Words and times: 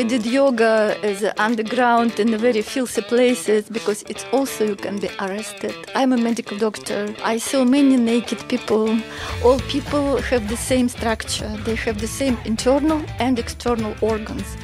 We 0.00 0.08
did 0.08 0.24
yoga 0.24 0.96
as 1.02 1.22
underground 1.36 2.18
in 2.18 2.34
very 2.38 2.62
filthy 2.62 3.02
places 3.02 3.68
because 3.68 4.02
it's 4.08 4.24
also 4.32 4.64
you 4.64 4.74
can 4.74 4.98
be 4.98 5.10
arrested. 5.20 5.74
I'm 5.94 6.14
a 6.14 6.16
medical 6.16 6.56
doctor. 6.56 7.14
I 7.22 7.36
saw 7.36 7.66
many 7.66 7.98
naked 7.98 8.48
people. 8.48 8.98
All 9.44 9.58
people 9.68 10.16
have 10.22 10.48
the 10.48 10.56
same 10.56 10.88
structure. 10.88 11.54
They 11.66 11.74
have 11.74 12.00
the 12.00 12.06
same 12.06 12.38
internal 12.46 13.02
and 13.18 13.38
external 13.38 13.94
organs 14.00 14.56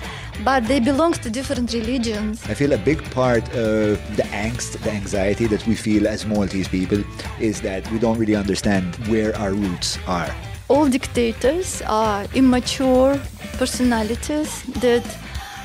but 0.45 0.67
they 0.69 0.81
belong 0.81 1.13
to 1.13 1.31
different 1.31 1.73
religions. 1.73 2.43
I 2.47 2.55
feel 2.55 2.73
a 2.73 2.79
big 2.79 3.03
part 3.11 3.45
of 3.55 3.99
the 4.17 4.25
angst, 4.45 4.79
the 4.83 4.91
anxiety 4.91 5.47
that 5.47 5.67
we 5.67 5.75
feel 5.75 6.07
as 6.07 6.27
Maltese 6.27 6.69
people 6.69 7.03
is 7.41 7.63
that 7.63 7.91
we 7.91 7.99
don't 7.99 8.19
really 8.19 8.37
understand 8.37 8.95
where 9.09 9.35
our 9.37 9.53
roots 9.53 9.99
are. 10.07 10.31
All 10.69 10.89
dictators 10.89 11.81
are 11.87 12.27
immature 12.35 13.19
personalities 13.59 14.63
that 14.81 15.05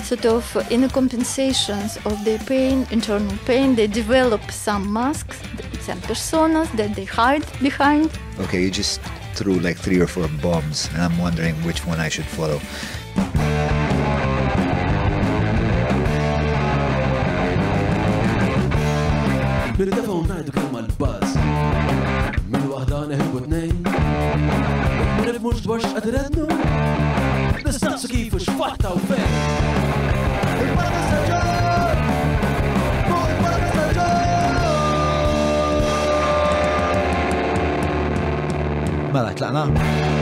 sort 0.04 0.26
of 0.26 0.72
in 0.72 0.88
compensations 0.90 1.98
of 2.06 2.24
their 2.26 2.40
pain, 2.40 2.86
internal 2.92 3.38
pain, 3.46 3.76
they 3.76 3.88
develop 3.88 4.42
some 4.52 4.92
masks, 4.92 5.42
some 5.80 6.00
personas 6.02 6.72
that 6.78 6.96
they 6.96 7.06
hide 7.06 7.46
behind. 7.62 8.10
Okay, 8.40 8.62
you 8.64 8.72
just 8.72 9.02
threw 9.36 9.60
like 9.60 9.78
three 9.78 10.00
or 10.00 10.08
four 10.08 10.28
bombs, 10.42 10.90
and 10.94 11.02
I'm 11.04 11.18
wondering 11.18 11.56
which 11.64 11.86
one 11.86 12.00
I 12.00 12.10
should 12.10 12.26
follow. 12.26 12.60
Billi 19.78 19.92
defa 19.92 20.12
unnajdu 20.12 20.52
kemm 20.54 20.76
l-baz. 20.78 21.30
Minn 22.52 22.66
wahda 22.70 23.00
neħibu 23.10 23.40
t-nejn. 23.46 23.78
Minn 25.18 25.30
il-mux 25.32 25.64
dwar 25.66 25.82
xqadrednu. 25.82 26.46
Nistaqsu 27.66 28.08
kif 28.12 28.36
xfatta 28.44 28.92
u 28.94 29.00
Mela, 39.22 39.34
tlaqna. 39.36 40.21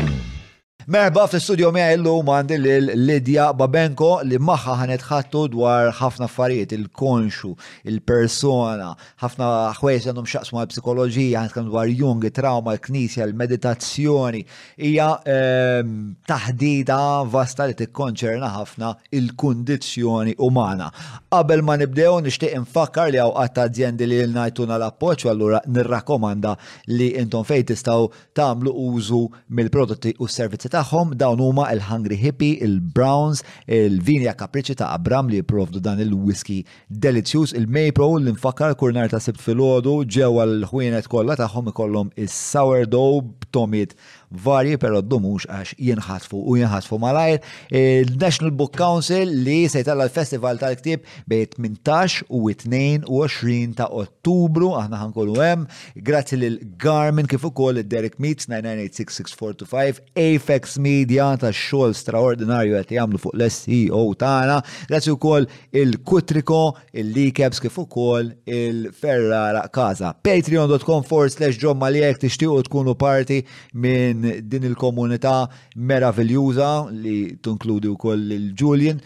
Merba 0.90 1.28
fl-studio 1.28 1.70
mija 1.70 1.92
illu 1.94 2.16
mandi 2.26 2.56
l-Lidja 2.58 3.52
Babenko 3.54 4.24
li 4.26 4.40
maħħa 4.42 4.74
ħanetħattu 4.80 5.42
dwar 5.54 5.92
ħafna 5.94 6.26
affarijiet, 6.26 6.72
il-konxu, 6.74 7.52
il-persona, 7.92 8.88
ħafna 9.22 9.50
ħwejs 9.78 10.08
għandhom 10.10 10.30
xaqsmu 10.32 10.58
għal-psikologija, 10.58 11.44
għandhom 11.44 11.68
dwar 11.70 11.92
Jung, 11.94 12.26
trauma, 12.34 12.74
l-knisja, 12.74 13.28
l-meditazzjoni. 13.28 14.42
Hija 14.88 15.12
ehm, 15.30 15.92
taħdida 16.26 16.98
vasta 17.36 17.70
li 17.70 17.78
tikkonċerna 17.84 18.50
ħafna 18.56 18.90
il-kondizjoni 19.20 20.40
umana. 20.42 20.90
Qabel 21.30 21.62
ma 21.70 21.78
nibdew 21.78 22.18
nixtieq 22.26 22.58
infakkar 22.64 23.14
li 23.14 23.22
għaw 23.22 23.36
għatta 23.44 23.68
azzjendi 23.70 24.10
li 24.10 24.24
l-najtuna 24.24 24.82
l-appoċ, 24.82 25.30
allura 25.30 25.62
nirrakkomanda 25.70 26.58
li 26.96 27.14
intom 27.22 27.46
fejn 27.46 27.70
tistaw 27.76 28.10
tamlu 28.34 28.74
użu 28.90 29.22
mill-prodotti 29.54 30.18
u 30.18 30.26
s-servizzi 30.26 30.79
tagħhom 30.80 31.14
dawn 31.20 31.42
huma 31.44 31.68
il-Hungry 31.74 32.18
Hippie, 32.20 32.58
il-Browns, 32.64 33.44
il-Vinja 33.68 34.36
Capricci 34.40 34.76
ta' 34.80 34.92
Abram 34.96 35.30
li 35.30 35.42
jipprovdu 35.42 35.82
dan 35.84 36.00
il-whisky 36.00 36.64
delizjus, 36.88 37.54
il-Maple 37.58 38.24
li 38.24 38.34
nfakkar 38.36 38.78
kurnar 38.80 39.12
ta' 39.12 39.20
sibt 39.24 39.42
fil-ħodu 39.44 39.98
ġewwa 40.08 40.48
l-ħwienet 40.48 41.10
kollha 41.12 41.36
tagħhom 41.40 41.72
ikollhom 41.74 42.14
is-sourdough 42.16 43.28
b'tomiet 43.44 43.96
varji 44.30 44.78
pero 44.82 45.02
d-dumux 45.02 45.50
għax 45.50 45.76
jenħatfu 45.82 46.40
u 46.46 46.58
jenħatfu 46.60 47.02
malajr. 47.02 47.42
Il-National 47.74 48.54
Book 48.54 48.78
Council 48.78 49.34
li 49.44 49.64
se 49.68 49.80
sejtalla 49.80 50.06
l-Festival 50.08 50.60
tal-ktib 50.60 51.06
bej 51.30 51.56
18 51.58 52.28
u 52.30 52.50
22 52.50 53.76
ta' 53.78 53.88
Ottubru, 53.96 54.74
aħna 54.80 55.00
ħankolu 55.04 55.38
hemm, 55.40 55.68
grazzi 56.06 56.40
lil 56.40 56.60
Garmin 56.80 57.30
kif 57.30 57.46
ukoll 57.48 57.82
id-Derek 57.82 58.20
Meets 58.20 58.50
998-6425, 58.52 60.04
Apex 60.20 60.78
Media 60.84 61.32
ta' 61.40 61.54
xogħol 61.56 61.96
straordinarju 61.98 62.78
qed 62.80 62.96
jagħmlu 62.98 63.22
fuq 63.24 63.38
l-SEO 63.38 64.04
tagħna, 64.20 64.60
grazzi 64.92 65.16
wkoll 65.16 65.48
il-Kutriko, 65.80 66.62
il-Likeps 67.00 67.64
kif 67.64 67.80
ukoll 67.80 68.34
il-Ferrara 68.44 69.66
Casa. 69.74 70.14
Patreon.com 70.14 71.08
forward 71.08 71.36
slash 71.36 71.60
John 71.62 71.80
Maliek 71.80 72.20
tixtiequ 72.20 72.68
tkunu 72.68 72.98
parti 73.00 73.42
minn 73.80 74.19
din 74.22 74.64
il-komunità 74.64 75.50
meraviljuża 75.76 76.90
li 76.92 77.38
tunkludi 77.42 77.88
wkoll 77.96 78.32
il-Julian. 78.32 79.02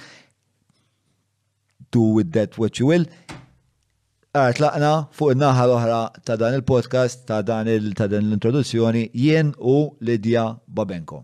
Do 1.91 2.01
with 2.15 2.31
that 2.33 2.57
what 2.57 2.79
you 2.79 2.87
will. 2.87 3.05
Tlaqna 4.33 4.93
fuq 5.13 5.35
il-naħa 5.35 5.67
l-oħra 5.67 5.99
ta' 6.25 6.37
dan 6.41 6.55
il-podcast, 6.57 7.27
ta' 7.29 7.43
dan 7.45 7.69
l-introduzzjoni, 7.69 9.11
jien 9.13 9.53
u 9.59 9.93
Lydia 10.01 10.47
Babenko. 10.65 11.23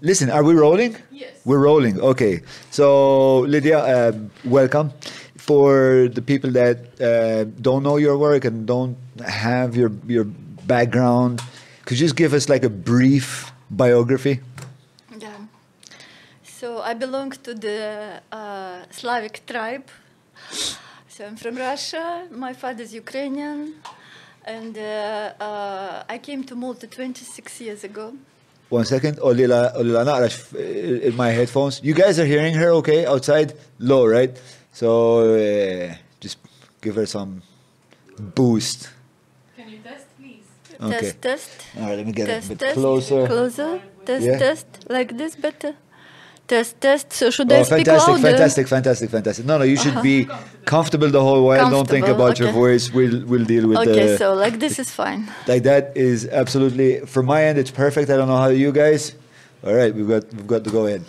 Listen, 0.00 0.30
are 0.30 0.42
we 0.42 0.52
rolling? 0.54 0.96
Yes. 1.12 1.30
We're 1.44 1.62
rolling. 1.62 2.00
Okay. 2.00 2.42
So, 2.70 3.46
Lydia, 3.46 3.78
uh, 3.78 4.12
welcome. 4.44 4.90
For 5.36 6.08
the 6.08 6.22
people 6.22 6.50
that 6.52 6.78
uh, 7.00 7.44
don't 7.60 7.84
know 7.84 7.98
your 7.98 8.18
work 8.18 8.44
and 8.44 8.66
don't 8.66 8.96
have 9.22 9.76
your 9.76 9.92
your 10.06 10.24
background, 10.66 11.40
could 11.84 11.98
you 11.98 12.06
just 12.06 12.16
give 12.16 12.32
us 12.34 12.48
like 12.48 12.64
a 12.64 12.70
brief 12.70 13.52
biography? 13.70 14.40
Yeah. 15.18 15.36
So 16.42 16.80
I 16.80 16.94
belong 16.94 17.30
to 17.42 17.54
the 17.54 18.20
uh, 18.30 18.82
Slavic 18.90 19.44
tribe. 19.46 19.88
So 21.08 21.26
I'm 21.26 21.36
from 21.36 21.56
Russia. 21.56 22.26
My 22.30 22.52
father 22.52 22.82
is 22.82 22.94
Ukrainian. 22.94 23.74
And 24.44 24.76
uh, 24.76 25.32
uh, 25.40 26.04
I 26.08 26.18
came 26.18 26.42
to 26.44 26.54
Malta 26.54 26.86
26 26.86 27.60
years 27.60 27.84
ago. 27.84 28.14
One 28.68 28.84
second. 28.84 29.18
Olila, 29.18 29.76
Olila 29.76 30.04
naqra 30.04 30.30
in 31.02 31.14
my 31.14 31.28
headphones. 31.30 31.80
You 31.82 31.94
guys 31.94 32.18
are 32.18 32.24
hearing 32.24 32.54
her 32.54 32.70
okay 32.80 33.06
outside? 33.06 33.52
Low, 33.78 34.06
right? 34.06 34.32
So 34.72 34.88
uh, 35.36 35.94
just 36.20 36.38
give 36.80 36.94
her 36.94 37.06
some 37.06 37.42
boost. 38.18 38.88
Can 39.56 39.68
you 39.68 39.78
test, 39.78 40.06
please? 40.18 40.46
Okay. 40.82 41.00
Test, 41.00 41.22
test. 41.22 41.50
All 41.78 41.86
right, 41.88 41.96
let 41.98 42.06
me 42.06 42.12
get 42.12 42.26
test, 42.26 42.46
a 42.46 42.48
bit 42.50 42.58
test. 42.58 42.74
closer. 42.74 43.26
Closer. 43.26 43.80
Test, 44.04 44.24
Yeah. 44.26 44.38
test. 44.38 44.66
Like 44.88 45.16
this 45.16 45.36
better. 45.36 45.74
Test, 46.48 46.80
test. 46.80 47.12
So 47.12 47.30
should 47.30 47.50
I 47.52 47.60
Oh, 47.60 47.62
speak 47.62 47.86
fantastic, 47.86 48.08
louder? 48.08 48.22
fantastic, 48.28 48.68
fantastic, 48.68 49.10
fantastic. 49.10 49.46
No, 49.46 49.58
no, 49.58 49.64
you 49.64 49.76
should 49.76 50.02
be 50.02 50.24
uh-huh. 50.24 50.38
comfortable 50.64 51.08
the 51.08 51.22
whole 51.22 51.44
while. 51.46 51.70
Don't 51.70 51.88
think 51.88 52.08
about 52.08 52.38
your 52.40 52.52
voice. 52.52 52.92
We'll 52.92 53.24
we'll 53.26 53.44
deal 53.44 53.68
with 53.68 53.78
it. 53.78 53.88
Okay, 53.88 54.06
the 54.08 54.18
so 54.18 54.34
like 54.34 54.58
this 54.58 54.78
is 54.78 54.90
fine. 54.90 55.30
like 55.46 55.62
that 55.62 55.96
is 55.96 56.26
absolutely 56.42 57.00
from 57.06 57.26
my 57.26 57.44
end. 57.44 57.58
It's 57.58 57.70
perfect. 57.70 58.10
I 58.10 58.16
don't 58.16 58.28
know 58.28 58.36
how 58.46 58.48
you 58.48 58.72
guys. 58.72 59.14
All 59.64 59.72
right, 59.74 59.94
we've 59.94 60.08
got 60.08 60.24
we've 60.34 60.46
got 60.54 60.64
to 60.64 60.70
go 60.70 60.86
in. 60.86 61.04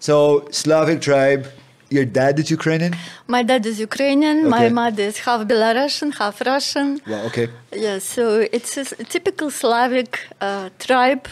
So 0.00 0.48
Slavic 0.50 1.00
tribe. 1.00 1.46
Your 1.92 2.06
dad 2.06 2.38
is 2.38 2.50
Ukrainian. 2.50 2.92
My 3.26 3.42
dad 3.42 3.66
is 3.66 3.78
Ukrainian. 3.78 4.48
My 4.48 4.68
mother 4.80 5.04
is 5.12 5.18
half 5.26 5.40
Belarusian, 5.46 6.10
half 6.20 6.40
Russian. 6.52 6.88
Wow. 7.06 7.26
Okay. 7.28 7.46
Yeah, 7.84 7.98
so 7.98 8.24
it's 8.56 8.72
a 8.78 8.84
typical 9.14 9.50
Slavic 9.50 10.12
uh, 10.40 10.70
tribe. 10.78 11.28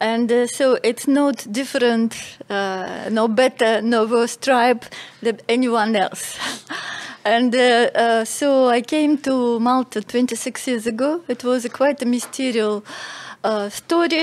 And 0.00 0.30
uh, 0.30 0.46
so 0.46 0.78
it's 0.82 1.06
not 1.08 1.46
different, 1.50 2.10
uh, 2.50 3.08
no 3.10 3.28
better, 3.28 3.80
no 3.80 4.04
worse 4.04 4.36
tribe 4.36 4.82
than 5.22 5.40
anyone 5.48 5.96
else. 5.96 6.36
and 7.24 7.54
uh, 7.54 7.90
uh, 8.04 8.24
so 8.24 8.68
I 8.68 8.82
came 8.82 9.16
to 9.18 9.58
Malta 9.60 10.02
26 10.02 10.68
years 10.68 10.86
ago. 10.86 11.22
It 11.28 11.44
was 11.44 11.64
a 11.64 11.70
quite 11.70 12.02
a 12.02 12.06
mysterious 12.06 12.82
uh, 13.44 13.68
story. 13.70 14.20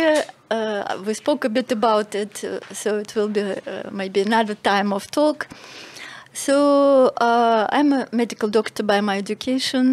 Uh, 0.53 1.01
we 1.07 1.13
spoke 1.13 1.41
a 1.45 1.49
bit 1.49 1.71
about 1.71 2.13
it, 2.23 2.43
uh, 2.43 2.59
so 2.81 2.89
it 3.03 3.15
will 3.15 3.27
be 3.39 3.41
uh, 3.41 3.89
maybe 3.91 4.19
another 4.21 4.55
time 4.71 4.93
of 4.93 5.03
talk. 5.09 5.47
So 6.33 6.55
uh, 7.17 7.65
I'm 7.77 7.89
a 7.93 8.07
medical 8.11 8.49
doctor 8.49 8.83
by 8.83 9.01
my 9.01 9.17
education. 9.17 9.85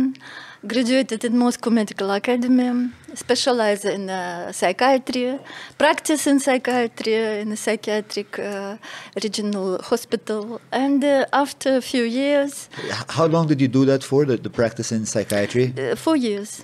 Graduated 0.66 1.24
in 1.24 1.38
Moscow 1.38 1.70
Medical 1.70 2.10
Academy, 2.10 2.90
specialized 3.14 3.86
in 3.86 4.10
uh, 4.10 4.52
psychiatry, 4.52 5.38
practice 5.78 6.26
in 6.26 6.38
psychiatry 6.38 7.14
in 7.40 7.52
a 7.52 7.56
psychiatric 7.56 8.38
uh, 8.38 8.76
regional 9.22 9.80
hospital. 9.90 10.60
And 10.70 11.02
uh, 11.02 11.24
after 11.32 11.76
a 11.76 11.80
few 11.80 12.04
years, 12.04 12.68
How 13.08 13.26
long 13.26 13.46
did 13.46 13.58
you 13.62 13.68
do 13.68 13.86
that 13.86 14.04
for? 14.04 14.26
The, 14.26 14.36
the 14.36 14.50
practice 14.50 14.92
in 14.92 15.06
psychiatry. 15.06 15.72
four 15.96 16.16
years. 16.16 16.62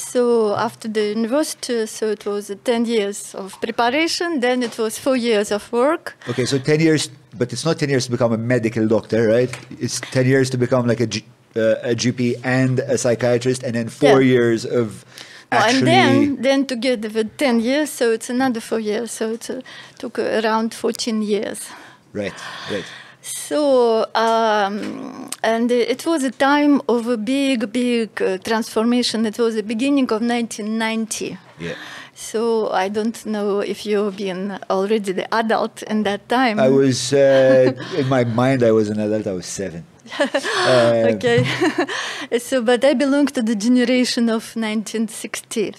So 0.00 0.54
after 0.56 0.88
the 0.88 1.08
university, 1.14 1.86
so 1.86 2.06
it 2.10 2.24
was 2.26 2.50
uh, 2.50 2.54
10 2.64 2.84
years 2.86 3.34
of 3.34 3.60
preparation, 3.60 4.40
then 4.40 4.62
it 4.62 4.78
was 4.78 4.98
four 4.98 5.16
years 5.16 5.50
of 5.52 5.70
work. 5.72 6.16
Okay, 6.28 6.44
so 6.46 6.58
ten 6.58 6.80
years, 6.80 7.10
but 7.38 7.52
it's 7.52 7.64
not 7.64 7.78
ten 7.78 7.88
years 7.88 8.06
to 8.06 8.10
become 8.10 8.32
a 8.32 8.38
medical 8.38 8.86
doctor, 8.88 9.28
right? 9.28 9.50
It's 9.78 10.00
ten 10.00 10.26
years 10.26 10.50
to 10.50 10.58
become 10.58 10.86
like 10.86 11.00
a, 11.00 11.06
G, 11.06 11.24
uh, 11.56 11.76
a 11.82 11.94
GP 11.94 12.40
and 12.44 12.80
a 12.80 12.96
psychiatrist, 12.96 13.62
and 13.62 13.74
then 13.74 13.88
four 13.88 14.20
Yeah. 14.22 14.34
years 14.36 14.64
of 14.64 15.04
actually. 15.52 15.78
and 15.78 16.36
then, 16.38 16.42
then 16.42 16.66
together 16.66 17.08
with 17.08 17.36
10 17.36 17.60
years, 17.60 17.90
so 17.90 18.12
it's 18.12 18.30
another 18.30 18.60
four 18.60 18.80
years, 18.80 19.10
so 19.10 19.32
it 19.32 19.50
uh, 19.50 19.60
took 19.98 20.18
around 20.18 20.74
14 20.74 21.22
years. 21.22 21.68
Right, 22.12 22.34
right. 22.70 22.84
So, 23.30 24.06
um, 24.14 25.30
and 25.42 25.70
it 25.70 26.04
was 26.04 26.24
a 26.24 26.30
time 26.30 26.82
of 26.88 27.06
a 27.06 27.16
big, 27.16 27.72
big 27.72 28.20
uh, 28.20 28.38
transformation. 28.38 29.24
It 29.24 29.38
was 29.38 29.54
the 29.54 29.62
beginning 29.62 30.04
of 30.04 30.20
1990. 30.20 31.38
Yeah. 31.58 31.74
So 32.14 32.70
I 32.70 32.88
don't 32.88 33.24
know 33.26 33.60
if 33.60 33.86
you've 33.86 34.16
been 34.16 34.58
already 34.68 35.12
the 35.12 35.32
adult 35.34 35.82
in 35.84 36.02
that 36.02 36.28
time. 36.28 36.58
I 36.58 36.68
was, 36.68 37.12
uh, 37.12 37.72
in 37.96 38.08
my 38.08 38.24
mind, 38.24 38.62
I 38.62 38.72
was 38.72 38.90
an 38.90 39.00
adult, 39.00 39.26
I 39.26 39.32
was 39.32 39.46
seven. 39.46 39.84
Uh, 40.18 40.28
okay. 41.14 41.46
so, 42.38 42.62
but 42.62 42.84
I 42.84 42.94
belong 42.94 43.26
to 43.28 43.42
the 43.42 43.54
generation 43.54 44.28
of 44.28 44.54
1960. 44.56 45.74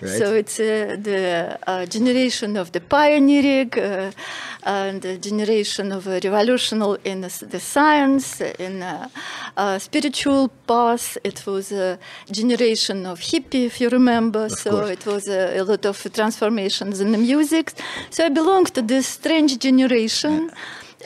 Right. 0.00 0.18
So 0.18 0.34
it's 0.34 0.58
uh, 0.60 0.96
the 1.00 1.58
uh, 1.66 1.86
generation 1.86 2.56
of 2.56 2.72
the 2.72 2.80
pioneering 2.80 3.72
uh, 3.78 4.12
and 4.62 5.02
the 5.02 5.18
generation 5.18 5.92
of 5.92 6.06
a 6.06 6.20
revolution 6.20 6.82
in 7.04 7.20
the, 7.20 7.46
the 7.50 7.60
science, 7.60 8.40
in 8.40 8.82
uh, 8.82 9.08
uh, 9.56 9.78
spiritual 9.78 10.48
path. 10.66 11.18
It 11.24 11.46
was 11.46 11.72
a 11.72 11.98
generation 12.30 13.06
of 13.06 13.20
hippie, 13.20 13.66
if 13.66 13.80
you 13.80 13.88
remember. 13.88 14.48
so 14.48 14.70
course. 14.70 14.90
it 14.90 15.06
was 15.06 15.28
a, 15.28 15.58
a 15.58 15.64
lot 15.64 15.84
of 15.86 15.96
transformations 16.12 17.00
in 17.00 17.12
the 17.12 17.18
music. 17.18 17.72
So 18.10 18.26
I 18.26 18.28
belong 18.28 18.64
to 18.66 18.82
this 18.82 19.06
strange 19.06 19.58
generation. 19.58 20.50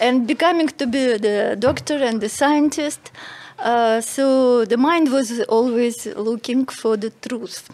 And 0.00 0.28
becoming 0.28 0.68
to 0.68 0.86
be 0.86 1.16
the 1.16 1.56
doctor 1.58 1.96
and 1.96 2.20
the 2.20 2.28
scientist, 2.28 3.10
uh, 3.58 4.00
so 4.00 4.64
the 4.64 4.76
mind 4.76 5.10
was 5.10 5.40
always 5.48 6.06
looking 6.06 6.66
for 6.66 6.96
the 6.96 7.10
truth. 7.10 7.68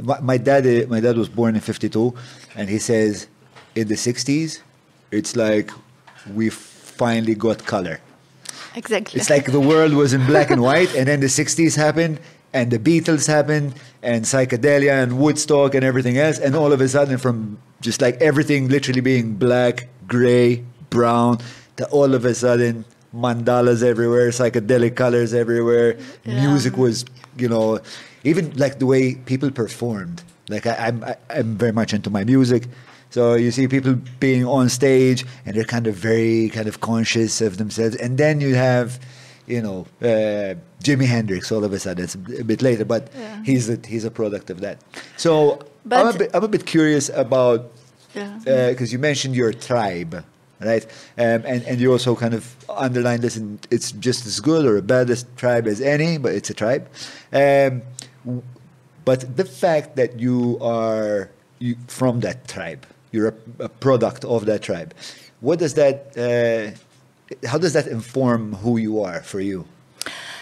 My, 0.00 0.20
my 0.20 0.36
dad, 0.38 0.66
uh, 0.66 0.88
my 0.88 1.00
dad 1.00 1.16
was 1.16 1.28
born 1.28 1.54
in 1.54 1.60
'52, 1.60 2.14
and 2.56 2.68
he 2.68 2.78
says, 2.78 3.28
in 3.74 3.88
the 3.88 3.94
'60s, 3.94 4.60
it's 5.10 5.36
like 5.36 5.70
we 6.32 6.50
finally 6.50 7.34
got 7.34 7.64
color. 7.66 8.00
Exactly. 8.74 9.20
It's 9.20 9.28
like 9.28 9.52
the 9.52 9.60
world 9.60 9.92
was 9.92 10.12
in 10.12 10.24
black 10.26 10.50
and 10.50 10.62
white, 10.62 10.94
and 10.94 11.06
then 11.08 11.20
the 11.20 11.26
'60s 11.26 11.76
happened, 11.76 12.20
and 12.52 12.70
the 12.70 12.78
Beatles 12.78 13.26
happened, 13.26 13.74
and 14.02 14.24
psychedelia 14.24 15.02
and 15.02 15.18
Woodstock 15.18 15.74
and 15.74 15.84
everything 15.84 16.18
else, 16.18 16.38
and 16.38 16.54
all 16.56 16.72
of 16.72 16.80
a 16.80 16.88
sudden, 16.88 17.18
from 17.18 17.58
just 17.80 18.00
like 18.00 18.20
everything 18.20 18.68
literally 18.68 19.00
being 19.00 19.34
black, 19.34 19.88
gray, 20.06 20.64
brown, 20.88 21.38
to 21.76 21.86
all 21.88 22.14
of 22.14 22.24
a 22.24 22.34
sudden 22.34 22.84
mandalas 23.14 23.82
everywhere, 23.82 24.30
psychedelic 24.30 24.94
colors 24.94 25.34
everywhere. 25.34 25.98
Yeah. 26.24 26.46
Music 26.46 26.76
was, 26.76 27.04
you 27.36 27.48
know, 27.48 27.80
even 28.24 28.56
like 28.56 28.78
the 28.78 28.86
way 28.86 29.14
people 29.14 29.50
performed. 29.50 30.22
Like 30.48 30.66
I, 30.66 30.74
I'm, 30.88 31.04
I, 31.04 31.16
I'm 31.30 31.56
very 31.56 31.72
much 31.72 31.92
into 31.94 32.10
my 32.10 32.24
music. 32.24 32.66
So 33.10 33.34
you 33.34 33.50
see 33.50 33.68
people 33.68 33.94
being 34.20 34.44
on 34.46 34.68
stage 34.68 35.24
and 35.44 35.54
they're 35.56 35.64
kind 35.64 35.86
of 35.86 35.94
very 35.94 36.48
kind 36.48 36.66
of 36.66 36.80
conscious 36.80 37.40
of 37.40 37.58
themselves. 37.58 37.94
And 37.96 38.16
then 38.16 38.40
you 38.40 38.54
have, 38.54 38.98
you 39.46 39.60
know, 39.60 39.86
uh, 40.00 40.54
Jimi 40.82 41.04
Hendrix 41.06 41.52
all 41.52 41.62
of 41.64 41.72
a 41.72 41.78
sudden. 41.78 42.04
It's 42.04 42.14
a 42.14 42.44
bit 42.44 42.62
later, 42.62 42.84
but 42.84 43.08
Yeah. 43.14 43.42
he's 43.44 43.68
a, 43.68 43.78
he's 43.86 44.04
a 44.04 44.10
product 44.10 44.50
of 44.50 44.60
that. 44.60 44.78
So 45.16 45.60
I'm, 45.90 46.06
a 46.08 46.12
bit, 46.12 46.30
I'm 46.34 46.42
a 46.44 46.48
bit 46.48 46.64
curious 46.64 47.10
about, 47.10 47.70
Yeah. 48.14 48.38
because 48.70 48.92
you 48.92 48.98
mentioned 48.98 49.34
your 49.36 49.52
tribe, 49.52 50.24
right? 50.60 50.84
Um, 51.18 51.42
and, 51.44 51.62
and 51.64 51.80
you 51.80 51.92
also 51.92 52.16
kind 52.16 52.34
of 52.34 52.56
underlined 52.70 53.22
this, 53.22 53.36
and 53.36 53.58
it's 53.70 53.92
just 53.92 54.26
as 54.26 54.40
good 54.40 54.64
or 54.64 54.76
a 54.78 54.82
bad 54.82 55.10
as 55.10 55.26
tribe 55.36 55.66
as 55.66 55.80
any, 55.80 56.18
but 56.18 56.32
it's 56.34 56.48
a 56.50 56.54
tribe. 56.54 56.88
Um, 57.32 57.82
but 59.04 59.36
the 59.36 59.44
fact 59.44 59.96
that 59.96 60.20
you 60.20 60.58
are 60.60 61.30
you, 61.58 61.76
from 61.86 62.20
that 62.20 62.48
tribe, 62.48 62.86
you're 63.12 63.28
a, 63.28 63.64
a 63.64 63.68
product 63.68 64.24
of 64.24 64.46
that 64.46 64.62
tribe. 64.62 64.94
What 65.40 65.58
does 65.58 65.74
that? 65.74 66.16
Uh, 66.16 66.76
how 67.46 67.58
does 67.58 67.72
that 67.72 67.86
inform 67.86 68.54
who 68.54 68.76
you 68.76 69.02
are 69.02 69.22
for 69.22 69.40
you? 69.40 69.64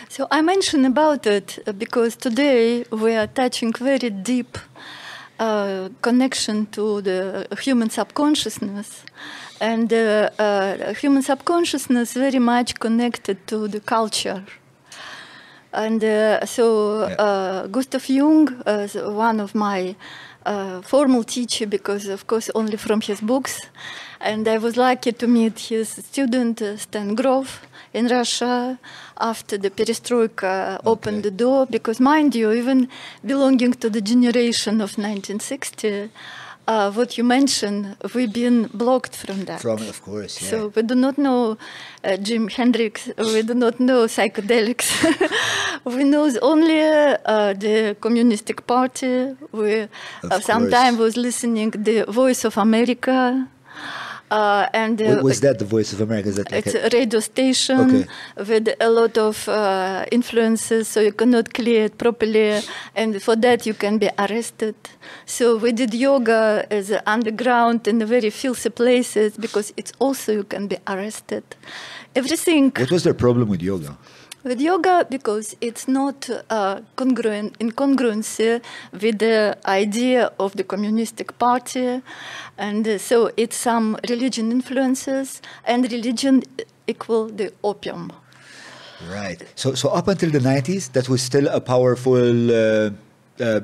So 0.09 0.27
I 0.31 0.43
mentioned 0.43 0.87
about 0.87 1.27
it 1.27 1.59
uh, 1.67 1.73
because 1.73 2.17
today 2.17 2.85
we 2.91 3.15
are 3.15 3.29
touching 3.29 3.73
very 3.73 4.11
deep 4.11 4.59
uh, 5.38 5.88
connection 6.03 6.67
to 6.67 7.00
the 7.00 7.47
human 7.62 7.91
subconsciousness, 7.91 9.05
and 9.61 9.93
uh, 9.93 10.31
uh, 10.38 10.94
human 10.94 11.23
subconsciousness 11.23 12.15
very 12.15 12.38
much 12.38 12.79
connected 12.81 13.47
to 13.47 13.69
the 13.69 13.81
culture. 13.81 14.44
And 15.73 16.03
uh, 16.03 16.45
so 16.47 17.03
uh, 17.03 17.67
Gustav 17.69 18.09
Jung, 18.09 18.49
uh, 18.67 18.85
is 18.85 18.95
one 18.95 19.41
of 19.41 19.55
my 19.55 19.95
uh, 20.45 20.81
formal 20.83 21.23
teacher, 21.23 21.67
because 21.67 22.09
of 22.09 22.27
course 22.27 22.51
only 22.55 22.77
from 22.77 23.01
his 23.01 23.21
books, 23.21 23.61
and 24.21 24.49
I 24.49 24.59
was 24.59 24.77
lucky 24.77 25.13
to 25.13 25.27
meet 25.27 25.59
his 25.59 25.91
student 25.91 26.61
uh, 26.61 26.77
Stan 26.77 27.15
Grof 27.15 27.67
in 27.93 28.09
Russia 28.09 28.79
after 29.19 29.59
the 29.59 29.71
perestroika 29.71 30.81
opened 30.85 31.23
the 31.23 31.31
door. 31.31 31.67
Because 31.67 32.01
mind 32.01 32.35
you, 32.35 32.53
even 32.53 32.89
belonging 33.25 33.75
to 33.75 33.91
the 33.91 34.01
generation 34.01 34.81
of 34.81 34.99
1960. 34.99 36.11
Uh, 36.67 36.93
what 36.93 37.19
you 37.19 37.25
mentioned, 37.25 37.97
we've 38.15 38.33
been 38.33 38.69
blocked 38.73 39.17
from 39.17 39.45
that. 39.47 39.61
From, 39.61 39.79
of 39.89 40.03
course, 40.03 40.41
yeah. 40.41 40.51
So 40.51 40.73
we 40.75 40.83
do 40.83 40.95
not 40.95 41.19
know 41.19 41.57
uh, 42.05 42.17
Jim 42.17 42.49
Hendrix. 42.49 43.09
We 43.19 43.43
do 43.43 43.55
not 43.55 43.81
know 43.81 44.07
psychedelics. 44.07 44.89
we 45.85 46.05
know 46.05 46.31
only 46.43 46.81
uh, 46.81 47.55
the 47.55 47.97
Communistic 48.01 48.67
Party. 48.67 49.35
We 49.51 49.89
uh, 50.31 50.41
sometime 50.41 50.97
was 50.97 51.17
listening 51.17 51.71
the 51.71 52.05
Voice 52.05 52.45
of 52.45 52.57
America. 52.57 53.49
Uh, 54.31 54.69
and 54.73 55.03
uh, 55.03 55.19
was 55.23 55.41
that 55.41 55.59
the 55.59 55.65
voice 55.65 55.93
of 55.93 56.00
America? 56.00 56.29
Is 56.29 56.37
that 56.37 56.53
like 56.53 56.65
it's 56.67 56.75
a- 56.77 56.88
radio 56.97 57.19
station 57.21 57.81
Okay. 57.81 58.06
with 58.49 58.69
a 58.81 58.88
lot 58.88 59.19
of 59.19 59.49
uh, 59.49 60.05
influences, 60.12 60.87
so 60.87 61.00
you 61.00 61.12
cannot 61.12 61.53
clear 61.53 61.87
it 61.87 61.99
properly, 61.99 62.61
and 62.94 63.21
for 63.21 63.35
that 63.37 63.67
you 63.67 63.75
can 63.75 63.99
be 63.99 64.09
arrested. 64.19 64.77
So 65.27 65.56
we 65.56 65.73
did 65.73 65.94
yoga 65.94 66.65
as 66.71 66.93
underground 67.06 67.88
in 67.88 68.05
very 68.06 68.31
filthy 68.31 68.71
places 68.71 69.37
because 69.37 69.73
it's 69.77 69.93
also 69.99 70.33
you 70.33 70.44
can 70.44 70.69
be 70.69 70.79
arrested. 70.87 71.43
Everything 72.15 72.73
what 72.76 72.91
was 72.91 73.03
their 73.03 73.15
problem 73.15 73.49
with 73.49 73.62
yoga? 73.62 73.97
With 74.43 74.61
yoga 74.61 75.07
because 75.09 75.57
it's 75.61 75.87
not 75.87 76.29
uh, 76.51 76.81
congruent 76.97 77.57
in 77.61 77.73
congruency 77.73 78.63
with 78.93 79.19
the 79.19 79.57
idea 79.67 80.33
of 80.39 80.57
the 80.57 80.65
communistic 80.65 81.39
party. 81.39 82.03
And 82.59 82.87
uh, 82.87 82.99
so 82.99 83.31
it's 83.37 83.57
some 83.57 83.99
religion 84.09 84.51
influences 84.53 85.43
and 85.65 85.91
religion 85.91 86.43
equal 86.87 87.29
the 87.29 87.53
opium. 87.63 88.12
Right. 89.09 89.43
So, 89.55 89.75
so 89.75 89.88
up 89.91 90.09
until 90.09 90.31
the 90.31 90.41
90s, 90.41 90.93
that 90.93 91.09
was 91.09 91.23
still 91.23 91.49
a 91.49 91.61
powerful 91.61 92.50
uh, 92.50 92.91
uh, 93.41 93.43
uh, 93.43 93.61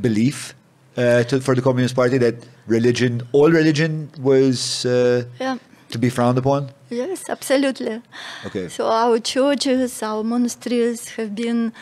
belief 0.00 0.54
uh, 0.96 1.24
to, 1.24 1.40
for 1.40 1.54
the 1.54 1.62
Communist 1.62 1.96
Party 1.96 2.18
that 2.18 2.46
religion, 2.66 3.22
all 3.32 3.50
religion, 3.50 4.10
was 4.18 4.86
uh, 4.86 5.24
yeah 5.40 5.58
to 5.90 5.98
be 5.98 6.10
frowned 6.10 6.38
upon. 6.38 6.70
yes 6.90 7.20
absolutely 7.28 8.00
Okay. 8.46 8.68
so 8.68 8.86
our 8.86 9.18
churches 9.34 10.02
our 10.02 10.22
monasteries 10.24 11.00
have 11.16 11.30
been 11.34 11.72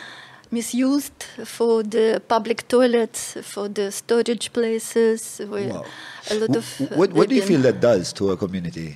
misused 0.50 1.18
for 1.44 1.82
the 1.82 2.20
public 2.28 2.58
toilets 2.68 3.36
for 3.52 3.68
the 3.68 3.90
storage 3.90 4.46
places 4.52 5.40
Wow. 5.50 5.84
a 6.30 6.34
lot 6.40 6.56
of 6.56 6.66
what, 7.00 7.12
what 7.12 7.28
do 7.28 7.34
you 7.34 7.42
feel 7.42 7.60
that 7.62 7.80
does 7.80 8.12
to 8.18 8.30
a 8.30 8.36
community? 8.36 8.88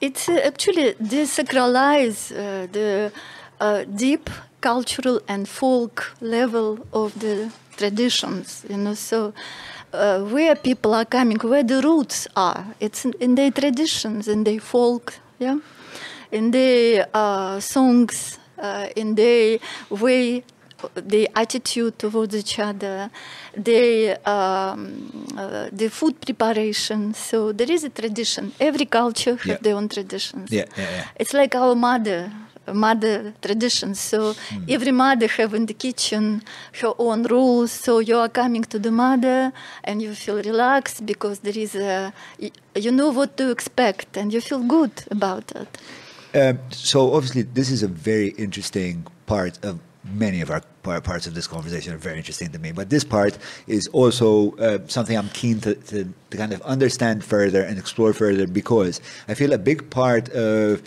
It's 0.00 0.28
uh, 0.28 0.40
actually 0.50 0.94
desacralize 0.94 2.32
uh, 2.32 2.66
the 2.72 3.12
uh, 3.60 3.84
deep 3.84 4.30
cultural 4.60 5.20
and 5.28 5.46
folk 5.48 6.14
level 6.20 6.86
of 6.92 7.18
the 7.20 7.52
traditions. 7.76 8.64
You 8.70 8.78
know, 8.78 8.94
so 8.94 9.34
uh, 9.92 10.20
where 10.24 10.54
people 10.56 10.94
are 10.94 11.04
coming, 11.04 11.38
where 11.38 11.62
the 11.62 11.80
roots 11.82 12.26
are, 12.36 12.64
it's 12.80 13.04
in, 13.04 13.12
in 13.20 13.34
their 13.34 13.50
traditions, 13.50 14.28
in 14.28 14.44
their 14.44 14.60
folk, 14.60 15.14
yeah, 15.38 15.58
in 16.32 16.50
their 16.50 17.06
uh, 17.14 17.58
songs, 17.60 18.38
uh, 18.58 18.88
in 18.96 19.14
their 19.14 19.58
way 19.90 20.42
the 20.94 21.28
attitude 21.36 21.98
towards 21.98 22.34
each 22.34 22.58
other, 22.58 23.10
the 23.54 24.16
um, 24.24 24.80
uh, 25.36 25.68
the 25.70 25.88
food 25.90 26.18
preparation. 26.22 27.12
So 27.12 27.52
there 27.52 27.70
is 27.70 27.84
a 27.84 27.90
tradition. 27.90 28.52
Every 28.58 28.86
culture 28.86 29.36
has 29.36 29.46
Yeah. 29.46 29.58
their 29.60 29.76
own 29.76 29.88
traditions. 29.88 30.50
Yeah, 30.50 30.64
yeah, 30.78 30.90
yeah. 30.90 31.04
It's 31.16 31.34
like 31.34 31.54
our 31.54 31.74
mother 31.74 32.32
mother 32.74 33.34
traditions. 33.42 34.00
So 34.00 34.34
Hmm. 34.50 34.64
every 34.68 34.92
mother 34.92 35.28
have 35.28 35.54
in 35.54 35.66
the 35.66 35.74
kitchen 35.74 36.42
her 36.80 36.92
own 36.98 37.24
rules. 37.24 37.70
So 37.72 37.98
you 38.00 38.16
are 38.18 38.28
coming 38.28 38.64
to 38.64 38.78
the 38.78 38.90
mother 38.90 39.52
and 39.84 40.02
you 40.02 40.14
feel 40.14 40.36
relaxed 40.42 41.04
because 41.06 41.40
there 41.40 41.58
is 41.58 41.74
a 41.74 42.12
you 42.74 42.90
know 42.92 43.10
what 43.10 43.36
to 43.36 43.50
expect 43.50 44.16
and 44.16 44.32
you 44.32 44.40
feel 44.40 44.62
good 44.62 44.92
about 45.10 45.52
it. 45.52 45.78
Um, 46.34 46.58
so 46.70 47.14
obviously, 47.14 47.42
this 47.42 47.70
is 47.70 47.82
a 47.82 47.88
very 47.88 48.28
interesting 48.38 49.06
part 49.26 49.58
of 49.64 49.80
many 50.14 50.40
of 50.40 50.50
our 50.50 50.62
parts 51.00 51.26
of 51.26 51.34
this 51.34 51.46
conversation 51.46 51.92
are 51.92 51.98
very 51.98 52.16
interesting 52.16 52.50
to 52.52 52.58
me. 52.58 52.72
But 52.72 52.88
this 52.88 53.04
part 53.04 53.36
is 53.66 53.86
also 53.88 54.56
uh, 54.56 54.78
something 54.86 55.16
I'm 55.16 55.28
keen 55.30 55.60
to, 55.60 55.74
to, 55.74 56.12
to 56.30 56.36
kind 56.36 56.52
of 56.52 56.62
understand 56.62 57.22
further 57.24 57.62
and 57.62 57.78
explore 57.78 58.12
further 58.12 58.46
because 58.46 59.00
I 59.28 59.34
feel 59.34 59.52
a 59.52 59.58
big 59.58 59.90
part 59.90 60.28
of 60.30 60.82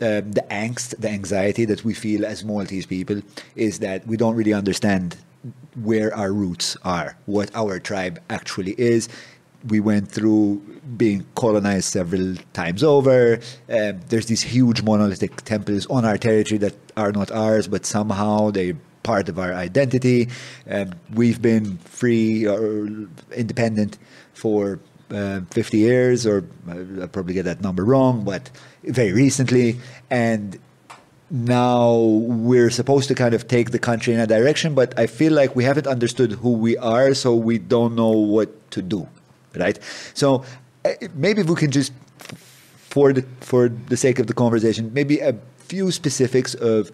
um, 0.00 0.32
the 0.32 0.44
angst, 0.50 0.96
the 0.98 1.08
anxiety 1.08 1.64
that 1.66 1.84
we 1.84 1.94
feel 1.94 2.24
as 2.24 2.44
Maltese 2.44 2.86
people 2.86 3.22
is 3.54 3.80
that 3.80 4.06
we 4.06 4.16
don't 4.16 4.34
really 4.34 4.52
understand 4.52 5.16
where 5.82 6.14
our 6.14 6.32
roots 6.32 6.76
are, 6.84 7.16
what 7.26 7.50
our 7.54 7.78
tribe 7.78 8.20
actually 8.28 8.74
is. 8.78 9.08
We 9.68 9.80
went 9.80 10.10
through 10.10 10.58
being 10.96 11.26
colonized 11.34 11.84
several 11.84 12.36
times 12.52 12.82
over. 12.82 13.40
Um, 13.68 14.00
there's 14.08 14.26
these 14.26 14.42
huge 14.42 14.82
monolithic 14.82 15.36
temples 15.42 15.86
on 15.86 16.04
our 16.04 16.16
territory 16.16 16.58
that 16.58 16.76
are 16.96 17.12
not 17.12 17.30
ours, 17.30 17.68
but 17.68 17.84
somehow 17.84 18.50
they're 18.50 18.76
part 19.02 19.28
of 19.28 19.38
our 19.38 19.52
identity. 19.52 20.28
Um, 20.68 20.92
we've 21.12 21.40
been 21.40 21.78
free 21.78 22.46
or 22.46 22.88
independent 23.32 23.98
for 24.32 24.80
uh, 25.10 25.40
50 25.50 25.78
years, 25.78 26.26
or 26.26 26.44
uh, 26.68 27.02
I'll 27.02 27.08
probably 27.08 27.34
get 27.34 27.44
that 27.44 27.60
number 27.60 27.84
wrong, 27.84 28.24
but 28.24 28.50
very 28.84 29.12
recently. 29.12 29.78
And 30.10 30.58
now 31.30 31.96
we're 31.96 32.70
supposed 32.70 33.08
to 33.08 33.14
kind 33.14 33.34
of 33.34 33.46
take 33.46 33.70
the 33.70 33.78
country 33.78 34.12
in 34.12 34.20
a 34.20 34.26
direction, 34.26 34.74
but 34.74 34.98
I 34.98 35.06
feel 35.06 35.32
like 35.32 35.54
we 35.54 35.64
haven't 35.64 35.86
understood 35.86 36.32
who 36.32 36.52
we 36.52 36.76
are, 36.76 37.14
so 37.14 37.34
we 37.34 37.58
don't 37.58 37.94
know 37.94 38.10
what 38.10 38.70
to 38.72 38.82
do, 38.82 39.08
right? 39.56 39.78
So 40.14 40.44
uh, 40.84 40.90
maybe 41.14 41.42
we 41.42 41.54
can 41.54 41.70
just, 41.70 41.92
for 42.18 43.12
the 43.12 43.22
for 43.40 43.68
the 43.68 43.96
sake 43.96 44.18
of 44.18 44.26
the 44.26 44.34
conversation, 44.34 44.92
maybe 44.92 45.20
a 45.20 45.36
few 45.58 45.92
specifics 45.92 46.54
of 46.54 46.90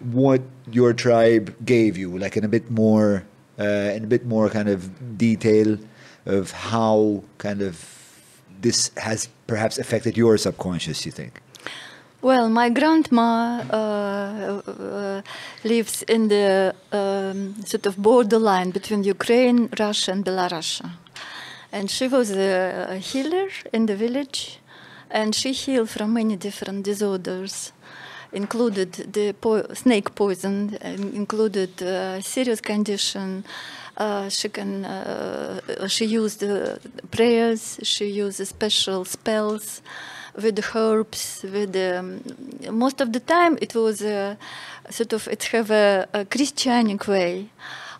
what 0.00 0.42
your 0.72 0.92
tribe 0.92 1.54
gave 1.64 1.96
you, 1.96 2.18
like 2.18 2.36
in 2.36 2.44
a 2.44 2.48
bit 2.48 2.70
more, 2.70 3.24
uh, 3.58 3.94
in 3.94 4.02
a 4.02 4.08
bit 4.08 4.26
more 4.26 4.48
kind 4.48 4.68
of 4.68 5.16
detail 5.16 5.78
of 6.26 6.50
how 6.50 7.22
kind 7.38 7.62
of 7.62 7.99
this 8.60 8.90
has 8.96 9.28
perhaps 9.46 9.78
affected 9.78 10.16
your 10.16 10.38
subconscious. 10.38 11.06
You 11.06 11.12
think? 11.12 11.40
Well, 12.22 12.50
my 12.50 12.68
grandma 12.68 13.62
uh, 13.70 14.60
uh, 14.66 15.22
lives 15.64 16.02
in 16.02 16.28
the 16.28 16.74
um, 16.92 17.54
sort 17.64 17.86
of 17.86 17.96
borderline 17.96 18.72
between 18.72 19.04
Ukraine, 19.04 19.70
Russia, 19.78 20.12
and 20.12 20.22
Belarus. 20.22 20.82
And 21.72 21.90
she 21.90 22.08
was 22.08 22.30
a, 22.32 22.98
healer 22.98 23.48
in 23.72 23.86
the 23.86 23.96
village, 23.96 24.58
and 25.10 25.34
she 25.34 25.52
healed 25.52 25.88
from 25.88 26.12
many 26.12 26.36
different 26.36 26.84
disorders, 26.84 27.72
included 28.32 28.92
the 29.14 29.32
po- 29.32 29.72
snake 29.72 30.14
poison, 30.14 30.76
included 30.82 31.82
uh, 31.82 32.20
serious 32.20 32.60
condition. 32.60 33.44
Uh, 34.00 34.30
she 34.30 34.48
can 34.48 34.86
uh, 34.86 35.60
she 35.86 36.06
used 36.06 36.42
uh, 36.42 36.76
prayers. 37.10 37.78
She 37.82 38.06
used 38.06 38.40
special 38.46 39.04
spells 39.04 39.82
with 40.42 40.58
herbs. 40.74 41.44
With 41.44 41.76
um, 41.76 42.22
most 42.70 43.02
of 43.02 43.12
the 43.12 43.20
time, 43.20 43.58
it 43.60 43.74
was 43.74 44.00
uh, 44.00 44.36
sort 44.88 45.12
of 45.12 45.28
it 45.28 45.42
have 45.52 45.70
a, 45.70 46.08
a 46.14 46.24
Christianic 46.24 47.06
way. 47.08 47.50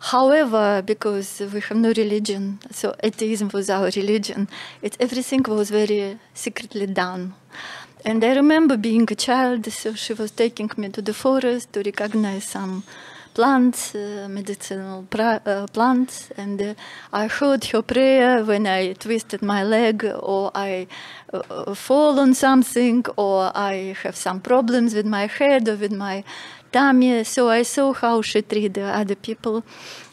However, 0.00 0.80
because 0.80 1.42
we 1.52 1.60
have 1.60 1.76
no 1.76 1.92
religion, 1.94 2.58
so 2.70 2.94
atheism 3.04 3.50
was 3.52 3.68
our 3.68 3.90
religion, 3.94 4.48
it, 4.80 4.96
everything 4.98 5.42
was 5.42 5.68
very 5.68 6.18
secretly 6.32 6.86
done. 6.86 7.34
And 8.06 8.24
I 8.24 8.34
remember 8.34 8.78
being 8.78 9.06
a 9.10 9.14
child, 9.14 9.70
so 9.70 9.92
she 9.92 10.14
was 10.14 10.30
taking 10.30 10.70
me 10.78 10.88
to 10.88 11.02
the 11.02 11.12
forest 11.12 11.74
to 11.74 11.82
recognize 11.82 12.44
some 12.44 12.84
plants, 13.34 13.94
uh, 13.94 14.26
medicinal 14.28 15.06
uh, 15.12 15.66
plants, 15.68 16.30
and 16.36 16.60
uh, 16.60 16.74
I 17.12 17.26
heard 17.26 17.64
her 17.66 17.82
prayer 17.82 18.44
when 18.44 18.66
I 18.66 18.92
twisted 18.94 19.42
my 19.42 19.62
leg 19.62 20.04
or 20.04 20.50
I 20.54 20.86
fall 21.74 22.18
on 22.18 22.34
something 22.34 23.04
or 23.16 23.52
I 23.54 23.96
have 24.02 24.16
some 24.16 24.40
problems 24.40 24.94
with 24.94 25.06
my 25.06 25.26
head 25.26 25.68
or 25.68 25.76
with 25.76 25.92
my 25.92 26.24
tummy. 26.72 27.24
So 27.24 27.48
I 27.48 27.62
saw 27.62 27.92
how 27.92 28.22
she 28.22 28.42
treated 28.42 28.78
other 28.78 29.14
people, 29.14 29.62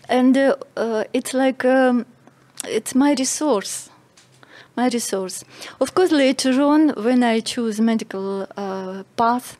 and 0.07 0.37
it's 1.13 1.33
like 1.33 1.65
um, 1.65 2.05
it's 2.65 2.95
my 2.95 3.15
resource. 3.17 3.89
My 4.75 4.89
resource. 4.89 5.43
Of 5.79 5.95
course, 5.95 6.11
later 6.11 6.61
on, 6.61 6.89
when 6.89 7.23
I 7.23 7.39
choose 7.39 7.81
medical 7.81 8.47
uh, 8.55 9.03
path, 9.15 9.57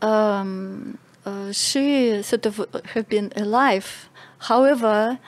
um, 0.00 0.96
uh, 1.24 1.52
she 1.52 2.22
sort 2.22 2.46
of 2.46 2.64
have 2.94 3.08
been 3.08 3.32
alive. 3.36 4.08
However, 4.38 5.18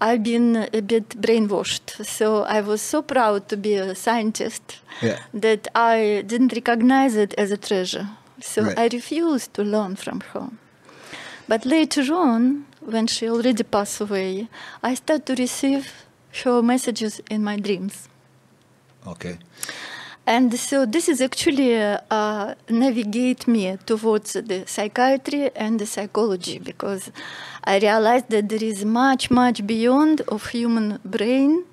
I've 0.00 0.22
been 0.22 0.68
a 0.72 0.80
bit 0.82 1.08
brainwashed. 1.20 2.04
So 2.04 2.42
I 2.44 2.60
was 2.60 2.82
so 2.82 3.02
proud 3.02 3.48
to 3.48 3.56
be 3.56 3.74
a 3.74 3.94
scientist 3.94 4.80
Yeah. 5.00 5.18
that 5.32 5.68
I 5.74 6.22
didn't 6.26 6.52
recognize 6.52 7.14
it 7.16 7.34
as 7.38 7.50
a 7.50 7.56
treasure. 7.56 8.08
So 8.42 8.62
Right. 8.64 8.78
I 8.78 8.88
refused 8.92 9.54
to 9.54 9.62
learn 9.62 9.96
from 9.96 10.20
her. 10.32 10.48
But 11.48 11.64
later 11.64 12.02
on, 12.12 12.66
when 12.80 13.06
she 13.06 13.28
already 13.28 13.62
passed 13.62 14.00
away, 14.00 14.48
I 14.82 14.94
started 14.94 15.26
to 15.26 15.34
receive 15.42 15.86
her 16.44 16.62
messages 16.62 17.20
in 17.30 17.44
my 17.44 17.56
dreams. 17.56 18.08
Okay. 19.06 19.38
And 20.26 20.58
so 20.58 20.86
this 20.86 21.08
is 21.08 21.20
actually 21.20 21.76
uh, 21.76 21.98
uh, 22.10 22.54
navigate 22.70 23.46
me 23.46 23.76
towards 23.84 24.32
the 24.32 24.64
psychiatry 24.66 25.50
and 25.54 25.78
the 25.78 25.86
psychology 25.86 26.58
because 26.58 27.12
I 27.62 27.78
realized 27.78 28.30
that 28.30 28.48
there 28.48 28.64
is 28.64 28.84
much, 28.86 29.30
much 29.30 29.66
beyond 29.66 30.22
of 30.22 30.46
human 30.46 30.98
brain, 31.04 31.64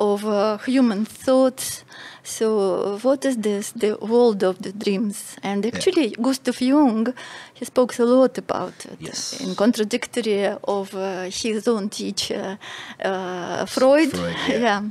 of 0.00 0.26
uh, 0.26 0.58
human 0.58 1.04
thoughts. 1.04 1.84
So 2.24 2.98
what 3.02 3.24
is 3.24 3.36
this? 3.36 3.70
The 3.70 3.96
world 3.98 4.42
of 4.42 4.60
the 4.60 4.72
dreams. 4.72 5.36
And 5.44 5.64
actually, 5.64 6.10
Gustav 6.10 6.60
Jung, 6.60 7.14
he 7.54 7.64
spoke 7.64 7.96
a 8.00 8.04
lot 8.04 8.36
about 8.36 8.84
it. 8.84 8.96
Yes. 8.98 9.40
In 9.40 9.54
contradictory 9.54 10.46
of 10.64 10.92
uh, 10.94 11.30
his 11.30 11.68
own 11.68 11.88
teacher, 11.88 12.58
uh, 13.00 13.64
Freud. 13.66 14.10
Freud, 14.10 14.36
yeah. 14.48 14.58
yeah. 14.58 14.82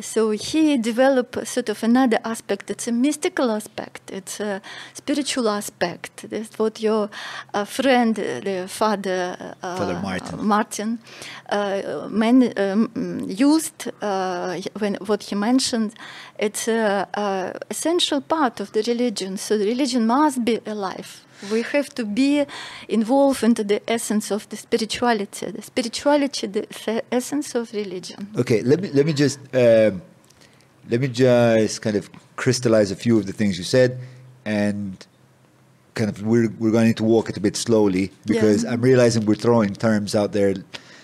So 0.00 0.30
he 0.30 0.76
developed 0.76 1.46
sort 1.46 1.68
of 1.68 1.82
another 1.82 2.18
aspect. 2.24 2.70
It's 2.70 2.88
a 2.88 2.92
mystical 2.92 3.50
aspect. 3.50 4.10
It's 4.10 4.40
a 4.40 4.60
spiritual 4.94 5.48
aspect. 5.48 6.28
That's 6.30 6.58
what 6.58 6.80
your 6.80 7.10
uh, 7.54 7.64
friend, 7.64 8.18
uh, 8.18 8.40
the 8.40 8.66
father, 8.68 9.54
uh, 9.62 9.76
Father 9.76 10.00
Martin. 10.02 10.46
Martin, 10.46 10.98
uh, 11.48 12.08
man, 12.08 12.52
um, 12.56 13.24
used 13.26 13.90
uh, 14.02 14.60
when 14.78 14.94
what 15.06 15.22
he 15.24 15.34
mentioned. 15.34 15.94
It's 16.38 16.68
a, 16.68 17.06
a 17.14 17.58
essential 17.70 18.20
part 18.20 18.60
of 18.60 18.72
the 18.72 18.82
religion. 18.86 19.36
So 19.36 19.58
the 19.58 19.66
religion 19.66 20.06
must 20.06 20.44
be 20.44 20.60
alive. 20.66 21.24
We 21.50 21.62
have 21.62 21.88
to 21.94 22.04
be 22.04 22.44
involved 22.88 23.42
into 23.42 23.64
the 23.64 23.80
essence 23.90 24.30
of 24.30 24.48
the 24.50 24.56
spirituality. 24.56 25.50
The 25.50 25.62
spirituality, 25.62 26.46
the 26.46 27.02
essence 27.10 27.54
of 27.54 27.72
religion. 27.72 28.28
Okay, 28.36 28.62
let 28.62 28.80
me 28.80 28.90
let 28.92 29.06
me 29.06 29.12
just 29.12 29.38
um, 29.54 30.02
let 30.90 31.00
me 31.00 31.08
just 31.08 31.80
kind 31.82 31.96
of 31.96 32.10
crystallize 32.36 32.90
a 32.90 32.96
few 32.96 33.18
of 33.18 33.24
the 33.26 33.32
things 33.32 33.56
you 33.58 33.64
said, 33.64 33.98
and 34.44 35.06
kind 35.94 36.10
of 36.10 36.22
we're 36.22 36.50
we're 36.58 36.70
going 36.72 36.94
to 36.94 37.04
walk 37.04 37.30
it 37.30 37.36
a 37.36 37.40
bit 37.40 37.56
slowly 37.56 38.10
because 38.26 38.64
Yeah. 38.64 38.72
I'm 38.72 38.82
realizing 38.82 39.24
we're 39.26 39.34
throwing 39.34 39.72
terms 39.74 40.14
out 40.14 40.32
there 40.32 40.54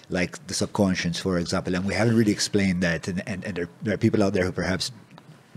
like 0.09 0.47
the 0.47 0.55
subconscious, 0.55 1.19
for 1.19 1.39
example, 1.39 1.75
and 1.75 1.85
we 1.85 1.95
haven't 1.95 2.17
really 2.17 2.33
explained 2.33 2.83
that, 2.83 3.09
and 3.09 3.23
and, 3.27 3.45
and 3.45 3.57
there, 3.57 3.69
there 3.83 3.95
are 3.95 3.99
people 3.99 4.23
out 4.23 4.33
there 4.35 4.45
who 4.45 4.53
perhaps 4.53 4.93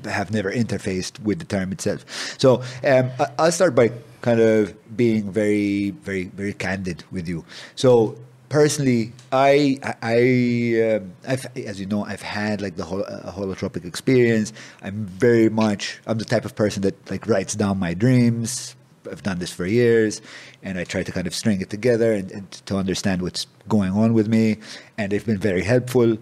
have 0.06 0.32
never 0.32 0.50
interfaced 0.52 1.20
with 1.22 1.40
the 1.40 1.46
term 1.46 1.72
itself. 1.74 2.06
So 2.40 2.62
um, 2.86 3.12
I- 3.20 3.32
I'll 3.38 3.52
start 3.52 3.76
by 3.76 3.92
kind 4.22 4.40
of 4.40 4.76
being 4.96 5.32
very, 5.32 5.92
very, 5.92 6.26
very 6.26 6.54
candid 6.54 7.04
with 7.12 7.28
you. 7.28 7.46
So 7.76 8.18
personally, 8.50 9.14
I, 9.32 9.80
I, 9.84 9.96
I 10.02 11.02
I've, 11.28 11.58
as 11.58 11.80
you 11.80 11.86
know, 11.86 12.04
I've 12.04 12.22
had 12.22 12.62
like 12.62 12.76
the 12.76 12.84
hol- 12.84 13.06
uh, 13.06 13.32
holotropic 13.32 13.86
experience. 13.86 14.52
I'm 14.82 15.06
very 15.06 15.50
much, 15.50 16.00
I'm 16.08 16.18
the 16.18 16.26
type 16.26 16.46
of 16.46 16.56
person 16.56 16.82
that 16.84 17.10
like 17.10 17.28
writes 17.28 17.56
down 17.56 17.80
my 17.80 17.94
dreams. 17.94 18.76
I've 19.10 19.24
done 19.24 19.40
this 19.40 19.52
for 19.52 19.66
years, 19.66 20.22
and 20.62 20.78
I 20.78 20.84
try 20.84 21.04
to 21.04 21.12
kind 21.12 21.26
of 21.26 21.34
string 21.34 21.62
it 21.62 21.70
together 21.70 22.14
and, 22.14 22.30
and 22.32 22.52
to 22.52 22.76
understand 22.76 23.22
what's 23.22 23.48
going 23.68 23.94
on 23.94 24.14
with 24.14 24.28
me. 24.28 24.58
And 24.98 25.12
they've 25.12 25.26
been 25.26 25.40
very 25.40 25.64
helpful. 25.64 26.18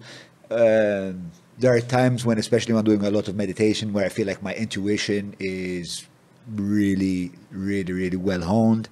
Um, 0.50 1.32
there 1.58 1.74
are 1.74 1.80
times 1.80 2.24
when, 2.24 2.38
especially 2.38 2.74
when 2.74 2.80
I'm 2.80 2.84
doing 2.84 3.04
a 3.04 3.10
lot 3.10 3.26
of 3.28 3.34
meditation, 3.34 3.92
where 3.92 4.06
I 4.06 4.08
feel 4.08 4.26
like 4.26 4.42
my 4.42 4.54
intuition 4.54 5.34
is 5.40 6.06
really, 6.54 7.32
really, 7.50 7.92
really 7.92 8.16
well 8.16 8.42
honed. 8.42 8.88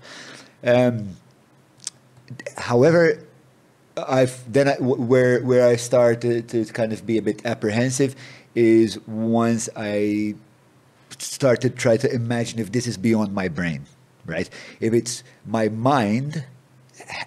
Um, 0.64 1.16
however, 2.56 3.22
I've 3.96 4.52
then 4.52 4.68
I, 4.68 4.74
where 4.80 5.40
where 5.42 5.66
I 5.66 5.76
started 5.76 6.48
to 6.50 6.64
kind 6.66 6.92
of 6.92 7.06
be 7.06 7.16
a 7.18 7.22
bit 7.22 7.44
apprehensive 7.46 8.14
is 8.54 8.98
once 9.06 9.68
I 9.76 10.34
start 11.18 11.60
to 11.62 11.70
try 11.70 11.96
to 11.96 12.12
imagine 12.12 12.58
if 12.58 12.72
this 12.72 12.86
is 12.86 12.96
beyond 12.98 13.32
my 13.32 13.48
brain, 13.48 13.86
right? 14.26 14.50
If 14.80 14.92
it's 14.92 15.22
my 15.46 15.68
mind 15.68 16.44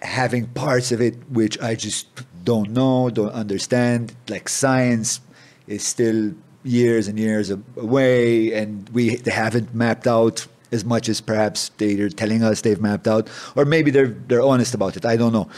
having 0.01 0.47
parts 0.47 0.91
of 0.91 1.01
it 1.01 1.15
which 1.29 1.59
I 1.59 1.75
just 1.75 2.07
don't 2.43 2.71
know, 2.71 3.09
don't 3.09 3.31
understand. 3.31 4.15
Like 4.27 4.49
science 4.49 5.21
is 5.67 5.85
still 5.85 6.33
years 6.69 7.07
and 7.07 7.17
years 7.17 7.49
away, 7.75 8.53
and 8.53 8.87
we 8.89 9.15
they 9.15 9.31
haven't 9.31 9.73
mapped 9.73 10.07
out 10.07 10.47
as 10.71 10.85
much 10.85 11.09
as 11.09 11.19
perhaps 11.19 11.71
they're 11.77 12.09
telling 12.09 12.43
us 12.43 12.61
they've 12.61 12.81
mapped 12.81 13.07
out, 13.07 13.29
or 13.55 13.65
maybe 13.65 13.91
they're 13.91 14.13
they're 14.27 14.41
honest 14.41 14.73
about 14.73 14.95
it. 14.95 15.05
I 15.05 15.17
don't 15.17 15.33
know. 15.33 15.49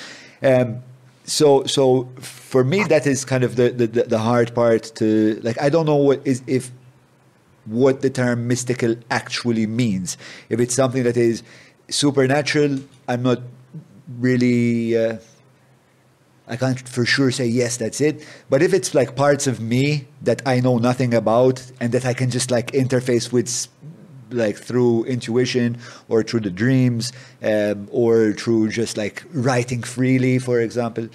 Um, 0.42 0.82
so 1.26 1.66
so 1.66 2.10
for 2.20 2.64
me, 2.64 2.84
that 2.86 3.06
is 3.06 3.26
kind 3.26 3.44
of 3.44 3.56
the, 3.56 3.70
the 3.70 3.88
the 3.88 4.04
the 4.04 4.20
hard 4.20 4.56
part 4.56 4.84
to 4.96 5.40
like. 5.44 5.62
I 5.62 5.70
don't 5.70 5.86
know 5.86 5.98
what 5.98 6.26
is 6.26 6.42
if 6.48 6.72
what 7.66 8.02
the 8.02 8.10
term 8.10 8.48
mystical 8.48 8.96
actually 9.10 9.68
means. 9.68 10.18
If 10.50 10.60
it's 10.60 10.74
something 10.74 11.04
that 11.04 11.18
is 11.18 11.44
supernatural, 11.90 12.80
I'm 13.08 13.24
not 13.24 13.42
really. 14.20 14.98
Uh, 14.98 15.18
I 16.52 16.58
can't 16.58 16.78
for 16.88 17.06
sure 17.06 17.32
say 17.32 17.48
yes, 17.48 17.78
that's 17.78 18.02
it. 18.02 18.28
But 18.50 18.62
if 18.62 18.74
it's 18.74 18.94
like 18.94 19.16
parts 19.16 19.48
of 19.48 19.62
me 19.62 20.08
that 20.22 20.42
I 20.46 20.60
know 20.60 20.78
nothing 20.78 21.14
about 21.14 21.64
and 21.80 21.94
that 21.94 22.06
I 22.06 22.14
can 22.14 22.30
just 22.30 22.52
like 22.52 22.72
interface 22.74 23.32
with, 23.32 23.70
like 24.32 24.58
through 24.58 25.06
intuition 25.06 25.78
or 26.10 26.24
through 26.24 26.42
the 26.42 26.50
dreams 26.52 27.14
um, 27.42 27.88
or 27.90 28.34
through 28.34 28.68
just 28.68 28.98
like 28.98 29.24
writing 29.32 29.82
freely, 29.82 30.40
for 30.40 30.60
example, 30.60 31.08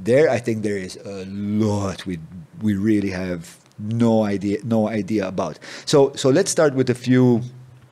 there 0.00 0.30
I 0.30 0.38
think 0.38 0.62
there 0.62 0.78
is 0.78 0.96
a 1.04 1.26
lot 1.26 2.06
we 2.06 2.18
we 2.62 2.74
really 2.74 3.10
have 3.10 3.58
no 3.78 4.24
idea 4.24 4.58
no 4.64 4.88
idea 4.88 5.28
about. 5.28 5.58
So 5.84 6.14
so 6.14 6.30
let's 6.30 6.50
start 6.50 6.74
with 6.74 6.88
a 6.88 6.94
few 6.94 7.42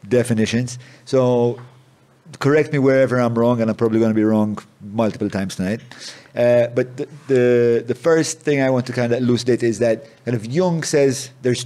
definitions. 0.09 0.79
So 1.05 1.59
correct 2.39 2.73
me 2.73 2.79
wherever 2.79 3.21
I'm 3.21 3.39
wrong, 3.39 3.61
and 3.61 3.71
I'm 3.71 3.77
probably 3.77 3.99
going 3.99 4.11
to 4.11 4.15
be 4.15 4.25
wrong 4.25 4.59
multiple 4.81 5.29
times 5.29 5.57
tonight. 5.57 5.81
Uh, 6.35 6.67
but 6.69 6.97
the, 6.97 7.09
the 7.29 7.85
the 7.87 7.95
first 7.95 8.41
thing 8.41 8.61
I 8.61 8.69
want 8.69 8.87
to 8.87 8.93
kind 8.93 9.13
of 9.13 9.23
elucidate 9.23 9.63
is 9.63 9.79
that 9.79 10.05
kind 10.25 10.37
of 10.37 10.45
Jung 10.47 10.83
says 10.83 11.31
there's 11.43 11.65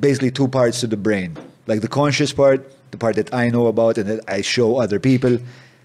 basically 0.00 0.32
two 0.32 0.48
parts 0.48 0.80
to 0.80 0.86
the 0.88 0.96
brain, 0.96 1.36
like 1.66 1.80
the 1.82 1.88
conscious 1.88 2.32
part, 2.32 2.60
the 2.90 2.98
part 2.98 3.14
that 3.16 3.32
I 3.32 3.48
know 3.48 3.66
about 3.66 3.96
and 3.98 4.08
that 4.08 4.20
I 4.28 4.40
show 4.40 4.78
other 4.78 4.98
people, 4.98 5.38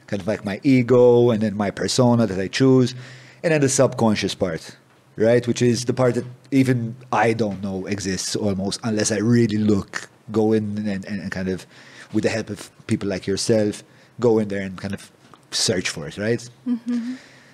kind 0.07 0.21
of 0.21 0.27
like 0.27 0.43
my 0.43 0.59
ego 0.63 1.29
and 1.29 1.41
then 1.41 1.55
my 1.55 1.69
persona 1.71 2.25
that 2.25 2.39
I 2.39 2.47
choose, 2.47 2.95
and 3.43 3.53
then 3.53 3.61
the 3.61 3.69
subconscious 3.69 4.33
part, 4.33 4.77
right, 5.15 5.45
which 5.47 5.61
is 5.61 5.85
the 5.85 5.93
part 5.93 6.15
that 6.15 6.25
even 6.51 6.95
I 7.11 7.33
don't 7.33 7.61
know 7.61 7.85
exists 7.85 8.35
almost 8.35 8.79
unless 8.83 9.11
I 9.11 9.17
really 9.17 9.57
look, 9.57 10.09
go 10.31 10.53
in 10.53 10.77
and, 10.77 11.05
and, 11.05 11.05
and 11.05 11.31
kind 11.31 11.49
of, 11.49 11.67
with 12.13 12.23
the 12.23 12.29
help 12.29 12.49
of 12.49 12.71
people 12.87 13.09
like 13.09 13.27
yourself, 13.27 13.83
go 14.19 14.39
in 14.39 14.47
there 14.47 14.61
and 14.61 14.77
kind 14.77 14.93
of 14.93 15.11
search 15.51 15.89
for 15.89 16.07
it, 16.07 16.17
right? 16.17 16.49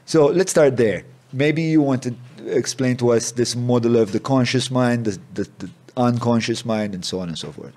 So 0.10 0.26
let's 0.26 0.50
start 0.50 0.76
there. 0.76 1.04
Maybe 1.32 1.62
you 1.62 1.84
want 1.84 2.02
to 2.02 2.16
explain 2.48 2.98
to 2.98 3.12
us 3.12 3.32
this 3.32 3.56
model 3.56 3.96
of 3.96 4.12
the 4.12 4.20
conscious 4.20 4.72
mind, 4.72 5.06
the, 5.06 5.20
the, 5.36 5.48
the 5.60 5.70
unconscious 5.96 6.66
mind, 6.66 6.96
and 6.96 7.06
so 7.06 7.20
on 7.20 7.28
and 7.28 7.38
so 7.38 7.52
forth. 7.52 7.74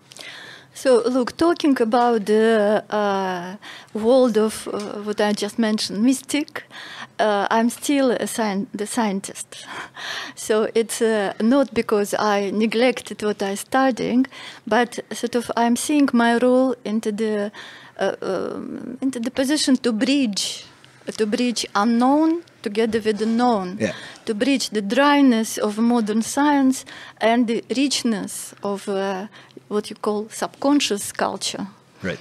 So, 0.72 1.02
look, 1.06 1.36
talking 1.36 1.78
about 1.82 2.24
the 2.24 2.82
uh, 2.88 3.56
world 3.92 4.38
of 4.38 4.66
uh, 4.66 5.02
what 5.02 5.20
I 5.20 5.34
just 5.34 5.58
mentioned, 5.58 6.02
mystic, 6.02 6.64
uh, 7.18 7.48
I'm 7.50 7.68
still 7.68 8.12
a 8.12 8.26
scien- 8.26 8.68
the 8.72 8.86
scientist. 8.86 9.66
So 10.34 10.70
it's 10.74 11.02
uh, 11.02 11.34
not 11.38 11.74
because 11.74 12.14
I 12.14 12.50
neglected 12.50 13.22
what 13.22 13.42
I'm 13.42 13.56
studying, 13.56 14.26
but 14.66 15.00
sort 15.12 15.34
of 15.34 15.50
I'm 15.54 15.76
seeing 15.76 16.08
my 16.14 16.38
role 16.38 16.74
into 16.82 17.12
the 17.12 17.52
uh, 17.98 18.16
um, 18.22 18.96
into 19.02 19.20
the 19.20 19.30
position 19.30 19.76
to 19.76 19.92
bridge, 19.92 20.64
to 21.16 21.26
bridge 21.26 21.66
unknown 21.74 22.42
together 22.62 23.00
with 23.00 23.18
the 23.18 23.26
known 23.26 23.76
Yeah. 23.80 23.92
to 24.24 24.34
bridge 24.34 24.70
the 24.70 24.82
dryness 24.82 25.58
of 25.58 25.78
modern 25.78 26.22
science 26.22 26.84
and 27.20 27.46
the 27.46 27.64
richness 27.76 28.54
of 28.62 28.88
uh, 28.88 29.26
what 29.68 29.90
you 29.90 29.96
call 30.00 30.28
subconscious 30.30 31.12
culture. 31.12 31.66
Right. 32.02 32.20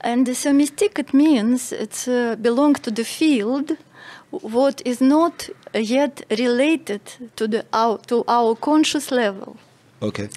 And 0.00 0.36
so 0.36 0.52
mystic 0.52 0.98
it 0.98 1.12
means 1.14 1.72
it 1.72 2.06
uh, 2.08 2.36
belong 2.36 2.74
to 2.82 2.90
the 2.90 3.04
field 3.04 3.76
what 4.30 4.82
is 4.84 5.00
not 5.00 5.48
yet 5.74 6.22
related 6.30 7.00
to 7.36 7.48
the 7.48 7.64
our, 7.72 7.98
to 8.06 8.24
our 8.28 8.54
conscious 8.56 9.10
level. 9.10 9.56
Okay. 10.02 10.28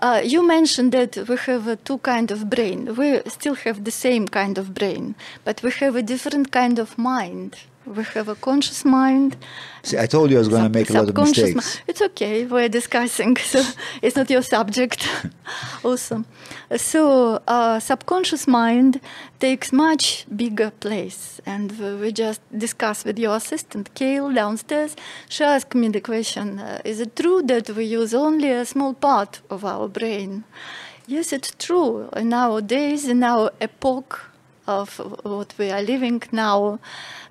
Uh, 0.00 0.22
you 0.24 0.46
mentioned 0.46 0.92
that 0.92 1.16
we 1.28 1.36
have 1.36 1.66
a 1.66 1.74
two 1.74 1.98
kind 1.98 2.30
of 2.30 2.48
brain. 2.48 2.94
We 2.94 3.20
still 3.26 3.56
have 3.56 3.82
the 3.82 3.90
same 3.90 4.28
kind 4.28 4.56
of 4.56 4.72
brain, 4.72 5.16
but 5.44 5.60
we 5.64 5.72
have 5.72 5.96
a 5.96 6.02
different 6.02 6.52
kind 6.52 6.78
of 6.78 6.96
mind. 6.96 7.56
We 7.96 8.04
have 8.14 8.28
a 8.28 8.34
conscious 8.34 8.84
mind. 8.84 9.36
See, 9.82 9.98
I 9.98 10.06
told 10.06 10.30
you 10.30 10.36
I 10.36 10.40
was 10.40 10.48
going 10.48 10.64
to 10.64 10.78
make 10.78 10.90
a 10.90 10.92
lot 10.92 11.08
of 11.08 11.16
mistakes. 11.16 11.54
mi- 11.76 11.82
It's 11.88 12.02
okay. 12.02 12.44
We're 12.44 12.68
discussing, 12.68 13.36
so 13.52 13.62
it's 14.02 14.16
not 14.16 14.28
your 14.30 14.42
subject. 14.42 15.08
awesome. 15.84 16.24
So 16.76 17.40
uh, 17.46 17.80
subconscious 17.80 18.46
mind 18.46 19.00
takes 19.40 19.72
much 19.72 20.26
bigger 20.36 20.70
place, 20.70 21.40
and 21.46 21.72
we 22.00 22.12
just 22.12 22.40
discussed 22.56 23.06
with 23.06 23.18
your 23.18 23.36
assistant 23.36 23.94
Kale 23.94 24.32
downstairs. 24.32 24.94
She 25.28 25.44
asked 25.44 25.74
me 25.74 25.88
the 25.88 26.00
question: 26.00 26.58
uh, 26.58 26.80
Is 26.84 27.00
it 27.00 27.16
true 27.16 27.42
that 27.46 27.70
we 27.70 27.84
use 27.84 28.12
only 28.14 28.50
a 28.50 28.64
small 28.64 28.92
part 28.94 29.40
of 29.50 29.64
our 29.64 29.88
brain? 29.88 30.44
Yes, 31.06 31.32
it's 31.32 31.52
true. 31.58 32.10
Nowadays, 32.14 33.08
in 33.08 33.22
our 33.22 33.50
epoch 33.62 34.27
of 34.68 35.00
what 35.24 35.54
we 35.58 35.70
are 35.70 35.82
living 35.82 36.22
now, 36.30 36.78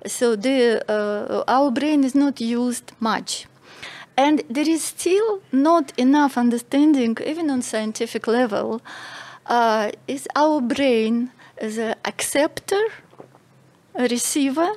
so 0.06 0.36
the 0.36 0.82
uh, 0.88 1.44
our 1.46 1.70
brain 1.70 2.04
is 2.04 2.14
not 2.14 2.40
used 2.40 2.92
much. 3.00 3.46
And 4.16 4.42
there 4.50 4.68
is 4.68 4.82
still 4.82 5.40
not 5.52 5.92
enough 5.96 6.36
understanding, 6.36 7.16
even 7.24 7.50
on 7.50 7.62
scientific 7.62 8.26
level, 8.26 8.80
uh, 9.46 9.92
is 10.06 10.26
our 10.34 10.60
brain 10.60 11.30
as 11.56 11.78
an 11.78 11.94
acceptor, 12.04 12.82
a 13.94 14.08
receiver, 14.08 14.70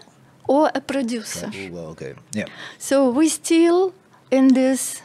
or 0.48 0.70
a 0.76 0.80
producer. 0.80 1.50
Oh, 1.54 1.70
well, 1.72 1.88
okay. 1.94 2.14
Yeah. 2.34 2.46
So 2.78 3.10
we 3.10 3.30
still 3.30 3.94
in 4.30 4.54
this 4.54 5.02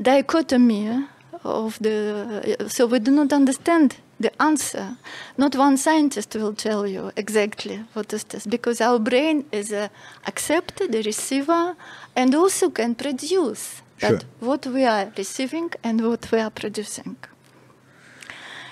dichotomy 0.00 1.08
of 1.42 1.78
the. 1.80 2.66
So 2.68 2.86
we 2.86 2.98
do 3.00 3.10
not 3.10 3.32
understand 3.32 3.96
the 4.20 4.30
answer. 4.42 4.96
Not 5.36 5.56
one 5.56 5.76
scientist 5.76 6.34
will 6.34 6.54
tell 6.54 6.86
you 6.86 7.12
exactly 7.16 7.84
what 7.94 8.12
is 8.12 8.24
this, 8.24 8.46
because 8.46 8.80
our 8.80 8.98
brain 8.98 9.44
is 9.52 9.72
a 9.72 9.90
acceptor, 10.26 10.86
the 10.86 11.02
receiver, 11.02 11.76
and 12.16 12.34
also 12.34 12.70
can 12.70 12.94
produce 12.94 13.82
Sure. 13.96 14.10
that 14.10 14.24
what 14.40 14.66
we 14.66 14.84
are 14.84 15.12
receiving 15.16 15.70
and 15.84 16.00
what 16.00 16.30
we 16.32 16.40
are 16.40 16.50
producing. 16.50 17.16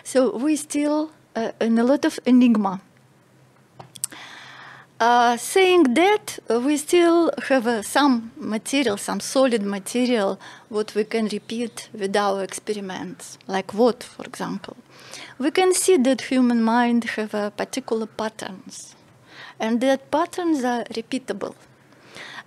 So 0.03 0.37
we 0.37 0.57
still 0.57 1.13
uh, 1.37 1.53
in 1.61 1.79
a 1.79 1.85
lot 1.85 2.05
of 2.05 2.19
enigma. 2.27 2.81
Uh, 5.01 5.37
saying 5.37 5.95
that, 5.95 6.39
uh, 6.49 6.61
we 6.61 6.77
still 6.77 7.31
have 7.49 7.67
uh, 7.67 7.83
some 7.83 8.31
material, 8.37 8.97
some 8.97 9.19
solid 9.19 9.63
material, 9.63 10.39
what 10.69 10.95
we 10.95 11.03
can 11.03 11.27
repeat 11.29 11.89
with 11.93 12.15
our 12.15 12.45
experiments. 12.45 13.37
Like 13.49 13.75
what, 13.75 14.05
for 14.05 14.25
example? 14.25 14.77
We 15.43 15.51
can 15.51 15.75
see 15.75 15.97
that 15.97 16.21
human 16.31 16.63
mind 16.63 17.03
have 17.17 17.35
uh, 17.35 17.51
particular 17.51 18.07
patterns, 18.07 18.95
and 19.59 19.81
that 19.81 20.01
patterns 20.17 20.63
are 20.63 20.85
repeatable. 20.99 21.55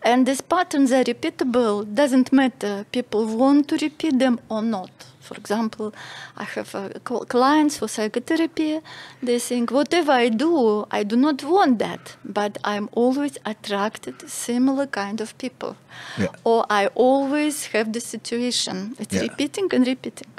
And 0.02 0.26
these 0.26 0.40
patterns 0.40 0.94
are 0.94 1.04
repeatable. 1.04 1.74
Doesn't 1.94 2.32
matter 2.32 2.86
people 2.94 3.26
want 3.26 3.68
to 3.70 3.76
repeat 3.86 4.20
them 4.20 4.40
or 4.50 4.62
not. 4.62 4.92
For 5.20 5.36
example, 5.36 5.94
I 6.38 6.46
have 6.46 6.74
uh, 6.76 6.90
clients 7.36 7.78
for 7.80 7.88
psychotherapy. 7.90 8.80
They 9.22 9.40
think 9.40 9.72
whatever 9.72 10.14
I 10.14 10.30
do, 10.30 10.86
I 10.90 11.04
do 11.04 11.18
not 11.18 11.44
want 11.44 11.80
that, 11.80 12.16
but 12.24 12.58
I'm 12.64 12.88
always 12.94 13.38
attracted 13.46 14.20
to 14.20 14.30
similar 14.30 14.88
kind 14.88 15.20
of 15.20 15.38
people, 15.38 15.76
Yeah. 16.18 16.28
or 16.46 16.66
I 16.70 16.88
always 16.96 17.66
have 17.74 17.92
the 17.92 18.00
situation. 18.00 18.96
It's 19.00 19.16
Yeah. 19.16 19.24
repeating 19.28 19.68
and 19.74 19.86
repeating. 19.96 20.32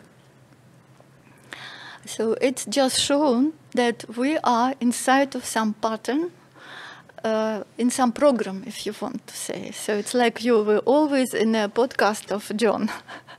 So 2.07 2.37
it's 2.41 2.65
just 2.67 3.01
shown 3.01 3.53
that 3.75 4.05
we 4.17 4.39
are 4.45 4.75
inside 4.81 5.35
of 5.35 5.45
some 5.45 5.75
pattern, 5.75 6.31
uh, 7.25 7.65
in 7.79 7.91
some 7.91 8.13
program, 8.13 8.63
if 8.67 8.87
you 8.87 8.95
want 9.01 9.27
to 9.27 9.35
say. 9.35 9.73
So 9.73 9.97
it's 9.97 10.15
like 10.15 10.45
you 10.45 10.63
were 10.63 10.79
always 10.79 11.35
in 11.35 11.55
a 11.55 11.69
podcast 11.69 12.31
of 12.31 12.51
John. 12.57 12.91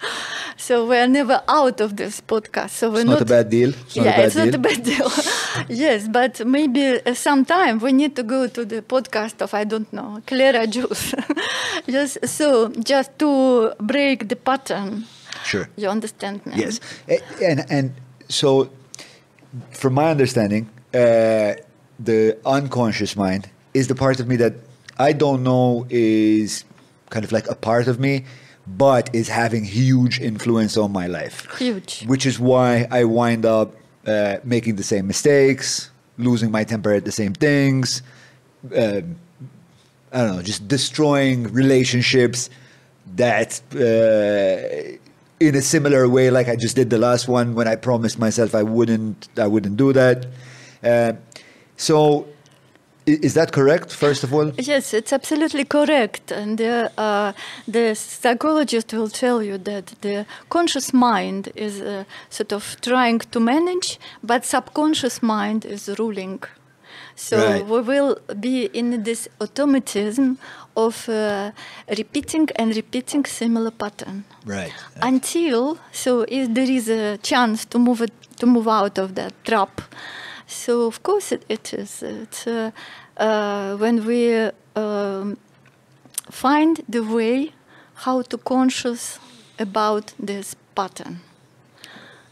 so 0.57 0.87
we're 0.87 1.07
never 1.07 1.41
out 1.47 1.79
of 1.81 1.95
this 1.95 2.21
podcast. 2.21 2.71
So 2.71 2.89
we're 2.91 3.01
It's 3.01 3.09
not 3.09 3.21
a 3.21 3.25
bad 3.25 3.49
deal. 3.49 3.69
It's 3.69 3.95
yeah, 3.95 4.21
it's 4.21 4.35
not 4.35 4.53
a 4.53 4.57
bad 4.57 4.83
deal. 4.83 5.09
yes, 5.69 6.07
but 6.07 6.45
maybe 6.45 6.99
uh, 7.05 7.13
sometime 7.13 7.79
we 7.79 7.91
need 7.93 8.15
to 8.15 8.23
go 8.23 8.47
to 8.47 8.65
the 8.65 8.81
podcast 8.81 9.41
of 9.41 9.53
I 9.53 9.63
don't 9.63 9.91
know 9.93 10.21
Clara 10.25 10.67
Juice. 10.67 11.13
yes, 11.87 12.17
so 12.25 12.69
just 12.83 13.17
to 13.19 13.73
break 13.79 14.27
the 14.27 14.35
pattern. 14.35 15.05
Sure. 15.45 15.69
You 15.77 15.87
understand 15.89 16.45
me? 16.45 16.53
Yes, 16.57 16.79
and 17.41 17.65
and 17.69 17.93
so, 18.29 18.69
from 19.71 19.93
my 19.93 20.09
understanding, 20.09 20.69
uh, 20.93 21.53
the 21.99 22.37
unconscious 22.45 23.15
mind 23.15 23.49
is 23.73 23.87
the 23.87 23.95
part 23.95 24.19
of 24.19 24.27
me 24.27 24.35
that 24.37 24.53
I 24.97 25.13
don't 25.13 25.43
know 25.43 25.85
is 25.89 26.63
kind 27.09 27.23
of 27.23 27.31
like 27.31 27.47
a 27.49 27.55
part 27.55 27.87
of 27.87 27.99
me, 27.99 28.25
but 28.65 29.13
is 29.13 29.29
having 29.29 29.63
huge 29.63 30.19
influence 30.19 30.75
on 30.77 30.91
my 30.91 31.07
life. 31.07 31.47
Huge. 31.57 32.05
Which 32.05 32.25
is 32.25 32.39
why 32.39 32.87
I 32.91 33.03
wind 33.05 33.45
up 33.45 33.75
uh, 34.05 34.37
making 34.43 34.75
the 34.75 34.83
same 34.83 35.07
mistakes, 35.07 35.89
losing 36.17 36.51
my 36.51 36.63
temper 36.63 36.93
at 36.93 37.05
the 37.05 37.11
same 37.11 37.33
things. 37.33 38.01
um 38.75 39.15
I 40.11 40.19
don't 40.19 40.37
know, 40.37 40.41
just 40.41 40.67
destroying 40.67 41.51
relationships 41.51 42.49
that 43.17 43.61
uh, 43.75 44.97
in 45.39 45.55
a 45.55 45.61
similar 45.61 46.07
way, 46.09 46.29
like 46.29 46.47
I 46.47 46.55
just 46.55 46.75
did 46.75 46.89
the 46.89 46.97
last 46.97 47.27
one 47.27 47.53
when 47.55 47.67
I 47.67 47.75
promised 47.75 48.17
myself 48.19 48.55
I 48.55 48.63
wouldn't, 48.63 49.27
I 49.37 49.47
wouldn't 49.47 49.77
do 49.77 49.93
that. 49.93 50.25
Uh, 50.83 51.13
so, 51.75 52.27
is 53.05 53.35
that 53.35 53.51
correct? 53.53 53.93
First 53.93 54.23
of 54.23 54.33
all, 54.33 54.51
Yes, 54.57 54.93
it's 54.93 55.13
absolutely 55.13 55.63
correct. 55.63 56.31
And 56.31 56.59
uh, 56.59 56.89
uh, 56.97 57.31
the 57.67 57.95
psychologist 57.95 58.91
will 58.93 59.09
tell 59.09 59.41
you 59.41 59.57
that 59.59 59.93
the 60.01 60.25
conscious 60.49 60.93
mind 60.93 61.49
is 61.55 61.79
uh, 61.81 62.03
sort 62.29 62.51
of 62.51 62.75
trying 62.81 63.19
to 63.19 63.39
manage, 63.39 63.99
but 64.23 64.43
subconscious 64.43 65.23
mind 65.23 65.65
is 65.65 65.89
ruling. 65.99 66.43
So 67.15 67.37
Right. 67.37 67.65
we 67.65 67.79
will 67.81 68.17
be 68.39 68.65
in 68.73 69.03
this 69.03 69.29
automatism 69.39 70.37
of 70.77 71.09
uh, 71.09 71.51
repeating 71.97 72.47
and 72.55 72.75
repeating 72.75 73.25
similar 73.25 73.71
pattern. 73.71 74.23
Right? 74.45 74.71
until 75.01 75.77
so 75.91 76.25
if 76.27 76.53
there 76.53 76.69
is 76.69 76.87
a 76.89 77.17
chance 77.17 77.65
to 77.65 77.79
move 77.79 78.01
it 78.01 78.13
to 78.37 78.45
move 78.45 78.67
out 78.67 78.97
of 78.97 79.15
that 79.15 79.33
trap. 79.43 79.81
So 80.45 80.85
of 80.85 81.03
course 81.03 81.31
it, 81.31 81.43
it 81.49 81.73
is 81.73 82.03
it's 82.03 82.47
uh, 82.47 82.71
uh, 83.17 83.75
when 83.77 84.05
we 84.05 84.49
um, 84.75 85.37
find 86.29 86.81
the 86.87 87.01
way 87.01 87.51
how 88.05 88.21
to 88.21 88.37
conscious 88.37 89.19
about 89.59 90.13
this 90.19 90.55
pattern 90.75 91.19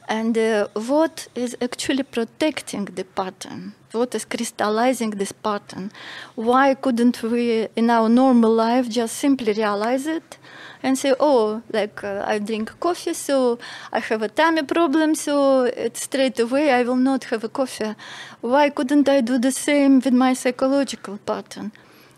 and 0.08 0.38
uh, 0.38 0.68
what 0.74 1.28
is 1.36 1.56
actually 1.62 2.04
protecting 2.04 2.86
the 2.86 3.04
pattern? 3.04 3.74
What 3.92 4.14
is 4.14 4.26
crystallizing 4.26 5.12
this 5.12 5.32
pattern? 5.32 5.92
Why 6.36 6.76
couldn't 6.76 7.24
we 7.24 7.68
in 7.76 7.90
our 7.90 8.10
normal 8.10 8.52
life 8.52 8.90
just 8.90 9.16
simply 9.18 9.54
realize 9.54 10.06
it 10.06 10.38
and 10.84 10.98
say 10.98 11.14
oh 11.20 11.64
like 11.72 12.04
uh, 12.04 12.24
i 12.28 12.38
drink 12.38 12.80
coffee 12.80 13.14
so 13.14 13.58
i 13.92 14.00
have 14.00 14.22
a 14.22 14.28
tummy 14.28 14.62
problem 14.62 15.16
so 15.16 15.64
it 15.64 15.98
straight 15.98 16.40
away 16.40 16.72
i 16.72 16.84
will 16.84 16.96
not 16.96 17.24
have 17.26 17.44
a 17.44 17.50
coffee. 17.50 17.96
Why 18.42 18.70
couldn't 18.70 19.10
i 19.10 19.22
do 19.22 19.40
the 19.40 19.52
same 19.52 20.00
with 20.00 20.14
my 20.14 20.34
psychological 20.34 21.18
pattern 21.26 21.72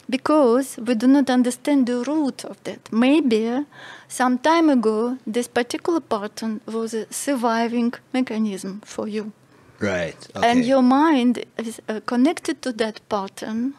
because 0.09 0.77
we 0.77 0.95
do 0.95 1.07
not 1.07 1.29
understand 1.29 1.87
the 1.87 2.03
root 2.03 2.45
of 2.45 2.63
that. 2.63 2.91
Maybe 2.91 3.65
some 4.07 4.37
time 4.37 4.69
ago, 4.69 5.17
this 5.25 5.47
particular 5.47 5.99
pattern 5.99 6.61
was 6.65 6.93
a 6.93 7.11
surviving 7.11 7.93
mechanism 8.13 8.81
for 8.85 9.07
you. 9.07 9.31
Right. 9.79 10.15
And 10.35 10.65
your 10.65 10.81
mind 10.81 11.45
is 11.57 11.81
uh, 11.87 11.99
connected 12.05 12.61
to 12.63 12.71
that 12.73 12.99
pattern 13.09 13.75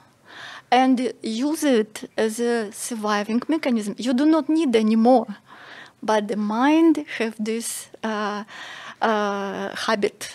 and 0.70 1.12
use 1.22 1.64
it 1.64 2.08
as 2.16 2.38
a 2.40 2.70
surviving 2.72 3.42
mechanism. 3.48 3.94
You 3.98 4.14
do 4.14 4.26
not 4.26 4.48
need 4.48 4.76
anymore. 4.76 5.26
But 6.02 6.28
the 6.28 6.36
mind 6.36 7.04
have 7.18 7.34
this 7.38 7.88
uh, 8.04 8.44
uh, 9.02 9.74
habit. 9.74 10.32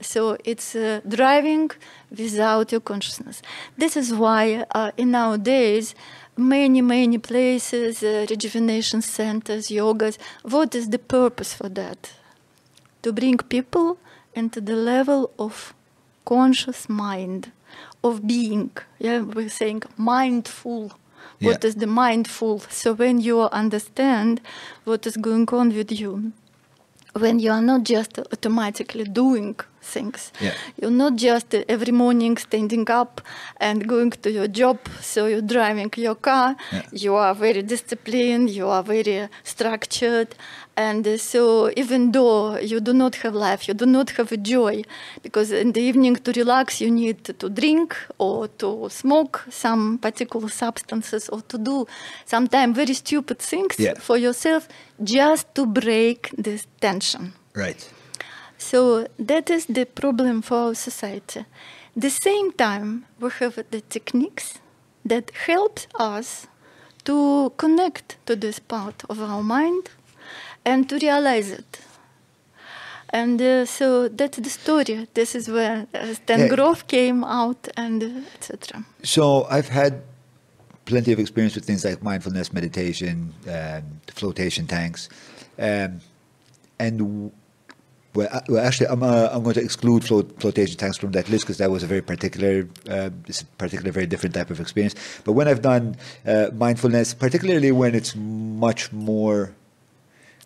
So 0.00 0.36
it's 0.44 0.76
uh, 0.76 1.00
driving 1.08 1.70
without 2.10 2.72
your 2.72 2.80
consciousness. 2.80 3.42
This 3.76 3.96
is 3.96 4.12
why 4.12 4.64
uh, 4.74 4.90
in 4.96 5.10
nowadays 5.12 5.94
many 6.36 6.80
many 6.82 7.18
places, 7.18 8.02
uh, 8.02 8.26
rejuvenation 8.28 9.02
centers, 9.02 9.68
yogas. 9.68 10.18
What 10.42 10.74
is 10.74 10.88
the 10.90 10.98
purpose 10.98 11.54
for 11.54 11.68
that? 11.70 12.12
To 13.02 13.12
bring 13.12 13.38
people 13.38 13.98
into 14.34 14.60
the 14.60 14.76
level 14.76 15.30
of 15.38 15.74
conscious 16.24 16.88
mind, 16.88 17.52
of 18.04 18.26
being. 18.26 18.70
Yeah, 18.98 19.20
we're 19.20 19.48
saying 19.48 19.82
mindful. 19.96 20.92
What 21.40 21.62
Yeah. 21.64 21.68
is 21.68 21.74
the 21.76 21.86
mindful? 21.86 22.60
So 22.70 22.92
when 22.92 23.20
you 23.20 23.40
understand 23.62 24.40
what 24.84 25.06
is 25.06 25.16
going 25.16 25.48
on 25.52 25.68
with 25.74 25.90
you, 26.00 26.32
when 27.14 27.38
you 27.40 27.50
are 27.50 27.62
not 27.62 27.82
just 27.84 28.18
automatically 28.18 29.04
doing 29.04 29.56
things, 29.94 30.20
Yeah. 30.46 30.54
you're 30.80 30.98
not 31.04 31.12
just 31.28 31.48
every 31.74 31.92
morning 32.04 32.34
standing 32.48 32.86
up 33.00 33.20
and 33.66 33.76
going 33.94 34.12
to 34.24 34.30
your 34.38 34.48
job, 34.60 34.78
so 35.12 35.18
you're 35.30 35.48
driving 35.56 35.90
your 36.06 36.16
car, 36.28 36.48
Yeah. 36.72 36.82
you 37.04 37.12
are 37.24 37.34
very 37.46 37.62
disciplined, 37.74 38.46
you 38.58 38.66
are 38.76 38.84
very 38.94 39.28
structured, 39.54 40.28
and 40.86 41.06
uh, 41.06 41.16
so 41.32 41.40
even 41.82 42.12
though 42.12 42.56
you 42.70 42.78
do 42.80 42.92
not 42.92 43.14
have 43.22 43.34
life, 43.48 43.60
you 43.68 43.74
do 43.74 43.86
not 43.86 44.08
have 44.18 44.28
a 44.32 44.40
joy, 44.54 44.82
because 45.22 45.48
in 45.62 45.72
the 45.72 45.80
evening 45.88 46.16
to 46.24 46.30
relax 46.42 46.80
you 46.80 46.90
need 46.90 47.18
to 47.40 47.48
drink 47.60 47.88
or 48.18 48.48
to 48.62 48.68
smoke 49.02 49.36
some 49.50 49.98
particular 49.98 50.48
substances 50.64 51.28
or 51.32 51.40
to 51.52 51.58
do 51.58 51.86
sometimes 52.24 52.76
very 52.82 52.94
stupid 52.94 53.38
things 53.50 53.74
Yeah. 53.78 53.94
for 54.06 54.16
yourself 54.26 54.62
just 55.16 55.44
to 55.56 55.62
break 55.66 56.30
this 56.46 56.62
tension. 56.80 57.32
right. 57.64 57.82
So 58.60 59.06
that 59.18 59.50
is 59.50 59.66
the 59.66 59.86
problem 59.86 60.42
for 60.42 60.56
our 60.56 60.74
society. 60.74 61.46
The 61.96 62.10
same 62.10 62.52
time, 62.52 63.06
we 63.18 63.30
have 63.40 63.56
the 63.70 63.80
techniques 63.80 64.58
that 65.04 65.30
help 65.46 65.80
us 65.98 66.46
to 67.04 67.52
connect 67.56 68.18
to 68.26 68.36
this 68.36 68.58
part 68.58 69.02
of 69.08 69.20
our 69.20 69.42
mind 69.42 69.88
and 70.64 70.88
to 70.90 70.98
realize 70.98 71.50
it. 71.50 71.80
And 73.08 73.40
uh, 73.42 73.64
so 73.64 74.08
that's 74.08 74.38
the 74.38 74.50
story. 74.50 75.08
This 75.14 75.34
is 75.34 75.48
where 75.48 75.86
uh, 75.94 76.14
Stan 76.14 76.40
Yeah. 76.40 76.48
Grof 76.54 76.86
came 76.86 77.24
out 77.24 77.66
and 77.76 78.02
uh, 78.02 78.34
etc. 78.34 78.84
So 79.02 79.46
I've 79.50 79.68
had 79.68 80.02
plenty 80.84 81.12
of 81.12 81.18
experience 81.18 81.54
with 81.54 81.64
things 81.64 81.84
like 81.84 82.02
mindfulness 82.02 82.52
meditation, 82.52 83.32
um, 83.48 83.82
flotation 84.14 84.66
tanks, 84.66 85.08
um, 85.58 86.00
and 86.78 87.32
well, 88.14 88.28
uh, 88.30 88.40
well, 88.48 88.66
actually, 88.66 88.88
I'm 88.88 89.02
uh, 89.02 89.28
I'm 89.32 89.42
going 89.42 89.54
to 89.54 89.62
exclude 89.62 90.04
float, 90.04 90.40
flotation 90.40 90.76
tanks 90.76 90.96
from 90.96 91.12
that 91.12 91.28
list 91.28 91.44
because 91.44 91.58
that 91.58 91.70
was 91.70 91.82
a 91.82 91.86
very 91.86 92.02
particular, 92.02 92.68
uh, 92.88 93.10
it's 93.26 93.42
a 93.42 93.46
particular, 93.46 93.92
very 93.92 94.06
different 94.06 94.34
type 94.34 94.50
of 94.50 94.60
experience. 94.60 94.94
But 95.24 95.32
when 95.32 95.48
I've 95.48 95.62
done 95.62 95.96
uh, 96.26 96.48
mindfulness, 96.54 97.14
particularly 97.14 97.72
when 97.72 97.94
it's 97.94 98.16
much 98.16 98.92
more 98.92 99.54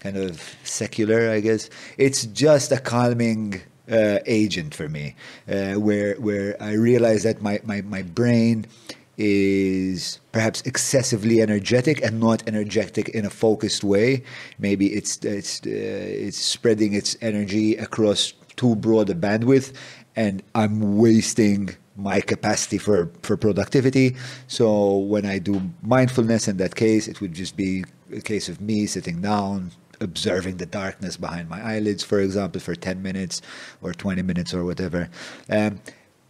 kind 0.05 0.18
of 0.18 0.55
secular, 0.64 1.31
I 1.31 1.40
guess. 1.40 1.70
It's 1.96 2.27
just 2.27 2.70
a 2.70 2.79
calming 2.79 3.62
uh, 3.90 4.18
agent 4.27 4.74
for 4.74 4.88
me, 4.88 5.16
uh, 5.48 5.74
where 5.74 6.14
where 6.16 6.62
I 6.62 6.72
realize 6.72 7.22
that 7.22 7.40
my, 7.40 7.61
my, 7.64 7.81
my 7.81 8.03
brain 8.03 8.66
is 9.16 10.20
perhaps 10.33 10.61
excessively 10.62 11.40
energetic 11.40 12.03
and 12.03 12.20
not 12.20 12.42
energetic 12.46 13.09
in 13.11 13.24
a 13.24 13.31
focused 13.31 13.85
way. 13.85 14.22
Maybe 14.59 14.92
it's 14.92 15.18
it's 15.24 15.61
uh, 15.61 15.70
it's 15.70 16.38
spreading 16.38 16.94
its 16.94 17.16
energy 17.20 17.77
across 17.77 18.33
too 18.57 18.77
broad 18.77 19.11
a 19.11 19.14
bandwidth, 19.14 19.72
and 20.16 20.42
I'm 20.55 20.96
wasting 20.96 21.77
my 21.96 22.20
capacity 22.20 22.79
for, 22.79 23.11
for 23.22 23.37
productivity. 23.37 24.16
So 24.48 24.98
when 24.98 25.24
I 25.24 25.38
do 25.38 25.70
mindfulness 25.83 26.48
in 26.48 26.57
that 26.59 26.74
case, 26.74 27.09
it 27.09 27.20
would 27.20 27.33
just 27.33 27.57
be 27.57 27.85
a 28.12 28.20
case 28.20 28.48
of 28.48 28.61
me 28.61 28.87
sitting 28.87 29.20
down, 29.20 29.70
observing 30.00 30.57
the 30.57 30.66
darkness 30.66 31.16
behind 31.16 31.48
my 31.48 31.62
eyelids, 31.62 32.03
for 32.03 32.20
example, 32.20 32.61
for 32.61 32.74
10 32.74 33.03
minutes 33.03 33.42
or 33.81 33.92
20 33.94 34.22
minutes 34.22 34.53
or 34.53 34.64
whatever. 34.64 35.09
Um, 35.48 35.81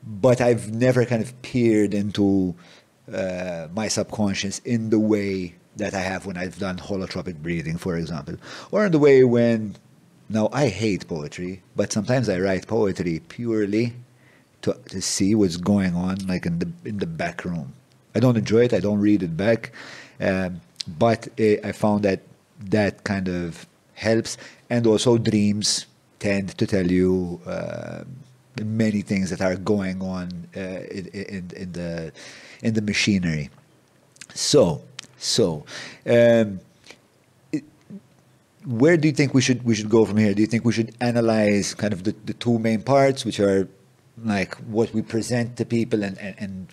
but 0.06 0.40
I've 0.40 0.74
never 0.74 1.06
kind 1.06 1.22
of 1.22 1.40
peered 1.40 1.94
into 1.94 2.54
uh, 3.12 3.68
my 3.74 3.88
subconscious 3.88 4.60
in 4.60 4.90
the 4.90 4.98
way 4.98 5.54
that 5.76 5.94
I 5.94 6.00
have 6.00 6.26
when 6.26 6.36
I've 6.36 6.58
done 6.58 6.76
holotropic 6.78 7.36
breathing, 7.42 7.76
for 7.76 7.96
example, 7.96 8.36
or 8.70 8.86
in 8.86 8.92
the 8.92 8.98
way 8.98 9.24
when 9.24 9.76
now 10.28 10.48
I 10.52 10.68
hate 10.68 11.06
poetry, 11.06 11.62
but 11.76 11.92
sometimes 11.92 12.28
I 12.28 12.38
write 12.38 12.66
poetry 12.66 13.20
purely 13.28 13.92
to, 14.62 14.74
to 14.88 15.02
see 15.02 15.34
what's 15.34 15.56
going 15.56 15.94
on, 15.94 16.18
like 16.26 16.46
in 16.46 16.58
the 16.58 16.72
in 16.84 16.98
the 16.98 17.06
back 17.06 17.44
room. 17.44 17.74
I 18.14 18.20
don't 18.20 18.36
enjoy 18.36 18.64
it. 18.64 18.72
I 18.72 18.80
don't 18.80 19.00
read 19.00 19.22
it 19.22 19.36
back, 19.36 19.72
um, 20.20 20.60
but 20.86 21.28
uh, 21.38 21.56
I 21.64 21.72
found 21.72 22.04
that 22.04 22.22
that 22.60 23.04
kind 23.04 23.28
of 23.28 23.66
helps, 23.94 24.38
and 24.70 24.86
also 24.86 25.18
dreams 25.18 25.86
tend 26.20 26.56
to 26.56 26.66
tell 26.66 26.90
you 26.90 27.40
uh, 27.46 28.04
many 28.62 29.02
things 29.02 29.30
that 29.30 29.40
are 29.40 29.56
going 29.56 30.00
on 30.00 30.48
uh, 30.56 30.60
in, 30.90 31.06
in, 31.08 31.50
in 31.56 31.72
the 31.72 32.12
in 32.64 32.74
the 32.74 32.82
machinery. 32.82 33.50
So, 34.34 34.82
so. 35.18 35.64
Um, 36.04 36.60
where 38.64 38.96
do 38.96 39.06
you 39.08 39.14
think 39.14 39.34
we 39.34 39.42
should 39.42 39.62
we 39.62 39.74
should 39.74 39.90
go 39.90 40.06
from 40.06 40.16
here? 40.16 40.32
Do 40.32 40.40
you 40.40 40.48
think 40.48 40.64
we 40.64 40.72
should 40.72 40.96
analyze 41.00 41.74
kind 41.74 41.92
of 41.92 42.04
the, 42.04 42.14
the 42.24 42.32
two 42.32 42.58
main 42.58 42.82
parts, 42.82 43.24
which 43.24 43.38
are 43.38 43.68
like 44.24 44.54
what 44.76 44.94
we 44.94 45.02
present 45.02 45.56
to 45.58 45.64
people 45.66 46.02
and, 46.02 46.16
and, 46.18 46.34
and 46.38 46.68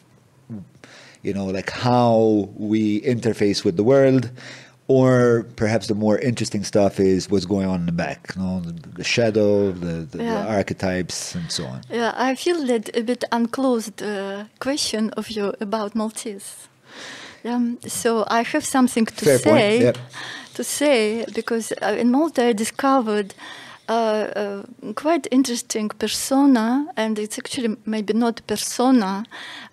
you 1.21 1.33
know, 1.33 1.45
like 1.45 1.69
how 1.69 2.49
we 2.55 3.01
interface 3.01 3.63
with 3.63 3.77
the 3.77 3.83
world. 3.83 4.31
Or 4.87 5.45
perhaps 5.55 5.87
the 5.87 5.95
more 5.95 6.17
interesting 6.19 6.63
stuff 6.65 6.99
is 6.99 7.29
what's 7.29 7.45
going 7.45 7.65
on 7.67 7.79
in 7.81 7.85
the 7.85 7.91
back, 7.93 8.33
you 8.35 8.41
know, 8.41 8.59
the, 8.59 8.73
the 8.97 9.03
shadow, 9.03 9.71
the, 9.71 10.05
the, 10.11 10.23
Yeah. 10.23 10.43
the 10.43 10.49
archetypes, 10.57 11.33
and 11.35 11.49
so 11.49 11.63
on. 11.65 11.81
Yeah, 11.89 12.13
I 12.17 12.35
feel 12.35 12.65
that 12.67 12.89
a 12.97 13.01
bit 13.03 13.23
unclosed 13.31 14.01
uh, 14.03 14.45
question 14.59 15.11
of 15.11 15.29
you 15.29 15.53
about 15.61 15.95
Maltese. 15.95 16.67
Um, 17.45 17.79
so 17.87 18.25
I 18.27 18.43
have 18.43 18.65
something 18.65 19.05
to 19.05 19.25
Fair 19.25 19.39
say. 19.39 19.81
yep. 19.81 19.97
To 20.55 20.63
say 20.63 21.25
because 21.33 21.71
uh, 21.81 21.95
in 21.97 22.11
Malta 22.11 22.43
I 22.47 22.53
discovered 22.53 23.33
uh, 23.93 24.63
quite 24.95 25.27
interesting 25.31 25.89
persona, 25.89 26.87
and 26.95 27.19
it's 27.19 27.37
actually 27.37 27.77
maybe 27.85 28.13
not 28.13 28.41
persona, 28.47 29.25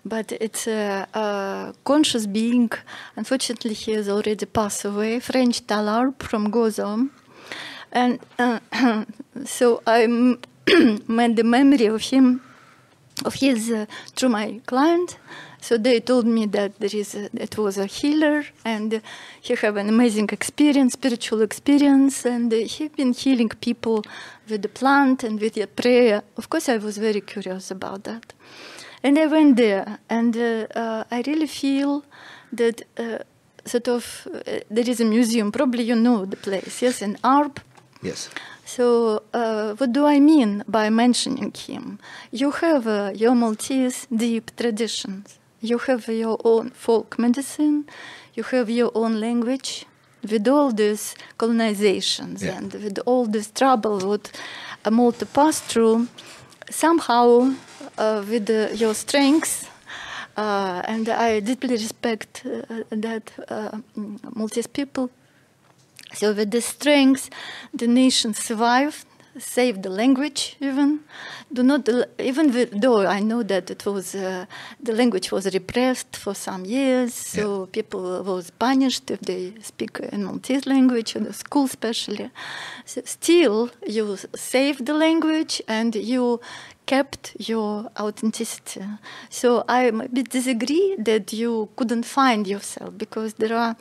but 0.05 0.31
it's 0.31 0.67
a, 0.67 1.07
a 1.13 1.73
conscious 1.83 2.25
being. 2.27 2.69
Unfortunately, 3.15 3.73
he 3.73 3.93
has 3.93 4.09
already 4.09 4.45
passed 4.45 4.85
away. 4.85 5.19
Frenċ 5.19 5.65
tal-Għarb 5.67 6.23
from 6.23 6.51
Gozo. 6.51 7.09
And 7.91 8.19
uh, 8.37 8.59
so 9.45 9.81
I 9.87 10.05
made 11.07 11.35
the 11.35 11.43
memory 11.43 11.85
of 11.85 12.01
him, 12.01 12.41
of 13.25 13.35
his, 13.35 13.71
uh, 13.71 13.85
through 14.15 14.29
my 14.29 14.61
client. 14.65 15.17
So 15.61 15.77
they 15.77 15.99
told 15.99 16.25
me 16.25 16.45
that 16.47 16.79
there 16.79 16.89
is 16.93 17.15
a, 17.15 17.29
it 17.33 17.57
was 17.57 17.77
a 17.77 17.85
healer 17.85 18.45
and 18.63 19.01
he 19.41 19.55
have 19.55 19.77
an 19.77 19.89
amazing 19.89 20.29
experience, 20.31 20.93
spiritual 20.93 21.41
experience, 21.41 22.25
and 22.25 22.51
he 22.51 22.87
been 22.87 23.13
healing 23.13 23.49
people 23.49 24.03
with 24.49 24.61
the 24.61 24.69
plant 24.69 25.23
and 25.23 25.39
with 25.39 25.55
the 25.55 25.67
prayer. 25.67 26.23
Of 26.37 26.49
course, 26.49 26.69
I 26.69 26.77
was 26.77 26.97
very 26.97 27.21
curious 27.21 27.71
about 27.71 28.05
that, 28.05 28.33
and 29.03 29.19
I 29.19 29.25
went 29.27 29.57
there, 29.57 29.99
and 30.09 30.35
uh, 30.35 30.67
uh, 30.75 31.03
I 31.11 31.23
really 31.27 31.47
feel 31.47 32.03
that 32.53 32.81
uh, 32.97 33.19
sort 33.65 33.87
of 33.89 34.27
uh, 34.33 34.59
there 34.69 34.89
is 34.89 35.01
a 35.01 35.05
museum. 35.05 35.51
Probably 35.51 35.83
you 35.83 35.95
know 35.95 36.25
the 36.25 36.37
place, 36.37 36.81
yes, 36.81 37.01
in 37.01 37.15
Għarb. 37.15 37.57
Yes. 38.01 38.29
So, 38.65 39.23
uh, 39.33 39.73
what 39.75 39.91
do 39.91 40.05
I 40.05 40.19
mean 40.19 40.63
by 40.67 40.89
mentioning 40.89 41.51
him? 41.51 41.99
You 42.31 42.51
have 42.51 42.87
uh, 42.87 43.11
your 43.15 43.35
Maltese 43.35 44.07
deep 44.15 44.55
traditions. 44.55 45.38
You 45.61 45.77
have 45.87 46.07
your 46.07 46.37
own 46.43 46.71
folk 46.71 47.17
medicine. 47.19 47.85
You 48.33 48.43
have 48.43 48.69
your 48.69 48.91
own 48.95 49.19
language. 49.19 49.85
With 50.29 50.47
all 50.47 50.71
these 50.71 51.15
colonizations 51.37 52.41
Yeah. 52.41 52.57
and 52.57 52.73
with 52.73 52.99
all 53.05 53.25
this 53.25 53.51
trouble 53.51 53.99
what 54.09 54.31
Malta 54.91 55.25
passed 55.25 55.63
through, 55.63 56.07
somehow 56.69 57.53
uh, 57.97 58.23
with 58.29 58.49
uh, 58.49 58.67
your 58.73 58.93
strengths, 58.93 59.65
uh, 60.35 60.81
and 60.85 61.07
I 61.07 61.39
deeply 61.39 61.75
respect 61.75 62.43
uh, 62.45 62.83
that 62.89 63.31
uh, 63.47 63.79
mm, 63.97 64.19
Maltese 64.35 64.67
people 64.67 65.09
so 66.13 66.33
with 66.33 66.51
the 66.51 66.61
strengths, 66.61 67.29
the 67.73 67.87
nation 67.87 68.33
survived, 68.33 69.05
saved 69.39 69.83
the 69.83 69.89
language 69.89 70.55
even. 70.59 70.99
Do 71.51 71.63
not 71.63 71.89
even 72.19 72.51
though 72.79 73.05
I 73.07 73.19
know 73.19 73.43
that 73.43 73.71
it 73.71 73.85
was 73.85 74.15
uh, 74.15 74.45
the 74.81 74.93
language 74.93 75.31
was 75.31 75.45
repressed 75.53 76.15
for 76.15 76.35
some 76.35 76.65
years, 76.65 77.13
so 77.13 77.65
people 77.67 78.23
was 78.23 78.51
punished 78.51 79.09
if 79.11 79.21
they 79.21 79.53
speak 79.61 79.99
in 79.99 80.23
Maltese 80.25 80.65
language 80.65 81.15
in 81.15 81.23
the 81.23 81.33
school 81.33 81.65
especially. 81.65 82.29
So 82.85 83.01
still, 83.05 83.71
you 83.87 84.17
save 84.35 84.85
the 84.85 84.93
language 84.93 85.61
and 85.67 85.95
you 85.95 86.39
kept 86.89 87.35
your 87.37 87.71
authenticity. 87.99 88.83
So 89.29 89.63
I 89.69 89.91
disagree 90.39 90.95
that 91.09 91.31
you 91.31 91.69
couldn't 91.75 92.05
find 92.05 92.47
yourself 92.47 92.97
because 92.97 93.35
there 93.35 93.55
are 93.55 93.75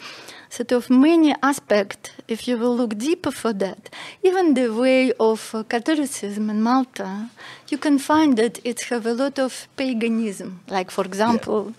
sort 0.50 0.72
of 0.72 0.90
many 0.90 1.34
aspects 1.42 2.10
if 2.28 2.46
you 2.46 2.58
will 2.58 2.76
look 2.76 2.98
deeper 2.98 3.32
for 3.42 3.54
that. 3.54 3.80
Even 4.22 4.54
the 4.54 4.68
way 4.68 5.12
of 5.18 5.54
uh, 5.54 5.62
Catholicism 5.62 6.50
in 6.50 6.60
Malta, 6.62 7.30
you 7.70 7.78
can 7.78 7.98
find 7.98 8.36
that 8.36 8.60
it 8.64 8.78
have 8.90 9.06
a 9.06 9.14
lot 9.14 9.38
of 9.38 9.68
paganism. 9.76 10.60
Like 10.68 10.90
for 10.90 11.04
example, 11.04 11.72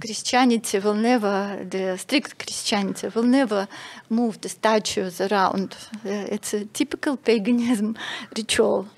Christianity 0.00 0.78
will 0.78 0.94
never, 0.94 1.62
the 1.68 1.98
strict 1.98 2.38
Christianity 2.38 3.08
will 3.14 3.28
never 3.40 3.68
move 4.08 4.40
the 4.40 4.48
statues 4.48 5.20
around. 5.20 5.76
Uh, 6.06 6.34
it's 6.34 6.54
a 6.54 6.64
typical 6.64 7.18
paganism 7.18 7.96
ritual. 8.34 8.88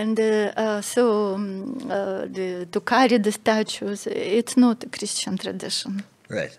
And 0.00 0.18
uh, 0.18 0.52
uh, 0.56 0.80
so 0.80 1.34
um, 1.34 1.78
uh, 1.88 2.26
the, 2.26 2.66
to 2.72 2.80
carry 2.80 3.18
the 3.18 3.30
statues, 3.30 4.08
it's 4.08 4.56
not 4.56 4.82
a 4.84 4.88
Christian 4.88 5.38
tradition. 5.38 6.02
Right. 6.28 6.58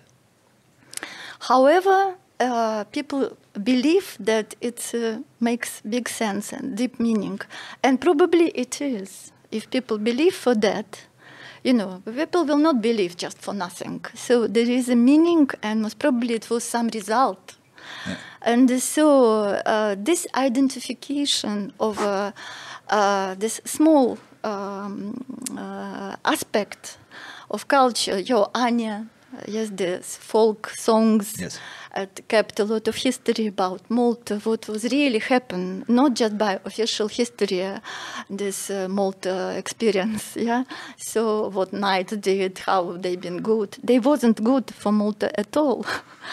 However, 1.40 2.16
uh, 2.40 2.86
people 2.86 3.38
believe 3.62 4.18
that 4.20 4.56
it 4.62 4.80
uh, 4.94 5.20
makes 5.40 5.82
big 5.82 6.08
sense 6.08 6.54
and 6.54 6.78
deep 6.78 7.00
meaning, 7.00 7.40
and 7.84 8.00
probably 8.00 8.48
it 8.50 8.82
is. 8.82 9.32
If 9.52 9.70
people 9.70 9.98
believe 9.98 10.36
for 10.36 10.56
that, 10.56 11.02
you 11.64 11.74
know, 11.74 12.02
people 12.06 12.46
will 12.46 12.62
not 12.70 12.82
believe 12.82 13.18
just 13.18 13.38
for 13.42 13.54
nothing. 13.54 14.06
So 14.14 14.48
there 14.48 14.70
is 14.70 14.88
a 14.90 14.96
meaning, 14.96 15.50
and 15.62 15.82
most 15.82 16.00
probably 16.00 16.36
it 16.36 16.50
was 16.50 16.64
some 16.64 16.88
result. 16.94 17.56
And 18.42 18.70
so 18.82 19.06
uh, 19.66 19.96
this 19.98 20.28
identification 20.36 21.74
of 21.80 22.00
this 23.36 23.62
small 23.66 24.18
um, 24.44 25.14
uh, 25.58 26.16
aspect 26.24 26.98
of 27.50 27.68
culture, 27.68 28.20
your 28.20 28.50
għana, 28.54 29.08
yes, 29.48 29.70
the 29.72 30.00
folk 30.02 30.70
songs, 30.78 31.34
Yes. 31.40 31.60
Kept 32.28 32.60
a 32.60 32.64
lot 32.64 32.88
of 32.88 32.96
history 32.96 33.48
about 33.48 33.90
Malta, 33.90 34.40
what 34.44 34.68
was 34.68 34.84
really 34.86 35.20
happened, 35.20 35.88
not 35.88 36.14
just 36.14 36.38
by 36.38 36.60
official 36.66 37.08
history, 37.08 37.64
uh, 37.64 37.80
this 38.30 38.70
uh, 38.70 38.88
Malta 38.90 39.56
experience, 39.58 40.36
yeah. 40.50 40.64
So 40.98 41.50
what 41.50 41.72
Knight 41.74 42.20
did, 42.22 42.60
how 42.60 42.98
they 42.98 43.16
been 43.16 43.42
good. 43.42 43.78
They 43.84 44.00
wasn't 44.00 44.44
good 44.44 44.74
for 44.74 44.92
Malta 44.92 45.38
at 45.40 45.56
all. 45.58 45.86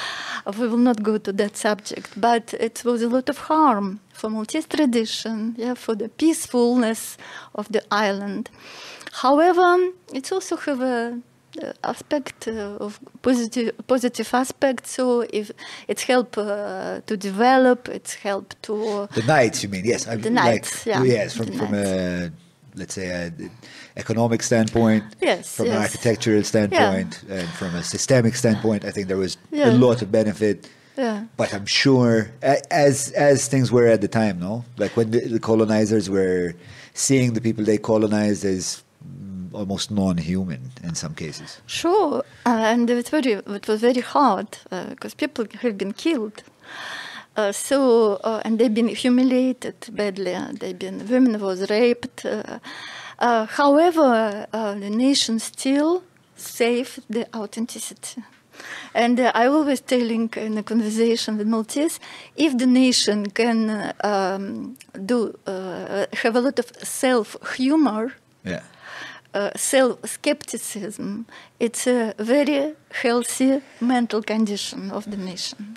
we 0.58 0.66
will 0.66 0.78
not 0.78 1.02
go 1.02 1.18
to 1.18 1.32
that 1.32 1.56
subject, 1.56 2.20
but 2.20 2.54
it 2.54 2.82
was 2.84 3.02
a 3.02 3.08
lot 3.08 3.28
of 3.28 3.38
harm 3.38 4.00
for 4.12 4.30
Maltese 4.30 4.66
tradition, 4.66 5.54
yeah, 5.56 5.74
for 5.74 5.94
the 5.94 6.08
peacefulness 6.08 7.16
of 7.54 7.70
the 7.70 7.82
island. 7.90 8.50
However, 9.12 9.92
it 10.12 10.32
also 10.32 10.56
have 10.56 10.80
a 10.80 11.20
aspect 11.84 12.48
uh, 12.48 12.84
of 12.84 12.98
positive 13.22 13.72
positive 13.86 14.32
aspect. 14.34 14.86
So 14.86 15.20
if 15.32 15.50
it's 15.88 16.02
help 16.04 16.36
uh, 16.38 17.00
to 17.06 17.16
develop, 17.16 17.88
it's 17.88 18.14
help 18.14 18.54
to 18.62 19.08
The 19.14 19.22
knights, 19.26 19.62
you 19.62 19.68
mean? 19.68 19.84
Yes. 19.84 20.06
I 20.08 20.16
The 20.16 20.30
like- 20.30 20.66
yeah, 20.86 21.02
Yes, 21.04 21.36
from 21.36 21.46
the 21.46 21.56
from 21.58 21.74
a 21.74 22.30
let's 22.74 22.94
say 22.94 23.06
a 23.08 23.32
economic 23.96 24.42
standpoint. 24.42 25.04
Yes, 25.20 25.56
From 25.56 25.66
an 25.66 25.76
architectural 25.76 26.42
standpoint 26.42 27.22
and 27.28 27.48
from 27.50 27.74
a 27.74 27.82
systemic 27.82 28.34
standpoint, 28.36 28.84
I 28.84 28.90
think 28.90 29.08
there 29.08 29.18
was 29.18 29.36
Yeah. 29.50 29.70
a 29.70 29.72
lot 29.72 30.00
of 30.02 30.10
benefit. 30.10 30.68
Yeah. 30.96 31.24
But 31.36 31.52
I'm 31.54 31.66
sure, 31.66 32.30
as 32.70 33.12
as 33.12 33.48
things 33.48 33.70
were 33.72 33.86
at 33.86 34.00
the 34.00 34.08
time, 34.08 34.38
no, 34.40 34.64
like 34.78 34.92
when 34.96 35.10
the, 35.10 35.20
the 35.20 35.40
colonizers 35.40 36.08
were 36.08 36.54
seeing 36.94 37.32
the 37.34 37.40
people 37.40 37.64
they 37.64 37.78
colonized 37.78 38.44
as 38.44 38.82
almost 39.54 39.90
non-human 39.90 40.60
in 40.82 40.94
some 40.94 41.14
cases. 41.14 41.60
Sure, 41.66 42.24
uh, 42.46 42.50
and 42.50 42.90
it, 42.90 42.94
was 42.94 43.08
very, 43.08 43.32
it 43.32 43.68
was 43.68 43.80
very 43.80 44.00
hard 44.00 44.58
because 44.90 45.14
people 45.14 45.46
have 45.60 45.76
been 45.78 45.92
killed. 45.92 46.42
Uh, 47.34 47.50
so 47.50 48.20
uh, 48.24 48.42
and 48.44 48.58
they've 48.58 48.74
been 48.74 48.88
humiliated 48.88 49.74
badly. 49.92 50.36
They've 50.60 50.78
been 50.78 51.08
women 51.08 51.40
was 51.40 51.70
raped. 51.70 52.26
Uh, 52.26 52.58
uh, 53.18 53.46
however, 53.46 54.46
uh, 54.52 54.74
the 54.74 54.90
nation 54.90 55.38
still 55.38 56.02
saved 56.36 57.02
the 57.08 57.26
authenticity. 57.34 58.22
And 58.94 59.18
uh, 59.18 59.32
I 59.34 59.46
always 59.46 59.80
telling 59.80 60.30
in 60.36 60.58
a 60.58 60.62
conversation 60.62 61.38
with 61.38 61.46
Maltese, 61.46 61.98
if 62.36 62.56
the 62.58 62.66
nation 62.66 63.30
can 63.30 63.70
uh, 63.70 63.92
um, 64.04 64.76
do 65.06 65.34
uh, 65.46 66.06
have 66.12 66.36
a 66.36 66.40
lot 66.40 66.58
of 66.58 66.66
self 66.82 67.36
humor, 67.56 68.12
Yeah. 68.44 68.62
Uh, 69.34 69.50
self-skepticism, 69.56 71.26
it's 71.60 71.86
a 71.86 72.14
very 72.18 72.74
healthy 73.02 73.60
mental 73.80 74.22
condition 74.22 74.90
of 74.90 75.10
the 75.10 75.16
nation. 75.16 75.76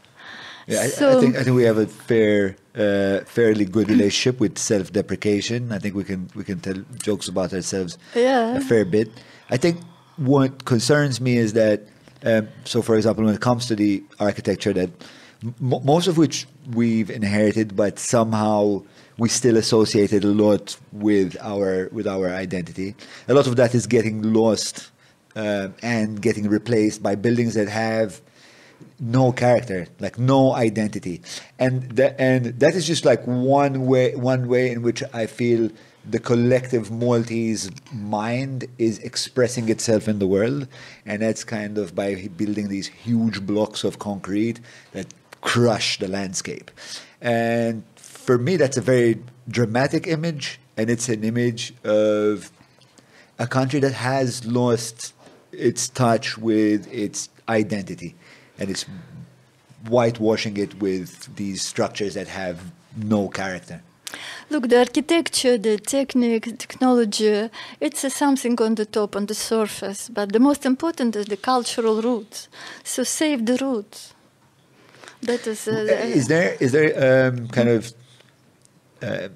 Yeah, 0.67 0.79
I, 0.79 0.85
I 0.85 1.19
think 1.21 1.35
I 1.35 1.43
think 1.43 1.55
we 1.55 1.63
have 1.63 1.77
a 1.77 1.85
fair, 1.85 2.55
uh, 2.75 3.19
fairly 3.25 3.65
good 3.65 3.87
relationship 3.89 4.39
with 4.39 4.57
self-deprecation. 4.57 5.71
I 5.71 5.77
think 5.79 5.93
we 5.95 6.03
can 6.03 6.27
we 6.35 6.43
can 6.43 6.59
tell 6.59 6.75
jokes 7.03 7.27
about 7.27 7.53
ourselves 7.53 7.97
Yeah. 8.15 8.57
a 8.57 8.61
fair 8.61 8.83
bit. 8.85 9.09
I 9.51 9.57
think 9.57 9.77
what 10.17 10.65
concerns 10.65 11.21
me 11.21 11.37
is 11.37 11.53
that, 11.53 11.81
um, 12.25 12.47
so 12.63 12.81
for 12.81 12.95
example, 12.95 13.23
when 13.25 13.35
it 13.35 13.41
comes 13.41 13.67
to 13.67 13.75
the 13.75 14.03
architecture, 14.19 14.73
that 14.73 14.89
m- 15.43 15.83
most 15.83 16.07
of 16.07 16.17
which 16.17 16.47
we've 16.73 17.11
inherited, 17.11 17.75
but 17.75 17.99
somehow 17.99 18.81
we 19.17 19.29
still 19.29 19.57
associate 19.57 20.11
it 20.13 20.23
a 20.23 20.27
lot 20.27 20.77
with 20.91 21.37
our 21.41 21.89
with 21.91 22.07
our 22.07 22.29
identity. 22.29 22.95
A 23.27 23.33
lot 23.33 23.47
of 23.47 23.55
that 23.55 23.73
is 23.73 23.87
getting 23.87 24.33
lost 24.33 24.91
uh, 25.35 25.69
and 25.81 26.21
getting 26.21 26.49
replaced 26.49 27.01
by 27.01 27.15
buildings 27.15 27.53
that 27.53 27.69
have 27.69 28.21
no 28.99 29.31
character, 29.31 29.87
like 29.99 30.17
no 30.19 30.53
identity, 30.53 31.21
and 31.59 31.83
that 31.91 32.15
and 32.19 32.59
that 32.59 32.75
is 32.75 32.85
just 32.85 33.05
like 33.05 33.25
one 33.25 33.85
way 33.85 34.15
one 34.15 34.47
way 34.47 34.71
in 34.71 34.81
which 34.81 35.03
I 35.13 35.25
feel 35.27 35.69
the 36.07 36.19
collective 36.19 36.91
Maltese 36.91 37.71
mind 37.91 38.65
is 38.77 38.99
expressing 38.99 39.69
itself 39.69 40.07
in 40.07 40.19
the 40.19 40.27
world, 40.27 40.67
and 41.05 41.21
that's 41.21 41.43
kind 41.43 41.77
of 41.77 41.95
by 41.95 42.27
building 42.35 42.67
these 42.67 42.87
huge 42.87 43.45
blocks 43.45 43.83
of 43.83 43.97
concrete 43.97 44.59
that 44.91 45.07
crush 45.41 45.99
the 45.99 46.07
landscape. 46.07 46.69
And 47.21 47.83
for 48.25 48.37
me, 48.37 48.57
that's 48.57 48.77
a 48.77 48.81
very 48.81 49.21
dramatic 49.47 50.07
image, 50.07 50.59
and 50.77 50.89
it's 50.89 51.07
an 51.09 51.23
image 51.23 51.73
of 51.83 52.51
a 53.37 53.47
country 53.47 53.79
that 53.81 53.93
has 53.93 54.45
lost 54.45 55.13
its 55.51 55.87
touch 55.87 56.37
with 56.37 56.91
its 56.91 57.29
identity, 57.47 58.15
and 58.57 58.69
it's 58.69 58.85
whitewashing 59.87 60.57
it 60.57 60.79
with 60.81 61.35
these 61.35 61.61
structures 61.61 62.15
that 62.15 62.27
have 62.27 62.71
no 62.97 63.29
character. 63.29 63.81
Look, 64.49 64.69
the 64.69 64.79
architecture, 64.79 65.57
the 65.57 65.77
technique, 65.77 66.57
technology, 66.57 67.49
it's 67.79 68.13
something 68.13 68.59
on 68.61 68.75
the 68.75 68.85
top, 68.85 69.15
on 69.15 69.25
the 69.25 69.35
surface. 69.35 70.09
But 70.09 70.31
the 70.31 70.39
most 70.39 70.65
important 70.65 71.15
is 71.15 71.25
the 71.25 71.37
cultural 71.37 72.01
roots. 72.01 72.47
So 72.83 73.03
save 73.03 73.45
the 73.45 73.57
roots. 73.57 74.13
That 75.21 75.45
is. 75.47 75.67
Uh, 75.67 75.71
is 76.19 76.27
there 76.27 76.55
is 76.59 76.71
there 76.71 77.27
um, 77.27 77.47
kind 77.49 77.69
of 77.69 77.93
uh, 79.01 79.29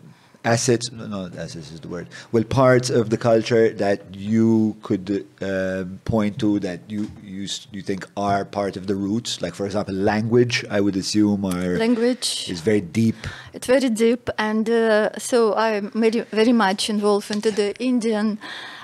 assets? 0.45 0.91
No, 0.91 1.07
no, 1.07 1.25
assets 1.37 1.71
is 1.71 1.79
the 1.79 1.87
word. 1.87 2.07
Well, 2.31 2.43
parts 2.43 2.89
of 2.89 3.09
the 3.09 3.17
culture 3.17 3.69
that 3.73 4.15
you 4.15 4.77
could 4.83 5.27
um, 5.41 5.99
point 6.05 6.39
to 6.39 6.59
that 6.59 6.79
you 6.89 7.11
you 7.23 7.47
you 7.71 7.81
think 7.81 8.07
are 8.15 8.45
part 8.45 8.77
of 8.77 8.87
the 8.87 8.95
roots. 8.95 9.41
Like 9.41 9.53
for 9.53 9.65
example, 9.65 9.95
language. 9.95 10.65
I 10.69 10.81
would 10.81 10.95
assume 10.95 11.45
are 11.45 11.77
language. 11.77 12.49
is 12.49 12.61
very 12.61 12.81
deep. 12.81 13.27
It's 13.53 13.67
very 13.67 13.89
deep, 13.89 14.29
and 14.37 14.69
uh, 14.69 15.17
so 15.17 15.55
I'm 15.55 15.91
very, 15.91 16.21
very 16.31 16.53
much 16.53 16.89
involved 16.89 17.31
into 17.31 17.51
the 17.51 17.75
Indian 17.79 18.39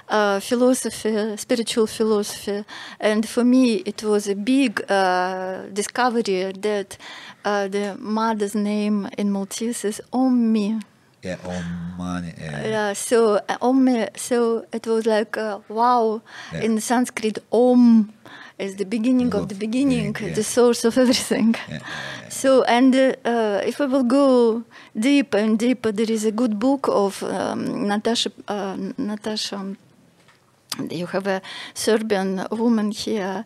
uh, 0.10 0.40
philosophy, 0.40 1.38
spiritual 1.38 1.88
philosophy, 1.88 2.64
and 3.00 3.28
for 3.28 3.44
me 3.44 3.76
it 3.86 4.04
was 4.04 4.28
a 4.28 4.36
big 4.36 4.84
uh, 4.90 5.64
discovery 5.74 6.52
that 6.52 6.98
uh, 7.44 7.68
the 7.68 7.96
mother's 8.00 8.56
name 8.56 9.10
in 9.18 9.32
Maltese 9.32 9.86
is 9.86 10.02
Ommi. 10.12 10.82
Yeah, 11.26 11.38
Oman. 11.44 12.34
Yeah. 12.38 12.68
Yeah, 12.68 12.94
so 12.94 13.40
uh, 13.50 13.58
Om, 13.60 14.08
so 14.16 14.66
it 14.72 14.86
was 14.86 15.08
like 15.08 15.36
uh, 15.38 15.60
wow. 15.70 16.22
Yeah. 16.54 16.62
In 16.62 16.80
Sanskrit, 16.80 17.40
Om 17.52 18.14
is 18.60 18.76
the 18.76 18.86
beginning 18.86 19.34
of 19.34 19.50
the 19.50 19.56
beginning, 19.56 20.14
beginning, 20.14 20.30
yeah. 20.30 20.36
the 20.36 20.44
source 20.44 20.86
of 20.86 20.98
everything. 20.98 21.56
Yeah, 21.68 21.80
So, 22.30 22.64
and 22.64 22.96
uh, 22.96 23.62
if 23.66 23.80
we 23.80 23.88
will 23.88 24.04
go 24.04 24.64
deeper 24.98 25.38
and 25.38 25.58
deeper, 25.58 25.92
there 25.92 26.12
is 26.12 26.26
a 26.26 26.32
good 26.32 26.60
book 26.60 26.88
of 26.90 27.24
um, 27.24 27.88
Natasha. 27.88 28.32
Uh, 28.48 28.78
Natasha, 28.98 29.76
you 30.90 31.06
have 31.08 31.28
a 31.28 31.42
Serbian 31.74 32.48
woman 32.52 32.92
here 32.92 33.46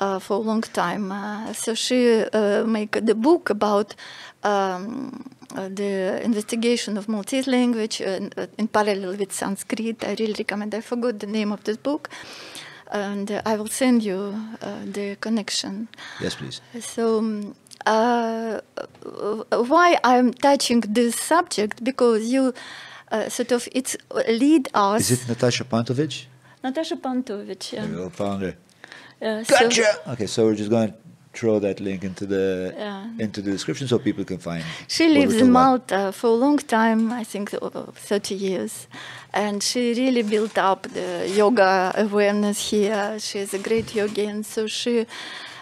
uh, 0.00 0.18
for 0.18 0.34
a 0.34 0.40
long 0.40 0.62
time. 0.62 1.12
Uh, 1.12 1.52
so 1.52 1.74
she 1.74 2.24
uh, 2.32 2.64
make 2.64 2.92
the 3.04 3.14
book 3.14 3.50
about 3.50 3.94
um, 4.42 5.30
uh, 5.56 5.68
the 5.68 6.20
investigation 6.24 6.96
of 6.96 7.08
Maltese 7.08 7.46
language 7.46 8.00
uh, 8.00 8.46
in 8.58 8.68
parallel 8.68 9.16
with 9.16 9.32
Sanskrit. 9.32 10.04
I 10.04 10.14
really 10.18 10.34
recommend. 10.38 10.74
I 10.74 10.80
forgot 10.80 11.18
the 11.18 11.26
name 11.26 11.52
of 11.52 11.64
this 11.64 11.76
book, 11.76 12.08
and 12.90 13.30
uh, 13.30 13.42
I 13.46 13.56
will 13.56 13.68
send 13.68 14.02
you 14.02 14.34
uh, 14.62 14.80
the 14.84 15.16
connection. 15.20 15.88
Yes, 16.20 16.34
please. 16.34 16.60
So, 16.80 17.18
um, 17.18 17.54
uh, 17.86 18.60
why 19.50 19.98
I'm 20.04 20.32
touching 20.32 20.80
this 20.80 21.16
subject? 21.16 21.82
Because 21.84 22.28
you 22.28 22.52
uh, 23.12 23.28
sort 23.28 23.52
of 23.52 23.68
it's 23.72 23.96
lead 24.28 24.68
us. 24.74 25.10
Is 25.10 25.22
it 25.22 25.28
Natasha 25.28 25.64
Pantovic? 25.64 26.26
Natasha 26.64 26.96
Pantovic? 26.96 27.72
Yeah. 27.72 27.82
There 27.82 27.90
we 27.90 27.96
go, 27.96 28.08
found 28.10 28.42
her. 28.42 28.54
Yeah, 29.20 29.42
so- 29.44 29.54
Gotcha. 29.60 29.84
Okay, 30.12 30.26
so 30.26 30.46
we're 30.46 30.54
just 30.56 30.70
going 30.70 30.88
to 30.88 30.94
throw 31.34 31.58
that 31.58 31.80
link 31.80 32.04
into 32.04 32.26
the 32.26 32.72
Yeah. 32.76 33.24
into 33.24 33.42
the 33.42 33.50
description 33.50 33.88
so 33.88 33.98
people 33.98 34.24
can 34.24 34.38
find. 34.38 34.62
She 34.88 35.08
lives 35.08 35.34
talking 35.34 35.46
in 35.46 35.50
about. 35.50 35.90
Malta 35.90 36.12
for 36.12 36.28
a 36.28 36.38
long 36.44 36.58
time, 36.58 37.12
I 37.12 37.24
think 37.24 37.52
uh, 37.54 37.68
30 37.92 38.34
years. 38.34 38.86
And 39.32 39.60
she 39.62 39.94
really 39.94 40.22
built 40.22 40.56
up 40.58 40.82
the 40.82 41.28
yoga 41.36 41.92
awareness 41.96 42.70
here. 42.70 43.18
She 43.18 43.40
is 43.40 43.52
a 43.52 43.58
great 43.58 43.86
yogian. 43.94 44.44
So 44.44 44.68
she 44.68 45.06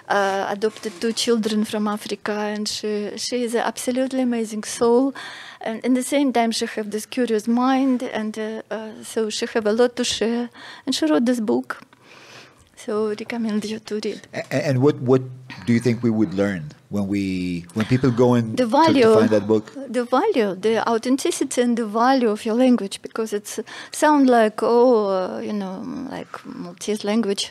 uh, 0.09 0.47
adopted 0.51 0.93
two 1.01 1.13
children 1.13 1.65
from 1.65 1.87
Africa 1.89 2.33
and 2.33 2.69
she, 2.69 3.11
she 3.17 3.45
is 3.45 3.55
an 3.55 3.61
absolutely 3.63 4.21
amazing 4.23 4.65
soul. 4.65 5.15
And 5.61 5.85
in 5.85 5.95
the 5.95 6.03
same 6.03 6.33
time, 6.33 6.51
she 6.53 6.67
have 6.67 6.91
this 6.91 7.07
curious 7.07 7.47
mind. 7.47 8.03
And 8.03 8.39
uh, 8.39 8.63
uh, 8.71 8.91
so 9.05 9.31
she 9.31 9.47
have 9.55 9.67
a 9.67 9.73
lot 9.73 9.97
to 9.97 10.05
share. 10.05 10.51
And 10.87 10.95
she 10.95 11.07
wrote 11.07 11.25
this 11.25 11.41
book. 11.41 11.83
So 12.77 13.09
recommend 13.09 13.65
you 13.65 13.79
to 13.79 13.95
read. 14.05 14.27
A- 14.35 14.45
a- 14.51 14.67
And 14.69 14.83
what 14.83 14.97
what 15.01 15.23
do 15.67 15.73
you 15.73 15.79
think 15.81 16.03
we 16.03 16.11
would 16.11 16.35
learn 16.35 16.63
when 16.93 17.07
we 17.09 17.65
when 17.75 17.87
people 17.87 18.11
go 18.11 18.35
in 18.35 18.45
the 18.57 18.65
to- 18.65 18.67
value 18.67 19.09
to, 19.09 19.15
find 19.21 19.31
that 19.31 19.47
book? 19.53 19.65
the 19.99 20.05
value 20.05 20.51
the 20.67 20.75
authenticity 20.93 21.59
and 21.63 21.77
the 21.81 21.87
value 21.87 22.29
of 22.29 22.45
your 22.45 22.55
language 22.65 22.97
because 23.07 23.33
it's 23.39 23.55
sound 24.03 24.29
like 24.39 24.63
oh 24.63 25.09
uh, 25.09 25.39
you 25.49 25.55
know 25.61 25.75
like 26.17 26.33
Maltese 26.45 27.03
language. 27.11 27.45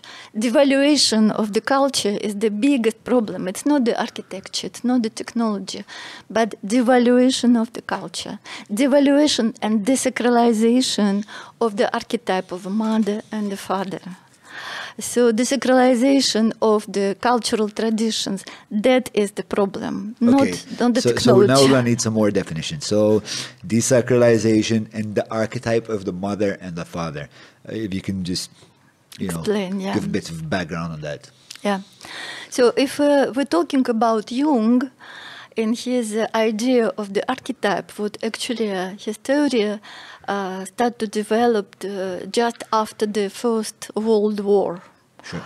Devaluation 0.45 1.23
of 1.41 1.53
the 1.53 1.61
culture 1.61 2.15
is 2.27 2.33
the 2.45 2.49
biggest 2.49 3.03
problem. 3.03 3.47
It's 3.51 3.65
not 3.65 3.79
the 3.85 3.95
architecture 3.99 4.67
it's 4.67 4.83
not 4.83 4.99
the 5.01 5.09
technology 5.21 5.81
but 6.29 6.49
devaluation 6.73 7.59
of 7.59 7.67
the 7.73 7.81
culture. 7.81 8.35
Devaluation 8.81 9.47
and 9.61 9.85
desacralization 9.85 11.25
of 11.59 11.77
the 11.77 11.87
archetype 11.99 12.51
of 12.51 12.65
a 12.65 12.69
mother 12.69 13.17
and 13.31 13.51
a 13.51 13.57
father 13.57 14.01
so 14.99 15.31
the 15.31 15.43
desacralization 15.43 16.53
of 16.61 16.91
the 16.91 17.15
cultural 17.21 17.69
traditions 17.69 18.45
that 18.69 19.09
is 19.13 19.31
the 19.31 19.43
problem 19.43 20.15
not 20.19 20.41
okay. 20.41 20.57
not 20.79 20.93
the 20.93 21.01
so, 21.01 21.09
so 21.09 21.15
technology 21.15 21.47
now 21.47 21.61
we're 21.61 21.69
gonna 21.69 21.89
need 21.89 22.01
some 22.01 22.13
more 22.13 22.31
definition. 22.31 22.81
So 22.81 23.21
desacralization 23.65 24.93
and 24.93 25.15
the 25.15 25.25
archetype 25.31 25.89
of 25.89 26.05
the 26.05 26.13
mother 26.13 26.57
and 26.61 26.75
the 26.75 26.85
father. 26.85 27.29
Uh, 27.67 27.73
if 27.73 27.93
you 27.93 28.01
can 28.01 28.23
just 28.23 28.49
you 29.19 29.27
Explain, 29.27 29.77
know 29.77 29.85
yeah. 29.85 29.93
give 29.93 30.05
a 30.05 30.09
bit 30.09 30.29
of 30.29 30.49
background 30.49 30.93
on 30.93 31.01
that. 31.01 31.29
Yeah. 31.63 31.81
So 32.49 32.73
if 32.75 32.99
uh, 32.99 33.31
we're 33.35 33.45
talking 33.45 33.87
about 33.89 34.31
Jung 34.31 34.89
in 35.55 35.73
his 35.73 36.17
idea 36.33 36.87
of 36.97 37.13
the 37.13 37.23
archetype, 37.29 37.91
what 37.97 38.17
actually 38.23 38.71
uh, 38.71 38.95
his 38.97 39.17
theory 39.17 39.79
uh, 40.27 40.65
started 40.65 40.99
to 40.99 41.07
develop 41.07 41.75
uh, 41.83 42.25
just 42.25 42.63
after 42.71 43.05
the 43.05 43.29
First 43.29 43.91
World 43.95 44.39
War. 44.39 44.81
Sure. 45.23 45.41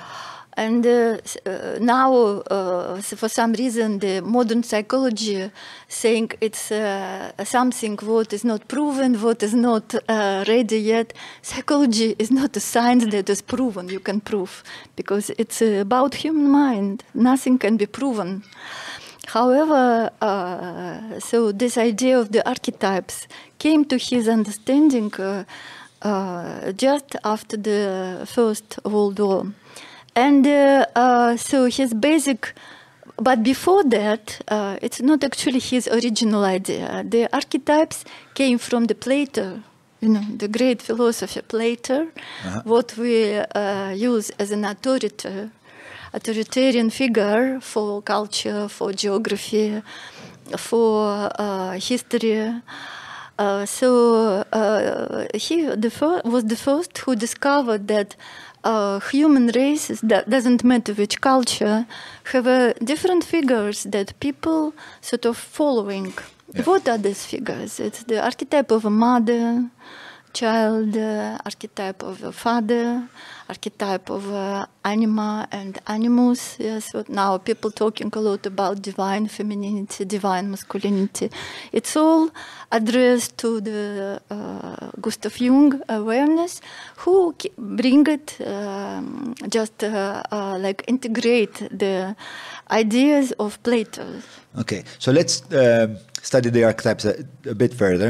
And 0.58 0.88
uh, 0.88 1.18
uh, 1.46 1.78
now, 1.82 2.13
uh, 2.15 3.02
for 3.02 3.28
some 3.28 3.52
reason, 3.54 4.00
the 4.00 4.22
modern 4.22 4.63
psychology 4.63 5.52
saying 5.89 6.32
it's 6.39 6.72
uh, 6.72 7.32
something 7.44 7.98
what 7.98 8.32
is 8.32 8.46
not 8.46 8.65
proven, 8.70 9.22
what 9.22 9.44
is 9.44 9.54
not 9.54 9.94
uh, 10.08 10.46
ready 10.48 10.80
yet. 10.80 11.13
Psychology 11.41 12.15
is 12.18 12.32
not 12.32 12.56
a 12.56 12.62
science 12.62 13.06
that 13.08 13.30
is 13.30 13.41
proven. 13.41 13.89
You 13.89 14.00
can 14.00 14.22
prove 14.22 14.63
because 14.96 15.30
it's 15.32 15.62
uh, 15.62 15.82
about 15.82 16.15
human 16.15 16.50
mind. 16.50 17.04
Nothing 17.13 17.58
can 17.60 17.76
be 17.76 17.86
proven. 17.86 18.44
However, 19.36 20.12
uh, 20.21 21.19
so 21.19 21.52
this 21.52 21.78
idea 21.78 22.17
of 22.17 22.32
the 22.32 22.41
archetypes 22.48 23.28
came 23.60 23.84
to 23.84 23.98
his 23.98 24.30
understanding 24.30 25.12
uh, 25.19 25.43
uh, 26.02 26.71
just 26.71 27.17
after 27.26 27.58
the 27.58 28.26
First 28.26 28.80
World 28.86 29.19
War. 29.19 29.48
And 30.15 30.48
uh, 30.48 30.86
uh, 30.95 31.36
so 31.36 31.65
his 31.65 31.93
basic, 31.93 32.54
but 33.17 33.43
before 33.43 33.84
that, 33.84 34.39
uh, 34.48 34.78
it's 34.82 35.01
not 35.01 35.22
actually 35.26 35.60
his 35.60 35.89
original 35.89 36.45
idea. 36.45 37.03
The 37.05 37.28
archetypes 37.34 38.05
came 38.36 38.57
from 38.57 38.86
the 38.86 38.95
Plato, 38.95 39.60
you 39.99 40.10
know, 40.10 40.24
the 40.38 40.47
great 40.47 40.82
philosopher 40.82 41.41
Plato, 41.41 42.07
what 42.64 42.95
we 42.95 43.36
uh, 43.36 43.89
use 43.89 44.30
as 44.39 44.51
an 44.51 44.64
authority, 44.64 45.49
authoritarian 46.18 46.89
figure 46.89 47.59
for 47.61 48.01
culture, 48.01 48.68
for 48.68 48.93
geography, 48.93 49.82
for 50.57 51.30
uh, 51.39 51.74
history. 51.74 52.61
Uh, 53.38 53.66
so 53.66 54.43
uh, 54.53 55.26
he 55.34 55.55
the 55.63 55.91
was 56.24 56.43
the 56.45 56.55
first 56.55 56.97
who 56.99 57.16
discovered 57.16 57.88
that 57.88 58.16
uh, 58.63 58.99
human 59.11 59.47
races, 59.47 59.99
that 60.01 60.30
doesn't 60.30 60.63
matter 60.63 60.93
which 60.93 61.22
culture, 61.22 61.86
have 62.32 62.47
uh, 62.47 62.74
different 62.84 63.24
figures 63.24 63.84
that 63.84 64.20
people 64.20 64.74
sort 65.01 65.26
of 65.26 65.38
following. 65.38 66.13
Yeah. 66.53 66.63
What 66.63 66.88
are 66.88 66.97
these 66.97 67.26
figures? 67.26 67.80
It's 67.80 68.03
the 68.03 68.24
archetype 68.24 68.72
of 68.72 68.86
a 68.86 68.89
mother, 68.89 69.70
child, 70.36 70.98
uh, 70.98 71.38
archetype 71.46 72.04
of 72.04 72.22
a 72.24 72.32
father, 72.32 73.08
archetype 73.48 74.10
of 74.10 74.30
uh, 74.32 74.66
anima 74.84 75.48
and 75.52 75.80
animus. 75.88 76.58
Yes, 76.60 76.94
what 76.94 77.08
now 77.10 77.38
people 77.38 77.72
talking 77.72 78.12
a 78.14 78.20
lot 78.20 78.46
about 78.46 78.82
divine 78.82 79.28
femininity, 79.28 80.04
divine 80.04 80.52
masculinity. 80.52 81.30
It's 81.72 81.96
all 81.96 82.30
addressed 82.72 83.38
to 83.38 83.62
the 83.62 84.22
uh, 84.30 84.92
Gustav 85.00 85.40
Jung 85.40 85.82
awareness, 85.88 86.62
who 86.98 87.34
bring 87.58 88.06
it 88.08 88.38
um, 88.46 89.36
just 89.50 89.84
uh, 89.84 90.22
uh, 90.32 90.58
like 90.60 90.84
integrate 90.88 91.56
the 91.72 92.16
ideas 92.70 93.32
of 93.40 93.62
Plato. 93.64 94.06
Okay, 94.60 94.84
so 95.00 95.12
let's 95.12 95.44
um, 95.54 95.98
study 96.26 96.49
the 96.49 96.63
archetypes 96.63 97.05
a, 97.05 97.13
a 97.45 97.55
bit 97.63 97.73
further. 97.84 98.09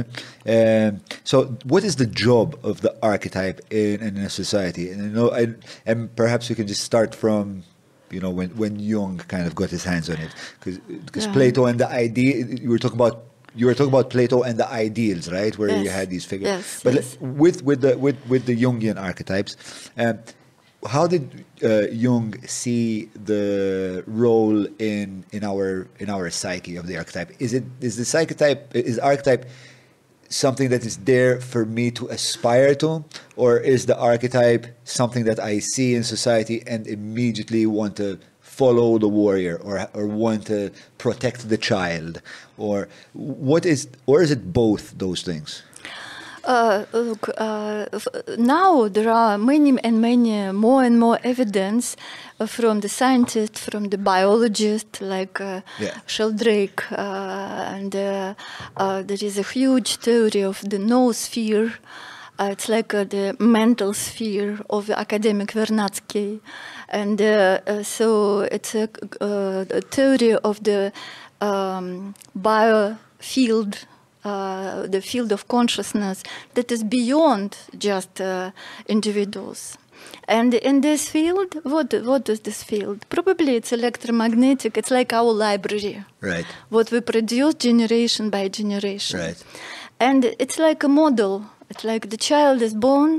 Um, 0.55 1.01
so, 1.31 1.35
what 1.73 1.83
is 1.83 1.95
the 2.03 2.09
job 2.25 2.47
of 2.63 2.75
the 2.85 2.93
archetype 3.13 3.59
in, 3.71 3.95
in 4.07 4.17
a 4.17 4.29
society? 4.29 4.85
And, 4.91 4.99
you 5.03 5.09
know, 5.17 5.29
and, 5.41 5.51
and 5.85 5.97
perhaps 6.15 6.49
we 6.49 6.55
can 6.55 6.67
just 6.73 6.83
start 6.91 7.13
from, 7.13 7.63
you 8.09 8.21
know, 8.23 8.31
when, 8.39 8.49
when 8.61 8.79
Jung 8.79 9.17
kind 9.33 9.45
of 9.47 9.53
got 9.61 9.69
his 9.69 9.83
hands 9.83 10.09
on 10.09 10.17
it, 10.25 10.31
because 10.63 11.25
Yeah. 11.25 11.33
Plato 11.33 11.65
and 11.65 11.77
the 11.79 11.89
idea 12.07 12.31
you 12.63 12.69
were 12.69 12.79
talking 12.79 13.01
about. 13.03 13.15
You 13.57 13.67
were 13.67 13.73
talking 13.73 13.93
about 13.97 14.09
Plato 14.09 14.43
and 14.43 14.59
the 14.59 14.69
ideals, 14.85 15.31
right? 15.31 15.57
Where 15.57 15.71
you 15.81 15.89
had 15.89 16.09
these 16.09 16.25
figures. 16.25 16.49
Yes, 16.49 16.83
but 16.83 16.93
yes. 16.93 17.17
with 17.21 17.63
with 17.63 17.79
the 17.85 17.97
with 18.05 18.17
with 18.27 18.43
the 18.49 18.55
Jungian 18.63 18.97
archetypes, 19.09 19.55
um, 19.95 20.19
how 20.85 21.07
did 21.07 21.45
uh, 21.63 21.87
Jung 21.91 22.35
see 22.47 23.05
the 23.25 24.03
role 24.07 24.65
in 24.79 25.25
in 25.31 25.43
our 25.43 25.87
in 25.99 26.09
our 26.09 26.29
psyche 26.29 26.75
of 26.75 26.87
the 26.87 26.97
archetype? 26.97 27.31
Is 27.39 27.53
it 27.53 27.63
is 27.81 27.97
the 27.97 28.17
archetype 28.17 28.75
is 28.75 28.99
archetype 28.99 29.45
something 30.29 30.69
that 30.69 30.85
is 30.85 30.97
there 30.97 31.39
for 31.39 31.65
me 31.65 31.91
to 31.91 32.07
aspire 32.07 32.75
to, 32.75 33.05
or 33.35 33.59
is 33.59 33.85
the 33.85 33.97
archetype 33.97 34.67
something 34.83 35.23
that 35.25 35.39
I 35.39 35.59
see 35.59 35.95
in 35.95 36.03
society 36.03 36.63
and 36.65 36.87
immediately 36.87 37.65
want 37.65 37.95
to 37.97 38.19
follow 38.41 38.97
the 38.97 39.07
warrior 39.07 39.57
or 39.57 39.87
or 39.93 40.07
want 40.07 40.47
to 40.47 40.71
protect 40.97 41.49
the 41.49 41.57
child, 41.57 42.21
or 42.57 42.87
what 43.13 43.65
is 43.65 43.87
or 44.05 44.21
is 44.21 44.31
it 44.31 44.53
both 44.53 44.97
those 44.97 45.21
things? 45.21 45.63
Uh, 46.45 46.85
look, 46.93 47.29
uh, 47.37 47.85
f- 47.91 48.07
now 48.37 48.87
there 48.87 49.09
are 49.09 49.35
many 49.37 49.73
and 49.83 49.99
many 49.99 50.51
more 50.51 50.83
and 50.83 50.99
more 50.99 51.17
evidence 51.23 51.95
from 52.45 52.81
the 52.81 52.89
scientists, 52.89 53.65
from 53.65 53.89
the 53.89 53.97
biologists 53.97 55.01
like 55.01 55.41
uh, 55.41 55.61
Yeah. 55.79 55.93
Sheldrake, 56.05 56.83
uh, 56.91 57.73
and 57.75 57.95
uh, 57.95 58.33
uh, 58.77 59.01
there 59.01 59.17
is 59.21 59.39
a 59.39 59.43
huge 59.43 59.95
theory 59.97 60.43
of 60.43 60.61
the 60.69 60.77
noosphere. 60.77 61.73
Uh, 62.37 62.49
it's 62.51 62.69
like 62.69 62.89
the 62.89 63.35
mental 63.39 63.93
sphere 63.93 64.59
of 64.69 64.89
academic 64.89 65.53
Vernadsky. 65.53 66.41
And 66.89 67.17
so 67.85 68.41
it's 68.51 68.75
a, 68.75 68.87
uh, 69.19 69.65
a 69.71 69.81
theory 69.81 70.35
of 70.35 70.61
the 70.63 70.91
um, 71.41 72.13
biofield 72.37 73.85
uh, 74.25 74.87
the 74.95 75.01
field 75.01 75.31
of 75.31 75.47
consciousness 75.47 76.23
that 76.55 76.71
is 76.71 76.83
beyond 76.83 77.49
just 77.77 78.19
uh, 78.19 78.51
individuals. 78.87 79.77
And 80.27 80.53
in 80.53 80.81
this 80.81 81.09
field, 81.09 81.51
what 81.63 81.93
what 82.11 82.27
is 82.33 82.39
this 82.41 82.63
field? 82.63 82.97
Probably 83.09 83.55
it's 83.59 83.71
electromagnetic. 83.71 84.77
It's 84.77 84.91
like 84.91 85.13
our 85.13 85.31
library, 85.31 86.03
Right. 86.21 86.45
what 86.69 86.91
we 86.91 86.99
produce 87.01 87.53
generation 87.67 88.29
by 88.29 88.43
generation. 88.49 89.19
Right. 89.19 89.39
And 89.99 90.21
it's 90.43 90.57
like 90.67 90.83
a 90.83 90.89
model. 90.89 91.33
It's 91.71 91.83
like 91.83 92.03
the 92.15 92.17
child 92.17 92.61
is 92.61 92.73
born, 92.87 93.11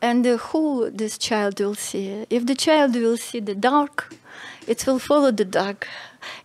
and 0.00 0.24
who 0.46 0.64
this 1.02 1.18
child 1.18 1.54
will 1.60 1.74
see. 1.88 2.24
If 2.30 2.42
the 2.46 2.54
child 2.66 2.94
will 2.94 3.18
see 3.18 3.40
the 3.40 3.54
dark, 3.54 4.14
it 4.66 4.86
will 4.86 4.98
follow 4.98 5.30
the 5.32 5.44
dark. 5.62 5.86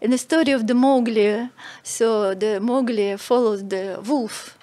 In 0.02 0.12
the 0.12 0.18
story 0.18 0.52
of 0.52 0.68
the 0.68 0.74
Mowgli, 0.74 1.50
so 1.84 2.34
the 2.34 2.60
Mowgli 2.60 3.18
follows 3.18 3.64
the 3.64 4.00
wolf. 4.06 4.58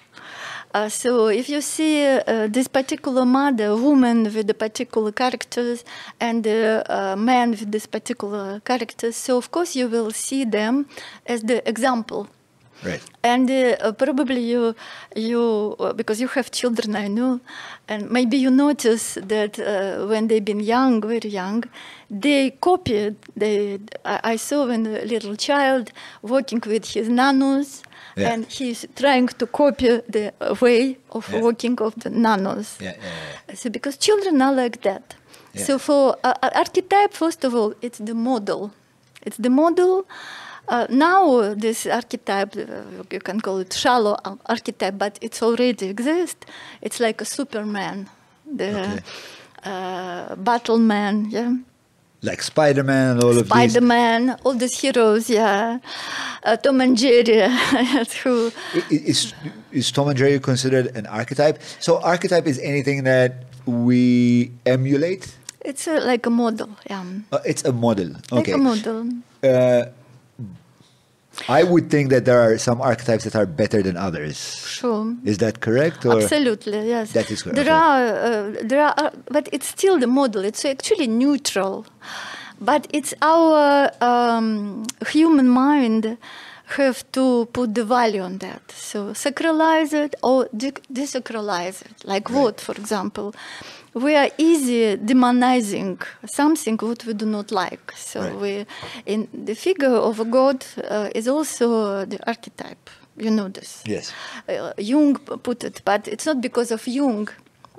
Uh, 0.74 0.88
so 0.88 1.26
if 1.26 1.50
you 1.50 1.60
see 1.60 2.06
uh, 2.06 2.46
this 2.48 2.66
particular 2.66 3.26
mother, 3.26 3.76
woman 3.76 4.24
with 4.24 4.46
the 4.46 4.54
particular 4.54 5.12
characters, 5.12 5.84
and 6.18 6.46
uh, 6.46 7.14
man 7.18 7.50
with 7.50 7.70
this 7.70 7.86
particular 7.86 8.60
characters, 8.60 9.16
so 9.16 9.36
of 9.36 9.50
course 9.50 9.76
you 9.76 9.86
will 9.86 10.10
see 10.10 10.44
them 10.44 10.86
as 11.26 11.42
the 11.42 11.66
example. 11.68 12.26
Right. 12.84 13.02
And 13.22 13.48
uh, 13.50 13.92
probably 13.92 14.40
you, 14.42 14.74
you 15.14 15.76
uh, 15.78 15.92
because 15.92 16.20
you 16.20 16.28
have 16.28 16.50
children, 16.50 16.96
I 16.96 17.06
know, 17.08 17.40
and 17.88 18.10
maybe 18.10 18.36
you 18.36 18.50
notice 18.50 19.14
that 19.22 19.58
uh, 19.58 20.06
when 20.06 20.26
they've 20.28 20.44
been 20.44 20.60
young, 20.60 21.00
very 21.00 21.30
young, 21.30 21.62
they 22.10 22.50
copied. 22.60 23.16
They, 23.36 23.78
I, 24.04 24.36
saw 24.36 24.66
when 24.66 24.86
a 24.86 25.04
little 25.04 25.36
child 25.36 25.92
walking 26.22 26.60
with 26.66 26.84
his 26.94 27.08
nanos, 27.08 27.82
Yeah. 28.16 28.32
and 28.32 28.46
he's 28.46 28.84
trying 28.96 29.28
to 29.28 29.46
copy 29.46 30.00
the 30.08 30.32
way 30.60 30.98
of 31.10 31.28
Yeah. 31.32 31.40
walking 31.42 31.78
of 31.80 31.94
the 32.02 32.10
nanos. 32.10 32.78
Yeah. 32.80 32.94
So 33.54 33.70
because 33.70 33.96
children 33.96 34.42
are 34.42 34.52
like 34.54 34.82
that. 34.82 35.14
Yeah. 35.54 35.64
So 35.66 35.78
for 35.78 36.16
uh, 36.24 36.34
uh, 36.42 36.50
archetype, 36.54 37.12
first 37.14 37.44
of 37.44 37.54
all, 37.54 37.74
it's 37.80 37.98
the 37.98 38.14
model. 38.14 38.72
It's 39.26 39.36
the 39.36 39.50
model. 39.50 40.04
Uh, 40.68 40.86
now 40.88 41.54
this 41.54 41.86
archetype, 41.86 42.56
uh, 42.56 43.04
you 43.10 43.20
can 43.20 43.40
call 43.40 43.58
it 43.58 43.72
shallow 43.72 44.16
archetype, 44.46 44.96
but 44.96 45.18
it's 45.20 45.42
already 45.42 45.88
exist. 45.88 46.46
It's 46.80 47.00
like 47.00 47.20
a 47.20 47.24
Superman, 47.24 48.08
the 48.46 48.70
Okay. 48.70 48.98
uh, 49.64 50.34
Battleman, 50.36 51.30
yeah. 51.30 51.52
Like 52.24 52.40
Spider-Man 52.40 53.10
and 53.16 53.24
all 53.24 53.30
of 53.30 53.36
these. 53.36 53.46
Spider-Man, 53.46 54.36
all 54.44 54.54
these 54.54 54.78
heroes, 54.78 55.28
yeah. 55.28 55.80
Uh, 56.44 56.56
Tom 56.56 56.80
and 56.80 56.96
Jerry, 56.96 57.42
who 58.22 58.52
Is, 58.90 59.34
is 59.72 59.90
Tom 59.90 60.08
and 60.08 60.16
Jerry 60.16 60.38
considered 60.38 60.94
an 60.96 61.06
archetype? 61.06 61.60
So 61.80 62.00
archetype 62.00 62.46
is 62.46 62.60
anything 62.60 63.02
that 63.04 63.42
we 63.66 64.52
emulate. 64.64 65.34
it's 65.64 65.86
uh, 65.88 66.00
like 66.04 66.24
a 66.26 66.30
model, 66.30 66.70
yeah. 66.88 67.04
Uh, 67.32 67.38
it's 67.44 67.64
a 67.64 67.72
model. 67.72 68.10
okay. 68.32 68.52
Like 68.52 68.54
a 68.54 68.58
model. 68.58 69.08
Uh, 69.42 69.86
I 71.48 71.62
would 71.62 71.90
think 71.90 72.10
that 72.10 72.24
there 72.24 72.40
are 72.40 72.58
some 72.58 72.80
archetypes 72.80 73.24
that 73.24 73.34
are 73.36 73.46
better 73.46 73.82
than 73.82 73.96
others. 73.96 74.36
Sure. 74.66 75.14
Is 75.24 75.38
that 75.38 75.60
correct? 75.60 76.04
Or 76.04 76.20
Absolutely, 76.22 76.88
yes. 76.88 77.12
That 77.12 77.30
is 77.30 77.42
correct, 77.42 77.56
There 77.56 77.72
are, 77.72 78.04
uh, 78.06 78.56
there 78.62 78.82
are, 78.84 78.94
uh, 78.96 79.10
but 79.30 79.48
it's 79.52 79.66
still 79.66 79.98
the 79.98 80.06
model. 80.06 80.44
It's 80.44 80.64
actually 80.64 81.06
neutral, 81.06 81.86
but 82.60 82.86
it's 82.92 83.14
our 83.22 83.90
um, 84.00 84.84
human 85.08 85.48
mind 85.48 86.18
have 86.76 87.04
to 87.12 87.46
put 87.52 87.74
the 87.74 87.84
value 87.84 88.22
on 88.22 88.38
that. 88.38 88.62
So 88.72 89.12
sacralize 89.12 89.92
it 89.92 90.14
or 90.22 90.48
de- 90.56 90.72
desacralize 90.92 91.82
it. 91.82 92.04
Like 92.04 92.30
what, 92.30 92.60
for 92.60 92.72
example? 92.72 93.34
We 93.94 94.16
are 94.16 94.30
easy 94.38 94.96
demonizing 94.96 96.00
something 96.26 96.78
what 96.78 97.04
we 97.04 97.12
do 97.12 97.26
not 97.26 97.52
like. 97.52 97.92
So 97.94 98.20
Right. 98.20 98.40
we, 98.40 98.66
in 99.06 99.28
the 99.34 99.54
figure 99.54 99.94
of 100.08 100.18
a 100.20 100.24
god 100.24 100.64
uh, 100.90 101.10
is 101.14 101.28
also 101.28 102.04
the 102.06 102.18
archetype. 102.26 102.88
You 103.18 103.30
know 103.30 103.48
this 103.48 103.82
Yes. 103.86 104.12
uh, 104.48 104.72
Jung 104.78 105.16
put 105.42 105.64
it, 105.64 105.82
but 105.84 106.08
it's 106.08 106.24
not 106.24 106.40
because 106.40 106.70
of 106.70 106.86
Jung. 106.86 107.28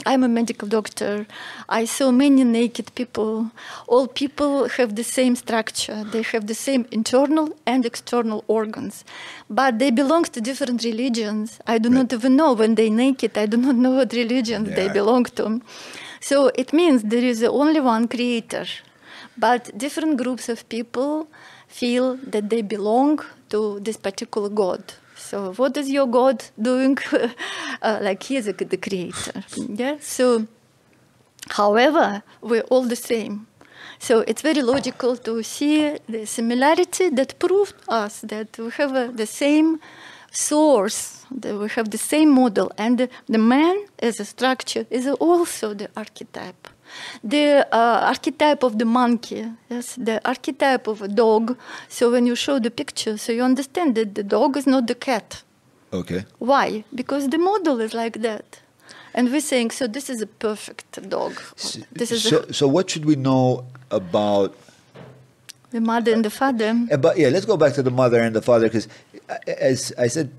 I'm 0.07 0.24
a 0.24 0.28
medical 0.28 0.68
doctor. 0.68 1.26
I 1.70 1.86
saw 1.86 2.11
many 2.11 2.43
naked 2.43 2.93
people. 2.95 3.51
All 3.88 4.07
people 4.07 4.68
have 4.78 4.95
the 4.95 5.03
same 5.03 5.36
structure. 5.36 6.03
They 6.03 6.24
have 6.34 6.45
the 6.47 6.55
same 6.55 6.86
internal 6.91 7.49
and 7.66 7.86
external 7.86 8.43
organs, 8.47 9.05
but 9.49 9.78
they 9.80 9.91
belong 9.91 10.24
to 10.26 10.41
different 10.41 10.84
religions. 10.84 11.59
I 11.68 11.78
do 11.78 11.89
not 11.89 12.11
even 12.11 12.36
know 12.36 12.53
when 12.53 12.74
they 12.76 12.89
naked. 12.89 13.38
I 13.38 13.45
do 13.45 13.57
not 13.57 13.76
know 13.76 13.91
what 13.91 14.14
religions 14.14 14.70
they 14.76 14.89
belong 14.89 15.26
to. 15.38 15.61
So 16.30 16.52
it 16.56 16.72
means 16.72 17.04
there 17.04 17.28
is 17.34 17.44
only 17.44 17.82
one 17.82 18.08
creator, 18.08 18.66
but 19.38 19.78
different 19.78 20.16
groups 20.16 20.48
of 20.48 20.70
people 20.70 21.28
feel 21.68 22.16
that 22.16 22.50
they 22.50 22.62
belong 22.62 23.20
to 23.50 23.82
this 23.82 23.98
particular 23.98 24.48
god. 24.48 24.94
So 25.18 25.54
what 25.56 25.76
is 25.76 25.90
your 25.90 26.08
God 26.08 26.42
doing? 26.58 26.98
uh, 27.82 28.00
like 28.02 28.24
he 28.24 28.38
is 28.38 28.48
a, 28.48 28.54
the 28.54 28.78
creator. 28.78 29.44
Yeah. 29.58 29.98
So, 30.00 30.48
however, 31.50 32.24
we're 32.42 32.68
all 32.72 32.84
the 32.84 33.02
same. 33.12 33.48
So 34.00 34.24
it's 34.26 34.42
very 34.42 34.62
logical 34.62 35.18
to 35.18 35.44
see 35.44 35.98
the 36.08 36.26
similarity 36.26 37.10
that 37.10 37.38
proved 37.38 37.76
us 37.90 38.22
that 38.22 38.58
we 38.58 38.70
have 38.72 38.96
uh, 38.96 39.08
the 39.08 39.28
same 39.28 39.82
source, 40.34 41.26
that 41.32 41.58
we 41.58 41.70
have 41.70 41.90
the 41.92 41.98
same 41.98 42.30
model, 42.32 42.72
and 42.78 42.98
the, 42.98 43.10
the 43.28 43.38
man 43.38 43.86
as 44.00 44.20
a 44.20 44.26
structure 44.26 44.86
is 44.90 45.08
also 45.08 45.74
the 45.74 45.90
archetype. 45.96 46.68
The 47.24 47.68
uh, 47.72 48.08
archetype 48.08 48.64
of 48.64 48.78
the 48.78 48.86
monkey, 48.86 49.46
yes, 49.70 49.96
the 49.96 50.22
archetype 50.28 50.88
of 50.88 51.02
a 51.02 51.08
dog. 51.08 51.58
So 51.88 52.12
when 52.12 52.28
you 52.28 52.36
show 52.36 52.60
the 52.60 52.70
picture, 52.70 53.18
so 53.18 53.32
you 53.32 53.42
understand 53.42 53.96
that 53.96 54.14
the 54.14 54.24
dog 54.24 54.58
is 54.58 54.68
not 54.68 54.88
the 54.88 54.96
cat. 54.96 55.44
Okay. 55.92 56.26
Why? 56.40 56.84
Because 56.94 57.30
the 57.30 57.38
model 57.38 57.80
is 57.80 57.94
like 57.94 58.22
that. 58.22 58.60
And 59.16 59.32
we're 59.32 59.42
saying, 59.42 59.72
so 59.72 59.88
this 59.88 60.10
is 60.10 60.22
a 60.22 60.28
perfect 60.28 61.10
dog. 61.10 61.40
This 61.92 62.12
is 62.12 62.24
so, 62.24 62.46
so 62.52 62.68
what 62.68 62.90
should 62.90 63.06
we 63.06 63.16
know 63.16 63.66
about 63.92 64.56
the 65.74 65.82
mother 65.82 66.14
and 66.14 66.24
the 66.24 66.30
father. 66.30 66.74
But 66.98 67.18
yeah, 67.18 67.30
let's 67.30 67.46
go 67.46 67.58
back 67.58 67.74
to 67.74 67.84
the 67.84 67.92
mother 67.92 68.20
and 68.20 68.36
the 68.36 68.42
father 68.42 68.68
because, 68.68 68.88
as 69.48 69.94
I 69.98 70.08
said, 70.08 70.32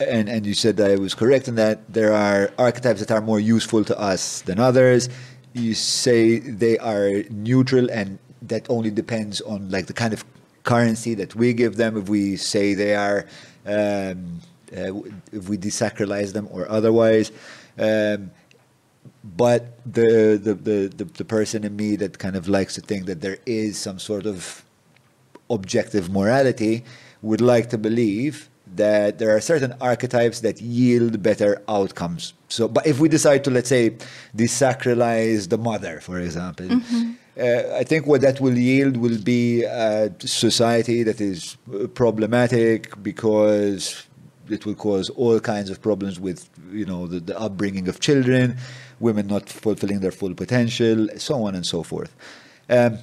and, 0.00 0.28
and 0.28 0.46
you 0.46 0.54
said 0.54 0.76
that 0.76 0.90
I 0.90 0.96
was 0.96 1.14
correct 1.14 1.48
in 1.48 1.56
that 1.56 1.92
there 1.92 2.12
are 2.12 2.50
archetypes 2.58 3.00
that 3.00 3.10
are 3.10 3.20
more 3.20 3.40
useful 3.40 3.84
to 3.84 3.98
us 3.98 4.42
than 4.42 4.58
others. 4.58 5.08
You 5.52 5.74
say 5.74 6.38
they 6.38 6.78
are 6.78 7.22
neutral 7.30 7.90
and 7.90 8.18
that 8.42 8.68
only 8.70 8.90
depends 8.90 9.40
on 9.40 9.70
like 9.70 9.86
the 9.86 9.92
kind 9.92 10.12
of 10.12 10.24
currency 10.64 11.14
that 11.14 11.34
we 11.34 11.52
give 11.52 11.76
them. 11.76 11.96
If 11.96 12.08
we 12.08 12.36
say 12.36 12.74
they 12.74 12.94
are, 12.94 13.26
um, 13.66 14.40
uh, 14.76 14.94
if 15.32 15.48
we 15.48 15.58
desacralize 15.58 16.32
them 16.32 16.48
or 16.50 16.68
otherwise. 16.70 17.32
Um, 17.78 18.30
but 19.24 19.78
the, 19.84 20.40
the, 20.42 20.54
the, 20.54 20.88
the, 20.88 21.04
the 21.04 21.24
person 21.24 21.64
in 21.64 21.76
me 21.76 21.96
that 21.96 22.18
kind 22.18 22.36
of 22.36 22.48
likes 22.48 22.74
to 22.74 22.80
think 22.80 23.06
that 23.06 23.20
there 23.20 23.38
is 23.46 23.78
some 23.78 23.98
sort 23.98 24.26
of 24.26 24.64
objective 25.50 26.10
morality 26.10 26.84
would 27.22 27.40
like 27.40 27.70
to 27.70 27.78
believe 27.78 28.48
that 28.74 29.18
there 29.18 29.34
are 29.34 29.40
certain 29.40 29.74
archetypes 29.80 30.40
that 30.40 30.60
yield 30.60 31.22
better 31.22 31.62
outcomes. 31.68 32.32
So, 32.48 32.68
but 32.68 32.86
if 32.86 33.00
we 33.00 33.08
decide 33.08 33.44
to, 33.44 33.50
let's 33.50 33.68
say, 33.68 33.96
desacralize 34.36 35.48
the 35.48 35.58
mother, 35.58 36.00
for 36.00 36.18
example, 36.18 36.80
uh, 37.38 37.76
I 37.76 37.84
think 37.84 38.06
what 38.06 38.20
that 38.22 38.40
will 38.40 38.56
yield 38.56 38.96
will 38.96 39.20
be 39.20 39.62
a 39.64 40.12
society 40.20 41.02
that 41.02 41.20
is 41.20 41.56
uh, 41.74 41.86
problematic 41.88 43.02
because 43.02 44.06
it 44.48 44.66
will 44.66 44.74
cause 44.74 45.08
all 45.10 45.38
kinds 45.40 45.70
of 45.70 45.80
problems 45.80 46.18
with, 46.18 46.48
you 46.70 46.84
know, 46.84 47.06
the, 47.06 47.20
the 47.20 47.38
upbringing 47.38 47.88
of 47.88 48.00
children, 48.00 48.56
women 49.00 49.26
not 49.26 49.48
fulfilling 49.48 50.00
their 50.00 50.10
full 50.10 50.34
potential, 50.34 51.08
so 51.16 51.44
on 51.44 51.54
and 51.54 51.66
so 51.66 51.82
forth. 51.82 52.14
Um, 52.68 52.98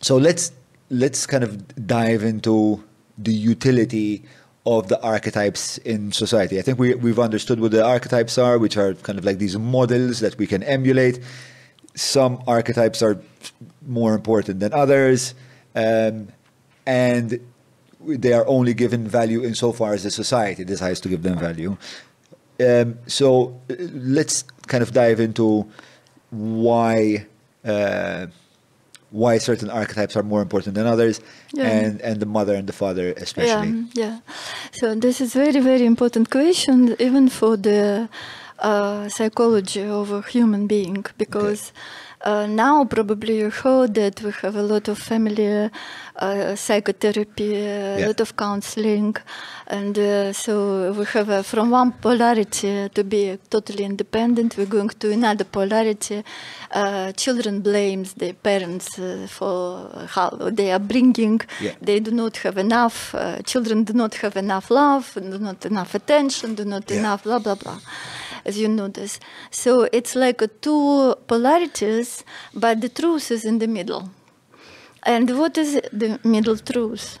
so 0.00 0.16
let's 0.16 0.52
let's 0.90 1.26
kind 1.26 1.44
of 1.44 1.86
dive 1.86 2.22
into 2.22 2.82
the 3.18 3.32
utility 3.32 4.24
of 4.64 4.88
the 4.88 5.00
archetypes 5.02 5.78
in 5.78 6.12
society. 6.12 6.58
I 6.58 6.62
think 6.62 6.78
we, 6.78 6.94
we've 6.94 7.18
understood 7.18 7.58
what 7.60 7.70
the 7.70 7.84
archetypes 7.84 8.36
are, 8.38 8.58
which 8.58 8.76
are 8.76 8.94
kind 8.94 9.18
of 9.18 9.24
like 9.24 9.38
these 9.38 9.56
models 9.56 10.20
that 10.20 10.36
we 10.36 10.46
can 10.46 10.62
emulate. 10.62 11.20
Some 11.94 12.42
archetypes 12.46 13.02
are 13.02 13.20
more 13.86 14.14
important 14.14 14.60
than 14.60 14.72
others, 14.72 15.34
um, 15.74 16.28
and 16.86 17.40
they 18.00 18.32
are 18.32 18.46
only 18.46 18.74
given 18.74 19.08
value 19.08 19.44
insofar 19.44 19.94
as 19.94 20.02
the 20.02 20.10
society 20.10 20.64
decides 20.64 21.00
to 21.00 21.08
give 21.08 21.22
them 21.22 21.38
value. 21.38 21.76
Um, 22.60 22.98
so 23.06 23.60
uh, 23.70 23.74
let's 23.94 24.42
kind 24.66 24.82
of 24.82 24.92
dive 24.92 25.18
into 25.18 25.66
why. 26.30 27.26
Uh, 27.64 28.26
why 29.10 29.38
certain 29.38 29.70
archetypes 29.70 30.16
are 30.16 30.22
more 30.22 30.42
important 30.42 30.74
than 30.74 30.86
others, 30.86 31.20
Yeah. 31.54 31.68
and 31.78 32.00
and 32.02 32.20
the 32.20 32.26
mother 32.26 32.54
and 32.54 32.66
the 32.66 32.72
father 32.72 33.06
especially. 33.16 33.68
Yeah, 33.68 34.02
yeah. 34.04 34.16
So 34.72 34.94
this 34.94 35.20
is 35.20 35.32
very, 35.34 35.60
very 35.60 35.86
important 35.86 36.30
question, 36.30 36.94
even 36.98 37.28
for 37.28 37.56
the 37.56 38.08
uh, 38.58 39.08
psychology 39.08 39.84
of 40.00 40.10
a 40.12 40.20
human 40.22 40.66
being, 40.66 41.06
because 41.16 41.72
uh, 42.28 42.46
now 42.64 42.76
probably 42.94 43.34
you 43.42 43.50
heard 43.62 43.90
that 44.00 44.16
we 44.24 44.30
have 44.42 44.56
a 44.56 44.66
lot 44.72 44.84
of 44.92 44.96
family 45.10 45.48
uh, 46.26 46.54
psychotherapy, 46.64 47.50
a 47.54 47.98
Yeah. 47.98 48.06
lot 48.08 48.20
of 48.24 48.30
counseling, 48.44 49.14
and 49.78 49.94
uh, 49.98 50.32
so 50.44 50.52
we 50.98 51.04
have 51.14 51.30
uh, 51.30 51.42
from 51.50 51.66
one 51.80 51.90
polarity 52.06 52.72
to 52.96 53.02
be 53.14 53.22
totally 53.54 53.84
independent, 53.92 54.48
we're 54.58 54.72
going 54.78 54.92
to 55.02 55.08
another 55.18 55.46
polarity. 55.58 56.18
Uh, 56.80 57.12
children 57.22 57.54
blames 57.68 58.08
their 58.20 58.34
parents 58.48 58.86
uh, 58.98 59.26
for 59.36 59.56
how 60.16 60.28
they 60.58 60.68
are 60.76 60.84
bringing. 60.92 61.36
Yeah. 61.66 61.74
They 61.88 61.98
do 62.06 62.10
not 62.22 62.34
have 62.44 62.56
enough. 62.66 62.96
Children 63.52 63.78
do 63.88 63.92
not 64.02 64.12
have 64.22 64.34
enough 64.44 64.66
love, 64.80 65.04
do 65.32 65.38
not 65.48 65.60
enough 65.72 65.92
attention, 66.00 66.48
do 66.60 66.64
not 66.74 66.84
Yeah. 66.90 66.98
enough 67.00 67.20
blah 67.26 67.40
blah 67.44 67.58
blah. 67.62 67.78
As 68.48 68.56
you 68.62 68.68
notice. 68.68 69.20
so 69.50 69.70
it's 69.92 70.14
like 70.24 70.40
a 70.40 70.48
two 70.48 71.14
polarities, 71.26 72.24
but 72.54 72.80
the 72.80 72.88
truth 72.88 73.30
is 73.30 73.44
in 73.44 73.58
the 73.58 73.68
middle. 73.68 74.04
And 75.02 75.38
what 75.38 75.58
is 75.58 75.70
the 75.92 76.18
middle 76.24 76.56
truth? 76.56 77.18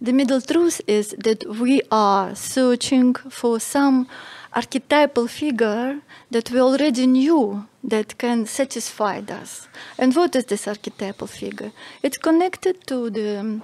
The 0.00 0.12
middle 0.12 0.40
truth 0.40 0.80
is 0.86 1.14
that 1.18 1.44
we 1.60 1.82
are 1.92 2.34
searching 2.34 3.14
for 3.14 3.60
some 3.60 4.08
archetypal 4.54 5.26
figure 5.28 6.00
that 6.30 6.50
we 6.50 6.58
already 6.60 7.06
knew 7.06 7.66
that 7.84 8.16
can 8.16 8.46
satisfy 8.46 9.20
us. 9.40 9.68
And 9.98 10.16
what 10.16 10.34
is 10.34 10.46
this 10.46 10.66
archetypal 10.66 11.26
figure? 11.26 11.72
It's 12.02 12.16
connected 12.16 12.86
to 12.86 13.10
the 13.10 13.60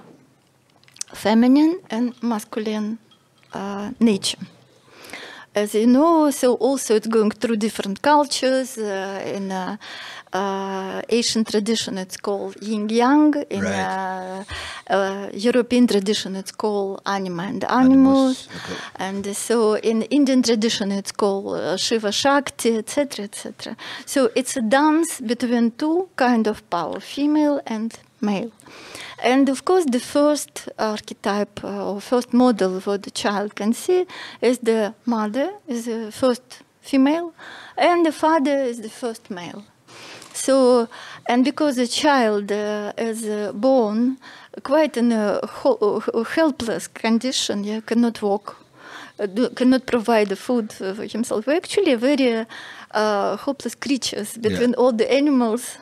feminine 1.13 1.81
and 1.89 2.13
masculine 2.21 2.99
uh, 3.53 3.91
nature. 3.99 4.45
As 5.57 5.73
you 5.73 5.87
know, 5.87 6.29
so 6.29 6.53
also 6.67 6.93
it's 6.95 7.07
going 7.07 7.31
through 7.31 7.57
different 7.57 7.97
cultures. 8.03 8.77
Uh, 8.77 9.35
in 9.35 9.51
uh, 9.51 9.77
uh, 10.31 11.01
Asian 11.09 11.43
tradition, 11.43 11.97
it's 11.97 12.17
called 12.27 12.53
yin 12.61 12.87
yang. 12.89 13.33
In 13.49 13.63
Right. 13.63 14.43
uh, 14.89 14.95
uh, 14.95 15.29
European 15.33 15.87
tradition, 15.87 16.35
it's 16.35 16.51
called 16.51 17.01
anima 17.07 17.43
and 17.51 17.63
Animus, 17.63 18.47
animus. 18.47 18.47
okay. 18.57 18.77
And 19.07 19.23
so 19.35 19.55
in 19.77 19.97
Indian 20.17 20.41
tradition, 20.43 20.91
it's 20.91 21.11
called 21.11 21.79
Shiva 21.79 22.11
Shakti, 22.11 22.77
etc., 22.77 23.25
etc. 23.25 23.75
So 24.05 24.29
it's 24.35 24.55
a 24.57 24.61
dance 24.61 25.19
between 25.21 25.71
two 25.71 26.09
kind 26.17 26.45
of 26.47 26.57
power, 26.69 26.99
female 26.99 27.61
and 27.65 27.91
male. 28.21 28.51
And 29.23 29.49
of 29.49 29.65
course, 29.65 29.85
the 29.85 29.99
first 29.99 30.69
archetype 30.77 31.63
uh, 31.63 31.91
or 31.91 32.01
first 32.01 32.33
model 32.33 32.79
what 32.81 33.03
the 33.03 33.11
child 33.11 33.55
can 33.55 33.73
see 33.73 34.05
is 34.41 34.59
the 34.59 34.93
mother 35.05 35.53
is 35.67 35.85
the 35.85 36.11
first 36.11 36.63
female, 36.81 37.33
and 37.77 38.05
the 38.05 38.11
father 38.11 38.57
is 38.57 38.81
the 38.81 38.89
first 38.89 39.29
male. 39.31 39.63
So, 40.33 40.87
and 41.27 41.43
because 41.43 41.77
the 41.77 41.87
child 41.87 42.51
uh, 42.51 42.93
is 42.95 43.25
uh, 43.25 43.51
born 43.53 44.17
quite 44.63 44.95
in 44.95 45.11
a 45.11 45.41
helpless 46.35 46.87
condition, 46.87 47.63
yeah, 47.63 47.81
cannot 47.81 48.21
walk, 48.21 48.55
uh, 49.19 49.25
do, 49.25 49.49
cannot 49.49 49.87
provide 49.87 50.29
the 50.29 50.35
food 50.35 50.71
for 50.71 51.05
himself. 51.05 51.47
We're 51.47 51.57
actually 51.57 51.95
very 51.95 52.45
uh, 52.91 53.37
hopeless 53.37 53.73
creatures 53.73 54.37
between 54.37 54.75
all 54.75 54.91
the 54.91 55.11
animals 55.11 55.79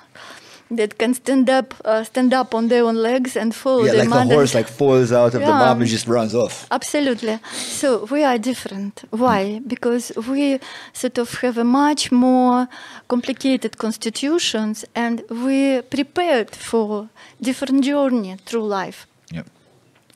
that 0.72 0.98
can 0.98 1.14
stand 1.14 1.48
up, 1.50 1.74
uh, 1.86 2.04
stand 2.04 2.34
up 2.34 2.56
on 2.56 2.68
their 2.70 2.84
own 2.84 2.96
legs 2.96 3.36
and 3.38 3.54
follow 3.54 3.84
Yeah, 3.84 3.92
their 3.92 4.00
like 4.02 4.10
mother. 4.10 4.30
the 4.30 4.36
horse 4.36 4.56
like 4.56 4.68
falls 4.68 5.12
out 5.12 5.34
of 5.36 5.42
the 5.42 5.48
Yeah. 5.48 5.60
mom 5.60 5.82
and 5.82 5.90
just 5.90 6.08
runs 6.08 6.34
off. 6.34 6.66
Absolutely. 6.72 7.40
So 7.54 8.06
we 8.10 8.24
are 8.24 8.38
different. 8.40 9.04
Why? 9.12 9.62
Because 9.68 10.12
we 10.28 10.60
sort 10.94 11.18
of 11.20 11.30
have 11.42 11.58
a 11.60 11.64
much 11.64 12.12
more 12.12 12.68
complicated 13.08 13.78
constitutions 13.78 14.86
and 14.96 15.24
we 15.30 15.82
prepared 15.84 16.56
for 16.56 17.10
different 17.40 17.84
journey 17.84 18.36
through 18.46 18.66
life 18.68 19.06
Yeah. 19.32 19.44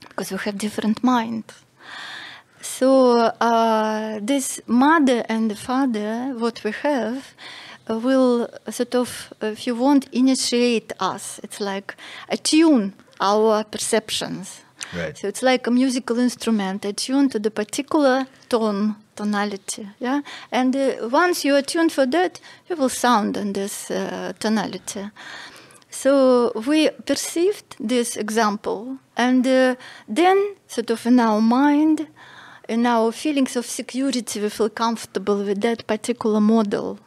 because 0.09 0.31
we 0.31 0.37
have 0.45 0.57
different 0.57 1.03
mind. 1.03 1.43
So 2.61 2.89
uh, 3.39 4.19
this 4.21 4.59
mother 4.67 5.23
and 5.29 5.49
the 5.51 5.55
father, 5.55 6.33
what 6.37 6.63
we 6.63 6.71
have, 6.83 7.33
will 7.97 8.47
sort 8.69 8.95
of, 8.95 9.33
if 9.41 9.65
you 9.65 9.75
want, 9.75 10.07
initiate 10.11 10.91
us. 10.99 11.39
It's 11.43 11.59
like 11.59 11.95
attune 12.29 12.93
our 13.19 13.63
perceptions. 13.63 14.61
Right. 14.95 15.17
So 15.17 15.27
it's 15.27 15.43
like 15.43 15.67
a 15.67 15.71
musical 15.71 16.17
instrument 16.19 16.85
attuned 16.85 17.31
to 17.33 17.39
the 17.39 17.51
particular 17.51 18.25
tone, 18.47 18.95
tonality. 19.15 19.87
Yeah, 19.99 20.21
and 20.51 20.75
uh, 20.75 21.09
once 21.11 21.45
you 21.45 21.55
attune 21.55 21.89
for 21.89 22.05
that, 22.07 22.39
you 22.69 22.75
will 22.75 22.89
sound 22.89 23.37
in 23.37 23.53
this 23.53 23.91
uh, 23.91 24.33
tonality. 24.39 25.11
So 25.91 26.51
we 26.67 26.89
perceived 26.89 27.75
this 27.79 28.15
example, 28.15 28.97
and 29.15 29.45
uh, 29.45 29.75
then, 30.07 30.55
sort 30.67 30.89
of 30.89 31.05
in 31.05 31.19
our 31.19 31.41
mind, 31.41 32.07
in 32.67 32.85
our 32.85 33.11
feelings 33.11 33.55
of 33.55 33.65
security, 33.65 34.39
we 34.39 34.49
feel 34.49 34.69
comfortable 34.69 35.43
with 35.43 35.61
that 35.61 35.85
particular 35.87 36.39
model 36.39 36.99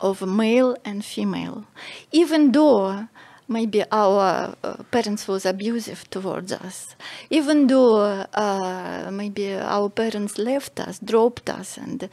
of 0.00 0.22
male 0.26 0.76
and 0.84 1.04
female, 1.04 1.64
even 2.12 2.52
though 2.52 3.06
maybe 3.48 3.82
our 3.90 4.54
uh, 4.62 4.76
parents 4.90 5.26
was 5.26 5.44
abusive 5.44 6.08
towards 6.10 6.52
us, 6.52 6.94
even 7.30 7.66
though 7.66 7.96
uh, 7.96 9.10
maybe 9.12 9.54
our 9.54 9.90
parents 9.90 10.38
left 10.38 10.78
us, 10.80 10.98
dropped 11.00 11.50
us, 11.50 11.76
and 11.76 12.08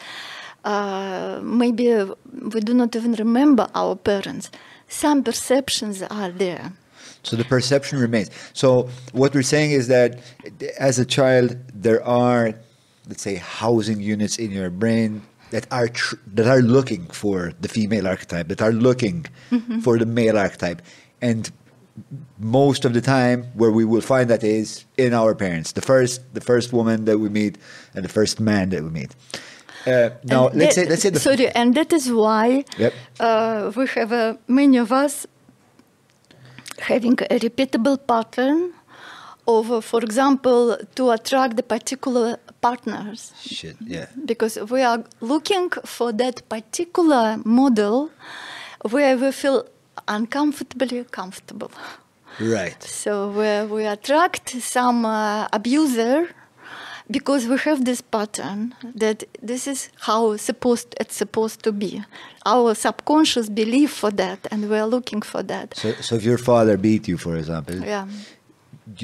uh, 0.65 1.39
maybe 1.41 1.87
we 2.53 2.59
do 2.61 2.73
not 2.73 2.95
even 2.95 3.13
remember 3.13 3.67
our 3.75 3.95
parents. 3.95 4.49
Some 4.87 5.23
perceptions 5.23 6.01
are 6.01 6.31
there. 6.31 6.73
So 7.23 7.35
the 7.35 7.45
perception 7.45 7.99
remains. 7.99 8.29
So 8.53 8.89
what 9.11 9.33
we're 9.33 9.43
saying 9.43 9.71
is 9.71 9.87
that 9.87 10.19
as 10.79 10.97
a 10.97 11.05
child, 11.05 11.57
there 11.73 12.03
are, 12.03 12.53
let's 13.07 13.21
say, 13.21 13.35
housing 13.35 13.99
units 13.99 14.37
in 14.39 14.51
your 14.51 14.69
brain 14.69 15.21
that 15.51 15.65
are 15.71 15.87
tr- 15.87 16.15
that 16.35 16.47
are 16.47 16.61
looking 16.61 17.07
for 17.07 17.53
the 17.61 17.67
female 17.67 18.05
archetype, 18.07 18.47
that 18.49 18.61
are 18.61 18.73
looking 18.73 19.25
Mm-hmm. 19.51 19.79
for 19.79 19.97
the 19.97 20.05
male 20.05 20.37
archetype, 20.37 20.81
and 21.21 21.51
most 22.37 22.85
of 22.85 22.91
the 22.93 23.01
time 23.01 23.39
where 23.55 23.71
we 23.71 23.85
will 23.85 24.01
find 24.13 24.29
that 24.29 24.43
is 24.43 24.85
in 24.97 25.13
our 25.13 25.33
parents, 25.35 25.71
the 25.71 25.81
first 25.81 26.21
the 26.33 26.41
first 26.41 26.73
woman 26.73 27.05
that 27.05 27.17
we 27.19 27.29
meet 27.29 27.57
and 27.95 28.03
the 28.05 28.09
first 28.19 28.39
man 28.39 28.69
that 28.69 28.83
we 28.83 28.89
meet. 28.89 29.15
Uh, 29.87 30.09
now 30.23 30.47
And 30.49 30.59
let's 30.59 30.75
say 30.75 30.85
let's 30.85 31.01
say 31.01 31.09
the 31.11 31.19
sorry, 31.19 31.47
and 31.59 31.73
that 31.75 31.93
is 31.93 32.11
why 32.11 32.65
Yep. 32.77 32.93
uh, 33.19 33.71
we 33.75 33.87
have 33.97 34.11
uh, 34.11 34.35
many 34.47 34.77
of 34.77 34.91
us 34.91 35.25
having 36.79 37.13
a 37.35 37.39
repeatable 37.39 37.97
pattern 38.05 38.73
of, 39.47 39.71
uh, 39.71 39.81
for 39.81 40.01
example, 40.03 40.77
to 40.95 41.11
attract 41.11 41.55
the 41.55 41.63
particular 41.63 42.37
partners 42.67 43.21
shit. 43.57 43.75
Yeah. 43.95 44.07
because 44.31 44.55
we 44.73 44.81
are 44.91 45.01
looking 45.33 45.67
for 45.95 46.09
that 46.23 46.37
particular 46.55 47.25
model 47.61 47.95
where 48.93 49.15
we 49.23 49.29
feel 49.41 49.59
uncomfortably 50.17 51.03
comfortable. 51.19 51.71
Right. 52.57 52.81
So 53.03 53.11
where 53.39 53.63
we 53.75 53.81
attract 53.95 54.45
some 54.77 54.99
uh, 55.05 55.47
abuser 55.59 56.17
because 57.17 57.41
we 57.51 57.57
have 57.67 57.79
this 57.89 58.01
pattern 58.15 58.61
that 59.03 59.17
this 59.51 59.63
is 59.73 59.79
how 60.07 60.21
supposed 60.49 60.89
it's 61.01 61.15
supposed 61.23 61.59
to 61.67 61.71
be. 61.83 61.91
Our 62.53 62.69
subconscious 62.87 63.47
belief 63.61 63.89
for 64.01 64.11
that, 64.23 64.39
and 64.51 64.59
we 64.71 64.77
are 64.83 64.89
looking 64.95 65.21
for 65.31 65.41
that. 65.53 65.67
So, 65.83 65.87
so 66.07 66.11
if 66.19 66.23
your 66.31 66.37
father 66.49 66.75
beat 66.87 67.03
you, 67.11 67.17
for 67.17 67.33
example, 67.41 67.75
Yeah. 67.93 68.05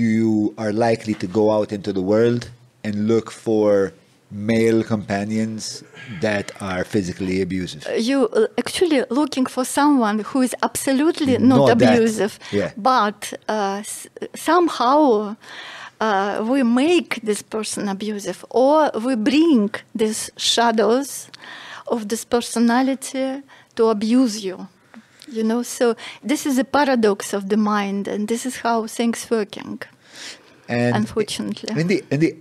you 0.01 0.53
are 0.63 0.73
likely 0.87 1.13
to 1.23 1.27
go 1.39 1.45
out 1.57 1.69
into 1.77 1.91
the 1.97 2.01
world 2.13 2.41
and 2.83 3.07
look 3.07 3.31
for 3.31 3.93
male 4.31 4.83
companions 4.83 5.83
that 6.21 6.51
are 6.59 6.83
physically 6.83 7.41
abusive. 7.41 7.87
You 7.99 8.27
uh, 8.29 8.47
actually 8.57 9.03
looking 9.09 9.45
for 9.45 9.63
someone 9.65 10.19
who 10.19 10.41
is 10.41 10.55
absolutely 10.63 11.37
not, 11.37 11.57
Not 11.57 11.69
abusive, 11.81 12.39
Yeah. 12.51 12.71
but 12.77 13.33
uh, 13.47 13.77
s- 13.81 14.07
somehow 14.35 15.35
uh, 16.01 16.43
we 16.49 16.63
make 16.63 17.19
this 17.23 17.41
person 17.43 17.87
abusive, 17.87 18.43
or 18.49 18.91
we 19.05 19.15
bring 19.15 19.69
these 19.95 20.31
shadows 20.37 21.27
of 21.87 22.07
this 22.09 22.25
personality 22.25 23.41
to 23.75 23.87
abuse 23.89 24.43
you. 24.43 24.67
You 25.31 25.43
know, 25.43 25.63
so 25.63 25.95
this 26.23 26.45
is 26.45 26.57
a 26.57 26.63
paradox 26.63 27.33
of 27.33 27.49
the 27.49 27.57
mind, 27.57 28.07
and 28.07 28.27
this 28.27 28.45
is 28.45 28.57
how 28.57 28.87
things 28.87 29.27
working. 29.29 29.79
And 30.67 30.95
Unfortunately. 30.95 31.69
in 31.81 31.87
the 31.87 32.03
in 32.11 32.19
the 32.19 32.35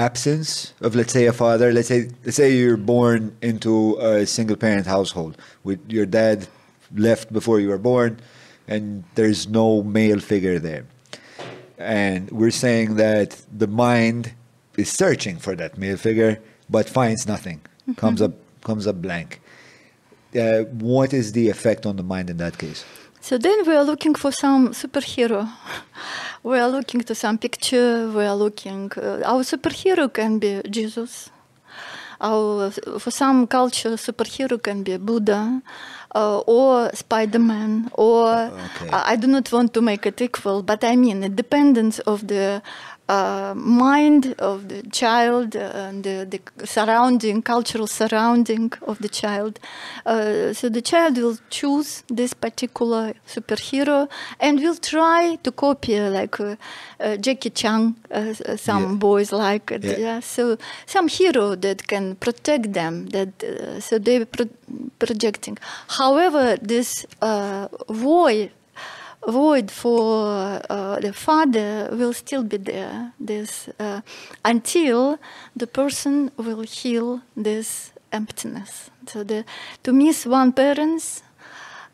absence 0.00 0.72
of 0.80 0.94
let's 0.94 1.12
say 1.12 1.26
a 1.26 1.32
father, 1.32 1.72
let's 1.72 1.88
say 1.88 2.00
let's 2.24 2.36
say 2.36 2.48
you're 2.60 2.76
born 2.94 3.36
into 3.42 3.96
a 3.98 4.26
single 4.26 4.56
parent 4.56 4.86
household 4.86 5.36
with 5.62 5.80
your 5.96 6.06
dad 6.06 6.48
left 6.94 7.32
before 7.32 7.60
you 7.60 7.68
were 7.68 7.84
born 7.92 8.18
and 8.66 9.04
there's 9.16 9.48
no 9.48 9.82
male 9.82 10.20
figure 10.20 10.58
there. 10.58 10.84
And 11.78 12.30
we're 12.30 12.58
saying 12.66 12.96
that 12.96 13.30
the 13.62 13.66
mind 13.66 14.32
is 14.76 14.90
searching 14.90 15.36
for 15.38 15.54
that 15.56 15.76
male 15.76 15.96
figure 15.96 16.40
but 16.68 16.88
finds 16.88 17.26
nothing. 17.26 17.60
Comes 17.96 18.22
up 18.22 18.34
comes 18.62 18.86
up 18.86 19.02
blank. 19.02 19.40
Uh, 20.34 20.60
what 20.90 21.12
is 21.12 21.32
the 21.32 21.48
effect 21.48 21.86
on 21.86 21.96
the 21.96 22.06
mind 22.14 22.30
in 22.30 22.36
that 22.36 22.56
case? 22.56 22.84
So 23.20 23.36
then 23.38 23.66
we 23.66 23.74
are 23.74 23.84
looking 23.84 24.14
for 24.14 24.32
some 24.32 24.70
superhero. 24.70 25.46
we 26.42 26.58
are 26.58 26.68
looking 26.70 27.02
to 27.02 27.14
some 27.14 27.36
picture. 27.38 28.08
We 28.08 28.24
are 28.24 28.34
looking. 28.34 28.90
Uh, 28.96 29.20
our 29.24 29.42
superhero 29.42 30.10
can 30.12 30.38
be 30.38 30.62
Jesus. 30.70 31.30
Our, 32.22 32.70
for 32.70 33.10
some 33.10 33.46
culture, 33.46 33.90
superhero 33.96 34.62
can 34.62 34.82
be 34.82 34.96
Buddha 34.98 35.62
uh, 36.14 36.38
or 36.40 36.90
Spider-Man. 36.94 37.90
Or 37.94 38.28
Okay. 38.30 38.90
I, 38.90 39.12
I 39.12 39.16
do 39.16 39.26
not 39.26 39.50
want 39.52 39.72
to 39.74 39.80
make 39.80 40.06
it 40.06 40.20
equal, 40.20 40.62
but 40.62 40.82
I 40.84 40.96
mean 40.96 41.22
it 41.22 41.36
depends 41.36 41.98
of 42.00 42.26
the 42.26 42.62
uh, 43.14 43.52
mind 43.82 44.24
of 44.50 44.58
the 44.72 44.80
child 45.00 45.48
and 45.56 46.04
the, 46.04 46.16
the 46.32 46.66
surrounding, 46.66 47.42
cultural 47.42 47.86
surrounding 48.00 48.72
of 48.90 48.96
the 49.04 49.08
child. 49.22 49.54
Uh, 50.06 50.52
so 50.58 50.64
the 50.76 50.82
child 50.92 51.14
will 51.22 51.38
choose 51.58 51.90
this 52.18 52.32
particular 52.46 53.04
superhero 53.34 53.98
and 54.44 54.60
will 54.64 54.76
try 54.94 55.22
to 55.44 55.50
copy, 55.64 55.94
like 56.18 56.38
uh, 56.40 56.56
uh, 57.00 57.16
Jackie 57.24 57.50
Chan, 57.60 57.82
uh, 58.10 58.34
uh, 58.48 58.56
some 58.68 58.84
Yeah. 58.84 58.98
boys 59.08 59.30
like 59.32 59.66
it. 59.76 59.84
Yeah. 59.84 59.98
Yeah. 60.06 60.20
So 60.20 60.42
some 60.94 61.08
hero 61.18 61.46
that 61.64 61.78
can 61.92 62.14
protect 62.24 62.66
them. 62.80 62.94
That 63.16 63.32
uh, 63.42 63.80
so 63.86 63.98
they 64.06 64.24
pro- 64.24 64.54
projecting. 64.98 65.56
However, 66.00 66.44
this 66.74 67.06
uh, 67.30 67.66
void 67.88 68.50
void 69.26 69.70
for 69.70 70.60
uh, 70.70 70.98
the 71.00 71.12
father 71.12 71.88
will 71.92 72.12
still 72.12 72.42
be 72.42 72.56
there. 72.56 73.12
This 73.18 73.68
uh, 73.78 74.00
until 74.44 75.18
the 75.56 75.66
person 75.66 76.30
will 76.36 76.62
heal 76.62 77.20
this 77.36 77.92
emptiness. 78.12 78.90
So 79.06 79.24
the 79.24 79.44
to 79.82 79.92
miss 79.92 80.26
one 80.26 80.52
parents 80.52 81.22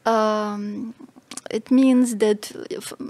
um, 0.05 0.95
it 1.51 1.70
means 1.70 2.16
that 2.16 2.51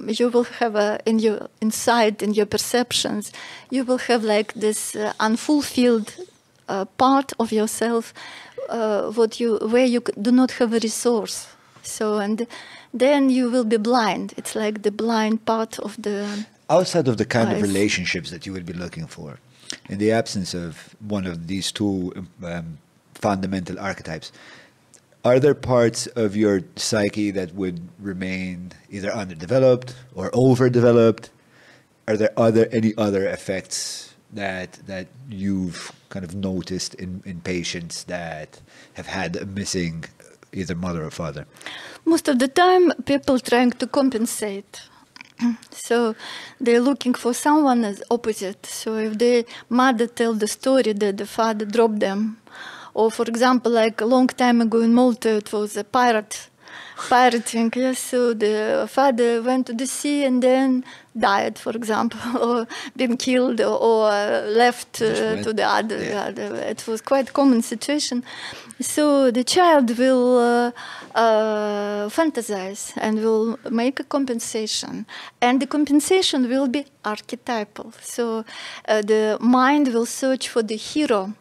you 0.08 0.28
will 0.28 0.44
have 0.44 0.76
a, 0.76 0.98
in 1.06 1.18
your 1.18 1.48
inside 1.60 2.22
in 2.22 2.34
your 2.34 2.46
perceptions 2.46 3.32
you 3.70 3.84
will 3.84 3.98
have 3.98 4.24
like 4.24 4.52
this 4.54 4.94
uh, 4.96 5.12
unfulfilled 5.20 6.14
uh, 6.68 6.84
part 6.96 7.32
of 7.38 7.52
yourself 7.52 8.12
uh, 8.68 9.10
what 9.12 9.40
you 9.40 9.58
where 9.58 9.84
you 9.84 10.00
do 10.20 10.32
not 10.32 10.52
have 10.52 10.72
a 10.72 10.78
resource. 10.78 11.48
So 11.82 12.18
and 12.18 12.46
then 12.92 13.30
you 13.30 13.50
will 13.50 13.64
be 13.64 13.76
blind 13.76 14.34
it's 14.36 14.54
like 14.54 14.82
the 14.82 14.90
blind 14.90 15.44
part 15.44 15.78
of 15.80 16.00
the 16.02 16.46
outside 16.68 17.08
of 17.08 17.16
the 17.16 17.24
kind 17.24 17.52
of 17.52 17.62
relationships 17.62 18.30
that 18.30 18.46
you 18.46 18.52
would 18.52 18.66
be 18.66 18.72
looking 18.72 19.06
for, 19.06 19.38
in 19.88 19.98
the 19.98 20.12
absence 20.12 20.54
of 20.54 20.94
one 21.00 21.26
of 21.26 21.46
these 21.46 21.72
two 21.72 22.26
um, 22.42 22.78
fundamental 23.14 23.78
archetypes, 23.78 24.32
are 25.24 25.40
there 25.40 25.54
parts 25.54 26.06
of 26.08 26.36
your 26.36 26.62
psyche 26.76 27.30
that 27.32 27.54
would 27.54 27.80
remain 27.98 28.72
either 28.90 29.10
underdeveloped 29.10 29.94
or 30.14 30.30
overdeveloped? 30.34 31.30
Are 32.06 32.16
there 32.16 32.32
other 32.36 32.68
any 32.70 32.94
other 32.96 33.28
effects 33.28 34.14
that 34.32 34.74
that 34.86 35.08
you've 35.28 35.92
kind 36.08 36.24
of 36.24 36.34
noticed 36.34 36.94
in, 36.94 37.22
in 37.24 37.40
patients 37.40 38.04
that 38.04 38.60
have 38.94 39.06
had 39.06 39.36
a 39.36 39.46
missing 39.46 40.04
either 40.56 40.74
mother 40.86 41.02
or 41.08 41.10
father? 41.10 41.44
most 42.04 42.28
of 42.28 42.38
the 42.38 42.48
time 42.48 42.84
people 43.04 43.38
trying 43.50 43.70
to 43.80 43.86
compensate 43.98 44.72
so 45.70 46.14
they're 46.60 46.80
looking 46.90 47.14
for 47.22 47.32
someone 47.34 47.84
as 47.84 48.02
opposite 48.10 48.64
so 48.64 48.88
if 49.06 49.12
the 49.18 49.44
mother 49.68 50.06
tell 50.06 50.34
the 50.34 50.46
story 50.58 50.92
that 51.02 51.16
the 51.18 51.26
father 51.26 51.66
dropped 51.66 52.00
them 52.00 52.20
or 52.94 53.10
for 53.10 53.24
example 53.32 53.70
like 53.72 54.00
a 54.00 54.06
long 54.14 54.28
time 54.28 54.58
ago 54.66 54.80
in 54.80 54.92
malta 54.94 55.30
it 55.42 55.52
was 55.52 55.76
a 55.76 55.84
pirate 55.84 56.48
pirating 57.08 57.70
yes 57.76 57.98
so 57.98 58.32
the 58.34 58.86
father 58.88 59.42
went 59.42 59.66
to 59.66 59.72
the 59.72 59.86
sea 59.86 60.24
and 60.24 60.42
then 60.42 60.84
died 61.18 61.58
for 61.58 61.72
example 61.72 62.20
or 62.40 62.66
been 62.96 63.16
killed 63.16 63.60
or, 63.60 64.10
left 64.46 65.02
uh, 65.02 65.42
to 65.42 65.52
the 65.52 65.64
other, 65.64 66.02
yeah. 66.02 66.26
other 66.26 66.54
it 66.56 66.86
was 66.86 67.00
quite 67.00 67.32
common 67.32 67.62
situation. 67.62 68.22
So 68.80 69.30
the 69.30 69.44
child 69.44 69.96
will 69.98 70.38
uh, 70.38 70.72
uh, 71.14 72.08
fantasize 72.08 72.92
and 72.96 73.22
will 73.22 73.58
make 73.70 74.00
a 74.00 74.04
compensation 74.04 75.06
and 75.40 75.60
the 75.60 75.66
compensation 75.66 76.48
will 76.48 76.68
be 76.68 76.84
archetypal. 77.04 77.92
So 78.00 78.44
uh, 78.88 79.02
the 79.02 79.38
mind 79.40 79.88
will 79.88 80.06
search 80.06 80.48
for 80.48 80.62
the 80.62 80.76
hero 80.76 81.34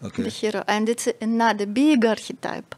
Okay. 0.00 0.22
the 0.22 0.28
hero 0.30 0.62
and 0.68 0.88
it's 0.88 1.08
another 1.20 1.66
big 1.66 2.04
archetype 2.04 2.76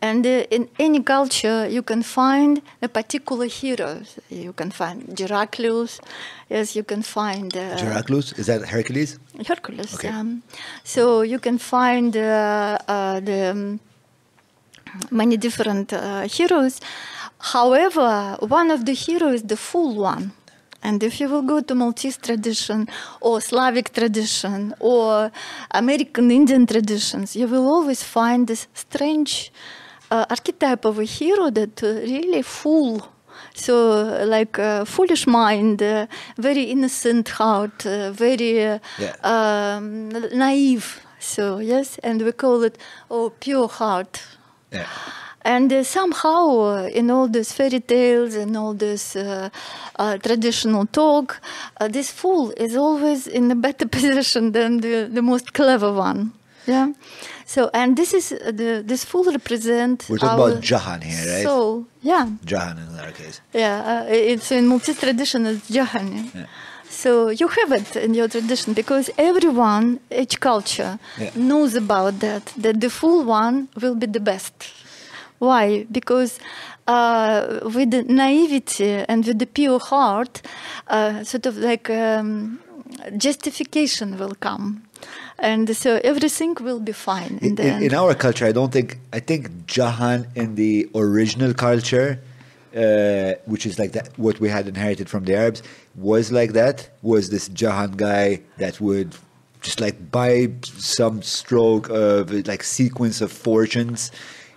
and 0.00 0.26
uh, 0.26 0.44
in 0.50 0.70
any 0.78 1.02
culture 1.02 1.68
you 1.68 1.82
can 1.82 2.02
find 2.02 2.62
a 2.80 2.88
particular 2.88 3.44
hero 3.44 4.00
you 4.30 4.54
can 4.54 4.70
find 4.70 5.18
Heraclius 5.18 6.00
yes 6.48 6.74
you 6.74 6.82
can 6.82 7.02
find 7.02 7.54
uh, 7.54 7.76
Heraclus? 7.76 8.32
Is 8.38 8.46
that 8.46 8.62
Hercules? 8.68 9.18
Hercules. 9.46 9.94
Okay. 9.94 10.08
Um, 10.08 10.42
so 10.84 11.22
you 11.22 11.38
can 11.38 11.58
find 11.58 12.16
uh, 12.16 12.78
uh, 12.88 13.20
the 13.20 13.50
um, 13.50 13.80
many 15.10 15.36
different 15.36 15.92
uh, 15.92 16.28
heroes. 16.28 16.80
However, 17.38 18.36
one 18.40 18.70
of 18.70 18.84
the 18.84 18.92
heroes 18.92 19.42
the 19.42 19.56
full 19.56 19.94
one. 19.96 20.32
And 20.82 21.02
if 21.02 21.20
you 21.20 21.28
will 21.28 21.42
go 21.42 21.60
to 21.60 21.74
Maltese 21.74 22.16
tradition 22.18 22.88
or 23.20 23.40
Slavic 23.40 23.92
tradition 23.92 24.74
or 24.80 25.30
American 25.70 26.30
Indian 26.30 26.66
traditions, 26.66 27.36
you 27.36 27.46
will 27.46 27.66
always 27.68 28.02
find 28.02 28.46
this 28.48 28.66
strange 28.74 29.52
uh, 30.10 30.24
archetype 30.28 30.84
of 30.84 30.98
a 30.98 31.04
hero 31.04 31.50
that 31.50 31.82
uh, 31.82 31.86
really 31.86 32.42
full. 32.42 33.08
So, 33.54 34.24
like 34.26 34.58
uh, 34.58 34.84
foolish 34.84 35.26
mind, 35.26 35.82
uh, 35.82 36.06
very 36.38 36.64
innocent 36.64 37.28
heart, 37.28 37.86
uh, 37.86 38.10
very 38.12 38.64
uh, 38.66 38.78
Yeah. 38.98 39.14
um, 39.22 40.08
naive. 40.32 41.00
So 41.18 41.58
yes, 41.58 41.98
and 42.02 42.22
we 42.22 42.32
call 42.32 42.64
it 42.64 42.76
oh 43.10 43.30
pure 43.40 43.68
heart. 43.68 44.22
Yeah. 44.72 44.86
And 45.44 45.72
uh, 45.72 45.82
somehow, 45.84 46.60
uh, 46.60 46.88
in 46.94 47.10
all 47.10 47.28
these 47.28 47.52
fairy 47.52 47.80
tales 47.80 48.34
and 48.34 48.56
all 48.56 48.74
this 48.74 49.16
uh, 49.16 49.48
uh, 49.98 50.18
traditional 50.18 50.86
talk, 50.86 51.40
uh, 51.80 51.88
this 51.88 52.10
fool 52.10 52.52
is 52.56 52.76
always 52.76 53.26
in 53.26 53.50
a 53.50 53.54
better 53.56 53.86
position 53.98 54.52
than 54.52 54.80
the, 54.80 55.08
the 55.12 55.22
most 55.22 55.52
clever 55.52 55.92
one. 55.92 56.32
Yeah. 56.66 56.92
So, 57.44 57.70
and 57.74 57.96
this 57.96 58.14
is 58.14 58.30
uh, 58.32 58.52
the 58.52 58.82
this 58.86 59.04
fool 59.04 59.24
represent. 59.24 60.06
We're 60.08 60.18
talking 60.18 60.38
about 60.52 60.62
Ġaħan 60.62 61.02
here, 61.02 61.32
right? 61.34 61.42
Soul. 61.42 61.86
Yeah. 62.02 62.28
Ġaħan 62.46 62.76
in 62.78 63.00
our 63.00 63.10
case. 63.10 63.40
Yeah. 63.52 64.04
Uh, 64.06 64.12
it's 64.12 64.52
in 64.52 64.68
multi 64.68 64.94
tradition. 64.94 65.46
It's 65.46 65.68
Jahani. 65.68 66.32
Yeah. 66.34 66.46
So 66.88 67.30
you 67.30 67.48
have 67.48 67.72
it 67.72 67.96
in 67.96 68.14
your 68.14 68.28
tradition 68.28 68.74
because 68.74 69.10
everyone, 69.18 69.98
each 70.10 70.38
culture, 70.38 71.00
Yeah. 71.18 71.30
knows 71.34 71.74
about 71.74 72.20
that. 72.20 72.52
That 72.56 72.80
the 72.80 72.90
full 72.90 73.24
one 73.24 73.66
will 73.80 73.96
be 73.96 74.06
the 74.06 74.20
best. 74.20 74.54
Why? 75.48 75.66
Because 75.98 76.32
uh, 76.86 77.60
with 77.76 77.90
the 77.90 78.02
naivety 78.22 78.92
and 79.10 79.20
with 79.28 79.38
the 79.42 79.46
pure 79.58 79.80
heart, 79.90 80.34
uh, 80.86 81.24
sort 81.32 81.46
of 81.50 81.54
like 81.58 81.86
um, 81.90 82.60
justification 83.16 84.08
will 84.20 84.36
come, 84.48 84.66
and 85.38 85.66
so 85.82 85.90
everything 86.04 86.52
will 86.66 86.80
be 86.90 86.92
fine 86.92 87.34
in 87.40 87.48
In, 87.48 87.54
the 87.58 87.62
in, 87.62 87.72
end. 87.74 87.82
in 87.86 87.94
our 87.94 88.14
culture, 88.14 88.46
I 88.46 88.52
don't 88.52 88.72
think, 88.76 88.98
I 89.12 89.20
think 89.28 89.40
Ġaħan 89.66 90.18
in 90.42 90.54
the 90.54 90.88
original 90.94 91.52
culture, 91.54 92.08
uh, 92.76 93.32
which 93.52 93.64
is 93.66 93.74
like 93.82 93.92
that, 93.98 94.06
what 94.16 94.36
we 94.38 94.48
had 94.56 94.64
inherited 94.68 95.06
from 95.08 95.24
the 95.24 95.34
Arabs, 95.34 95.60
was 96.10 96.30
like 96.38 96.52
that, 96.52 96.76
was 97.02 97.30
this 97.34 97.48
Ġaħan 97.48 97.96
guy 97.96 98.26
that 98.58 98.80
would 98.80 99.10
just 99.60 99.80
like 99.80 99.96
by 100.10 100.50
some 100.62 101.22
stroke 101.22 101.86
of 101.90 102.30
like 102.46 102.62
sequence 102.62 103.20
of 103.20 103.30
fortunes, 103.32 104.10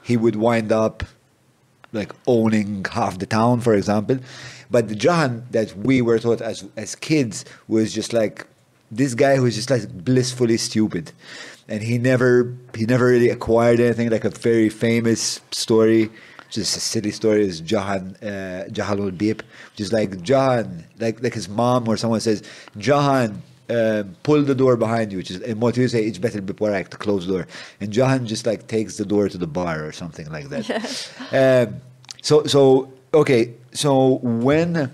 he 0.06 0.16
would 0.16 0.36
wind 0.36 0.72
up 0.72 1.04
like 1.92 2.12
owning 2.28 2.86
half 2.92 3.18
the 3.18 3.26
town, 3.26 3.62
for 3.62 3.74
example. 3.74 4.20
But 4.70 4.90
the 4.90 4.96
Ġaħan 4.96 5.52
that 5.52 5.76
we 5.78 6.02
were 6.02 6.20
taught 6.20 6.42
as 6.42 6.66
as 6.78 6.96
kids 6.96 7.46
was 7.68 7.94
just 7.94 8.14
like 8.14 8.46
this 8.92 9.16
guy 9.16 9.36
who 9.38 9.44
was 9.44 9.56
just 9.56 9.70
like 9.70 9.90
blissfully 10.06 10.58
stupid, 10.58 11.12
and 11.68 11.82
he 11.82 11.98
never 11.98 12.54
he 12.76 12.86
never 12.86 13.06
really 13.08 13.30
acquired 13.30 13.80
anything. 13.80 14.10
Like 14.10 14.26
a 14.26 14.30
very 14.30 14.70
famous 14.70 15.42
story, 15.52 16.12
just 16.52 16.78
a 16.78 16.80
silly 16.80 17.12
story, 17.12 17.48
is 17.48 17.62
Ġaħan 17.62 18.16
uh, 18.22 18.70
Jahanul 18.70 19.18
Bib, 19.18 19.42
which 19.72 19.82
is 19.82 19.92
like 19.94 20.12
Ġaħan, 20.12 20.84
like 21.00 21.24
like 21.24 21.34
his 21.34 21.50
mom 21.50 21.88
or 21.88 21.98
someone 21.98 22.20
says 22.20 22.44
Ġaħan. 22.78 23.42
Um, 23.68 24.16
pull 24.22 24.44
the 24.44 24.54
door 24.54 24.78
behind 24.78 25.12
you, 25.12 25.18
which 25.18 25.32
is 25.32 25.42
in 25.42 25.60
what 25.60 25.76
you 25.76 25.88
say, 25.88 26.06
it's 26.06 26.20
better 26.20 26.40
before 26.40 26.74
I 26.74 26.84
to 26.84 26.98
close 26.98 27.26
the 27.26 27.34
door. 27.34 27.48
And 27.82 27.92
Ġaħan 27.92 28.26
just 28.26 28.46
like 28.46 28.68
takes 28.68 28.98
the 28.98 29.06
door 29.06 29.28
to 29.28 29.40
the 29.40 29.48
bar 29.48 29.84
or 29.84 29.92
something 29.92 30.30
like 30.32 30.50
that. 30.50 30.66
Um, 31.32 31.82
so 32.22 32.46
so 32.46 32.94
okay. 33.14 33.54
So 33.74 34.20
when 34.22 34.92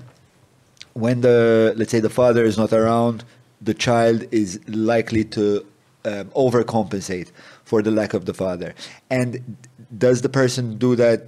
when 0.93 1.21
the 1.21 1.73
let's 1.75 1.91
say 1.91 1.99
the 1.99 2.09
father 2.09 2.45
is 2.45 2.57
not 2.57 2.71
around, 2.71 3.25
the 3.61 3.73
child 3.73 4.23
is 4.31 4.59
likely 4.67 5.25
to 5.25 5.65
um, 6.05 6.25
overcompensate 6.29 7.31
for 7.63 7.81
the 7.81 7.91
lack 7.91 8.13
of 8.13 8.25
the 8.25 8.33
father. 8.33 8.73
And 9.09 9.57
does 9.97 10.21
the 10.21 10.29
person 10.29 10.77
do 10.77 10.95
that 10.95 11.27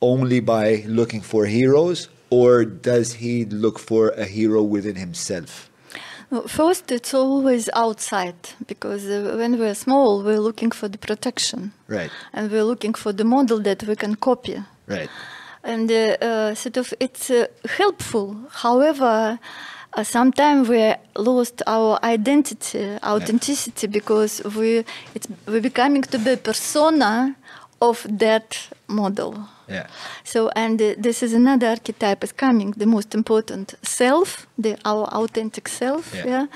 only 0.00 0.40
by 0.40 0.84
looking 0.86 1.20
for 1.20 1.46
heroes, 1.46 2.08
or 2.30 2.64
does 2.64 3.14
he 3.14 3.44
look 3.44 3.78
for 3.78 4.10
a 4.10 4.24
hero 4.24 4.62
within 4.62 4.96
himself? 4.96 5.70
First, 6.48 6.90
it's 6.90 7.14
always 7.14 7.70
outside 7.72 8.34
because 8.66 9.06
uh, 9.06 9.36
when 9.38 9.58
we're 9.58 9.74
small, 9.74 10.24
we're 10.24 10.40
looking 10.40 10.72
for 10.72 10.88
the 10.88 10.98
protection. 10.98 11.72
Right. 11.86 12.10
And 12.32 12.50
we're 12.50 12.64
looking 12.64 12.94
for 12.94 13.12
the 13.12 13.24
model 13.24 13.60
that 13.60 13.84
we 13.84 13.94
can 13.94 14.16
copy. 14.16 14.60
Right. 14.88 15.08
And 15.62 15.90
uh, 15.90 16.16
uh, 16.20 16.54
sort 16.54 16.78
of 16.78 16.92
it's 16.98 17.30
uh, 17.30 17.46
helpful. 17.78 18.36
However, 18.50 19.38
uh, 19.92 20.02
sometimes 20.02 20.68
we 20.68 20.94
lost 21.16 21.62
our 21.66 21.98
identity, 22.02 22.98
authenticity, 23.04 23.86
because 23.86 24.42
we 24.56 24.84
it's 25.14 25.28
we're 25.46 25.60
becoming 25.60 26.02
to 26.02 26.18
be 26.18 26.32
a 26.32 26.36
persona 26.36 27.36
of 27.80 28.06
that 28.18 28.68
model. 28.86 29.34
Yeah. 29.68 29.86
So, 30.24 30.48
and 30.54 30.80
uh, 30.80 30.94
this 30.96 31.22
is 31.22 31.32
another 31.34 31.66
archetype 31.68 32.22
is 32.22 32.32
coming, 32.32 32.70
the 32.76 32.86
most 32.86 33.14
important 33.14 33.74
self, 33.82 34.46
the 34.56 34.76
our 34.84 35.06
authentic 35.12 35.68
self, 35.68 36.14
Yeah. 36.14 36.26
yeah, 36.26 36.46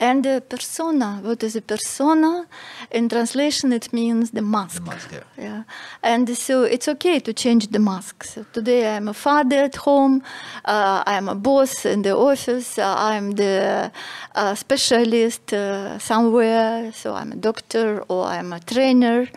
and 0.00 0.24
the 0.24 0.40
persona. 0.48 1.20
What 1.22 1.42
is 1.42 1.56
a 1.56 1.60
persona? 1.60 2.46
In 2.90 3.08
translation, 3.08 3.72
it 3.72 3.92
means 3.92 4.30
the 4.32 4.42
mask. 4.42 4.82
The 4.84 4.90
mask, 4.90 5.12
yeah. 5.12 5.44
Yeah, 5.44 5.62
and 6.02 6.36
so 6.36 6.64
it's 6.64 6.88
okay 6.88 7.20
to 7.20 7.32
change 7.32 7.68
the 7.70 7.78
mask. 7.78 8.24
So 8.24 8.44
today 8.52 8.96
I'm 8.96 9.08
a 9.08 9.14
father 9.14 9.62
at 9.64 9.76
home, 9.76 10.22
uh, 10.64 11.04
I'm 11.06 11.28
a 11.28 11.36
boss 11.36 11.86
in 11.86 12.02
the 12.02 12.16
office, 12.16 12.78
uh, 12.78 12.94
I'm 12.98 13.36
the 13.36 13.92
uh, 14.34 14.54
specialist 14.56 15.52
uh, 15.52 16.00
somewhere, 16.00 16.90
so 16.92 17.14
I'm 17.14 17.30
a 17.32 17.36
doctor 17.36 18.02
or 18.08 18.24
I'm 18.26 18.52
a 18.52 18.58
trainer. 18.58 19.28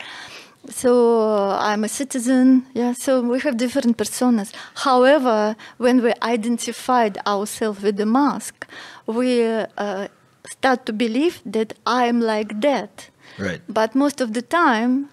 So 0.69 1.51
I'm 1.59 1.83
a 1.83 1.89
citizen. 1.89 2.65
Yeah. 2.73 2.93
So 2.93 3.21
we 3.21 3.39
have 3.39 3.57
different 3.57 3.97
personas. 3.97 4.53
However, 4.75 5.55
when 5.77 6.01
we 6.01 6.13
identified 6.21 7.17
ourselves 7.25 7.81
with 7.81 7.97
the 7.97 8.05
mask, 8.05 8.67
we 9.05 9.43
uh, 9.43 10.07
start 10.47 10.85
to 10.85 10.93
believe 10.93 11.41
that 11.45 11.73
I'm 11.85 12.21
like 12.21 12.61
that. 12.61 13.09
Right. 13.37 13.61
But 13.67 13.95
most 13.95 14.21
of 14.21 14.33
the 14.33 14.41
time, 14.41 15.09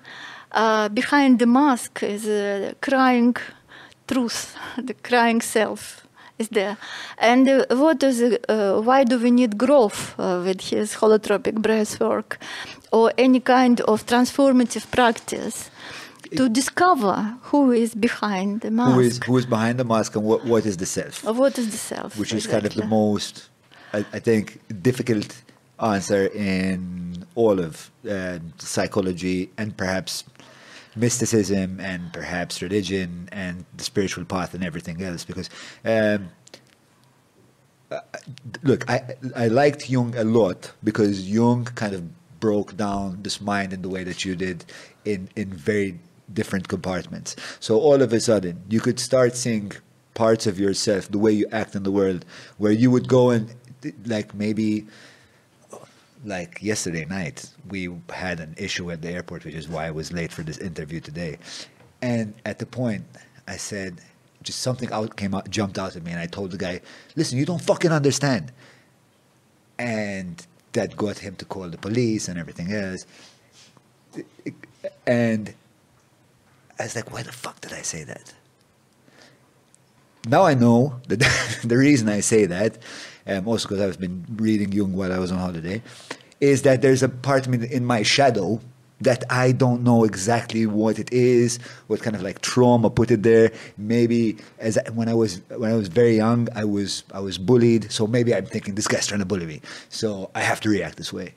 uh, 0.53 0.89
behind 0.89 1.39
the 1.39 1.47
mask 1.47 2.03
is 2.03 2.27
a 2.27 2.75
crying 2.81 3.37
truth, 4.07 4.57
the 4.77 4.95
crying 4.95 5.41
self 5.41 6.07
is 6.39 6.49
there. 6.51 6.77
And 7.19 7.49
uh, 7.49 7.65
what 7.71 8.03
is 8.03 8.23
uh, 8.23 8.81
why 8.81 9.05
do 9.05 9.19
we 9.19 9.31
need 9.31 9.57
Grof 9.59 10.15
uh, 10.19 10.43
with 10.45 10.61
his 10.61 10.95
holotropic 10.97 11.55
breath 11.63 11.99
work 12.01 12.39
or 12.93 13.13
any 13.19 13.41
kind 13.41 13.81
of 13.83 14.07
transformative 14.07 14.91
practice 14.91 15.71
to 16.35 16.49
discover 16.49 17.39
who 17.43 17.73
is 17.73 17.95
behind 17.95 18.61
the 18.61 18.71
mask? 18.71 18.95
Who 18.95 19.01
is 19.01 19.21
who 19.25 19.37
is 19.37 19.47
behind 19.47 19.79
the 19.79 19.85
mask 19.85 20.17
and 20.17 20.25
what, 20.25 20.45
what 20.45 20.67
is 20.67 20.77
the 20.77 20.87
self? 20.87 21.27
Or 21.27 21.33
what 21.33 21.59
is 21.59 21.71
the 21.71 21.77
self? 21.77 22.19
which 22.19 22.33
is 22.33 22.47
kind 22.47 22.67
of 22.67 22.75
the 22.75 22.85
most, 22.87 23.49
I, 23.93 23.99
I 24.13 24.19
think, 24.19 24.61
difficult 24.83 25.43
answer 25.81 26.27
in 26.27 27.25
all 27.35 27.61
of 27.61 27.91
uh, 28.09 28.39
psychology 28.59 29.51
and 29.59 29.77
perhaps 29.77 30.25
mysticism 30.97 31.79
and 31.81 32.13
perhaps 32.13 32.63
religion 32.63 33.29
and 33.31 33.65
the 33.77 33.85
spiritual 33.85 34.25
path 34.25 34.55
and 34.55 34.65
everything 34.65 35.03
else. 35.03 35.25
Because, 35.25 35.51
um, 35.85 36.31
uh, 37.91 38.01
look, 38.63 38.89
I 38.91 39.17
I 39.37 39.49
liked 39.49 39.89
Jung 39.89 40.17
a 40.17 40.25
lot 40.25 40.73
because 40.83 41.29
Jung 41.29 41.65
kind 41.67 41.95
of 41.95 42.03
broke 42.47 42.77
down 42.77 43.07
this 43.27 43.39
mind 43.53 43.73
in 43.77 43.81
the 43.83 43.93
way 43.95 44.03
that 44.11 44.19
you 44.25 44.33
did 44.47 44.59
in 45.05 45.21
in 45.41 45.49
very 45.71 45.91
different 46.39 46.67
compartments. 46.75 47.31
So 47.67 47.73
all 47.87 48.01
of 48.07 48.11
a 48.19 48.21
sudden, 48.29 48.55
you 48.75 48.81
could 48.87 49.01
start 49.11 49.33
seeing 49.45 49.73
parts 50.15 50.45
of 50.51 50.55
yourself, 50.65 51.03
the 51.17 51.23
way 51.25 51.33
you 51.41 51.47
act 51.63 51.73
in 51.79 51.83
the 51.89 51.95
world, 52.01 52.25
where 52.63 52.77
you 52.83 52.89
would 52.95 53.09
go 53.19 53.25
and 53.37 53.45
like 54.15 54.29
maybe 54.45 54.87
like 56.25 56.53
yesterday 56.73 57.05
night 57.21 57.39
we 57.75 57.81
had 58.25 58.37
an 58.47 58.55
issue 58.67 58.87
at 58.95 58.99
the 59.05 59.11
airport 59.19 59.41
which 59.47 59.59
is 59.63 59.69
why 59.73 59.85
i 59.91 59.93
was 60.01 60.07
late 60.19 60.33
for 60.37 60.43
this 60.49 60.59
interview 60.71 60.99
today 60.99 61.33
and 62.01 62.27
at 62.51 62.57
the 62.63 62.69
point 62.81 63.05
i 63.47 63.57
said 63.71 63.93
just 64.43 64.59
something 64.69 64.91
out 64.99 65.11
came 65.21 65.35
out 65.37 65.49
jumped 65.59 65.79
out 65.79 65.95
at 65.95 66.03
me 66.07 66.11
and 66.11 66.21
i 66.27 66.29
told 66.37 66.49
the 66.51 66.63
guy 66.67 66.81
listen 67.17 67.39
you 67.39 67.47
don't 67.53 67.65
fucking 67.71 67.93
understand 67.93 68.51
and 69.79 70.47
that 70.77 70.97
got 70.97 71.19
him 71.19 71.35
to 71.37 71.45
call 71.45 71.69
the 71.69 71.79
police 71.79 72.29
and 72.29 72.39
everything 72.39 72.73
else. 72.73 73.05
And 75.07 75.53
i 76.79 76.83
was 76.85 76.95
like 76.95 77.11
why 77.13 77.23
the 77.23 77.33
fuck 77.33 77.61
did 77.61 77.73
i 77.73 77.83
say 77.83 78.05
that? 78.05 78.33
Now 80.27 80.43
I 80.45 80.55
know 80.55 81.01
that 81.09 81.21
the 81.65 81.77
reason 81.77 82.09
I 82.09 82.21
say 82.21 82.47
that, 82.47 82.79
um, 83.27 83.47
also 83.49 83.69
because 83.69 83.81
I've 83.81 84.01
been 84.01 84.25
reading 84.37 84.73
Jung 84.73 84.93
while 84.93 85.13
I 85.13 85.19
was 85.19 85.31
on 85.33 85.39
holiday, 85.39 85.83
is 86.41 86.63
that 86.63 86.83
there's 86.83 87.03
a 87.03 87.09
part 87.09 87.47
of 87.47 87.53
me 87.53 87.67
in 87.69 87.85
my 87.85 88.03
shadow 88.03 88.61
that 89.01 89.25
I 89.29 89.53
don't 89.53 89.83
know 89.83 90.05
exactly 90.05 90.67
what 90.67 90.99
it 90.99 91.13
is, 91.13 91.59
what 91.87 92.01
kind 92.01 92.17
of 92.17 92.23
like 92.23 92.41
trauma 92.41 92.91
put 92.91 93.11
it 93.11 93.23
there. 93.23 93.53
Maybe 93.77 94.39
as 94.59 94.79
I, 94.79 94.91
when 94.91 95.09
I 95.09 95.15
was 95.15 95.43
when 95.49 95.71
I 95.71 95.75
was 95.75 95.89
very 95.89 96.17
young, 96.17 96.49
I 96.55 96.65
was 96.65 97.05
I 97.13 97.21
was 97.21 97.39
bullied, 97.39 97.93
so 97.93 98.07
maybe 98.07 98.35
I'm 98.35 98.47
thinking 98.47 98.75
this 98.75 98.89
guy's 98.89 99.07
trying 99.07 99.21
to 99.21 99.27
bully 99.27 99.47
me, 99.47 99.61
so 99.89 100.31
I 100.35 100.41
have 100.41 100.61
to 100.61 100.69
react 100.71 100.97
this 100.97 101.13
way, 101.13 101.35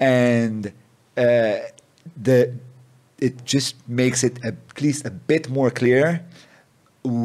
and 0.00 0.72
uh, 1.16 1.56
the 2.20 2.54
it 3.18 3.44
just 3.44 3.76
makes 3.88 4.24
it 4.24 4.44
at 4.44 4.56
least 4.80 5.06
a 5.06 5.10
bit 5.10 5.48
more 5.48 5.70
clear 5.70 6.24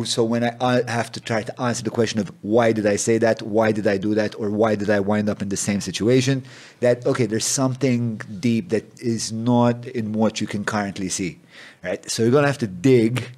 So 0.05 0.23
when 0.23 0.43
I 0.43 0.57
uh, 0.59 0.87
have 0.87 1.11
to 1.11 1.21
try 1.21 1.43
to 1.43 1.61
answer 1.61 1.83
the 1.83 1.91
question 1.91 2.19
of 2.19 2.31
why 2.41 2.71
did 2.71 2.87
I 2.87 2.95
say 2.95 3.19
that, 3.19 3.43
why 3.43 3.71
did 3.71 3.85
I 3.85 3.97
do 3.97 4.15
that, 4.15 4.33
or 4.39 4.49
why 4.49 4.73
did 4.73 4.89
I 4.89 4.99
wind 4.99 5.29
up 5.29 5.39
in 5.39 5.49
the 5.49 5.57
same 5.57 5.81
situation, 5.81 6.43
that 6.79 7.05
okay, 7.05 7.27
there's 7.27 7.45
something 7.45 8.17
deep 8.39 8.69
that 8.69 8.85
is 8.99 9.31
not 9.31 9.85
in 9.85 10.13
what 10.13 10.41
you 10.41 10.47
can 10.47 10.65
currently 10.65 11.09
see, 11.09 11.39
right? 11.83 12.09
So 12.09 12.23
you're 12.23 12.31
gonna 12.31 12.47
have 12.47 12.57
to 12.59 12.67
dig 12.67 13.29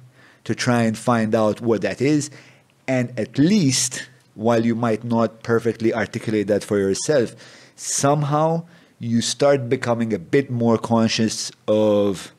to 0.44 0.54
try 0.54 0.82
and 0.82 0.96
find 0.96 1.34
out 1.34 1.60
what 1.60 1.82
that 1.82 2.00
is, 2.00 2.30
and 2.88 3.12
at 3.18 3.36
least 3.36 4.08
while 4.34 4.64
you 4.64 4.74
might 4.74 5.04
not 5.04 5.42
perfectly 5.42 5.92
articulate 5.92 6.46
that 6.46 6.64
for 6.64 6.78
yourself, 6.78 7.34
somehow 7.76 8.64
you 8.98 9.20
start 9.20 9.68
becoming 9.68 10.14
a 10.14 10.18
bit 10.18 10.50
more 10.50 10.78
conscious 10.78 11.52
of 11.68 12.32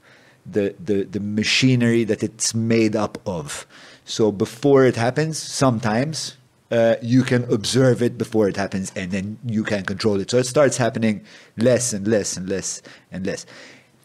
the, 0.46 0.76
the, 0.80 1.04
the 1.04 1.20
machinery 1.20 2.04
that 2.04 2.24
it's 2.24 2.56
made 2.56 2.96
up 2.96 3.20
of. 3.28 3.68
So 4.12 4.30
before 4.30 4.84
it 4.84 4.98
happens, 4.98 5.38
sometimes 5.38 6.36
uh, 6.70 6.96
you 7.02 7.24
can 7.24 7.46
observe 7.46 8.02
it 8.02 8.18
before 8.18 8.50
it 8.50 8.58
happens 8.58 8.92
and 8.94 9.10
then 9.10 9.40
you 9.46 9.64
can 9.64 9.86
control 9.86 10.20
it. 10.20 10.30
So 10.30 10.38
it 10.38 10.46
starts 10.46 10.76
happening 10.76 11.24
less 11.56 11.94
and 11.94 12.06
less 12.06 12.36
and 12.36 12.50
less 12.50 12.82
and 13.14 13.26
less. 13.26 13.46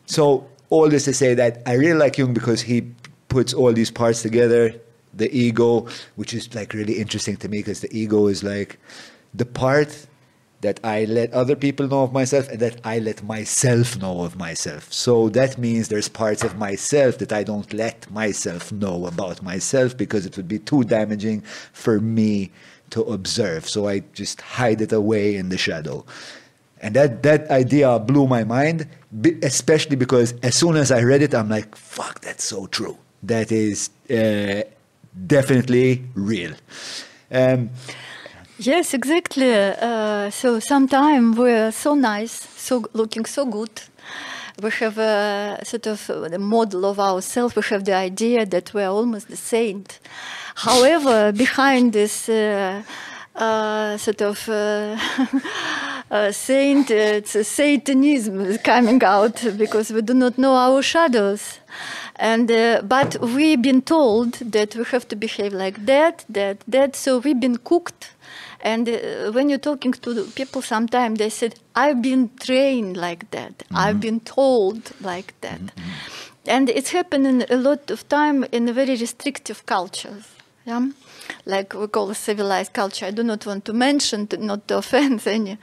So 0.07 0.48
all 0.70 0.88
this 0.88 1.07
to 1.07 1.12
say 1.12 1.34
that 1.34 1.61
I 1.66 1.72
really 1.72 1.98
like 1.98 2.18
Jung 2.18 2.34
because 2.34 2.62
he 2.62 2.92
puts 3.28 3.52
all 3.52 3.72
these 3.72 3.90
parts 3.90 4.22
together. 4.22 4.72
The 5.12 5.28
ego, 5.36 5.88
which 6.14 6.34
is 6.34 6.54
like 6.54 6.72
really 6.72 7.00
interesting 7.00 7.36
to 7.38 7.48
me 7.48 7.59
because 7.59 7.80
the 7.80 7.90
ego 7.90 8.28
is 8.28 8.44
like 8.44 8.78
the 9.34 9.44
part 9.44 10.07
that 10.62 10.80
I 10.82 11.04
let 11.04 11.32
other 11.32 11.54
people 11.54 11.86
know 11.86 12.02
of 12.02 12.12
myself 12.12 12.48
and 12.48 12.61
that 12.61 12.80
I 12.84 12.98
let 12.98 13.22
myself 13.22 13.98
know 13.98 14.22
of 14.22 14.36
myself. 14.36 14.92
So 14.92 15.28
that 15.30 15.59
means 15.59 15.88
there's 15.88 16.09
parts 16.09 16.42
of 16.42 16.57
myself 16.57 17.18
that 17.18 17.32
I 17.32 17.42
don't 17.42 17.72
let 17.72 18.11
myself 18.11 18.72
know 18.72 19.07
about 19.07 19.42
myself 19.42 19.96
because 19.96 20.24
it 20.24 20.36
would 20.36 20.48
be 20.48 20.59
too 20.59 20.84
damaging 20.84 21.42
for 21.72 22.00
me 22.00 22.50
to 22.90 23.02
observe. 23.02 23.68
So 23.68 23.88
I 23.88 24.00
just 24.14 24.40
hide 24.40 24.80
it 24.80 24.92
away 24.92 25.36
in 25.36 25.50
the 25.50 25.59
shadow. 25.59 26.04
And 26.80 26.94
that, 26.94 27.22
that 27.22 27.50
idea 27.50 27.98
blew 27.98 28.26
my 28.26 28.44
mind, 28.44 28.86
especially 29.42 29.96
because 29.96 30.34
as 30.42 30.54
soon 30.54 30.76
as 30.76 30.90
I 30.90 31.02
read 31.02 31.22
it, 31.22 31.34
I'm 31.34 31.48
like, 31.48 31.74
fuck, 31.74 32.20
that's 32.20 32.44
so 32.44 32.66
true. 32.66 32.98
That 33.22 33.50
is 33.50 33.90
uh, 34.11 34.62
definitely 35.26 36.04
real. 36.14 36.52
Um, 37.30 37.70
Yes, 38.59 38.94
exactly. 38.94 39.52
Uh, 39.52 40.30
so 40.30 40.61
sometimes 40.61 41.36
we're 41.36 41.70
so 41.72 41.94
nice, 41.94 42.32
so 42.57 42.84
looking 42.94 43.26
so 43.26 43.44
good. 43.44 43.82
We 44.62 44.70
have 44.70 44.96
a 44.96 45.61
sort 45.62 45.86
of 45.86 46.07
the 46.07 46.38
model 46.38 46.86
of 46.86 46.98
ourselves. 46.98 47.54
We 47.54 47.62
have 47.64 47.84
the 47.84 47.94
idea 47.94 48.46
that 48.46 48.72
we're 48.72 48.88
almost 48.88 49.28
the 49.28 49.36
saint. 49.36 50.00
However, 50.54 51.32
behind 51.32 51.92
this 51.92 52.30
uh, 52.30 52.82
uh, 53.34 53.98
sort 53.98 54.22
of 54.22 54.48
uh, 54.48 54.96
saint, 56.32 56.90
it's 56.90 57.34
a 57.34 57.44
Satanism 57.44 58.57
coming 58.59 59.04
out 59.04 59.44
because 59.59 59.90
we 59.92 60.00
do 60.00 60.14
not 60.14 60.38
know 60.38 60.54
our 60.54 60.80
shadows. 60.80 61.59
And 62.18 62.50
uh, 62.50 62.80
but 62.82 63.20
we've 63.20 63.61
been 63.61 63.82
told 63.82 64.32
that 64.36 64.74
we 64.74 64.84
have 64.84 65.07
to 65.09 65.16
behave 65.16 65.52
like 65.52 65.84
that, 65.84 66.24
that, 66.30 66.61
that. 66.66 66.96
So 66.96 67.18
we've 67.18 67.38
been 67.38 67.59
cooked. 67.59 68.12
And 68.67 68.89
uh, 68.89 69.31
when 69.31 69.49
you're 69.49 69.67
talking 69.71 69.93
to 69.93 70.25
people, 70.35 70.61
sometimes 70.61 71.19
they 71.19 71.31
said, 71.31 71.55
"I've 71.77 72.03
been 72.03 72.31
trained 72.47 72.97
like 72.97 73.31
that. 73.31 73.62
I've 73.71 74.01
been 74.01 74.21
told 74.21 74.81
like 75.01 75.35
that." 75.41 75.61
And 76.47 76.69
it's 76.69 76.91
happening 76.91 77.45
a 77.49 77.57
lot 77.57 77.91
of 77.91 78.09
time 78.09 78.45
in 78.51 78.75
very 78.75 78.97
restrictive 78.97 79.64
cultures. 79.67 80.25
Yeah? 80.64 80.91
Like 81.45 81.75
we 81.75 81.87
call 81.87 82.11
a 82.11 82.14
civilized 82.14 82.73
culture. 82.73 83.07
I 83.07 83.12
do 83.12 83.23
not 83.23 83.47
want 83.47 83.64
to 83.67 83.73
mention, 83.73 84.27
to, 84.27 84.37
not 84.37 84.67
to 84.67 84.79
offend 84.79 85.27
any. 85.39 85.59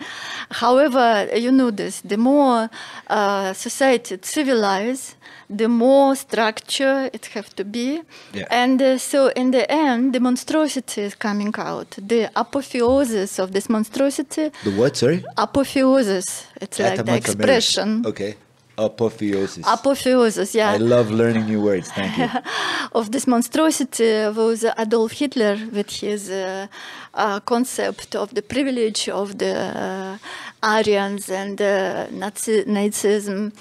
However, 0.49 1.27
you 1.35 1.51
know 1.51 1.71
this: 1.71 2.01
the 2.01 2.17
more 2.17 2.69
uh, 3.07 3.51
society 3.53 4.17
civilized, 4.21 5.15
the 5.49 5.67
more 5.67 6.15
structure 6.15 7.09
it 7.13 7.25
have 7.27 7.55
to 7.55 7.63
be. 7.63 8.01
Yeah. 8.33 8.45
And 8.49 8.81
uh, 8.81 8.97
so, 8.97 9.27
in 9.29 9.51
the 9.51 9.69
end, 9.71 10.13
the 10.13 10.19
monstrosity 10.19 11.01
is 11.01 11.15
coming 11.15 11.53
out. 11.57 11.97
The 11.97 12.29
apotheosis 12.35 13.39
of 13.39 13.51
this 13.51 13.69
monstrosity. 13.69 14.51
the 14.63 14.71
what, 14.71 14.97
sorry? 14.97 15.23
Apotheosis. 15.37 16.47
It's 16.61 16.79
like 16.79 17.05
the 17.05 17.15
expression. 17.15 18.05
Okay. 18.05 18.35
Apotheosis. 18.77 19.65
Apotheosis, 19.67 20.55
yeah. 20.55 20.71
I 20.71 20.77
love 20.77 21.11
learning 21.11 21.45
new 21.45 21.61
words. 21.61 21.91
Thank 21.91 22.17
you. 22.17 22.27
of 22.93 23.11
this 23.11 23.27
monstrosity 23.27 24.27
was 24.29 24.65
Adolf 24.77 25.11
Hitler 25.11 25.57
with 25.71 25.91
his 25.91 26.29
uh, 26.31 26.67
uh, 27.13 27.39
concept 27.41 28.15
of 28.15 28.33
the 28.33 28.41
privilege 28.41 29.09
of 29.09 29.37
the 29.37 29.55
uh, 29.55 30.17
Aryans 30.63 31.29
and 31.29 31.61
uh, 31.61 32.07
Nazi- 32.09 32.65
Nazism. 32.65 33.53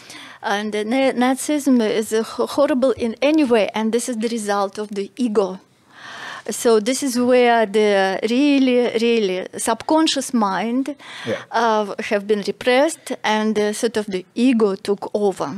And 0.43 0.73
Nazism 0.73 1.81
is 1.89 2.13
uh, 2.13 2.23
horrible 2.25 2.91
in 2.93 3.15
any 3.23 3.45
way, 3.45 3.69
and 3.75 3.93
this 3.93 4.09
is 4.09 4.17
the 4.17 4.29
result 4.29 4.79
of 4.79 4.89
the 4.89 5.11
ego. 5.17 5.61
So 6.51 6.81
this 6.81 7.05
is 7.05 7.17
where 7.19 7.67
the 7.67 8.19
really, 8.29 8.91
really 9.01 9.47
subconscious 9.57 10.35
mind 10.35 10.97
Yeah. 11.25 11.37
uh, 11.53 11.95
have 12.11 12.27
been 12.27 12.43
repressed, 12.47 13.13
and 13.23 13.57
uh, 13.59 13.73
sort 13.73 13.97
of 13.97 14.07
the 14.07 14.25
ego 14.35 14.75
took 14.75 15.11
over. 15.15 15.55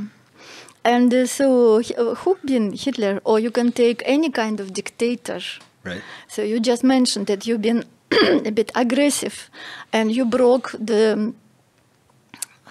And 0.85 1.15
uh, 1.15 1.27
so, 1.27 1.79
uh, 1.81 2.15
who 2.17 2.37
been 2.45 2.73
Hitler, 2.75 3.21
or 3.25 3.41
you 3.41 3.51
can 3.51 3.73
take 3.73 4.03
any 4.05 4.29
kind 4.31 4.61
of 4.61 4.75
dictator. 4.75 5.41
Right. 5.83 6.03
So 6.29 6.43
you 6.43 6.61
just 6.61 6.85
mentioned 6.85 7.27
that 7.29 7.47
you've 7.47 7.63
been 7.63 7.85
a 8.45 8.51
bit 8.51 8.71
aggressive, 8.75 9.49
and 9.95 10.13
you 10.13 10.27
broke 10.27 10.73
the 10.79 11.33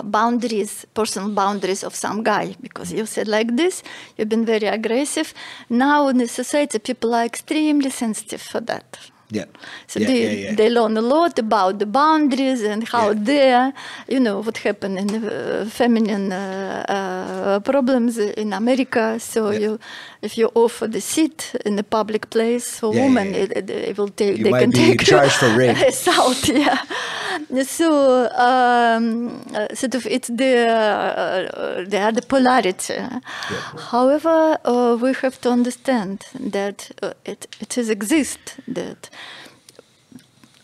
boundaries, 0.04 0.86
personal 0.94 1.30
boundaries 1.30 1.84
of 1.84 1.96
some 1.96 2.24
guy, 2.24 2.56
because 2.62 2.92
you 2.94 3.06
said 3.06 3.28
like 3.28 3.56
this, 3.58 3.84
you've 4.18 4.30
been 4.30 4.46
very 4.46 4.68
aggressive. 4.68 5.34
Now 5.70 6.08
in 6.08 6.18
the 6.18 6.28
society, 6.28 6.80
people 6.80 7.14
are 7.14 7.26
extremely 7.26 7.90
sensitive 7.90 8.42
for 8.42 8.62
that. 8.62 8.98
Yeah. 9.30 9.46
So 9.88 10.00
yeah, 10.00 10.08
they, 10.08 10.24
yeah, 10.24 10.50
yeah. 10.50 10.56
they 10.56 10.70
learn 10.70 10.96
a 10.96 11.02
lot 11.02 11.40
about 11.40 11.80
the 11.80 11.88
boundaries 11.88 12.62
and 12.62 12.88
how 12.88 13.14
they, 13.16 13.72
you 14.08 14.20
know, 14.20 14.42
what 14.42 14.58
happened 14.60 15.00
in 15.00 15.26
uh, 15.26 15.66
feminine 15.70 16.32
uh, 16.32 16.86
uh, 16.88 17.60
problems 17.62 18.20
in 18.20 18.54
America. 18.54 19.20
So 19.20 19.50
you, 19.50 19.80
if 20.22 20.38
you 20.38 20.52
offer 20.54 20.88
the 20.88 21.02
seat 21.02 21.56
in 21.66 21.80
a 21.80 21.84
public 21.84 22.30
place 22.30 22.78
for 22.80 22.92
women. 22.92 23.34
It, 23.34 23.52
it- 23.58 23.68
they 23.68 23.94
will 23.98 24.10
take. 24.10 24.38
You 24.38 24.44
they 24.44 24.52
might 24.52 24.60
can 24.62 24.70
be 24.72 24.78
take 24.78 25.04
charged 25.04 25.34
for 25.34 25.50
rape. 25.58 25.78
Assault, 25.78 26.48
yeah. 26.50 26.78
So 27.64 28.30
um, 28.36 29.46
sort 29.74 29.96
of 29.96 30.06
it's 30.08 30.28
the 30.28 30.68
uh, 30.68 31.84
the 31.86 32.00
other 32.00 32.22
polarity. 32.22 33.00
However, 33.92 34.58
uh, 34.66 34.98
we 35.02 35.14
have 35.14 35.40
to 35.42 35.50
understand 35.50 36.26
that 36.52 36.92
uh, 37.02 37.14
it 37.26 37.48
it 37.60 37.78
is 37.78 37.90
exist 37.90 38.58
that 38.68 39.10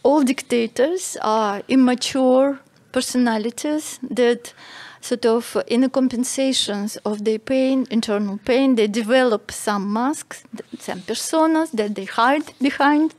all 0.04 0.24
dictators 0.24 1.18
are 1.22 1.62
immature 1.68 2.60
personalities 2.92 4.00
that 4.10 4.54
sort 5.02 5.26
of 5.26 5.58
in 5.68 5.82
the 5.82 5.90
compensations 5.90 6.98
of 7.06 7.24
their 7.24 7.40
pain 7.40 7.86
internal 7.90 8.38
pain 8.46 8.76
they 8.76 8.88
develop 8.88 9.52
some 9.52 9.94
masks 9.94 10.44
some 10.80 11.00
personas 11.02 11.72
that 11.72 11.96
they 11.96 12.06
hide 12.06 12.54
behind 12.62 13.14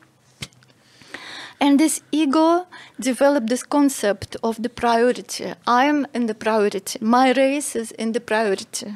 and 1.61 1.79
this 1.79 2.03
ego 2.11 2.67
developed 2.99 3.49
this 3.49 3.63
concept 3.63 4.37
of 4.43 4.63
the 4.63 4.69
priority. 4.69 5.53
I 5.67 5.85
am 5.85 6.07
in 6.15 6.27
the 6.27 6.35
priority. 6.35 6.99
My 7.01 7.33
race 7.33 7.77
is 7.77 7.93
in 7.93 8.13
the 8.13 8.21
priority. 8.21 8.93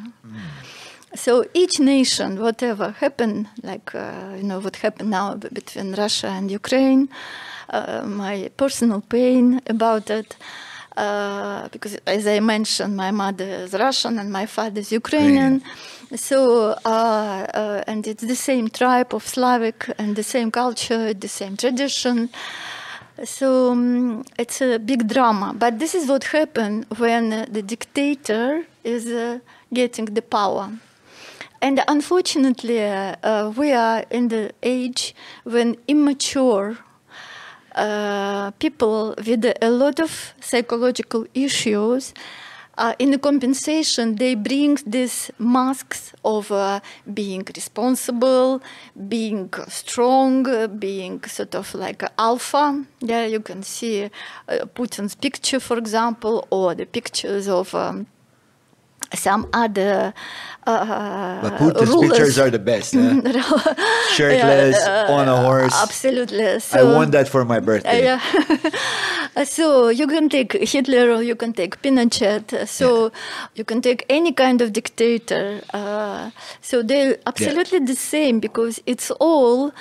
So 1.15 1.45
each 1.55 1.79
nation, 1.79 2.41
whatever 2.41 2.91
happened, 2.91 3.47
like 3.63 3.95
uh, 3.95 4.35
you 4.37 4.43
know 4.43 4.59
what 4.59 4.77
happened 4.77 5.11
now 5.11 5.35
between 5.35 5.95
Russia 5.95 6.27
and 6.27 6.51
Ukraine, 6.51 7.09
uh, 7.71 8.03
my 8.05 8.51
personal 8.57 9.01
pain 9.01 9.61
about 9.69 10.11
it, 10.11 10.37
uh, 10.97 11.69
because 11.69 11.97
as 12.07 12.27
I 12.27 12.41
mentioned, 12.41 12.97
my 12.97 13.11
mother 13.11 13.45
is 13.45 13.73
Russian 13.73 14.19
and 14.19 14.31
my 14.31 14.47
father 14.47 14.81
is 14.81 14.93
Ukrainian. 14.93 15.63
So 16.15 16.77
uh, 16.85 17.47
uh, 17.55 17.85
and 17.87 18.07
it's 18.07 18.23
the 18.23 18.37
same 18.37 18.69
tribe 18.69 19.13
of 19.15 19.27
Slavic 19.27 19.91
and 19.99 20.15
the 20.15 20.23
same 20.23 20.51
culture, 20.51 21.13
the 21.13 21.29
same 21.29 21.57
tradition. 21.57 22.31
So 23.25 23.73
um, 23.73 24.25
it's 24.39 24.61
a 24.61 24.79
big 24.79 25.09
drama. 25.09 25.55
But 25.55 25.79
this 25.79 25.95
is 25.95 26.09
what 26.09 26.25
happened 26.25 26.87
when 26.99 27.31
the 27.51 27.63
dictator 27.63 28.65
is 28.85 29.07
uh, 29.07 29.39
getting 29.73 30.07
the 30.07 30.23
power. 30.23 30.71
And 31.61 31.83
unfortunately, 31.89 32.77
we 33.57 33.73
are 33.73 34.05
in 34.11 34.29
the 34.29 34.53
age 34.63 35.15
when 35.45 35.77
immature 35.89 36.77
uh, 37.75 38.51
people 38.53 39.15
with 39.27 39.45
a 39.61 39.71
lot 39.71 40.01
of 40.01 40.35
psychological 40.41 41.27
issues 41.35 42.15
uh, 42.77 42.95
in 42.99 43.11
the 43.11 43.19
compensation, 43.19 44.17
they 44.17 44.35
bring 44.35 44.79
these 44.87 45.31
masks 45.39 46.13
of 46.25 46.51
uh, 46.51 46.81
being 47.13 47.47
responsible, 47.55 48.61
being 49.09 49.51
strong, 49.69 50.45
being 50.79 51.23
sort 51.25 51.55
of 51.55 51.73
like 51.75 52.03
alpha. 52.19 52.85
Yeah, 53.01 53.27
you 53.27 53.41
can 53.41 53.63
see 53.63 54.05
uh, 54.05 54.11
Putin's 54.75 55.15
picture, 55.15 55.61
for 55.61 55.79
example, 55.79 56.47
or 56.51 56.75
the 56.75 56.87
pictures 56.87 57.49
of. 57.49 57.75
Um, 57.75 58.07
some 59.15 59.49
other 59.53 60.13
uh, 60.67 61.41
But 61.43 61.59
Putin's 61.59 61.89
rulers. 61.91 62.11
pictures 62.11 62.39
are 62.39 62.51
the 62.51 62.59
best. 62.59 62.95
eh? 62.95 63.21
Shirtless, 64.15 64.79
on 65.11 65.29
a 65.29 65.37
horse. 65.43 65.75
Absolutely. 65.83 66.61
So, 66.61 66.81
I 66.81 66.83
want 66.97 67.13
that 67.13 67.29
for 67.29 67.45
my 67.45 67.61
birthday. 67.61 68.05
yeah. 68.05 68.21
so 69.45 69.89
you 69.89 70.07
can 70.07 70.29
take 70.29 70.53
Hitler 70.53 71.11
or 71.11 71.23
you 71.23 71.35
can 71.37 71.53
take 71.53 71.81
Pinochet. 71.83 72.67
So 72.67 73.13
you 73.55 73.65
can 73.65 73.81
take 73.83 74.05
any 74.09 74.33
kind 74.33 74.61
of 74.63 74.73
dictator. 74.73 75.61
Uh, 75.73 76.31
so 76.61 76.83
they're 76.83 77.19
absolutely 77.27 77.81
the 77.81 77.95
same 77.97 78.41
because 78.41 78.81
it's 78.87 79.11
all 79.21 79.73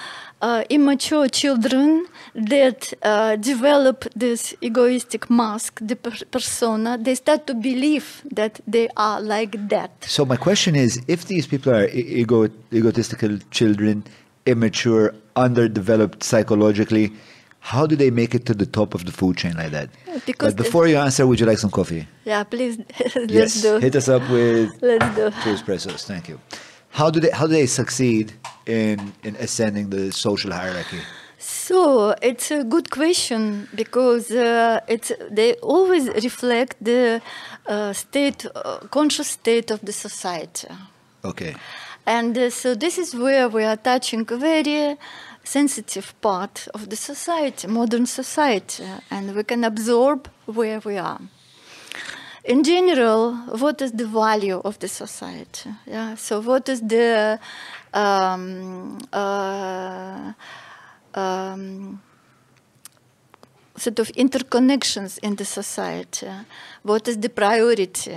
uh, 0.43 0.63
immature 0.69 1.29
children 1.29 2.05
that 2.35 2.93
uh, 3.01 3.37
develop 3.37 4.05
this 4.13 4.53
egoistic 4.61 5.29
mask, 5.29 5.79
the 5.81 5.95
per- 5.95 6.25
persona. 6.31 6.97
They 6.97 7.15
start 7.15 7.47
to 7.47 7.53
believe 7.53 8.21
that 8.29 8.59
they 8.67 8.89
are 8.97 9.21
like 9.21 9.69
that. 9.69 9.91
So 10.05 10.25
my 10.25 10.35
question 10.35 10.75
is, 10.75 11.01
if 11.07 11.25
these 11.27 11.47
people 11.47 11.73
are 11.73 11.87
ego, 11.87 12.49
egotistical 12.73 13.37
children, 13.51 14.03
immature, 14.45 15.15
underdeveloped 15.37 16.23
psychologically, 16.23 17.13
how 17.61 17.87
do 17.87 17.95
they 17.95 18.11
make 18.11 18.35
it 18.35 18.45
to 18.47 18.53
the 18.53 18.65
top 18.65 18.93
of 18.93 19.05
the 19.05 19.13
food 19.13 19.37
chain 19.37 19.55
like 19.55 19.71
that? 19.71 19.89
because 20.25 20.53
but 20.53 20.63
before 20.63 20.87
you 20.89 20.97
answer, 20.97 21.25
would 21.25 21.39
you 21.39 21.45
like 21.45 21.57
some 21.57 21.71
coffee? 21.71 22.05
Yeah, 22.25 22.43
please 22.43 22.77
let's 23.15 23.31
yes. 23.31 23.61
do. 23.61 23.77
Hit 23.77 23.95
us 23.95 24.09
up 24.09 24.29
with 24.29 24.69
Let's 24.81 25.15
do. 25.15 25.29
two 25.43 25.53
espressos. 25.55 26.03
Thank 26.03 26.27
you. 26.27 26.41
How 26.89 27.09
do 27.09 27.21
they 27.21 27.31
how 27.31 27.47
do 27.47 27.53
they 27.53 27.65
succeed 27.65 28.33
in 28.66 29.14
in 29.24 29.36
ascending 29.36 29.89
the 29.89 30.11
social 30.11 30.51
hierarchy? 30.51 30.99
So 31.39 32.16
it's 32.22 32.51
a 32.51 32.64
good 32.64 32.89
question 32.89 33.68
because 33.76 34.32
uh, 34.32 34.80
it's 34.88 35.11
they 35.30 35.53
always 35.55 36.07
reflect 36.24 36.78
the 36.82 37.22
uh, 37.68 37.93
state, 37.93 38.45
uh, 38.55 38.78
conscious 38.89 39.28
state 39.28 39.70
of 39.72 39.82
the 39.82 39.91
society, 39.91 40.68
Okay. 41.24 41.55
and 42.05 42.38
uh, 42.38 42.49
so 42.49 42.76
this 42.76 42.97
is 42.97 43.14
where 43.14 43.49
we 43.49 43.64
are 43.66 43.76
touching 43.78 44.26
a 44.32 44.38
very 44.38 44.97
sensitive 45.43 46.14
part 46.22 46.68
of 46.74 46.89
the 46.89 46.95
society, 46.95 47.68
modern 47.68 48.05
society, 48.05 48.84
and 49.11 49.36
we 49.36 49.43
can 49.43 49.64
absorb 49.66 50.30
where 50.45 50.80
we 50.80 50.97
are. 50.97 51.20
In 52.45 52.64
general, 52.64 53.34
what 53.59 53.82
is 53.82 53.91
the 53.93 54.05
value 54.05 54.61
of 54.64 54.78
the 54.80 54.88
society? 54.88 55.70
Yeah. 55.86 56.16
So 56.16 56.41
what 56.41 56.68
is 56.70 56.82
the 56.82 57.39
um, 57.93 58.97
uh, 59.11 60.33
um, 61.13 62.01
sort 63.77 63.99
of 63.99 64.07
interconnections 64.13 65.19
in 65.21 65.35
the 65.35 65.45
society. 65.45 66.27
What 66.83 67.07
is 67.07 67.17
the 67.17 67.29
priority? 67.29 68.13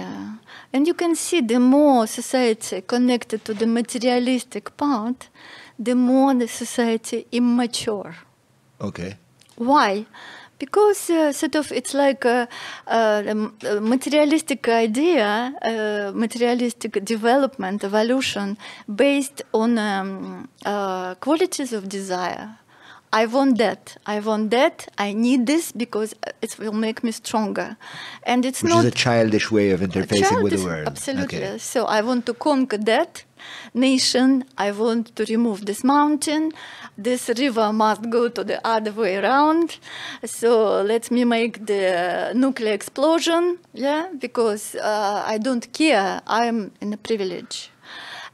And 0.72 0.86
you 0.86 0.94
can 0.94 1.14
see 1.14 1.40
the 1.40 1.58
more 1.60 2.06
society 2.06 2.82
connected 2.82 3.44
to 3.44 3.54
the 3.54 3.66
materialistic 3.66 4.76
part, 4.76 5.28
the 5.78 5.94
more 5.94 6.34
the 6.34 6.48
society 6.48 7.26
immature. 7.32 8.16
Okay. 8.80 9.16
Why? 9.56 10.06
Because 10.58 11.10
uh, 11.10 11.32
sort 11.32 11.54
of 11.54 11.70
it's 11.72 11.92
like 11.92 12.24
a, 12.24 12.48
a, 12.86 13.24
a 13.66 13.80
materialistic 13.80 14.68
idea, 14.68 15.52
uh, 15.62 16.12
materialistic 16.14 17.04
development, 17.04 17.84
evolution 17.84 18.56
based 18.94 19.42
on 19.52 19.78
um, 19.78 20.48
uh, 20.64 21.14
qualities 21.16 21.72
of 21.72 21.88
desire. 21.88 22.58
I 23.12 23.26
want 23.26 23.58
that. 23.58 23.96
I 24.04 24.20
want 24.20 24.50
that. 24.50 24.88
I 24.98 25.12
need 25.12 25.46
this 25.46 25.72
because 25.72 26.14
it 26.42 26.58
will 26.58 26.72
make 26.72 27.02
me 27.04 27.12
stronger. 27.12 27.76
And 28.24 28.44
it's 28.44 28.62
Which 28.62 28.72
not 28.72 28.84
is 28.84 28.86
a 28.86 28.90
childish 28.90 29.50
way 29.50 29.70
of 29.70 29.80
interfacing 29.80 30.42
with 30.42 30.58
the 30.58 30.64
world. 30.64 30.86
Absolutely. 30.86 31.44
Okay. 31.44 31.58
So 31.58 31.86
I 31.86 32.00
want 32.02 32.26
to 32.26 32.34
conquer 32.34 32.78
that 32.78 33.24
nation. 33.74 34.44
I 34.58 34.70
want 34.72 35.14
to 35.16 35.24
remove 35.24 35.66
this 35.66 35.84
mountain. 35.84 36.52
This 36.98 37.28
river 37.28 37.72
must 37.72 38.08
go 38.10 38.28
to 38.28 38.44
the 38.44 38.66
other 38.66 38.92
way 38.92 39.16
around. 39.16 39.78
So 40.24 40.82
let 40.82 41.10
me 41.10 41.24
make 41.24 41.66
the 41.66 42.32
nuclear 42.34 42.72
explosion. 42.72 43.58
Yeah, 43.74 44.08
because 44.18 44.74
uh, 44.76 45.24
I 45.26 45.38
don't 45.38 45.72
care. 45.72 46.22
I'm 46.26 46.72
in 46.80 46.92
a 46.92 46.96
privilege. 46.96 47.70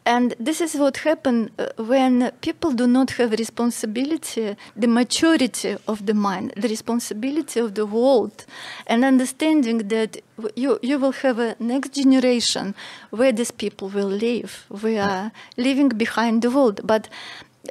And 0.04 0.34
this 0.40 0.60
is 0.60 0.74
what 0.74 0.96
happens 0.98 1.50
uh, 1.58 1.66
when 1.76 2.32
people 2.40 2.72
do 2.72 2.88
not 2.88 3.12
have 3.12 3.30
responsibility, 3.32 4.56
the 4.74 4.88
maturity 4.88 5.76
of 5.86 6.06
the 6.06 6.14
mind, 6.14 6.54
the 6.56 6.68
responsibility 6.68 7.60
of 7.60 7.74
the 7.74 7.86
world, 7.86 8.44
and 8.88 9.04
understanding 9.04 9.78
that 9.88 10.20
you, 10.56 10.80
you 10.82 10.98
will 10.98 11.12
have 11.12 11.38
a 11.38 11.54
next 11.60 11.94
generation 11.94 12.74
where 13.10 13.30
these 13.30 13.52
people 13.52 13.88
will 13.88 14.08
live. 14.08 14.66
We 14.82 14.98
are 14.98 15.30
leaving 15.56 15.90
behind 15.90 16.42
the 16.42 16.50
world. 16.50 16.80
But 16.82 17.08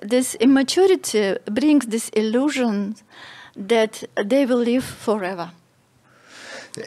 this 0.01 0.35
immaturity 0.35 1.35
brings 1.45 1.87
this 1.87 2.07
illusion 2.09 2.95
that 3.57 4.05
they 4.15 4.45
will 4.45 4.59
live 4.59 4.85
forever. 4.85 5.51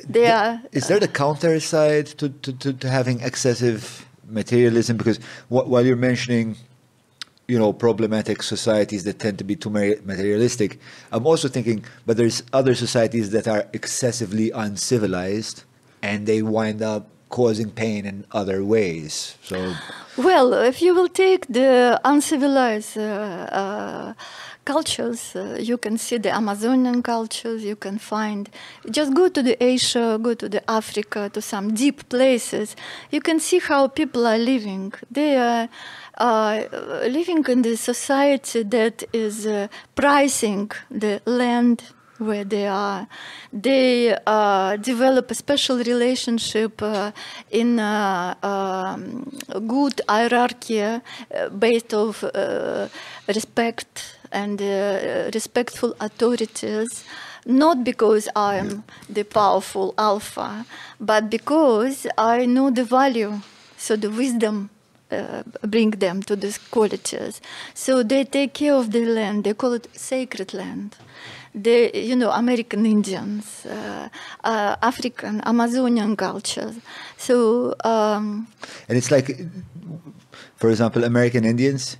They 0.08 0.30
are 0.30 0.62
Is 0.72 0.88
there 0.88 0.98
the 0.98 1.08
counter 1.08 1.60
side 1.60 2.06
to, 2.16 2.30
to, 2.30 2.52
to, 2.54 2.72
to 2.72 2.88
having 2.88 3.20
excessive 3.20 4.06
materialism? 4.28 4.96
Because 4.96 5.18
wh- 5.48 5.66
while 5.68 5.84
you're 5.84 5.96
mentioning, 5.96 6.56
you 7.48 7.58
know, 7.58 7.72
problematic 7.72 8.42
societies 8.42 9.04
that 9.04 9.18
tend 9.18 9.38
to 9.38 9.44
be 9.44 9.56
too 9.56 9.70
materialistic, 9.70 10.78
I'm 11.12 11.26
also 11.26 11.48
thinking, 11.48 11.84
but 12.06 12.16
there's 12.16 12.42
other 12.52 12.74
societies 12.74 13.30
that 13.30 13.46
are 13.48 13.66
excessively 13.72 14.50
uncivilized 14.50 15.64
and 16.02 16.26
they 16.26 16.42
wind 16.42 16.82
up 16.82 17.08
causing 17.30 17.70
pain 17.70 18.06
in 18.06 18.24
other 18.32 18.64
ways. 18.64 19.36
So, 19.42 19.74
Well, 20.16 20.52
if 20.54 20.80
you 20.80 20.94
will 20.94 21.08
take 21.08 21.46
the 21.48 22.00
uncivilized 22.04 22.96
uh, 22.96 23.02
uh, 23.50 24.14
cultures, 24.64 25.36
uh, 25.36 25.58
you 25.60 25.78
can 25.78 25.98
see 25.98 26.18
the 26.18 26.34
Amazonian 26.34 27.02
cultures. 27.02 27.64
You 27.64 27.76
can 27.76 27.98
find. 27.98 28.48
Just 28.90 29.14
go 29.14 29.28
to 29.28 29.42
the 29.42 29.62
Asia, 29.62 30.18
go 30.20 30.34
to 30.34 30.48
the 30.48 30.68
Africa, 30.70 31.30
to 31.32 31.40
some 31.40 31.74
deep 31.74 32.08
places. 32.08 32.76
You 33.10 33.20
can 33.20 33.40
see 33.40 33.58
how 33.58 33.88
people 33.88 34.26
are 34.26 34.38
living. 34.38 34.92
They 35.10 35.36
are. 35.36 35.68
Uh, 36.16 36.62
living 37.08 37.44
in 37.48 37.62
the 37.62 37.76
society 37.76 38.62
that 38.62 39.02
is 39.12 39.48
uh, 39.48 39.66
pricing 39.96 40.70
the 40.88 41.20
land 41.26 41.82
where 42.18 42.44
they 42.44 42.66
are. 42.66 43.06
They 43.52 44.16
uh, 44.26 44.76
develop 44.76 45.30
a 45.30 45.34
special 45.34 45.78
relationship 45.78 46.80
uh, 46.82 47.12
in 47.50 47.78
uh, 47.78 48.34
um, 48.42 49.30
good 49.66 50.00
hierarchy 50.08 50.82
uh, 50.82 51.00
based 51.58 51.94
of 51.94 52.22
uh, 52.24 52.88
respect 53.28 54.18
and 54.34 54.60
uh, 54.60 55.30
respectful 55.32 55.94
authorities. 56.00 57.04
Not 57.46 57.84
because 57.84 58.28
I 58.34 58.56
am 58.56 58.84
the 59.08 59.24
powerful 59.24 59.94
alpha, 59.98 60.64
but 60.98 61.28
because 61.28 62.06
I 62.16 62.46
know 62.46 62.70
the 62.70 62.84
value, 62.84 63.40
so 63.76 63.96
the 63.96 64.10
wisdom 64.10 64.70
uh, 65.10 65.42
bring 65.62 65.90
them 65.90 66.22
to 66.22 66.36
these 66.36 66.58
qualities. 66.58 67.40
So 67.74 68.02
they 68.02 68.24
take 68.24 68.54
care 68.54 68.74
of 68.74 68.90
the 68.92 69.04
land. 69.04 69.44
They 69.44 69.54
call 69.54 69.74
it 69.74 69.88
sacred 69.92 70.54
land. 70.54 70.96
The 71.54 71.90
you 71.94 72.16
know 72.16 72.30
American 72.30 72.84
Indians, 72.86 73.66
uh, 73.66 74.08
uh, 74.42 74.76
African 74.82 75.40
Amazonian 75.44 76.16
cultures. 76.16 76.74
So 77.16 77.74
um, 77.84 78.48
and 78.88 78.98
it's 78.98 79.10
like, 79.10 79.28
for 80.56 80.70
example, 80.70 81.04
American 81.04 81.44
Indians, 81.44 81.96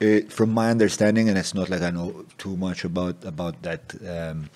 uh, 0.00 0.20
from 0.28 0.50
my 0.50 0.70
understanding, 0.70 1.28
and 1.28 1.38
it's 1.38 1.54
not 1.54 1.68
like 1.70 1.82
I 1.82 1.90
know 1.90 2.24
too 2.38 2.56
much 2.56 2.84
about 2.84 3.24
about 3.24 3.62
that, 3.62 3.94
um, 4.08 4.50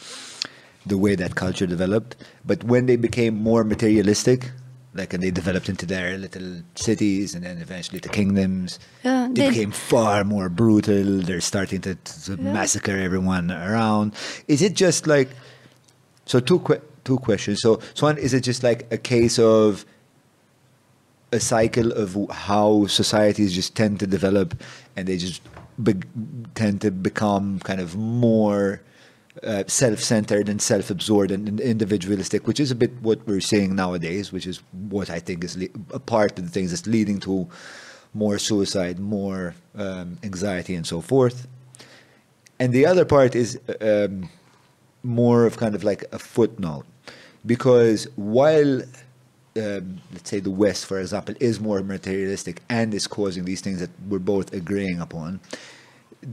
the 0.87 0.99
way 0.99 1.15
that 1.17 1.35
culture 1.35 1.67
developed. 1.67 2.17
But 2.45 2.65
when 2.65 2.87
they 2.87 2.97
became 2.97 3.35
more 3.37 3.65
materialistic, 3.65 4.51
like 4.95 5.13
and 5.15 5.23
they 5.23 5.31
developed 5.31 5.69
into 5.69 5.87
their 5.87 6.17
little 6.19 6.63
cities 6.75 7.35
and 7.35 7.45
then 7.45 7.59
eventually 7.59 8.01
the 8.01 8.09
kingdoms, 8.09 8.79
Yeah, 9.05 9.29
they, 9.31 9.43
they- 9.43 9.49
became 9.51 9.71
far 9.71 10.25
more 10.25 10.49
brutal. 10.49 11.21
They're 11.23 11.41
starting 11.41 11.81
to, 11.83 11.95
to 11.95 12.37
massacre 12.37 12.97
everyone 12.99 13.51
around. 13.51 14.15
Is 14.49 14.63
it 14.63 14.75
just 14.75 15.07
like 15.07 15.29
so? 16.27 16.41
Two 16.41 16.61
que- 16.61 16.81
two 17.05 17.19
questions. 17.19 17.61
So, 17.61 17.81
so 17.95 18.07
one 18.07 18.19
is 18.19 18.35
it 18.35 18.41
just 18.43 18.63
like 18.63 18.91
a 18.93 18.99
case 18.99 19.39
of 19.39 19.85
a 21.33 21.41
cycle 21.41 21.93
of 21.93 22.17
how 22.31 22.87
societies 22.87 23.55
just 23.55 23.75
tend 23.75 24.01
to 24.01 24.07
develop 24.07 24.61
and 24.97 25.07
they 25.07 25.17
just 25.17 25.43
tend 26.55 26.81
to 26.81 26.91
become 26.91 27.61
kind 27.61 27.81
of 27.81 27.97
more 27.97 28.81
uh, 29.43 29.63
self-centered 29.67 30.49
and 30.49 30.61
self-absorbed 30.61 31.31
and 31.31 31.61
individualistic, 31.61 32.47
which 32.47 32.59
is 32.59 32.71
a 32.71 32.75
bit 32.75 32.91
what 33.03 33.25
we're 33.27 33.41
seeing 33.41 33.77
nowadays, 33.77 34.33
which 34.33 34.47
is 34.47 34.63
what 34.89 35.11
I 35.11 35.21
think 35.21 35.45
is 35.45 35.57
a 35.93 36.01
part 36.01 36.39
of 36.39 36.45
the 36.45 36.51
things 36.51 36.71
that's 36.71 36.87
leading 36.87 37.21
to 37.21 37.47
more 38.15 38.39
suicide, 38.39 38.99
more 38.99 39.55
um, 39.77 40.19
anxiety, 40.23 40.75
and 40.75 40.87
so 40.87 41.01
forth. 41.01 41.47
And 42.59 42.73
the 42.73 42.87
other 42.87 43.05
part 43.05 43.37
is 43.37 43.61
um, 43.81 44.29
more 45.05 45.47
of 45.47 45.57
kind 45.59 45.75
of 45.75 45.85
like 45.85 46.05
a 46.11 46.19
footnote, 46.19 46.87
because 47.47 48.09
while 48.17 48.83
um, 49.59 50.01
let's 50.13 50.31
say 50.31 50.41
the 50.41 50.51
West, 50.51 50.87
for 50.87 51.01
example, 51.01 51.35
is 51.41 51.61
more 51.61 51.83
materialistic 51.83 52.63
and 52.69 52.95
is 52.95 53.07
causing 53.07 53.45
these 53.45 53.61
things 53.61 53.81
that 53.81 53.91
we're 54.09 54.19
both 54.19 54.53
agreeing 54.53 55.01
upon. 55.01 55.41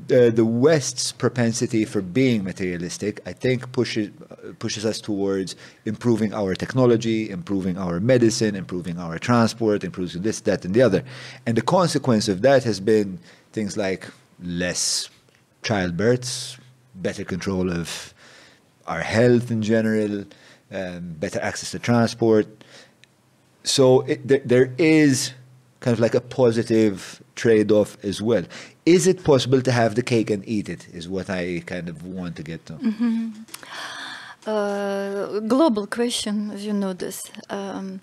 The, 0.08 0.44
West's 0.44 1.12
propensity 1.12 1.86
for 1.86 2.02
being 2.02 2.44
materialistic, 2.44 3.22
I 3.28 3.34
think, 3.34 3.72
pushes 3.72 4.10
pushes 4.58 4.84
us 4.84 5.00
towards 5.00 5.56
improving 5.86 6.34
our 6.34 6.56
technology, 6.56 7.30
improving 7.30 7.78
our 7.78 8.00
medicine, 8.00 8.56
improving 8.56 8.98
our 8.98 9.20
transport, 9.20 9.84
improving 9.84 10.24
this, 10.24 10.42
that, 10.42 10.66
and 10.66 10.74
the 10.74 10.82
other. 10.82 11.04
And 11.46 11.56
the 11.56 11.62
consequence 11.62 12.28
of 12.28 12.42
that 12.42 12.64
has 12.64 12.80
been 12.80 13.20
things 13.52 13.78
like 13.78 14.10
less 14.42 15.10
childbirths, 15.62 16.58
better 16.96 17.24
control 17.24 17.72
of 17.72 18.14
our 18.88 19.02
health 19.02 19.52
in 19.52 19.62
general, 19.62 20.26
um, 20.72 21.16
better 21.20 21.40
access 21.42 21.72
to 21.72 21.80
transport. 21.80 22.48
So 23.66 24.02
it, 24.02 24.28
there, 24.28 24.42
there 24.46 24.74
is 24.78 25.34
kind 25.80 25.94
of 25.94 26.00
like 26.00 26.16
a 26.16 26.22
positive 26.22 27.22
trade-off 27.36 27.98
as 28.04 28.22
well. 28.22 28.44
Is 28.86 29.08
it 29.08 29.24
possible 29.24 29.62
to 29.62 29.72
have 29.72 29.96
the 29.96 30.04
cake 30.04 30.30
and 30.30 30.48
eat 30.48 30.70
it? 30.70 30.88
Is 30.94 31.10
what 31.10 31.30
I 31.30 31.62
kind 31.66 31.90
of 31.90 32.06
want 32.06 32.36
to 32.38 32.44
get 32.44 32.66
to. 32.68 32.74
uh, 34.48 35.40
global 35.42 35.88
question, 35.88 36.52
as 36.52 36.66
you 36.66 36.74
know 36.74 36.94
this. 36.94 37.24
Um, 37.50 38.02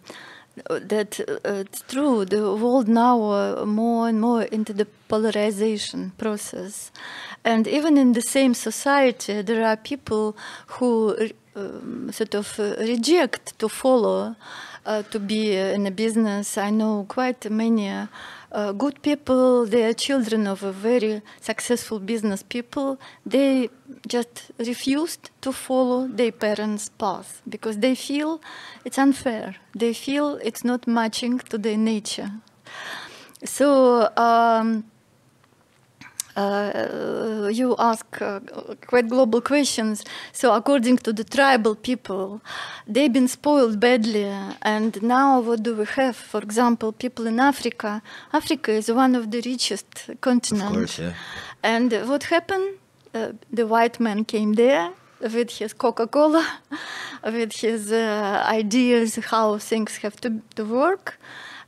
that 0.67 1.19
uh, 1.21 1.65
it's 1.65 1.83
true. 1.89 2.25
The 2.25 2.55
world 2.55 2.89
now 2.89 3.23
uh, 3.23 3.65
more 3.65 4.09
and 4.09 4.21
more 4.21 4.43
into 4.43 4.73
the 4.73 4.87
polarization 5.09 6.13
process, 6.19 6.91
and 7.45 7.67
even 7.67 7.97
in 7.97 8.13
the 8.13 8.21
same 8.21 8.55
society, 8.55 9.43
there 9.43 9.65
are 9.65 9.77
people 9.77 10.37
who 10.67 11.17
um, 11.57 12.11
sort 12.13 12.35
of 12.35 12.59
uh, 12.61 12.75
reject 12.79 13.59
to 13.59 13.69
follow, 13.69 14.37
to 14.85 15.19
be 15.21 15.59
uh, 15.59 15.67
in 15.67 15.87
a 15.87 15.91
business. 15.91 16.59
I 16.59 16.71
know 16.71 17.07
quite 17.09 17.49
many. 17.51 17.89
Uh, 18.53 18.73
good 18.73 19.01
people, 19.03 19.65
they 19.65 19.85
are 19.85 19.95
children 19.95 20.47
of 20.47 20.61
very 20.61 21.23
successful 21.41 21.99
business 21.99 22.43
people. 22.43 22.99
They 23.25 23.71
just 24.07 24.51
refused 24.59 25.31
to 25.41 25.53
follow 25.53 26.07
their 26.07 26.33
parents' 26.33 26.91
path 26.91 27.41
because 27.49 27.79
they 27.79 27.95
feel 27.95 28.41
it's 28.85 28.99
unfair. 28.99 29.57
They 29.75 29.95
feel 29.95 30.39
it's 30.43 30.65
not 30.65 30.87
matching 30.87 31.39
to 31.39 31.57
their 31.57 31.79
nature. 31.79 32.31
So 33.45 34.11
um, 34.17 34.85
uh, 36.37 37.49
you 37.53 37.75
ask 37.79 38.07
uh, 38.23 38.41
quite 38.87 39.09
global 39.09 39.41
questions. 39.41 40.05
So, 40.33 40.55
according 40.55 40.99
to 40.99 41.13
the 41.13 41.25
tribal 41.25 41.75
people, 41.75 42.41
they've 42.87 43.13
been 43.13 43.29
spoiled 43.29 43.79
badly. 43.81 44.33
And 44.63 45.03
now, 45.03 45.41
what 45.41 45.63
do 45.63 45.75
we 45.77 45.85
have? 45.85 46.17
For 46.17 46.41
example, 46.41 46.93
people 46.93 47.27
in 47.27 47.41
Africa. 47.41 48.03
Africa 48.33 48.73
is 48.73 48.91
one 48.91 49.15
of 49.15 49.31
the 49.31 49.41
richest 49.45 50.11
continents. 50.21 50.75
course, 50.75 50.99
yeah. 50.99 51.15
And 51.63 51.93
what 52.09 52.25
happened? 52.25 52.79
Uh, 53.15 53.33
the 53.53 53.67
white 53.67 54.01
man 54.01 54.25
came 54.25 54.55
there 54.55 54.91
with 55.21 55.51
his 55.51 55.75
Coca 55.75 56.07
Cola, 56.07 56.61
with 57.25 57.53
his 57.53 57.93
uh, 57.93 58.43
ideas 58.49 59.17
how 59.17 59.59
things 59.59 59.99
have 59.99 60.21
to, 60.23 60.41
to 60.57 60.65
work, 60.65 61.19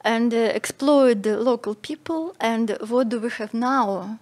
and 0.00 0.32
uh, 0.32 0.36
exploit 0.36 1.22
the 1.22 1.36
local 1.36 1.74
people. 1.74 2.34
And 2.40 2.76
what 2.88 3.10
do 3.10 3.20
we 3.20 3.28
have 3.30 3.52
now? 3.52 4.18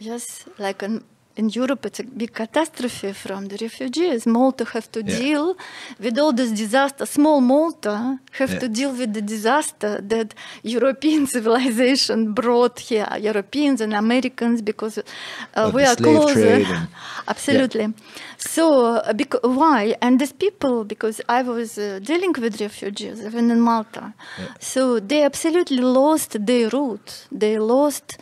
Yes, 0.00 0.44
like 0.58 0.82
in, 0.84 1.02
in 1.36 1.48
Europe, 1.50 1.86
it's 1.86 2.00
a 2.00 2.04
big 2.04 2.32
catastrophe 2.32 3.12
from 3.12 3.46
the 3.46 3.56
refugees. 3.60 4.26
Malta 4.26 4.64
have 4.64 4.90
to 4.92 5.00
Yeah. 5.04 5.18
deal 5.18 5.56
with 5.98 6.18
all 6.18 6.32
this 6.32 6.50
disaster. 6.52 7.04
Small 7.06 7.40
Malta 7.40 8.18
have 8.38 8.52
Yeah. 8.52 8.58
to 8.60 8.68
deal 8.68 8.92
with 8.92 9.12
the 9.14 9.22
disaster 9.22 10.00
that 10.02 10.34
European 10.62 11.26
civilization 11.36 12.32
brought 12.32 12.78
here. 12.90 13.08
Europeans 13.20 13.80
and 13.80 13.92
Americans, 13.94 14.62
because 14.62 14.98
uh, 14.98 15.70
we 15.74 15.82
are 15.84 15.96
closer. 15.96 16.48
and- 16.48 16.88
Absolutely. 17.28 17.92
So, 18.36 18.94
uh, 18.96 19.12
why? 19.42 19.96
And 20.00 20.20
these 20.20 20.32
people, 20.32 20.84
because 20.84 21.20
I 21.28 21.42
was 21.42 21.76
uh, 21.78 21.98
dealing 22.02 22.34
with 22.38 22.60
refugees 22.60 23.20
even 23.24 23.50
in 23.50 23.60
Malta, 23.60 24.12
so 24.60 25.00
they 25.00 25.22
absolutely 25.24 25.78
lost 25.82 26.30
their 26.46 26.68
root. 26.68 27.26
They 27.32 27.58
lost 27.58 28.18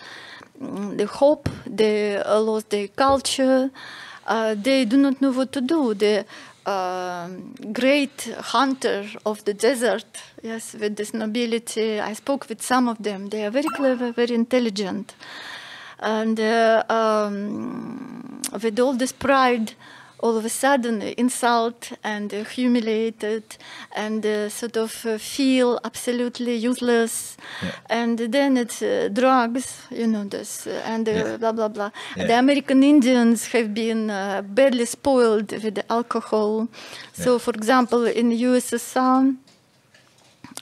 the 0.61 1.07
hope. 1.07 1.49
They 1.67 2.17
uh, 2.17 2.41
lost 2.41 2.71
their 2.71 2.89
culture. 2.89 3.71
Uh, 4.27 4.55
they 4.55 4.85
do 4.85 4.97
not 4.97 5.21
know 5.21 5.31
what 5.33 5.53
to 5.53 5.61
do. 5.61 5.95
The 5.95 6.25
um 6.67 7.55
great 7.73 8.29
hunter 8.41 9.07
of 9.25 9.45
the 9.45 9.55
desert, 9.55 10.05
yes, 10.43 10.75
with 10.75 10.97
this 10.97 11.15
nobility. 11.15 12.01
I 12.01 12.13
spoke 12.15 12.49
with 12.49 12.61
some 12.61 12.89
of 12.89 12.99
them. 12.99 13.29
They 13.29 13.45
are 13.45 13.51
very 13.51 13.69
clever, 13.69 14.11
very 14.11 14.35
intelligent 14.35 15.15
and 15.99 16.39
uh, 16.39 16.85
um, 16.89 18.43
with 18.63 18.79
all 18.79 18.95
this 18.95 19.13
pride 19.13 19.73
all 20.27 20.37
of 20.41 20.45
a 20.45 20.55
sudden 20.65 20.97
insult 21.25 21.93
and 22.13 22.33
humiliated 22.57 23.45
and 24.05 24.25
sort 24.61 24.77
of 24.77 24.93
uh, 25.07 25.19
feel 25.19 25.79
absolutely 25.85 26.55
useless 26.71 27.37
and 28.01 28.19
then 28.37 28.57
it's 28.57 28.83
uh, 28.83 29.09
drugs 29.21 29.67
you 29.91 30.07
know 30.13 30.25
this 30.37 30.67
uh, 30.67 30.93
and 30.93 31.07
Yeah. 31.09 31.37
blah 31.43 31.53
blah 31.59 31.69
blah 31.77 31.91
Yeah. 32.17 32.27
the 32.29 32.37
american 32.45 32.81
indians 32.83 33.39
have 33.55 33.69
been 33.85 34.03
badly 34.59 34.87
spoiled 34.87 35.51
with 35.65 35.75
the 35.81 35.85
alcohol 35.99 36.53
so 37.23 37.31
Yeah. 37.33 37.39
for 37.45 37.53
example 37.61 38.03
in 38.21 38.27
the 38.33 38.39
ussr 38.51 39.21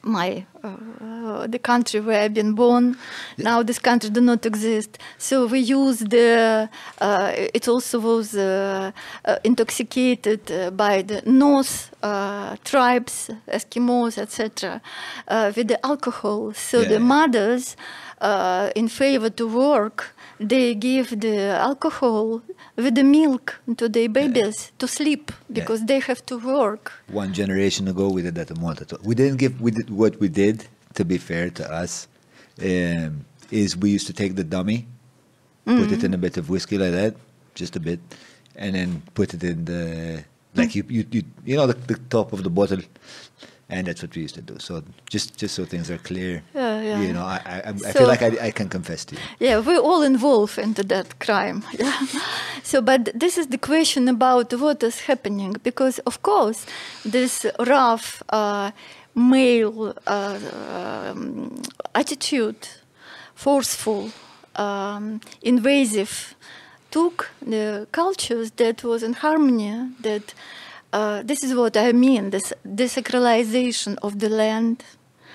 my 0.05 0.45
uh, 0.63 1.47
the 1.47 1.59
country 1.59 2.01
where 2.01 2.21
I've 2.23 2.35
been 2.35 2.55
born. 2.55 2.97
Now 3.39 3.63
this 3.63 3.79
country 3.79 4.11
do 4.11 4.21
not 4.21 4.47
exist. 4.47 4.99
So 5.19 5.47
we 5.47 5.61
use 5.61 5.99
the. 6.01 6.69
Uh, 7.01 7.33
it 7.55 7.69
also 7.69 7.99
was 8.01 8.35
uh, 8.35 8.93
uh, 9.25 9.37
intoxicated 9.45 10.51
uh, 10.51 10.71
by 10.71 11.03
the 11.03 11.23
North 11.27 11.95
uh, 12.03 12.57
tribes, 12.65 13.31
Eskimos, 13.49 14.19
etc., 14.19 14.81
uh, 15.29 15.53
with 15.57 15.69
the 15.69 15.85
alcohol. 15.85 16.53
So 16.55 16.81
Yeah. 16.81 16.89
the 16.89 17.01
mothers, 17.01 17.77
uh, 18.21 18.71
in 18.75 18.89
favor 18.89 19.31
to 19.31 19.47
work, 19.47 20.15
they 20.39 20.75
give 20.75 21.21
the 21.21 21.51
alcohol 21.71 22.43
with 22.77 22.95
the 22.95 23.05
milk 23.05 23.61
to 23.77 23.89
their 23.89 24.09
babies 24.09 24.73
to 24.79 24.87
sleep 24.89 25.33
because 25.53 25.85
they 25.85 26.01
have 26.01 26.25
to 26.27 26.39
work. 26.39 26.93
One 27.09 27.33
generation 27.33 27.89
ago, 27.89 28.09
we 28.09 28.23
did 28.23 28.35
that 28.37 28.51
in 28.51 28.61
Malta. 28.61 28.99
We 29.03 29.15
didn't 29.15 29.39
give. 29.39 29.61
We 29.61 29.71
did 29.71 29.91
what 29.91 30.19
we 30.21 30.29
did. 30.29 30.67
To 30.95 31.05
be 31.05 31.19
fair 31.19 31.51
to 31.51 31.65
us, 31.73 32.07
um, 32.63 33.25
is 33.51 33.77
we 33.77 33.91
used 33.91 34.07
to 34.07 34.13
take 34.13 34.37
the 34.37 34.45
dummy, 34.45 34.87
put 35.65 35.91
it 35.91 36.05
in 36.05 36.15
a 36.15 36.19
bit 36.19 36.37
of 36.37 36.49
whiskey 36.49 36.79
like 36.79 36.93
that, 36.93 37.17
just 37.57 37.75
a 37.75 37.81
bit, 37.81 37.99
and 38.55 38.77
then 38.77 39.03
put 39.15 39.35
it 39.35 39.43
in 39.43 39.65
the 39.65 40.23
like 40.55 40.75
you 40.77 40.85
you 40.89 41.05
you, 41.11 41.23
you 41.45 41.57
know 41.57 41.67
the, 41.67 41.75
the 41.75 41.99
top 42.09 42.33
of 42.33 42.45
the 42.45 42.51
bottle, 42.51 42.81
and 43.75 43.87
that's 43.87 44.03
what 44.03 44.15
we 44.17 44.23
used 44.23 44.35
to 44.35 44.43
do. 44.53 44.59
So 44.59 44.73
just 45.15 45.29
just 45.43 45.55
so 45.55 45.65
things 45.65 45.91
are 45.91 45.99
clear, 46.09 46.43
Yeah, 46.55 46.83
yeah. 46.89 47.01
you 47.07 47.13
know, 47.17 47.27
I 47.37 47.39
I, 47.55 47.57
I 47.71 47.77
So- 47.77 47.93
feel 47.99 48.09
like 48.13 48.23
I, 48.29 48.49
I 48.49 48.51
can 48.53 48.69
confess 48.69 49.05
to 49.07 49.15
you. 49.15 49.21
Yeah, 49.47 49.57
we're 49.67 49.85
all 49.91 50.03
involved 50.07 50.59
into 50.59 50.83
that 50.95 51.07
crime. 51.27 51.59
Yeah. 51.79 52.07
So, 52.63 52.81
but 52.83 53.01
this 53.21 53.37
is 53.39 53.47
the 53.49 53.59
question 53.59 54.09
about 54.09 54.53
what 54.53 54.83
is 54.83 55.01
happening 55.09 55.57
because, 55.63 55.97
of 56.07 56.17
course, 56.23 56.61
this 57.13 57.47
rough 57.59 58.23
uh, 58.31 58.71
male 59.15 59.95
uh, 60.07 60.39
um, 60.77 61.63
attitude, 61.95 62.57
forceful, 63.35 64.11
um, 64.57 65.21
invasive, 65.43 66.35
took 66.91 67.31
the 67.47 67.87
cultures 67.93 68.51
that 68.57 68.83
was 68.85 69.03
in 69.03 69.13
harmony. 69.15 69.91
That 70.03 70.35
uh, 70.95 71.23
this 71.25 71.43
is 71.43 71.55
what 71.55 71.77
I 71.77 71.93
mean: 71.93 72.31
this 72.31 72.53
desacralization 72.65 73.97
of 74.03 74.21
the 74.21 74.29
land 74.29 74.85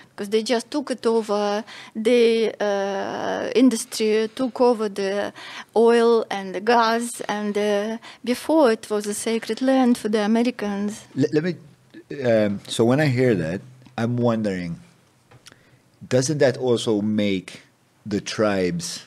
because 0.10 0.30
they 0.30 0.44
just 0.44 0.72
took 0.72 0.92
it 0.92 1.06
over. 1.06 1.64
The 1.96 2.54
uh, 2.60 3.50
industry 3.56 4.30
took 4.36 4.60
over 4.62 4.90
the 4.90 5.34
oil 5.76 6.26
and 6.30 6.56
the 6.56 6.62
gas, 6.62 7.22
and 7.22 7.58
uh, 7.58 7.98
before 8.24 8.72
it 8.72 8.90
was 8.90 9.06
a 9.08 9.14
sacred 9.14 9.62
land 9.62 9.98
for 9.98 10.10
the 10.10 10.24
Americans. 10.24 11.06
Let, 11.16 11.34
let 11.34 11.44
me. 11.44 11.56
Um, 12.24 12.60
so 12.68 12.86
when 12.86 13.00
I 13.00 13.06
hear 13.06 13.36
that, 13.36 13.62
I'm 13.98 14.18
wondering, 14.18 14.80
doesn't 16.08 16.40
that 16.40 16.58
also 16.58 17.02
make 17.02 17.62
the 18.06 18.22
tribes 18.22 19.06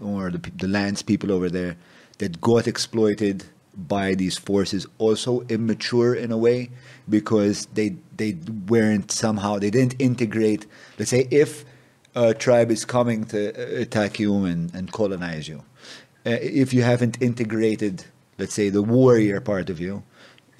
or 0.00 0.30
the 0.30 0.40
the 0.56 0.68
lands 0.68 1.00
people 1.02 1.30
over 1.30 1.48
there 1.48 1.76
that 2.18 2.40
got 2.40 2.66
exploited 2.66 3.44
by 3.74 4.14
these 4.14 4.36
forces 4.38 4.86
also 4.98 5.40
immature 5.48 6.14
in 6.14 6.30
a 6.30 6.36
way 6.38 6.70
because 7.08 7.66
they 7.74 7.96
they 8.16 8.36
weren't 8.68 9.10
somehow 9.10 9.58
they 9.58 9.70
didn't 9.70 9.96
integrate. 9.98 10.66
Let's 10.98 11.10
say 11.10 11.26
if 11.30 11.64
a 12.14 12.34
tribe 12.34 12.70
is 12.70 12.84
coming 12.84 13.24
to 13.26 13.48
attack 13.80 14.20
you 14.20 14.44
and, 14.44 14.74
and 14.74 14.92
colonize 14.92 15.48
you, 15.48 15.64
uh, 16.26 16.30
if 16.40 16.74
you 16.74 16.82
haven't 16.82 17.20
integrated, 17.22 18.04
let's 18.38 18.54
say, 18.54 18.68
the 18.68 18.82
warrior 18.82 19.40
part 19.40 19.70
of 19.70 19.80
you, 19.80 20.02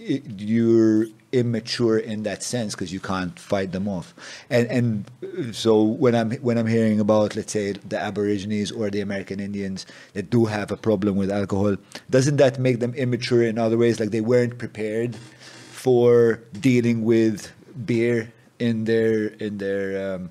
i- 0.00 0.22
you're 0.38 1.06
immature 1.32 1.98
in 1.98 2.22
that 2.22 2.42
sense 2.42 2.74
because 2.74 2.92
you 2.92 3.00
can't 3.00 3.38
fight 3.38 3.72
them 3.72 3.88
off. 3.88 4.14
And 4.50 4.68
and 4.68 5.54
so 5.54 5.82
when 5.82 6.14
I'm 6.14 6.32
when 6.36 6.58
I'm 6.58 6.66
hearing 6.66 7.00
about, 7.00 7.34
let's 7.36 7.52
say, 7.52 7.72
the 7.72 7.98
Aborigines 7.98 8.70
or 8.70 8.90
the 8.90 9.00
American 9.00 9.40
Indians 9.40 9.86
that 10.12 10.30
do 10.30 10.44
have 10.44 10.70
a 10.70 10.76
problem 10.76 11.16
with 11.16 11.30
alcohol, 11.30 11.76
doesn't 12.10 12.36
that 12.36 12.58
make 12.58 12.80
them 12.80 12.94
immature 12.94 13.42
in 13.42 13.58
other 13.58 13.78
ways? 13.78 13.98
Like 13.98 14.10
they 14.10 14.20
weren't 14.20 14.58
prepared 14.58 15.16
for 15.16 16.40
dealing 16.60 17.04
with 17.04 17.50
beer 17.86 18.32
in 18.58 18.84
their 18.84 19.28
in 19.40 19.58
their 19.58 20.14
um, 20.14 20.30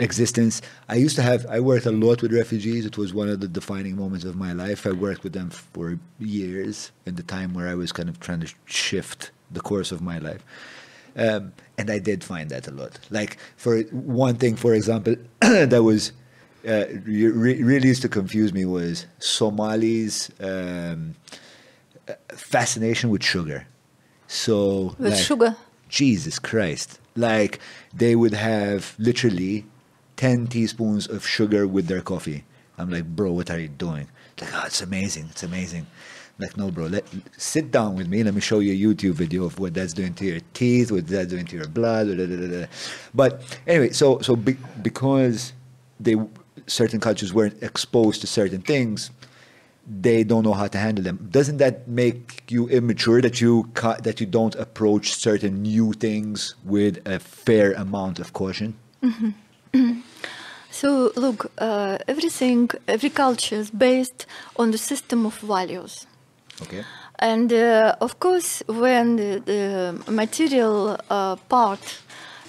existence. 0.00 0.62
I 0.88 0.96
used 0.96 1.14
to 1.16 1.22
have, 1.22 1.46
I 1.46 1.60
worked 1.60 1.86
a 1.86 1.92
lot 1.92 2.22
with 2.22 2.32
refugees. 2.32 2.86
It 2.86 2.96
was 2.96 3.12
one 3.12 3.28
of 3.28 3.40
the 3.40 3.48
defining 3.48 3.96
moments 3.96 4.24
of 4.24 4.34
my 4.34 4.52
life. 4.52 4.86
I 4.86 4.92
worked 4.92 5.22
with 5.22 5.34
them 5.34 5.50
for 5.50 5.98
years 6.18 6.90
in 7.06 7.16
the 7.16 7.22
time 7.22 7.52
where 7.54 7.68
I 7.68 7.74
was 7.74 7.92
kind 7.92 8.08
of 8.08 8.18
trying 8.18 8.40
to 8.40 8.52
shift 8.64 9.30
the 9.50 9.60
course 9.60 9.92
of 9.92 10.00
my 10.00 10.18
life. 10.18 10.44
Um, 11.16 11.52
and 11.76 11.90
I 11.90 11.98
did 11.98 12.22
find 12.22 12.50
that 12.50 12.68
a 12.68 12.70
lot. 12.70 12.98
Like, 13.10 13.36
for 13.56 13.80
one 13.90 14.36
thing, 14.36 14.56
for 14.56 14.74
example, 14.74 15.16
that 15.40 15.82
was 15.82 16.12
uh, 16.66 16.84
re- 17.04 17.62
really 17.62 17.88
used 17.88 18.02
to 18.02 18.08
confuse 18.08 18.52
me 18.52 18.64
was 18.64 19.06
Somalis' 19.18 20.30
um, 20.40 21.14
fascination 22.28 23.10
with 23.10 23.22
sugar. 23.22 23.66
So, 24.28 24.94
With 24.98 25.12
like- 25.14 25.22
sugar. 25.22 25.56
Jesus 25.88 26.38
Christ. 26.38 27.00
Like 27.16 27.58
they 27.92 28.14
would 28.14 28.32
have 28.34 28.94
literally 28.98 29.66
10 30.16 30.46
teaspoons 30.46 31.08
of 31.08 31.26
sugar 31.26 31.66
with 31.66 31.88
their 31.88 32.00
coffee. 32.00 32.44
I'm 32.78 32.90
like, 32.90 33.04
bro, 33.04 33.32
what 33.32 33.50
are 33.50 33.58
you 33.58 33.66
doing? 33.68 34.06
Like, 34.40 34.50
oh, 34.54 34.62
it's 34.66 34.80
amazing. 34.80 35.26
It's 35.30 35.42
amazing. 35.42 35.88
Like, 36.40 36.56
no, 36.56 36.70
bro, 36.70 36.86
let, 36.86 37.04
sit 37.36 37.70
down 37.70 37.96
with 37.96 38.08
me. 38.08 38.22
Let 38.22 38.34
me 38.34 38.40
show 38.40 38.60
you 38.60 38.72
a 38.72 38.94
YouTube 38.94 39.12
video 39.12 39.44
of 39.44 39.58
what 39.58 39.74
that's 39.74 39.92
doing 39.92 40.14
to 40.14 40.24
your 40.24 40.40
teeth, 40.54 40.90
what 40.90 41.06
that's 41.06 41.28
doing 41.28 41.46
to 41.46 41.56
your 41.56 41.68
blood. 41.68 42.08
da, 42.08 42.26
da, 42.26 42.46
da. 42.46 42.66
But 43.14 43.42
anyway, 43.66 43.90
so, 43.90 44.20
so 44.20 44.36
be, 44.36 44.56
because 44.80 45.52
they, 45.98 46.16
certain 46.66 46.98
cultures 46.98 47.34
weren't 47.34 47.62
exposed 47.62 48.22
to 48.22 48.26
certain 48.26 48.62
things, 48.62 49.10
they 49.86 50.24
don't 50.24 50.44
know 50.44 50.52
how 50.54 50.68
to 50.68 50.78
handle 50.78 51.04
them. 51.04 51.28
Doesn't 51.30 51.58
that 51.58 51.86
make 51.88 52.44
you 52.48 52.68
immature 52.68 53.20
that 53.20 53.40
you 53.40 53.68
that 53.74 54.20
you 54.20 54.26
don't 54.26 54.54
approach 54.54 55.14
certain 55.14 55.62
new 55.62 55.92
things 55.94 56.54
with 56.64 57.06
a 57.06 57.18
fair 57.18 57.72
amount 57.72 58.18
of 58.18 58.32
caution? 58.32 58.76
So 60.72 61.12
look, 61.16 61.50
uh, 61.58 61.98
everything, 62.06 62.70
every 62.86 63.10
culture 63.10 63.56
is 63.56 63.70
based 63.70 64.24
on 64.56 64.70
the 64.70 64.78
system 64.78 65.26
of 65.26 65.36
values. 65.38 66.06
Okay. 66.62 66.84
And 67.18 67.52
uh, 67.52 67.96
of 68.00 68.18
course, 68.18 68.62
when 68.66 69.16
the, 69.16 69.42
the 69.44 70.12
material 70.12 70.98
uh, 71.10 71.36
part, 71.36 72.00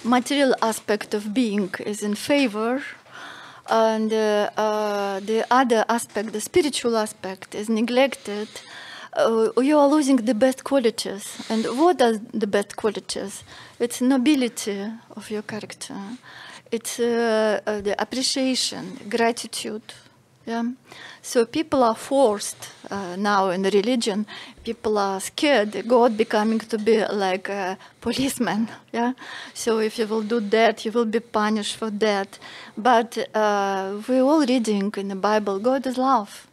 material 0.04 0.54
aspect 0.62 1.14
of 1.14 1.34
being 1.34 1.70
is 1.84 2.02
in 2.02 2.14
favor, 2.14 2.82
and 3.68 4.12
uh, 4.12 4.50
uh, 4.56 5.20
the 5.20 5.46
other 5.50 5.84
aspect, 5.88 6.32
the 6.32 6.40
spiritual 6.40 6.96
aspect, 6.96 7.54
is 7.54 7.68
neglected, 7.68 8.48
uh, 9.14 9.50
you 9.58 9.78
are 9.78 9.88
losing 9.88 10.16
the 10.16 10.34
best 10.34 10.64
qualities. 10.64 11.36
And 11.50 11.64
what 11.78 12.00
are 12.00 12.18
the 12.32 12.46
best 12.46 12.76
qualities? 12.76 13.44
It's 13.78 14.00
nobility 14.00 14.90
of 15.16 15.30
your 15.30 15.42
character. 15.42 15.96
It's 16.70 16.98
uh, 16.98 17.60
the 17.66 17.94
appreciation, 17.98 18.98
gratitude. 19.08 19.82
Yeah. 20.46 20.64
So 21.22 21.46
people 21.46 21.84
are 21.84 21.94
forced 21.94 22.68
uh, 22.90 23.14
now 23.16 23.50
in 23.50 23.62
the 23.62 23.70
religion. 23.70 24.26
People 24.64 24.98
are 24.98 25.20
scared. 25.20 25.86
God 25.86 26.16
becoming 26.16 26.58
to 26.58 26.78
be 26.78 27.04
like 27.06 27.48
a 27.48 27.78
policeman. 28.00 28.68
Yeah. 28.92 29.14
So 29.54 29.78
if 29.78 29.98
you 29.98 30.06
will 30.06 30.22
do 30.22 30.40
that, 30.40 30.84
you 30.84 30.92
will 30.92 31.06
be 31.06 31.20
punished 31.20 31.76
for 31.76 31.90
that. 31.90 32.38
But 32.76 33.16
uh, 33.34 34.02
we're 34.06 34.22
all 34.22 34.44
reading 34.44 34.92
in 34.96 35.08
the 35.08 35.16
Bible. 35.16 35.58
God 35.58 35.86
is 35.86 35.96
love. 35.96 36.46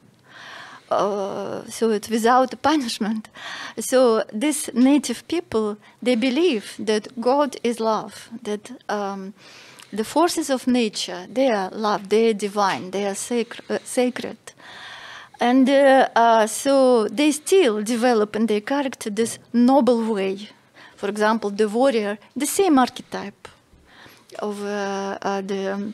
Uh, 0.89 1.63
so 1.69 1.89
it's 1.89 2.09
without 2.09 2.61
punishment. 2.61 3.27
So 3.79 4.23
these 4.31 4.69
native 4.73 5.27
people, 5.27 5.77
they 6.01 6.15
believe 6.15 6.75
that 6.79 7.19
God 7.19 7.57
is 7.63 7.79
love. 7.79 8.29
That 8.43 8.71
um, 8.87 9.33
the 9.91 10.03
forces 10.03 10.49
of 10.49 10.67
nature, 10.67 11.25
they 11.31 11.49
are 11.49 11.69
love, 11.71 12.09
they 12.09 12.29
are 12.29 12.33
divine, 12.33 12.91
they 12.91 13.05
are 13.05 13.15
sacred. 13.15 13.63
Uh, 13.69 13.79
sacred. 13.83 14.37
And 15.39 15.69
uh, 15.69 16.09
uh, 16.15 16.47
so 16.47 17.07
they 17.07 17.31
still 17.31 17.81
develop 17.81 18.35
in 18.35 18.45
their 18.47 18.61
character 18.61 19.09
this 19.09 19.39
noble 19.53 20.13
way. 20.13 20.49
For 20.97 21.07
example, 21.07 21.49
the 21.49 21.69
warrior, 21.69 22.17
the 22.35 22.45
same 22.45 22.77
archetype 22.77 23.47
of 24.39 24.61
uh, 24.63 25.17
uh, 25.21 25.41
the, 25.41 25.73
um, 25.73 25.93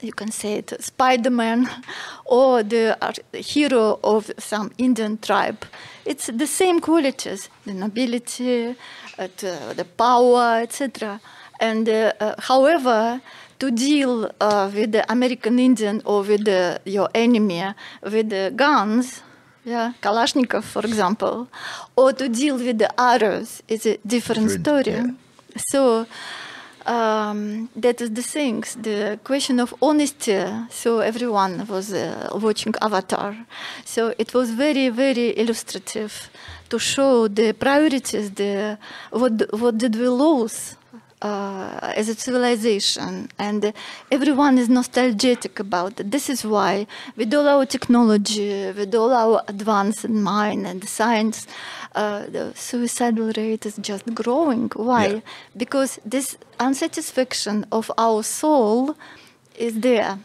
you 0.00 0.12
can 0.12 0.30
say 0.30 0.54
it, 0.54 0.72
Spider-Man 0.82 1.68
or 2.24 2.62
the 2.62 2.96
ar- 3.02 3.38
hero 3.38 4.00
of 4.02 4.30
some 4.38 4.72
Indian 4.78 5.18
tribe. 5.18 5.64
It's 6.06 6.28
the 6.28 6.46
same 6.46 6.80
qualities, 6.80 7.50
the 7.66 7.74
nobility, 7.74 8.74
uh, 9.18 9.26
the 9.36 9.86
power, 9.96 10.62
etc. 10.62 11.20
And 11.62 11.88
uh, 11.88 12.12
uh, 12.18 12.34
however, 12.40 13.20
to 13.60 13.70
deal 13.70 14.28
uh, 14.40 14.68
with 14.74 14.90
the 14.90 15.04
American 15.10 15.60
Indian 15.60 16.02
or 16.04 16.22
with 16.22 16.44
the, 16.44 16.80
your 16.84 17.08
enemy 17.14 17.62
with 18.02 18.30
the 18.30 18.52
guns, 18.56 19.22
yeah, 19.64 19.92
Kalashnikov, 20.02 20.64
for 20.64 20.84
example, 20.84 21.46
or 21.94 22.12
to 22.12 22.28
deal 22.28 22.56
with 22.56 22.78
the 22.78 22.90
arrows 23.00 23.62
is 23.68 23.86
a 23.86 23.96
different, 24.04 24.50
story. 24.50 24.90
yeah. 24.90 25.06
So 25.56 26.04
um, 26.84 27.68
that 27.76 28.00
is 28.00 28.10
the 28.10 28.22
things, 28.22 28.74
the 28.74 29.20
question 29.22 29.60
of 29.60 29.72
honesty. 29.80 30.44
So 30.70 30.98
everyone 30.98 31.64
was 31.68 31.92
uh, 31.92 32.28
watching 32.34 32.74
Avatar. 32.82 33.36
So 33.84 34.12
it 34.18 34.34
was 34.34 34.50
very, 34.50 34.88
very 34.88 35.38
illustrative 35.38 36.28
to 36.70 36.78
show 36.80 37.28
the 37.28 37.52
priorities, 37.52 38.32
the 38.32 38.78
what 39.10 39.32
what 39.52 39.78
did 39.78 39.94
we 39.94 40.08
lose 40.08 40.74
uh, 41.22 41.92
as 41.96 42.08
a 42.08 42.14
civilization, 42.14 43.28
and 43.38 43.72
everyone 44.10 44.58
is 44.58 44.68
nostalgic 44.68 45.58
about 45.60 46.00
it. 46.00 46.10
This 46.10 46.28
is 46.28 46.44
why, 46.44 46.86
with 47.16 47.32
all 47.32 47.48
our 47.48 47.64
technology, 47.64 48.70
with 48.72 48.94
all 48.94 49.12
our 49.14 49.42
advance 49.46 50.04
in 50.04 50.22
mind 50.22 50.66
and 50.66 50.86
science, 50.88 51.46
uh, 51.94 52.26
the 52.26 52.52
suicidal 52.54 53.32
rate 53.36 53.64
is 53.64 53.76
just 53.76 54.04
growing. 54.14 54.68
Why? 54.74 55.06
Yeah. 55.06 55.20
Because 55.56 56.00
this 56.04 56.36
unsatisfaction 56.58 57.66
of 57.70 57.90
our 57.96 58.22
soul 58.22 58.96
is 59.56 59.80
there. 59.80 60.18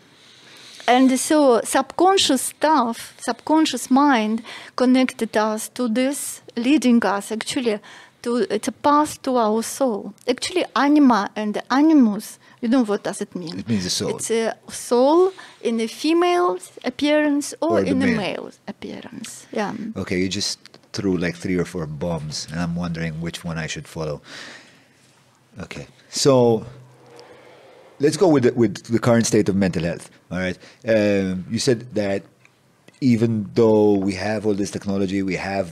And 0.88 1.20
so 1.20 1.62
subconscious 1.64 2.42
stuff, 2.42 3.14
subconscious 3.20 3.92
mind 3.92 4.42
connected 4.78 5.36
us 5.36 5.68
to 5.70 5.90
this, 5.90 6.42
leading 6.56 7.06
us 7.06 7.32
actually 7.32 7.80
to 8.28 8.36
it's 8.56 8.68
a 8.68 8.78
path 8.88 9.12
to 9.26 9.32
our 9.38 9.62
soul. 9.64 10.14
Actually, 10.34 10.66
anima 10.76 11.22
and 11.36 11.54
the 11.58 11.64
animus, 11.74 12.26
you 12.62 12.68
know 12.74 12.84
what 12.84 13.02
does 13.04 13.20
it 13.26 13.32
mean? 13.36 13.56
It 13.60 13.68
means 13.72 13.86
the 13.90 13.90
soul. 13.90 14.10
It's 14.18 14.32
a 14.32 14.54
soul 14.70 15.32
in 15.62 15.80
a 15.80 15.88
female 15.88 16.60
appearance 16.92 17.48
or, 17.62 17.80
Or 17.80 17.84
in 17.92 18.02
a 18.02 18.06
male. 18.08 18.18
male 18.18 18.52
appearance. 18.68 19.30
Yeah. 19.60 19.74
Okay, 19.96 20.18
you 20.24 20.30
just 20.30 20.60
threw 20.94 21.18
like 21.26 21.36
three 21.44 21.58
or 21.58 21.66
four 21.66 21.86
bombs, 21.86 22.48
and 22.52 22.60
I'm 22.64 22.76
wondering 22.76 23.14
which 23.26 23.40
one 23.50 23.58
I 23.66 23.68
should 23.68 23.88
follow. 23.88 24.22
Okay, 25.66 25.88
so 26.10 26.66
let's 28.00 28.18
go 28.18 28.28
with 28.28 28.44
the, 28.44 28.54
with 28.54 28.74
the 28.96 29.00
current 29.00 29.26
state 29.26 29.48
of 29.50 29.56
mental 29.56 29.84
health. 29.84 30.10
All 30.32 30.40
right, 30.40 30.58
um, 30.88 31.46
you 31.50 31.60
said 31.60 31.80
that 31.96 32.24
even 33.00 33.50
though 33.54 33.94
we 34.08 34.14
have 34.14 34.46
all 34.46 34.54
this 34.64 34.72
technology, 34.72 35.20
we 35.24 35.36
have 35.36 35.68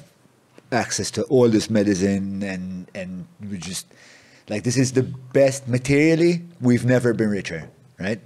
access 0.72 1.12
to 1.12 1.24
all 1.24 1.50
this 1.50 1.70
medicine, 1.70 2.44
and 2.44 2.90
and 2.94 3.28
we 3.50 3.58
just 3.58 3.88
like 4.50 4.64
this 4.64 4.78
is 4.78 4.94
the 4.94 5.04
best 5.04 5.68
materially. 5.68 6.44
We've 6.62 6.86
never 6.86 7.14
been 7.14 7.30
richer, 7.30 7.70
right? 8.00 8.22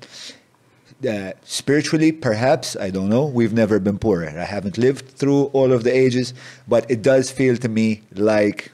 uh, 1.08 1.32
spiritually, 1.44 2.12
perhaps, 2.12 2.76
I 2.76 2.90
don't 2.90 3.10
know. 3.10 3.26
We've 3.26 3.54
never 3.54 3.80
been 3.80 4.00
poorer. 4.00 4.30
I 4.30 4.44
haven't 4.44 4.78
lived 4.78 5.08
through 5.10 5.46
all 5.54 5.72
of 5.72 5.84
the 5.84 5.96
ages, 5.96 6.34
but 6.68 6.90
it 6.90 7.02
does 7.02 7.32
feel 7.32 7.58
to 7.58 7.70
me 7.70 8.02
like 8.14 8.72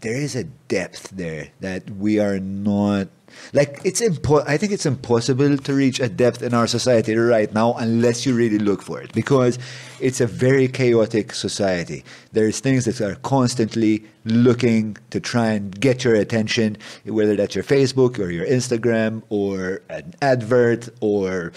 there 0.00 0.16
is 0.16 0.34
a 0.34 0.44
depth 0.44 1.10
there 1.10 1.48
that 1.60 1.90
we 1.90 2.18
are 2.18 2.38
not 2.38 3.08
Like 3.52 3.80
it's 3.84 4.00
impo- 4.00 4.44
I 4.46 4.56
think 4.56 4.72
it's 4.72 4.86
impossible 4.86 5.56
to 5.56 5.74
reach 5.74 6.00
a 6.00 6.08
depth 6.08 6.42
in 6.42 6.54
our 6.54 6.66
society 6.66 7.14
right 7.16 7.52
now 7.52 7.74
unless 7.74 8.26
you 8.26 8.34
really 8.34 8.58
look 8.58 8.82
for 8.82 9.00
it 9.00 9.12
because 9.12 9.58
it's 10.00 10.20
a 10.20 10.26
very 10.26 10.68
chaotic 10.68 11.32
society. 11.32 12.04
There's 12.32 12.60
things 12.60 12.84
that 12.84 13.00
are 13.00 13.16
constantly 13.16 14.04
looking 14.24 14.96
to 15.10 15.20
try 15.20 15.52
and 15.52 15.78
get 15.80 16.04
your 16.04 16.14
attention, 16.14 16.76
whether 17.04 17.34
that's 17.36 17.54
your 17.54 17.64
Facebook 17.64 18.18
or 18.18 18.30
your 18.30 18.46
Instagram 18.46 19.22
or 19.28 19.82
an 19.88 20.14
advert 20.20 20.88
or 21.00 21.52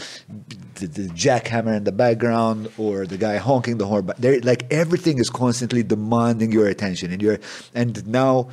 the, 0.76 0.88
the 0.88 1.08
jackhammer 1.10 1.76
in 1.76 1.84
the 1.84 1.92
background 1.92 2.72
or 2.78 3.06
the 3.06 3.18
guy 3.18 3.38
honking 3.38 3.78
the 3.78 3.86
horn. 3.86 4.06
But 4.06 4.24
like 4.44 4.72
everything 4.72 5.20
is 5.20 5.30
constantly 5.30 5.84
demanding 5.84 6.52
your 6.52 6.68
attention, 6.68 7.12
and 7.12 7.22
you're 7.22 7.40
and 7.76 8.06
now 8.08 8.50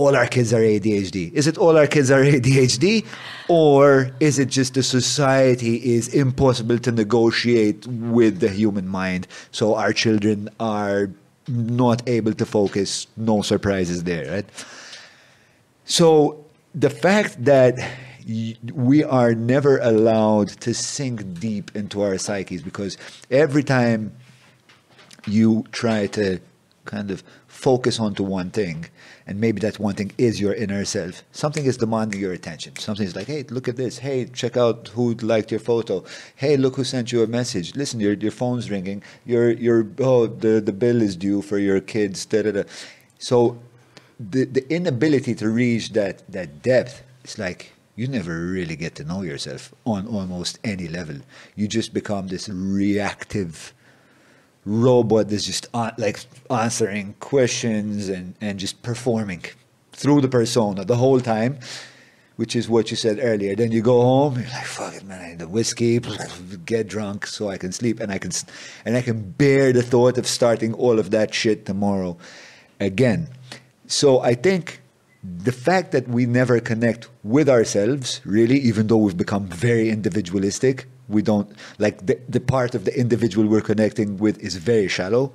all 0.00 0.16
our 0.16 0.26
kids 0.26 0.54
are 0.54 0.60
ADHD. 0.60 1.30
Is 1.34 1.46
it 1.46 1.58
all 1.58 1.76
our 1.76 1.86
kids 1.86 2.10
are 2.10 2.22
ADHD? 2.36 3.06
Or 3.48 4.10
is 4.18 4.38
it 4.38 4.48
just 4.48 4.72
the 4.74 4.82
society 4.82 5.94
is 5.94 6.08
impossible 6.08 6.78
to 6.78 6.90
negotiate 6.90 7.86
with 7.86 8.40
the 8.40 8.48
human 8.48 8.88
mind? 8.88 9.26
So 9.52 9.74
our 9.74 9.92
children 9.92 10.48
are 10.58 11.10
not 11.48 12.08
able 12.08 12.32
to 12.32 12.46
focus, 12.46 13.08
no 13.18 13.42
surprises 13.42 14.04
there, 14.04 14.32
right? 14.32 14.48
So 15.84 16.46
the 16.74 16.90
fact 16.90 17.44
that 17.44 17.74
we 18.72 19.04
are 19.04 19.34
never 19.34 19.78
allowed 19.78 20.48
to 20.60 20.72
sink 20.72 21.40
deep 21.40 21.76
into 21.76 22.00
our 22.00 22.16
psyches 22.16 22.62
because 22.62 22.96
every 23.30 23.64
time 23.64 24.12
you 25.26 25.64
try 25.72 26.06
to 26.06 26.38
kind 26.86 27.10
of 27.10 27.22
focus 27.48 28.00
onto 28.00 28.22
one 28.22 28.50
thing, 28.50 28.86
and 29.30 29.40
maybe 29.40 29.60
that 29.60 29.78
one 29.78 29.94
thing 29.94 30.10
is 30.18 30.40
your 30.40 30.52
inner 30.54 30.84
self. 30.84 31.22
Something 31.30 31.64
is 31.64 31.76
demanding 31.76 32.20
your 32.20 32.32
attention. 32.32 32.74
Something 32.74 33.06
is 33.06 33.14
like, 33.14 33.28
hey, 33.28 33.44
look 33.48 33.68
at 33.68 33.76
this. 33.76 33.98
Hey, 33.98 34.24
check 34.24 34.56
out 34.56 34.88
who 34.88 35.14
liked 35.14 35.52
your 35.52 35.60
photo. 35.60 36.02
Hey, 36.34 36.56
look 36.56 36.74
who 36.74 36.82
sent 36.82 37.12
you 37.12 37.22
a 37.22 37.28
message. 37.28 37.76
Listen, 37.76 38.00
your 38.00 38.14
your 38.14 38.32
phone's 38.32 38.72
ringing. 38.72 39.04
Your 39.24 39.52
your 39.52 39.86
oh 40.00 40.26
the 40.26 40.60
the 40.60 40.72
bill 40.72 41.00
is 41.00 41.14
due 41.14 41.42
for 41.42 41.58
your 41.58 41.80
kids. 41.80 42.26
Da, 42.26 42.42
da, 42.42 42.50
da. 42.50 42.62
So 43.20 43.60
the 44.18 44.46
the 44.46 44.64
inability 44.68 45.36
to 45.36 45.48
reach 45.48 45.92
that 45.92 46.24
that 46.32 46.60
depth 46.62 47.04
is 47.24 47.38
like 47.38 47.72
you 47.94 48.08
never 48.08 48.36
really 48.36 48.74
get 48.74 48.96
to 48.96 49.04
know 49.04 49.22
yourself 49.22 49.72
on 49.86 50.08
almost 50.08 50.58
any 50.64 50.88
level. 50.88 51.18
You 51.54 51.68
just 51.68 51.94
become 51.94 52.26
this 52.26 52.48
reactive 52.48 53.74
robot 54.64 55.28
that's 55.28 55.44
just 55.44 55.66
uh, 55.74 55.90
like 55.98 56.20
answering 56.50 57.14
questions 57.20 58.08
and, 58.08 58.34
and 58.40 58.58
just 58.58 58.82
performing 58.82 59.42
through 59.92 60.20
the 60.20 60.28
persona 60.28 60.84
the 60.84 60.96
whole 60.96 61.20
time, 61.20 61.58
which 62.36 62.56
is 62.56 62.68
what 62.68 62.90
you 62.90 62.96
said 62.96 63.18
earlier. 63.20 63.54
Then 63.54 63.72
you 63.72 63.82
go 63.82 64.00
home, 64.00 64.34
you're 64.34 64.48
like, 64.48 64.64
fuck 64.66 64.94
it, 64.94 65.04
man, 65.04 65.20
I 65.20 65.28
need 65.30 65.38
the 65.38 65.48
whiskey, 65.48 65.98
get 66.64 66.88
drunk 66.88 67.26
so 67.26 67.48
I 67.48 67.58
can 67.58 67.72
sleep, 67.72 68.00
and 68.00 68.12
I 68.12 68.18
can, 68.18 68.30
and 68.84 68.96
I 68.96 69.02
can 69.02 69.30
bear 69.32 69.72
the 69.72 69.82
thought 69.82 70.18
of 70.18 70.26
starting 70.26 70.74
all 70.74 70.98
of 70.98 71.10
that 71.10 71.34
shit 71.34 71.66
tomorrow 71.66 72.16
again. 72.78 73.28
So 73.86 74.20
I 74.20 74.34
think 74.34 74.80
the 75.22 75.52
fact 75.52 75.92
that 75.92 76.08
we 76.08 76.24
never 76.24 76.60
connect 76.60 77.08
with 77.22 77.48
ourselves, 77.48 78.20
really, 78.24 78.58
even 78.58 78.86
though 78.86 78.96
we've 78.96 79.16
become 79.16 79.46
very 79.46 79.90
individualistic, 79.90 80.86
we 81.10 81.22
don't 81.22 81.50
like 81.78 82.06
the, 82.06 82.18
the 82.28 82.40
part 82.40 82.74
of 82.74 82.84
the 82.84 82.98
individual 82.98 83.46
we're 83.46 83.60
connecting 83.60 84.18
with 84.18 84.38
is 84.38 84.56
very 84.56 84.88
shallow. 84.88 85.32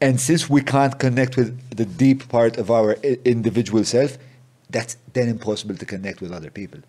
And 0.00 0.20
since 0.20 0.50
we 0.50 0.62
can't 0.62 0.98
connect 0.98 1.36
with 1.36 1.76
the 1.76 1.84
deep 1.84 2.28
part 2.28 2.58
of 2.58 2.70
our 2.70 2.94
individual 3.24 3.84
self, 3.84 4.18
that's 4.68 4.96
then 5.12 5.28
impossible 5.28 5.76
to 5.76 5.86
connect 5.86 6.20
with 6.20 6.32
other 6.32 6.50
people. 6.50 6.80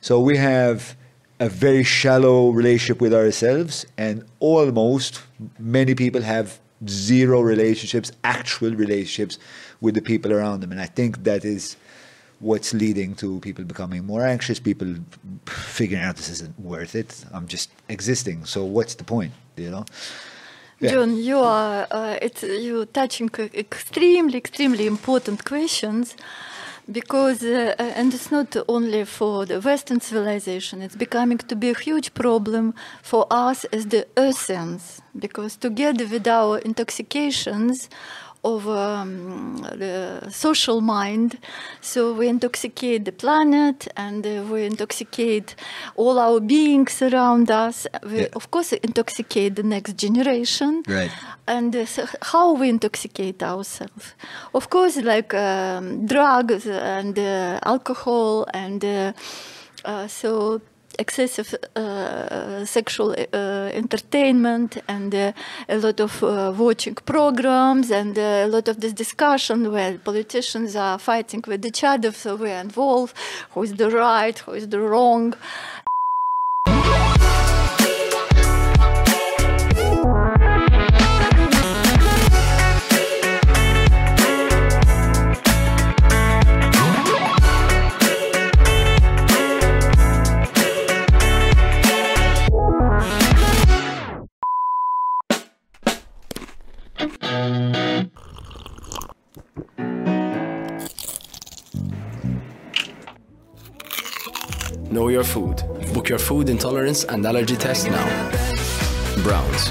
So 0.00 0.20
we 0.20 0.36
have 0.36 0.96
a 1.40 1.48
very 1.48 1.84
shallow 1.84 2.50
relationship 2.50 3.00
with 3.00 3.14
ourselves, 3.14 3.86
and 3.96 4.24
almost 4.40 5.22
many 5.58 5.94
people 5.94 6.20
have 6.20 6.58
zero 6.88 7.40
relationships, 7.40 8.12
actual 8.24 8.74
relationships 8.74 9.38
with 9.80 9.94
the 9.94 10.02
people 10.02 10.32
around 10.32 10.60
them. 10.60 10.72
And 10.72 10.80
I 10.80 10.86
think 10.86 11.24
that 11.24 11.44
is 11.44 11.76
what's 12.40 12.72
leading 12.72 13.14
to 13.16 13.40
people 13.40 13.64
becoming 13.64 14.04
more 14.04 14.24
anxious, 14.24 14.60
people 14.60 14.94
figuring 15.46 16.02
out 16.02 16.16
this 16.16 16.28
isn't 16.28 16.58
worth 16.60 16.94
it. 16.94 17.24
I'm 17.32 17.46
just 17.46 17.70
existing. 17.88 18.44
So 18.44 18.64
what's 18.64 18.94
the 18.94 19.04
point? 19.04 19.32
You 19.56 19.70
know? 19.70 19.84
Yeah. 20.80 20.90
John, 20.92 21.16
you 21.16 21.38
are 21.40 21.88
uh, 21.90 22.18
it's 22.22 22.42
you 22.44 22.86
touching 22.86 23.30
extremely, 23.54 24.38
extremely 24.38 24.86
important 24.86 25.44
questions 25.44 26.14
because 26.90 27.42
uh, 27.42 27.74
and 27.78 28.14
it's 28.14 28.30
not 28.30 28.56
only 28.68 29.04
for 29.04 29.44
the 29.44 29.60
Western 29.60 30.00
civilization. 30.00 30.80
It's 30.80 30.94
becoming 30.94 31.38
to 31.38 31.56
be 31.56 31.70
a 31.70 31.78
huge 31.78 32.14
problem 32.14 32.74
for 33.02 33.26
us 33.30 33.64
as 33.66 33.86
the 33.86 34.06
Earthians 34.16 35.00
because 35.18 35.56
together 35.56 36.06
with 36.06 36.28
our 36.28 36.58
intoxications 36.58 37.88
of 38.44 38.68
um, 38.68 39.58
the 39.76 40.28
social 40.30 40.80
mind. 40.80 41.38
So 41.80 42.12
we 42.12 42.28
intoxicate 42.28 43.04
the 43.04 43.12
planet 43.12 43.88
and 43.96 44.24
uh, 44.26 44.44
we 44.50 44.64
intoxicate 44.64 45.54
all 45.96 46.18
our 46.18 46.40
beings 46.40 47.02
around 47.02 47.50
us. 47.50 47.86
We, 48.04 48.20
Yeah. 48.20 48.28
of 48.36 48.50
course, 48.50 48.72
intoxicate 48.72 49.56
the 49.56 49.62
next 49.62 49.96
generation. 49.96 50.82
Right. 50.86 51.10
And 51.46 51.74
uh, 51.74 51.86
so 51.86 52.06
how 52.22 52.52
we 52.52 52.68
intoxicate 52.68 53.42
ourselves? 53.42 54.14
Of 54.54 54.70
course, 54.70 54.96
like 54.96 55.34
um, 55.34 56.06
drugs 56.06 56.66
and 56.66 57.18
uh, 57.18 57.58
alcohol 57.64 58.46
and 58.54 58.84
uh, 58.84 59.12
uh, 59.84 60.06
so 60.08 60.60
excessive 60.98 61.54
uh, 61.76 62.64
sexual 62.64 63.12
uh, 63.12 63.70
entertainment 63.72 64.78
and 64.88 65.14
uh, 65.14 65.32
a 65.68 65.78
lot 65.78 66.00
of 66.00 66.22
uh, 66.22 66.52
watching 66.56 66.94
programs 66.94 67.90
and 67.90 68.18
uh, 68.18 68.44
a 68.44 68.48
lot 68.48 68.68
of 68.68 68.80
this 68.80 68.92
discussion 68.92 69.70
where 69.70 69.96
politicians 69.98 70.74
are 70.74 70.98
fighting 70.98 71.42
with 71.46 71.64
each 71.64 71.84
other 71.84 72.12
so 72.12 72.36
we're 72.36 72.60
involved. 72.60 73.16
Who 73.52 73.62
is 73.62 73.74
the 73.74 73.90
right? 73.90 74.36
Who 74.40 74.52
is 74.52 74.68
the 74.68 74.80
wrong 74.80 75.34
Know 104.98 105.06
your 105.06 105.22
food. 105.22 105.62
Book 105.94 106.08
your 106.08 106.18
food 106.18 106.48
intolerance 106.48 107.04
and 107.04 107.24
allergy 107.24 107.54
test 107.54 107.88
now. 107.88 108.06
Browns. 109.22 109.70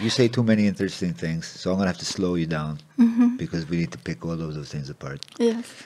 You 0.00 0.08
say 0.08 0.26
too 0.26 0.42
many 0.42 0.66
interesting 0.66 1.12
things, 1.12 1.46
so 1.46 1.70
I'm 1.70 1.76
gonna 1.76 1.90
have 1.90 1.98
to 1.98 2.06
slow 2.06 2.34
you 2.36 2.46
down 2.46 2.80
mm-hmm. 2.98 3.36
because 3.36 3.68
we 3.68 3.76
need 3.76 3.92
to 3.92 3.98
pick 3.98 4.24
all 4.24 4.40
of 4.40 4.54
those 4.54 4.70
things 4.72 4.88
apart. 4.88 5.20
yes 5.38 5.84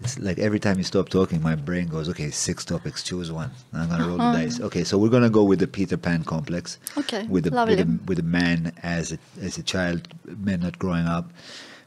It's 0.00 0.18
like 0.18 0.40
every 0.40 0.58
time 0.58 0.78
you 0.78 0.82
stop 0.82 1.08
talking, 1.08 1.40
my 1.40 1.54
brain 1.54 1.86
goes, 1.86 2.08
"Okay, 2.08 2.30
six 2.32 2.64
topics, 2.64 3.04
choose 3.04 3.30
one." 3.30 3.52
I'm 3.72 3.88
gonna 3.88 4.08
roll 4.08 4.18
the 4.18 4.24
uh-huh. 4.24 4.38
dice. 4.40 4.58
Okay, 4.58 4.82
so 4.82 4.98
we're 4.98 5.14
gonna 5.16 5.34
go 5.38 5.44
with 5.44 5.60
the 5.60 5.68
Peter 5.68 5.96
Pan 5.96 6.24
complex. 6.24 6.78
Okay, 6.98 7.22
with 7.28 7.44
the 7.44 7.52
lovely. 7.54 7.76
with 7.76 7.86
a, 7.86 7.98
with 8.08 8.18
a 8.18 8.28
man 8.40 8.72
as 8.82 9.12
a 9.12 9.18
as 9.40 9.56
a 9.56 9.62
child, 9.62 10.08
men 10.48 10.58
not 10.66 10.80
growing 10.80 11.06
up. 11.06 11.30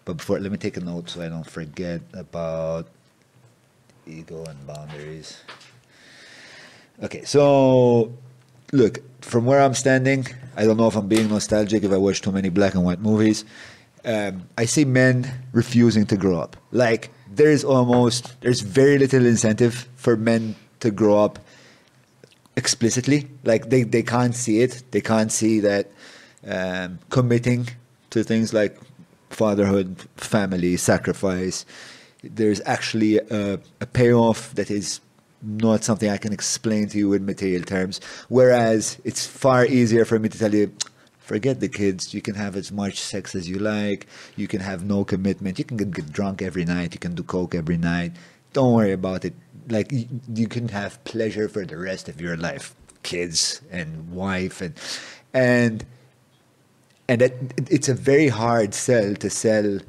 But 0.06 0.15
before, 0.19 0.39
let 0.39 0.53
me 0.53 0.57
take 0.57 0.77
a 0.77 0.85
note 0.91 1.10
so 1.10 1.22
I 1.22 1.27
don't 1.27 1.49
forget 1.60 1.99
about 2.14 2.88
ego 4.08 4.44
and 4.46 4.66
boundaries. 4.66 5.42
Okay, 7.04 7.24
so 7.24 8.14
look, 8.72 9.00
from 9.22 9.46
where 9.46 9.62
I'm 9.62 9.74
standing, 9.74 10.26
I 10.56 10.66
don't 10.66 10.78
know 10.78 10.88
if 10.88 10.96
I'm 10.96 11.08
being 11.08 11.30
nostalgic 11.30 11.84
if 11.84 11.92
I 11.92 11.98
watch 11.98 12.22
too 12.22 12.32
many 12.32 12.50
black 12.50 12.74
and 12.74 12.84
white 12.84 13.00
movies. 13.00 13.46
Um, 14.06 14.48
I 14.58 14.66
see 14.66 14.86
men 14.86 15.32
refusing 15.52 16.06
to 16.08 16.18
grow 16.18 16.40
up. 16.40 16.56
Like 16.72 17.12
there's 17.30 17.64
almost 17.64 18.40
there's 18.42 18.62
very 18.62 18.98
little 18.98 19.26
incentive 19.26 19.88
for 19.96 20.16
men 20.16 20.56
to 20.80 20.92
grow 20.92 21.24
up 21.24 21.40
explicitly. 22.56 23.28
Like 23.44 23.70
they, 23.70 23.84
they 23.84 24.04
can't 24.04 24.36
see 24.36 24.62
it. 24.62 24.84
They 24.92 25.02
can't 25.02 25.32
see 25.32 25.60
that 25.60 25.92
um, 26.46 27.00
committing 27.10 27.68
to 28.10 28.24
things 28.24 28.54
like 28.54 28.78
fatherhood, 29.30 30.06
family, 30.16 30.78
sacrifice. 30.78 31.66
There's 32.34 32.62
actually 32.66 33.18
a, 33.18 33.60
a 33.82 33.86
payoff 33.86 34.54
that 34.56 34.72
is 34.72 34.99
not 35.41 35.84
something 35.84 36.10
I 36.10 36.18
can 36.18 36.34
explain 36.34 36.88
to 36.90 36.98
you 36.98 37.14
in 37.14 37.26
material 37.26 37.64
terms. 37.64 37.99
Whereas 38.28 38.99
it's 39.04 39.26
far 39.26 39.66
easier 39.66 40.06
for 40.06 40.18
me 40.20 40.30
to 40.30 40.38
tell 40.38 40.54
you, 40.54 40.72
Forget 41.28 41.60
the 41.60 41.68
kids. 41.68 42.14
You 42.14 42.22
can 42.22 42.36
have 42.36 42.56
as 42.56 42.72
much 42.72 43.02
sex 43.02 43.36
as 43.36 43.49
you 43.49 43.60
like. 43.60 44.08
You 44.38 44.48
can 44.48 44.62
have 44.62 44.86
no 44.86 45.04
commitment. 45.04 45.60
You 45.60 45.66
can 45.66 45.76
get, 45.76 45.91
get 45.91 46.10
drunk 46.10 46.41
every 46.41 46.64
night. 46.64 46.94
You 46.94 47.02
can 47.02 47.16
do 47.16 47.24
coke 47.24 47.54
every 47.54 47.76
night. 47.76 48.14
Don't 48.54 48.74
worry 48.74 48.94
about 48.94 49.26
it. 49.26 49.34
Like 49.68 49.91
you, 49.91 50.08
you 50.34 50.48
can 50.48 50.70
have 50.70 51.04
pleasure 51.04 51.49
for 51.49 51.66
the 51.66 51.76
rest 51.76 52.08
of 52.08 52.22
your 52.22 52.38
life, 52.38 52.76
kids 53.04 53.60
and 53.70 54.10
wife 54.10 54.62
and 54.62 54.74
and 55.34 55.86
and 57.10 57.20
that, 57.20 57.34
it's 57.70 57.90
a 57.90 57.94
very 57.94 58.30
hard 58.30 58.74
sell 58.74 59.14
to 59.16 59.30
sell. 59.30 59.80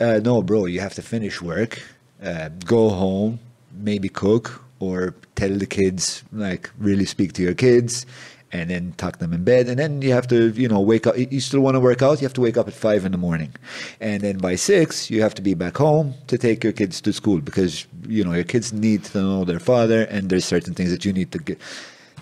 Uh, 0.00 0.18
no, 0.24 0.42
bro, 0.42 0.64
you 0.64 0.80
have 0.80 0.94
to 0.94 1.02
finish 1.02 1.42
work, 1.42 1.82
uh, 2.22 2.48
go 2.64 2.88
home, 2.88 3.38
maybe 3.72 4.08
cook, 4.08 4.62
or 4.78 5.14
tell 5.36 5.50
the 5.50 5.66
kids 5.66 6.24
like 6.32 6.70
really 6.78 7.04
speak 7.04 7.34
to 7.34 7.42
your 7.42 7.54
kids 7.54 8.06
and 8.52 8.70
then 8.70 8.92
tuck 8.96 9.18
them 9.18 9.32
in 9.32 9.44
bed 9.44 9.68
and 9.68 9.78
then 9.78 10.02
you 10.02 10.10
have 10.10 10.26
to 10.26 10.48
you 10.50 10.66
know 10.66 10.80
wake 10.80 11.06
up 11.06 11.16
you 11.16 11.38
still 11.40 11.60
want 11.60 11.76
to 11.76 11.80
work 11.80 12.02
out 12.02 12.20
you 12.20 12.24
have 12.24 12.32
to 12.32 12.40
wake 12.40 12.56
up 12.56 12.66
at 12.66 12.74
five 12.74 13.04
in 13.04 13.12
the 13.12 13.18
morning. 13.18 13.54
And 14.00 14.22
then 14.22 14.38
by 14.38 14.56
six 14.56 15.10
you 15.10 15.22
have 15.22 15.34
to 15.36 15.42
be 15.42 15.54
back 15.54 15.76
home 15.76 16.14
to 16.26 16.36
take 16.36 16.64
your 16.64 16.72
kids 16.72 17.00
to 17.02 17.12
school 17.12 17.40
because 17.40 17.86
you 18.08 18.24
know 18.24 18.32
your 18.32 18.44
kids 18.44 18.72
need 18.72 19.04
to 19.04 19.18
know 19.18 19.44
their 19.44 19.60
father 19.60 20.04
and 20.04 20.30
there's 20.30 20.44
certain 20.44 20.74
things 20.74 20.90
that 20.90 21.04
you 21.04 21.12
need 21.12 21.30
to 21.32 21.38
get 21.38 21.60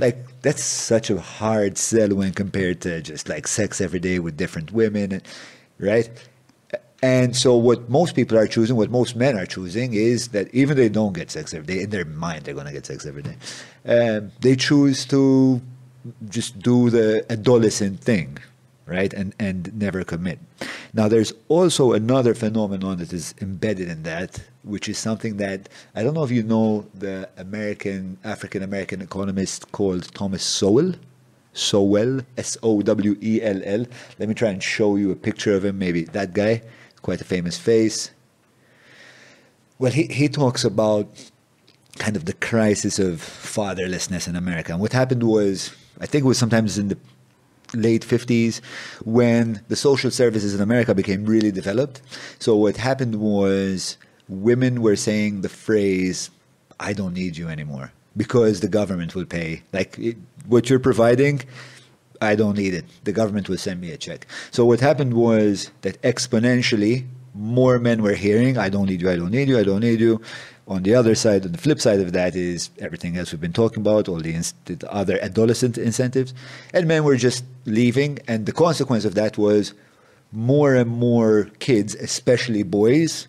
like 0.01 0.19
that's 0.43 0.63
such 0.63 1.11
a 1.11 1.19
hard 1.21 1.79
sell 1.79 2.15
when 2.15 2.33
compared 2.33 2.81
to 2.83 3.01
just 3.01 3.29
like 3.29 3.47
sex 3.47 3.81
every 3.81 4.01
day 4.01 4.19
with 4.19 4.37
different 4.37 4.73
women 4.73 5.23
right 5.79 6.28
and 7.03 7.37
so 7.37 7.57
what 7.57 7.89
most 7.89 8.17
people 8.17 8.37
are 8.37 8.47
choosing, 8.49 8.75
what 8.77 8.91
most 8.91 9.15
men 9.15 9.39
are 9.39 9.47
choosing, 9.47 9.95
is 9.95 10.29
that 10.29 10.53
even 10.53 10.77
they 10.77 10.89
don't 10.89 11.13
get 11.13 11.31
sex 11.31 11.55
every 11.55 11.75
day, 11.75 11.83
in 11.83 11.91
their 11.91 12.05
mind 12.05 12.45
they're 12.45 12.55
going 12.55 12.67
to 12.67 12.73
get 12.73 12.87
sex 12.87 13.07
every 13.07 13.23
day. 13.23 13.37
Um, 13.87 14.33
they 14.41 14.57
choose 14.57 15.05
to 15.07 15.63
just 16.29 16.59
do 16.59 16.91
the 16.91 17.25
adolescent 17.31 18.01
thing, 18.01 18.39
right, 18.87 19.13
and 19.13 19.35
and 19.39 19.73
never 19.79 20.03
commit. 20.03 20.41
Now 20.93 21.07
there's 21.07 21.33
also 21.49 21.93
another 21.93 22.35
phenomenon 22.35 22.99
that 22.99 23.13
is 23.13 23.35
embedded 23.41 23.89
in 23.89 24.03
that, 24.03 24.43
which 24.65 24.89
is 24.89 24.99
something 24.99 25.37
that 25.37 25.69
I 25.95 26.03
don't 26.03 26.15
know 26.15 26.25
if 26.25 26.33
you 26.33 26.43
know 26.43 26.87
the 26.95 27.29
American 27.37 28.19
African 28.25 28.63
American 28.63 29.03
economist 29.03 29.71
called 29.71 30.13
Thomas 30.15 30.43
Sowell. 30.43 30.95
Sowell, 31.55 32.21
S 32.37 32.57
O 32.63 32.83
W 32.83 33.17
E 33.21 33.43
L 33.43 33.61
L. 33.65 33.85
Let 34.19 34.29
me 34.29 34.35
try 34.35 34.51
and 34.51 34.63
show 34.63 34.97
you 34.97 35.11
a 35.11 35.17
picture 35.17 35.55
of 35.55 35.65
him. 35.65 35.79
Maybe 35.79 36.05
that 36.05 36.33
guy 36.33 36.63
quite 36.99 37.21
a 37.21 37.25
famous 37.25 37.59
face. 37.59 38.11
Well, 39.79 39.93
he, 39.93 40.05
he 40.05 40.29
talks 40.29 40.65
about 40.65 41.07
kind 41.99 42.17
of 42.17 42.25
the 42.25 42.33
crisis 42.33 42.99
of 42.99 43.21
fatherlessness 43.21 44.29
in 44.29 44.37
America. 44.37 44.73
And 44.73 44.81
what 44.81 44.93
happened 44.93 45.23
was, 45.23 45.75
I 46.01 46.07
think 46.07 46.25
it 46.25 46.29
was 46.29 46.39
sometimes 46.39 46.79
in 46.79 46.89
the 46.89 46.99
late 47.75 48.03
50s 48.03 48.61
when 49.05 49.63
the 49.69 49.77
social 49.77 50.11
services 50.11 50.55
in 50.55 50.61
America 50.61 50.95
became 50.95 51.25
really 51.25 51.53
developed. 51.53 52.01
So 52.39 52.57
what 52.57 52.77
happened 52.77 53.17
was 53.17 53.99
women 54.29 54.81
were 54.81 54.97
saying 54.97 55.43
the 55.43 55.49
phrase, 55.49 56.31
I 56.81 56.93
don't 56.93 57.15
need 57.15 57.37
you 57.37 57.49
anymore 57.49 57.93
because 58.17 58.61
the 58.61 58.69
government 58.69 59.15
will 59.15 59.27
pay. 59.27 59.63
Like 59.73 59.99
it, 59.99 60.17
what 60.47 60.71
you're 60.71 60.79
providing, 60.79 61.43
I 62.21 62.35
don't 62.35 62.57
need 62.57 62.75
it. 62.75 62.85
The 63.05 63.13
government 63.13 63.49
will 63.49 63.59
send 63.59 63.81
me 63.81 63.93
a 63.93 63.97
check. 63.97 64.27
So 64.51 64.65
what 64.65 64.81
happened 64.81 65.15
was 65.15 65.71
that 65.83 66.01
exponentially 66.03 67.07
more 67.35 67.79
men 67.79 68.03
were 68.03 68.15
hearing, 68.15 68.59
I 68.59 68.69
don't 68.69 68.87
need 68.87 69.01
you, 69.01 69.11
I 69.11 69.17
don't 69.17 69.31
need 69.31 69.49
you, 69.49 69.59
I 69.59 69.63
don't 69.63 69.81
need 69.81 70.01
you. 70.01 70.21
On 70.67 70.83
the 70.83 70.95
other 70.95 71.15
side, 71.15 71.47
on 71.47 71.53
the 71.53 71.59
flip 71.59 71.81
side 71.81 72.01
of 72.01 72.13
that 72.13 72.35
is 72.35 72.71
everything 72.79 73.17
else 73.17 73.33
we've 73.33 73.41
been 73.41 73.53
talking 73.53 73.81
about, 73.81 74.09
all 74.09 74.19
the, 74.19 74.33
the 74.67 74.93
other 74.93 75.19
adolescent 75.23 75.79
incentives. 75.79 76.35
And 76.75 76.87
men 76.87 77.05
were 77.05 77.17
just 77.17 77.45
leaving. 77.65 78.19
And 78.29 78.45
the 78.45 78.53
consequence 78.53 79.05
of 79.05 79.15
that 79.15 79.39
was 79.39 79.73
more 80.31 80.75
and 80.75 80.91
more 80.91 81.45
kids, 81.59 81.95
especially 81.95 82.65
boys, 82.65 83.29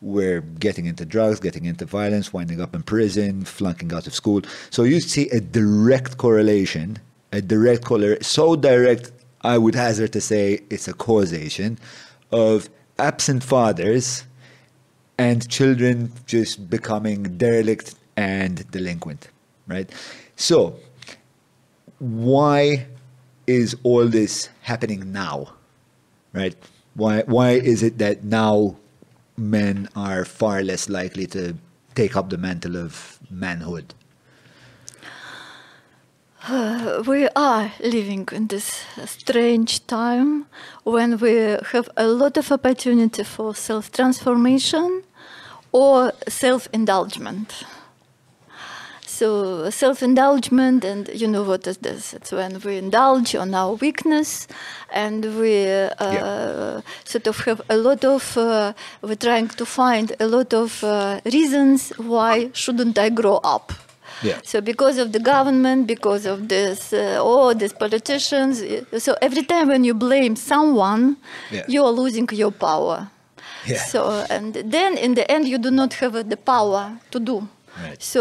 were 0.00 0.42
getting 0.60 0.86
into 0.86 1.04
drugs, 1.04 1.40
getting 1.40 1.64
into 1.64 1.86
violence, 1.86 2.32
winding 2.32 2.60
up 2.60 2.74
in 2.74 2.82
prison, 2.82 3.44
flunking 3.44 3.92
out 3.92 4.06
of 4.06 4.14
school. 4.14 4.42
So 4.70 4.84
you 4.84 5.00
see 5.00 5.28
a 5.30 5.40
direct 5.40 6.18
correlation 6.18 6.98
a 7.32 7.40
direct 7.40 7.84
correlation, 7.84 8.22
so 8.22 8.56
direct, 8.56 9.12
I 9.42 9.58
would 9.58 9.74
hazard 9.74 10.12
to 10.14 10.20
say 10.20 10.60
it's 10.70 10.88
a 10.88 10.92
causation 10.92 11.78
of 12.32 12.68
absent 12.98 13.42
fathers 13.42 14.24
and 15.18 15.48
children 15.48 16.12
just 16.26 16.68
becoming 16.68 17.36
derelict 17.36 17.94
and 18.16 18.68
delinquent, 18.70 19.28
right? 19.66 19.90
So, 20.36 20.76
why 21.98 22.86
is 23.46 23.76
all 23.82 24.06
this 24.06 24.48
happening 24.62 25.12
now, 25.12 25.52
right? 26.32 26.54
Why, 26.94 27.22
why 27.22 27.50
is 27.52 27.82
it 27.82 27.98
that 27.98 28.24
now 28.24 28.76
men 29.36 29.88
are 29.94 30.24
far 30.24 30.62
less 30.62 30.88
likely 30.88 31.26
to 31.28 31.54
take 31.94 32.16
up 32.16 32.30
the 32.30 32.38
mantle 32.38 32.76
of 32.76 33.18
manhood? 33.30 33.94
Uh, 36.48 37.02
we 37.06 37.28
are 37.34 37.72
living 37.80 38.28
in 38.32 38.46
this 38.46 38.84
strange 39.04 39.86
time 39.86 40.46
when 40.84 41.18
we 41.18 41.34
have 41.72 41.88
a 41.96 42.06
lot 42.06 42.36
of 42.36 42.52
opportunity 42.52 43.24
for 43.24 43.54
self 43.54 43.90
transformation 43.90 45.02
or 45.72 46.12
self 46.28 46.68
indulgence. 46.72 47.64
So, 49.06 49.70
self 49.70 50.02
indulgence, 50.02 50.84
and 50.84 51.08
you 51.14 51.26
know 51.26 51.42
what 51.42 51.66
is 51.66 51.78
this? 51.78 52.12
It's 52.12 52.32
when 52.32 52.60
we 52.60 52.76
indulge 52.76 53.34
on 53.34 53.54
our 53.54 53.74
weakness 53.74 54.46
and 54.92 55.24
we 55.38 55.64
uh, 55.66 55.94
Yeah. 56.00 56.80
sort 57.04 57.26
of 57.26 57.38
have 57.46 57.62
a 57.68 57.76
lot 57.76 58.04
of, 58.04 58.36
uh, 58.36 58.72
we're 59.02 59.16
trying 59.16 59.48
to 59.48 59.64
find 59.64 60.14
a 60.20 60.26
lot 60.26 60.52
of 60.52 60.84
uh, 60.84 61.20
reasons 61.24 61.92
why 61.96 62.50
shouldn't 62.52 62.98
I 62.98 63.08
grow 63.10 63.40
up? 63.42 63.72
Yeah. 64.22 64.40
So 64.44 64.60
because 64.60 64.96
of 64.98 65.12
the 65.12 65.20
government, 65.20 65.86
because 65.86 66.24
of 66.26 66.48
this, 66.48 66.92
uh, 66.92 67.18
oh, 67.20 67.52
these 67.54 67.72
politicians. 67.74 68.62
uh, 68.62 68.98
So 68.98 69.14
every 69.20 69.42
time 69.44 69.68
when 69.68 69.84
you 69.84 69.94
blame 69.94 70.36
someone, 70.36 71.16
Yeah. 71.50 71.64
you 71.68 71.84
are 71.84 71.92
losing 71.92 72.28
your 72.32 72.50
power. 72.52 73.08
Yeah. 73.66 73.78
So 73.92 74.24
and 74.30 74.54
then 74.54 74.96
in 74.96 75.14
the 75.14 75.24
end, 75.30 75.46
you 75.48 75.58
do 75.58 75.70
not 75.70 75.92
have 76.00 76.14
uh, 76.16 76.22
the 76.22 76.36
power 76.36 76.82
to 77.10 77.18
do. 77.20 77.48
Right. 77.82 78.02
So 78.02 78.20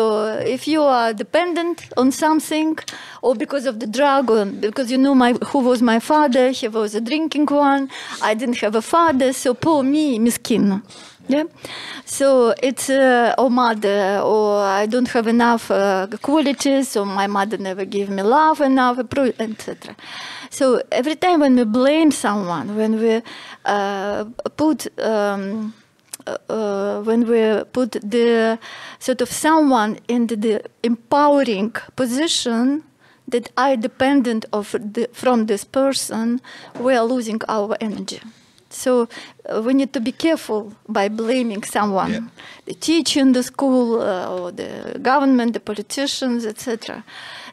if 0.55 0.67
you 0.67 0.81
are 0.84 1.13
dependent 1.13 1.77
on 1.95 2.11
something, 2.11 2.77
or 3.22 3.35
because 3.35 3.65
of 3.65 3.80
the 3.80 3.88
drug, 3.88 4.30
or 4.30 4.43
because 4.45 4.91
you 4.91 4.97
know 4.97 5.15
my 5.15 5.31
who 5.51 5.59
was 5.59 5.81
my 5.81 5.99
father, 5.99 6.51
he 6.51 6.67
was 6.67 6.93
a 6.93 6.99
drinking 6.99 7.47
one. 7.47 7.88
I 8.22 8.34
didn't 8.34 8.57
have 8.59 8.76
a 8.76 8.81
father, 8.81 9.31
so 9.31 9.53
poor 9.53 9.81
me, 9.84 10.19
miskin. 10.19 10.81
Yeah. 11.27 11.45
So 12.06 12.53
it's 12.61 12.89
uh, 12.89 13.34
or 13.38 13.49
mother, 13.49 14.19
or 14.23 14.61
I 14.64 14.85
don't 14.85 15.07
have 15.10 15.27
enough 15.27 15.72
uh, 15.72 16.07
qualities, 16.22 16.95
or 16.95 17.06
my 17.06 17.27
mother 17.27 17.57
never 17.57 17.84
gave 17.85 18.10
me 18.10 18.22
love 18.22 18.61
enough, 18.61 18.99
etc. 18.99 19.95
So 20.52 20.81
every 20.91 21.15
time 21.15 21.39
when 21.39 21.56
we 21.56 21.64
blame 21.64 22.11
someone, 22.11 22.76
when 22.76 22.99
we 22.99 23.22
uh, 23.65 24.26
put 24.56 24.88
um, 24.99 25.73
uh, 26.27 27.02
when 27.02 27.27
we 27.27 27.64
put 27.72 27.91
the 27.91 28.60
sort 28.99 29.22
of 29.22 29.31
someone 29.31 29.99
in 30.07 30.27
the, 30.27 30.35
the 30.35 30.61
empowering 30.84 31.73
position 31.95 32.84
that 33.27 33.52
I 33.57 33.76
dependent 33.76 34.45
of 34.53 34.72
the, 34.72 35.10
from 35.14 35.47
this 35.47 35.64
person, 35.64 36.41
we 36.80 36.93
are 36.93 37.03
losing 37.03 37.41
our 37.47 37.76
energy. 37.81 38.22
So 38.84 39.07
uh, 39.49 39.61
we 39.65 39.73
need 39.73 39.91
to 39.93 39.99
be 39.99 40.11
careful 40.11 40.61
by 40.97 41.06
blaming 41.10 41.64
someone, 41.64 42.11
Yeah. 42.14 42.27
the 42.65 42.73
teacher 42.88 43.22
in 43.22 43.31
the 43.34 43.43
school 43.43 44.02
uh, 44.02 44.35
or 44.39 44.52
the 44.52 44.99
government, 45.02 45.53
the 45.53 45.60
politicians, 45.60 46.45
etc. 46.45 47.03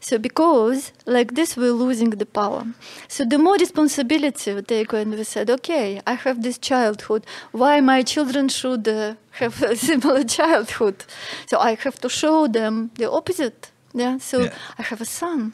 So 0.01 0.19
because 0.19 0.93
like 1.07 1.31
this, 1.39 1.57
we're 1.57 1.77
losing 1.87 2.11
the 2.11 2.27
power. 2.27 2.65
So 3.09 3.25
the 3.25 3.39
more 3.39 3.57
responsibility 3.57 4.53
we 4.55 4.63
take 4.63 4.93
when 4.93 5.11
we 5.11 5.25
said, 5.25 5.49
okay, 5.51 6.01
I 6.07 6.15
have 6.25 6.43
this 6.43 6.59
childhood. 6.59 7.23
Why 7.53 7.81
my 7.81 8.03
children 8.03 8.49
should 8.49 8.89
uh, 8.89 9.15
have 9.41 9.63
a 9.63 9.77
similar 9.89 10.25
childhood? 10.25 10.97
So 11.47 11.59
I 11.59 11.77
have 11.85 11.97
to 12.01 12.09
show 12.09 12.49
them 12.49 12.91
the 12.97 13.09
opposite. 13.11 13.71
Yeah. 13.95 14.19
So 14.19 14.37
Yeah. 14.41 14.55
I 14.79 14.83
have 14.91 15.01
a 15.01 15.05
son. 15.21 15.53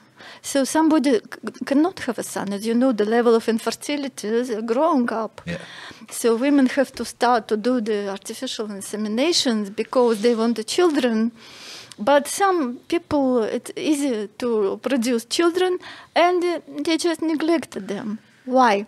So 0.51 0.65
somebody 0.65 1.13
c- 1.17 1.65
cannot 1.67 2.01
have 2.07 2.19
a 2.19 2.23
son. 2.23 2.55
As 2.55 2.67
you 2.67 2.75
know, 2.75 2.93
the 2.93 3.05
level 3.05 3.35
of 3.35 3.51
infertility 3.51 4.29
is 4.29 4.51
growing 4.65 5.13
up. 5.13 5.43
Yeah. 5.45 5.59
So 6.11 6.37
women 6.37 6.67
have 6.69 6.91
to 6.93 7.05
start 7.05 7.49
to 7.49 7.57
do 7.59 7.83
the 7.83 8.09
artificial 8.09 8.67
inseminations 8.69 9.65
because 9.83 10.23
they 10.23 10.35
want 10.35 10.57
the 10.57 10.65
children. 10.65 11.33
But 11.99 12.29
some 12.29 12.79
people, 12.89 13.43
it's 13.43 13.73
easy 13.77 14.29
to 14.39 14.81
produce 14.83 15.27
children 15.27 15.79
and 16.15 16.43
uh, 16.43 16.61
they 16.87 16.97
just 16.97 17.21
neglected 17.21 17.89
them. 17.89 18.19
Why? 18.47 18.87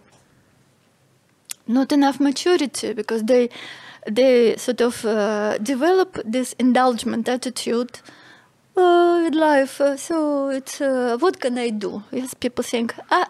Not 1.67 1.93
enough 1.93 2.21
maturity 2.21 2.95
because 2.95 3.25
they 3.25 3.51
they 4.07 4.57
sort 4.57 4.81
of 4.81 5.05
uh, 5.05 5.59
develop 5.59 6.19
this 6.25 6.55
indulgent 6.59 7.29
attitude 7.29 8.01
uh, 8.77 9.21
with 9.25 9.35
life. 9.35 9.81
Uh, 9.81 9.97
so 9.97 10.49
it's 10.51 10.81
uh, 10.81 11.17
what 11.21 11.41
can 11.41 11.59
I 11.59 11.71
do? 11.71 12.03
Yes, 12.13 12.35
people 12.35 12.63
think 12.65 12.95
ah, 13.11 13.29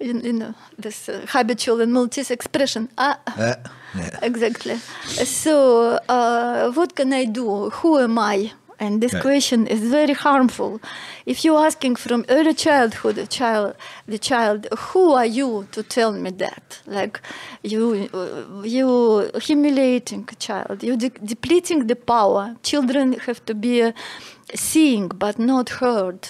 you, 0.00 0.20
you 0.20 0.32
know, 0.32 0.54
this 0.78 1.08
uh, 1.08 1.26
habitual 1.28 1.80
and 1.80 1.92
Maltese 1.92 2.30
expression. 2.30 2.88
Ah, 2.98 3.18
Uh, 3.26 3.54
yeah. 3.96 4.18
exactly. 4.22 4.76
So, 5.24 5.98
uh, 6.08 6.70
what 6.72 6.94
can 6.94 7.12
I 7.12 7.24
do? 7.26 7.70
Who 7.70 7.98
am 7.98 8.18
I? 8.18 8.52
And 8.80 9.00
this 9.00 9.12
Right. 9.12 9.22
question 9.22 9.66
is 9.66 9.80
very 9.80 10.12
harmful. 10.14 10.80
If 11.26 11.44
you're 11.44 11.66
asking 11.66 11.96
from 11.96 12.24
early 12.28 12.54
childhood, 12.54 13.16
the 13.16 13.26
child, 13.26 13.74
the 14.06 14.18
child, 14.18 14.68
who 14.92 15.14
are 15.14 15.26
you 15.26 15.66
to 15.72 15.82
tell 15.82 16.12
me 16.12 16.30
that? 16.30 16.78
Like 16.86 17.20
you, 17.64 18.08
uh, 18.14 18.62
you 18.62 19.30
humiliating 19.42 20.28
a 20.30 20.34
child. 20.36 20.84
You 20.84 20.96
de- 20.96 21.18
depleting 21.24 21.88
the 21.88 21.96
power. 21.96 22.54
Children 22.62 23.14
have 23.26 23.44
to 23.46 23.54
be 23.54 23.82
uh, 23.82 23.92
seeing 24.54 25.08
but 25.08 25.38
not 25.38 25.68
heard. 25.80 26.28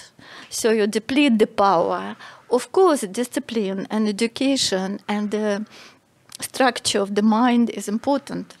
So 0.49 0.71
you 0.71 0.87
deplete 0.87 1.39
the 1.39 1.47
power. 1.47 2.15
Of 2.49 2.71
course, 2.71 3.01
discipline 3.01 3.87
and 3.89 4.07
education 4.07 4.99
and 5.07 5.31
the 5.31 5.65
structure 6.41 6.99
of 7.01 7.15
the 7.15 7.21
mind 7.21 7.69
is 7.69 7.87
important 7.87 8.55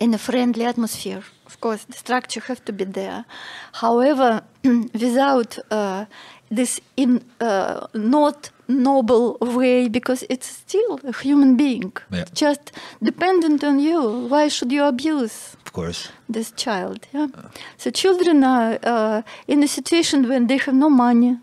in 0.00 0.14
a 0.14 0.18
friendly 0.18 0.64
atmosphere. 0.64 1.22
Of 1.46 1.60
course, 1.60 1.84
the 1.84 1.94
structure 1.96 2.40
have 2.40 2.64
to 2.64 2.72
be 2.72 2.84
there. 2.84 3.24
However, 3.72 4.42
without 4.64 5.58
uh, 5.70 6.04
this 6.50 6.80
in 6.96 7.24
uh, 7.40 7.86
not 7.94 8.50
noble 8.68 9.38
way, 9.40 9.88
because 9.88 10.24
it's 10.28 10.46
still 10.46 11.00
a 11.04 11.12
human 11.12 11.56
being, 11.56 11.92
Yeah. 12.10 12.24
just 12.34 12.72
dependent 13.02 13.64
on 13.64 13.78
you. 13.80 14.28
Why 14.28 14.48
should 14.48 14.72
you 14.72 14.84
abuse? 14.84 15.56
Of 15.68 15.72
course. 15.74 16.08
this 16.28 16.52
child. 16.56 16.98
Yeah. 17.12 17.28
So 17.76 17.90
children 17.90 18.42
are 18.42 18.78
uh, 18.82 19.22
in 19.46 19.62
a 19.62 19.68
situation 19.68 20.26
when 20.28 20.46
they 20.46 20.56
have 20.56 20.74
no 20.74 20.88
money, 20.88 21.36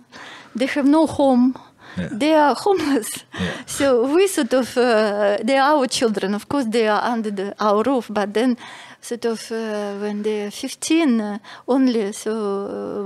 they 0.56 0.65
have 0.65 0.88
no 0.88 1.06
home. 1.06 1.53
Yeah. 1.97 2.10
They 2.11 2.34
are 2.34 2.56
homeless. 2.56 3.10
Yeah. 3.39 3.52
So 3.68 3.85
we 4.15 4.27
sort 4.27 4.53
of, 4.53 4.77
uh, 4.77 5.38
they 5.43 5.57
are 5.57 5.76
our 5.77 5.88
children. 5.88 6.34
Of 6.34 6.43
course, 6.49 6.65
they 6.69 6.88
are 6.88 7.03
under 7.14 7.31
the, 7.31 7.53
our 7.60 7.84
roof, 7.84 8.07
but 8.10 8.34
then 8.34 8.57
sort 9.07 9.26
of 9.26 9.52
uh, 9.52 9.99
when 10.02 10.23
they're 10.23 10.49
15 10.52 11.22
uh, 11.22 11.38
only, 11.68 12.11
so 12.14 12.32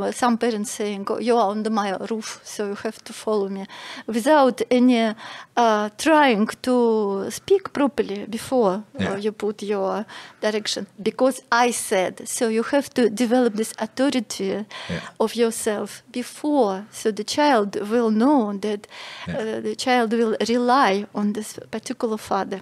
uh, 0.01 0.11
some 0.11 0.37
parents 0.37 0.71
saying, 0.71 1.05
oh, 1.09 1.19
you 1.19 1.35
are 1.35 1.51
under 1.51 1.69
my 1.69 1.89
roof, 2.09 2.39
so 2.43 2.67
you 2.67 2.75
have 2.75 3.03
to 3.03 3.13
follow 3.13 3.49
me, 3.49 3.65
without 4.07 4.61
any 4.71 5.13
uh, 5.57 5.89
trying 5.97 6.47
to 6.61 7.27
speak 7.29 7.63
properly 7.73 8.25
before 8.27 8.83
Yeah. 8.99 9.11
uh, 9.13 9.15
you 9.17 9.31
put 9.33 9.61
your 9.63 10.05
direction. 10.41 10.87
Because 11.01 11.41
I 11.51 11.71
said, 11.71 12.27
so 12.27 12.47
you 12.47 12.63
have 12.63 12.87
to 12.93 13.09
develop 13.09 13.53
this 13.55 13.73
authority 13.77 14.65
Yeah. 14.89 15.01
of 15.19 15.35
yourself 15.35 16.03
before, 16.11 16.85
so 16.91 17.11
the 17.11 17.23
child 17.25 17.75
will 17.91 18.11
know 18.11 18.53
that 18.61 18.87
Yeah. 19.27 19.37
uh, 19.37 19.61
the 19.67 19.75
child 19.75 20.13
will 20.13 20.35
rely 20.47 21.05
on 21.13 21.33
this 21.33 21.59
particular 21.71 22.17
father. 22.17 22.61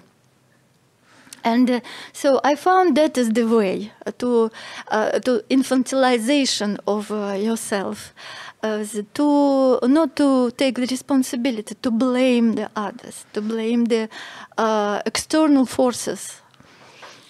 And 1.44 1.70
uh, 1.70 1.80
so 2.12 2.40
I 2.44 2.54
found 2.54 2.96
that 2.96 3.16
is 3.16 3.30
the 3.30 3.46
way 3.46 3.92
uh, 4.06 4.12
to 4.18 4.50
uh, 4.88 5.18
to 5.20 5.42
infantilization 5.50 6.78
of 6.86 7.10
uh, 7.10 7.32
yourself, 7.32 8.14
uh, 8.62 8.84
to 9.14 9.78
not 9.82 10.16
to 10.16 10.50
take 10.52 10.76
the 10.76 10.86
responsibility, 10.86 11.74
to 11.82 11.90
blame 11.90 12.54
the 12.54 12.70
others, 12.74 13.24
to 13.32 13.40
blame 13.40 13.86
the 13.86 14.08
uh, 14.56 15.02
external 15.06 15.66
forces. 15.66 16.42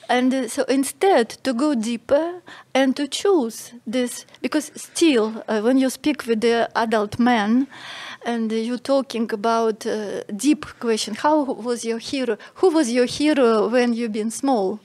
And 0.09 0.33
uh, 0.33 0.49
so 0.49 0.65
instead, 0.65 1.29
to 1.45 1.53
go 1.53 1.75
deeper 1.75 2.41
and 2.75 2.97
to 2.97 3.07
choose 3.07 3.73
this, 3.87 4.25
because 4.41 4.73
still, 4.75 5.45
uh, 5.49 5.61
when 5.61 5.79
you 5.79 5.91
speak 5.91 6.27
with 6.27 6.41
the 6.41 6.71
adult 6.75 7.19
man, 7.19 7.67
and 8.25 8.51
you're 8.51 8.79
talking 8.79 9.33
about 9.33 9.87
uh, 9.87 10.23
deep 10.37 10.67
question, 10.81 11.15
how 11.15 11.43
was 11.43 11.85
your 11.85 11.99
hero? 11.99 12.37
Who 12.55 12.71
was 12.71 12.91
your 12.91 13.07
hero 13.07 13.69
when 13.69 13.93
you've 13.93 14.13
been 14.13 14.31
small? 14.31 14.81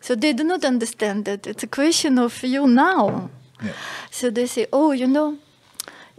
So 0.00 0.14
they 0.14 0.32
do 0.32 0.44
not 0.44 0.64
understand 0.64 1.24
that 1.26 1.46
it's 1.46 1.62
a 1.62 1.66
question 1.66 2.18
of 2.18 2.42
you 2.42 2.66
now. 2.66 3.30
Yeah. 3.62 3.72
So 4.10 4.30
they 4.30 4.46
say, 4.46 4.66
oh, 4.72 4.92
you 4.92 5.06
know, 5.06 5.38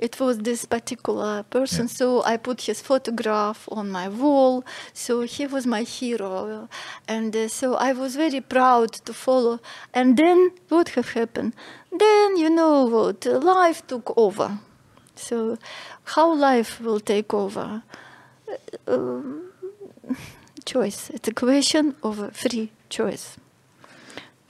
it 0.07 0.19
was 0.19 0.37
this 0.39 0.65
particular 0.65 1.43
person, 1.43 1.85
Yeah. 1.85 1.97
so 1.99 2.05
I 2.33 2.37
put 2.37 2.61
his 2.69 2.81
photograph 2.81 3.67
on 3.71 3.85
my 3.91 4.07
wall. 4.21 4.63
So 4.93 5.21
he 5.35 5.45
was 5.47 5.65
my 5.67 5.83
hero, 5.83 6.67
and 7.07 7.35
uh, 7.35 7.47
so 7.49 7.75
I 7.75 7.91
was 7.93 8.15
very 8.15 8.41
proud 8.41 8.91
to 9.05 9.13
follow. 9.13 9.59
And 9.93 10.15
then 10.17 10.51
what 10.69 10.89
have 10.95 11.09
happened? 11.13 11.53
Then 11.91 12.37
you 12.37 12.49
know 12.49 12.85
what? 12.95 13.25
Life 13.25 13.79
took 13.87 14.07
over. 14.17 14.49
So 15.15 15.57
how 16.15 16.27
life 16.33 16.79
will 16.85 16.99
take 17.01 17.33
over? 17.33 17.83
Uh, 18.47 18.93
um, 18.93 19.51
choice. 20.65 21.09
It's 21.13 21.27
a 21.27 21.33
question 21.33 21.95
of 22.03 22.19
a 22.19 22.31
free 22.31 22.71
choice. 22.89 23.37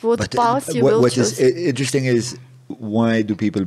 What 0.02 0.20
But 0.20 0.36
uh, 0.36 0.42
path 0.42 0.76
you 0.76 0.84
what, 0.84 0.94
will 0.94 1.02
what 1.02 1.14
choose? 1.14 1.40
is 1.40 1.56
i- 1.58 1.60
interesting 1.72 2.06
is 2.06 2.38
why 2.68 3.22
do 3.24 3.36
people 3.36 3.66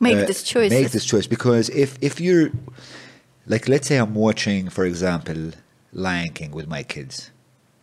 Make 0.00 0.16
uh, 0.16 0.24
this 0.24 0.42
choice. 0.42 0.70
Make 0.70 0.90
this 0.90 1.04
choice 1.04 1.26
because 1.26 1.68
if 1.68 1.98
if 2.00 2.20
you're 2.20 2.50
like, 3.46 3.68
let's 3.68 3.86
say 3.86 3.96
I'm 3.96 4.14
watching, 4.14 4.70
for 4.70 4.84
example, 4.84 5.52
Lion 5.92 6.32
King 6.32 6.52
with 6.52 6.68
my 6.68 6.82
kids, 6.82 7.30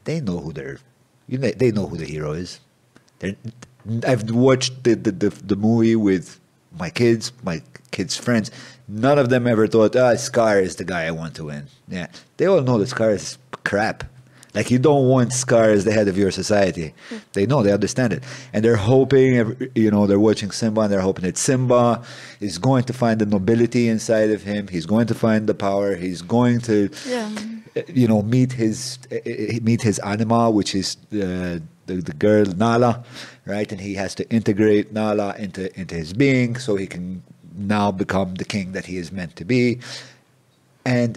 they 0.06 0.19
know 0.19 0.39
who 0.39 0.52
they're, 0.52 0.80
you 1.27 1.38
know, 1.38 1.52
they 1.52 1.72
know 1.72 1.85
who 1.88 1.98
the 1.98 2.06
hero 2.06 2.31
is. 2.31 2.60
They're, 3.19 3.35
I've 4.06 4.30
watched 4.31 4.84
the, 4.84 4.95
the 4.95 5.11
the 5.11 5.30
the 5.30 5.56
movie 5.56 5.95
with 5.95 6.39
my 6.77 6.89
kids, 6.89 7.31
my 7.44 7.61
kids' 7.91 8.18
friends. 8.18 8.52
None 8.88 9.19
of 9.19 9.30
them 9.30 9.48
ever 9.48 9.68
thought, 9.68 9.95
ah, 9.95 10.15
Scar 10.15 10.60
is 10.60 10.77
the 10.77 10.85
guy 10.85 11.06
I 11.06 11.11
want 11.11 11.35
to 11.35 11.45
win. 11.45 11.68
Yeah, 11.88 12.07
they 12.38 12.45
all 12.48 12.61
know 12.61 12.77
that 12.80 12.88
Scar 12.88 13.11
is 13.11 13.38
crap. 13.64 14.03
Like 14.57 14.71
you 14.73 14.79
don't 14.89 15.05
want 15.07 15.29
Scar 15.43 15.67
as 15.77 15.84
the 15.88 15.91
head 15.97 16.07
of 16.11 16.17
your 16.17 16.31
society. 16.31 16.88
They 17.34 17.45
know, 17.51 17.59
they 17.65 17.71
understand 17.79 18.11
it, 18.17 18.21
and 18.53 18.59
they're 18.65 18.84
hoping. 18.93 19.31
You 19.84 19.89
know, 19.93 20.03
they're 20.07 20.25
watching 20.29 20.49
Simba, 20.61 20.81
and 20.81 20.91
they're 20.91 21.07
hoping 21.09 21.25
that 21.29 21.38
Simba 21.38 22.01
is 22.39 22.55
going 22.57 22.84
to 22.89 22.93
find 23.03 23.15
the 23.23 23.27
nobility 23.38 23.84
inside 23.95 24.29
of 24.38 24.41
him. 24.51 24.61
He's 24.75 24.88
going 24.93 25.07
to 25.13 25.17
find 25.25 25.41
the 25.51 25.53
power. 25.67 25.89
He's 26.05 26.21
going 26.38 26.57
to, 26.69 26.77
Yeah. 27.07 27.29
uh, 27.77 27.81
you 28.01 28.07
know, 28.11 28.21
meet 28.35 28.51
his 28.63 28.77
uh, 29.11 29.17
uh, 29.17 29.59
meet 29.69 29.81
his 29.89 29.97
anima, 29.99 30.41
which 30.57 30.71
is 30.81 30.88
the, 31.11 31.61
the 31.88 31.95
the 32.09 32.13
girl 32.25 32.45
Nala, 32.63 33.03
right? 33.45 33.69
And 33.73 33.79
he 33.88 33.93
has 34.03 34.11
to 34.19 34.23
integrate 34.38 34.85
Nala 34.91 35.29
into 35.45 35.63
into 35.79 35.93
his 36.03 36.11
being, 36.23 36.51
so 36.65 36.71
he 36.84 36.88
can 36.95 37.05
now 37.75 37.88
become 38.03 38.29
the 38.41 38.45
king 38.55 38.67
that 38.75 38.85
he 38.91 38.95
is 39.03 39.11
meant 39.19 39.34
to 39.41 39.45
be. 39.45 39.65
And 40.97 41.11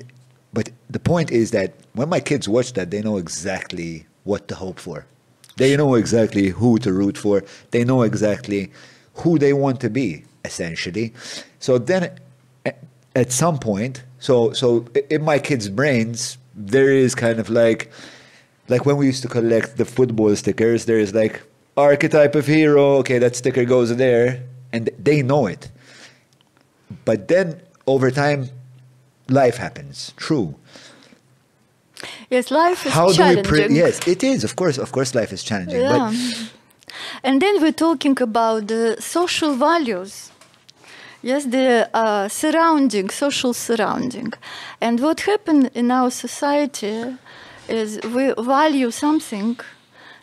but 0.52 0.70
the 0.88 0.98
point 0.98 1.30
is 1.30 1.50
that 1.52 1.74
when 1.94 2.08
my 2.08 2.20
kids 2.20 2.48
watch 2.48 2.72
that, 2.74 2.90
they 2.90 3.02
know 3.02 3.16
exactly 3.16 4.06
what 4.24 4.48
to 4.48 4.54
hope 4.54 4.78
for. 4.78 5.06
They 5.56 5.76
know 5.76 5.94
exactly 5.94 6.48
who 6.48 6.78
to 6.78 6.92
root 6.92 7.18
for. 7.18 7.44
They 7.70 7.84
know 7.84 8.02
exactly 8.02 8.70
who 9.14 9.38
they 9.38 9.52
want 9.52 9.80
to 9.80 9.90
be, 9.90 10.24
essentially. 10.44 11.12
So 11.58 11.78
then, 11.78 12.18
at 13.14 13.32
some 13.32 13.58
point, 13.58 14.02
so 14.18 14.52
so 14.52 14.86
in 15.10 15.22
my 15.22 15.38
kids' 15.38 15.68
brains, 15.68 16.38
there 16.54 16.90
is 16.90 17.14
kind 17.14 17.38
of 17.38 17.50
like, 17.50 17.90
like 18.68 18.86
when 18.86 18.96
we 18.96 19.06
used 19.06 19.22
to 19.22 19.28
collect 19.28 19.76
the 19.76 19.84
football 19.84 20.34
stickers. 20.36 20.86
There 20.86 20.98
is 20.98 21.14
like 21.14 21.42
archetype 21.76 22.34
of 22.34 22.46
hero. 22.46 22.96
Okay, 22.98 23.18
that 23.18 23.36
sticker 23.36 23.64
goes 23.64 23.94
there, 23.96 24.42
and 24.72 24.90
they 24.98 25.22
know 25.22 25.46
it. 25.46 25.70
But 27.04 27.28
then 27.28 27.60
over 27.86 28.10
time, 28.10 28.48
life 29.32 29.56
happens. 29.56 30.12
True. 30.16 30.54
Yes, 32.30 32.50
life 32.50 32.86
is 32.86 32.92
How 32.92 33.06
do 33.06 33.10
we? 33.10 33.16
challenging. 33.16 33.44
Pre- 33.44 33.74
yes, 33.74 34.06
it 34.06 34.22
is. 34.22 34.44
Of 34.44 34.56
course, 34.56 34.78
of 34.78 34.92
course, 34.92 35.14
life 35.14 35.32
is 35.32 35.42
challenging. 35.42 35.80
Yeah. 35.80 36.12
And 37.22 37.40
then 37.42 37.60
we're 37.60 37.72
talking 37.72 38.20
about 38.20 38.68
the 38.68 38.96
social 39.00 39.54
values. 39.54 40.30
Yes, 41.22 41.44
the 41.44 41.88
uh, 41.92 42.28
surrounding, 42.28 43.10
social 43.10 43.52
surrounding. 43.52 44.32
And 44.80 45.00
what 45.00 45.20
happened 45.20 45.70
in 45.74 45.90
our 45.90 46.10
society 46.10 47.16
is 47.68 48.00
we 48.02 48.32
value 48.38 48.90
something 48.90 49.58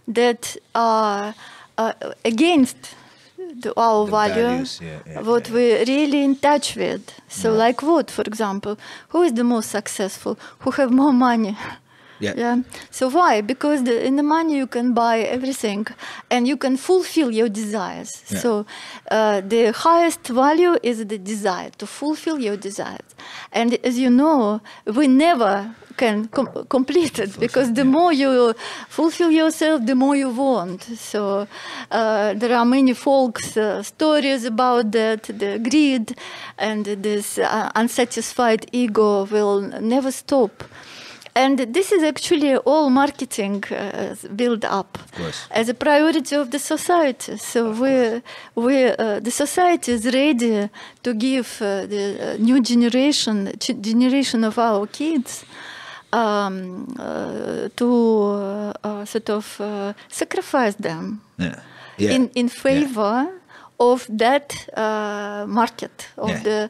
that 0.08 0.58
are 0.74 1.36
uh, 1.78 1.94
against 2.26 2.96
the, 3.64 3.74
our 3.78 4.06
The 4.06 4.12
value, 4.12 4.34
values, 4.44 4.80
yeah, 4.82 5.00
yeah, 5.06 5.22
what 5.22 5.48
yeah. 5.48 5.54
we're 5.56 5.86
really 5.86 6.24
in 6.24 6.36
touch 6.36 6.76
with. 6.76 7.04
So, 7.28 7.52
Yeah. 7.52 7.58
like 7.66 7.82
what, 7.82 8.12
for 8.12 8.24
example? 8.24 8.78
Who 9.10 9.24
is 9.24 9.34
the 9.34 9.44
most 9.44 9.70
successful? 9.72 10.38
Who 10.60 10.72
have 10.72 10.92
more 10.92 11.14
money? 11.14 11.56
Yeah. 12.20 12.64
So 12.90 13.10
why? 13.12 13.42
Because 13.42 13.84
the, 13.84 14.04
in 14.04 14.16
the 14.16 14.24
money 14.24 14.58
you 14.58 14.66
can 14.66 14.92
buy 14.96 15.20
everything, 15.20 15.86
and 16.32 16.48
you 16.48 16.58
can 16.58 16.76
fulfill 16.76 17.30
your 17.30 17.48
desires. 17.48 18.24
Yeah. 18.32 18.40
So 18.40 18.66
uh, 19.12 19.42
the 19.42 19.72
highest 19.72 20.26
value 20.28 20.78
is 20.82 20.98
the 21.06 21.20
desire 21.20 21.70
to 21.78 21.86
fulfill 21.86 22.40
your 22.40 22.58
desires. 22.58 23.10
And 23.52 23.78
as 23.86 24.00
you 24.00 24.10
know, 24.10 24.62
we 24.86 25.08
never 25.08 25.76
can 25.98 26.28
com- 26.28 26.66
complete 26.70 27.20
it 27.20 27.40
because 27.40 27.74
the 27.74 27.84
more 27.84 28.14
you 28.14 28.54
fulfill 28.88 29.32
yourself, 29.32 29.86
the 29.86 29.96
more 29.96 30.16
you 30.16 30.30
want. 30.30 30.84
So 31.12 31.48
uh, 31.92 32.34
there 32.34 32.56
are 32.56 32.66
many 32.66 32.94
folks 32.94 33.58
uh, 33.58 33.84
stories 33.84 34.46
about 34.46 34.92
that, 34.92 35.24
the 35.24 35.60
greed 35.60 36.16
and 36.58 36.86
this 36.86 37.38
uh, 37.38 37.72
unsatisfied 37.76 38.68
ego 38.72 39.26
will 39.26 39.62
never 39.82 40.12
stop. 40.12 40.64
And 41.36 41.60
this 41.60 41.92
is 41.92 42.02
actually 42.02 42.56
all 42.66 42.90
marketing 42.90 43.64
uh, 43.72 44.16
build 44.36 44.66
up 44.66 44.98
as 45.52 45.70
a 45.70 45.74
priority 45.76 46.36
of 46.36 46.50
the 46.50 46.58
society. 46.58 47.38
So 47.38 47.60
we, 47.82 48.24
we, 48.56 48.86
uh, 48.86 49.20
the 49.20 49.30
society 49.30 49.92
is 49.92 50.06
ready 50.06 50.68
to 51.04 51.14
give 51.14 51.62
uh, 51.62 51.86
the 51.86 52.04
uh, 52.34 52.38
new 52.40 52.60
generation, 52.60 53.52
ch- 53.60 53.80
generation 53.82 54.44
of 54.44 54.58
our 54.58 54.88
kids, 54.88 55.46
um, 56.14 56.88
uh, 57.00 57.70
to 57.76 57.88
uh, 57.88 58.74
uh, 58.84 59.06
sort 59.06 59.30
of 59.30 59.60
uh, 59.62 59.94
sacrifice 60.10 60.76
them 60.76 61.22
Yeah. 61.38 61.60
Yeah. 61.98 62.12
in 62.16 62.30
in 62.34 62.50
favor 62.50 63.28
of 63.80 64.08
that 64.18 64.54
uh, 64.78 65.46
market 65.48 66.08
of 66.18 66.30
Yeah. 66.30 66.44
the 66.44 66.70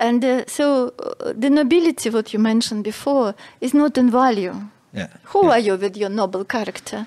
and 0.00 0.24
so 0.46 0.92
uh, 0.98 1.32
the 1.40 1.50
nobility 1.50 2.10
what 2.10 2.32
you 2.32 2.40
mentioned 2.42 2.82
before 2.84 3.34
is 3.60 3.72
not 3.74 3.96
in 3.98 4.10
value 4.10 4.54
yeah. 4.92 5.08
who 5.32 5.42
yeah. 5.44 5.50
are 5.52 5.58
you 5.60 5.76
with 5.76 5.96
your 5.96 6.10
noble 6.10 6.44
character 6.44 7.06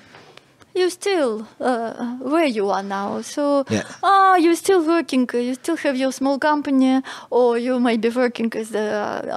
you 0.80 0.88
still 0.90 1.46
uh, 1.60 1.92
where 2.32 2.46
you 2.58 2.66
are 2.76 2.82
now 2.82 3.20
so 3.34 3.44
Yeah. 3.76 3.84
ah 4.02 4.36
you 4.44 4.54
still 4.62 4.82
working 4.94 5.24
you 5.48 5.54
still 5.62 5.76
have 5.84 5.96
your 6.02 6.12
small 6.20 6.38
company 6.38 6.92
or 7.30 7.58
you 7.66 7.74
might 7.86 8.00
be 8.06 8.10
working 8.22 8.50
as 8.62 8.68
the 8.78 8.86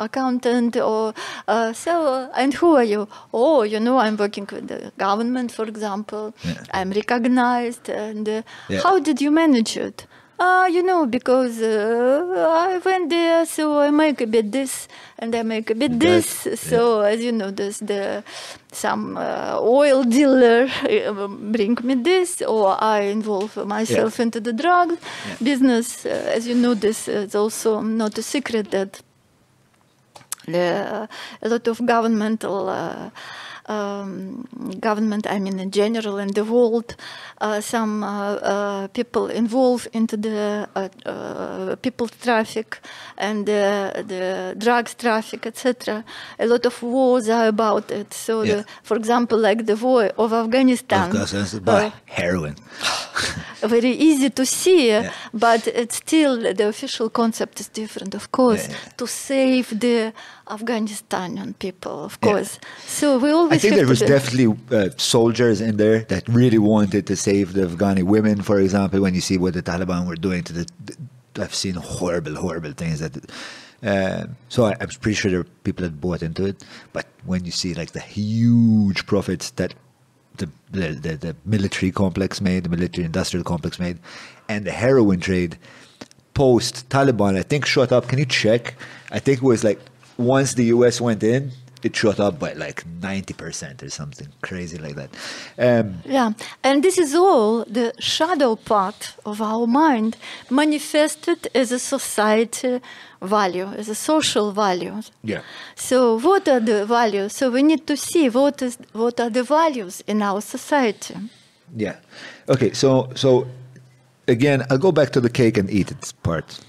accountant 0.06 0.78
or 0.78 1.14
uh, 1.48 1.74
so 1.74 1.94
and 2.42 2.54
who 2.60 2.70
are 2.82 2.88
you 2.94 3.02
oh 3.34 3.64
you 3.74 3.80
know 3.80 3.98
i'm 4.06 4.18
working 4.26 4.48
with 4.52 4.68
the 4.74 4.80
government 5.06 5.50
for 5.58 5.66
example 5.74 6.26
Yeah. 6.44 6.64
i'm 6.78 6.90
recognized 7.02 7.86
and 7.90 8.26
uh, 8.30 8.42
Yeah. 8.70 8.82
how 8.86 8.96
did 9.00 9.18
you 9.26 9.32
manage 9.44 9.74
it 9.88 10.06
uh, 10.42 10.66
you 10.66 10.82
know, 10.82 11.06
because 11.06 11.62
uh, 11.62 12.68
I 12.68 12.78
went 12.84 13.10
there, 13.10 13.46
so 13.46 13.80
I 13.80 13.92
make 13.92 14.22
a 14.22 14.28
bit 14.28 14.52
this 14.52 14.88
and 15.20 15.36
I 15.36 15.44
make 15.44 15.70
a 15.70 15.76
bit 15.76 16.00
this. 16.00 16.44
That, 16.44 16.58
So 16.58 17.02
as 17.02 17.24
you 17.24 17.32
know, 17.32 17.52
there's 17.52 17.80
the 17.80 18.24
some 18.72 19.18
uh, 19.18 19.60
oil 19.60 20.04
dealer 20.04 20.68
uh, 20.90 21.28
bring 21.28 21.78
me 21.84 21.96
this, 21.96 22.42
or 22.42 22.76
I 22.82 23.02
involve 23.02 23.56
myself 23.68 24.20
into 24.20 24.40
the 24.40 24.54
drug 24.54 24.98
business. 25.44 26.06
Uh, 26.06 26.36
as 26.36 26.48
you 26.48 26.56
know, 26.56 26.74
this 26.74 27.08
is 27.08 27.36
also 27.36 27.82
not 27.82 28.18
a 28.18 28.24
secret 28.24 28.72
that 28.72 29.02
the, 30.48 31.08
a 31.42 31.50
lot 31.50 31.68
of 31.68 31.86
governmental 31.86 32.68
uh, 32.70 33.10
um, 33.72 34.46
government, 34.88 35.24
I 35.36 35.40
mean 35.40 35.58
in 35.60 35.72
general 35.72 36.18
in 36.26 36.32
the 36.40 36.44
world, 36.44 36.90
uh, 37.46 37.62
some 37.62 37.94
uh, 38.04 38.10
uh, 38.54 38.88
people 38.98 39.26
involved 39.42 39.88
into 39.94 40.16
the 40.18 40.68
uh, 40.76 40.90
uh, 41.06 41.76
people 41.86 42.08
traffic 42.26 42.80
and 43.18 43.46
the, 43.46 44.04
the 44.08 44.56
drugs 44.58 44.94
traffic, 44.96 45.46
etc. 45.46 46.04
A 46.40 46.46
lot 46.46 46.66
of 46.66 46.76
wars 46.84 47.30
are 47.30 47.48
about 47.48 47.92
it. 47.92 48.14
So, 48.14 48.44
the, 48.46 48.66
for 48.84 48.98
example, 48.98 49.38
like 49.38 49.66
the 49.66 49.76
war 49.76 50.06
of 50.18 50.34
Afghanistan. 50.34 51.10
Afghanistan, 51.10 51.62
uh, 51.62 51.66
by 51.72 51.94
heroin. 52.06 52.56
very 53.64 53.92
easy 53.92 54.30
to 54.30 54.46
see, 54.46 54.88
Yeah. 54.90 55.12
but 55.34 55.68
it's 55.68 55.98
still 55.98 56.34
the 56.60 56.68
official 56.68 57.10
concept 57.10 57.60
is 57.60 57.68
different, 57.70 58.16
of 58.16 58.26
course, 58.32 58.68
Yeah, 58.68 58.76
yeah. 58.86 58.98
to 58.98 59.06
save 59.08 59.68
the 59.80 60.14
Afghanistanian 60.56 61.54
people, 61.66 62.04
of 62.06 62.14
Yeah. 62.22 62.30
course. 62.30 62.60
So 63.00 63.06
we 63.24 63.30
always 63.32 63.58
I 63.58 63.60
think 63.62 63.76
there 63.76 63.88
was 63.96 64.00
definitely 64.16 64.50
uh, 64.78 64.90
soldiers 64.98 65.62
in 65.62 65.78
there 65.78 66.00
that 66.14 66.24
really 66.28 66.58
wanted 66.74 67.04
to 67.08 67.16
save 67.16 67.54
the 67.54 67.64
Afghani 67.70 68.04
women, 68.04 68.42
for 68.50 68.58
example, 68.60 69.00
when 69.06 69.14
you 69.18 69.22
see 69.30 69.38
what 69.44 69.54
the 69.54 69.64
Taliban 69.72 70.02
were 70.10 70.20
doing 70.28 70.44
to 70.48 70.54
the. 70.54 70.66
I've 71.44 71.56
seen 71.64 71.76
horrible, 71.76 72.36
horrible 72.36 72.74
things 72.74 73.00
that. 73.00 73.14
Uh, 73.92 74.26
so 74.50 74.66
I, 74.66 74.72
I'm 74.82 74.90
pretty 75.04 75.16
sure 75.16 75.32
there 75.32 75.40
are 75.40 75.52
people 75.68 75.84
that 75.86 76.00
bought 76.06 76.22
into 76.22 76.44
it. 76.46 76.64
But 76.94 77.06
when 77.26 77.46
you 77.46 77.52
see 77.62 77.74
like 77.74 77.92
the 77.94 78.00
huge 78.02 79.00
profits 79.12 79.46
that 79.52 79.74
the, 80.38 80.48
the, 80.72 80.88
the, 81.06 81.14
the 81.26 81.36
military 81.46 81.92
complex 81.92 82.42
made, 82.42 82.64
the 82.64 82.70
military 82.70 83.06
industrial 83.06 83.44
complex 83.44 83.80
made, 83.80 83.98
and 84.50 84.66
the 84.66 84.72
heroin 84.72 85.20
trade 85.20 85.58
post 86.34 86.88
Taliban, 86.90 87.38
I 87.38 87.44
think 87.44 87.66
shot 87.66 87.92
up. 87.92 88.08
Can 88.08 88.20
you 88.20 88.26
check? 88.26 88.76
I 89.12 89.20
think 89.20 89.40
it 89.40 89.44
was 89.44 89.64
like 89.64 89.80
once 90.24 90.54
the 90.54 90.66
US 90.66 91.02
went 91.02 91.24
in, 91.24 91.52
it 91.84 91.96
shot 91.96 92.20
up 92.20 92.40
by 92.40 92.54
like 92.54 92.84
90% 93.02 93.84
or 93.84 93.90
something 93.90 94.28
crazy 94.42 94.78
like 94.78 94.96
that. 94.96 95.10
Um, 95.58 95.96
Yeah, 96.06 96.34
and 96.64 96.84
this 96.84 96.98
is 96.98 97.16
all 97.16 97.66
the 97.66 97.94
shadow 98.00 98.56
part 98.56 99.16
of 99.26 99.42
our 99.42 99.68
mind 99.68 100.18
manifested 100.50 101.48
as 101.56 101.72
a 101.72 101.80
society 101.80 102.82
value, 103.22 103.68
as 103.78 103.90
a 103.90 103.96
social 103.96 104.52
value. 104.52 105.02
Yeah. 105.24 105.42
So 105.76 106.20
what 106.20 106.48
are 106.48 106.60
the 106.60 106.86
values? 106.86 107.34
So 107.34 107.50
we 107.50 107.64
need 107.64 107.88
to 107.88 107.98
see 107.98 108.30
what 108.30 108.62
is 108.62 108.78
what 108.94 109.20
are 109.20 109.30
the 109.30 109.44
values 109.44 110.04
in 110.08 110.22
our 110.22 110.42
society. 110.42 111.16
yeah. 111.76 111.96
Okay, 112.48 112.74
so 112.74 113.10
so 113.16 113.48
again, 114.28 114.66
I'll 114.70 114.78
go 114.78 114.92
back 114.92 115.10
to 115.12 115.22
the 115.22 115.30
cake 115.30 115.58
and 115.58 115.70
eat 115.70 115.92
it 115.92 116.14
part, 116.24 116.60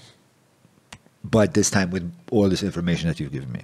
but 1.23 1.53
this 1.53 1.69
time 1.69 1.89
with 1.89 2.11
all 2.31 2.49
this 2.49 2.63
information 2.63 3.07
that 3.07 3.19
you've 3.19 3.31
given 3.31 3.51
me. 3.51 3.61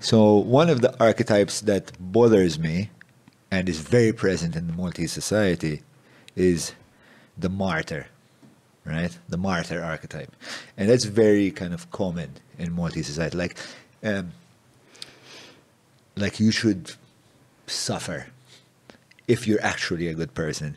So 0.00 0.36
one 0.36 0.70
of 0.70 0.80
the 0.80 0.98
archetypes 1.02 1.60
that 1.62 1.92
bothers 1.98 2.58
me 2.58 2.90
and 3.50 3.68
is 3.68 3.80
very 3.80 4.12
present 4.12 4.54
in 4.54 4.66
the 4.66 4.72
Maltese 4.72 5.12
society 5.12 5.82
is 6.36 6.72
the 7.36 7.48
martyr, 7.48 8.06
right? 8.84 9.16
The 9.28 9.36
martyr 9.36 9.82
archetype, 9.82 10.34
and 10.76 10.88
that's 10.88 11.04
very 11.04 11.50
kind 11.50 11.74
of 11.74 11.90
common 11.90 12.34
in 12.58 12.72
Maltese 12.72 13.06
society. 13.06 13.36
Like, 13.36 13.56
um, 14.04 14.32
like 16.16 16.38
you 16.38 16.50
should 16.50 16.92
suffer 17.66 18.26
if 19.26 19.46
you're 19.46 19.62
actually 19.62 20.08
a 20.08 20.14
good 20.14 20.34
person. 20.34 20.76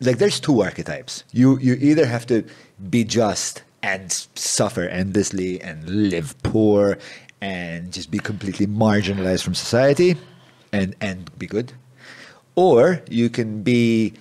Like, 0.00 0.18
there's 0.18 0.40
two 0.40 0.62
archetypes. 0.62 1.24
You 1.32 1.58
you 1.58 1.74
either 1.74 2.06
have 2.06 2.26
to 2.26 2.44
be 2.90 3.04
just 3.04 3.62
and 3.82 4.12
suffer 4.34 4.82
endlessly 4.88 5.60
and 5.60 5.88
live 5.88 6.40
poor 6.42 6.98
and 7.40 7.92
just 7.92 8.10
be 8.10 8.18
completely 8.18 8.66
marginalized 8.66 9.42
from 9.42 9.54
society 9.54 10.16
and 10.72 10.94
and 11.00 11.36
be 11.38 11.46
good, 11.46 11.72
or 12.54 13.02
you 13.10 13.28
can 13.28 13.62
be 13.62 14.14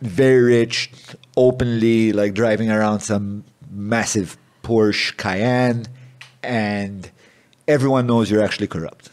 very 0.00 0.40
rich, 0.40 0.90
openly 1.36 2.12
like 2.12 2.34
driving 2.34 2.70
around 2.70 3.00
some 3.00 3.44
massive 3.70 4.38
Porsche 4.62 5.16
Cayenne, 5.16 5.86
and 6.42 7.10
everyone 7.66 8.06
knows 8.06 8.30
you're 8.30 8.44
actually 8.44 8.68
corrupt. 8.68 9.10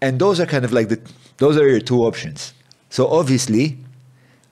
And 0.00 0.20
those 0.20 0.38
are 0.38 0.46
kind 0.46 0.64
of 0.64 0.72
like 0.72 0.88
the 0.88 1.00
those 1.38 1.56
are 1.56 1.68
your 1.68 1.80
two 1.80 2.04
options. 2.04 2.54
So 2.90 3.08
obviously, 3.08 3.78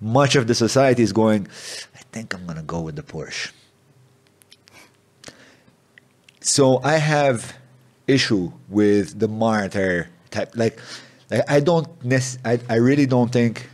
much 0.01 0.35
of 0.35 0.48
the 0.48 0.55
society 0.55 1.02
is 1.02 1.12
going, 1.12 1.47
I 1.94 2.01
think 2.10 2.35
I'm 2.35 2.44
gonna 2.47 2.62
go 2.62 2.81
with 2.81 2.97
the 2.97 3.02
Porsche. 3.05 3.52
So 6.43 6.81
I 6.82 6.97
have 6.97 7.56
issue 8.06 8.52
with 8.69 9.19
the 9.19 9.28
martyr 9.28 10.09
type. 10.31 10.52
Like, 10.55 10.78
like 11.31 11.48
I 11.48 11.60
don't 11.60 11.89
I, 12.44 12.59
I 12.69 12.77
really 12.77 13.06
don't 13.06 13.32
think 13.32 13.69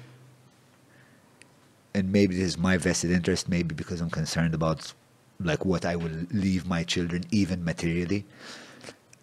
and 1.94 2.12
maybe 2.12 2.36
this 2.36 2.44
is 2.44 2.58
my 2.58 2.76
vested 2.76 3.10
interest, 3.10 3.48
maybe 3.48 3.74
because 3.74 4.00
I'm 4.00 4.10
concerned 4.10 4.54
about 4.54 4.92
like 5.40 5.64
what 5.64 5.84
I 5.84 5.96
will 5.96 6.26
leave 6.30 6.66
my 6.66 6.84
children, 6.84 7.24
even 7.30 7.64
materially. 7.64 8.24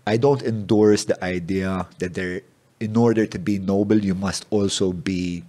I 0.07 0.17
don't 0.17 0.41
endorse 0.41 1.05
the 1.05 1.21
idea 1.23 1.87
that 1.99 2.13
there, 2.13 2.41
in 2.79 2.97
order 2.97 3.25
to 3.25 3.39
be 3.39 3.59
noble, 3.59 4.03
you 4.03 4.13
must 4.13 4.45
also 4.49 4.91
be 4.91 5.43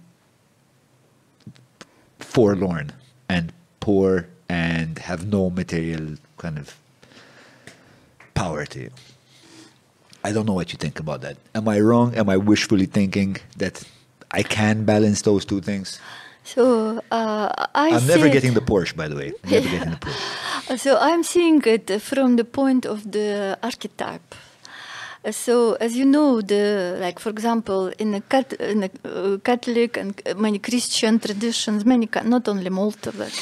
forlorn 2.19 2.93
and 3.27 3.53
poor 3.79 4.27
and 4.49 4.97
have 4.99 5.27
no 5.27 5.49
material 5.49 6.15
kind 6.37 6.57
of 6.57 6.79
you. 8.75 8.91
I 10.23 10.31
don't 10.33 10.45
know 10.45 10.53
what 10.53 10.71
you 10.73 10.77
think 10.77 10.99
about 10.99 11.21
that. 11.21 11.37
Am 11.55 11.67
I 11.67 11.79
wrong? 11.79 12.15
Am 12.15 12.29
I 12.29 12.37
wishfully 12.37 12.85
thinking 12.85 13.37
that 13.57 13.83
I 14.31 14.43
can 14.43 14.83
balance 14.83 15.21
those 15.21 15.45
two 15.45 15.61
things? 15.61 15.99
So 16.43 17.01
uh, 17.11 17.49
I 17.75 17.89
I'm 17.89 17.99
see 17.99 18.07
never 18.07 18.29
getting 18.29 18.53
the 18.53 18.61
Porsche, 18.61 18.95
by 18.95 19.07
the 19.07 19.15
way. 19.15 19.33
Never 19.51 19.69
getting 19.69 19.91
the 19.91 19.97
Porsche. 19.97 20.77
So 20.85 20.97
I'm 20.99 21.23
seeing 21.23 21.61
it 21.65 22.01
from 22.01 22.35
the 22.35 22.43
point 22.43 22.85
of 22.85 22.99
the 23.11 23.57
archetype. 23.63 24.35
So, 25.31 25.73
as 25.85 25.95
you 25.95 26.05
know, 26.05 26.41
the 26.41 26.97
like 27.01 27.19
for 27.19 27.29
example, 27.29 27.91
in 27.97 28.11
the, 28.11 28.21
cat, 28.21 28.53
in 28.53 28.79
the 28.79 28.91
uh, 29.03 29.37
Catholic 29.43 29.97
and 29.97 30.21
uh, 30.25 30.35
many 30.35 30.59
Christian 30.59 31.19
traditions, 31.19 31.83
many 31.85 32.07
not 32.23 32.47
only 32.47 32.69
Malta 32.69 33.11
but 33.11 33.33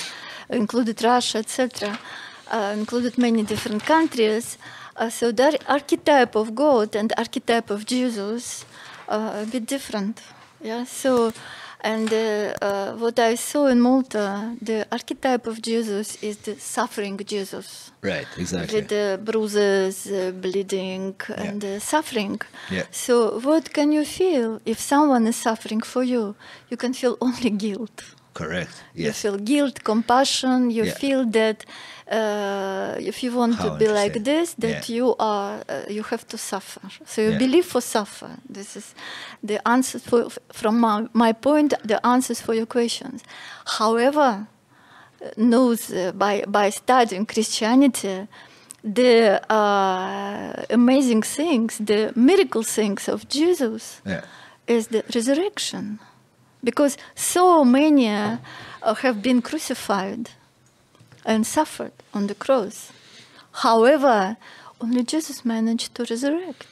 included 0.50 1.04
Russia, 1.04 1.40
etc., 1.40 2.00
uh, 2.52 2.74
included 2.78 3.18
many 3.18 3.44
different 3.44 3.84
countries. 3.84 4.58
Uh, 4.98 5.10
so 5.10 5.32
that 5.32 5.54
archetype 5.68 6.36
of 6.36 6.56
God 6.56 6.96
and 6.96 7.12
archetype 7.18 7.70
of 7.70 7.86
Jesus 7.86 8.66
uh, 9.10 9.44
a 9.44 9.46
bit 9.46 9.66
different. 9.66 10.22
Yeah. 10.62 10.86
So, 10.86 11.34
and 11.82 12.12
uh, 12.12 12.54
uh, 12.62 12.94
what 13.04 13.20
I 13.20 13.36
saw 13.36 13.68
in 13.68 13.80
Malta, 13.82 14.56
the 14.62 14.88
archetype 14.92 15.46
of 15.48 15.62
Jesus 15.62 16.18
is 16.24 16.38
the 16.38 16.56
suffering 16.60 17.18
Jesus 17.26 17.92
Right, 18.02 18.28
exactly. 18.38 18.76
with 18.80 18.88
the 18.90 19.20
bruises, 19.24 20.08
uh, 20.08 20.32
bleeding, 20.32 21.16
and 21.36 21.64
uh, 21.64 21.80
suffering. 21.80 22.40
Yeah. 22.72 22.86
So, 22.92 23.40
what 23.40 23.74
can 23.74 23.92
you 23.92 24.06
feel 24.06 24.62
if 24.66 24.80
someone 24.80 25.28
is 25.28 25.36
suffering 25.36 25.82
for 25.82 26.04
you? 26.04 26.36
You 26.70 26.78
can 26.78 26.94
feel 26.94 27.18
only 27.22 27.50
guilt. 27.52 28.02
Correct. 28.34 28.84
Yes. 28.94 29.06
You 29.06 29.14
feel 29.32 29.38
guilt, 29.38 29.84
compassion. 29.84 30.70
You 30.72 30.86
Yeah. 30.86 30.94
feel 31.04 31.26
that 31.32 31.66
uh, 32.12 32.96
if 33.00 33.24
you 33.24 33.32
want 33.36 33.56
How 33.56 33.70
to 33.70 33.78
be 33.78 33.88
like 33.88 34.24
this, 34.24 34.54
that 34.60 34.88
Yeah. 34.90 34.96
you 34.96 35.16
are, 35.20 35.64
uh, 35.68 35.90
you 35.90 36.04
have 36.04 36.26
to 36.28 36.38
suffer. 36.38 36.82
So 37.06 37.22
you 37.22 37.32
Yeah. 37.32 37.40
believe 37.40 37.66
for 37.66 37.82
suffer. 37.82 38.38
This 38.48 38.76
is 38.76 38.94
the 39.44 39.60
answer 39.68 40.00
for, 40.00 40.30
from 40.54 40.80
my, 40.80 41.08
my 41.14 41.34
point. 41.34 41.74
The 41.84 42.00
answers 42.06 42.42
for 42.42 42.54
your 42.54 42.68
questions. 42.68 43.24
However, 43.80 44.48
uh, 45.22 45.30
knows 45.36 45.90
uh, 45.92 46.12
by 46.14 46.44
by 46.48 46.70
studying 46.72 47.26
Christianity, 47.26 48.28
the 48.84 49.42
uh, 49.50 50.64
amazing 50.70 51.24
things, 51.24 51.78
the 51.78 52.12
miracle 52.16 52.64
things 52.64 53.08
of 53.10 53.28
Jesus 53.30 54.02
Yeah. 54.06 54.22
is 54.68 54.88
the 54.88 55.04
resurrection. 55.16 56.00
Because 56.64 56.98
so 57.16 57.64
many 57.64 58.08
uh, 58.10 58.38
have 59.02 59.22
been 59.22 59.42
crucified 59.42 60.30
and 61.26 61.46
suffered 61.46 61.92
on 62.14 62.28
the 62.28 62.36
cross. 62.36 62.92
However, 63.52 64.38
only 64.82 65.04
Jesus 65.04 65.44
managed 65.46 65.96
to 65.96 66.06
resurrect. 66.10 66.68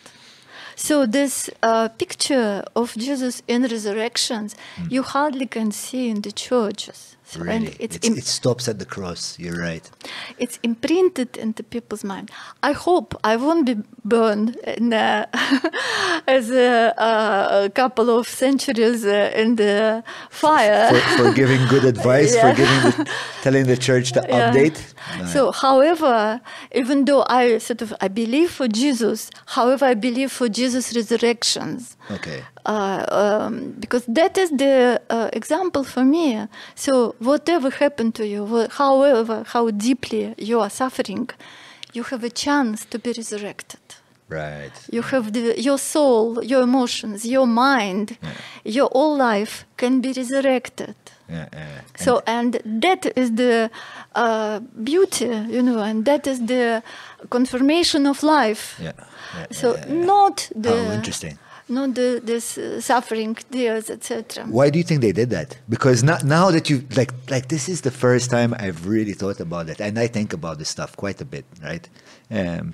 So 0.75 1.05
this 1.05 1.49
uh, 1.61 1.89
picture 1.89 2.63
of 2.75 2.93
Jesus 2.95 3.41
in 3.47 3.63
resurrections, 3.63 4.55
you 4.89 5.03
hardly 5.03 5.45
can 5.45 5.71
see 5.71 6.09
in 6.09 6.21
the 6.21 6.31
churches. 6.31 7.12
Really. 7.37 7.55
And 7.55 7.65
it's, 7.79 7.95
It's, 7.97 8.07
im- 8.07 8.17
it 8.17 8.25
stops 8.25 8.67
at 8.67 8.77
the 8.79 8.85
cross. 8.85 9.37
You're 9.39 9.59
right. 9.59 9.89
it's 10.39 10.59
imprinted 10.63 11.37
into 11.37 11.63
people's 11.63 12.03
mind. 12.03 12.29
I 12.61 12.71
hope 12.73 13.15
I 13.23 13.35
won't 13.37 13.65
be 13.65 13.75
burned 14.05 14.55
in, 14.77 14.93
uh, 14.93 15.25
as 16.27 16.49
a, 16.51 16.93
uh, 17.01 17.65
a 17.65 17.69
couple 17.69 18.09
of 18.17 18.27
centuries 18.27 19.05
uh, 19.05 19.31
in 19.35 19.55
the 19.55 20.03
fire. 20.29 20.89
For, 20.89 21.23
for 21.23 21.33
giving 21.33 21.65
good 21.67 21.85
advice, 21.95 22.35
Yeah. 22.35 22.51
for 22.51 22.57
giving 22.57 22.81
the, 23.05 23.11
telling 23.41 23.65
the 23.67 23.77
church 23.77 24.11
to 24.13 24.25
Yeah. 24.27 24.51
update. 24.51 24.79
No, 25.19 25.25
So, 25.25 25.51
however, 25.51 26.41
even 26.73 27.05
though 27.05 27.23
I 27.29 27.57
sort 27.59 27.81
of 27.81 27.93
I 28.01 28.07
believe 28.07 28.51
for 28.51 28.67
Jesus, 28.67 29.29
however, 29.47 29.85
I 29.85 29.93
believe 29.95 30.31
for 30.31 30.47
Jesus' 30.49 30.95
resurrections. 30.95 31.95
Okay. 32.11 32.43
Uh, 32.65 33.05
um, 33.09 33.75
because 33.79 34.05
that 34.07 34.37
is 34.37 34.49
the 34.51 35.01
uh, 35.09 35.29
example 35.33 35.83
for 35.83 36.03
me. 36.03 36.47
So 36.75 37.15
whatever 37.19 37.69
happened 37.69 38.15
to 38.15 38.27
you, 38.27 38.67
however, 38.69 39.43
how 39.47 39.69
deeply 39.71 40.35
you 40.37 40.59
are 40.59 40.69
suffering, 40.69 41.29
you 41.93 42.03
have 42.03 42.23
a 42.23 42.29
chance 42.29 42.85
to 42.85 42.99
be 42.99 43.13
resurrected. 43.15 43.79
Right. 44.29 44.71
You 44.91 45.03
have 45.03 45.33
the, 45.33 45.61
your 45.61 45.77
soul, 45.77 46.43
your 46.43 46.61
emotions, 46.63 47.25
your 47.25 47.45
mind, 47.45 48.17
your 48.63 48.89
whole 48.91 49.15
life 49.15 49.65
can 49.77 50.01
be 50.01 50.11
resurrected. 50.13 50.95
Yeah, 51.29 51.47
yeah. 51.53 51.81
So, 51.97 52.21
and 52.25 52.59
that 52.65 53.05
is 53.17 53.33
the 53.35 53.69
uh, 54.15 54.59
beauty, 54.83 55.25
you 55.25 55.61
know, 55.61 55.79
and 55.79 56.05
that 56.05 56.27
is 56.27 56.39
the 56.45 56.83
confirmation 57.29 58.05
of 58.07 58.23
life. 58.23 58.79
Yeah. 58.81 58.91
yeah, 59.37 59.47
So, 59.51 59.75
yeah, 59.75 59.85
yeah. 59.87 60.05
not 60.05 60.49
the 60.55 60.69
How 60.69 60.91
interesting. 60.93 61.37
Not 61.69 61.95
the 61.95 62.21
this 62.23 62.57
uh, 62.57 62.81
suffering, 62.81 63.35
tears, 63.51 63.89
etc. 63.89 64.45
Why 64.45 64.69
do 64.69 64.77
you 64.79 64.83
think 64.83 65.01
they 65.01 65.11
did 65.11 65.29
that? 65.29 65.57
Because 65.69 66.03
now, 66.03 66.17
now 66.23 66.51
that 66.51 66.69
you 66.69 66.85
like, 66.95 67.11
like 67.29 67.47
this 67.47 67.69
is 67.69 67.81
the 67.81 67.91
first 67.91 68.29
time 68.29 68.53
I've 68.57 68.87
really 68.87 69.13
thought 69.13 69.39
about 69.39 69.69
it, 69.69 69.79
and 69.79 69.97
I 69.99 70.07
think 70.07 70.33
about 70.33 70.59
this 70.59 70.69
stuff 70.69 70.95
quite 70.95 71.21
a 71.21 71.25
bit, 71.25 71.45
right? 71.61 71.87
Um, 72.31 72.73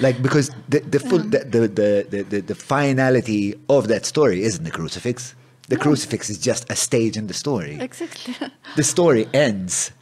like 0.00 0.22
because 0.22 0.50
the 0.68 0.80
the 0.80 1.00
full 1.00 1.18
the, 1.18 1.40
the, 1.40 1.60
the, 1.68 2.06
the, 2.10 2.22
the 2.22 2.40
the 2.40 2.54
finality 2.54 3.54
of 3.68 3.88
that 3.88 4.06
story 4.06 4.42
isn't 4.42 4.64
the 4.64 4.70
crucifix. 4.70 5.34
The 5.68 5.76
crucifix 5.76 6.30
is 6.30 6.38
just 6.38 6.70
a 6.70 6.76
stage 6.76 7.18
in 7.18 7.26
the 7.26 7.34
story. 7.34 7.78
Exactly, 7.78 8.34
The 8.76 8.84
story 8.84 9.28
ends 9.34 9.92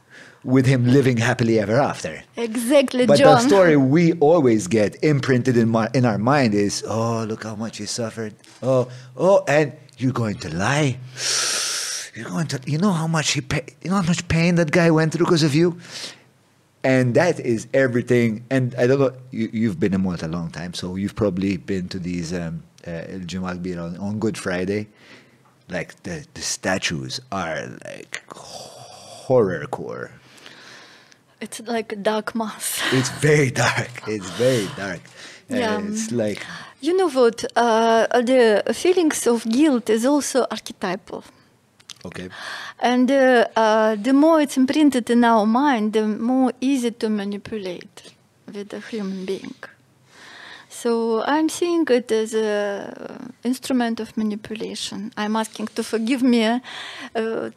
with 0.46 0.64
him 0.66 0.86
living 0.86 1.16
happily 1.16 1.58
ever 1.58 1.74
after. 1.76 2.22
exactly, 2.36 3.04
But 3.04 3.18
John. 3.18 3.34
the 3.34 3.40
story 3.48 3.76
we 3.76 4.12
always 4.14 4.68
get 4.68 5.02
imprinted 5.02 5.56
in, 5.56 5.68
my, 5.68 5.88
in 5.92 6.04
our 6.06 6.18
mind 6.18 6.54
is, 6.54 6.84
oh, 6.86 7.24
look 7.28 7.42
how 7.42 7.56
much 7.56 7.78
he 7.78 7.86
suffered. 7.86 8.32
Oh, 8.62 8.88
oh, 9.16 9.44
and 9.48 9.72
you're 9.98 10.12
going 10.12 10.36
to 10.36 10.54
lie. 10.54 10.98
You're 12.14 12.30
going 12.30 12.46
to, 12.46 12.60
you 12.64 12.78
know 12.78 12.92
how 12.92 13.08
much 13.08 13.32
he, 13.32 13.40
pa- 13.40 13.66
you 13.82 13.90
know 13.90 13.96
how 13.96 14.06
much 14.06 14.26
pain 14.28 14.54
that 14.54 14.70
guy 14.70 14.90
went 14.90 15.12
through 15.12 15.26
because 15.26 15.42
of 15.42 15.54
you. 15.54 15.78
And 16.84 17.14
that 17.14 17.40
is 17.40 17.66
everything. 17.74 18.44
And 18.48 18.72
I 18.76 18.86
don't 18.86 19.00
know, 19.00 19.12
you, 19.32 19.50
you've 19.52 19.80
been 19.80 19.92
in 19.94 20.02
Malta 20.02 20.26
a 20.26 20.28
long 20.28 20.50
time, 20.50 20.72
so 20.74 20.94
you've 20.94 21.16
probably 21.16 21.56
been 21.56 21.88
to 21.88 21.98
these 21.98 22.32
um, 22.32 22.62
uh, 22.86 22.90
El 23.08 23.20
Jumal 23.20 23.60
Bir 23.60 23.80
on, 23.80 23.96
on 23.96 24.18
Good 24.20 24.38
Friday. 24.38 24.86
Like 25.68 26.00
the, 26.04 26.24
the 26.34 26.40
statues 26.42 27.18
are 27.32 27.66
like 27.84 28.22
horror 28.30 29.66
core. 29.66 30.12
It's 31.46 31.60
like 31.76 31.88
a 31.92 31.96
dark 32.12 32.34
mass. 32.34 32.66
It's 32.98 33.10
very 33.28 33.50
dark. 33.66 33.92
It's 34.14 34.30
very 34.44 34.68
dark. 34.76 35.00
Uh, 35.50 35.56
Yeah. 35.62 35.88
It's 35.88 36.10
like 36.10 36.40
You 36.86 36.92
know 36.98 37.10
what? 37.20 37.38
Uh, 37.56 38.22
the 38.30 38.42
feelings 38.82 39.26
of 39.26 39.38
guilt 39.56 39.86
is 39.90 40.04
also 40.04 40.38
archetypal. 40.50 41.22
okay. 42.08 42.28
And 42.90 43.10
uh, 43.10 43.46
uh, 43.64 43.96
the 44.06 44.12
more 44.12 44.42
it's 44.44 44.56
imprinted 44.56 45.10
in 45.10 45.24
our 45.24 45.46
mind, 45.46 45.92
the 45.92 46.02
more 46.32 46.52
easy 46.60 46.90
to 47.02 47.08
manipulate 47.08 47.96
with 48.54 48.72
a 48.74 48.80
human 48.90 49.24
being. 49.24 49.54
So 50.82 51.22
I'm 51.24 51.48
seeing 51.48 51.86
it 51.88 52.12
as 52.12 52.34
an 52.34 53.32
instrument 53.42 53.98
of 53.98 54.14
manipulation. 54.16 55.10
I'm 55.16 55.34
asking 55.34 55.68
to 55.68 55.82
forgive 55.82 56.22
me 56.22 56.44
uh, 56.44 56.60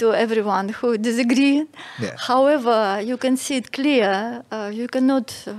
to 0.02 0.14
everyone 0.14 0.70
who 0.70 0.98
disagree. 0.98 1.66
Yeah. 2.00 2.16
However, 2.18 3.02
you 3.04 3.18
can 3.18 3.36
see 3.36 3.58
it 3.58 3.74
clear. 3.74 4.46
Uh, 4.50 4.72
you 4.74 4.88
cannot 4.88 5.28
uh, 5.48 5.54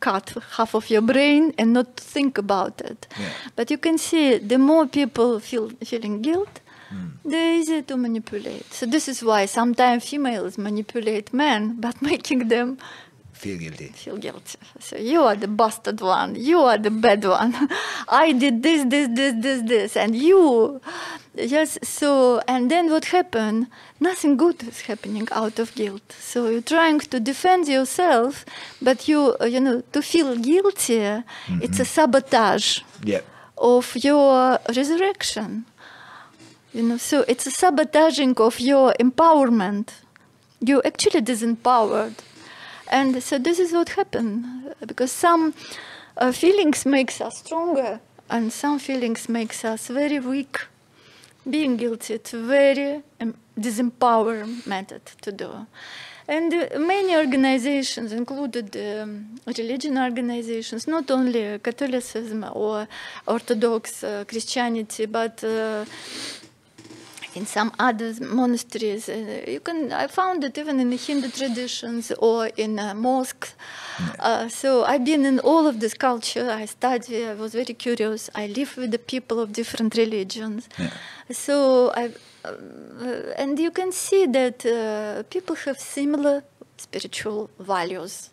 cut 0.00 0.34
half 0.56 0.74
of 0.74 0.90
your 0.90 1.02
brain 1.02 1.54
and 1.58 1.72
not 1.72 1.96
think 1.96 2.38
about 2.38 2.80
it. 2.80 3.06
Yeah. 3.20 3.28
But 3.54 3.70
you 3.70 3.78
can 3.78 3.98
see 3.98 4.38
the 4.38 4.58
more 4.58 4.86
people 4.88 5.38
feel 5.38 5.70
feeling 5.84 6.22
guilt, 6.22 6.60
they're 7.24 7.54
easy 7.58 7.82
to 7.82 7.96
manipulate. 7.96 8.72
So 8.72 8.86
this 8.86 9.08
is 9.08 9.22
why 9.22 9.46
sometimes 9.46 10.08
females 10.08 10.56
manipulate 10.58 11.32
men, 11.32 11.76
but 11.80 12.00
making 12.00 12.48
them 12.48 12.78
Feel 13.36 13.58
guilty. 13.58 13.88
feel 13.88 14.16
guilty. 14.16 14.58
So 14.80 14.96
you 14.96 15.22
are 15.22 15.36
the 15.36 15.46
bastard 15.48 16.00
one. 16.00 16.34
You 16.36 16.60
are 16.60 16.78
the 16.78 16.90
bad 16.90 17.24
one. 17.24 17.52
I 18.08 18.32
did 18.32 18.62
this, 18.62 18.84
this, 18.88 19.08
this, 19.12 19.34
this, 19.44 19.62
this, 19.62 19.96
and 19.96 20.16
you. 20.16 20.80
Yes. 21.34 21.78
So 21.82 22.40
and 22.48 22.70
then 22.70 22.90
what 22.90 23.04
happened? 23.06 23.66
Nothing 24.00 24.36
good 24.38 24.62
is 24.66 24.80
happening 24.82 25.28
out 25.32 25.58
of 25.58 25.74
guilt. 25.74 26.08
So 26.18 26.48
you're 26.48 26.62
trying 26.76 27.00
to 27.00 27.20
defend 27.20 27.68
yourself, 27.68 28.44
but 28.80 29.06
you, 29.06 29.36
you 29.54 29.60
know, 29.60 29.82
to 29.92 30.00
feel 30.02 30.36
guilty, 30.36 30.98
mm-hmm. 31.00 31.60
it's 31.62 31.78
a 31.78 31.84
sabotage 31.84 32.80
Yeah. 33.04 33.20
of 33.58 33.94
your 33.96 34.58
resurrection. 34.74 35.66
You 36.72 36.82
know, 36.82 36.96
so 36.98 37.24
it's 37.28 37.46
a 37.46 37.50
sabotaging 37.50 38.34
of 38.38 38.60
your 38.60 38.94
empowerment. 39.00 39.88
You 40.60 40.80
actually 40.84 41.20
disempowered, 41.22 42.14
and 42.88 43.22
so 43.22 43.38
this 43.38 43.58
is 43.58 43.72
what 43.72 43.90
happened 43.90 44.44
because 44.86 45.12
some 45.12 45.54
uh, 46.16 46.32
feelings 46.32 46.86
makes 46.86 47.20
us 47.20 47.38
stronger, 47.38 48.00
and 48.30 48.52
some 48.52 48.78
feelings 48.78 49.28
makes 49.28 49.64
us 49.64 49.88
very 49.88 50.18
weak. 50.18 50.58
Being 51.48 51.76
guilty, 51.76 52.14
it's 52.14 52.34
a 52.34 52.38
very 52.38 53.02
um, 53.20 53.34
disempower 53.58 54.66
method 54.66 55.02
to 55.22 55.32
do. 55.32 55.66
And 56.28 56.52
uh, 56.52 56.78
many 56.78 57.14
organizations, 57.16 58.12
included 58.12 58.76
um, 58.76 59.38
religion 59.46 59.96
organizations, 59.96 60.88
not 60.88 61.10
only 61.10 61.58
Catholicism 61.60 62.44
or 62.52 62.88
Orthodox 63.26 64.02
uh, 64.02 64.24
Christianity, 64.26 65.06
but 65.06 65.44
uh, 65.44 65.84
in 67.36 67.44
some 67.46 67.70
other 67.78 68.12
monasteries. 68.20 69.08
Uh, 69.08 69.44
you 69.46 69.60
can 69.60 69.92
I 69.92 70.06
found 70.06 70.42
it 70.44 70.56
even 70.58 70.80
in 70.80 70.88
the 70.90 70.96
Hindu 70.96 71.28
traditions 71.28 72.10
or 72.18 72.46
in 72.56 72.78
uh, 72.78 72.94
mosques. 72.94 73.54
Uh, 74.18 74.48
so 74.48 74.84
I've 74.84 75.04
been 75.04 75.24
in 75.26 75.38
all 75.40 75.66
of 75.66 75.78
this 75.80 75.94
culture. 75.94 76.48
I 76.50 76.64
study. 76.64 77.26
I 77.26 77.34
was 77.34 77.52
very 77.52 77.74
curious. 77.74 78.30
I 78.34 78.46
live 78.46 78.76
with 78.76 78.90
the 78.90 79.02
people 79.12 79.38
of 79.38 79.52
different 79.52 79.96
religions. 79.96 80.68
Yeah. 80.78 80.90
So 81.30 81.92
I, 81.94 82.04
uh, 82.44 83.42
and 83.42 83.58
you 83.58 83.70
can 83.70 83.92
see 83.92 84.26
that 84.26 84.64
uh, 84.64 85.22
people 85.34 85.56
have 85.66 85.78
similar 85.78 86.42
spiritual 86.78 87.50
values. 87.58 88.30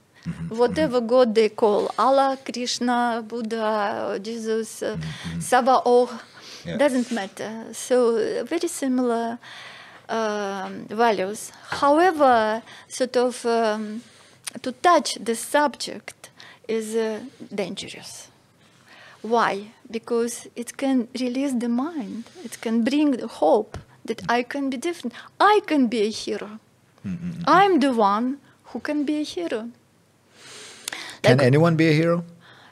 Whatever 0.47 1.01
God 1.01 1.35
they 1.35 1.49
call 1.49 1.91
Allah, 1.99 2.37
Krishna, 2.45 3.21
Buddha, 3.27 4.17
Jesus, 4.23 4.81
uh, 4.81 4.95
Savaor, 5.37 6.07
Yeah. 6.65 6.77
doesn't 6.77 7.11
matter. 7.11 7.51
So 7.73 8.43
very 8.45 8.67
similar 8.67 9.37
um, 10.09 10.85
values. 10.89 11.51
However, 11.69 12.61
sort 12.87 13.15
of 13.17 13.45
um, 13.45 14.01
to 14.61 14.71
touch 14.71 15.17
the 15.19 15.35
subject 15.35 16.29
is 16.67 16.95
uh, 16.95 17.19
dangerous. 17.53 18.29
Why? 19.21 19.71
Because 19.89 20.47
it 20.55 20.75
can 20.77 21.07
release 21.19 21.53
the 21.53 21.69
mind. 21.69 22.25
It 22.43 22.59
can 22.61 22.83
bring 22.83 23.11
the 23.11 23.27
hope 23.27 23.77
that 24.05 24.21
I 24.29 24.43
can 24.43 24.69
be 24.69 24.77
different. 24.77 25.13
I 25.39 25.61
can 25.65 25.87
be 25.87 26.01
a 26.01 26.09
hero. 26.09 26.59
I'm 27.45 27.79
the 27.79 27.91
one 27.93 28.37
who 28.65 28.79
can 28.79 29.03
be 29.05 29.19
a 29.19 29.23
hero. 29.23 29.69
Can 31.21 31.37
Like- 31.37 31.47
anyone 31.47 31.75
be 31.75 31.87
a 31.89 31.93
hero? 31.93 32.23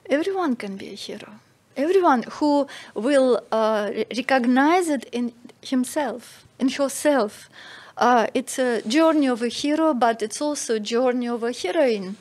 Everyone 0.09 0.55
can 0.55 0.75
be 0.77 0.89
a 0.89 0.95
hero. 0.95 1.33
Everyone 1.81 2.23
who 2.33 2.67
will 2.93 3.41
uh, 3.51 3.89
recognize 4.15 4.87
it 4.89 5.05
in 5.11 5.33
himself, 5.61 6.45
in 6.59 6.69
herself. 6.69 7.49
Uh, 7.97 8.27
it's 8.33 8.59
a 8.59 8.81
journey 8.87 9.27
of 9.27 9.41
a 9.41 9.47
hero, 9.47 9.93
but 9.93 10.21
it's 10.21 10.41
also 10.41 10.75
a 10.75 10.79
journey 10.79 11.27
of 11.27 11.43
a 11.43 11.51
heroine. 11.51 12.17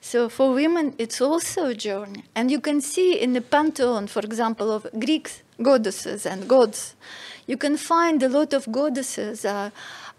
So 0.00 0.28
for 0.28 0.52
women, 0.52 0.94
it's 0.98 1.20
also 1.20 1.66
a 1.66 1.74
journey. 1.74 2.24
And 2.34 2.50
you 2.50 2.60
can 2.60 2.80
see 2.80 3.18
in 3.18 3.32
the 3.34 3.40
pantheon, 3.40 4.08
for 4.08 4.20
example, 4.20 4.72
of 4.72 4.86
Greek 4.98 5.30
goddesses 5.62 6.26
and 6.26 6.48
gods, 6.48 6.94
you 7.46 7.56
can 7.56 7.76
find 7.76 8.22
a 8.22 8.28
lot 8.28 8.52
of 8.52 8.70
goddesses 8.70 9.44
uh, 9.44 9.70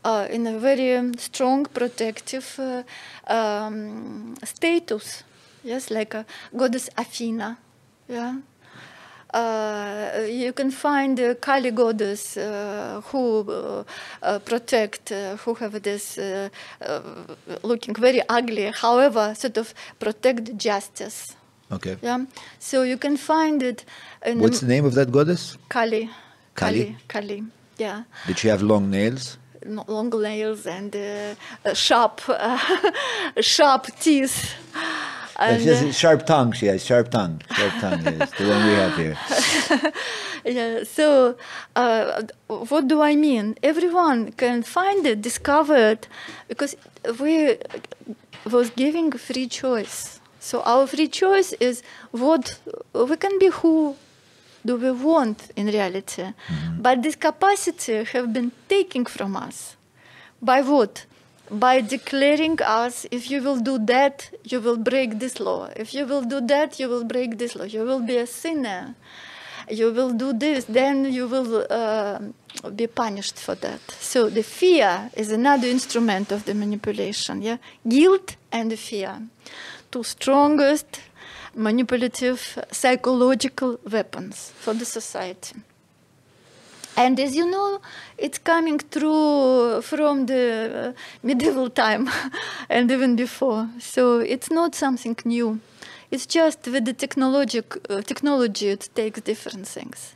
uh, 0.04 0.28
in 0.30 0.48
a 0.48 0.58
very 0.58 1.12
strong 1.18 1.66
protective 1.66 2.60
uh, 2.60 2.84
um, 3.34 4.36
status. 4.44 5.24
Yes, 5.64 5.90
like 5.92 6.16
uh, 6.16 6.24
goddess 6.56 6.90
Athena. 6.98 7.58
Yeah. 8.08 8.36
Uh, 9.34 10.28
you 10.30 10.54
can 10.54 10.70
find 10.70 11.20
uh, 11.20 11.34
Kali 11.36 11.72
goddess 11.72 12.38
uh, 12.38 13.02
who 13.06 13.50
uh, 14.22 14.40
protect, 14.40 15.12
uh, 15.12 15.38
who 15.38 15.56
have 15.56 15.82
this 15.82 16.18
uh, 16.20 16.50
uh, 16.82 17.02
looking 17.64 17.96
very 17.96 18.22
ugly, 18.30 18.72
however, 18.72 19.34
sort 19.36 19.58
of 19.58 19.74
protect 20.00 20.56
justice. 20.56 21.36
Okay. 21.72 21.98
Yeah. 22.04 22.26
So 22.60 22.84
you 22.84 22.98
can 22.98 23.18
find 23.18 23.64
it 23.64 23.86
in 24.24 24.40
What's 24.40 24.60
the 24.60 24.68
name 24.68 24.86
of 24.86 24.94
that 24.94 25.12
goddess? 25.12 25.58
Kali. 25.70 26.10
Kali? 26.54 26.96
Kali. 27.08 27.44
Yeah. 27.80 28.04
Did 28.28 28.38
she 28.38 28.50
have 28.50 28.62
long 28.62 28.92
nails? 28.92 29.38
Long 29.66 30.10
nails 30.10 30.68
and 30.68 30.96
uh, 30.96 31.74
sharp, 31.74 32.22
uh, 32.28 32.60
sharp 33.42 33.88
teeth. 34.00 34.54
And, 35.38 35.62
she 35.62 35.68
has 35.70 35.82
uh, 35.82 35.88
a 35.88 35.94
sharp 35.94 36.26
tongue. 36.26 36.52
She 36.52 36.68
has 36.68 36.86
sharp 36.86 37.10
tongue. 37.10 37.42
Sharp 37.52 37.74
tongue. 37.80 38.04
Yes, 38.04 38.32
the 38.38 38.48
one 38.48 38.66
we 38.66 38.74
have 38.74 38.96
here. 38.98 39.18
yeah, 40.46 40.84
so 40.84 41.36
uh, 41.76 42.24
what 42.48 42.88
do 42.88 43.02
I 43.02 43.16
mean? 43.16 43.56
Everyone 43.64 44.32
can 44.34 44.64
find 44.64 45.06
it, 45.06 45.22
discover 45.22 45.76
it, 45.76 46.08
because 46.48 46.76
we 47.20 47.58
was 48.50 48.70
giving 48.72 49.12
free 49.12 49.48
choice. 49.48 50.20
So 50.40 50.62
our 50.62 50.86
free 50.88 51.08
choice 51.08 51.54
is 51.54 51.82
what 52.12 52.60
we 52.94 53.16
can 53.18 53.40
be 53.40 53.48
who 53.48 53.96
do 54.66 54.76
we 54.78 54.92
want 54.92 55.52
in 55.56 55.68
reality. 55.68 56.34
But 56.78 57.02
this 57.02 57.16
capacity 57.16 58.04
have 58.04 58.34
been 58.34 58.52
taken 58.68 59.06
from 59.06 59.36
us. 59.36 59.76
By 60.42 60.62
what? 60.62 61.06
By 61.52 61.82
declaring 61.82 62.62
us, 62.62 63.06
if 63.12 63.30
you 63.30 63.42
will 63.42 63.60
do 63.60 63.78
that, 63.86 64.30
you 64.44 64.60
will 64.62 64.78
break 64.78 65.20
this 65.20 65.40
law. 65.40 65.70
If 65.76 65.94
you 65.94 66.06
will 66.06 66.24
do 66.24 66.42
that, 66.48 66.80
you 66.80 66.88
will 66.88 67.04
break 67.04 67.38
this 67.38 67.56
law. 67.56 67.66
You 67.66 67.84
will 67.84 68.00
be 68.00 68.18
a 68.18 68.26
sinner. 68.26 68.96
You 69.70 69.92
will 69.94 70.12
do 70.12 70.34
this, 70.34 70.66
then 70.66 71.06
you 71.06 71.28
will 71.28 71.66
uh, 71.70 72.20
be 72.76 72.88
punished 72.88 73.38
for 73.38 73.56
that. 73.56 73.80
So 73.92 74.30
the 74.30 74.44
fear 74.44 75.10
is 75.16 75.32
another 75.32 75.68
instrument 75.68 76.32
of 76.32 76.44
the 76.46 76.54
manipulation. 76.54 77.42
Yeah, 77.42 77.58
guilt 77.88 78.36
and 78.52 78.78
fear, 78.78 79.22
two 79.90 80.04
strongest 80.04 81.00
manipulative 81.56 82.60
psychological 82.72 83.80
weapons 83.90 84.52
for 84.58 84.74
the 84.74 84.86
society. 84.86 85.56
And 86.96 87.20
as 87.20 87.36
you 87.36 87.50
know, 87.50 87.82
it's 88.18 88.38
coming 88.38 88.80
through 88.80 89.82
from 89.82 90.28
the 90.28 90.94
medieval 91.24 91.70
time 91.70 92.10
and 92.70 92.92
even 92.92 93.16
before. 93.16 93.70
So 93.80 94.20
it's 94.20 94.52
not 94.52 94.76
something 94.76 95.18
new. 95.26 95.60
It's 96.12 96.28
just 96.28 96.68
with 96.68 96.86
the 96.86 96.94
technologic, 96.94 97.76
uh, 97.90 98.02
technology, 98.02 98.68
it 98.70 98.90
takes 98.94 99.22
different 99.22 99.68
things. 99.68 100.16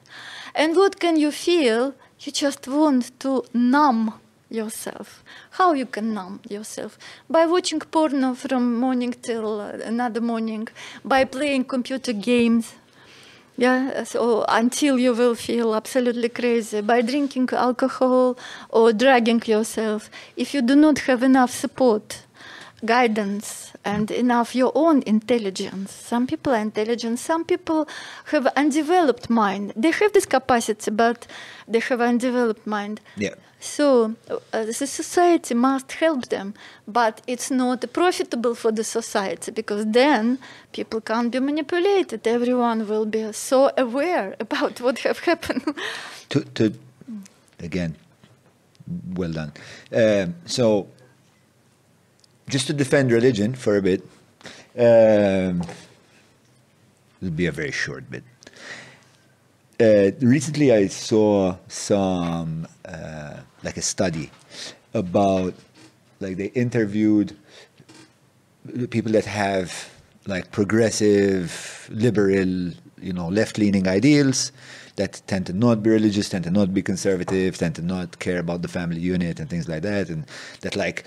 And 0.53 0.75
what 0.75 0.99
can 0.99 1.17
you 1.17 1.31
feel? 1.31 1.95
You 2.19 2.31
just 2.31 2.67
want 2.67 3.19
to 3.21 3.43
numb 3.53 4.13
yourself. 4.49 5.23
How 5.51 5.73
you 5.73 5.87
can 5.87 6.13
numb 6.13 6.39
yourself? 6.49 6.99
By 7.29 7.47
watching 7.47 7.79
porno 7.79 8.35
from 8.35 8.79
morning 8.79 9.13
till 9.21 9.59
another 9.59 10.21
morning, 10.21 10.67
by 11.03 11.25
playing 11.25 11.65
computer 11.65 12.13
games, 12.13 12.73
yeah, 13.57 14.03
so 14.03 14.45
until 14.47 14.99
you 14.99 15.13
will 15.13 15.35
feel 15.35 15.73
absolutely 15.73 16.29
crazy 16.29 16.81
by 16.81 17.01
drinking 17.01 17.49
alcohol 17.51 18.37
or 18.69 18.93
drugging 18.93 19.41
yourself, 19.45 20.09
if 20.35 20.53
you 20.53 20.61
do 20.61 20.75
not 20.75 20.99
have 20.99 21.23
enough 21.23 21.51
support, 21.51 22.21
guidance, 22.85 23.73
and 23.83 24.11
enough 24.11 24.53
your 24.53 24.71
own 24.75 25.01
intelligence. 25.07 25.91
Some 25.91 26.27
people 26.27 26.53
are 26.53 26.59
intelligent, 26.59 27.17
some 27.17 27.43
people 27.45 27.87
have 28.25 28.45
undeveloped 28.55 29.29
mind. 29.29 29.73
They 29.75 29.91
have 29.91 30.13
this 30.13 30.25
capacity, 30.25 30.91
but 30.91 31.25
they 31.67 31.79
have 31.79 32.01
undeveloped 32.01 32.67
mind. 32.67 33.01
Yeah. 33.15 33.35
So 33.59 34.15
uh, 34.29 34.65
the 34.65 34.73
society 34.73 35.55
must 35.55 35.91
help 35.93 36.27
them, 36.29 36.53
but 36.87 37.21
it's 37.25 37.49
not 37.49 37.83
profitable 37.91 38.53
for 38.53 38.71
the 38.71 38.83
society 38.83 39.51
because 39.51 39.85
then 39.87 40.37
people 40.71 41.01
can't 41.01 41.31
be 41.31 41.39
manipulated. 41.39 42.27
Everyone 42.27 42.87
will 42.87 43.05
be 43.05 43.31
so 43.33 43.71
aware 43.75 44.35
about 44.39 44.79
what 44.85 44.99
have 44.99 45.19
happened. 45.19 45.63
To, 46.29 46.41
to 46.41 46.73
again, 47.59 47.95
well 49.15 49.31
done. 49.31 49.53
Um, 49.91 50.35
so, 50.45 50.87
just 52.47 52.67
to 52.67 52.73
defend 52.73 53.11
religion 53.11 53.55
for 53.55 53.77
a 53.77 53.81
bit, 53.81 54.01
um, 54.77 55.63
it'll 57.21 57.35
be 57.35 57.47
a 57.47 57.51
very 57.51 57.71
short 57.71 58.09
bit. 58.09 58.23
Uh, 59.79 60.11
recently, 60.25 60.73
I 60.73 60.87
saw 60.87 61.55
some 61.67 62.67
uh, 62.85 63.41
like 63.63 63.77
a 63.77 63.81
study 63.81 64.31
about 64.93 65.53
like 66.19 66.37
they 66.37 66.47
interviewed 66.47 67.35
people 68.89 69.11
that 69.11 69.25
have 69.25 69.89
like 70.25 70.51
progressive, 70.51 71.89
liberal, 71.91 72.71
you 73.01 73.13
know, 73.13 73.29
left-leaning 73.29 73.87
ideals 73.87 74.51
that 74.97 75.21
tend 75.27 75.45
to 75.45 75.53
not 75.53 75.83
be 75.83 75.89
religious, 75.89 76.27
tend 76.27 76.43
to 76.43 76.51
not 76.51 76.73
be 76.73 76.81
conservative, 76.81 77.57
tend 77.57 77.75
to 77.75 77.81
not 77.81 78.19
care 78.19 78.39
about 78.39 78.61
the 78.61 78.67
family 78.67 78.99
unit 78.99 79.39
and 79.39 79.49
things 79.49 79.69
like 79.69 79.83
that, 79.83 80.09
and 80.09 80.25
that 80.61 80.75
like 80.75 81.05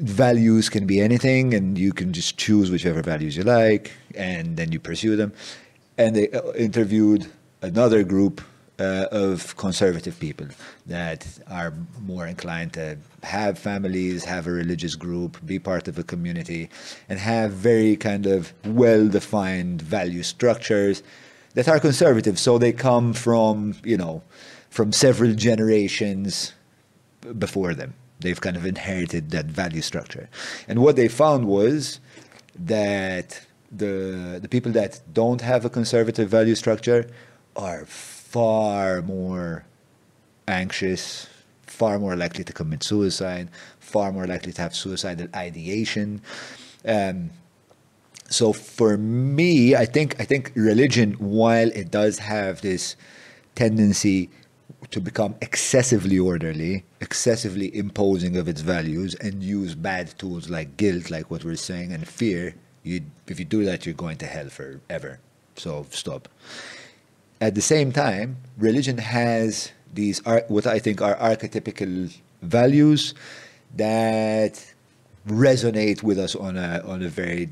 values 0.00 0.68
can 0.68 0.86
be 0.86 1.00
anything, 1.00 1.54
and 1.54 1.78
you 1.78 1.92
can 1.92 2.12
just 2.12 2.36
choose 2.36 2.70
whichever 2.70 3.00
values 3.00 3.36
you 3.36 3.44
like, 3.44 3.92
and 4.14 4.56
then 4.56 4.72
you 4.72 4.80
pursue 4.80 5.16
them. 5.16 5.32
And 5.96 6.14
they 6.16 6.30
uh, 6.30 6.52
interviewed 6.52 7.26
another 7.62 8.02
group 8.02 8.40
uh, 8.78 9.06
of 9.10 9.56
conservative 9.56 10.18
people 10.20 10.46
that 10.86 11.26
are 11.48 11.72
more 12.00 12.26
inclined 12.26 12.72
to 12.74 12.96
have 13.22 13.58
families, 13.58 14.24
have 14.24 14.46
a 14.46 14.50
religious 14.50 14.94
group, 14.94 15.44
be 15.44 15.58
part 15.58 15.88
of 15.88 15.98
a 15.98 16.04
community, 16.04 16.70
and 17.08 17.18
have 17.18 17.52
very 17.52 17.96
kind 17.96 18.26
of 18.26 18.52
well 18.64 19.08
defined 19.08 19.82
value 19.82 20.22
structures 20.22 21.02
that 21.54 21.68
are 21.68 21.80
conservative. 21.80 22.38
So 22.38 22.58
they 22.58 22.72
come 22.72 23.12
from, 23.12 23.74
you 23.84 23.96
know, 23.96 24.22
from 24.70 24.92
several 24.92 25.34
generations 25.34 26.52
before 27.38 27.74
them. 27.74 27.94
They've 28.20 28.40
kind 28.40 28.56
of 28.56 28.66
inherited 28.66 29.30
that 29.30 29.46
value 29.46 29.82
structure. 29.82 30.28
And 30.66 30.80
what 30.80 30.96
they 30.96 31.08
found 31.08 31.46
was 31.46 32.00
that 32.56 33.40
the, 33.70 34.38
the 34.40 34.48
people 34.48 34.72
that 34.72 35.00
don't 35.12 35.40
have 35.40 35.64
a 35.64 35.70
conservative 35.70 36.28
value 36.28 36.54
structure 36.54 37.10
are 37.56 37.84
far 38.30 39.00
more 39.02 39.64
anxious, 40.46 41.28
far 41.66 41.98
more 41.98 42.14
likely 42.14 42.44
to 42.44 42.52
commit 42.52 42.82
suicide, 42.82 43.48
far 43.80 44.12
more 44.12 44.26
likely 44.26 44.52
to 44.52 44.60
have 44.60 44.74
suicidal 44.74 45.28
ideation. 45.34 46.20
Um, 46.84 47.30
so 48.28 48.52
for 48.52 48.98
me, 48.98 49.74
I 49.74 49.86
think 49.86 50.20
I 50.20 50.24
think 50.24 50.52
religion, 50.54 51.12
while 51.14 51.68
it 51.68 51.90
does 51.90 52.18
have 52.18 52.60
this 52.60 52.96
tendency 53.54 54.28
to 54.90 55.00
become 55.00 55.34
excessively 55.40 56.18
orderly, 56.18 56.84
excessively 57.00 57.74
imposing 57.74 58.36
of 58.36 58.46
its 58.46 58.60
values, 58.60 59.14
and 59.14 59.42
use 59.42 59.74
bad 59.74 60.18
tools 60.18 60.50
like 60.50 60.76
guilt, 60.76 61.10
like 61.10 61.30
what 61.30 61.44
we're 61.44 61.56
saying, 61.56 61.92
and 61.92 62.06
fear, 62.06 62.54
you 62.82 63.00
if 63.26 63.38
you 63.38 63.46
do 63.46 63.64
that, 63.64 63.86
you're 63.86 63.94
going 63.94 64.18
to 64.18 64.26
hell 64.26 64.50
forever. 64.50 65.20
So 65.56 65.86
stop. 65.90 66.28
At 67.40 67.54
the 67.54 67.62
same 67.62 67.92
time, 67.92 68.36
religion 68.56 68.98
has 68.98 69.70
these 69.94 70.20
what 70.48 70.66
I 70.66 70.78
think 70.78 71.00
are 71.00 71.16
archetypical 71.16 72.14
values 72.42 73.14
that 73.76 74.64
resonate 75.26 76.02
with 76.02 76.18
us 76.18 76.34
on 76.34 76.56
a 76.56 76.82
on 76.84 77.02
a 77.02 77.08
very 77.08 77.50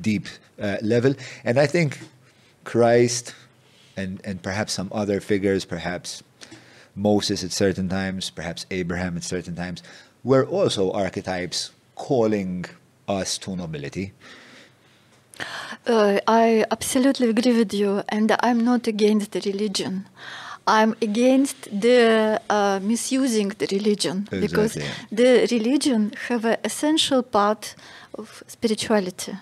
deep 0.00 0.26
uh, 0.60 0.78
level, 0.82 1.14
and 1.44 1.58
I 1.58 1.66
think 1.66 1.98
Christ 2.64 3.34
and 3.96 4.20
and 4.24 4.42
perhaps 4.42 4.72
some 4.72 4.88
other 4.92 5.20
figures, 5.20 5.64
perhaps 5.64 6.22
Moses 6.96 7.44
at 7.44 7.52
certain 7.52 7.88
times, 7.88 8.30
perhaps 8.30 8.66
Abraham 8.70 9.16
at 9.16 9.24
certain 9.24 9.54
times, 9.54 9.82
were 10.24 10.44
also 10.44 10.90
archetypes 10.90 11.70
calling 11.94 12.64
us 13.06 13.38
to 13.38 13.56
nobility. 13.56 14.12
Uh, 15.86 16.18
I 16.26 16.64
absolutely 16.70 17.30
agree 17.30 17.56
with 17.56 17.72
you, 17.74 18.02
and 18.08 18.30
I'm 18.42 18.64
not 18.64 18.86
against 18.86 19.32
the 19.32 19.40
religion. 19.40 20.06
I'm 20.66 20.94
against 21.02 21.68
the 21.80 22.40
uh, 22.50 22.78
misusing 22.82 23.48
the 23.58 23.66
religion 23.72 24.28
because 24.30 24.74
the 25.10 25.48
religion 25.50 26.12
have 26.28 26.44
an 26.44 26.58
essential 26.64 27.22
part 27.22 27.74
of 28.14 28.42
spirituality, 28.46 29.32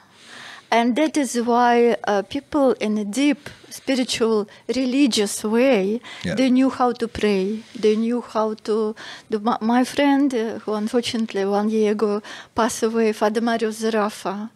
and 0.70 0.94
that 0.96 1.16
is 1.16 1.36
why 1.42 1.96
uh, 2.06 2.22
people 2.22 2.72
in 2.80 2.96
a 2.98 3.04
deep 3.04 3.50
spiritual 3.68 4.48
religious 4.74 5.44
way 5.44 6.00
Yeah. 6.24 6.34
they 6.36 6.48
knew 6.50 6.70
how 6.70 6.92
to 6.92 7.06
pray 7.08 7.60
they 7.78 7.96
knew 7.96 8.20
how 8.22 8.54
to 8.68 8.94
do 9.30 9.38
my, 9.40 9.56
my 9.60 9.84
friend 9.84 10.32
uh, 10.34 10.58
who 10.60 10.72
unfortunately 10.72 11.44
one 11.44 11.68
year 11.68 11.92
ago 11.92 12.22
passed 12.54 12.82
away 12.82 13.12
father 13.12 13.42
mario 13.42 13.70
zarafa 13.70 14.48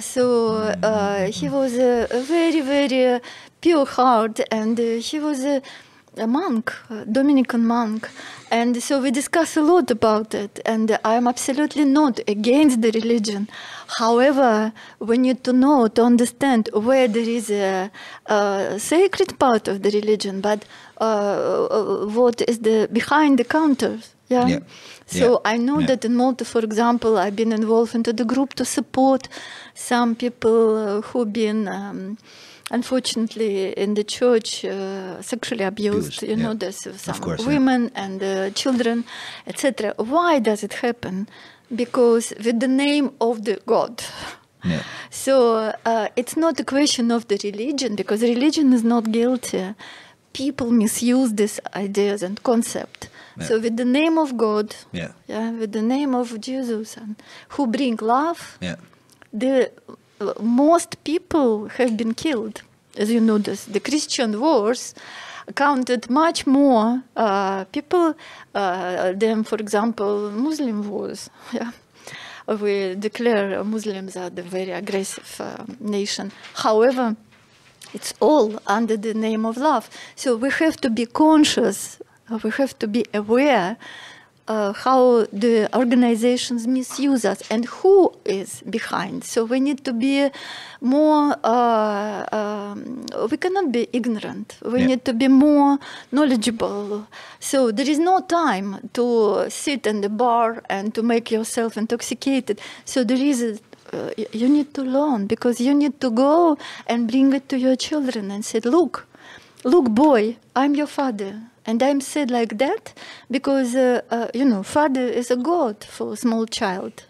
so 0.00 0.54
uh, 0.82 1.26
he 1.26 1.48
was 1.48 1.76
a, 1.78 2.06
very 2.22 2.60
very 2.60 3.20
pure 3.60 3.86
heart 3.86 4.40
and 4.50 4.78
uh, 4.78 5.00
he 5.08 5.18
was 5.18 5.44
a, 5.44 5.62
a 6.16 6.26
monk 6.26 6.72
a 6.90 7.04
dominican 7.04 7.66
monk. 7.66 8.08
And 8.50 8.80
so 8.80 9.00
we 9.00 9.10
discuss 9.10 9.56
a 9.56 9.62
lot 9.62 9.90
about 9.90 10.32
it 10.32 10.60
and 10.64 10.96
i'm 11.04 11.26
absolutely 11.26 11.84
not 11.84 12.20
against 12.28 12.82
the 12.82 12.90
religion. 12.92 13.48
However 13.98 14.72
we 15.00 15.18
need 15.18 15.42
to 15.44 15.52
know 15.52 15.88
to 15.88 16.02
understand 16.02 16.68
where 16.72 17.08
there 17.08 17.28
is 17.38 17.50
a, 17.50 17.90
a 18.26 18.78
sacred 18.78 19.38
part 19.38 19.66
of 19.68 19.82
the 19.82 19.90
religion 19.90 20.40
but 20.40 20.64
uh, 21.00 21.04
uh, 21.04 22.06
what 22.06 22.42
is 22.42 22.60
the 22.60 22.88
behind 22.92 23.38
the 23.38 23.44
counters 23.44 24.14
yeah, 24.28 24.46
Yeah. 24.46 24.60
So 25.06 25.18
Yeah. 25.44 25.52
I 25.54 25.56
know 25.58 25.78
Yeah. 25.80 25.86
that 25.88 26.04
in 26.04 26.14
Malta, 26.16 26.44
for 26.44 26.62
example, 26.64 27.18
I've 27.18 27.36
been 27.36 27.52
involved 27.52 27.94
into 27.94 28.12
the 28.12 28.24
group 28.24 28.54
to 28.54 28.64
support 28.64 29.28
some 29.74 30.14
people 30.14 30.76
uh, 30.76 31.00
who've 31.02 31.32
been, 31.32 31.68
um, 31.68 32.16
unfortunately, 32.70 33.72
in 33.76 33.94
the 33.94 34.04
church 34.04 34.64
uh, 34.64 35.20
sexually 35.22 35.64
abused. 35.64 36.18
Abused, 36.18 36.22
you 36.22 36.36
know, 36.36 36.54
there's 36.54 36.80
some 37.00 37.18
course, 37.20 37.40
yeah. 37.40 37.46
women 37.48 37.90
and 37.94 38.22
uh, 38.22 38.50
children, 38.50 39.04
etc. 39.46 39.94
Why 39.96 40.38
does 40.40 40.62
it 40.62 40.74
happen? 40.74 41.28
Because 41.74 42.32
with 42.44 42.60
the 42.60 42.68
name 42.68 43.12
of 43.20 43.44
the 43.44 43.60
God. 43.66 44.02
Yeah. 44.64 44.82
So 45.10 45.72
uh, 45.84 46.08
it's 46.16 46.36
not 46.36 46.58
a 46.60 46.64
question 46.64 47.10
of 47.10 47.28
the 47.28 47.38
religion 47.44 47.96
because 47.96 48.22
religion 48.22 48.72
is 48.72 48.82
not 48.82 49.12
guilty. 49.12 49.74
People 50.32 50.70
misuse 50.70 51.34
these 51.34 51.60
ideas 51.76 52.22
and 52.22 52.42
concept. 52.42 53.08
So 53.40 53.58
with 53.58 53.76
the 53.76 53.84
name 53.84 54.16
of 54.18 54.36
God, 54.36 54.74
Yeah. 54.92 55.10
yeah, 55.28 55.50
with 55.50 55.72
the 55.72 55.82
name 55.82 56.14
of 56.14 56.40
Jesus, 56.40 56.96
and 56.96 57.16
who 57.50 57.66
bring 57.66 57.96
love, 58.00 58.58
Yeah. 58.60 58.76
the 59.32 59.70
most 60.40 61.02
people 61.04 61.68
have 61.78 61.96
been 61.96 62.14
killed. 62.14 62.62
As 62.96 63.10
you 63.10 63.20
know, 63.20 63.38
this, 63.38 63.64
the 63.64 63.80
Christian 63.80 64.40
wars 64.40 64.94
counted 65.56 66.08
much 66.08 66.46
more 66.46 67.02
uh, 67.16 67.64
people 67.72 68.14
uh, 68.54 69.12
than, 69.12 69.42
for 69.44 69.56
example, 69.58 70.30
Muslim 70.30 70.88
wars. 70.88 71.28
Yeah. 71.52 71.70
We 72.46 72.94
declare 72.94 73.64
Muslims 73.64 74.16
are 74.16 74.28
the 74.30 74.42
very 74.42 74.70
aggressive 74.70 75.40
uh, 75.40 75.64
nation. 75.80 76.30
However, 76.54 77.16
it's 77.94 78.12
all 78.20 78.60
under 78.66 78.96
the 78.98 79.14
name 79.14 79.46
of 79.46 79.56
love. 79.56 79.88
So 80.14 80.36
we 80.36 80.50
have 80.50 80.76
to 80.82 80.90
be 80.90 81.06
conscious, 81.06 81.98
we 82.42 82.50
have 82.50 82.78
to 82.78 82.86
be 82.86 83.04
aware 83.14 83.76
uh, 84.46 84.72
how 84.72 85.26
the 85.32 85.68
organizations 85.74 86.66
misuse 86.66 87.24
us 87.24 87.42
and 87.50 87.64
who 87.66 88.12
is 88.24 88.62
behind. 88.68 89.24
So 89.24 89.44
we 89.44 89.60
need 89.60 89.84
to 89.84 89.92
be 89.92 90.30
more, 90.80 91.36
uh, 91.42 92.26
um, 92.30 93.06
we 93.30 93.36
cannot 93.36 93.72
be 93.72 93.88
ignorant. 93.92 94.58
We 94.62 94.80
Yeah. 94.80 94.86
need 94.86 95.04
to 95.06 95.12
be 95.14 95.28
more 95.28 95.78
knowledgeable. 96.12 97.06
So 97.40 97.70
there 97.72 97.88
is 97.88 97.98
no 97.98 98.20
time 98.20 98.90
to 98.92 99.46
sit 99.48 99.86
in 99.86 100.00
the 100.02 100.10
bar 100.10 100.62
and 100.68 100.94
to 100.94 101.02
make 101.02 101.30
yourself 101.30 101.76
intoxicated. 101.76 102.60
So 102.84 103.04
there 103.04 103.22
is 103.32 103.42
a 103.42 103.58
uh, 103.92 104.10
you 104.32 104.48
need 104.48 104.74
to 104.74 104.82
learn 104.82 105.26
because 105.26 105.60
you 105.60 105.72
need 105.72 106.00
to 106.00 106.10
go 106.10 106.58
and 106.88 107.06
bring 107.06 107.32
it 107.32 107.48
to 107.48 107.56
your 107.56 107.76
children 107.76 108.30
and 108.30 108.44
say, 108.44 108.58
look, 108.58 109.06
look, 109.62 109.88
boy, 109.88 110.36
I'm 110.56 110.74
your 110.74 110.88
father. 110.88 111.42
And 111.66 111.82
I'm 111.82 112.00
said 112.00 112.30
like 112.30 112.58
that 112.58 112.92
because, 113.30 113.74
uh, 113.74 114.02
uh, 114.10 114.28
you 114.34 114.44
know, 114.44 114.62
father 114.62 115.00
is 115.02 115.30
a 115.30 115.36
god 115.36 115.82
for 115.84 116.12
a 116.12 116.16
small 116.16 116.46
child 116.46 117.04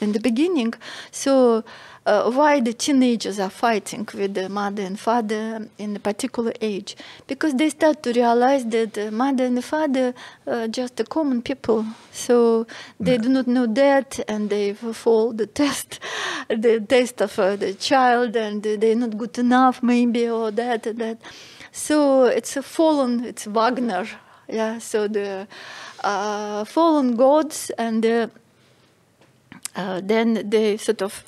in 0.00 0.12
the 0.12 0.20
beginning. 0.20 0.74
So 1.12 1.64
uh, 2.06 2.30
why 2.30 2.60
the 2.60 2.72
teenagers 2.72 3.38
are 3.38 3.50
fighting 3.50 4.08
with 4.14 4.34
the 4.34 4.48
mother 4.48 4.82
and 4.82 4.98
father 4.98 5.68
in 5.78 5.94
a 5.94 6.00
particular 6.00 6.52
age? 6.60 6.96
Because 7.26 7.54
they 7.54 7.70
start 7.70 8.02
to 8.02 8.12
realize 8.12 8.64
that 8.66 8.94
the 8.94 9.10
mother 9.10 9.44
and 9.44 9.56
the 9.56 9.62
father 9.62 10.14
are 10.46 10.66
just 10.66 10.98
a 10.98 11.04
common 11.04 11.42
people. 11.42 11.84
So 12.10 12.66
they 12.98 13.18
do 13.18 13.28
not 13.28 13.46
know 13.46 13.66
that 13.66 14.18
and 14.26 14.50
they 14.50 14.72
fall 14.72 15.32
the 15.32 15.46
test, 15.46 16.00
the 16.48 16.80
test 16.80 17.20
of 17.20 17.38
uh, 17.38 17.56
the 17.56 17.74
child 17.74 18.34
and 18.34 18.62
they're 18.62 18.96
not 18.96 19.16
good 19.16 19.38
enough 19.38 19.82
maybe 19.82 20.28
or 20.28 20.50
that 20.50 20.86
and 20.86 20.98
that. 20.98 21.18
So 21.72 22.24
it's 22.24 22.56
a 22.56 22.62
fallen, 22.62 23.24
it's 23.24 23.46
Wagner. 23.46 24.06
Yeah, 24.48 24.78
so 24.78 25.06
the 25.06 25.46
uh, 26.02 26.64
fallen 26.64 27.16
gods 27.16 27.70
and 27.78 28.02
the 28.02 28.30
uh, 29.76 30.00
then 30.02 30.50
they 30.50 30.76
sort 30.76 31.02
of 31.02 31.24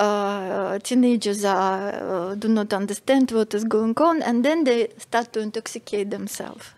uh, 0.00 0.78
teenagers 0.78 1.44
are, 1.44 2.30
uh, 2.30 2.34
do 2.34 2.48
not 2.48 2.72
understand 2.72 3.30
what 3.30 3.52
is 3.54 3.64
going 3.64 3.94
on, 3.98 4.22
and 4.22 4.44
then 4.44 4.64
they 4.64 4.88
start 4.96 5.32
to 5.34 5.40
intoxicate 5.40 6.10
themselves. 6.10 6.70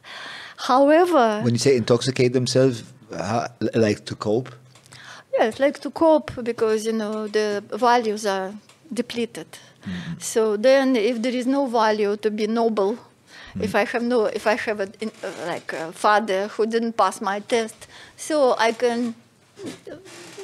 However, 0.57 1.41
When 1.43 1.55
you 1.55 1.59
say 1.59 1.77
intoxicate 1.77 2.33
themselves, 2.33 2.83
how, 3.17 3.47
like 3.75 4.05
to 4.07 4.17
cope? 4.17 4.51
yes, 5.39 5.61
like 5.61 5.79
to 5.81 5.91
cope 5.91 6.33
because 6.43 6.87
you 6.87 6.93
know 6.93 7.29
the 7.29 7.63
values 7.73 8.27
are 8.27 8.53
depleted. 8.93 9.47
So 10.19 10.57
then, 10.57 10.97
if 10.97 11.21
there 11.23 11.35
is 11.35 11.47
no 11.47 11.67
value 11.67 12.17
to 12.17 12.31
be 12.31 12.47
noble, 12.47 12.97
if 13.61 13.75
I 13.75 13.85
have 13.85 14.03
no, 14.03 14.27
if 14.27 14.47
I 14.47 14.55
have 14.57 14.81
a, 14.81 14.89
uh, 15.23 15.47
like 15.47 15.73
a 15.73 15.93
father 15.93 16.49
who 16.49 16.67
didn't 16.67 16.95
pass 16.97 17.21
my 17.21 17.41
test, 17.41 17.87
so 18.17 18.55
I 18.59 18.73
can 18.73 19.15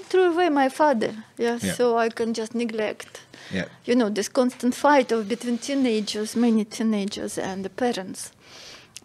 throw 0.09 0.31
away 0.33 0.49
my 0.49 0.69
father. 0.69 1.15
Yeah, 1.39 1.59
Yeah. 1.62 1.75
so 1.75 1.97
I 1.99 2.09
can 2.09 2.35
just 2.35 2.55
neglect. 2.55 3.21
Yeah. 3.53 3.65
You 3.85 3.97
know, 3.97 4.09
this 4.11 4.29
constant 4.29 4.75
fight 4.75 5.11
of 5.12 5.29
between 5.29 5.59
teenagers, 5.59 6.37
many 6.37 6.65
teenagers, 6.65 7.39
and 7.39 7.65
the 7.65 7.71
parents. 7.71 8.31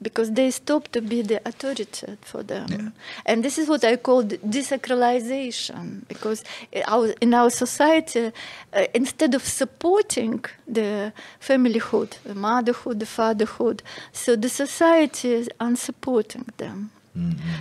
Because 0.01 0.31
they 0.31 0.51
stop 0.51 0.89
to 0.89 1.01
be 1.01 1.21
the 1.21 1.41
authority 1.47 2.17
for 2.21 2.43
them. 2.43 2.67
Yeah. 2.69 2.89
And 3.25 3.43
this 3.43 3.57
is 3.57 3.69
what 3.69 3.83
I 3.83 3.95
call 3.95 4.23
desacralization. 4.23 6.07
Because 6.07 6.43
in 6.71 6.83
our, 6.87 7.07
in 7.21 7.33
our 7.33 7.49
society, 7.49 8.31
uh, 8.73 8.85
instead 8.93 9.33
of 9.33 9.43
supporting 9.43 10.43
the 10.67 11.13
familyhood, 11.39 12.17
the 12.23 12.35
motherhood, 12.35 12.99
the 12.99 13.05
fatherhood, 13.05 13.81
so 14.11 14.35
the 14.35 14.49
society 14.49 15.33
is 15.33 15.49
unsupporting 15.59 16.45
them. 16.57 16.91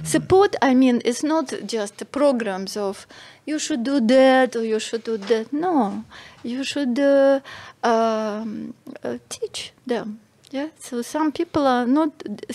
Support, 0.02 0.56
I 0.60 0.74
mean, 0.74 1.00
is 1.02 1.22
not 1.22 1.54
just 1.64 2.10
programs 2.10 2.76
of 2.76 3.06
you 3.46 3.60
should 3.60 3.84
do 3.84 4.00
that 4.00 4.56
or 4.56 4.64
you 4.64 4.80
should 4.80 5.04
do 5.04 5.16
that. 5.16 5.52
No, 5.52 6.04
you 6.42 6.64
should 6.64 6.98
uh, 6.98 7.40
um, 7.84 8.74
uh, 9.04 9.18
teach 9.28 9.72
them. 9.86 10.18
Yeah, 10.56 10.68
so 10.78 11.02
some 11.02 11.32
people 11.32 11.66
are 11.66 11.84
not 11.98 12.10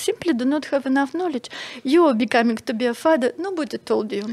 simply 0.07 0.31
do 0.41 0.45
not 0.45 0.63
have 0.71 0.83
enough 0.85 1.11
knowledge. 1.13 1.47
You 1.83 2.05
are 2.07 2.13
becoming 2.25 2.55
to 2.67 2.73
be 2.73 2.85
a 2.85 2.93
father. 2.93 3.29
Nobody 3.37 3.77
told 3.91 4.07
you 4.17 4.25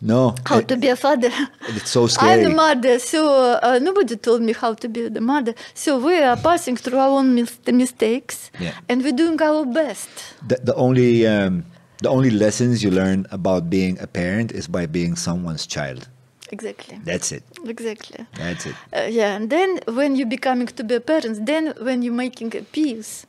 No. 0.00 0.34
how 0.48 0.58
it- 0.58 0.68
to 0.70 0.76
be 0.84 0.88
a 0.88 0.96
father. 0.96 1.30
it's 1.78 1.90
so 1.96 2.02
scary. 2.08 2.32
I'm 2.32 2.42
the 2.48 2.54
mother, 2.64 2.98
so 2.98 3.20
uh, 3.62 3.78
nobody 3.88 4.16
told 4.16 4.40
me 4.48 4.52
how 4.62 4.74
to 4.82 4.88
be 4.88 5.02
the 5.08 5.20
mother. 5.20 5.54
So 5.74 5.90
we 6.06 6.14
are 6.30 6.36
passing 6.48 6.76
through 6.76 6.98
our 7.04 7.12
own 7.20 7.28
mis- 7.38 7.58
the 7.68 7.72
mistakes, 7.72 8.50
Yeah. 8.64 8.74
and 8.88 8.96
we're 9.04 9.18
doing 9.22 9.38
our 9.50 9.64
best. 9.80 10.10
the, 10.50 10.56
the 10.70 10.74
only 10.86 11.10
um, 11.34 11.54
the 12.02 12.10
only 12.16 12.30
lessons 12.44 12.82
you 12.84 12.90
learn 12.90 13.20
about 13.30 13.62
being 13.70 13.94
a 14.00 14.08
parent 14.20 14.48
is 14.60 14.66
by 14.76 14.84
being 14.98 15.14
someone's 15.28 15.66
child. 15.76 16.08
Exactly. 16.50 16.98
That's 17.04 17.32
it. 17.32 17.42
Exactly. 17.66 18.26
That's 18.36 18.66
it. 18.66 18.74
Uh, 18.92 19.06
yeah, 19.10 19.34
and 19.36 19.48
then 19.50 19.80
when 19.88 20.14
you're 20.16 20.28
becoming 20.28 20.66
to 20.66 20.84
be 20.84 20.94
a 20.96 21.00
parent, 21.00 21.46
then 21.46 21.74
when 21.80 22.02
you're 22.02 22.14
making 22.14 22.54
a 22.56 22.62
peace 22.62 23.26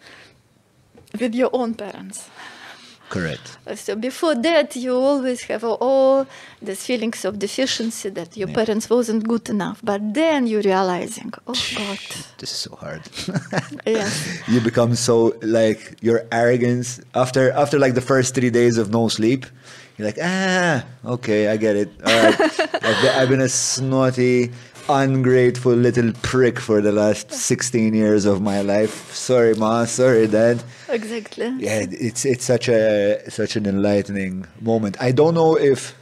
with 1.20 1.34
your 1.34 1.50
own 1.54 1.74
parents. 1.76 2.30
Correct. 3.10 3.58
Uh, 3.68 3.76
So 3.76 3.96
before 3.96 4.36
that, 4.36 4.76
you 4.76 4.96
always 4.96 5.44
have 5.44 5.64
all 5.64 6.26
these 6.62 6.84
feelings 6.84 7.24
of 7.24 7.38
deficiency 7.40 8.10
that 8.10 8.36
your 8.36 8.50
Yeah. 8.50 8.56
parents 8.56 8.90
wasn't 8.90 9.28
good 9.28 9.48
enough. 9.50 9.80
But 9.84 10.02
then 10.14 10.48
you're 10.48 10.64
realizing, 10.64 11.32
oh 11.48 11.54
God, 11.76 12.00
This 12.40 12.52
is 12.52 12.58
so 12.58 12.76
hard. 12.76 13.02
yes, 13.86 14.14
you 14.48 14.60
become 14.60 14.96
so 14.96 15.36
like 15.42 15.98
your 16.02 16.26
arrogance 16.32 17.00
after 17.14 17.52
after 17.52 17.78
like 17.80 17.94
the 17.94 18.02
first 18.14 18.34
three 18.36 18.50
days 18.50 18.78
of 18.78 18.90
no 18.92 19.08
sleep. 19.08 19.46
You're 19.98 20.08
like, 20.08 20.20
ah, 20.22 20.86
okay, 21.06 21.48
I 21.48 21.58
get 21.58 21.76
it. 21.76 21.90
All 22.06 22.24
right, 22.24 22.42
I've, 22.60 23.02
been, 23.02 23.16
I've 23.16 23.30
been 23.30 23.42
a 23.42 23.50
snotty, 23.50 24.52
ungrateful 24.90 25.74
little 25.74 26.12
prick 26.22 26.60
for 26.60 26.82
the 26.82 26.92
last 26.92 27.32
16 27.32 27.94
years 27.94 28.26
of 28.26 28.42
my 28.42 28.62
life. 28.62 29.14
Sorry, 29.14 29.56
ma. 29.56 29.86
Sorry, 29.86 30.28
dad. 30.28 30.64
exactly. 30.90 31.48
Yeah, 31.60 31.86
it's 31.90 32.26
it's 32.26 32.44
such 32.44 32.68
a 32.68 33.22
such 33.30 33.56
an 33.56 33.66
enlightening 33.66 34.46
moment. 34.60 34.98
I 35.00 35.12
don't 35.12 35.34
know 35.34 35.58
if 35.58 35.96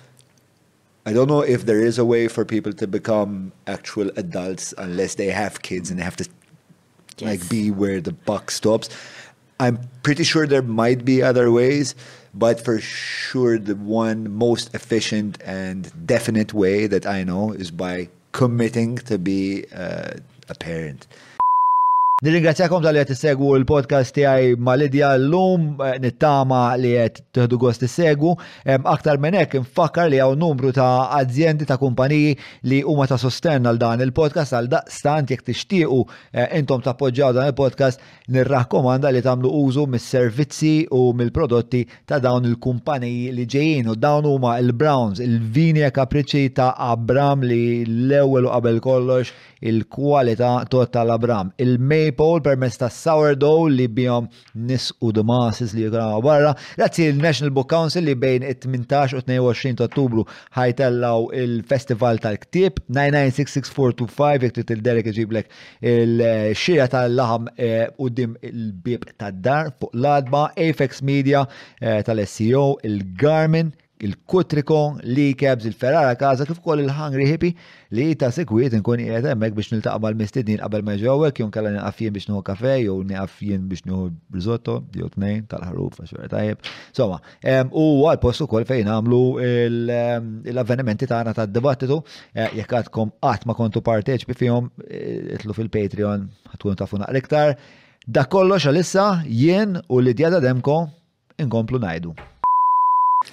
I 1.06 1.14
don't 1.14 1.28
know 1.28 1.42
if 1.42 1.66
there 1.66 1.84
is 1.84 2.00
a 2.00 2.06
way 2.06 2.28
for 2.28 2.46
people 2.46 2.74
to 2.74 2.88
become 2.88 3.52
actual 3.68 4.10
adults 4.16 4.74
unless 4.78 5.16
they 5.16 5.28
have 5.28 5.62
kids 5.62 5.92
and 5.92 6.00
they 6.00 6.04
have 6.04 6.16
to 6.18 6.28
like 7.22 7.48
be 7.50 7.72
where 7.72 8.00
the 8.00 8.14
buck 8.14 8.52
stops. 8.52 8.90
I'm 9.60 9.80
pretty 10.02 10.24
sure 10.24 10.48
there 10.48 10.62
might 10.62 11.06
be 11.06 11.22
other 11.22 11.52
ways, 11.52 11.94
but 12.34 12.64
for 12.64 12.80
sure 12.80 13.60
the 13.60 13.76
one 13.76 14.32
most 14.32 14.74
efficient 14.74 15.42
and 15.44 15.92
definite 16.06 16.54
way 16.54 16.88
that 16.88 17.06
I 17.06 17.24
know 17.24 17.52
is 17.52 17.72
by 17.72 18.10
committing 18.32 18.98
to 18.98 19.18
be 19.18 19.66
uh, 19.74 20.14
a 20.50 20.56
parent. 20.56 21.08
Nirringrazzjakom 22.24 22.80
tal-li 22.80 23.02
għet 23.02 23.18
segwu 23.20 23.50
il-podcast 23.58 24.14
tijaj 24.16 24.54
ma 24.64 24.78
Lidja 24.80 25.10
l-lum 25.18 25.82
eh, 25.84 25.98
nittama 26.00 26.70
li 26.80 26.94
għet 26.96 27.18
tħedu 27.36 27.58
għost 27.60 27.84
segwu 27.92 28.32
aktar 28.64 29.18
minn 29.20 29.36
hekk 29.36 29.60
li 30.08 30.22
għaw 30.24 30.38
numru 30.40 30.72
ta' 30.72 31.10
azzjendi 31.18 31.68
ta' 31.68 31.76
kumpaniji 31.82 32.38
li 32.72 32.80
huma 32.80 33.10
ta' 33.12 33.18
sostenna 33.20 33.74
għal 33.74 33.82
dan 33.82 34.04
il-podcast. 34.06 34.56
Għal 34.56 34.70
daqstant 34.72 35.34
jek 35.36 35.44
tixtiequ 35.44 36.00
eh, 36.32 36.48
intom 36.62 36.80
tappoġġjaw 36.86 37.34
dan 37.36 37.50
il-podcast 37.52 38.00
nirrakkomanda 38.32 39.12
li 39.12 39.20
tagħmlu 39.20 39.52
użu 39.60 39.84
mis-servizzi 39.92 40.88
u 40.96 41.12
mill-prodotti 41.12 41.84
ta' 42.08 42.22
dawn 42.24 42.48
il-kumpaniji 42.48 43.36
li 43.36 43.50
ġejjin. 43.52 43.92
U 43.92 43.98
dawn 44.00 44.32
huma 44.32 44.56
il-Browns, 44.64 45.20
il-Vinja 45.20 45.92
kapriċi 45.92 46.46
e 46.48 46.56
ta' 46.56 46.72
Abram 46.88 47.44
li 47.44 47.84
l-ewwel 47.84 48.48
u 48.48 48.56
qabel 48.56 48.80
kollox 48.80 49.36
il-kwalità 49.64 50.56
tot 50.72 50.96
tal-Abram. 50.96 51.52
Il-Maple 51.60 52.13
permess 52.44 52.78
ta' 52.78 52.90
sourdough 52.90 53.70
li 53.72 53.88
bihom 53.88 54.30
nis 54.54 54.92
u 55.02 55.12
li 55.12 55.86
jgħu 55.88 56.22
barra. 56.24 56.54
Grazzi 56.78 57.08
il-National 57.10 57.54
Book 57.54 57.70
Council 57.70 58.04
li 58.04 58.16
bejn 58.16 58.44
it-18 58.48 59.18
u 59.18 59.22
22 59.22 59.76
ta' 59.78 59.88
ottubru 59.90 60.26
ħajtellaw 60.56 61.30
il-Festival 61.44 62.20
tal-Ktib 62.24 62.80
9966425 62.90 64.48
jek 64.48 64.58
trid 64.58 64.76
il-Derek 64.78 65.12
iġiblek 65.14 65.52
il-xira 65.94 66.88
tal-laħam 66.92 67.50
eh, 67.58 67.88
u 67.98 68.10
dim 68.10 68.36
il-bib 68.42 69.08
tad-dar 69.18 69.74
fuq 69.80 69.94
l-adba, 69.98 70.50
Apex 70.58 71.02
Media 71.02 71.46
eh, 71.80 72.02
tal-SEO, 72.06 72.80
il-Garmin, 72.88 73.74
il-Kutriko, 74.04 74.98
l-Cabs, 75.04 75.66
il-Ferrara 75.70 76.16
Kaza, 76.20 76.46
kif 76.46 76.60
kol 76.64 76.82
il-Hungry 76.84 77.28
Hippie 77.30 77.56
li 77.96 78.16
ta' 78.20 78.32
sekwit 78.34 78.74
nkun 78.76 79.04
qiegħed 79.04 79.28
hemmhekk 79.30 79.56
biex 79.58 79.72
niltaqa' 79.74 80.02
mal-mistednin 80.04 80.60
qabel 80.64 80.84
ma 80.86 80.96
ġewwek 81.00 81.40
jew 81.40 81.50
kellha 81.54 81.72
nieqaf 81.76 82.02
jien 82.04 82.16
biex 82.16 82.28
nieħu 82.30 82.42
kafe 82.48 82.74
jew 82.82 82.98
nieqaf 83.10 83.38
jien 83.46 83.68
biex 83.70 83.86
nieħu 83.88 84.08
risotto 84.36 84.80
jew 84.98 85.10
tnejn 85.14 85.46
tal-ħaruf 85.52 86.02
għax 86.04 86.32
tajjeb. 86.34 86.72
Insomma, 86.90 87.22
u 87.70 87.86
għal 88.10 88.20
post 88.24 88.44
ukoll 88.46 88.68
fejn 88.70 88.92
għamlu 88.92 89.22
l-avvenimenti 89.44 91.10
tagħna 91.10 91.36
tad-dibattitu 91.38 92.02
eh, 92.34 92.50
jekk 92.60 92.80
għadkom 92.82 93.16
qatt 93.24 93.48
ma 93.48 93.56
kontu 93.58 93.84
parteċipi 93.86 94.38
fihom 94.42 94.72
eh, 94.90 95.38
itlu 95.38 95.56
fil-Patreon 95.56 96.28
ħatkun 96.54 96.82
tafu 96.82 97.00
naqra 97.02 97.24
iktar. 97.24 97.56
Da 98.04 98.26
kollox 98.28 98.68
għalissa 98.68 99.08
jien 99.30 99.80
u 99.88 100.04
Lidja 100.04 100.34
Demko 100.44 100.82
inkomplu 101.40 101.80
najdu. 101.80 102.33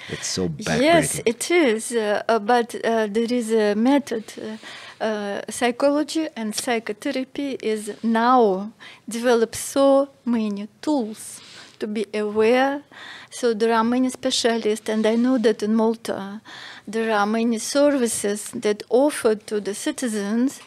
It's 0.09 0.27
so 0.27 0.49
backbreaking. 0.49 0.81
Yes, 0.81 1.21
it 1.25 1.51
is. 1.51 1.93
Uh, 1.93 2.23
uh, 2.29 2.39
but 2.39 2.75
uh, 2.85 3.07
there 3.07 3.33
is 3.33 3.53
a 3.53 3.75
method. 3.75 4.25
Uh, 4.39 5.05
uh, 5.05 5.41
psychology 5.49 6.29
and 6.37 6.55
psychotherapy 6.55 7.57
is 7.63 7.91
now 8.03 8.71
developed 9.09 9.57
so 9.57 10.11
many 10.25 10.69
tools 10.83 11.41
to 11.79 11.87
be 11.87 12.07
aware. 12.13 12.83
So 13.31 13.55
there 13.55 13.73
are 13.73 13.85
many 13.85 14.11
specialists, 14.11 14.89
and 14.89 15.07
I 15.07 15.15
know 15.17 15.39
that 15.39 15.63
in 15.63 15.75
Malta 15.75 16.43
there 16.87 17.13
are 17.17 17.27
many 17.27 17.59
services 17.59 18.51
that 18.55 18.83
offer 18.91 19.35
to 19.35 19.61
the 19.61 19.75
citizens 19.75 20.61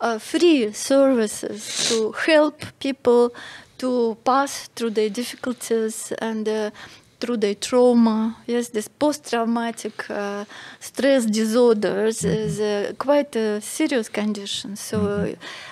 uh, 0.00 0.18
free 0.18 0.72
services 0.72 1.88
to 1.88 2.12
help 2.12 2.62
people 2.78 3.32
to 3.78 4.16
pass 4.24 4.68
through 4.76 4.90
their 4.90 5.08
difficulties 5.08 6.12
and 6.18 6.48
uh, 6.48 6.70
through 7.20 7.36
their 7.36 7.54
trauma. 7.54 8.36
Yes, 8.46 8.68
this 8.70 8.88
post-traumatic 8.88 10.08
uh, 10.10 10.44
stress 10.80 11.26
disorders 11.26 12.24
is 12.24 12.60
uh, 12.60 12.92
quite 12.98 13.36
a 13.36 13.60
serious 13.60 14.08
condition. 14.08 14.76
So 14.76 14.96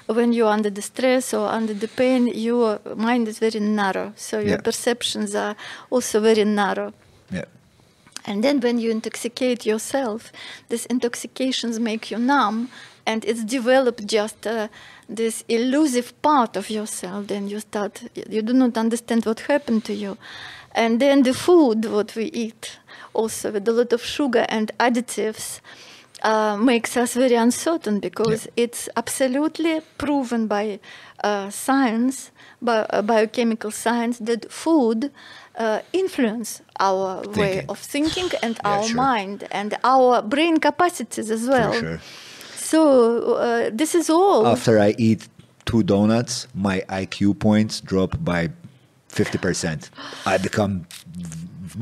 uh, 0.08 0.14
when 0.14 0.32
you're 0.32 0.52
under 0.52 0.70
the 0.70 0.82
stress 0.82 1.34
or 1.34 1.48
under 1.48 1.74
the 1.74 1.88
pain, 1.88 2.26
your 2.28 2.78
mind 2.96 3.28
is 3.28 3.38
very 3.38 3.60
narrow. 3.60 4.12
So 4.16 4.38
your 4.38 4.58
Yeah. 4.58 4.62
perceptions 4.62 5.34
are 5.34 5.56
also 5.90 6.20
very 6.20 6.44
narrow. 6.44 6.92
Yeah. 7.32 7.44
And 8.24 8.42
then 8.44 8.60
when 8.60 8.78
you 8.78 8.90
intoxicate 8.90 9.64
yourself, 9.64 10.32
these 10.68 10.86
intoxications 10.86 11.80
make 11.80 12.10
you 12.10 12.18
numb 12.18 12.68
and 13.06 13.24
it's 13.24 13.42
developed 13.42 14.06
just 14.06 14.46
uh, 14.46 14.68
this 15.08 15.44
elusive 15.48 16.12
part 16.20 16.56
of 16.56 16.68
yourself. 16.68 17.26
Then 17.26 17.48
you 17.48 17.60
start, 17.60 18.02
you 18.30 18.42
do 18.42 18.52
not 18.52 18.76
understand 18.76 19.24
what 19.24 19.40
happened 19.40 19.84
to 19.84 19.94
you. 19.94 20.16
And 20.72 21.00
then 21.00 21.22
the 21.22 21.34
food, 21.34 21.84
what 21.86 22.14
we 22.14 22.24
eat, 22.26 22.78
also 23.14 23.50
with 23.52 23.68
a 23.68 23.72
lot 23.72 23.92
of 23.92 24.04
sugar 24.04 24.46
and 24.48 24.70
additives, 24.78 25.60
uh, 26.22 26.56
makes 26.56 26.96
us 26.96 27.14
very 27.14 27.34
uncertain 27.34 28.00
because 28.00 28.48
it's 28.56 28.88
absolutely 28.96 29.80
proven 29.98 30.46
by 30.46 30.80
uh, 31.22 31.50
science, 31.50 32.30
by 32.60 32.78
uh, 32.90 33.02
biochemical 33.02 33.70
science, 33.70 34.18
that 34.18 34.50
food 34.50 35.10
uh, 35.56 35.80
influence 35.92 36.62
our 36.80 37.22
way 37.36 37.64
of 37.68 37.78
thinking 37.78 38.30
and 38.42 38.58
Yeah, 38.64 38.70
our 38.72 38.82
sure. 38.88 38.96
mind 38.96 39.46
and 39.50 39.76
our 39.84 40.22
brain 40.22 40.58
capacities 40.58 41.30
as 41.30 41.48
well. 41.48 41.72
sure. 41.72 42.00
So 42.54 43.34
uh, 43.34 43.70
this 43.72 43.94
is 43.94 44.10
all. 44.10 44.46
After 44.46 44.78
I 44.78 44.94
eat 44.98 45.28
two 45.64 45.82
donuts, 45.82 46.48
my 46.54 46.82
IQ 46.88 47.38
points 47.38 47.80
drop 47.80 48.22
by 48.24 48.50
50%. 49.08 49.90
I 50.26 50.38
become 50.38 50.86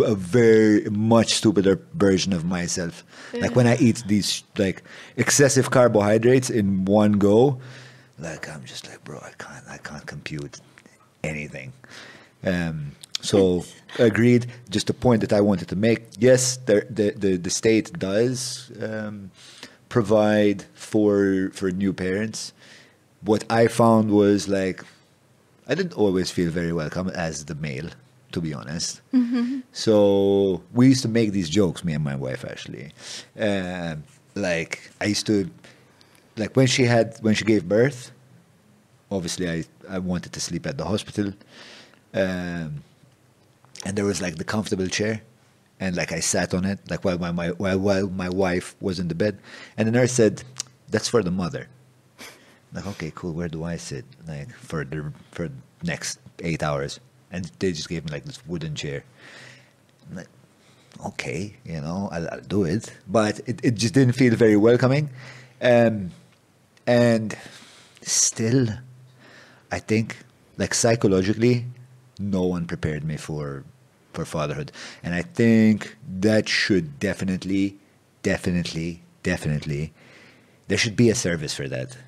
a 0.05 0.15
very 0.15 0.89
much 0.91 1.35
stupider 1.35 1.81
version 1.95 2.33
of 2.33 2.45
myself. 2.45 3.05
Like 3.35 3.55
when 3.55 3.67
I 3.67 3.77
eat 3.77 4.03
these 4.07 4.43
like 4.57 4.83
excessive 5.17 5.71
carbohydrates 5.71 6.51
in 6.51 6.85
one 6.85 7.13
go, 7.13 7.61
like 8.19 8.49
I'm 8.49 8.65
just 8.65 8.89
like, 8.89 9.03
bro, 9.05 9.19
I 9.19 9.33
can't, 9.39 9.65
I 9.69 9.79
can't 9.79 10.07
compute 10.07 10.61
anything. 11.23 11.73
Um, 12.45 12.93
so 13.21 13.65
agreed. 13.99 14.47
Just 14.71 14.91
a 14.91 14.95
point 14.95 15.21
that 15.21 15.33
I 15.33 15.41
wanted 15.41 15.69
to 15.69 15.77
make. 15.77 16.05
Yes, 16.19 16.57
there, 16.59 16.87
the, 16.89 17.11
the 17.11 17.37
the 17.37 17.51
state 17.51 17.99
does 17.99 18.71
um, 18.81 19.31
provide 19.89 20.65
for 20.75 21.51
for 21.53 21.71
new 21.71 21.93
parents. 21.93 22.53
What 23.23 23.45
I 23.51 23.67
found 23.67 24.11
was 24.11 24.49
like 24.49 24.85
I 25.69 25.75
didn't 25.75 25.95
always 25.95 26.31
feel 26.31 26.51
very 26.51 26.73
welcome 26.73 27.09
as 27.09 27.45
the 27.47 27.55
male, 27.55 27.91
to 28.33 28.41
be 28.41 28.55
honest. 28.55 29.01
So 29.73 30.63
we 30.73 30.89
used 30.89 31.03
to 31.03 31.09
make 31.09 31.33
these 31.33 31.49
jokes, 31.49 31.85
me 31.85 31.93
and 31.95 32.05
my 32.05 32.17
wife 32.17 32.45
actually. 32.45 32.93
Um 33.39 34.05
like 34.37 34.91
I 35.01 35.07
used 35.07 35.27
to, 35.27 35.51
like 36.37 36.55
when 36.57 36.67
she 36.67 36.85
had 36.85 37.17
when 37.23 37.35
she 37.35 37.45
gave 37.45 37.69
birth, 37.69 38.13
obviously 39.11 39.51
I, 39.51 39.65
I 39.89 39.99
wanted 39.99 40.33
to 40.35 40.41
sleep 40.41 40.67
at 40.67 40.79
the 40.79 40.85
hospital. 40.85 41.33
Um, 42.15 42.83
and 43.85 43.97
there 43.97 44.05
was 44.05 44.21
like 44.23 44.37
the 44.37 44.45
comfortable 44.45 44.87
chair. 44.87 45.23
And 45.79 45.95
like 45.95 46.11
I 46.13 46.21
sat 46.21 46.55
on 46.55 46.65
it, 46.65 46.79
like 46.89 47.05
while 47.05 47.19
my, 47.19 47.33
my 47.33 47.51
while, 47.51 47.79
while 47.79 48.09
my 48.09 48.31
wife 48.31 48.75
was 48.81 48.99
in 48.99 49.09
the 49.09 49.15
bed. 49.15 49.39
And 49.77 49.87
the 49.87 49.93
nurse 49.93 50.13
said, 50.13 50.43
That's 50.89 51.09
for 51.09 51.23
the 51.23 51.31
mother. 51.31 51.69
Like, 52.77 52.87
okay, 52.87 53.11
cool, 53.15 53.33
where 53.33 53.49
do 53.49 53.65
I 53.65 53.77
sit? 53.77 54.05
Like 54.29 54.53
for 54.53 54.85
the 54.85 55.13
for 55.33 55.49
next 55.83 56.21
eight 56.41 56.63
hours. 56.63 57.01
And 57.33 57.51
they 57.59 57.73
just 57.73 57.89
gave 57.89 58.05
me 58.05 58.13
like 58.13 58.25
this 58.25 58.47
wooden 58.47 58.75
chair. 58.75 59.03
I'm 60.09 60.17
like, 60.19 60.29
okay, 61.07 61.57
you 61.65 61.81
know, 61.81 62.09
I'll, 62.13 62.29
I'll 62.31 62.41
do 62.41 62.65
it. 62.65 62.93
But 63.09 63.41
it, 63.47 63.65
it 63.65 63.75
just 63.75 63.95
didn't 63.95 64.13
feel 64.13 64.35
very 64.37 64.57
welcoming. 64.57 65.09
Um, 65.61 66.11
and 66.87 67.37
still, 68.03 68.69
I 69.73 69.79
think, 69.79 70.19
like 70.59 70.75
psychologically, 70.75 71.65
no 72.19 72.43
one 72.45 72.67
prepared 72.67 73.05
me 73.05 73.17
for 73.17 73.65
for 74.13 74.25
fatherhood, 74.25 74.73
and 75.03 75.15
I 75.15 75.23
think 75.23 75.97
that 76.21 76.49
should 76.49 76.99
definitely, 76.99 77.77
definitely, 78.23 79.03
definitely, 79.23 79.93
there 80.69 80.79
should 80.79 80.97
be 80.97 81.11
a 81.11 81.15
service 81.15 81.55
for 81.55 81.69
that. 81.69 81.99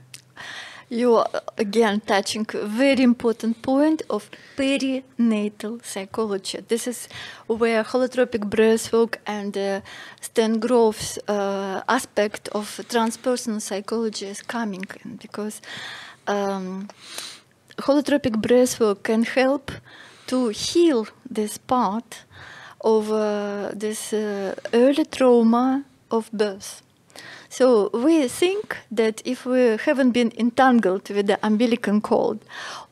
You 0.91 1.17
are 1.17 1.43
again 1.59 2.01
touching 2.01 2.47
a 2.55 2.67
very 2.67 3.03
important 3.03 3.61
point 3.61 4.01
of 4.09 4.31
perinatal 4.57 5.85
psychology. 5.85 6.61
This 6.67 6.87
is 6.87 7.09
where 7.47 7.85
holotropic 7.85 8.49
breathwork 8.49 9.17
and 9.27 9.57
uh, 9.57 9.81
Stan 10.23 10.59
Grof's 10.59 11.19
uh, 11.29 11.83
aspect 11.89 12.49
of 12.49 12.81
transpersonal 12.89 13.61
psychology 13.61 14.27
is 14.27 14.41
coming 14.41 14.87
in 15.05 15.17
because 15.17 15.61
um, 16.27 16.89
holotropic 17.77 18.41
breathwork 18.41 19.03
can 19.03 19.25
help 19.25 19.71
to 20.27 20.49
heal 20.49 21.07
this 21.29 21.59
part 21.59 22.25
of 22.81 23.13
uh, 23.13 23.71
this 23.75 24.13
uh, 24.13 24.55
early 24.73 25.05
trauma 25.05 25.85
of 26.11 26.31
birth. 26.33 26.83
So 27.59 27.91
we 27.93 28.29
think 28.29 28.77
that 28.93 29.21
if 29.25 29.45
we 29.45 29.77
haven't 29.85 30.13
been 30.13 30.31
entangled 30.39 31.11
with 31.11 31.27
the 31.27 31.39
umbilical 31.43 32.01
cord, 32.01 32.39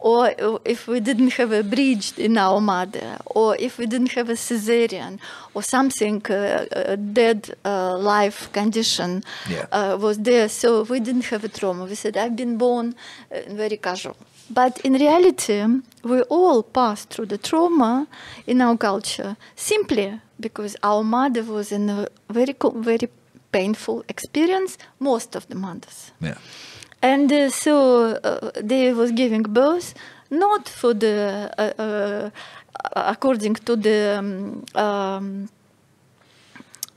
or 0.00 0.34
if 0.64 0.88
we 0.88 0.98
didn't 0.98 1.34
have 1.34 1.52
a 1.52 1.62
breach 1.62 2.18
in 2.18 2.36
our 2.36 2.60
mother, 2.60 3.16
or 3.26 3.54
if 3.60 3.78
we 3.78 3.86
didn't 3.86 4.10
have 4.18 4.28
a 4.28 4.34
cesarean, 4.34 5.20
or 5.54 5.62
something, 5.62 6.20
uh, 6.30 6.66
a 6.94 6.96
dead 6.96 7.54
uh, 7.64 7.96
life 7.96 8.50
condition 8.52 9.22
Yeah. 9.48 9.66
uh, 9.70 9.98
was 10.00 10.18
there, 10.18 10.48
so 10.48 10.82
we 10.82 10.98
didn't 10.98 11.26
have 11.26 11.44
a 11.44 11.48
trauma. 11.58 11.84
We 11.84 11.94
said, 11.94 12.16
I've 12.16 12.34
been 12.34 12.58
born 12.58 12.86
uh, 13.30 13.54
very 13.54 13.76
casual. 13.76 14.16
But 14.50 14.80
in 14.80 14.94
reality, 14.94 15.64
we 16.02 16.22
all 16.22 16.64
pass 16.64 17.04
through 17.04 17.26
the 17.26 17.38
trauma 17.38 18.08
in 18.48 18.60
our 18.60 18.76
culture 18.76 19.36
simply 19.54 20.20
because 20.40 20.76
our 20.82 21.04
mother 21.04 21.44
was 21.44 21.70
in 21.70 21.88
a 21.88 22.08
very, 22.30 22.56
very 22.74 23.08
painful 23.56 23.98
experience, 24.08 24.72
most 24.98 25.36
of 25.36 25.42
the 25.48 25.54
mothers. 25.54 25.98
Yeah. 26.20 26.38
And 27.02 27.30
uh, 27.32 27.50
so 27.50 27.74
uh, 28.24 28.50
they 28.70 28.92
was 28.94 29.10
giving 29.12 29.44
birth 29.62 29.88
not 30.30 30.68
for 30.68 30.94
the, 30.94 31.14
uh, 31.58 31.82
uh, 31.82 32.30
according 33.14 33.54
to 33.66 33.76
the 33.76 33.98
um, 34.18 34.64
um, 34.84 35.48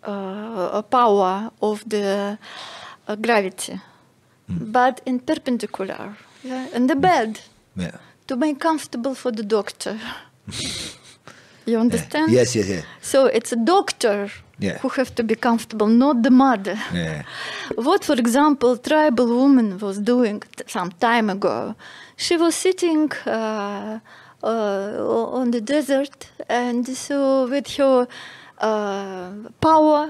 uh, 0.03 0.81
power 0.81 1.51
of 1.61 1.83
the 1.89 2.37
uh, 3.07 3.15
gravity, 3.25 3.79
but 4.47 5.01
in 5.05 5.19
perpendicular, 5.19 6.15
yeah, 6.43 6.75
in 6.75 6.87
the 6.87 6.95
bed 6.95 7.39
Yeah. 7.77 7.97
to 8.27 8.35
make 8.35 8.55
comfortable 8.59 9.15
for 9.15 9.31
the 9.31 9.43
doctor. 9.43 9.99
you 11.71 11.79
understand? 11.79 12.31
Yes, 12.31 12.55
yes, 12.55 12.67
yes. 12.73 12.83
So 13.11 13.19
it's 13.37 13.51
a 13.59 13.61
doctor 13.75 14.19
Yeah. 14.67 14.77
who 14.81 14.89
have 14.99 15.11
to 15.15 15.23
be 15.23 15.35
comfortable, 15.35 15.87
not 16.05 16.15
the 16.27 16.31
mother. 16.45 16.77
Yeah. 16.93 17.21
What, 17.87 18.01
for 18.09 18.17
example, 18.25 18.71
tribal 18.89 19.27
woman 19.41 19.67
was 19.85 19.97
doing 20.13 20.37
some 20.67 20.91
time 21.09 21.27
ago, 21.37 21.75
she 22.25 22.35
was 22.43 22.53
sitting 22.55 23.05
uh, 23.25 23.99
uh, 24.43 25.39
on 25.39 25.51
the 25.51 25.61
desert, 25.61 26.17
and 26.49 26.83
so 27.05 27.47
with 27.53 27.67
her 27.77 28.07
uh, 28.57 29.29
power, 29.61 30.09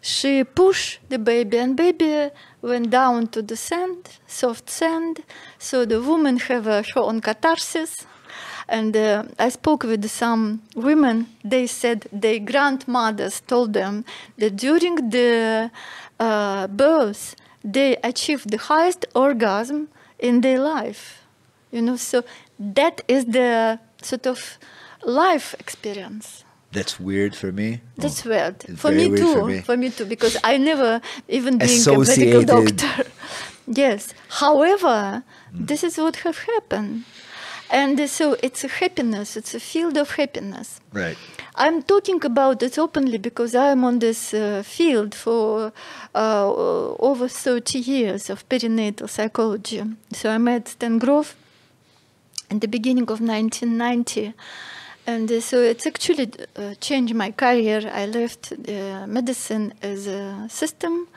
she 0.00 0.44
pushed 0.44 1.00
the 1.08 1.18
baby, 1.18 1.56
and 1.58 1.74
baby 1.76 2.30
went 2.62 2.90
down 2.90 3.26
to 3.28 3.40
the 3.42 3.56
sand, 3.56 4.00
soft 4.26 4.68
sand. 4.70 5.14
So 5.58 5.84
the 5.86 6.00
woman 6.00 6.36
have 6.48 6.66
uh, 6.68 6.82
her 6.94 7.00
own 7.08 7.20
catharsis. 7.20 7.92
And 8.68 8.96
uh, 8.96 9.24
I 9.38 9.48
spoke 9.50 9.84
with 9.84 10.08
some 10.10 10.62
women. 10.74 11.26
They 11.44 11.66
said 11.66 12.06
their 12.12 12.38
grandmothers 12.40 13.40
told 13.46 13.72
them 13.74 14.04
that 14.38 14.56
during 14.56 15.10
the 15.10 15.70
uh, 16.18 16.66
birth, 16.66 17.36
they 17.64 17.96
achieved 18.02 18.50
the 18.50 18.58
highest 18.58 19.06
orgasm 19.14 19.88
in 20.18 20.40
their 20.40 20.58
life. 20.58 21.22
You 21.70 21.82
know, 21.82 21.96
so 21.96 22.24
that 22.58 23.02
is 23.08 23.26
the 23.26 23.78
sort 24.02 24.26
of 24.26 24.58
life 25.04 25.54
experience. 25.60 26.42
That's 26.72 26.98
weird 26.98 27.34
for 27.34 27.52
me. 27.52 27.80
That's 27.96 28.24
weird. 28.24 28.64
it's 28.68 28.80
For 28.80 28.90
me 28.90 29.08
weird 29.08 29.20
too. 29.20 29.62
for 29.62 29.76
me. 29.76 29.90
too, 29.90 30.04
because 30.04 30.36
I 30.44 30.56
never 30.58 31.00
even 31.28 31.58
being 31.58 31.80
a 31.88 31.98
medical 31.98 32.42
doctor. 32.42 33.04
yes. 33.68 34.12
However, 34.28 35.22
Hmm. 35.52 35.64
this 35.66 35.82
is 35.84 35.96
what 35.98 36.16
have 36.16 36.38
happened. 36.38 37.04
And 37.70 38.00
uh, 38.00 38.06
so 38.06 38.36
it's 38.42 38.64
a 38.64 38.68
happiness, 38.68 39.36
it's 39.36 39.54
a 39.54 39.60
field 39.60 39.96
of 39.96 40.10
happiness. 40.10 40.80
Right. 40.92 41.16
I'm 41.56 41.82
talking 41.82 42.24
about 42.24 42.62
it 42.62 42.78
openly 42.78 43.18
because 43.18 43.54
I'm 43.54 43.84
on 43.84 43.98
this 43.98 44.34
uh, 44.34 44.62
field 44.64 45.14
for 45.14 45.72
uh, 46.14 46.52
over 46.98 47.28
30 47.28 47.78
years 47.78 48.30
of 48.30 48.48
perinatal 48.48 49.08
psychology. 49.08 49.82
So 50.12 50.30
I 50.30 50.38
met 50.38 50.68
Stan 50.68 50.98
Grof 50.98 51.34
in 52.50 52.60
the 52.60 52.68
beginning 52.68 53.04
of 53.04 53.20
1990. 53.20 54.34
And 55.06 55.30
uh, 55.30 55.40
so 55.40 55.60
it's 55.60 55.86
actually 55.86 56.30
uh, 56.56 56.74
changed 56.74 57.14
my 57.14 57.30
career. 57.30 57.90
I 57.92 58.06
left 58.06 58.52
uh, 58.52 59.06
medicine 59.06 59.72
as 59.82 60.06
a 60.06 60.46
system 60.48 61.08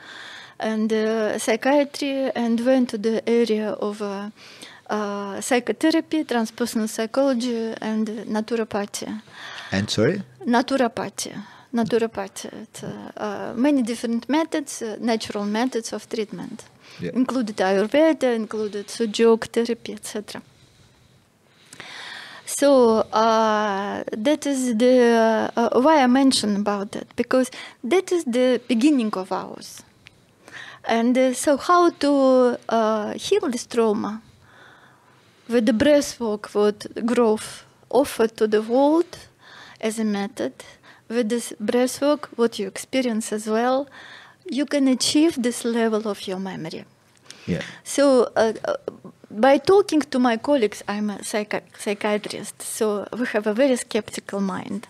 and 0.58 0.92
uh, 0.92 1.38
psychiatry 1.38 2.30
and 2.34 2.60
went 2.60 2.90
to 2.90 2.98
the 2.98 3.28
area 3.28 3.70
of 3.70 4.00
uh, 4.90 5.40
psychotherapy, 5.40 6.24
transpersonal 6.24 6.88
psychology, 6.88 7.74
and 7.80 8.08
naturopathy. 8.26 9.22
And 9.72 9.88
sorry? 9.88 10.22
Naturopathy. 10.44 11.32
Naturopathy. 11.72 12.66
Uh, 12.82 12.86
uh, 13.16 13.52
many 13.54 13.82
different 13.82 14.28
methods, 14.28 14.82
uh, 14.82 14.96
natural 15.00 15.44
methods 15.44 15.92
of 15.92 16.08
treatment. 16.08 16.64
Yeah. 17.00 17.12
Included 17.14 17.56
Ayurveda, 17.56 18.34
included 18.34 18.88
Sujok 18.88 19.46
therapy, 19.52 19.92
etc. 19.92 20.42
So 22.44 22.98
uh, 23.12 24.02
that 24.10 24.44
is 24.46 24.76
the 24.76 25.52
uh, 25.56 25.80
why 25.80 26.02
I 26.02 26.06
mention 26.08 26.56
about 26.56 26.90
that 26.92 27.14
because 27.14 27.48
that 27.84 28.10
is 28.10 28.24
the 28.24 28.60
beginning 28.66 29.12
of 29.14 29.30
ours. 29.30 29.82
And 30.84 31.16
uh, 31.16 31.34
so, 31.34 31.56
how 31.56 31.90
to 31.90 32.58
uh, 32.68 33.12
heal 33.12 33.48
this 33.48 33.66
trauma? 33.66 34.22
With 35.50 35.66
the 35.66 35.72
breathwork, 35.72 36.54
what 36.54 36.86
Grof 37.04 37.64
offered 37.88 38.36
to 38.36 38.46
the 38.46 38.62
world 38.62 39.18
as 39.80 39.98
a 39.98 40.04
method, 40.04 40.52
with 41.08 41.28
this 41.28 41.52
breathwork, 41.60 42.26
what 42.36 42.58
you 42.60 42.68
experience 42.68 43.32
as 43.32 43.48
well, 43.48 43.88
you 44.48 44.64
can 44.64 44.86
achieve 44.86 45.42
this 45.42 45.64
level 45.64 46.06
of 46.08 46.28
your 46.28 46.38
memory. 46.38 46.84
Yeah. 47.46 47.62
So, 47.82 48.30
uh, 48.36 48.52
uh, 48.64 48.74
by 49.28 49.58
talking 49.58 50.02
to 50.12 50.18
my 50.20 50.36
colleagues, 50.36 50.84
I'm 50.86 51.10
a 51.10 51.18
psychi- 51.18 51.62
psychiatrist, 51.78 52.62
so 52.62 53.06
we 53.18 53.26
have 53.26 53.48
a 53.48 53.54
very 53.54 53.76
skeptical 53.76 54.40
mind. 54.40 54.86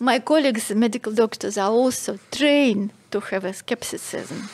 My 0.00 0.20
colleagues, 0.20 0.70
medical 0.74 1.12
doctors, 1.12 1.58
are 1.58 1.70
also 1.70 2.18
trained 2.30 2.92
to 3.10 3.20
have 3.20 3.44
a 3.44 3.52
skepticism. 3.52 4.48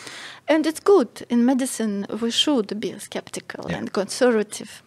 And 0.48 0.66
it's 0.66 0.80
good. 0.80 1.26
In 1.30 1.44
medicine, 1.44 2.06
we 2.20 2.30
should 2.32 2.80
be 2.80 2.98
skeptical 2.98 3.66
Yeah. 3.70 3.78
and 3.78 3.92
conservative. 3.92 4.82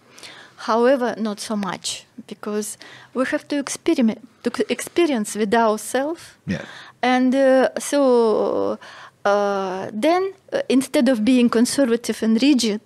However, 0.58 1.16
not 1.18 1.40
so 1.40 1.56
much, 1.56 2.06
because 2.28 2.78
we 3.14 3.24
have 3.26 3.48
to 3.48 3.58
experiment, 3.60 4.20
to 4.44 4.50
experience 4.72 5.36
with 5.40 5.54
ourselves 5.54 6.22
Yeah. 6.48 6.66
and 7.02 7.34
uh, 7.36 7.70
so 7.80 8.80
uh, 9.26 9.90
then, 9.92 10.32
uh, 10.54 10.62
instead 10.70 11.10
of 11.10 11.24
being 11.26 11.50
conservative 11.50 12.24
and 12.24 12.42
rigid, 12.42 12.82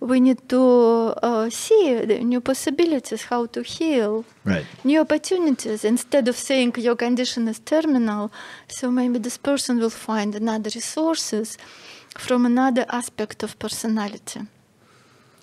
we 0.00 0.20
need 0.20 0.38
to 0.48 1.14
uh, 1.22 1.48
see 1.50 1.94
the 2.04 2.18
new 2.18 2.40
possibilities, 2.40 3.24
how 3.30 3.46
to 3.46 3.62
heal, 3.62 4.24
Right. 4.44 4.66
new 4.84 5.00
opportunities. 5.00 5.84
Instead 5.84 6.28
of 6.28 6.36
saying 6.36 6.74
your 6.76 6.94
condition 6.96 7.48
is 7.48 7.58
terminal, 7.60 8.30
so 8.68 8.90
maybe 8.90 9.18
this 9.18 9.38
person 9.38 9.78
will 9.78 9.90
find 10.08 10.34
another 10.34 10.70
resources 10.74 11.56
from 12.18 12.44
another 12.44 12.84
aspect 12.90 13.42
of 13.42 13.58
personality. 13.58 14.40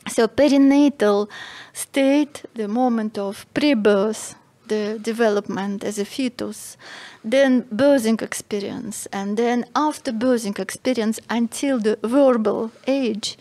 So 0.07 0.27
perinatal 0.27 1.29
state, 1.73 2.43
the 2.53 2.67
moment 2.67 3.17
of 3.17 3.45
pre-birth, 3.53 4.35
the 4.67 4.99
development 5.01 5.83
as 5.83 5.99
a 5.99 6.05
fetus, 6.05 6.77
then 7.23 7.63
birthing 7.63 8.21
experience, 8.21 9.07
and 9.11 9.37
then 9.37 9.65
after 9.75 10.11
birthing 10.11 10.59
experience 10.59 11.19
until 11.29 11.79
the 11.79 11.97
verbal 12.03 12.71
age, 12.87 13.37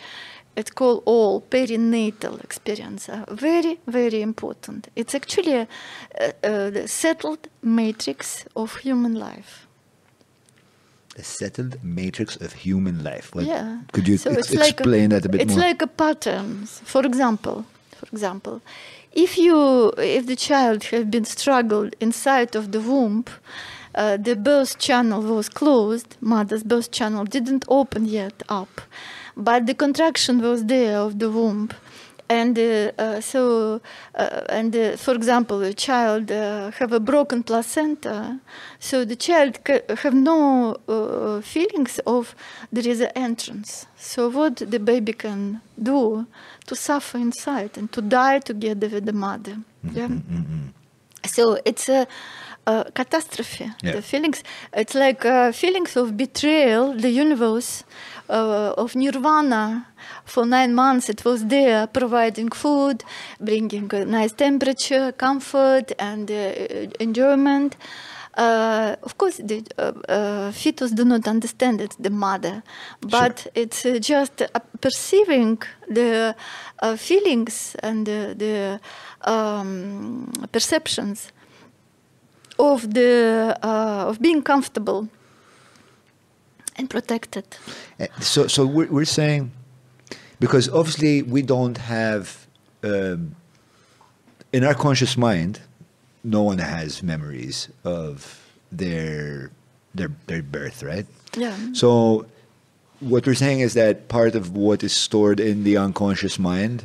it's 0.56 0.70
called 0.70 1.02
all 1.04 1.40
perinatal 1.40 2.42
experience 2.42 3.08
are 3.08 3.24
very 3.30 3.80
very 3.86 4.22
important. 4.22 4.88
It's 4.94 5.14
actually 5.14 5.54
a, 5.54 5.68
a, 6.20 6.32
a 6.42 6.70
the 6.70 6.88
settled 6.88 7.48
matrix 7.62 8.44
of 8.54 8.76
human 8.76 9.14
life. 9.14 9.63
A 11.16 11.22
settled 11.22 11.76
matrix 11.82 12.36
of 12.36 12.52
human 12.52 13.04
life. 13.04 13.30
Yeah. 13.38 13.78
Could 13.92 14.08
you 14.08 14.16
So 14.16 14.30
ex- 14.30 14.50
it's 14.50 14.54
like 14.54 14.80
a- 14.80 14.82
explain 14.82 15.10
that 15.10 15.24
a 15.24 15.28
bit 15.28 15.40
it's 15.42 15.54
more? 15.54 15.58
It's 15.64 15.68
like 15.68 15.82
a 15.82 15.86
pattern. 15.86 16.66
For 16.66 17.06
example, 17.06 17.64
for 17.98 18.06
example, 18.12 18.60
if 19.12 19.38
you 19.38 19.92
if 19.98 20.26
the 20.26 20.36
child 20.36 20.84
has 20.84 21.04
been 21.04 21.24
struggled 21.24 21.94
inside 22.00 22.56
of 22.56 22.72
the 22.72 22.80
womb, 22.80 23.24
uh, 23.94 24.16
the 24.16 24.34
birth 24.34 24.78
channel 24.78 25.22
was 25.22 25.48
closed. 25.48 26.16
Mother's 26.20 26.64
birth 26.64 26.90
channel 26.90 27.24
didn't 27.24 27.64
open 27.68 28.06
yet 28.06 28.42
up, 28.48 28.80
but 29.36 29.66
the 29.66 29.74
contraction 29.74 30.40
was 30.42 30.64
there 30.64 30.98
of 30.98 31.18
the 31.20 31.30
womb. 31.30 31.70
And 32.26 32.58
uh, 32.58 32.90
uh, 32.98 33.20
so, 33.20 33.82
uh, 34.14 34.40
and 34.48 34.74
uh, 34.74 34.96
for 34.96 35.14
example, 35.14 35.62
a 35.62 35.74
child 35.74 36.32
uh, 36.32 36.70
have 36.70 36.92
a 36.92 36.98
broken 36.98 37.42
placenta, 37.42 38.40
so 38.78 39.04
the 39.04 39.14
child 39.14 39.58
have 40.02 40.14
no 40.14 40.74
uh, 40.88 41.42
feelings 41.42 42.00
of 42.06 42.34
there 42.72 42.88
is 42.88 43.00
an 43.02 43.10
entrance. 43.14 43.86
So 43.98 44.30
what 44.30 44.56
the 44.56 44.80
baby 44.80 45.12
can 45.12 45.60
do 45.76 46.26
to 46.66 46.74
suffer 46.74 47.18
inside 47.18 47.76
and 47.76 47.92
to 47.92 48.00
die 48.00 48.38
together 48.38 48.88
with 48.88 49.04
the 49.04 49.12
mother. 49.12 49.58
Yeah. 49.92 50.08
So 51.26 51.58
it's 51.64 51.88
a, 51.88 52.06
a 52.66 52.90
catastrophe. 52.94 53.70
Yeah. 53.82 53.92
The 53.96 54.02
feelings, 54.02 54.42
it's 54.72 54.94
like 54.94 55.24
uh, 55.26 55.52
feelings 55.52 55.96
of 55.96 56.16
betrayal. 56.16 56.94
The 56.94 57.10
universe 57.10 57.84
uh, 58.28 58.74
of 58.76 58.94
nirvana. 58.94 59.86
For 60.24 60.46
nine 60.46 60.74
months, 60.74 61.08
it 61.08 61.24
was 61.24 61.46
there, 61.46 61.86
providing 61.86 62.50
food, 62.50 63.04
bringing 63.40 63.92
a 63.94 64.04
nice 64.04 64.32
temperature, 64.32 65.12
comfort, 65.12 65.92
and 65.98 66.30
uh, 66.30 66.52
enjoyment. 67.00 67.76
Uh, 68.36 68.96
of 69.02 69.16
course, 69.16 69.36
the 69.36 69.64
uh, 69.78 69.92
uh, 70.08 70.52
fetus 70.52 70.90
do 70.90 71.04
not 71.04 71.28
understand 71.28 71.80
it's 71.80 71.96
the 71.96 72.10
mother, 72.10 72.62
but 73.00 73.46
it's 73.54 73.86
uh, 73.86 73.98
just 74.00 74.42
uh, 74.42 74.48
perceiving 74.80 75.62
the 75.88 76.34
uh, 76.80 76.96
feelings 76.96 77.76
and 77.82 78.06
the, 78.06 78.34
the 78.36 78.80
um, 79.30 80.32
perceptions 80.50 81.30
of 82.58 82.92
the 82.92 83.56
uh, 83.62 84.08
of 84.08 84.20
being 84.20 84.42
comfortable 84.42 85.08
and 86.76 86.88
protected. 86.90 87.44
Uh, 88.00 88.06
So, 88.20 88.46
so 88.48 88.66
we're, 88.66 88.88
we're 88.90 89.04
saying, 89.20 89.50
because 90.40 90.68
obviously 90.68 91.22
we 91.22 91.42
don't 91.42 91.78
have, 91.78 92.46
um, 92.82 93.34
in 94.52 94.64
our 94.64 94.74
conscious 94.74 95.16
mind, 95.16 95.60
no 96.22 96.42
one 96.42 96.58
has 96.58 97.02
memories 97.02 97.68
of 97.84 98.40
their 98.72 99.50
their 99.94 100.10
their 100.26 100.42
birth, 100.42 100.82
right? 100.82 101.06
Yeah. 101.36 101.54
So, 101.72 102.26
what 103.00 103.26
we're 103.26 103.34
saying 103.36 103.60
is 103.60 103.74
that 103.74 104.08
part 104.08 104.34
of 104.34 104.56
what 104.56 104.82
is 104.82 104.92
stored 104.92 105.38
in 105.40 105.64
the 105.64 105.76
unconscious 105.76 106.38
mind 106.38 106.84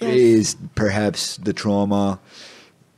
Yes. 0.00 0.14
is 0.16 0.56
perhaps 0.74 1.36
the 1.36 1.52
trauma 1.52 2.18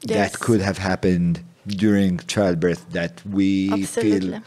Yes. 0.06 0.16
that 0.32 0.40
could 0.40 0.60
have 0.60 0.78
happened 0.78 1.40
during 1.66 2.18
childbirth 2.26 2.84
that 2.92 3.22
we 3.26 3.70
Absolutely. 3.72 4.30
feel 4.30 4.42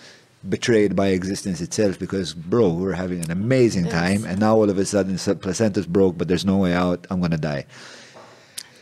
betrayed 0.50 0.96
by 0.96 1.08
existence 1.20 1.60
itself 1.68 1.94
because 2.00 2.34
bro 2.34 2.70
we're 2.82 2.94
having 3.06 3.20
an 3.26 3.32
amazing 3.32 3.86
Yes. 3.86 3.94
time 4.02 4.22
and 4.30 4.40
now 4.40 4.54
all 4.60 4.70
of 4.70 4.78
a 4.78 4.86
sudden 4.86 5.16
placenta's 5.46 5.88
broke 5.98 6.18
but 6.18 6.28
there's 6.30 6.46
no 6.54 6.58
way 6.66 6.74
out 6.74 7.00
i'm 7.10 7.20
gonna 7.22 7.38
die 7.54 7.66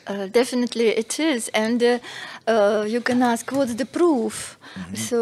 Uh, 0.08 0.28
definitely 0.28 0.90
it 1.04 1.20
is, 1.20 1.50
and 1.64 1.82
uh, 1.82 1.98
uh, 2.48 2.86
you 2.88 3.02
can 3.02 3.24
ask 3.24 3.52
what's 3.52 3.74
the 3.74 3.86
proof. 4.00 4.36
So, 4.94 5.18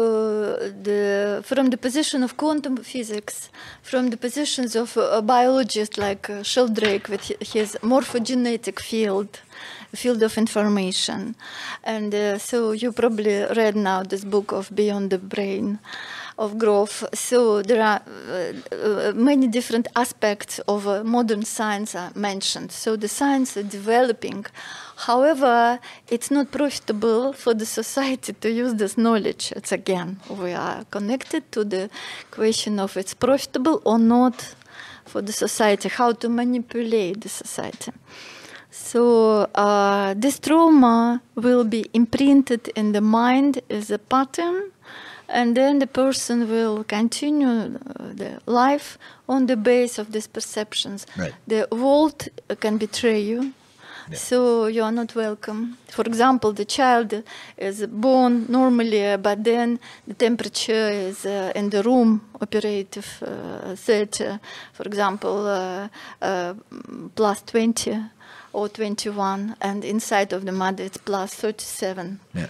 the 0.88 1.02
from 1.50 1.70
the 1.70 1.78
position 1.78 2.22
of 2.22 2.30
quantum 2.36 2.76
physics, 2.76 3.48
from 3.90 4.10
the 4.10 4.18
positions 4.18 4.76
of 4.76 4.88
a 4.98 5.22
biologist 5.22 5.96
like 5.96 6.28
uh, 6.28 6.42
Sheldrake 6.42 7.08
with 7.08 7.24
his 7.54 7.68
morphogenetic 7.82 8.78
field, 8.90 9.30
field 9.94 10.22
of 10.22 10.36
information, 10.36 11.34
and 11.82 12.14
uh, 12.14 12.36
so 12.38 12.72
you 12.72 12.92
probably 12.92 13.36
read 13.60 13.76
now 13.76 14.02
this 14.02 14.24
book 14.34 14.52
of 14.52 14.68
Beyond 14.74 15.08
the 15.14 15.18
Brain 15.18 15.78
of 16.38 16.58
growth. 16.58 17.04
So 17.14 17.62
there 17.62 17.82
are 17.82 18.02
uh, 18.28 18.52
uh, 18.74 19.12
many 19.14 19.46
different 19.46 19.88
aspects 19.94 20.58
of 20.66 20.86
uh, 20.86 21.04
modern 21.04 21.44
science 21.44 21.94
are 21.94 22.12
mentioned. 22.14 22.72
So 22.72 22.96
the 22.96 23.08
science 23.08 23.56
is 23.56 23.66
developing. 23.66 24.46
However, 24.96 25.78
it's 26.08 26.30
not 26.30 26.50
profitable 26.50 27.32
for 27.32 27.54
the 27.54 27.66
society 27.66 28.32
to 28.32 28.50
use 28.50 28.74
this 28.74 28.96
knowledge. 28.96 29.52
It's 29.56 29.72
again, 29.72 30.20
we 30.28 30.52
are 30.52 30.84
connected 30.90 31.50
to 31.52 31.64
the 31.64 31.90
question 32.30 32.80
of 32.80 32.96
it's 32.96 33.14
profitable 33.14 33.80
or 33.84 33.98
not 33.98 34.54
for 35.04 35.22
the 35.22 35.32
society, 35.32 35.88
how 35.88 36.12
to 36.12 36.28
manipulate 36.28 37.20
the 37.20 37.28
society. 37.28 37.92
So 38.70 39.48
uh, 39.54 40.14
this 40.16 40.40
trauma 40.40 41.22
will 41.36 41.62
be 41.62 41.86
imprinted 41.92 42.68
in 42.74 42.90
the 42.90 43.00
mind 43.00 43.60
as 43.70 43.90
a 43.92 43.98
pattern, 43.98 44.72
and 45.34 45.56
then 45.56 45.80
the 45.80 45.86
person 45.86 46.48
will 46.48 46.84
continue 46.84 47.48
uh, 47.48 47.68
the 48.14 48.40
life 48.46 48.96
on 49.28 49.46
the 49.46 49.56
base 49.56 49.98
of 49.98 50.12
these 50.12 50.28
perceptions. 50.28 51.06
Right. 51.18 51.34
The 51.48 51.66
world 51.70 52.28
can 52.60 52.78
betray 52.78 53.20
you. 53.20 53.52
So 54.12 54.66
you 54.66 54.82
are 54.82 54.92
not 54.92 55.14
welcome. 55.14 55.78
For 55.88 56.04
example, 56.04 56.52
the 56.52 56.66
child 56.66 57.22
is 57.56 57.86
born 57.86 58.44
normally, 58.50 59.06
uh, 59.06 59.16
but 59.16 59.42
then 59.42 59.80
the 60.06 60.12
temperature 60.12 60.90
is 60.90 61.24
uh, 61.24 61.52
in 61.54 61.70
the 61.70 61.82
room 61.82 62.20
operative 62.40 63.22
uh, 63.22 63.74
theater, 63.74 64.40
for 64.74 64.82
example, 64.84 65.46
uh, 65.46 65.88
uh, 66.20 66.52
plus 67.14 67.42
20 67.46 67.98
or 68.52 68.68
21, 68.68 69.56
and 69.62 69.84
inside 69.84 70.34
of 70.34 70.44
the 70.44 70.52
mother 70.52 70.84
it's 70.84 70.98
plus 70.98 71.34
37. 71.34 72.20
yeah 72.34 72.46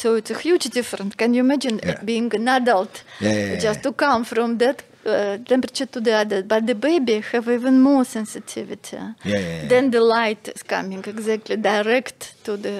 So 0.00 0.14
it's 0.18 0.30
a 0.30 0.38
huge 0.46 0.66
difference. 0.78 1.14
Can 1.16 1.30
you 1.34 1.40
imagine 1.48 1.76
Yeah. 1.82 2.04
being 2.04 2.28
an 2.34 2.48
adult 2.48 2.94
Yeah, 3.20 3.32
yeah, 3.32 3.46
yeah, 3.52 3.60
just 3.66 3.78
yeah. 3.80 3.90
to 3.90 3.92
come 4.04 4.24
from 4.24 4.58
that 4.58 4.82
uh, 5.06 5.38
temperature 5.52 5.86
to 5.94 6.00
the 6.00 6.12
other? 6.22 6.42
But 6.42 6.66
the 6.66 6.74
baby 6.74 7.16
have 7.32 7.48
even 7.58 7.80
more 7.80 8.04
sensitivity. 8.04 8.96
Yeah, 8.96 9.12
yeah, 9.24 9.38
yeah. 9.38 9.68
Then 9.68 9.90
the 9.90 10.00
light 10.00 10.48
is 10.54 10.62
coming 10.62 11.02
exactly 11.14 11.56
direct 11.56 12.20
to 12.44 12.56
the 12.56 12.78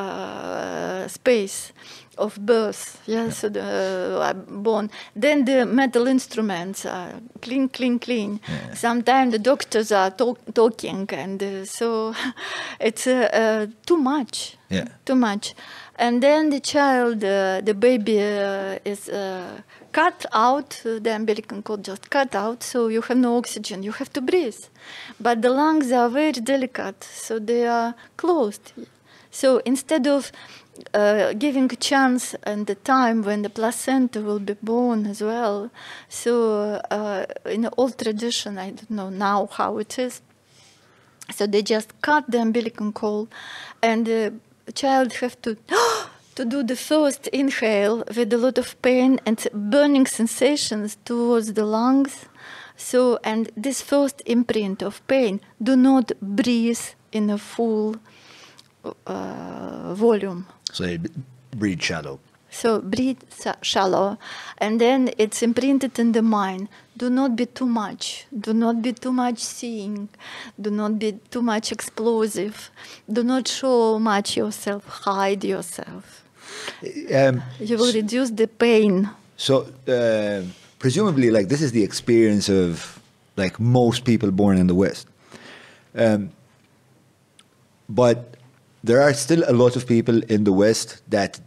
uh, 0.00 1.08
space 1.08 1.72
of 2.18 2.38
birth. 2.38 3.00
Yeah, 3.06 3.30
so 3.30 3.48
the 3.48 3.62
uh, 3.62 4.32
born. 4.62 4.90
Then 5.14 5.44
the 5.44 5.64
metal 5.66 6.06
instruments 6.06 6.86
are 6.86 7.12
clean, 7.42 7.68
clean, 7.68 7.98
clean. 7.98 8.40
Sometimes 8.74 9.32
the 9.32 9.38
doctors 9.38 9.92
are 9.92 10.10
talk- 10.10 10.54
talking, 10.54 11.08
and 11.12 11.42
uh, 11.42 11.64
so 11.64 12.14
it's 12.80 13.06
uh, 13.06 13.28
uh, 13.32 13.66
too 13.86 13.96
much 13.96 14.56
Yeah. 14.70 14.88
too 15.04 15.14
much. 15.16 15.54
And 15.98 16.22
then 16.22 16.50
the 16.50 16.60
child, 16.60 17.24
uh, 17.24 17.62
the 17.62 17.72
baby 17.74 18.20
uh, 18.20 18.78
is 18.84 19.08
uh, 19.08 19.62
cut 19.92 20.26
out, 20.32 20.82
uh, 20.84 20.98
the 20.98 21.14
umbilical 21.14 21.62
cord 21.62 21.84
just 21.84 22.10
cut 22.10 22.34
out, 22.34 22.62
so 22.62 22.88
you 22.88 23.00
have 23.00 23.16
no 23.16 23.38
oxygen, 23.38 23.82
you 23.82 23.92
have 23.92 24.12
to 24.12 24.20
breathe. 24.20 24.62
But 25.18 25.40
the 25.40 25.48
lungs 25.48 25.90
are 25.92 26.10
very 26.10 26.32
delicate, 26.32 27.02
so 27.02 27.38
they 27.38 27.66
are 27.66 27.94
closed. 28.18 28.72
So 29.30 29.62
instead 29.64 30.06
of 30.06 30.32
uh, 30.92 31.32
giving 31.32 31.72
a 31.72 31.76
chance 31.76 32.34
and 32.42 32.66
the 32.66 32.74
time 32.74 33.22
when 33.22 33.40
the 33.40 33.48
placenta 33.48 34.20
will 34.20 34.38
be 34.38 34.54
born 34.62 35.06
as 35.06 35.22
well, 35.22 35.70
so 36.10 36.78
uh, 36.90 37.24
in 37.46 37.62
the 37.62 37.72
old 37.78 37.98
tradition, 37.98 38.58
I 38.58 38.72
don't 38.72 38.90
know 38.90 39.08
now 39.08 39.48
how 39.50 39.78
it 39.78 39.98
is, 39.98 40.20
so 41.30 41.46
they 41.46 41.62
just 41.62 41.98
cut 42.02 42.30
the 42.30 42.42
umbilical 42.42 42.92
cord, 42.92 43.28
and 43.82 44.06
the 44.06 44.34
child 44.72 45.12
have 45.14 45.40
to 45.42 45.56
to 46.36 46.44
do 46.44 46.62
the 46.62 46.76
first 46.76 47.28
inhale 47.28 48.04
with 48.16 48.32
a 48.32 48.38
lot 48.38 48.58
of 48.58 48.80
pain 48.82 49.18
and 49.26 49.46
burning 49.52 50.06
sensations 50.06 50.98
towards 51.04 51.54
the 51.54 51.64
lungs. 51.64 52.26
So, 52.76 53.18
and 53.24 53.50
this 53.56 53.80
first 53.80 54.22
imprint 54.26 54.82
of 54.82 55.06
pain, 55.06 55.40
do 55.62 55.76
not 55.76 56.12
breathe 56.20 56.78
in 57.10 57.30
a 57.30 57.38
full 57.38 57.96
uh, 59.06 59.94
volume. 59.94 60.46
so 60.72 60.84
breathe 61.56 61.80
shallow 61.80 62.20
So 62.50 62.80
breathe 62.80 63.18
shallow, 63.62 64.18
and 64.58 64.80
then 64.80 65.10
it's 65.18 65.42
imprinted 65.42 65.98
in 65.98 66.12
the 66.12 66.22
mind. 66.22 66.68
Do 66.96 67.10
not 67.10 67.36
be 67.36 67.46
too 67.46 67.66
much. 67.66 68.26
Do 68.32 68.54
not 68.54 68.80
be 68.80 68.92
too 68.92 69.12
much 69.12 69.38
seeing. 69.38 70.08
Do 70.58 70.70
not 70.70 70.98
be 70.98 71.18
too 71.30 71.42
much 71.42 71.70
explosive. 71.72 72.70
Do 73.12 73.22
not 73.22 73.48
show 73.48 73.98
much 73.98 74.36
yourself. 74.36 74.86
Hide 74.86 75.44
yourself. 75.44 76.24
Um, 77.14 77.42
You 77.60 77.76
will 77.76 77.92
reduce 77.92 78.30
the 78.30 78.46
pain. 78.46 79.10
So 79.36 79.66
uh, 79.86 80.42
presumably, 80.78 81.30
like 81.30 81.48
this 81.48 81.60
is 81.60 81.72
the 81.72 81.82
experience 81.82 82.48
of 82.48 83.00
like 83.36 83.60
most 83.60 84.04
people 84.04 84.30
born 84.30 84.56
in 84.56 84.66
the 84.66 84.74
West. 84.74 85.06
Um, 85.94 86.30
but 87.88 88.36
there 88.82 89.02
are 89.02 89.12
still 89.12 89.44
a 89.46 89.52
lot 89.52 89.76
of 89.76 89.86
people 89.86 90.22
in 90.28 90.44
the 90.44 90.52
West 90.52 91.02
that 91.10 91.40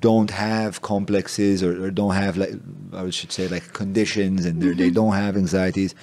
don't 0.00 0.30
have 0.30 0.82
complexes 0.82 1.62
or, 1.62 1.84
or 1.84 1.90
don't 1.90 2.14
have 2.14 2.36
like 2.36 2.54
I 2.92 3.10
should 3.10 3.32
say 3.32 3.48
like 3.48 3.72
conditions 3.72 4.46
and 4.46 4.62
they're 4.62 4.74
they 4.74 4.90
don't 4.90 5.14
have 5.14 5.36
anxieties. 5.36 5.94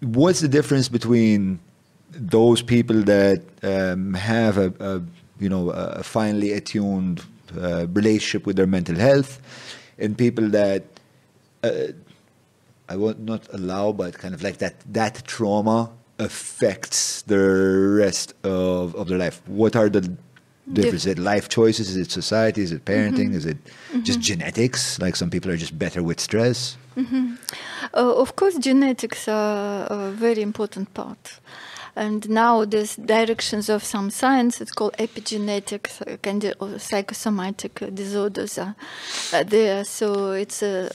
What's 0.00 0.40
the 0.40 0.48
difference 0.48 0.88
between 0.88 1.60
those 2.10 2.62
people 2.62 3.02
that 3.02 3.42
um, 3.62 4.14
have 4.14 4.58
a, 4.58 4.72
a 4.80 5.02
you 5.38 5.48
know 5.48 5.70
a 5.70 6.02
finely 6.02 6.52
attuned 6.52 7.24
uh, 7.58 7.86
relationship 7.92 8.46
with 8.46 8.56
their 8.56 8.66
mental 8.66 8.96
health 8.96 9.40
and 9.98 10.16
people 10.16 10.48
that 10.50 10.84
uh, 11.62 11.92
I 12.88 12.96
will 12.96 13.14
not 13.18 13.48
allow, 13.52 13.92
but 13.92 14.18
kind 14.18 14.34
of 14.34 14.42
like 14.42 14.58
that 14.58 14.74
that 14.92 15.24
trauma 15.26 15.90
affects 16.18 17.22
the 17.22 17.38
rest 17.38 18.34
of, 18.44 18.94
of 18.94 19.08
their 19.08 19.18
life. 19.18 19.42
What 19.48 19.74
are 19.74 19.88
the 19.88 20.16
differences? 20.72 21.06
Is 21.06 21.12
it 21.12 21.18
life 21.18 21.48
choices? 21.48 21.90
Is 21.90 21.96
it 21.96 22.10
society? 22.10 22.62
Is 22.62 22.72
it 22.72 22.84
parenting? 22.84 23.34
Is 23.34 23.46
it 23.46 23.58
just 24.02 24.20
genetics? 24.20 24.98
Like 24.98 25.16
some 25.16 25.30
people 25.30 25.50
are 25.50 25.56
just 25.56 25.78
better 25.78 26.02
with 26.02 26.20
stress. 26.20 26.76
Uh, 26.96 27.34
of 27.92 28.36
course, 28.36 28.56
genetics 28.58 29.28
are 29.28 29.86
a 29.90 30.10
very 30.10 30.42
important 30.42 30.94
part. 30.94 31.40
And 31.96 32.28
now 32.28 32.64
there's 32.64 32.96
directions 32.96 33.68
of 33.68 33.84
some 33.84 34.10
science, 34.10 34.60
it's 34.60 34.72
called 34.72 34.96
epigenetics, 34.98 36.02
uh, 36.02 36.54
or 36.58 36.78
psychosomatic 36.78 37.74
disorders 37.94 38.58
are 38.58 38.74
uh, 39.32 39.44
there. 39.44 39.84
So 39.84 40.32
it's 40.32 40.62
a 40.62 40.90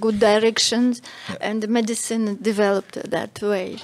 good 0.00 0.18
directions, 0.18 1.02
and 1.40 1.68
medicine 1.68 2.38
developed 2.40 3.10
that 3.10 3.42
way. 3.42 3.78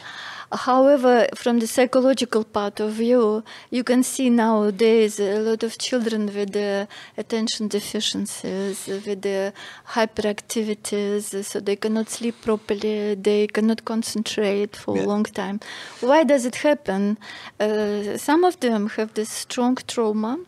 However, 0.55 1.27
from 1.35 1.59
the 1.59 1.67
psychological 1.67 2.45
part 2.45 2.79
of 2.79 2.93
view, 2.93 3.43
you 3.71 3.83
can 3.83 4.03
see 4.05 4.31
nowadays 4.31 5.19
a 5.19 5.41
lot 5.41 5.63
of 5.65 5.79
children 5.79 6.27
with 6.27 6.53
the 6.53 6.87
attention 7.19 7.67
deficiencies, 7.69 8.87
with 8.87 9.23
the 9.23 9.53
hyperactivities, 9.95 11.45
so 11.45 11.61
they 11.61 11.77
cannot 11.77 12.09
sleep 12.09 12.37
properly, 12.43 13.15
they 13.17 13.47
cannot 13.49 13.85
concentrate 13.85 14.77
for 14.77 14.97
Yeah. 14.97 15.05
a 15.05 15.07
long 15.07 15.25
time. 15.25 15.59
Why 16.01 16.23
does 16.25 16.45
it 16.47 16.57
happen? 16.57 17.19
Uh, 17.59 18.17
some 18.17 18.45
of 18.45 18.61
them 18.61 18.91
have 18.97 19.15
this 19.15 19.31
strong 19.31 19.77
trauma 19.87 20.39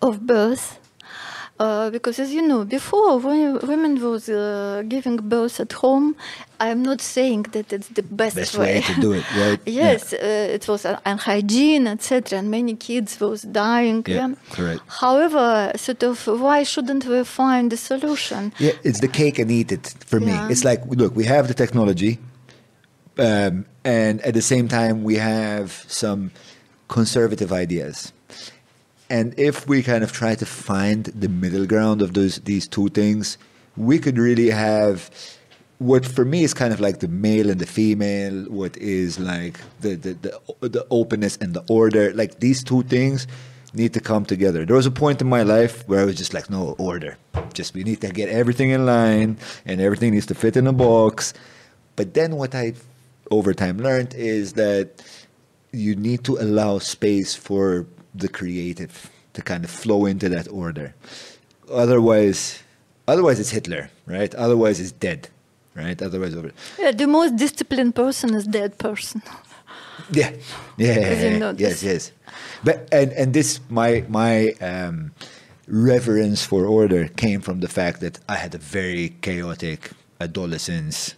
of 0.00 0.26
birth. 0.26 0.78
Uh, 1.58 1.90
because 1.90 2.20
as 2.20 2.32
you 2.32 2.40
know, 2.42 2.64
before 2.64 3.18
when 3.18 3.58
women 3.66 4.00
was 4.00 4.28
uh, 4.28 4.82
giving 4.86 5.16
birth 5.16 5.58
at 5.58 5.72
home, 5.72 6.14
I'm 6.60 6.82
not 6.82 7.00
saying 7.00 7.42
that 7.52 7.72
it's 7.72 7.88
the 7.88 8.02
best, 8.02 8.36
Best 8.36 8.56
way 8.56 8.80
to 8.82 9.00
do 9.00 9.12
it, 9.12 9.24
right? 9.36 9.60
yes, 9.66 10.12
uh, 10.12 10.16
it 10.56 10.68
was 10.68 10.84
un- 10.84 10.98
unhygiene, 11.04 11.86
etc., 11.88 12.38
and 12.38 12.50
many 12.50 12.74
kids 12.76 13.18
was 13.20 13.42
dying. 13.42 14.04
Yeah, 14.06 14.34
correct. 14.50 14.82
However, 14.86 15.72
sort 15.76 16.02
of, 16.04 16.26
why 16.26 16.62
shouldn't 16.62 17.04
we 17.06 17.24
find 17.24 17.72
a 17.72 17.76
solution? 17.76 18.52
Yeah, 18.58 18.72
it's 18.84 19.00
the 19.00 19.08
cake 19.08 19.38
and 19.40 19.50
eat 19.50 19.72
it 19.72 19.94
for 20.06 20.20
me. 20.20 20.32
It's 20.50 20.64
like, 20.64 20.80
look, 20.86 21.16
we 21.16 21.24
have 21.24 21.48
the 21.48 21.54
technology, 21.54 22.18
um, 23.18 23.66
and 23.84 24.20
at 24.22 24.34
the 24.34 24.42
same 24.42 24.68
time, 24.68 25.02
we 25.02 25.16
have 25.16 25.84
some 25.88 26.30
conservative 26.88 27.52
ideas. 27.52 28.12
And 29.10 29.34
if 29.38 29.66
we 29.66 29.82
kind 29.82 30.04
of 30.04 30.12
try 30.12 30.34
to 30.34 30.46
find 30.46 31.04
the 31.06 31.28
middle 31.28 31.66
ground 31.66 32.02
of 32.02 32.14
those 32.14 32.40
these 32.40 32.68
two 32.68 32.88
things, 32.88 33.38
we 33.76 33.98
could 33.98 34.18
really 34.18 34.50
have 34.50 35.10
what 35.78 36.04
for 36.04 36.24
me 36.24 36.42
is 36.42 36.52
kind 36.52 36.72
of 36.72 36.80
like 36.80 36.98
the 36.98 37.08
male 37.08 37.48
and 37.50 37.60
the 37.60 37.66
female, 37.66 38.44
what 38.44 38.76
is 38.76 39.18
like 39.18 39.60
the 39.80 39.94
the, 39.94 40.12
the, 40.60 40.68
the 40.68 40.86
openness 40.90 41.36
and 41.40 41.54
the 41.54 41.64
order. 41.68 42.12
Like 42.12 42.40
these 42.40 42.62
two 42.62 42.82
things 42.82 43.26
need 43.74 43.94
to 43.94 44.00
come 44.00 44.24
together. 44.24 44.64
There 44.64 44.76
was 44.76 44.86
a 44.86 44.90
point 44.90 45.20
in 45.20 45.28
my 45.28 45.42
life 45.42 45.86
where 45.88 46.00
I 46.00 46.04
was 46.04 46.16
just 46.16 46.34
like, 46.34 46.50
no, 46.50 46.74
order. 46.78 47.16
Just 47.52 47.74
we 47.74 47.84
need 47.84 48.00
to 48.00 48.08
get 48.08 48.28
everything 48.28 48.70
in 48.70 48.86
line 48.86 49.38
and 49.64 49.80
everything 49.80 50.12
needs 50.12 50.26
to 50.26 50.34
fit 50.34 50.56
in 50.56 50.66
a 50.66 50.72
box. 50.72 51.34
But 51.96 52.14
then 52.14 52.36
what 52.36 52.54
I 52.54 52.74
over 53.30 53.52
time 53.54 53.78
learned 53.78 54.14
is 54.14 54.54
that 54.54 55.02
you 55.72 55.94
need 55.94 56.24
to 56.24 56.38
allow 56.38 56.78
space 56.78 57.34
for 57.34 57.86
the 58.18 58.28
creative 58.28 59.10
to 59.34 59.42
kind 59.42 59.64
of 59.64 59.70
flow 59.70 60.06
into 60.06 60.28
that 60.28 60.48
order. 60.48 60.94
Otherwise, 61.70 62.62
otherwise 63.06 63.38
it's 63.40 63.50
Hitler, 63.50 63.90
right? 64.06 64.34
Otherwise 64.34 64.80
it's 64.80 64.92
dead, 64.92 65.28
right? 65.74 66.00
Otherwise, 66.00 66.34
over. 66.34 66.52
Yeah, 66.78 66.92
the 66.92 67.06
most 67.06 67.36
disciplined 67.36 67.94
person 67.94 68.34
is 68.34 68.46
dead 68.46 68.78
person. 68.78 69.22
Yeah, 70.10 70.32
yeah, 70.76 71.52
yes, 71.56 71.82
yes. 71.82 72.12
But 72.64 72.88
and 72.92 73.12
and 73.12 73.34
this 73.34 73.60
my 73.68 74.04
my 74.08 74.52
um, 74.60 75.12
reverence 75.68 76.44
for 76.44 76.66
order 76.66 77.08
came 77.08 77.40
from 77.40 77.60
the 77.60 77.68
fact 77.68 78.00
that 78.00 78.18
I 78.28 78.36
had 78.36 78.54
a 78.54 78.58
very 78.58 79.10
chaotic 79.20 79.90
adolescence, 80.20 81.14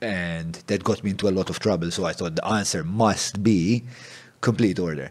and 0.00 0.54
that 0.66 0.82
got 0.82 1.04
me 1.04 1.10
into 1.10 1.28
a 1.28 1.34
lot 1.38 1.50
of 1.50 1.58
trouble. 1.58 1.90
So 1.90 2.04
I 2.04 2.12
thought 2.12 2.36
the 2.36 2.46
answer 2.46 2.82
must 2.82 3.42
be 3.42 3.84
complete 4.40 4.78
order. 4.78 5.10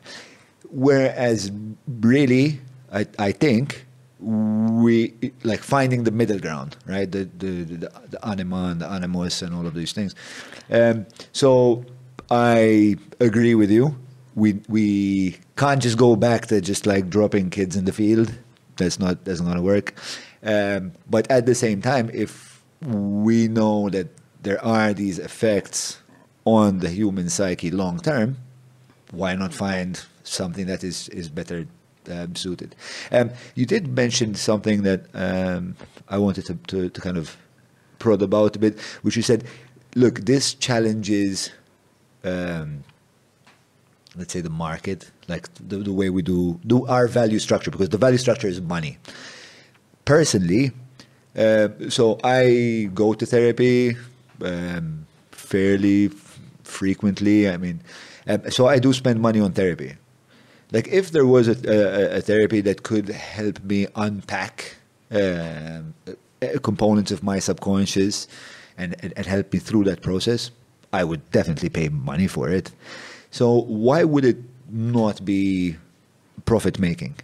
Whereas 0.70 1.52
really, 1.88 2.60
I 2.92 3.08
I 3.18 3.32
think 3.32 3.86
we 4.20 5.14
like 5.44 5.62
finding 5.62 6.04
the 6.04 6.12
middle 6.12 6.40
ground, 6.40 6.76
right? 6.86 7.10
The 7.10 7.30
the 7.38 7.64
the, 7.64 7.92
the 8.10 8.28
anima 8.28 8.66
and 8.72 8.82
the 8.82 8.88
animus 8.88 9.42
and 9.42 9.54
all 9.56 9.66
of 9.66 9.74
these 9.74 9.94
things. 9.94 10.16
Um, 10.70 11.06
so 11.32 11.86
I 12.30 12.98
agree 13.20 13.56
with 13.56 13.72
you. 13.72 13.96
We 14.36 14.60
we 14.68 15.38
can't 15.56 15.82
just 15.82 15.98
go 15.98 16.16
back 16.16 16.48
to 16.48 16.62
just 16.62 16.86
like 16.86 17.10
dropping 17.10 17.50
kids 17.50 17.76
in 17.76 17.86
the 17.86 17.94
field. 17.94 18.38
That's 18.78 19.00
not 19.00 19.26
that's 19.26 19.42
not 19.42 19.50
gonna 19.50 19.62
work. 19.62 19.96
Um, 20.44 20.94
but 21.10 21.30
at 21.32 21.46
the 21.46 21.56
same 21.56 21.82
time, 21.82 22.10
if 22.14 22.62
we 22.82 23.48
know 23.48 23.90
that 23.90 24.08
there 24.42 24.64
are 24.64 24.94
these 24.94 25.20
effects 25.20 26.00
on 26.46 26.80
the 26.80 26.90
human 26.90 27.30
psyche 27.30 27.72
long 27.72 28.00
term, 28.00 28.38
why 29.12 29.36
not 29.36 29.54
find 29.54 30.06
something 30.30 30.68
that 30.68 30.84
is 30.84 31.10
is 31.10 31.30
better 31.30 31.66
um, 32.10 32.36
suited? 32.36 32.76
Um, 33.12 33.32
you 33.56 33.66
did 33.66 33.88
mention 33.88 34.36
something 34.36 34.84
that 34.84 35.02
um, 35.14 35.76
I 36.08 36.18
wanted 36.18 36.46
to, 36.46 36.56
to 36.68 36.90
to 36.90 37.02
kind 37.02 37.18
of 37.18 37.38
prod 38.00 38.22
about 38.22 38.56
a 38.56 38.60
bit, 38.60 38.80
which 39.02 39.16
you 39.16 39.22
said, 39.22 39.44
look, 39.96 40.22
this 40.22 40.54
challenges, 40.54 41.52
um, 42.24 42.84
let's 44.16 44.34
say, 44.34 44.42
the 44.42 44.50
market, 44.50 45.12
like 45.28 45.50
the, 45.56 45.78
the 45.78 45.94
way 45.94 46.10
we 46.10 46.22
do 46.22 46.60
do 46.66 46.86
our 46.88 47.08
value 47.08 47.40
structure, 47.40 47.72
because 47.72 47.90
the 47.90 47.98
value 47.98 48.18
structure 48.18 48.48
is 48.48 48.62
money. 48.62 48.98
Personally, 50.06 50.72
uh, 51.38 51.70
so 51.90 52.20
I 52.24 52.90
go 52.94 53.14
to 53.14 53.26
therapy 53.26 53.98
um, 54.44 55.06
fairly 55.32 56.10
frequently. 56.64 57.50
I 57.50 57.58
mean, 57.58 57.82
um, 58.28 58.50
so 58.50 58.68
I 58.68 58.80
do 58.80 58.94
spend 58.94 59.20
money 59.20 59.40
on 59.40 59.52
therapy. 59.52 59.96
Like 60.72 60.88
if 60.88 61.12
there 61.12 61.26
was 61.26 61.48
a, 61.48 61.56
a, 61.68 62.18
a 62.18 62.22
therapy 62.22 62.62
that 62.62 62.84
could 62.84 63.10
help 63.10 63.64
me 63.64 63.88
unpack 63.96 64.76
uh, 65.12 65.82
components 66.62 67.12
of 67.12 67.24
my 67.24 67.40
subconscious 67.40 68.28
and, 68.78 68.96
and, 69.02 69.14
and 69.18 69.26
help 69.26 69.52
me 69.52 69.60
through 69.60 69.86
that 69.86 70.02
process, 70.02 70.52
I 70.94 71.04
would 71.04 71.30
definitely 71.32 71.70
pay 71.70 71.90
money 71.90 72.28
for 72.28 72.50
it. 72.50 72.72
So 73.32 73.62
why 73.62 74.04
would 74.04 74.26
it 74.26 74.38
not 74.72 75.26
be 75.26 75.76
profit 76.46 76.80
making? 76.80 77.16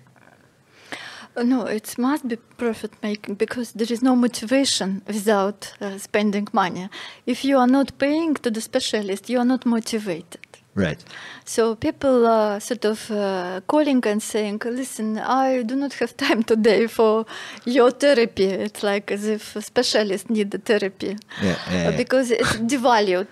Uh, 1.37 1.43
No, 1.43 1.65
it 1.65 1.97
must 1.97 2.27
be 2.27 2.37
profit 2.57 2.91
making 3.03 3.35
because 3.35 3.73
there 3.73 3.91
is 3.91 4.01
no 4.01 4.15
motivation 4.15 5.01
without 5.07 5.73
uh, 5.81 5.97
spending 5.97 6.47
money. 6.53 6.89
If 7.25 7.43
you 7.43 7.57
are 7.57 7.67
not 7.67 7.97
paying 7.97 8.35
to 8.35 8.51
the 8.51 8.61
specialist, 8.61 9.29
you 9.29 9.39
are 9.39 9.45
not 9.45 9.65
motivated. 9.65 10.39
Right. 10.75 11.01
So 11.45 11.75
people 11.75 12.27
are 12.27 12.59
sort 12.59 12.83
of 12.85 13.09
uh, 13.09 13.61
calling 13.65 14.01
and 14.05 14.21
saying, 14.21 14.59
"Listen, 14.65 15.17
I 15.17 15.63
do 15.63 15.75
not 15.75 15.93
have 16.01 16.17
time 16.25 16.43
today 16.43 16.87
for 16.87 17.25
your 17.65 17.91
therapy." 17.91 18.45
It's 18.65 18.83
like 18.83 19.09
as 19.11 19.25
if 19.25 19.55
a 19.55 19.61
specialist 19.61 20.29
need 20.29 20.51
the 20.51 20.57
therapy 20.57 21.15
Yeah, 21.41 21.47
yeah, 21.71 21.87
Uh, 21.87 21.91
yeah. 21.91 21.97
because 21.97 22.29
it's 22.31 22.57
devalued. 22.73 23.29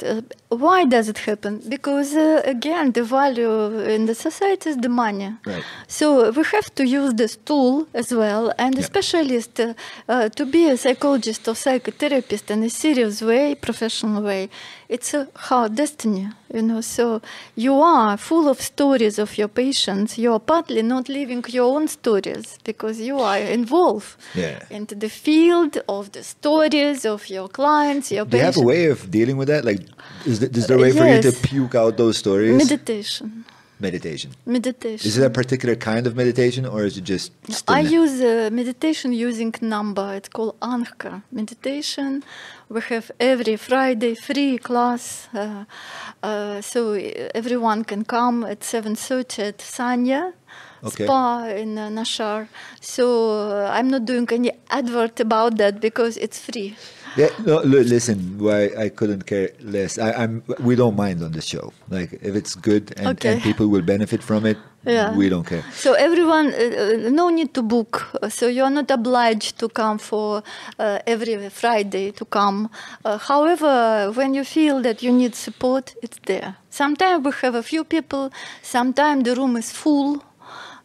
Why 0.55 0.85
does 0.85 1.07
it 1.09 1.17
happen? 1.19 1.61
Because 1.67 2.15
uh, 2.15 2.41
again, 2.45 2.91
the 2.91 3.03
value 3.03 3.79
in 3.95 4.05
the 4.05 4.15
society 4.15 4.69
is 4.69 4.77
the 4.77 4.89
money. 4.89 5.33
Right. 5.45 5.63
So 5.87 6.31
we 6.31 6.43
have 6.43 6.73
to 6.75 6.83
use 6.85 7.13
this 7.15 7.35
tool 7.37 7.87
as 7.93 8.11
well, 8.13 8.51
and 8.57 8.75
a 8.75 8.81
Yeah. 8.81 8.85
specialist 8.85 9.59
uh, 9.59 9.73
uh, 10.09 10.29
to 10.29 10.45
be 10.45 10.69
a 10.69 10.77
psychologist 10.77 11.47
or 11.47 11.55
psychotherapist 11.55 12.49
in 12.51 12.63
a 12.63 12.69
serious 12.69 13.21
way, 13.21 13.55
professional 13.55 14.21
way. 14.23 14.49
It's 14.89 15.13
a 15.13 15.27
hard 15.35 15.75
destiny, 15.75 16.27
you 16.53 16.61
know. 16.61 16.81
So 16.81 17.21
you 17.55 17.73
are 17.81 18.17
full 18.17 18.47
of 18.47 18.61
stories 18.61 19.17
of 19.17 19.37
your 19.37 19.47
patients. 19.47 20.17
You 20.17 20.33
are 20.33 20.39
partly 20.39 20.81
not 20.83 21.09
living 21.09 21.43
your 21.47 21.65
own 21.75 21.87
stories 21.87 22.59
because 22.63 22.99
you 23.01 23.19
are 23.19 23.39
involved 23.39 24.15
Yeah. 24.35 24.59
into 24.69 24.93
the 24.95 25.09
field 25.09 25.77
of 25.87 26.11
the 26.11 26.23
stories 26.23 27.05
of 27.05 27.27
your 27.29 27.47
clients, 27.49 28.11
your 28.11 28.25
Do 28.25 28.37
you 28.37 28.43
have 28.43 28.53
patients. 28.53 28.63
a 28.63 28.67
way 28.67 28.85
of 28.91 29.09
dealing 29.09 29.37
with 29.37 29.47
that? 29.47 29.65
Like, 29.65 29.81
is, 30.25 30.42
is 30.43 30.67
there 30.67 30.77
a 30.77 30.81
way 30.81 30.91
for 30.91 31.05
you 31.05 31.21
to 31.21 31.31
puke 31.31 31.75
out 31.75 31.97
those 31.97 32.17
stories? 32.17 32.57
Meditation. 32.57 33.45
meditation. 33.83 34.31
Meditation. 34.45 35.07
Is 35.09 35.17
it 35.17 35.25
a 35.25 35.29
particular 35.29 35.75
kind 35.75 36.07
of 36.07 36.15
meditation, 36.15 36.65
or 36.65 36.79
is 36.89 36.97
it 36.97 37.05
just? 37.13 37.31
I 37.67 37.81
use 37.81 38.15
uh, 38.21 38.49
meditation 38.61 39.09
using 39.13 39.53
number. 39.61 40.07
It's 40.15 40.29
called 40.29 40.55
Anka 40.59 41.21
meditation. 41.31 42.23
We 42.69 42.81
have 42.93 43.11
every 43.19 43.57
Friday 43.57 44.13
free 44.15 44.57
class, 44.57 45.27
uh, 45.33 45.65
uh, 46.23 46.61
so 46.61 46.79
everyone 47.41 47.83
can 47.91 48.03
come 48.05 48.37
at 48.53 48.63
seven 48.63 48.95
thirty 48.95 49.41
at 49.51 49.57
Sanya. 49.59 50.33
Okay. 50.83 51.05
Spa 51.05 51.45
in 51.61 51.77
uh, 51.77 51.87
Naxxar. 51.97 52.47
So 52.81 53.03
uh, 53.31 53.71
I'm 53.75 53.89
not 53.89 54.03
doing 54.05 54.27
any 54.31 54.51
advert 54.69 55.19
about 55.27 55.57
that 55.57 55.79
because 55.79 56.17
it's 56.17 56.39
free. 56.39 56.75
Yeah, 57.15 57.29
no, 57.45 57.59
listen, 57.61 58.17
why 58.39 58.69
I 58.77 58.89
couldn't 58.89 59.25
care 59.25 59.49
less. 59.61 59.97
I, 59.99 60.11
I'm. 60.13 60.43
We 60.59 60.75
don't 60.75 60.95
mind 60.95 61.21
on 61.23 61.31
this 61.31 61.45
show. 61.45 61.71
Like, 61.89 62.13
if 62.21 62.35
it's 62.35 62.55
good 62.55 62.93
and, 62.97 63.07
Okay. 63.07 63.33
and 63.33 63.41
people 63.41 63.67
will 63.67 63.83
benefit 63.83 64.23
from 64.23 64.45
it, 64.45 64.57
Yeah. 64.85 65.15
we 65.15 65.29
don't 65.29 65.45
care. 65.47 65.63
So 65.71 65.93
everyone, 65.93 66.47
uh, 66.53 66.57
uh, 66.57 67.09
no 67.11 67.29
need 67.29 67.53
to 67.53 67.61
book. 67.61 67.91
So 68.29 68.47
you 68.47 68.63
are 68.63 68.71
not 68.71 68.89
obliged 68.91 69.57
to 69.59 69.69
come 69.69 69.97
for 69.99 70.43
uh, 70.79 70.99
every 71.07 71.49
Friday 71.49 72.11
to 72.11 72.25
come. 72.25 72.69
Uh, 73.05 73.17
however, 73.17 74.11
when 74.15 74.33
you 74.33 74.43
feel 74.43 74.81
that 74.81 75.01
you 75.03 75.11
need 75.11 75.35
support, 75.35 75.95
it's 76.01 76.19
there. 76.25 76.55
Sometimes 76.69 77.23
we 77.25 77.31
have 77.43 77.55
a 77.55 77.63
few 77.63 77.83
people. 77.83 78.31
Sometimes 78.61 79.23
the 79.23 79.35
room 79.35 79.55
is 79.55 79.71
full. 79.71 80.21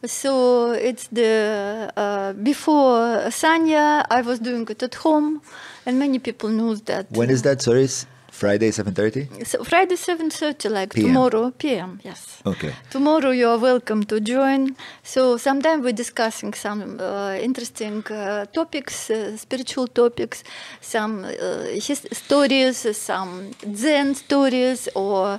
So 0.04 0.70
it's 0.72 1.08
the 1.08 1.92
uh, 1.96 2.32
before 2.34 3.30
Sanya, 3.30 4.04
I 4.08 4.20
was 4.20 4.38
doing 4.38 4.64
it 4.70 4.80
at 4.80 4.94
home, 4.94 5.42
and 5.86 5.98
many 5.98 6.20
people 6.20 6.50
know 6.50 6.76
that. 6.76 7.10
When 7.10 7.30
is 7.30 7.42
that? 7.42 7.60
Sorry, 7.62 7.88
Friday, 8.30 8.70
seven 8.70 8.94
thirty. 8.94 9.26
So 9.44 9.64
Friday 9.64 9.96
seven 9.96 10.30
thirty, 10.30 10.68
like 10.68 10.94
PM. 10.94 11.08
tomorrow 11.08 11.50
PM. 11.50 11.98
Yes. 12.04 12.40
Okay. 12.46 12.72
Tomorrow 12.90 13.30
you 13.32 13.48
are 13.48 13.58
welcome 13.58 14.04
to 14.04 14.20
join. 14.20 14.76
So 15.02 15.36
sometimes 15.36 15.82
we're 15.82 15.92
discussing 16.04 16.54
some 16.54 17.00
uh, 17.00 17.34
interesting 17.34 18.04
uh, 18.06 18.46
topics, 18.52 19.10
uh, 19.10 19.36
spiritual 19.36 19.88
topics, 19.88 20.44
some 20.80 21.24
uh, 21.24 21.80
stories, 21.80 22.96
some 22.96 23.50
Zen 23.74 24.14
stories, 24.14 24.88
or 24.94 25.26
uh, 25.26 25.38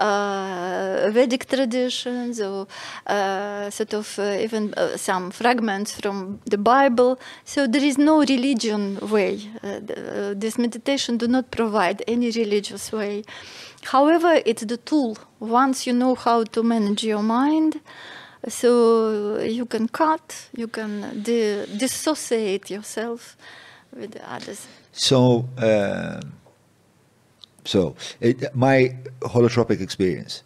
Vedic 0.00 1.46
traditions, 1.48 2.40
or 2.40 2.66
uh, 3.06 3.70
sort 3.70 3.94
of 3.94 4.18
uh, 4.18 4.38
even 4.40 4.72
uh, 4.74 4.96
some 4.96 5.30
fragments 5.30 5.92
from 5.92 6.40
the 6.46 6.58
Bible. 6.58 7.18
So 7.44 7.66
there 7.66 7.84
is 7.84 7.98
no 7.98 8.20
religion 8.20 8.98
way. 9.10 9.38
Uh, 9.62 9.66
uh, 9.68 10.34
this 10.34 10.58
meditation 10.58 11.18
do 11.18 11.28
not 11.28 11.50
provide 11.50 12.02
any 12.08 12.30
religious 12.30 12.92
way. 12.92 13.24
However, 13.82 14.40
it's 14.44 14.64
the 14.64 14.76
tool. 14.76 15.16
Once 15.38 15.86
you 15.86 15.92
know 15.92 16.14
how 16.14 16.44
to 16.44 16.62
manage 16.62 17.02
your 17.04 17.22
mind, 17.22 17.80
so 18.48 19.38
you 19.38 19.66
can 19.66 19.88
cut, 19.88 20.48
you 20.56 20.68
can 20.68 21.22
di- 21.22 21.66
dissociate 21.76 22.70
yourself 22.70 23.36
with 23.94 24.12
the 24.12 24.32
others. 24.32 24.66
So, 24.92 25.44
um 25.58 26.39
so 27.64 27.96
it, 28.20 28.54
my 28.54 28.96
holotropic 29.20 29.80
experience. 29.80 30.42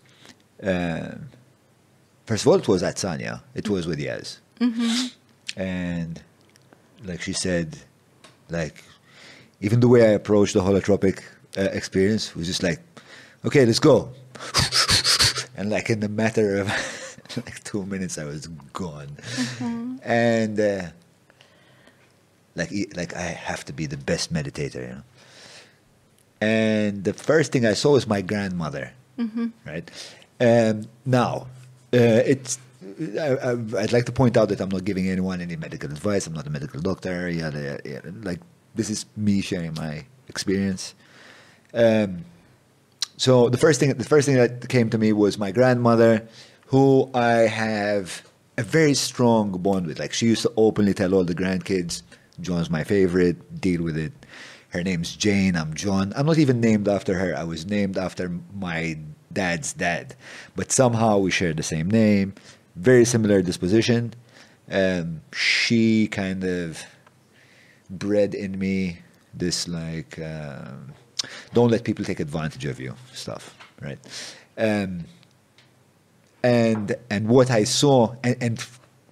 Um, 0.62 1.28
first 2.26 2.44
of 2.44 2.48
all, 2.48 2.54
it 2.54 2.68
was 2.68 2.82
at 2.82 2.96
Sanya. 2.96 3.42
It 3.54 3.68
was 3.68 3.86
with 3.86 3.98
Yaz, 3.98 4.38
and 5.56 6.22
like 7.04 7.20
she 7.20 7.32
said, 7.32 7.78
like 8.50 8.82
even 9.60 9.80
the 9.80 9.88
way 9.88 10.02
I 10.02 10.12
approached 10.12 10.54
the 10.54 10.60
holotropic 10.60 11.22
uh, 11.56 11.62
experience 11.72 12.34
was 12.34 12.46
just 12.46 12.62
like, 12.62 12.80
okay, 13.44 13.64
let's 13.66 13.78
go, 13.78 14.10
and 15.56 15.70
like 15.70 15.90
in 15.90 16.00
the 16.00 16.08
matter 16.08 16.58
of 16.60 16.68
like 17.36 17.62
two 17.64 17.84
minutes, 17.86 18.18
I 18.18 18.24
was 18.24 18.46
gone, 18.72 19.16
and. 20.02 20.58
Uh, 20.58 20.82
like 22.56 22.70
like 22.96 23.14
I 23.16 23.22
have 23.22 23.64
to 23.66 23.72
be 23.72 23.86
the 23.86 23.96
best 23.96 24.32
meditator, 24.32 24.76
you 24.76 24.94
know. 24.94 25.02
And 26.40 27.04
the 27.04 27.12
first 27.14 27.52
thing 27.52 27.64
I 27.64 27.74
saw 27.74 27.92
was 27.92 28.06
my 28.06 28.20
grandmother, 28.20 28.92
right? 29.66 29.90
Um, 30.40 30.86
now, 31.06 31.46
uh, 31.92 32.22
it's 32.26 32.58
I, 33.18 33.36
I, 33.36 33.50
I'd 33.78 33.92
like 33.92 34.04
to 34.06 34.12
point 34.12 34.36
out 34.36 34.48
that 34.50 34.60
I'm 34.60 34.68
not 34.68 34.84
giving 34.84 35.08
anyone 35.08 35.40
any 35.40 35.56
medical 35.56 35.90
advice. 35.90 36.26
I'm 36.26 36.34
not 36.34 36.46
a 36.46 36.50
medical 36.50 36.80
doctor. 36.80 37.28
Yada, 37.30 37.60
yada, 37.62 37.88
yada. 37.88 38.14
Like 38.22 38.40
this 38.74 38.90
is 38.90 39.06
me 39.16 39.40
sharing 39.40 39.74
my 39.74 40.04
experience. 40.28 40.94
Um, 41.72 42.24
so 43.16 43.48
the 43.48 43.58
first 43.58 43.80
thing 43.80 43.94
the 43.94 44.04
first 44.04 44.26
thing 44.26 44.36
that 44.36 44.68
came 44.68 44.90
to 44.90 44.98
me 44.98 45.12
was 45.12 45.38
my 45.38 45.50
grandmother, 45.50 46.26
who 46.66 47.10
I 47.14 47.46
have 47.46 48.22
a 48.58 48.62
very 48.62 48.94
strong 48.94 49.52
bond 49.52 49.86
with. 49.86 49.98
Like 49.98 50.12
she 50.12 50.26
used 50.26 50.42
to 50.42 50.52
openly 50.56 50.94
tell 50.94 51.14
all 51.14 51.24
the 51.24 51.34
grandkids, 51.34 52.02
"John's 52.40 52.70
my 52.70 52.84
favorite. 52.84 53.60
Deal 53.60 53.82
with 53.82 53.96
it." 53.96 54.12
Her 54.74 54.82
name's 54.82 55.14
Jane. 55.14 55.54
I'm 55.54 55.72
John. 55.74 56.12
I'm 56.16 56.26
not 56.26 56.38
even 56.38 56.60
named 56.60 56.88
after 56.88 57.14
her. 57.14 57.32
I 57.36 57.44
was 57.44 57.64
named 57.64 57.96
after 57.96 58.32
my 58.52 58.98
dad's 59.32 59.72
dad, 59.72 60.16
but 60.56 60.72
somehow 60.72 61.18
we 61.18 61.30
share 61.30 61.52
the 61.52 61.62
same 61.62 61.88
name. 61.88 62.34
Very 62.74 63.04
similar 63.04 63.40
disposition. 63.40 64.14
Um, 64.68 65.20
she 65.32 66.08
kind 66.08 66.42
of 66.42 66.82
bred 67.88 68.34
in 68.34 68.58
me 68.58 68.98
this 69.32 69.68
like 69.68 70.18
um, 70.18 70.92
don't 71.52 71.70
let 71.70 71.84
people 71.84 72.04
take 72.04 72.18
advantage 72.18 72.64
of 72.64 72.80
you 72.80 72.96
stuff 73.12 73.56
right 73.80 73.98
um, 74.56 75.04
and 76.42 76.96
and 77.10 77.28
what 77.28 77.50
i 77.50 77.62
saw 77.62 78.14
and, 78.24 78.36
and 78.40 78.66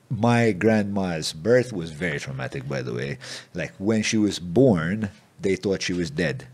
my 0.08 0.52
grandma's 0.52 1.32
birth 1.32 1.72
was 1.72 1.90
very 1.90 2.18
traumatic 2.18 2.66
by 2.66 2.80
the 2.80 2.94
way 2.94 3.18
like 3.52 3.72
when 3.78 4.02
she 4.02 4.16
was 4.16 4.38
born 4.38 5.10
they 5.42 5.56
thought 5.56 5.82
she 5.82 5.92
was 5.92 6.10
dead 6.10 6.46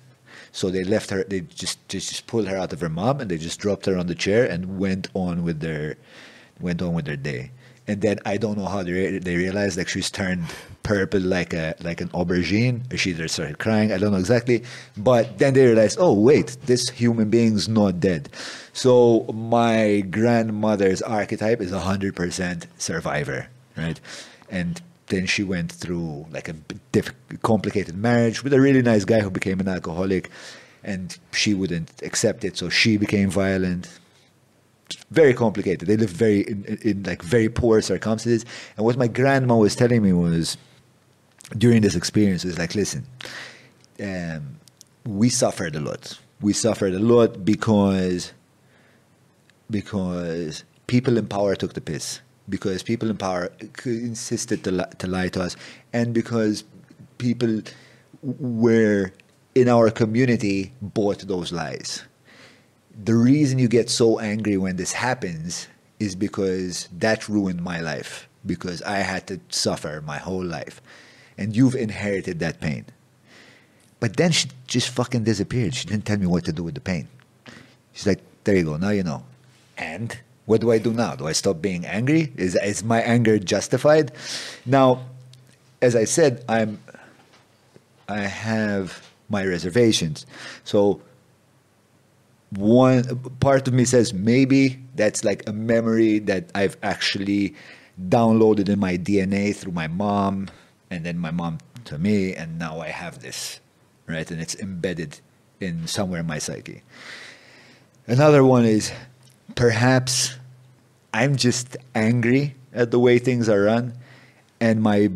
so 0.53 0.71
they 0.71 0.85
left 0.85 1.11
her 1.11 1.25
they 1.25 1.41
just 1.41 1.87
just, 1.89 2.09
just 2.11 2.27
pulled 2.27 2.49
her 2.49 2.57
out 2.57 2.73
of 2.73 2.81
her 2.81 2.89
mom 2.89 3.21
and 3.21 3.31
they 3.31 3.39
just 3.39 3.61
dropped 3.61 3.87
her 3.87 3.97
on 3.97 4.07
the 4.07 4.15
chair 4.15 4.45
and 4.45 4.79
went 4.79 5.09
on 5.15 5.43
with 5.43 5.61
their 5.61 5.97
went 6.61 6.83
on 6.83 6.95
with 6.95 7.05
their 7.05 7.17
day 7.17 7.51
and 7.89 8.03
then 8.03 8.19
I 8.27 8.37
don't 8.37 8.59
know 8.59 8.67
how 8.67 8.83
they, 8.83 9.19
they 9.19 9.37
realized 9.37 9.79
like 9.79 9.89
she's 9.89 10.11
turned 10.11 10.45
purple 10.83 11.21
like 11.21 11.55
a 11.55 11.75
like 11.81 12.03
an 12.03 12.09
aubergine. 12.09 12.83
She 12.97 13.11
either 13.11 13.29
started 13.29 13.59
crying. 13.59 13.93
I 13.93 13.99
don't 13.99 14.13
know 14.13 14.19
exactly, 14.19 14.63
but 14.97 15.39
then 15.39 15.55
they 15.55 15.65
realized, 15.65 15.97
oh 15.99 16.13
wait, 16.13 16.59
this 16.67 16.91
human 16.91 17.31
being's 17.31 17.67
not 17.67 17.99
dead. 17.99 18.29
So 18.75 19.25
my 19.33 20.01
grandmother's 20.01 21.01
archetype 21.01 21.63
is 21.63 21.73
hundred 21.73 22.15
percent 22.15 22.67
survivor, 22.77 23.49
right? 23.75 23.99
And 24.51 24.81
then 25.09 25.27
she 25.27 25.43
went 25.43 25.73
through 25.73 26.27
like 26.31 26.49
a 26.49 26.55
complicated 27.43 27.97
marriage 27.97 28.43
with 28.43 28.53
a 28.53 28.61
really 28.61 28.83
nice 28.83 29.05
guy 29.05 29.21
who 29.21 29.31
became 29.31 29.61
an 29.61 29.69
alcoholic, 29.69 30.31
and 30.83 31.19
she 31.33 31.55
wouldn't 31.55 32.03
accept 32.03 32.45
it, 32.45 32.57
so 32.57 32.69
she 32.69 32.97
became 32.97 33.31
violent 33.31 33.99
very 35.11 35.35
complicated. 35.35 35.89
They 35.89 35.97
lived 35.97 36.17
very 36.17 36.41
in, 36.43 36.79
in, 36.83 37.03
like 37.03 37.23
very 37.23 37.49
poor 37.49 37.81
circumstances. 37.83 38.45
And 38.77 38.85
what 38.87 38.97
my 38.97 39.09
grandma 39.09 39.57
was 39.57 39.77
telling 39.77 40.03
me 40.03 40.13
was 40.13 40.57
during 41.57 41.83
this 41.83 41.97
experience 41.97 42.45
was 42.45 42.59
like, 42.59 42.75
listen, 42.75 43.07
um, 44.03 44.59
we 45.07 45.29
suffered 45.29 45.77
a 45.77 45.81
lot. 45.81 46.19
We 46.41 46.53
suffered 46.53 46.95
a 46.95 46.99
lot 46.99 47.45
because 47.45 48.33
because 49.71 50.65
people 50.87 51.19
in 51.19 51.27
power 51.27 51.55
took 51.55 51.75
the 51.75 51.81
piss. 51.81 52.21
Because 52.49 52.83
people 52.83 53.11
in 53.11 53.17
power 53.17 53.53
insisted 53.85 54.65
to, 54.65 54.71
li- 54.71 54.93
to 54.99 55.07
lie 55.07 55.29
to 55.29 55.43
us, 55.43 55.57
and 55.93 56.15
because 56.15 56.65
people 57.19 57.61
were 58.23 59.13
in 59.55 59.69
our 59.69 59.91
community 59.91 60.73
bought 60.81 61.21
those 61.21 61.53
lies 61.53 62.05
the 63.05 63.15
reason 63.15 63.59
you 63.59 63.69
get 63.69 63.89
so 63.89 64.19
angry 64.19 64.57
when 64.57 64.77
this 64.77 64.93
happens 64.93 65.69
is 66.01 66.17
because 66.17 66.89
that 66.93 67.29
ruined 67.29 67.63
my 67.63 67.81
life 67.81 68.29
because 68.45 68.83
I 68.83 68.99
had 68.99 69.27
to 69.29 69.41
suffer 69.49 70.03
my 70.05 70.19
whole 70.19 70.45
life 70.45 70.81
and 71.37 71.55
you've 71.55 71.75
inherited 71.77 72.41
that 72.41 72.61
pain. 72.61 72.87
But 74.01 74.17
then 74.17 74.33
she 74.33 74.49
just 74.67 74.89
fucking 74.89 75.25
disappeared. 75.25 75.75
She 75.75 75.87
didn't 75.87 76.07
tell 76.07 76.19
me 76.19 76.27
what 76.27 76.45
to 76.47 76.53
do 76.53 76.65
with 76.65 76.75
the 76.75 76.81
pain. 76.81 77.09
She's 77.93 78.07
like, 78.07 78.21
there 78.45 78.57
you 78.57 78.65
go. 78.65 78.77
Now 78.77 78.91
you 78.91 79.03
know. 79.03 79.25
And 79.77 80.19
what 80.49 80.63
do 80.63 80.73
I 80.73 80.79
do 80.79 80.95
now? 80.95 81.15
Do 81.15 81.27
I 81.27 81.33
stop 81.33 81.61
being 81.61 81.85
angry? 81.85 82.33
Is 82.39 82.57
is 82.57 82.83
my 82.83 83.03
anger 83.03 83.39
justified? 83.39 84.13
Now, 84.65 85.05
as 85.83 85.95
I 85.95 86.05
said, 86.05 86.43
I'm 86.49 86.81
I 88.09 88.21
have 88.21 89.07
my 89.29 89.45
reservations. 89.45 90.25
So 90.65 91.03
one 92.57 93.05
part 93.41 93.69
of 93.69 93.75
me 93.75 93.85
says 93.85 94.15
maybe 94.15 94.81
that's 94.95 95.23
like 95.23 95.47
a 95.47 95.53
memory 95.53 96.19
that 96.21 96.51
I've 96.55 96.79
actually 96.83 97.55
downloaded 98.09 98.71
in 98.71 98.79
my 98.79 98.97
DNA 98.97 99.55
through 99.55 99.73
my 99.73 99.87
mom 99.87 100.49
and 100.91 101.05
then 101.05 101.19
my 101.19 101.31
mom 101.31 101.59
to 101.85 101.99
me 101.99 102.35
and 102.35 102.59
now 102.59 102.81
I 102.81 102.89
have 102.89 103.19
this 103.21 103.61
right 104.07 104.31
and 104.31 104.41
it's 104.41 104.55
embedded 104.55 105.21
in 105.61 105.87
somewhere 105.87 106.21
in 106.21 106.27
my 106.27 106.39
psyche 106.39 106.83
another 108.07 108.43
one 108.45 108.65
is 108.65 108.93
perhaps 109.55 110.38
I'm 111.19 111.35
just 111.35 111.77
angry 111.97 112.55
at 112.73 112.93
the 112.93 113.01
way 113.01 113.19
things 113.19 113.49
are 113.49 113.63
run 113.63 113.93
and 114.61 114.81
my 114.81 115.11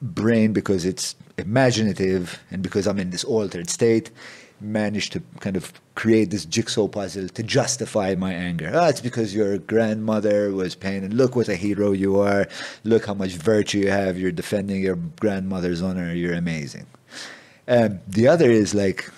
brain 0.00 0.54
because 0.54 0.86
it's 0.86 1.14
imaginative 1.36 2.40
and 2.50 2.62
because 2.62 2.86
I'm 2.86 2.98
in 2.98 3.10
this 3.10 3.22
altered 3.22 3.68
state 3.68 4.10
managed 4.62 5.12
to 5.12 5.22
kind 5.40 5.56
of 5.56 5.72
create 5.94 6.30
this 6.30 6.46
jigsaw 6.46 6.88
puzzle 6.88 7.28
to 7.28 7.42
justify 7.42 8.14
my 8.14 8.32
anger. 8.32 8.70
Ah, 8.74 8.88
it's 8.88 9.02
because 9.02 9.34
your 9.34 9.58
grandmother 9.58 10.52
was 10.52 10.74
pain, 10.74 11.04
and 11.04 11.12
look 11.14 11.36
what 11.36 11.48
a 11.48 11.56
hero 11.56 11.92
you 11.92 12.18
are. 12.20 12.48
Look 12.84 13.06
how 13.06 13.14
much 13.14 13.32
virtue 13.32 13.80
you 13.80 13.90
have. 13.90 14.18
You're 14.18 14.32
defending 14.32 14.80
your 14.80 14.96
grandmother's 15.20 15.82
honor. 15.82 16.14
You're 16.14 16.34
amazing. 16.34 16.86
Um, 17.68 18.00
the 18.06 18.28
other 18.28 18.50
is 18.50 18.74
like, 18.74 19.10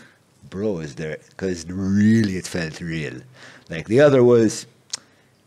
bro, 0.50 0.78
is 0.78 0.94
there? 0.96 1.18
Because 1.30 1.66
really, 1.68 2.36
it 2.38 2.46
felt 2.46 2.80
real. 2.80 3.20
Like 3.68 3.86
the 3.86 4.00
other 4.00 4.24
was, 4.24 4.66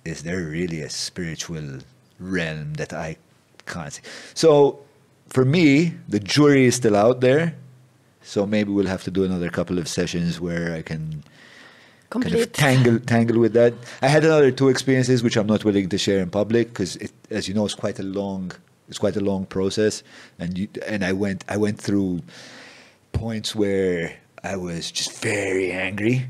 is 0.08 0.24
there 0.24 0.42
really 0.44 0.82
a 0.82 0.90
spiritual 0.90 1.80
realm 2.20 2.74
that 2.76 2.94
I 2.94 3.18
can't 3.66 3.94
see? 3.94 4.02
So 4.34 4.80
for 5.28 5.46
me, 5.46 5.94
the 6.08 6.20
jury 6.20 6.66
is 6.66 6.76
still 6.76 6.96
out 6.96 7.22
there. 7.22 7.56
So 8.22 8.46
maybe 8.46 8.72
we'll 8.72 8.88
have 8.88 9.04
to 9.04 9.12
do 9.12 9.24
another 9.24 9.50
couple 9.50 9.78
of 9.80 9.88
sessions 9.88 10.40
where 10.40 10.74
I 10.74 10.82
can 10.82 11.24
kind 12.10 12.34
of 12.34 12.52
tangle 12.52 13.00
tangle 13.00 13.40
with 13.40 13.54
that. 13.54 13.74
I 14.02 14.08
had 14.08 14.24
another 14.26 14.52
two 14.52 14.70
experiences 14.70 15.24
which 15.24 15.38
I'm 15.38 15.48
not 15.48 15.64
willing 15.64 15.90
to 15.90 15.98
share 15.98 16.20
in 16.20 16.30
public 16.30 16.70
because, 16.70 16.98
as 17.30 17.48
you 17.48 17.54
know, 17.54 17.66
it's 17.66 17.76
quite 17.76 18.00
a 18.00 18.04
long 18.04 18.52
it's 18.90 18.98
quite 18.98 19.18
a 19.18 19.22
long 19.22 19.46
process, 19.46 20.04
and 20.40 20.58
you, 20.58 20.68
and 20.86 21.04
I 21.04 21.14
went 21.14 21.44
I 21.48 21.58
went 21.58 21.80
through 21.80 22.22
points 23.12 23.56
where 23.56 24.18
I 24.44 24.56
was 24.56 24.92
just 24.92 25.22
very 25.22 25.72
angry, 25.72 26.28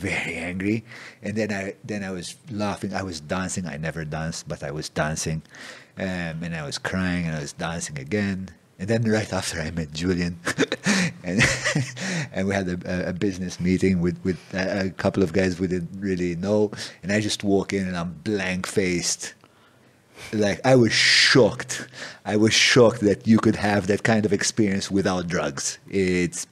very 0.00 0.36
angry, 0.36 0.84
and 1.22 1.36
then 1.36 1.52
I 1.52 1.74
then 1.84 2.02
I 2.02 2.10
was 2.10 2.36
laughing. 2.50 2.94
I 2.94 3.02
was 3.02 3.20
dancing. 3.20 3.66
I 3.66 3.76
never 3.76 4.04
danced, 4.04 4.48
but 4.48 4.62
I 4.62 4.70
was 4.70 4.88
dancing, 4.88 5.42
um, 5.98 6.42
and 6.42 6.54
I 6.54 6.64
was 6.64 6.78
crying, 6.78 7.26
and 7.26 7.36
I 7.36 7.40
was 7.40 7.52
dancing 7.52 7.98
again. 7.98 8.50
And 8.78 8.88
then 8.88 9.04
right 9.04 9.30
after 9.32 9.60
I 9.60 9.70
met 9.70 9.92
Julian, 9.92 10.40
and 11.24 11.42
and 12.32 12.48
we 12.48 12.54
had 12.54 12.68
a, 12.68 13.10
a 13.10 13.12
business 13.12 13.60
meeting 13.60 14.00
with 14.00 14.18
with 14.24 14.38
a, 14.54 14.86
a 14.86 14.90
couple 14.90 15.22
of 15.22 15.32
guys 15.32 15.60
we 15.60 15.66
didn't 15.66 16.00
really 16.00 16.34
know, 16.36 16.70
and 17.02 17.12
I 17.12 17.20
just 17.20 17.44
walk 17.44 17.72
in 17.72 17.86
and 17.86 17.96
I'm 17.96 18.12
blank 18.24 18.66
faced 18.66 19.34
like 20.32 20.60
I 20.64 20.76
was 20.76 20.92
shocked. 20.92 21.88
I 22.24 22.36
was 22.36 22.52
shocked 22.52 23.00
that 23.00 23.26
you 23.26 23.38
could 23.38 23.56
have 23.56 23.86
that 23.86 24.02
kind 24.02 24.24
of 24.24 24.32
experience 24.32 24.90
without 24.90 25.26
drugs. 25.26 25.78
It's 25.88 26.46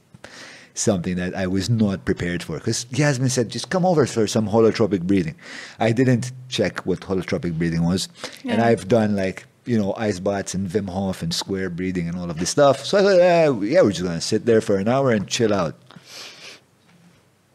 something 0.79 1.17
that 1.17 1.35
I 1.35 1.47
was 1.47 1.69
not 1.69 2.05
prepared 2.05 2.43
for. 2.43 2.59
Because 2.59 2.87
Yasmin 2.91 3.29
said, 3.29 3.49
just 3.49 3.71
come 3.71 3.85
over 3.85 4.07
for 4.07 4.27
some 4.27 4.49
holotropic 4.49 5.03
breathing. 5.03 5.35
I 5.79 5.93
didn't 5.93 6.33
check 6.49 6.87
what 6.87 7.01
holotropic 7.01 7.59
breathing 7.59 7.85
was. 7.85 8.09
And 8.45 8.63
I've 8.63 8.89
done 8.89 9.17
like, 9.17 9.47
you 9.65 9.79
know, 9.79 9.95
ice 9.97 10.19
baths 10.21 10.55
and 10.55 10.69
Wim 10.69 10.89
Hof 10.89 11.23
and 11.23 11.35
square 11.35 11.69
breathing 11.69 12.09
and 12.09 12.19
all 12.19 12.31
of 12.31 12.39
this 12.39 12.51
stuff. 12.51 12.85
So 12.85 12.99
I 12.99 13.03
thought, 13.03 13.21
eh, 13.21 13.67
yeah, 13.67 13.83
we're 13.83 13.91
just 13.91 14.03
going 14.03 14.15
to 14.15 14.21
sit 14.21 14.47
there 14.47 14.61
for 14.61 14.79
an 14.79 14.89
hour 14.89 15.13
and 15.13 15.29
chill 15.29 15.53
out. 15.53 15.75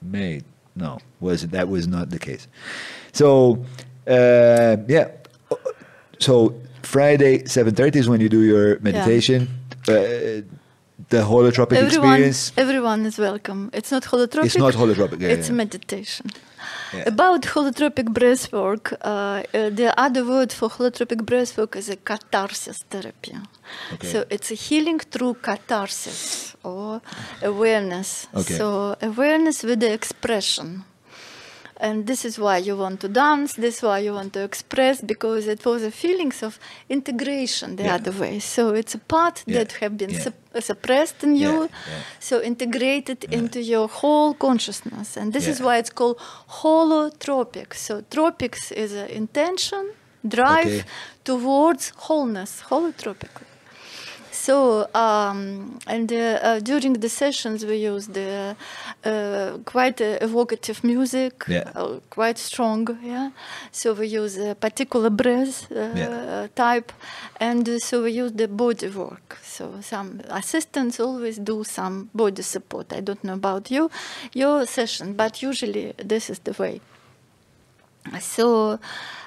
Mate, 0.02 0.44
no, 0.76 1.00
was 1.20 1.48
that 1.48 1.70
was 1.70 1.88
not 1.88 2.10
the 2.10 2.20
case. 2.20 2.48
So, 3.14 3.66
uh, 4.06 4.78
yeah. 4.88 5.12
So 6.20 6.60
Friday, 6.82 7.46
seven 7.46 7.74
thirty 7.74 8.00
is 8.00 8.10
when 8.10 8.20
you 8.20 8.30
do 8.30 8.42
your 8.42 8.80
meditation. 8.80 9.48
Uh, 9.88 10.42
the 11.14 11.22
holotropic 11.34 11.78
Everyone, 11.78 12.22
experience. 12.22 12.42
everyone 12.64 13.02
is 13.10 13.18
welcome. 13.30 13.62
It's 13.80 13.92
not 13.96 14.04
holotropic. 14.12 14.46
It's 14.46 14.62
not 14.66 14.74
holotropic. 14.74 15.20
Yeah, 15.22 15.36
it's 15.36 15.50
yeah. 15.50 15.64
meditation. 15.64 16.26
Yeah. 16.94 17.10
About 17.14 17.42
holotropic 17.56 18.08
breath 18.18 18.46
work, 18.52 18.86
uh, 18.94 19.44
uh, 19.54 19.70
the 19.80 19.90
other 20.06 20.24
word 20.34 20.52
for 20.60 20.68
holotropic 20.78 21.22
breath 21.30 21.52
work 21.58 21.76
is 21.82 21.90
a 21.90 21.98
catharsis 22.10 22.80
therapy. 22.94 23.36
Okay. 23.94 24.08
So 24.12 24.18
it's 24.30 24.50
a 24.52 24.58
healing 24.66 25.00
through 25.00 25.34
catharsis 25.50 26.56
or 26.64 27.02
awareness. 27.42 28.28
Okay. 28.34 28.56
So 28.60 28.96
awareness 29.02 29.64
with 29.64 29.80
the 29.86 29.92
expression. 30.00 30.86
And 31.86 32.08
this 32.08 32.24
is 32.30 32.36
why 32.40 32.58
you 32.68 32.78
want 32.78 32.98
to 33.02 33.10
dance, 33.10 33.50
this 33.64 33.76
is 33.78 33.82
why 33.84 34.00
you 34.06 34.14
want 34.20 34.32
to 34.34 34.42
express, 34.50 35.02
because 35.02 35.44
it 35.56 35.62
was 35.66 35.84
a 35.84 35.92
feelings 35.92 36.38
of 36.48 36.54
integration 36.88 37.76
the 37.76 37.84
Yeah. 37.84 37.96
other 37.98 38.14
way. 38.24 38.40
So 38.40 38.62
it's 38.82 38.96
a 38.96 39.04
part 39.16 39.36
Yeah, 39.46 39.58
that 39.58 39.72
have 39.82 39.94
been 39.98 40.14
yeah. 40.14 40.24
sup- 40.26 40.62
suppressed 40.72 41.20
in 41.28 41.36
you, 41.44 41.70
so 42.20 42.36
integrated 42.42 43.20
into 43.40 43.60
your 43.74 43.88
whole 44.02 44.34
consciousness. 44.48 45.18
And 45.18 45.34
this 45.34 45.46
is 45.54 45.60
why 45.66 45.76
it's 45.82 45.94
called 46.00 46.18
holotropic. 46.62 47.70
So 47.76 47.94
tropics 48.16 48.72
is 48.72 48.92
an 49.04 49.10
intention, 49.22 49.84
drive 50.38 50.76
Okay. 50.80 50.84
towards 51.30 51.84
wholeness, 52.06 52.52
holotropic. 52.70 53.34
So, 54.46 54.88
um, 54.94 55.80
and 55.88 56.12
uh, 56.12 56.18
uh, 56.18 56.60
during 56.60 56.94
the 57.00 57.08
sessions, 57.08 57.66
we 57.66 57.78
use 57.78 58.08
the 58.08 58.56
uh, 59.06 59.58
quite 59.64 60.02
uh, 60.02 60.18
evocative 60.28 60.84
music, 60.84 61.46
Yeah. 61.48 61.72
quite 62.10 62.38
strong, 62.38 62.88
yeah. 63.02 63.30
So 63.72 63.94
we 63.94 64.08
use 64.08 64.38
a 64.38 64.54
particular 64.56 65.10
breath 65.10 65.68
Yeah. 65.72 66.48
type, 66.56 66.92
and 67.40 67.66
so 67.82 68.04
we 68.04 68.12
use 68.24 68.34
the 68.34 68.48
body 68.48 68.90
work. 68.90 69.38
So 69.44 69.64
some 69.82 70.20
assistants 70.30 71.00
always 71.00 71.38
do 71.38 71.64
some 71.64 72.10
body 72.14 72.44
support. 72.44 72.92
I 72.92 73.02
don't 73.02 73.24
know 73.24 73.36
about 73.36 73.72
you, 73.72 73.90
your 74.34 74.66
session, 74.66 75.14
but 75.14 75.42
usually 75.42 75.94
this 76.14 76.30
is 76.30 76.40
the 76.40 76.54
way. 76.64 76.82
So 78.20 78.78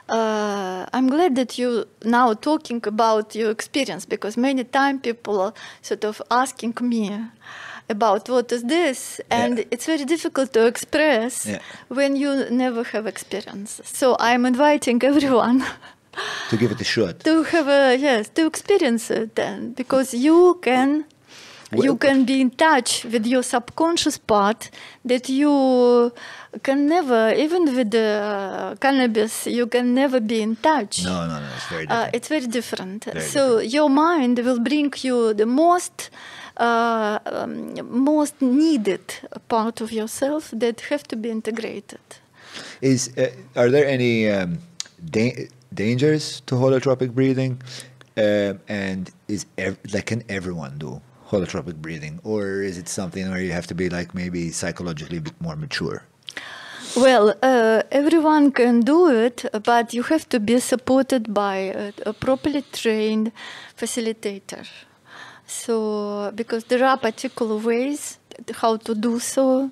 uh, 0.08 0.86
I'm 0.92 1.08
glad 1.08 1.34
that 1.36 1.58
you 1.58 1.86
now 2.04 2.34
talking 2.34 2.80
about 2.86 3.35
your 3.35 3.51
experience 3.51 4.06
because 4.06 4.36
many 4.36 4.64
time 4.64 5.01
people 5.01 5.40
are 5.40 5.52
sort 5.82 6.04
of 6.04 6.22
asking 6.30 6.74
me 6.80 7.10
about 7.88 8.28
what 8.28 8.51
is 8.52 8.62
this 8.64 9.20
and 9.30 9.59
Yeah. 9.59 9.64
it's 9.72 9.86
very 9.86 10.04
difficult 10.04 10.52
to 10.52 10.66
express 10.66 11.46
Yeah. 11.46 11.59
when 11.88 12.16
you 12.16 12.30
never 12.51 12.82
have 12.93 13.06
experience. 13.06 13.80
So 13.85 14.16
I'm 14.18 14.44
inviting 14.46 15.02
everyone 15.02 15.64
to 16.51 16.56
give 16.56 16.70
it 16.72 16.80
a 16.80 16.85
shot. 16.85 17.20
to 17.20 17.43
have 17.44 17.68
a 17.68 17.96
yes 17.96 18.28
to 18.30 18.46
experience 18.46 19.10
it 19.10 19.35
then 19.35 19.72
because 19.72 20.14
you 20.14 20.59
can 20.62 21.04
you 21.72 21.96
can 21.96 22.24
be 22.24 22.40
in 22.40 22.51
touch 22.51 23.04
with 23.12 23.26
your 23.26 23.43
subconscious 23.43 24.18
part 24.18 24.70
that 25.04 25.28
you 25.28 26.12
can 26.62 26.86
never 26.86 27.32
even 27.44 27.64
with 27.76 27.90
the 27.90 28.09
uh, 28.22 28.74
cannabis 28.76 29.46
you 29.46 29.66
can 29.66 29.94
never 29.94 30.20
be 30.20 30.40
in 30.43 30.56
touch 30.56 31.04
No, 31.04 31.26
no, 31.26 31.38
no. 31.40 31.48
It's 31.56 31.66
very 31.68 31.86
uh, 31.86 31.88
different. 31.88 32.14
it's 32.16 32.28
very 32.28 32.46
different. 32.59 33.04
Very 33.04 33.20
so 33.35 33.59
your 33.59 33.88
mind 33.90 34.38
will 34.38 34.60
bring 34.60 34.93
you 35.02 35.35
the 35.35 35.46
most 35.46 36.10
uh, 36.56 37.18
um, 37.26 37.74
most 38.12 38.40
needed 38.40 39.04
part 39.48 39.80
of 39.80 39.93
yourself 39.93 40.51
that 40.52 40.80
have 40.90 41.02
to 41.09 41.16
be 41.16 41.28
integrated. 41.30 42.01
Is 42.80 43.10
uh, 43.18 43.30
are 43.60 43.70
there 43.70 43.86
any 43.86 44.14
um, 44.30 44.59
da- 45.10 45.48
dangers 45.74 46.40
to 46.46 46.54
holotropic 46.54 47.10
breathing? 47.14 47.60
Um 48.18 48.60
and 48.68 49.10
is 49.28 49.44
ev- 49.59 49.78
like 49.93 50.06
can 50.06 50.22
everyone 50.38 50.78
do 50.78 50.90
holotropic 51.30 51.76
breathing, 51.86 52.14
or 52.24 52.62
is 52.62 52.78
it 52.78 52.88
something 52.88 53.24
where 53.30 53.43
you 53.46 53.52
have 53.52 53.66
to 53.66 53.74
be 53.74 53.86
like 53.98 54.09
maybe 54.14 54.51
psychologically 54.51 55.18
a 55.18 55.20
bit 55.28 55.38
more 55.46 55.56
mature? 55.56 55.98
Well, 56.96 57.34
uh, 57.42 57.82
everyone 57.90 58.52
can 58.52 58.80
do 58.80 59.10
it, 59.10 59.44
but 59.64 59.92
you 59.92 60.02
have 60.04 60.26
to 60.30 60.40
be 60.40 60.58
supported 60.60 61.34
by 61.34 61.56
a, 61.56 61.92
a 62.06 62.14
properly 62.14 62.64
trained 62.72 63.32
facilitator. 63.76 64.66
So, 65.46 66.32
because 66.34 66.64
there 66.64 66.82
are 66.86 66.96
particular 66.96 67.58
ways 67.58 68.18
how 68.54 68.78
to 68.78 68.94
do 68.94 69.20
so, 69.20 69.70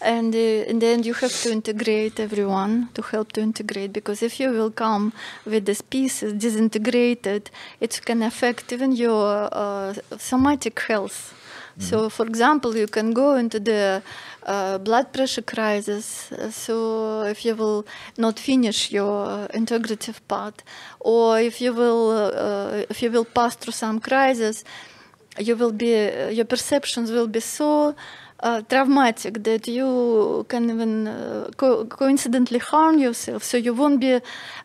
and, 0.00 0.32
uh, 0.32 0.38
and 0.38 0.80
then 0.80 1.02
you 1.02 1.12
have 1.14 1.32
to 1.42 1.50
integrate 1.50 2.20
everyone 2.20 2.90
to 2.94 3.02
help 3.02 3.32
to 3.32 3.40
integrate. 3.40 3.92
Because 3.92 4.22
if 4.22 4.38
you 4.38 4.50
will 4.50 4.70
come 4.70 5.12
with 5.44 5.66
these 5.66 5.82
pieces 5.82 6.34
disintegrated, 6.34 7.50
it 7.80 8.00
can 8.04 8.22
affect 8.22 8.72
even 8.72 8.92
your 8.92 9.48
uh, 9.50 9.94
somatic 10.18 10.78
health. 10.82 11.34
So, 11.78 12.10
for 12.10 12.26
example, 12.26 12.76
you 12.76 12.86
can 12.86 13.12
go 13.12 13.36
into 13.36 13.58
the 13.58 14.02
uh, 14.44 14.78
blood 14.78 15.12
pressure 15.12 15.42
crisis. 15.42 16.32
So, 16.50 17.22
if 17.24 17.44
you 17.44 17.54
will 17.54 17.86
not 18.16 18.38
finish 18.38 18.90
your 18.92 19.48
integrative 19.54 20.20
part, 20.28 20.62
or 21.00 21.38
if 21.40 21.60
you 21.60 21.72
will, 21.72 22.10
uh, 22.10 22.84
if 22.90 23.02
you 23.02 23.10
will 23.10 23.24
pass 23.24 23.56
through 23.56 23.72
some 23.74 24.00
crisis, 24.00 24.64
you 25.38 25.56
will 25.56 25.72
be 25.72 25.94
uh, 25.94 26.28
your 26.28 26.44
perceptions 26.44 27.10
will 27.10 27.28
be 27.28 27.40
so 27.40 27.94
uh, 28.42 28.62
traumatic 28.62 29.42
that 29.44 29.68
you 29.68 30.44
can 30.48 30.70
even 30.70 31.06
uh, 31.06 31.50
co- 31.56 31.84
coincidentally 31.84 32.58
harm 32.58 32.98
yourself 32.98 33.42
so 33.44 33.56
you 33.56 33.74
won't 33.74 34.00
be 34.00 34.18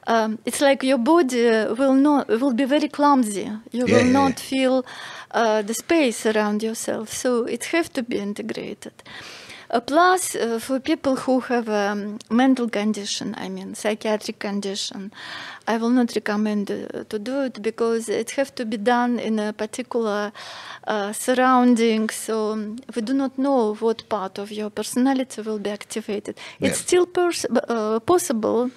um, 0.07 0.39
it's 0.45 0.61
like 0.61 0.81
your 0.83 0.97
body 0.97 1.45
will 1.77 1.93
not 1.93 2.27
will 2.29 2.53
be 2.53 2.65
very 2.65 2.87
clumsy 2.87 3.51
you 3.71 3.85
Yeah, 3.85 3.97
will 3.97 4.05
yeah, 4.05 4.11
not 4.11 4.39
yeah. 4.39 4.45
feel 4.49 4.85
uh, 5.31 5.61
the 5.61 5.73
space 5.73 6.25
around 6.25 6.63
yourself 6.63 7.11
so 7.11 7.43
it 7.45 7.65
have 7.65 7.91
to 7.93 8.01
be 8.03 8.17
integrated 8.17 8.93
plus, 9.85 10.35
uh, 10.35 10.59
for 10.59 10.79
people 10.79 11.15
who 11.15 11.39
have 11.41 11.67
a 11.69 11.91
um, 11.91 12.19
mental 12.29 12.69
condition, 12.69 13.35
I 13.37 13.49
mean 13.49 13.75
psychiatric 13.75 14.39
condition, 14.39 15.11
I 15.67 15.77
will 15.77 15.89
not 15.89 16.13
recommend 16.15 16.69
uh, 16.69 17.03
to 17.09 17.19
do 17.19 17.41
it 17.41 17.61
because 17.61 18.09
it 18.09 18.31
have 18.31 18.53
to 18.55 18.65
be 18.65 18.77
done 18.77 19.19
in 19.19 19.39
a 19.39 19.53
particular 19.53 20.31
uh, 20.87 21.13
surrounding. 21.13 22.09
So 22.09 22.51
um, 22.51 22.77
we 22.95 23.01
do 23.01 23.13
not 23.13 23.37
know 23.37 23.75
what 23.75 24.07
part 24.09 24.37
of 24.37 24.51
your 24.51 24.69
personality 24.69 25.41
will 25.41 25.59
be 25.59 25.69
activated. 25.69 26.37
It's 26.59 26.79
still 26.79 27.05
pers- 27.05 27.45
uh, 27.45 27.99
possible. 27.99 28.71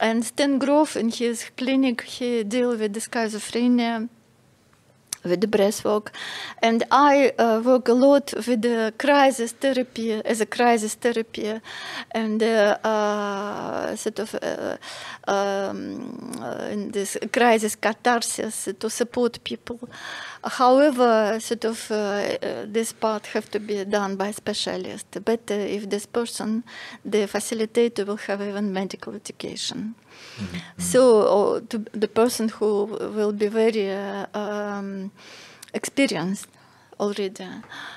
And 0.00 0.24
Stan 0.24 0.58
Grof 0.58 0.96
in 0.96 1.10
his 1.10 1.50
clinic, 1.56 2.02
he 2.02 2.42
deal 2.42 2.70
with 2.76 2.94
schizophrenia 2.96 4.08
with 5.24 5.40
the 5.40 5.46
breath 5.46 5.84
work. 5.84 6.12
And 6.60 6.84
I 6.90 7.32
uh, 7.38 7.60
work 7.64 7.88
a 7.88 7.92
lot 7.92 8.32
with 8.46 8.62
the 8.62 8.92
crisis 8.98 9.52
therapy 9.52 10.12
as 10.12 10.40
a 10.40 10.46
crisis 10.46 10.94
therapy 10.94 11.60
and 12.10 12.42
uh, 12.42 12.78
uh, 12.84 13.96
sort 13.96 14.18
of 14.18 14.34
uh, 14.34 14.76
um, 15.28 16.32
uh, 16.40 16.68
in 16.70 16.90
this 16.90 17.16
crisis 17.32 17.76
catharsis 17.76 18.68
to 18.78 18.90
support 18.90 19.42
people. 19.44 19.78
However, 20.44 21.38
sort 21.40 21.64
of 21.64 21.90
uh, 21.90 22.36
this 22.66 22.92
part 22.92 23.26
have 23.26 23.50
to 23.50 23.60
be 23.60 23.84
done 23.84 24.16
by 24.16 24.32
specialist. 24.32 25.24
Better 25.24 25.54
if 25.54 25.88
this 25.88 26.06
person, 26.06 26.64
the 27.04 27.26
facilitator, 27.28 28.06
will 28.06 28.16
have 28.16 28.42
even 28.42 28.72
medical 28.72 29.14
education. 29.14 29.94
So 30.78 31.22
or 31.22 31.60
to 31.60 31.78
the 31.92 32.08
person 32.08 32.48
who 32.48 32.84
will 33.16 33.32
be 33.32 33.48
very 33.48 33.90
uh, 33.90 34.26
um, 34.34 35.10
experienced 35.74 36.48
already. 36.98 37.48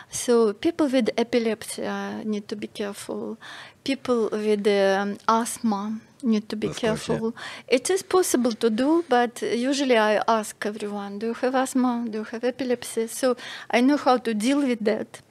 So 0.09 0.53
people 0.53 0.87
with 0.87 1.09
epilepsy 1.17 1.85
uh, 1.85 2.23
need 2.23 2.47
to 2.47 2.55
be 2.55 2.67
careful. 2.67 3.37
People 3.83 4.29
with 4.31 4.67
um, 4.67 5.17
asthma 5.27 5.99
need 6.23 6.49
to 6.49 6.55
be 6.55 6.67
Of 6.67 6.73
course, 6.73 6.81
yeah. 6.81 7.15
careful. 7.15 7.35
It 7.67 7.89
is 7.89 8.01
possible 8.03 8.53
to 8.53 8.69
do, 8.69 9.03
but 9.07 9.41
usually 9.41 9.97
I 9.97 10.21
ask 10.27 10.55
everyone, 10.65 11.19
"Do 11.19 11.27
you 11.27 11.33
have 11.35 11.55
asthma? 11.55 12.05
Do 12.09 12.19
you 12.19 12.23
have 12.31 12.43
epilepsy?" 12.43 13.07
So 13.07 13.35
I 13.69 13.81
know 13.81 13.97
how 13.97 14.17
to 14.17 14.33
deal 14.33 14.59
with 14.61 14.83
that 14.85 15.21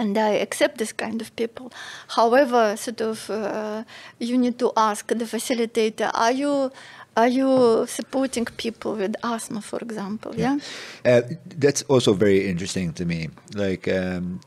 and 0.00 0.16
I 0.16 0.30
accept 0.46 0.78
this 0.78 0.92
kind 0.92 1.20
of 1.20 1.34
people. 1.36 1.70
However, 2.08 2.76
sort 2.76 3.00
of, 3.02 3.28
uh, 3.28 3.84
you 4.18 4.38
need 4.38 4.58
to 4.58 4.72
ask 4.76 5.06
the 5.06 5.26
facilitator: 5.36 6.10
Are 6.14 6.32
you 6.32 6.72
are 7.16 7.28
you 7.28 7.86
supporting 7.86 8.46
people 8.56 8.94
with 8.94 9.14
asthma, 9.22 9.60
for 9.60 9.78
example? 9.80 10.32
Yeah. 10.36 10.58
Uh, 11.04 11.22
that's 11.64 11.82
also 11.82 12.14
very 12.14 12.48
interesting 12.48 12.92
to 12.94 13.04
me. 13.04 13.28
Like 13.54 13.88
um, 13.88 14.40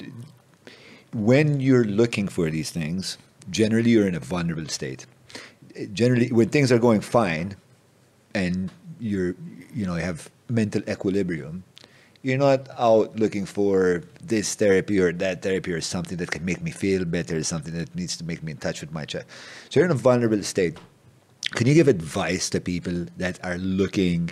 when 1.14 1.60
you're 1.60 1.86
looking 1.86 2.28
for 2.28 2.50
these 2.50 2.72
things, 2.72 3.18
generally 3.52 3.92
you're 3.92 4.08
in 4.08 4.16
a 4.16 4.26
vulnerable 4.34 4.68
state. 4.70 5.06
Generally, 5.94 6.32
when 6.32 6.50
things 6.50 6.72
are 6.72 6.80
going 6.80 7.02
fine, 7.02 7.56
and 8.34 8.72
you're 9.00 9.36
you 9.74 9.86
know 9.86 9.96
you 9.96 10.02
have 10.02 10.30
mental 10.50 10.82
equilibrium, 10.90 11.64
you're 12.24 12.38
not 12.38 12.70
out 12.80 13.16
looking 13.20 13.46
for 13.46 14.02
this 14.24 14.56
therapy 14.56 15.00
or 15.00 15.12
that 15.12 15.42
therapy 15.42 15.72
or 15.74 15.82
something 15.82 16.18
that 16.18 16.32
can 16.32 16.44
make 16.46 16.62
me 16.62 16.72
feel 16.72 17.04
better, 17.06 17.44
something 17.44 17.74
that 17.74 17.94
needs 17.94 18.16
to 18.18 18.24
make 18.24 18.42
me 18.42 18.54
in 18.54 18.58
touch 18.58 18.80
with 18.82 18.92
my 18.94 19.04
child. 19.06 19.26
So 19.70 19.80
you're 19.80 19.86
in 19.86 19.92
a 19.92 19.96
vulnerable 20.10 20.42
state. 20.42 20.78
Can 21.52 21.68
you 21.68 21.74
give 21.74 21.90
advice 21.90 22.50
to 22.52 22.62
people 22.62 23.06
that 23.18 23.40
are 23.44 23.58
looking 23.58 24.32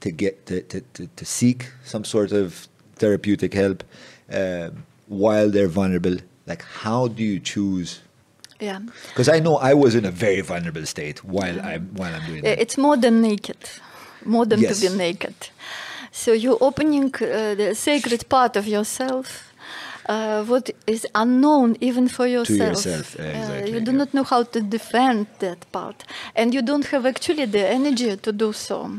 to 0.00 0.10
get 0.10 0.46
to, 0.46 0.60
to, 0.62 0.80
to, 0.94 1.06
to 1.06 1.24
seek 1.24 1.70
some 1.84 2.04
sort 2.04 2.32
of 2.32 2.66
therapeutic 2.96 3.54
help 3.54 3.84
um, 4.32 4.82
while 5.06 5.48
they're 5.48 5.68
vulnerable? 5.68 6.16
Like, 6.46 6.62
how 6.64 7.06
do 7.08 7.22
you 7.22 7.38
choose? 7.38 8.00
Yeah. 8.58 8.80
Because 9.08 9.28
I 9.28 9.38
know 9.38 9.56
I 9.56 9.72
was 9.72 9.94
in 9.94 10.04
a 10.04 10.10
very 10.10 10.40
vulnerable 10.40 10.84
state 10.84 11.22
while 11.24 11.60
I'm 11.60 11.90
while 11.94 12.12
I'm 12.12 12.26
doing 12.26 12.40
Uh, 12.40 12.48
that. 12.50 12.60
It's 12.60 12.76
more 12.76 12.96
than 12.96 13.22
naked, 13.22 13.56
more 14.24 14.44
than 14.44 14.60
Yes. 14.60 14.80
to 14.80 14.90
be 14.90 14.96
naked. 14.96 15.34
So 16.12 16.32
you're 16.32 16.58
opening 16.60 17.14
uh, 17.14 17.54
the 17.54 17.74
sacred 17.74 18.28
part 18.28 18.56
of 18.56 18.66
yourself. 18.66 19.46
Uh, 20.06 20.42
what 20.44 20.70
is 20.86 21.06
unknown 21.14 21.76
even 21.80 22.08
for 22.08 22.26
yourself. 22.26 22.70
yourself, 22.84 23.16
Uh, 23.20 23.22
exactly, 23.22 23.72
you 23.72 23.80
do 23.80 23.92
yeah. 23.92 23.98
not 23.98 24.12
know 24.14 24.24
how 24.24 24.42
to 24.42 24.60
defend 24.60 25.26
that 25.38 25.70
part, 25.70 26.04
and 26.34 26.52
you 26.54 26.62
don't 26.62 26.86
have 26.86 27.06
actually 27.06 27.44
the 27.46 27.64
energy 27.68 28.16
to 28.16 28.32
do 28.32 28.52
so. 28.52 28.90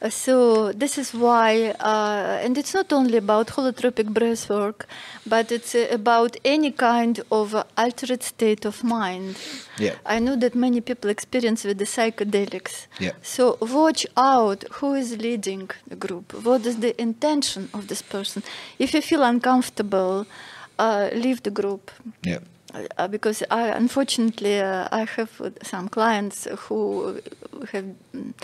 Uh, 0.00 0.10
So 0.10 0.72
this 0.72 0.96
is 0.98 1.12
why, 1.12 1.74
uh, 1.80 2.44
and 2.44 2.56
it's 2.56 2.74
not 2.74 2.92
only 2.92 3.16
about 3.16 3.48
holotropic 3.48 4.08
breathwork, 4.12 4.86
but 5.26 5.50
it's 5.50 5.74
uh, 5.74 5.88
about 5.90 6.36
any 6.44 6.70
kind 6.70 7.20
of 7.30 7.54
uh, 7.54 7.64
altered 7.76 8.22
state 8.22 8.64
of 8.64 8.84
mind. 8.84 9.36
Yeah. 9.78 9.94
I 10.06 10.18
know 10.20 10.36
that 10.36 10.54
many 10.54 10.80
people 10.80 11.10
experience 11.10 11.64
with 11.64 11.78
the 11.78 11.84
psychedelics. 11.84 12.86
Yeah. 13.00 13.12
So 13.22 13.58
watch 13.60 14.06
out 14.16 14.64
who 14.78 14.94
is 14.94 15.16
leading 15.18 15.70
the 15.88 15.96
group. 15.96 16.32
What 16.44 16.64
is 16.66 16.76
the 16.76 16.92
intention 17.00 17.68
of 17.74 17.88
this 17.88 18.02
person? 18.02 18.42
If 18.78 18.94
you 18.94 19.02
feel 19.02 19.22
uncomfortable, 19.22 20.26
uh, 20.78 21.10
leave 21.12 21.42
the 21.42 21.50
group. 21.50 21.90
Yeah. 22.22 22.40
Uh, 22.74 23.08
because 23.08 23.42
I, 23.50 23.68
unfortunately, 23.68 24.60
uh, 24.60 24.88
I 24.92 25.04
have 25.04 25.40
some 25.62 25.88
clients 25.88 26.46
who 26.66 27.18
have 27.72 27.86
mm, 28.14 28.34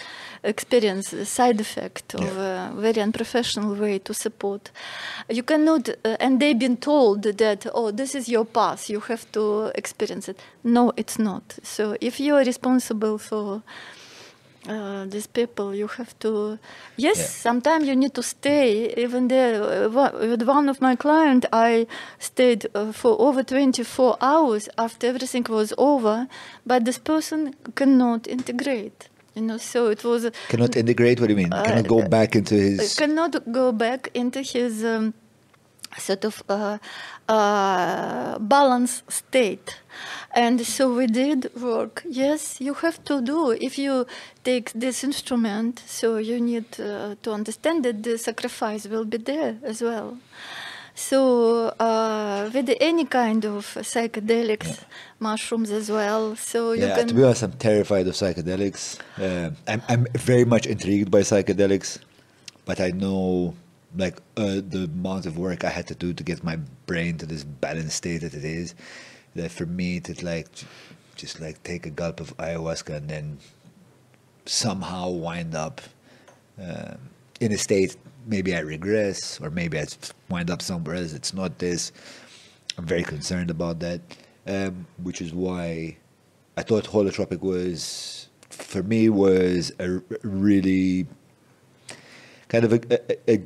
experienced 0.42 1.10
the 1.10 1.26
side 1.26 1.60
effect 1.60 2.14
of 2.14 2.36
a 2.38 2.72
very 2.74 3.02
unprofessional 3.02 3.74
way 3.74 3.98
to 3.98 4.14
support. 4.14 4.70
You 5.28 5.42
cannot, 5.42 5.90
uh, 5.90 6.16
and 6.20 6.40
they've 6.40 6.58
been 6.58 6.78
told 6.78 7.22
that, 7.22 7.66
oh, 7.74 7.90
this 7.90 8.14
is 8.14 8.26
your 8.26 8.46
path, 8.46 8.88
you 8.88 9.00
have 9.00 9.30
to 9.32 9.70
experience 9.74 10.30
it. 10.30 10.40
No, 10.62 10.92
it's 10.96 11.18
not. 11.18 11.58
So 11.62 11.96
if 12.00 12.18
you 12.18 12.34
are 12.36 12.44
responsible 12.44 13.18
for 13.18 13.62
uh, 14.68 15.04
these 15.06 15.26
people, 15.26 15.74
you 15.74 15.86
have 15.98 16.18
to. 16.20 16.58
Yes, 16.96 17.18
Yeah. 17.18 17.26
sometimes 17.50 17.86
you 17.86 17.96
need 17.96 18.14
to 18.14 18.22
stay. 18.22 18.92
Even 18.96 19.28
there, 19.28 19.62
uh, 19.62 20.10
with 20.32 20.42
one 20.42 20.68
of 20.68 20.80
my 20.80 20.96
clients, 20.96 21.46
I 21.52 21.86
stayed 22.18 22.66
uh, 22.74 22.92
for 22.92 23.16
over 23.20 23.42
24 23.42 24.16
hours 24.20 24.68
after 24.78 25.06
everything 25.06 25.44
was 25.48 25.72
over, 25.78 26.26
but 26.66 26.84
this 26.84 26.98
person 26.98 27.54
cannot 27.74 28.26
integrate. 28.26 29.08
You 29.34 29.42
know, 29.42 29.58
so 29.58 29.88
it 29.88 30.04
was. 30.04 30.30
Cannot 30.48 30.76
integrate. 30.76 31.20
What 31.20 31.26
do 31.26 31.32
you 31.32 31.38
mean? 31.38 31.50
Cannot 31.50 31.88
go 31.88 32.00
uh, 32.02 32.08
back 32.08 32.36
into 32.36 32.54
uh, 32.54 32.58
his. 32.58 32.94
cannot 32.94 33.50
go 33.52 33.72
back 33.72 34.08
into 34.14 34.40
his 34.42 34.84
um, 34.84 35.12
sort 35.98 36.24
of 36.24 36.42
uh, 36.48 36.78
uh, 37.28 38.38
balance 38.38 39.02
state. 39.08 39.80
And 40.34 40.60
so 40.66 40.92
we 40.92 41.06
did 41.06 41.54
work. 41.54 42.02
Yes, 42.08 42.60
you 42.60 42.74
have 42.74 43.02
to 43.04 43.20
do. 43.20 43.50
If 43.52 43.78
you 43.78 44.06
take 44.42 44.72
this 44.72 45.04
instrument, 45.04 45.82
so 45.86 46.16
you 46.16 46.40
need 46.40 46.80
uh, 46.80 47.14
to 47.22 47.32
understand 47.32 47.84
that 47.84 48.02
the 48.02 48.18
sacrifice 48.18 48.86
will 48.86 49.04
be 49.04 49.18
there 49.18 49.56
as 49.62 49.80
well. 49.82 50.18
So 50.94 51.68
uh, 51.80 52.50
with 52.54 52.70
any 52.80 53.04
kind 53.04 53.44
of 53.44 53.66
psychedelics, 53.66 54.84
mushrooms 55.18 55.70
as 55.70 55.90
well. 55.90 56.36
So 56.36 56.72
you 56.72 56.86
yeah, 56.86 56.96
can. 56.96 57.08
to 57.08 57.14
be 57.14 57.24
honest, 57.24 57.42
I'm 57.42 57.52
terrified 57.52 58.06
of 58.06 58.14
psychedelics. 58.14 58.98
Uh, 59.18 59.50
I'm, 59.66 59.82
I'm 59.88 60.06
very 60.14 60.44
much 60.44 60.66
intrigued 60.66 61.10
by 61.10 61.20
psychedelics, 61.20 61.98
but 62.64 62.80
I 62.80 62.90
know 62.90 63.54
like 63.96 64.18
uh, 64.36 64.60
the 64.66 64.90
amount 64.92 65.26
of 65.26 65.38
work 65.38 65.64
I 65.64 65.70
had 65.70 65.86
to 65.88 65.94
do 65.94 66.12
to 66.12 66.24
get 66.24 66.42
my 66.42 66.56
brain 66.86 67.18
to 67.18 67.26
this 67.26 67.44
balanced 67.44 67.96
state 67.96 68.18
that 68.22 68.34
it 68.34 68.44
is. 68.44 68.74
That 69.34 69.50
for 69.50 69.66
me 69.66 70.00
to 70.00 70.24
like 70.24 70.48
just 71.16 71.40
like 71.40 71.62
take 71.64 71.86
a 71.86 71.90
gulp 71.90 72.20
of 72.20 72.36
ayahuasca 72.36 72.96
and 72.96 73.08
then 73.08 73.38
somehow 74.46 75.10
wind 75.10 75.54
up 75.54 75.80
um, 76.60 76.98
in 77.40 77.52
a 77.52 77.58
state 77.58 77.96
maybe 78.26 78.54
I 78.54 78.60
regress 78.60 79.40
or 79.40 79.50
maybe 79.50 79.78
I 79.78 79.86
wind 80.28 80.50
up 80.50 80.62
somewhere 80.62 80.96
else. 80.96 81.12
It's 81.12 81.34
not 81.34 81.58
this. 81.58 81.92
I'm 82.78 82.86
very 82.86 83.02
concerned 83.02 83.50
about 83.50 83.80
that, 83.80 84.00
um, 84.46 84.86
which 85.02 85.20
is 85.20 85.32
why 85.32 85.96
I 86.56 86.62
thought 86.62 86.84
holotropic 86.84 87.40
was 87.40 88.28
for 88.50 88.82
me 88.82 89.08
was 89.08 89.72
a 89.78 90.00
really 90.22 91.06
kind 92.48 92.64
of 92.64 92.72
a, 92.72 93.10
a, 93.30 93.34
a 93.34 93.42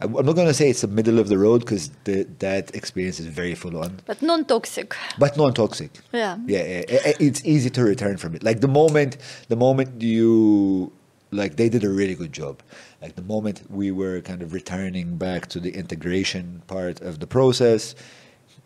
I'm 0.00 0.12
not 0.12 0.34
going 0.34 0.48
to 0.48 0.54
say 0.54 0.68
it's 0.70 0.80
the 0.80 0.88
middle 0.88 1.18
of 1.20 1.28
the 1.28 1.38
road 1.38 1.60
because 1.60 1.90
that 2.04 2.74
experience 2.74 3.20
is 3.20 3.26
very 3.26 3.54
full 3.54 3.76
on, 3.78 4.00
But 4.06 4.20
non-toxic. 4.22 4.94
but 5.18 5.36
non-toxic. 5.36 5.90
Yeah. 6.12 6.36
Yeah, 6.46 6.62
yeah, 6.62 6.82
i- 7.08 7.14
it's 7.20 7.44
easy 7.44 7.70
to 7.70 7.82
return 7.84 8.16
from 8.16 8.34
it. 8.34 8.42
Like 8.42 8.60
the 8.60 8.68
moment, 8.68 9.16
the 9.48 9.56
moment 9.56 10.02
you, 10.02 10.92
like 11.30 11.56
they 11.56 11.68
did 11.68 11.84
a 11.84 11.88
really 11.90 12.14
good 12.16 12.32
job. 12.32 12.60
Like 13.00 13.14
the 13.14 13.22
moment 13.22 13.62
we 13.70 13.90
were 13.92 14.20
kind 14.20 14.42
of 14.42 14.52
returning 14.52 15.16
back 15.16 15.46
to 15.48 15.60
the 15.60 15.70
integration 15.70 16.62
part 16.66 17.00
of 17.00 17.20
the 17.20 17.26
process, 17.26 17.94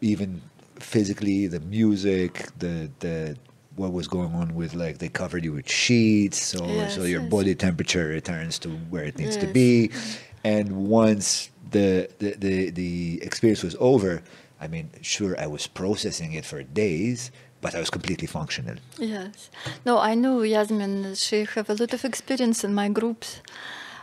even 0.00 0.40
physically, 0.80 1.46
the 1.46 1.60
music, 1.60 2.46
the 2.58 2.90
the 3.00 3.36
what 3.76 3.92
was 3.92 4.08
going 4.08 4.32
on 4.34 4.54
with 4.56 4.74
like 4.74 4.98
they 4.98 5.08
covered 5.08 5.44
you 5.44 5.52
with 5.52 5.68
sheets, 5.70 6.42
so 6.42 6.66
Yes, 6.66 6.94
so 6.96 7.04
your 7.04 7.20
yes. 7.22 7.30
body 7.30 7.54
temperature 7.54 8.06
returns 8.08 8.58
to 8.60 8.68
where 8.90 9.04
it 9.04 9.16
needs 9.18 9.36
to 9.36 9.44
Yes. 9.46 9.52
be, 9.52 9.90
and 10.44 10.88
once 10.88 11.50
the, 11.70 12.08
the 12.18 12.34
the 12.38 12.70
the 12.70 13.22
experience 13.22 13.62
was 13.62 13.76
over, 13.78 14.22
I 14.60 14.68
mean, 14.68 14.90
sure, 15.02 15.38
I 15.38 15.46
was 15.46 15.66
processing 15.66 16.32
it 16.32 16.44
for 16.44 16.62
days, 16.62 17.30
but 17.60 17.74
I 17.74 17.78
was 17.78 17.90
completely 17.90 18.26
functional. 18.26 18.76
Yes. 18.98 19.50
No, 19.84 19.98
I 19.98 20.14
know 20.14 20.42
Yasmin. 20.42 21.14
She 21.14 21.44
have 21.54 21.70
a 21.70 21.74
lot 21.74 21.92
of 21.92 22.04
experience 22.04 22.64
in 22.64 22.74
my 22.74 22.88
groups. 22.88 23.42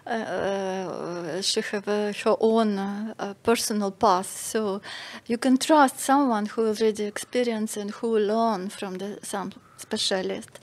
Uh, 0.06 1.42
she 1.42 1.62
have 1.62 1.88
uh, 1.88 2.14
her 2.24 2.36
own 2.40 2.78
uh, 2.78 3.14
uh, 3.18 3.34
personal 3.42 3.90
path, 3.90 4.30
so 4.38 4.80
you 5.26 5.38
can 5.38 5.58
trust 5.58 6.00
someone 6.00 6.46
who 6.46 6.68
already 6.68 7.06
experienced 7.06 7.76
and 7.76 7.90
who 7.90 8.20
learn 8.20 8.70
from 8.70 9.00
the 9.00 9.18
some 9.24 9.52
specialist. 9.78 10.60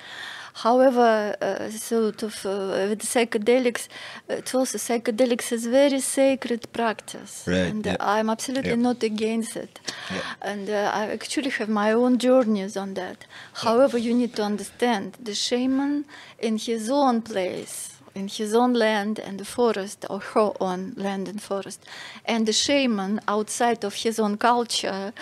However, 0.55 1.35
uh, 1.41 1.71
sort 1.71 2.23
of 2.23 2.45
uh, 2.45 2.89
with 2.91 3.03
psychedelics, 3.03 3.89
it's 4.29 4.55
also 4.55 4.77
psychedelics 4.79 5.51
is 5.53 5.67
very 5.67 6.01
sacred 6.01 6.71
practice, 6.73 7.45
Right, 7.47 7.71
and 7.71 7.87
yeah. 7.87 7.97
I'm 8.01 8.29
absolutely 8.29 8.71
Yeah. 8.71 8.77
not 8.77 9.03
against 9.03 9.57
it. 9.57 9.81
Yeah. 10.11 10.21
And 10.43 10.69
uh, 10.69 10.91
I 10.93 11.07
actually 11.11 11.51
have 11.51 11.69
my 11.71 11.93
own 11.93 12.19
journeys 12.19 12.77
on 12.77 12.95
that. 12.95 13.25
However, 13.55 13.97
you 13.99 14.13
need 14.15 14.35
to 14.37 14.43
understand 14.43 15.17
the 15.23 15.35
shaman 15.35 16.05
in 16.39 16.59
his 16.59 16.91
own 16.91 17.23
place, 17.23 17.92
in 18.15 18.29
his 18.29 18.55
own 18.55 18.75
land 18.75 19.19
and 19.19 19.39
the 19.39 19.45
forest, 19.45 20.05
or 20.11 20.21
her 20.21 20.53
own 20.61 20.93
land 20.97 21.29
and 21.29 21.41
forest, 21.41 21.81
and 22.25 22.47
the 22.47 22.53
shaman 22.53 23.21
outside 23.27 23.85
of 23.85 23.95
his 23.95 24.19
own 24.19 24.37
culture, 24.37 25.13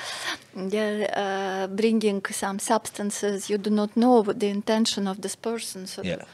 uh, 0.57 1.67
bringing 1.69 2.23
some 2.31 2.59
substances 2.59 3.49
you 3.51 3.59
do 3.59 3.71
not 3.71 3.97
know 3.97 4.23
the 4.23 4.49
intention 4.49 5.07
of 5.07 5.21
this 5.21 5.37
person. 5.37 5.87
So 5.87 6.03
Yeah. 6.03 6.25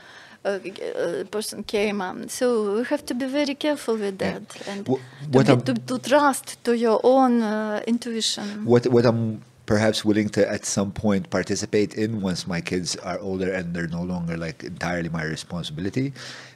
uh, 0.44 0.60
uh, 0.60 1.24
person 1.30 1.64
came 1.64 2.00
um, 2.00 2.28
so 2.28 2.76
we 2.76 2.84
have 2.84 3.04
to 3.06 3.14
be 3.14 3.26
very 3.26 3.54
careful 3.54 3.94
with 3.96 4.20
Yeah. 4.20 4.38
that 4.38 4.68
and 4.68 4.86
Wh- 4.86 5.00
to, 5.32 5.38
what 5.38 5.46
be- 5.46 5.62
to, 5.64 5.74
to 5.74 5.98
trust 5.98 6.62
to 6.64 6.72
your 6.76 7.00
own 7.02 7.42
uh, 7.42 7.80
intuition 7.86 8.64
What 8.64 8.86
what 8.86 9.04
I'm 9.04 9.42
perhaps 9.66 10.04
willing 10.04 10.28
to 10.30 10.48
at 10.48 10.64
some 10.64 10.92
point 10.92 11.28
participate 11.28 11.94
in 11.94 12.20
once 12.20 12.46
my 12.46 12.60
kids 12.60 12.96
are 12.96 13.18
older 13.18 13.52
and 13.52 13.74
they're 13.74 13.88
no 13.88 14.02
longer 14.02 14.36
like 14.36 14.64
entirely 14.64 15.08
my 15.08 15.24
responsibility, 15.24 16.12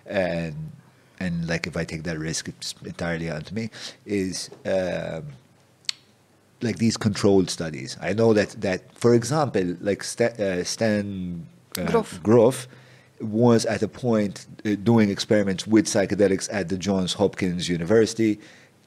and 0.06 0.72
and 1.18 1.48
like 1.48 1.66
if 1.66 1.76
I 1.76 1.84
take 1.84 2.04
that 2.04 2.18
risk, 2.18 2.48
it's 2.48 2.74
entirely 2.84 3.30
onto 3.30 3.54
me. 3.54 3.70
Is 4.06 4.50
um, 4.64 5.24
like 6.62 6.78
these 6.78 6.96
controlled 6.96 7.50
studies. 7.50 7.96
I 8.00 8.12
know 8.12 8.32
that 8.32 8.50
that 8.60 8.94
for 8.94 9.14
example, 9.14 9.76
like 9.80 10.02
Sta- 10.02 10.36
uh, 10.38 10.64
Stan 10.64 11.46
uh, 11.76 11.84
Grof. 11.84 12.22
Grof 12.22 12.68
was 13.20 13.66
at 13.66 13.82
a 13.82 13.88
point 13.88 14.46
uh, 14.64 14.76
doing 14.82 15.10
experiments 15.10 15.66
with 15.66 15.86
psychedelics 15.86 16.48
at 16.52 16.68
the 16.68 16.78
Johns 16.78 17.14
Hopkins 17.14 17.68
University. 17.68 18.40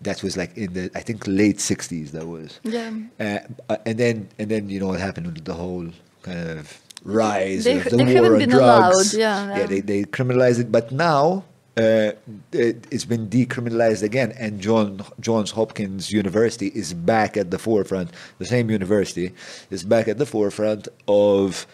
That 0.04 0.22
was 0.24 0.36
like 0.38 0.56
in 0.58 0.74
the 0.74 0.92
I 0.96 1.02
think 1.02 1.24
late 1.28 1.58
'60s. 1.58 2.12
That 2.12 2.28
was. 2.28 2.60
Yeah. 2.64 2.92
Uh, 3.20 3.40
uh, 3.70 3.78
and 3.86 3.98
then 3.98 4.28
and 4.40 4.50
then 4.52 4.70
you 4.70 4.80
know 4.80 4.88
what 4.88 5.00
happened 5.00 5.28
with 5.28 5.46
the 5.46 5.54
whole 5.54 5.88
kind 6.22 6.40
of 6.60 6.80
rise 7.04 7.64
They- 7.64 7.78
of 7.78 7.86
the 7.86 7.98
war 7.98 8.36
on 8.36 8.48
drugs. 8.50 9.14
allowed, 9.14 9.14
yeah, 9.14 9.48
yeah. 9.48 9.58
yeah. 9.60 9.66
They 9.66 9.80
they 9.82 10.04
criminalized 10.04 10.60
it, 10.60 10.72
but 10.72 10.92
now. 10.92 11.46
Uh, 11.76 12.12
it, 12.52 12.86
it's 12.92 13.04
been 13.04 13.28
decriminalized 13.28 14.04
again, 14.04 14.32
and 14.38 14.62
John 14.62 15.02
Johns 15.20 15.50
Hopkins 15.50 16.12
University 16.12 16.68
is 16.68 16.94
back 16.94 17.36
at 17.36 17.50
the 17.50 17.58
forefront. 17.58 18.12
The 18.38 18.46
same 18.46 18.70
university 18.70 19.34
is 19.72 19.84
back 19.84 20.08
at 20.08 20.20
the 20.20 20.28
forefront 20.28 20.88
of 21.08 21.66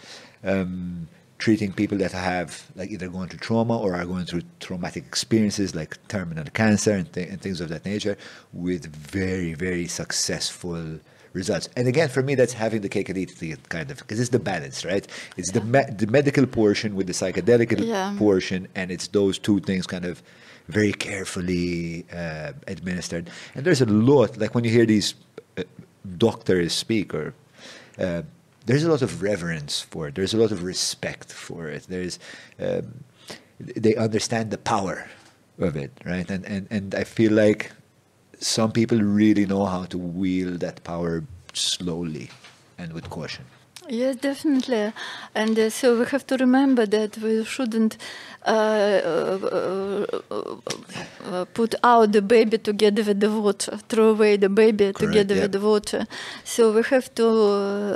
um, 0.41 1.09
treating 1.39 1.71
people 1.71 1.97
that 1.97 2.11
have 2.11 2.69
like 2.75 2.89
either 2.91 3.07
gone 3.07 3.27
through 3.29 3.39
trauma 3.39 3.77
or 3.77 3.95
are 3.95 4.05
going 4.05 4.25
through 4.25 4.41
traumatic 4.59 5.03
experiences 5.05 5.73
like 5.73 5.91
terminal 6.09 6.43
cancer 6.53 6.91
and, 6.91 7.11
th- 7.13 7.29
and 7.29 7.41
things 7.41 7.59
of 7.61 7.69
that 7.69 7.83
nature 7.85 8.15
with 8.53 8.85
very 8.93 9.53
very 9.53 9.87
successful 9.87 10.99
results. 11.33 11.69
And 11.77 11.87
again 11.87 12.09
for 12.09 12.21
me 12.23 12.35
that's 12.35 12.53
having 12.53 12.81
the 12.81 12.89
cake 12.89 13.07
and 13.09 13.17
eat 13.17 13.41
it 13.41 13.69
kind 13.69 13.89
of 13.91 13.97
because 13.99 14.19
it's 14.19 14.29
the 14.37 14.39
balance 14.39 14.83
right? 14.83 15.07
It's 15.37 15.51
the 15.51 15.61
me- 15.61 15.89
the 15.97 16.07
medical 16.07 16.45
portion 16.45 16.95
with 16.95 17.07
the 17.07 17.13
psychedelic 17.13 17.69
Yeah. 17.79 18.15
portion 18.17 18.67
and 18.75 18.91
it's 18.91 19.07
those 19.07 19.39
two 19.39 19.59
things 19.61 19.87
kind 19.87 20.05
of 20.05 20.21
very 20.67 20.91
carefully 20.93 22.05
uh, 22.13 22.51
administered. 22.67 23.29
And 23.55 23.65
there's 23.65 23.81
a 23.81 23.85
lot 23.85 24.37
like 24.37 24.53
when 24.55 24.63
you 24.65 24.71
hear 24.71 24.85
these 24.85 25.15
uh, 25.57 25.63
doctors 26.17 26.73
speak 26.73 27.13
or 27.13 27.33
uh, 27.97 28.21
there's 28.69 28.83
a 28.83 28.91
lot 28.91 29.01
of 29.01 29.23
reverence 29.23 29.81
for 29.81 30.07
it. 30.07 30.13
There's 30.13 30.35
a 30.35 30.37
lot 30.37 30.51
of 30.51 30.61
respect 30.61 31.33
for 31.33 31.69
it. 31.69 31.87
There's 31.89 32.19
um, 32.59 33.03
they 33.59 33.95
understand 33.95 34.51
the 34.51 34.59
power 34.59 35.09
of 35.57 35.75
it, 35.75 35.91
right? 36.05 36.29
And 36.29 36.45
and 36.45 36.67
and 36.69 36.93
I 36.93 37.03
feel 37.03 37.33
like 37.33 37.71
some 38.37 38.71
people 38.71 38.99
really 39.01 39.47
know 39.47 39.65
how 39.65 39.85
to 39.85 39.97
wield 39.97 40.59
that 40.59 40.83
power 40.83 41.23
slowly 41.51 42.29
and 42.77 42.93
with 42.93 43.09
caution. 43.09 43.45
Yes, 43.89 44.17
definitely. 44.17 44.93
And 45.33 45.57
uh, 45.57 45.69
so 45.71 45.97
we 45.97 46.05
have 46.05 46.25
to 46.27 46.37
remember 46.37 46.85
that 46.85 47.17
we 47.17 47.43
shouldn't 47.43 47.97
uh, 48.45 48.51
uh, 48.51 50.05
uh, 51.25 51.45
put 51.53 51.73
out 51.83 52.11
the 52.11 52.21
baby 52.21 52.59
together 52.59 53.03
with 53.03 53.19
the 53.19 53.31
water, 53.31 53.77
throw 53.89 54.09
away 54.11 54.37
the 54.37 54.47
baby 54.47 54.93
Correct, 54.93 54.99
together 54.99 55.35
yeah. 55.35 55.41
with 55.41 55.53
the 55.53 55.59
water. 55.59 56.05
So 56.43 56.71
we 56.71 56.83
have 56.83 57.13
to 57.15 57.27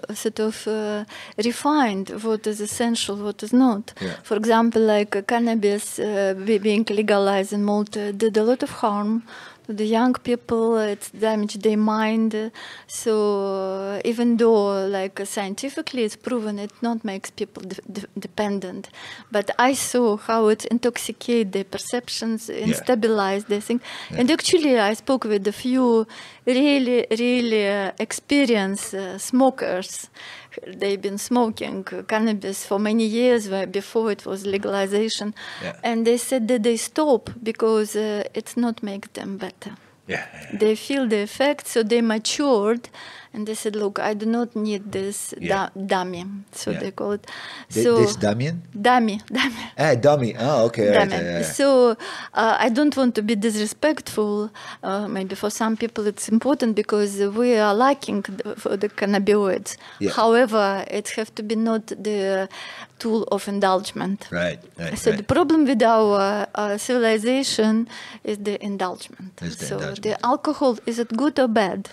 uh, 0.10 0.14
sort 0.16 0.40
of 0.40 0.68
uh, 0.68 1.06
refine 1.44 2.06
what 2.06 2.48
is 2.48 2.60
essential, 2.60 3.16
what 3.18 3.44
is 3.44 3.54
not. 3.54 3.94
Yeah. 4.02 4.16
For 4.24 4.36
example, 4.36 4.82
like 4.82 5.16
uh, 5.16 5.22
cannabis 5.22 6.00
uh, 6.00 6.34
being 6.38 6.86
legalized 6.90 7.54
in 7.54 7.64
Malta 7.64 8.12
did 8.12 8.36
a 8.36 8.44
lot 8.44 8.64
of 8.64 8.72
harm 8.72 9.24
to 9.66 9.74
the 9.74 9.86
young 9.86 10.14
people. 10.14 10.78
It's 10.78 11.10
damaged 11.12 11.62
their 11.64 11.78
mind. 11.78 12.52
So 12.88 13.14
uh, 13.96 14.02
even 14.06 14.38
though, 14.38 14.88
like 14.88 15.26
scientifically, 15.26 16.04
it's 16.04 16.16
proven 16.16 16.60
it 16.60 16.72
not 16.82 17.04
makes 17.04 17.30
people 17.32 17.64
de- 17.64 17.82
de- 17.92 18.08
dependent, 18.20 18.90
but 19.32 19.50
I 19.58 19.74
saw 19.74 20.18
how 20.18 20.48
it 20.48 20.66
intoxicate 20.66 21.52
their 21.52 21.64
perceptions, 21.64 22.50
instabilize 22.50 23.48
their 23.48 23.62
thing. 23.62 23.82
And 24.18 24.30
actually, 24.32 24.80
I 24.80 24.94
spoke 24.94 25.24
with 25.26 25.48
a 25.48 25.52
few 25.52 26.08
really, 26.46 27.06
really 27.20 27.68
uh, 27.70 27.92
experienced 28.00 28.94
uh, 28.94 29.18
smokers. 29.18 30.10
They've 30.68 31.02
been 31.02 31.18
smoking 31.18 31.84
cannabis 32.08 32.66
for 32.66 32.80
many 32.80 33.06
years 33.06 33.48
before 33.72 34.12
it 34.12 34.26
was 34.26 34.46
legalization, 34.46 35.34
Yeah. 35.62 35.76
and 35.84 36.06
they 36.06 36.18
said 36.18 36.48
that 36.48 36.64
they 36.64 36.78
stop 36.78 37.30
because 37.42 37.96
uh, 37.96 38.24
it's 38.34 38.56
not 38.58 38.82
make 38.84 39.14
them 39.14 39.38
better. 39.38 39.76
Yeah. 40.08 40.26
They 40.60 40.76
feel 40.76 41.08
the 41.08 41.22
effect, 41.22 41.68
so 41.68 41.82
they 41.84 42.02
matured, 42.02 42.90
and 43.34 43.48
they 43.48 43.56
said, 43.56 43.76
"Look, 43.76 44.00
I 44.00 44.14
do 44.14 44.26
not 44.26 44.56
need 44.56 44.92
this 44.92 45.34
Yeah. 45.40 45.70
da- 45.74 45.82
dummy." 45.88 46.26
So 46.52 46.72
Yeah. 46.72 46.80
they 46.80 46.92
call 46.92 47.14
it. 47.14 47.26
So 47.70 47.98
this 47.98 48.16
Damien? 48.16 48.62
dummy, 48.80 49.22
dummy. 49.32 49.64
Ah, 49.78 49.96
dummy. 49.96 50.36
Oh, 50.38 50.66
okay. 50.66 50.96
Right, 50.98 51.10
yeah, 51.10 51.22
yeah. 51.40 51.42
So 51.44 51.92
uh, 52.34 52.56
I 52.66 52.70
don't 52.70 52.96
want 52.96 53.16
to 53.16 53.22
be 53.22 53.36
disrespectful. 53.36 54.50
Uh, 54.84 55.08
maybe 55.08 55.36
for 55.36 55.50
some 55.50 55.76
people 55.78 56.06
it's 56.08 56.30
important 56.30 56.76
because 56.76 57.18
we 57.36 57.58
are 57.58 57.74
lacking 57.74 58.22
the, 58.22 58.56
for 58.56 58.78
the 58.78 58.90
cannabinoids. 58.90 59.78
However, 60.16 60.86
it 60.88 61.10
have 61.18 61.34
to 61.36 61.44
be 61.44 61.56
not 61.56 61.88
the 61.88 62.48
tool 63.00 63.24
of 63.32 63.48
indulgence. 63.48 64.32
Right, 64.32 64.60
right, 64.80 64.98
So 64.98 65.10
right. 65.12 65.18
the 65.18 65.24
problem 65.24 65.66
with 65.66 65.82
our 65.84 66.48
uh, 66.56 66.78
civilization 66.78 67.88
is 68.24 68.38
the 68.38 68.64
indulgence. 68.64 69.32
So 69.58 69.76
indulgence. 69.76 70.00
the 70.00 70.26
alcohol 70.26 70.78
is 70.86 71.00
it 71.00 71.10
good 71.18 71.40
or 71.40 71.48
bad? 71.48 71.90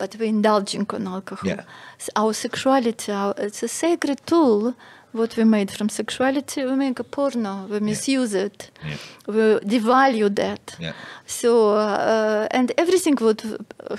But 0.00 0.10
we're 0.18 0.32
indulging 0.38 0.86
on 0.96 1.06
alcohol. 1.16 1.46
Yeah. 1.50 1.62
So 2.04 2.08
our 2.22 2.32
sexuality, 2.46 3.12
our, 3.12 3.34
it's 3.46 3.62
a 3.62 3.68
sacred 3.68 4.18
tool. 4.30 4.74
What 5.20 5.36
we 5.38 5.44
made 5.56 5.70
from 5.76 5.88
sexuality, 5.88 6.58
we 6.64 6.74
make 6.86 6.98
a 7.00 7.04
porno, 7.16 7.54
we 7.72 7.78
misuse 7.80 8.32
it, 8.46 8.58
Yeah. 8.90 8.96
we 9.34 9.42
devalue 9.74 10.28
that. 10.42 10.64
Yeah. 10.78 10.92
So 11.26 11.50
uh, 11.74 12.46
and 12.58 12.66
everything 12.82 13.16
what 13.26 13.38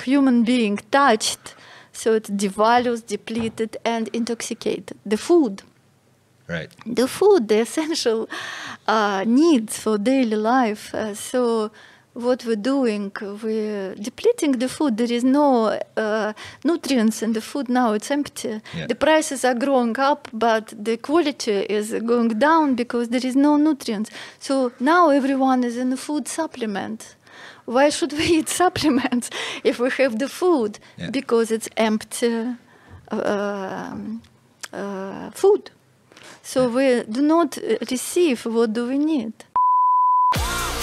human 0.06 0.38
being 0.54 0.78
touched, 1.02 1.44
so 2.02 2.08
it 2.20 2.26
devalues, 2.44 3.02
depleted, 3.16 3.72
and 3.94 4.04
intoxicated. 4.20 4.98
The 5.14 5.18
food, 5.18 5.56
Right. 6.48 6.72
the 7.00 7.08
food, 7.18 7.42
the 7.50 7.60
essential 7.68 8.20
uh, 8.88 9.24
needs 9.42 9.74
for 9.84 9.98
daily 10.14 10.38
life. 10.38 10.84
Uh, 10.96 11.14
so 11.14 11.72
what 12.14 12.46
we're 12.46 12.56
doing, 12.56 13.12
we're 13.22 13.96
depleting 13.96 14.54
the 14.54 14.68
food. 14.68 14.98
There 14.98 15.12
is 15.12 15.24
no 15.24 15.80
uh, 15.96 16.34
nutrients 16.64 17.22
in 17.22 17.34
the 17.34 17.42
food 17.42 17.70
now. 17.70 17.94
It's 17.94 18.12
empty. 18.12 18.62
Yeah. 18.76 18.88
The 18.88 18.96
prices 18.96 19.46
are 19.46 19.54
growing 19.54 19.98
up, 19.98 20.28
but 20.34 20.74
the 20.78 20.98
quality 20.98 21.66
is 21.70 21.94
going 21.94 22.40
down 22.40 22.76
because 22.76 23.10
there 23.10 23.26
is 23.26 23.36
no 23.36 23.56
nutrients. 23.56 24.10
So 24.40 24.74
now 24.80 25.10
everyone 25.10 25.64
is 25.64 25.78
in 25.78 25.94
a 25.94 25.98
food 25.98 26.28
supplement. 26.28 27.16
Why 27.66 27.90
should 27.90 28.12
we 28.14 28.24
eat 28.40 28.50
supplements 28.50 29.30
if 29.64 29.80
we 29.80 29.90
have 29.92 30.20
the 30.20 30.28
food? 30.28 30.80
Yeah. 30.98 31.10
Because 31.12 31.52
it's 31.52 31.70
empty 31.78 32.56
um, 33.10 34.22
uh, 34.74 35.32
food. 35.32 35.72
So 36.44 36.70
we 36.70 37.04
do 37.04 37.22
not 37.22 37.58
uh, 37.58 37.78
receive 37.90 38.46
what 38.46 38.74
do 38.74 38.88
we 38.88 38.98
need. 38.98 39.34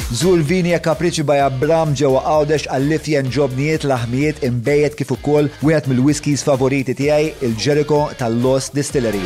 Zur 0.08 0.40
e 0.40 0.78
kapriċi 0.80 1.20
by 1.28 1.36
Abram 1.44 1.92
ġewwa 1.92 2.24
Għawdex 2.24 2.72
għallifjen 2.72 3.28
ġobnijiet 3.28 3.84
laħmijiet 3.84 4.40
imbejjed 4.48 4.96
kif 4.96 5.12
ukoll 5.12 5.52
wieħed 5.60 5.84
mill-whiskies 5.90 6.40
favoriti 6.48 6.96
tiegħi 6.96 7.44
il-Jericho 7.44 8.08
tal-Los 8.16 8.72
Distillery. 8.72 9.20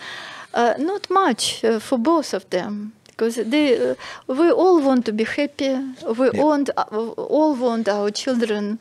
uh, 0.54 0.74
not 0.78 1.10
much 1.10 1.64
uh, 1.64 1.80
for 1.80 1.98
both 2.00 2.34
of 2.34 2.50
them. 2.50 2.94
Because 3.08 3.36
they, 3.36 3.92
uh, 3.92 3.96
we 4.28 4.52
all 4.52 4.80
want 4.82 5.06
to 5.06 5.12
be 5.14 5.24
happy. 5.24 5.74
We 6.18 6.30
Yeah. 6.34 6.44
want, 6.44 6.70
uh, 6.78 6.84
all 7.36 7.56
want 7.56 7.88
our 7.88 8.12
children 8.12 8.80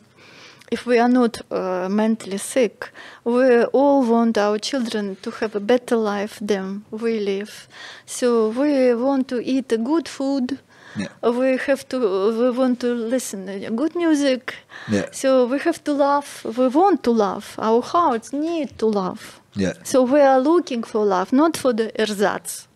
if 0.70 0.86
we 0.86 0.98
are 0.98 1.08
not 1.08 1.40
uh, 1.50 1.88
mentally 1.88 2.38
sick, 2.38 2.90
we 3.24 3.64
all 3.72 4.02
want 4.04 4.36
our 4.38 4.58
children 4.58 5.16
to 5.22 5.30
have 5.30 5.54
a 5.54 5.60
better 5.60 5.96
life 5.96 6.38
than 6.40 6.84
we 6.90 7.20
live. 7.20 7.68
So 8.06 8.48
we 8.48 8.94
want 8.94 9.28
to 9.28 9.40
eat 9.42 9.68
good 9.84 10.08
food. 10.08 10.58
Yeah. 10.96 11.08
We 11.28 11.58
have 11.66 11.86
to. 11.90 11.98
We 11.98 12.50
want 12.50 12.80
to 12.80 12.94
listen 12.94 13.46
to 13.46 13.70
good 13.70 13.94
music. 13.94 14.54
Yeah. 14.88 15.06
So 15.12 15.46
we 15.46 15.58
have 15.58 15.84
to 15.84 15.92
laugh. 15.92 16.44
We 16.44 16.68
want 16.68 17.02
to 17.02 17.10
laugh. 17.10 17.58
Our 17.58 17.82
hearts 17.82 18.32
need 18.32 18.78
to 18.78 18.86
laugh. 18.86 19.40
Yeah. 19.54 19.74
So 19.84 20.02
we 20.02 20.20
are 20.20 20.40
looking 20.40 20.82
for 20.82 21.04
love, 21.04 21.32
not 21.32 21.56
for 21.56 21.72
the 21.74 21.90
ersatz. 22.00 22.66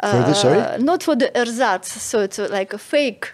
For 0.00 0.22
the- 0.26 0.34
sorry? 0.34 0.60
Uh, 0.60 0.76
Not 0.78 1.02
for 1.02 1.16
the 1.16 1.30
ersatz. 1.34 1.88
So 2.02 2.20
it's 2.20 2.38
like 2.38 2.72
a 2.74 2.78
fake 2.78 3.32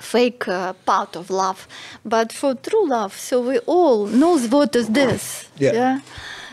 fake 0.00 0.48
uh, 0.48 0.72
part 0.84 1.16
of 1.16 1.30
love, 1.30 1.66
but 2.04 2.32
for 2.32 2.54
true 2.54 2.88
love. 2.88 3.16
So 3.16 3.40
we 3.40 3.58
all 3.60 4.06
knows 4.06 4.48
what 4.48 4.74
is 4.76 4.88
this. 4.88 5.48
Yeah. 5.58 6.00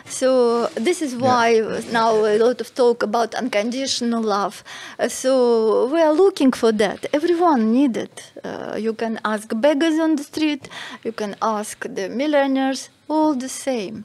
So 0.08 0.68
this 0.76 1.02
is 1.02 1.16
why 1.16 1.60
now 1.90 2.24
a 2.24 2.38
lot 2.38 2.60
of 2.60 2.72
talk 2.74 3.02
about 3.02 3.34
unconditional 3.34 4.22
love. 4.22 4.62
Uh, 4.98 5.08
so 5.08 5.86
we 5.92 6.00
are 6.00 6.12
looking 6.12 6.52
for 6.52 6.70
that. 6.72 7.06
Everyone 7.12 7.72
need 7.72 7.96
it. 7.96 8.32
Uh, 8.44 8.76
you 8.78 8.92
can 8.94 9.18
ask 9.24 9.50
beggars 9.60 9.98
on 9.98 10.14
the 10.16 10.22
street. 10.22 10.68
You 11.02 11.12
can 11.12 11.34
ask 11.42 11.84
the 11.92 12.08
millionaires. 12.08 12.88
All 13.08 13.34
the 13.34 13.48
same. 13.48 14.04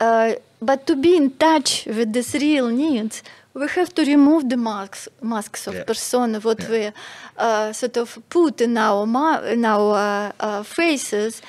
Uh, 0.00 0.34
but 0.60 0.86
to 0.86 0.94
be 0.96 1.16
in 1.16 1.30
touch 1.30 1.86
with 1.86 2.12
these 2.12 2.34
real 2.34 2.68
needs, 2.68 3.22
we 3.60 3.66
have 3.68 3.92
to 3.94 4.02
remove 4.04 4.48
the 4.48 4.56
masks, 4.56 5.08
masks 5.22 5.66
of 5.66 5.74
Yeah. 5.74 5.84
persona, 5.84 6.38
what 6.40 6.60
Yeah. 6.62 6.70
we 6.70 6.92
uh, 7.36 7.72
sort 7.72 7.96
of 7.96 8.18
put 8.28 8.60
in 8.60 8.76
our, 8.78 9.06
ma- 9.06 9.40
in 9.54 9.64
our 9.64 9.94
uh, 9.94 10.32
uh, 10.46 10.62
faces, 10.62 11.42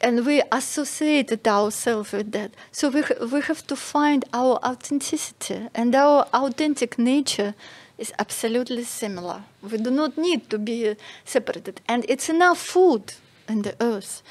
and 0.00 0.26
we 0.26 0.42
associated 0.50 1.46
ourselves 1.46 2.12
with 2.12 2.32
that. 2.32 2.50
So 2.72 2.88
we, 2.88 3.02
ha- 3.02 3.24
we 3.32 3.40
have 3.40 3.62
to 3.66 3.76
find 3.76 4.24
our 4.32 4.58
authenticity, 4.64 5.68
and 5.74 5.94
our 5.94 6.26
authentic 6.32 6.98
nature 6.98 7.54
is 7.98 8.12
absolutely 8.18 8.84
similar. 8.84 9.42
We 9.70 9.78
do 9.78 9.90
not 9.90 10.16
need 10.18 10.40
to 10.50 10.58
be 10.58 10.96
separated, 11.24 11.80
and 11.88 12.04
it's 12.08 12.28
enough 12.28 12.58
food 12.58 13.02
in 13.48 13.62
the 13.62 13.74
earth. 13.80 14.22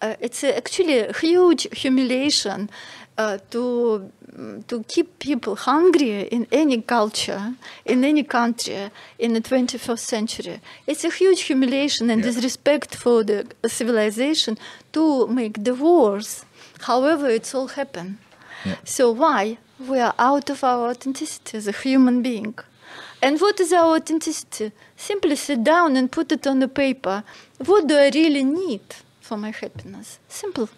Uh, 0.00 0.14
it's 0.20 0.44
actually 0.44 1.00
a 1.00 1.12
huge 1.12 1.66
humiliation 1.72 2.70
uh, 3.18 3.38
to 3.50 4.10
to 4.68 4.84
keep 4.84 5.18
people 5.18 5.56
hungry 5.56 6.22
in 6.36 6.46
any 6.52 6.80
culture, 6.82 7.54
in 7.84 8.04
any 8.04 8.22
country 8.22 8.90
in 9.18 9.32
the 9.34 9.40
21st 9.40 9.98
century. 10.14 10.60
It's 10.86 11.04
a 11.04 11.10
huge 11.10 11.40
humiliation 11.50 12.08
and 12.10 12.20
Yeah. 12.22 12.30
disrespect 12.30 12.94
for 12.94 13.24
the 13.24 13.44
civilization 13.68 14.56
to 14.92 15.26
make 15.26 15.64
the 15.64 15.74
wars. 15.74 16.44
However, 16.90 17.28
it's 17.28 17.52
all 17.54 17.68
happened. 17.80 18.18
Yeah. 18.64 18.76
So 18.84 19.10
why 19.10 19.58
we 19.90 19.98
are 19.98 20.14
out 20.18 20.50
of 20.50 20.62
our 20.62 20.90
authenticity 20.90 21.58
as 21.58 21.66
a 21.66 21.72
human 21.84 22.22
being? 22.22 22.54
And 23.20 23.40
what 23.40 23.58
is 23.60 23.72
our 23.72 23.96
authenticity? 23.96 24.70
Simply 24.96 25.34
sit 25.36 25.64
down 25.64 25.96
and 25.96 26.06
put 26.18 26.30
it 26.30 26.46
on 26.46 26.60
the 26.60 26.68
paper. 26.68 27.24
What 27.66 27.88
do 27.88 27.94
I 27.96 28.10
really 28.14 28.44
need 28.44 28.86
for 29.20 29.36
my 29.36 29.50
happiness? 29.50 30.18
Simple. 30.28 30.68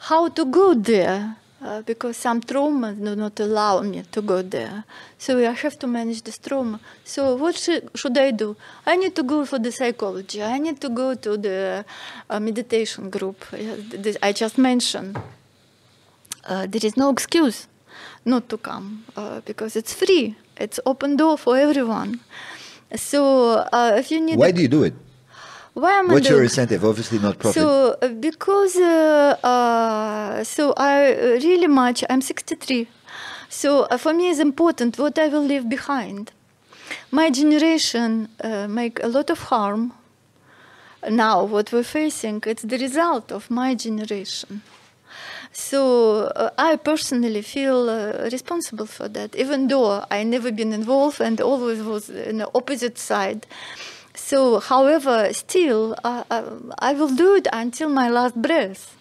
How 0.00 0.28
to 0.28 0.44
go 0.44 0.74
there? 0.74 1.36
Uh, 1.62 1.82
because 1.82 2.16
some 2.16 2.40
traumas 2.40 2.96
do 3.04 3.14
not 3.14 3.38
allow 3.38 3.82
me 3.82 4.02
to 4.10 4.22
go 4.22 4.40
there. 4.40 4.84
So 5.18 5.38
I 5.38 5.52
have 5.52 5.78
to 5.80 5.86
manage 5.86 6.22
this 6.22 6.38
trauma. 6.38 6.80
So 7.04 7.34
what 7.36 7.54
should, 7.54 7.90
should 7.94 8.16
I 8.16 8.30
do? 8.30 8.56
I 8.86 8.96
need 8.96 9.14
to 9.16 9.22
go 9.22 9.44
for 9.44 9.58
the 9.58 9.70
psychology. 9.70 10.42
I 10.42 10.58
need 10.58 10.80
to 10.80 10.88
go 10.88 11.14
to 11.14 11.36
the 11.36 11.84
uh, 12.30 12.40
meditation 12.40 13.10
group 13.10 13.44
uh, 13.52 14.12
I 14.22 14.32
just 14.32 14.56
mentioned 14.56 15.18
uh, 16.44 16.66
there 16.66 16.80
is 16.82 16.96
no 16.96 17.10
excuse 17.10 17.68
not 18.24 18.48
to 18.48 18.56
come 18.56 19.04
uh, 19.16 19.40
because 19.44 19.76
it's 19.76 19.92
free. 19.92 20.36
It's 20.56 20.80
open 20.86 21.16
door 21.16 21.36
for 21.36 21.58
everyone. 21.58 22.20
So 22.96 23.66
uh, 23.72 23.96
if 23.98 24.10
you 24.10 24.20
need, 24.20 24.38
Why 24.38 24.50
do 24.50 24.62
you 24.62 24.68
do 24.68 24.84
it? 24.84 24.94
Why 25.74 25.92
am 25.92 26.10
I 26.10 26.14
What's 26.14 26.28
your 26.28 26.42
incentive? 26.42 26.84
Obviously 26.84 27.18
not 27.18 27.38
profit. 27.38 27.62
So 27.62 27.96
uh, 28.02 28.08
because 28.08 28.76
uh, 28.76 29.36
uh, 29.42 30.44
so 30.44 30.72
I 30.76 31.12
uh, 31.12 31.16
really 31.42 31.68
much 31.68 32.04
I'm 32.10 32.20
63. 32.20 32.88
So 33.48 33.82
uh, 33.84 33.96
for 33.96 34.12
me 34.12 34.30
it's 34.30 34.40
important 34.40 34.98
what 34.98 35.18
I 35.18 35.28
will 35.28 35.44
leave 35.44 35.68
behind. 35.68 36.32
My 37.10 37.30
generation 37.30 38.28
uh, 38.42 38.66
make 38.68 39.02
a 39.02 39.08
lot 39.08 39.30
of 39.30 39.38
harm. 39.44 39.92
Now 41.08 41.44
what 41.44 41.72
we're 41.72 41.82
facing 41.82 42.42
it's 42.46 42.62
the 42.62 42.78
result 42.78 43.32
of 43.32 43.50
my 43.50 43.74
generation. 43.74 44.62
So 45.52 46.30
uh, 46.36 46.50
I 46.58 46.76
personally 46.76 47.42
feel 47.42 47.90
uh, 47.90 48.28
responsible 48.30 48.86
for 48.86 49.08
that, 49.08 49.34
even 49.34 49.66
though 49.66 50.04
I 50.10 50.22
never 50.22 50.52
been 50.52 50.72
involved 50.72 51.20
and 51.20 51.40
always 51.40 51.82
was 51.82 52.08
in 52.08 52.38
the 52.38 52.48
opposite 52.54 52.98
side. 52.98 53.46
So, 54.30 54.60
however, 54.60 55.32
still, 55.32 55.96
uh, 56.04 56.22
I 56.78 56.92
will 56.92 57.12
do 57.12 57.34
it 57.34 57.48
until 57.52 57.88
my 57.88 58.08
last 58.08 58.40
breath. 58.40 58.96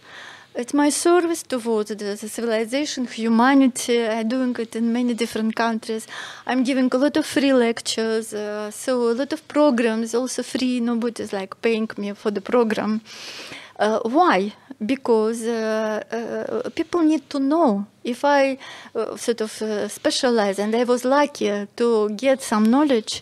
It's 0.56 0.74
my 0.74 0.90
service 0.90 1.44
towards 1.44 1.90
the, 1.90 1.96
the 1.96 2.18
civilization, 2.18 3.06
humanity. 3.06 4.08
I'm 4.08 4.28
doing 4.28 4.56
it 4.58 4.76
in 4.76 4.92
many 4.92 5.14
different 5.14 5.56
countries. 5.56 6.08
I'm 6.48 6.64
giving 6.64 6.90
a 6.92 6.98
lot 6.98 7.16
of 7.16 7.28
free 7.28 7.54
lectures, 7.54 8.34
uh, 8.34 8.72
so 8.72 9.12
a 9.12 9.14
lot 9.22 9.32
of 9.32 9.48
programs 9.48 10.16
also 10.16 10.42
free. 10.42 10.80
Nobody's 10.80 11.32
like 11.32 11.62
paying 11.62 11.88
me 11.98 12.14
for 12.14 12.32
the 12.32 12.42
program. 12.42 13.02
Uh, 13.78 14.00
why? 14.06 14.52
Because 14.84 15.44
uh, 15.44 16.02
uh, 16.12 16.70
people 16.72 17.02
need 17.02 17.30
to 17.30 17.40
know. 17.40 17.86
If 18.04 18.26
I 18.26 18.58
uh, 18.96 19.16
sort 19.16 19.42
of 19.42 19.62
uh, 19.62 19.90
specialize 19.90 20.58
and 20.58 20.76
I 20.76 20.86
was 20.86 21.06
lucky 21.06 21.68
to 21.76 22.10
get 22.18 22.42
some 22.42 22.64
knowledge, 22.64 23.22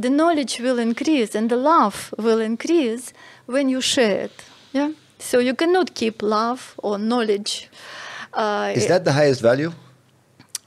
the 0.00 0.10
knowledge 0.10 0.60
will 0.60 0.78
increase 0.78 1.34
and 1.34 1.50
the 1.50 1.56
love 1.56 2.14
will 2.18 2.40
increase 2.40 3.12
when 3.46 3.68
you 3.68 3.80
share 3.80 4.24
it. 4.26 4.44
Yeah. 4.72 4.90
So 5.18 5.38
you 5.40 5.54
cannot 5.54 5.94
keep 5.94 6.22
love 6.22 6.74
or 6.78 6.98
knowledge. 6.98 7.68
Uh, 8.32 8.72
Is 8.76 8.86
that 8.86 9.04
the 9.04 9.12
highest 9.12 9.40
value? 9.42 9.72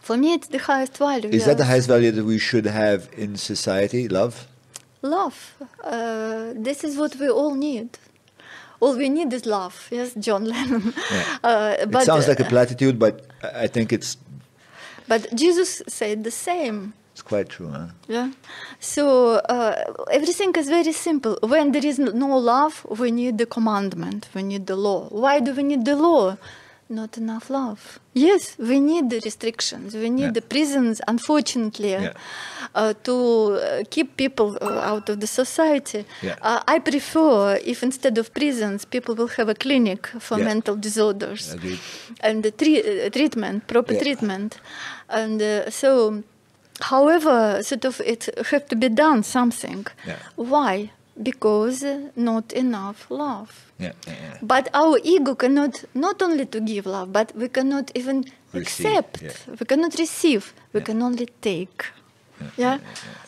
for 0.01 0.17
me? 0.17 0.33
It's 0.33 0.47
the 0.47 0.57
highest 0.57 0.97
value. 0.97 1.29
Is 1.29 1.45
that 1.45 1.57
the 1.57 1.65
highest 1.65 1.87
value 1.87 2.11
that 2.11 2.25
we 2.25 2.37
should 2.37 2.65
have 2.65 3.09
in 3.15 3.37
society? 3.37 4.07
Love? 4.09 4.47
Love. 5.01 5.53
Uh, 5.83 6.53
this 6.55 6.83
is 6.83 6.97
what 6.97 7.15
we 7.15 7.29
all 7.29 7.55
need. 7.55 7.89
All 8.79 8.97
we 8.97 9.09
need 9.09 9.31
is 9.31 9.45
love. 9.45 9.87
Yes, 9.91 10.13
John 10.15 10.43
Lennon. 10.53 10.93
Yeah. 11.11 11.37
Uh, 11.43 11.85
but 11.85 12.01
it 12.03 12.05
sounds 12.05 12.27
like 12.27 12.39
a 12.39 12.45
platitude, 12.55 12.97
but 12.99 13.27
I 13.65 13.67
think 13.67 13.93
it's 13.93 14.17
But 15.07 15.21
Jesus 15.35 15.81
said 15.87 16.23
the 16.23 16.31
same. 16.31 16.93
It's 17.21 17.27
quite 17.29 17.49
true, 17.49 17.67
huh? 17.69 17.87
Yeah. 18.07 18.31
So 18.79 19.35
uh, 19.55 19.75
everything 20.11 20.55
is 20.55 20.67
very 20.69 20.91
simple. 20.91 21.37
When 21.43 21.71
there 21.71 21.85
is 21.85 21.99
no 21.99 22.35
love, 22.39 22.83
we 22.89 23.11
need 23.11 23.37
the 23.37 23.45
commandment, 23.45 24.27
we 24.33 24.41
need 24.41 24.65
the 24.65 24.75
law. 24.75 25.07
Why 25.09 25.39
do 25.39 25.53
we 25.53 25.61
need 25.61 25.85
the 25.85 25.95
law? 25.95 26.35
Not 26.89 27.17
enough 27.17 27.49
love. 27.51 27.99
Yes, 28.13 28.57
we 28.57 28.79
need 28.79 29.09
the 29.11 29.19
restrictions. 29.23 29.93
We 29.93 30.09
need 30.09 30.23
Yeah. 30.31 30.31
the 30.39 30.41
prisons, 30.53 30.99
unfortunately, 31.07 31.91
Yeah. 31.91 32.13
uh, 32.75 32.93
to 33.07 33.15
uh, 33.15 33.83
keep 33.93 34.17
people 34.17 34.57
uh, 34.59 34.89
out 34.91 35.07
of 35.09 35.19
the 35.19 35.27
society. 35.27 36.01
Yeah. 36.23 36.35
Uh, 36.41 36.59
I 36.75 36.79
prefer 36.79 37.59
if 37.63 37.83
instead 37.83 38.17
of 38.17 38.25
prisons, 38.33 38.83
people 38.85 39.13
will 39.19 39.31
have 39.37 39.47
a 39.47 39.55
clinic 39.65 40.07
for 40.19 40.37
mental 40.37 40.75
disorders 40.75 41.53
Agreed. 41.53 41.79
and 42.27 42.41
the 42.43 42.51
tre- 42.51 42.83
uh, 43.05 43.09
treatment, 43.11 43.67
proper 43.67 43.93
treatment. 44.03 44.59
And 45.07 45.39
uh, 45.41 45.69
so, 45.69 46.23
however, 46.83 47.61
sort 47.63 47.85
of 47.85 48.01
it 48.01 48.29
have 48.51 48.67
to 48.67 48.75
be 48.75 48.89
done 48.89 49.23
something. 49.23 49.85
Yeah. 50.07 50.17
Why? 50.35 50.91
Because 51.21 51.83
not 52.15 52.51
enough 52.53 53.05
love. 53.09 53.71
Yeah, 53.79 53.93
yeah. 54.07 54.37
But 54.41 54.69
our 54.73 54.99
ego 55.03 55.35
cannot 55.35 55.83
not 55.93 56.21
only 56.21 56.45
to 56.45 56.59
give 56.59 56.85
love, 56.85 57.11
but 57.11 57.35
we 57.35 57.47
cannot 57.49 57.91
even 57.95 58.25
Receive, 58.53 58.85
accept. 58.85 59.21
yeah. 59.21 59.55
We 59.59 59.65
cannot 59.65 59.97
receive. 59.99 60.53
We 60.73 60.81
can 60.81 61.01
only 61.01 61.27
take. 61.41 61.85
Yeah, 62.57 62.79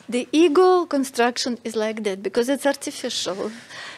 the 0.09 0.27
ego 0.32 0.85
construction 0.88 1.59
is 1.64 1.75
like 1.75 2.03
that 2.03 2.23
because 2.23 2.49
it's 2.49 2.65
artificial. 2.65 3.51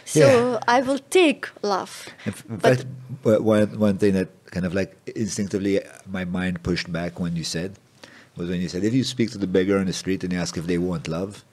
So. 0.03 0.59
I 0.67 0.81
will 0.81 0.99
take 1.09 1.47
love. 1.61 2.07
But- 2.49 2.61
fact, 2.61 2.85
one, 3.23 3.79
one 3.79 3.97
thing 3.97 4.13
that 4.13 4.27
kind 4.51 4.65
of 4.65 4.73
like 4.73 4.95
instinctively 5.15 5.79
my 6.05 6.25
mind 6.25 6.63
pushed 6.63 6.91
back 6.91 7.19
when 7.19 7.35
you 7.35 7.43
said 7.45 7.77
was 8.35 8.49
when 8.49 8.61
you 8.61 8.67
said, 8.69 8.83
if 8.83 8.93
you 8.93 9.03
speak 9.03 9.31
to 9.31 9.37
the 9.37 9.47
beggar 9.47 9.77
on 9.77 9.85
the 9.85 9.93
street 9.93 10.23
and 10.23 10.33
you 10.33 10.39
ask 10.39 10.57
if 10.57 10.67
they 10.67 10.77
want 10.77 11.07
love, 11.07 11.43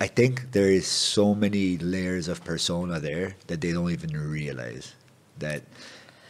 I 0.00 0.06
think 0.06 0.52
there 0.52 0.70
is 0.70 0.86
so 0.86 1.34
many 1.34 1.76
layers 1.78 2.28
of 2.28 2.44
persona 2.44 3.00
there 3.00 3.36
that 3.48 3.60
they 3.60 3.72
don't 3.72 3.90
even 3.90 4.10
realize 4.16 4.94
that 5.38 5.62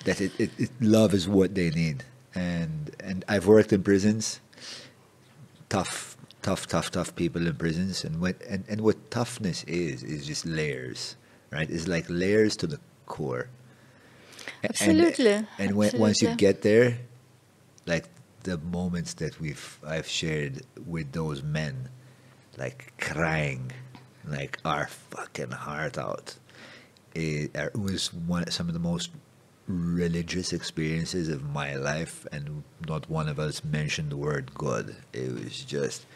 that 0.04 0.20
it, 0.20 0.32
it, 0.38 0.50
it 0.58 0.70
love 0.80 1.12
is 1.12 1.28
what 1.28 1.54
they 1.54 1.70
need. 1.70 2.04
And 2.34 2.94
and 3.00 3.24
I've 3.28 3.46
worked 3.46 3.72
in 3.72 3.82
prisons, 3.82 4.40
tough, 5.68 6.16
tough, 6.40 6.66
tough, 6.66 6.90
tough 6.90 7.14
people 7.14 7.46
in 7.46 7.54
prisons, 7.56 8.04
and 8.04 8.20
what 8.20 8.36
and, 8.48 8.64
and 8.68 8.80
what 8.80 9.10
toughness 9.10 9.64
is 9.64 10.02
is 10.02 10.26
just 10.26 10.46
layers, 10.46 11.16
right? 11.50 11.68
It's 11.68 11.86
like 11.88 12.06
layers 12.08 12.56
to 12.58 12.66
the 12.66 12.80
core. 13.06 13.48
A- 14.62 14.66
and- 14.66 14.70
Absolutely, 14.70 15.46
And, 15.58 15.76
when, 15.76 15.98
once 15.98 16.22
you 16.22 16.34
get 16.36 16.62
there, 16.62 16.98
like 17.86 18.04
the 18.42 18.58
moments 18.58 19.14
that 19.14 19.40
we've 19.40 19.78
I've 19.86 20.08
shared 20.08 20.62
with 20.86 21.12
those 21.12 21.42
men, 21.42 21.88
like 22.56 22.92
crying, 22.98 23.72
like 24.26 24.58
our 24.64 24.86
fucking 24.86 25.50
heart 25.50 25.98
out. 25.98 26.36
It, 27.14 27.50
it 27.54 27.76
was 27.76 28.12
one 28.12 28.50
some 28.50 28.68
of 28.68 28.74
the 28.74 28.80
most 28.80 29.10
religious 29.66 30.52
experiences 30.52 31.28
of 31.28 31.42
my 31.44 31.74
life, 31.74 32.26
and 32.32 32.62
not 32.86 33.08
one 33.10 33.28
of 33.28 33.38
us 33.38 33.62
mentioned 33.64 34.10
the 34.10 34.16
word 34.16 34.54
God. 34.54 34.96
It 35.12 35.32
was 35.32 35.64
just 35.64 36.06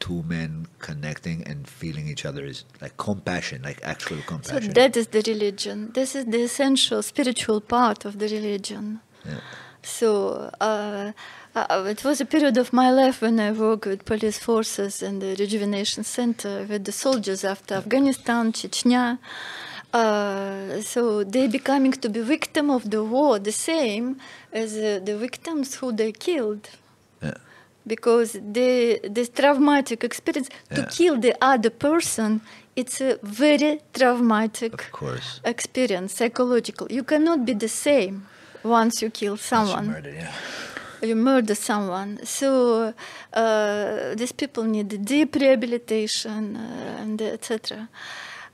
two 0.00 0.22
men 0.24 0.66
connecting 0.80 1.42
and 1.46 1.66
feeling 1.66 2.08
each 2.08 2.24
other's 2.26 2.64
like 2.80 2.96
compassion, 2.96 3.62
like 3.62 3.80
actual 3.82 4.18
compassion. 4.26 4.62
So 4.62 4.72
that 4.72 4.96
is 4.96 5.06
the 5.08 5.22
religion. 5.26 5.92
This 5.92 6.14
is 6.14 6.26
the 6.26 6.42
essential 6.42 7.02
spiritual 7.02 7.60
part 7.60 8.04
of 8.04 8.18
the 8.18 8.28
religion. 8.28 9.00
Yeah. 9.24 9.40
So 9.82 10.50
uh, 10.60 11.12
uh, 11.54 11.84
it 11.88 12.04
was 12.04 12.20
a 12.20 12.24
period 12.24 12.56
of 12.56 12.72
my 12.72 12.90
life 12.90 13.22
when 13.22 13.38
I 13.40 13.52
worked 13.52 13.86
with 13.86 14.04
police 14.04 14.38
forces 14.38 15.02
and 15.02 15.20
the 15.22 15.36
rejuvenation 15.38 16.02
center 16.04 16.66
with 16.68 16.84
the 16.84 16.92
soldiers 16.92 17.44
after 17.44 17.74
Afghanistan, 17.76 18.52
Chechnya. 18.52 19.18
Uh, 19.92 20.80
so 20.80 21.22
they 21.22 21.46
becoming 21.46 21.92
to 21.92 22.08
be 22.08 22.20
victim 22.20 22.68
of 22.70 22.90
the 22.90 23.04
war, 23.04 23.38
the 23.38 23.52
same 23.52 24.16
as 24.52 24.76
uh, 24.76 24.98
the 25.04 25.16
victims 25.16 25.76
who 25.76 25.92
they 25.92 26.10
killed 26.12 26.68
Yeah. 27.22 27.34
because 27.86 28.32
the 28.58 28.98
this 29.16 29.28
traumatic 29.40 30.02
experience 30.10 30.48
to 30.76 30.82
kill 30.96 31.14
the 31.26 31.34
other 31.52 31.70
person 31.70 32.40
it's 32.80 33.00
a 33.00 33.18
very 33.22 33.72
traumatic 33.98 34.72
experience 35.44 36.10
psychological 36.18 36.86
you 36.90 37.04
cannot 37.12 37.38
be 37.48 37.54
the 37.54 37.68
same 37.68 38.14
once 38.62 38.94
you 39.02 39.10
kill 39.20 39.36
someone 39.52 39.86
Murder, 39.86 40.14
yeah. 40.22 40.32
You 41.04 41.16
murder 41.16 41.54
someone. 41.54 42.18
So 42.24 42.94
uh, 43.32 44.14
these 44.14 44.32
people 44.32 44.64
need 44.64 45.04
deep 45.04 45.34
rehabilitation 45.36 46.56
uh, 46.56 47.02
and 47.02 47.20
etc 47.20 47.88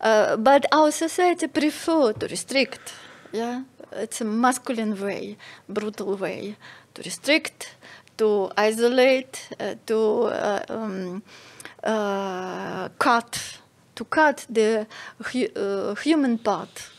uh, 0.01 0.37
but 0.37 0.67
our 0.73 0.91
society 0.91 1.47
prefer 1.47 2.12
to 2.12 2.27
restrict 2.27 2.95
yeah? 3.33 3.62
It's 3.93 4.20
a 4.20 4.25
masculine 4.25 5.01
way 5.01 5.37
brutal 5.69 6.17
way 6.17 6.57
to 6.95 7.03
restrict 7.03 7.77
to 8.19 8.51
isolate 8.57 9.49
uh, 9.59 9.75
to 9.87 9.99
uh, 10.25 10.65
um, 10.69 11.23
uh, 11.83 12.89
cut 12.99 13.59
to 13.95 14.05
cut 14.05 14.47
the 14.49 14.87
hu- 15.33 15.95
human 16.03 16.39
part 16.39 16.91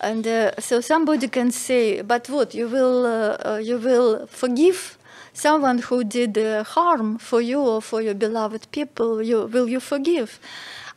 and 0.00 0.26
uh, 0.26 0.52
so 0.58 0.80
somebody 0.80 1.28
can 1.28 1.50
say, 1.50 2.02
but 2.02 2.28
what 2.28 2.54
you 2.54 2.68
will 2.68 3.06
uh, 3.06 3.36
uh, 3.44 3.60
you 3.62 3.78
will 3.78 4.26
forgive 4.26 4.98
someone 5.32 5.78
who 5.78 6.04
did 6.04 6.36
uh, 6.38 6.64
harm 6.64 7.18
for 7.18 7.40
you 7.40 7.60
or 7.60 7.80
for 7.82 8.00
your 8.02 8.14
beloved 8.14 8.70
people? 8.72 9.22
You 9.22 9.46
will 9.46 9.68
you 9.68 9.80
forgive? 9.80 10.40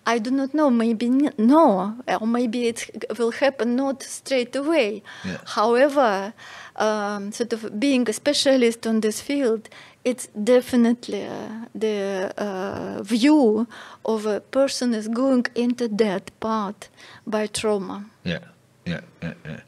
I 0.05 0.19
do 0.19 0.31
not 0.31 0.53
know. 0.53 0.69
Maybe 0.69 1.09
no, 1.37 1.95
or 2.19 2.27
maybe 2.27 2.67
it 2.67 3.05
will 3.17 3.31
happen 3.31 3.75
not 3.75 4.03
straight 4.03 4.55
away. 4.55 5.01
Yeah. 5.23 5.37
However, 5.45 6.33
um, 6.75 7.31
sort 7.31 7.53
of 7.53 7.79
being 7.79 8.09
a 8.09 8.13
specialist 8.13 8.85
on 8.85 8.99
this 8.99 9.21
field, 9.21 9.69
it's 10.03 10.27
definitely 10.27 11.25
uh, 11.25 11.67
the 11.73 12.33
uh, 12.37 13.01
view 13.03 13.65
of 14.03 14.25
a 14.25 14.41
person 14.41 14.93
is 14.93 15.07
going 15.07 15.45
into 15.55 15.87
that 15.87 16.31
part 16.39 16.89
by 17.25 17.47
trauma. 17.47 18.05
Yeah, 18.25 18.39
yeah, 18.85 19.01
yeah, 19.21 19.33
yeah. 19.45 19.59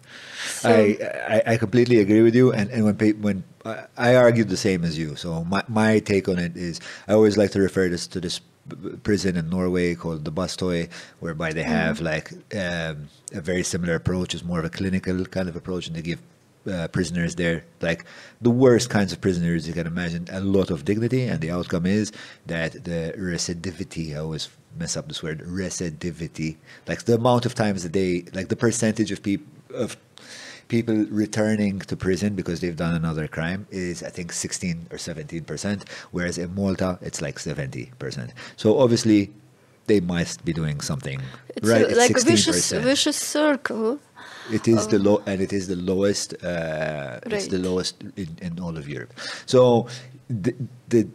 So- 0.47 0.69
I, 0.69 0.97
I 1.35 1.53
I 1.53 1.57
completely 1.57 1.99
agree 1.99 2.21
with 2.21 2.35
you, 2.35 2.51
and 2.53 2.69
and 2.71 2.83
when 2.85 2.95
pe- 2.95 3.13
when 3.13 3.43
I, 3.65 3.85
I 3.97 4.15
argued 4.15 4.49
the 4.49 4.57
same 4.57 4.83
as 4.83 4.97
you. 4.97 5.15
So 5.15 5.43
my 5.45 5.63
my 5.67 5.99
take 5.99 6.27
on 6.29 6.39
it 6.39 6.55
is 6.57 6.79
I 7.07 7.13
always 7.13 7.37
like 7.37 7.51
to 7.51 7.59
refer 7.61 7.89
this 7.89 8.07
to 8.07 8.19
this 8.19 8.41
prison 9.03 9.37
in 9.37 9.49
Norway 9.49 9.93
called 9.95 10.25
the 10.25 10.31
Bastøy, 10.31 10.89
whereby 11.19 11.53
they 11.53 11.63
have 11.63 12.01
like 12.01 12.31
um, 12.55 13.09
a 13.33 13.41
very 13.41 13.63
similar 13.63 13.95
approach. 13.95 14.33
It's 14.33 14.43
more 14.43 14.59
of 14.59 14.65
a 14.65 14.69
clinical 14.69 15.23
kind 15.25 15.47
of 15.49 15.55
approach, 15.55 15.87
and 15.87 15.95
they 15.95 16.01
give. 16.01 16.21
Uh, 16.67 16.87
prisoners 16.87 17.35
there, 17.35 17.63
like 17.79 18.03
the 18.41 18.49
worst 18.49 18.89
kinds 18.89 19.13
of 19.13 19.21
prisoners 19.21 19.67
you 19.67 19.73
can 19.75 19.85
imagine, 19.85 20.25
a 20.31 20.39
lot 20.39 20.71
of 20.71 20.83
dignity, 20.83 21.21
and 21.27 21.39
the 21.39 21.51
outcome 21.51 21.85
is 21.85 22.11
that 22.47 22.71
the 22.85 23.13
recidivity, 23.19 24.15
I 24.15 24.17
always 24.17 24.49
mess 24.77 24.95
up 24.97 25.07
this 25.07 25.21
word, 25.23 25.39
recidivity, 25.41 26.57
like 26.87 27.03
the 27.05 27.15
amount 27.15 27.45
of 27.45 27.53
times 27.55 27.83
that 27.83 27.93
they, 27.93 28.25
like 28.33 28.49
the 28.49 28.55
percentage 28.55 29.11
of 29.11 29.21
people 29.23 29.47
of 29.73 29.97
people 30.67 30.95
returning 31.09 31.79
to 31.79 31.95
prison 31.95 32.33
because 32.35 32.59
they've 32.61 32.75
done 32.77 32.95
another 32.95 33.27
crime 33.27 33.67
is 33.71 34.01
I 34.03 34.09
think 34.09 34.31
16 34.31 34.87
or 34.91 34.97
17 34.97 35.43
percent, 35.43 35.85
whereas 36.11 36.37
in 36.37 36.53
Malta 36.55 36.97
it's 37.01 37.21
like 37.21 37.37
70 37.39 37.91
percent. 37.99 38.33
So 38.55 38.79
obviously 38.79 39.31
they 39.87 39.99
must 39.99 40.43
be 40.43 40.51
doing 40.53 40.81
something 40.81 41.21
It's 41.55 41.67
right. 41.67 41.81
a- 41.83 41.89
It's 41.89 41.97
like 41.99 42.17
a 42.17 42.21
vicious, 42.21 42.71
vicious 42.71 43.15
circle. 43.17 43.99
it 44.51 44.67
is 44.67 44.87
the 44.87 44.97
low, 44.97 45.21
and 45.27 45.41
it 45.41 45.53
is 45.53 45.67
the 45.67 45.75
lowest. 45.75 46.33
Uh, 46.43 47.19
It's 47.25 47.47
the 47.47 47.59
lowest 47.59 48.01
in, 48.17 48.29
in 48.41 48.59
all 48.59 48.77
of 48.77 48.87
Europe. 48.89 49.13
So 49.45 49.87
the, 50.29 50.55
the 50.89 51.07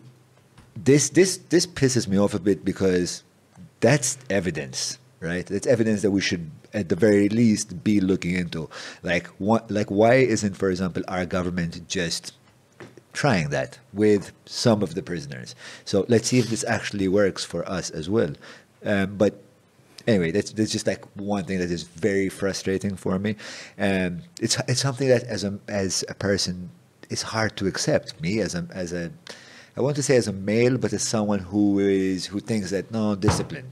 this 0.84 1.10
this 1.10 1.38
this 1.48 1.66
pisses 1.66 2.06
me 2.06 2.16
off 2.18 2.34
a 2.34 2.38
bit 2.38 2.64
because 2.64 3.24
that's 3.80 4.18
evidence, 4.28 4.98
right? 5.20 5.46
That's 5.46 5.66
evidence 5.66 6.02
that 6.02 6.10
we 6.10 6.20
should, 6.20 6.50
at 6.72 6.88
the 6.88 6.96
very 6.96 7.28
least, 7.28 7.82
be 7.82 8.00
looking 8.00 8.34
into. 8.34 8.68
Like 9.02 9.26
what? 9.38 9.70
Like 9.70 9.90
why 9.90 10.14
isn't, 10.14 10.54
for 10.54 10.70
example, 10.70 11.02
our 11.08 11.26
government 11.26 11.88
just 11.88 12.34
trying 13.12 13.50
that 13.50 13.78
with 13.92 14.32
some 14.46 14.82
of 14.82 14.94
the 14.94 15.02
prisoners? 15.02 15.54
So 15.84 16.04
let's 16.08 16.28
see 16.28 16.38
if 16.38 16.48
this 16.48 16.64
actually 16.64 17.08
works 17.08 17.44
for 17.44 17.68
us 17.68 17.90
as 17.90 18.08
well. 18.08 18.34
Um, 18.84 19.16
but 19.16 19.42
anyway, 20.06 20.30
that's 20.30 20.52
that's 20.52 20.72
just 20.72 20.86
like 20.86 21.04
one 21.16 21.44
thing 21.44 21.58
that 21.58 21.70
is 21.70 21.84
very 21.84 22.28
frustrating 22.28 22.96
for 22.96 23.18
me. 23.18 23.36
Um, 23.78 24.22
it's 24.40 24.58
it's 24.68 24.80
something 24.80 25.08
that 25.08 25.24
as 25.24 25.44
a 25.44 25.58
as 25.68 26.04
a 26.08 26.14
person, 26.14 26.70
it's 27.08 27.22
hard 27.22 27.56
to 27.56 27.66
accept. 27.66 28.20
Me 28.20 28.40
as 28.40 28.54
a 28.54 28.66
as 28.72 28.92
a 28.92 29.10
I 29.76 29.80
want 29.80 29.96
to 29.96 30.02
say 30.02 30.16
as 30.16 30.28
a 30.28 30.32
male, 30.32 30.78
but 30.78 30.92
as 30.92 31.02
someone 31.02 31.38
who 31.38 31.78
is 31.78 32.26
who 32.26 32.40
thinks 32.40 32.70
that 32.70 32.90
no 32.90 33.14
discipline, 33.14 33.70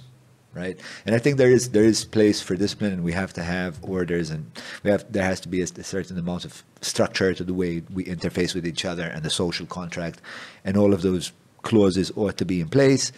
right? 0.55 0.78
And 1.05 1.15
I 1.15 1.18
think 1.18 1.36
there 1.36 1.51
is 1.51 1.70
there 1.70 1.85
is 1.85 2.05
place 2.05 2.41
for 2.41 2.57
discipline, 2.57 2.93
and 2.93 3.05
we 3.05 3.12
have 3.12 3.33
to 3.35 3.43
have 3.43 3.78
orders, 3.83 4.31
and 4.31 4.51
we 4.83 4.91
have 4.91 5.10
there 5.12 5.25
has 5.25 5.41
to 5.41 5.49
be 5.49 5.60
a, 5.60 5.65
a 5.65 5.85
certain 5.85 6.18
amount 6.18 6.44
of 6.44 6.62
structure 6.81 7.35
to 7.35 7.44
the 7.44 7.55
way 7.55 7.83
we 7.93 8.05
interface 8.05 8.55
with 8.55 8.67
each 8.67 8.85
other 8.85 9.05
and 9.05 9.23
the 9.23 9.31
social 9.31 9.67
contract, 9.67 10.20
and 10.65 10.77
all 10.77 10.93
of 10.93 11.02
those 11.02 11.33
clauses 11.62 12.12
ought 12.17 12.36
to 12.39 12.44
be 12.44 12.60
in 12.60 12.68
place. 12.68 13.12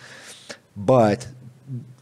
But 0.76 1.28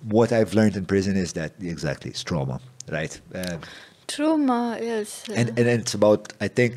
what 0.02 0.32
I've 0.32 0.54
learned 0.54 0.76
in 0.76 0.86
prison 0.86 1.16
is 1.16 1.32
that 1.34 1.52
exactly 1.60 2.10
it's 2.10 2.22
trauma, 2.22 2.60
right? 2.90 3.20
Um, 3.34 3.60
Trauma, 4.06 4.78
yes. 4.80 5.24
and 5.34 5.50
and 5.50 5.68
it's 5.68 5.94
about 5.94 6.32
I 6.40 6.48
think 6.48 6.76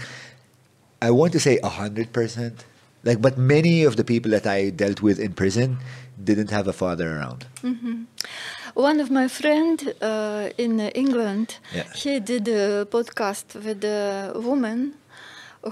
I 1.01 1.11
want 1.11 1.31
to 1.33 1.39
say 1.39 1.59
a 1.63 1.69
hundred 1.69 2.11
percent. 2.11 2.65
Like, 3.03 3.19
but 3.21 3.37
many 3.37 3.83
of 3.83 3.95
the 3.95 4.03
people 4.03 4.31
that 4.31 4.45
I 4.45 4.69
dealt 4.69 5.01
with 5.01 5.19
in 5.19 5.33
prison 5.33 5.77
didn't 6.23 6.51
have 6.51 6.67
a 6.67 6.73
father 6.73 7.17
around. 7.17 7.47
One 8.75 8.99
of 8.99 9.09
my 9.09 9.27
friend 9.27 9.93
uh, 10.01 10.49
in 10.57 10.79
England, 10.79 11.57
Yeah. 11.73 11.91
he 11.95 12.19
did 12.19 12.47
a 12.47 12.85
podcast 12.85 13.55
with 13.65 13.83
a 13.83 14.33
woman 14.35 14.93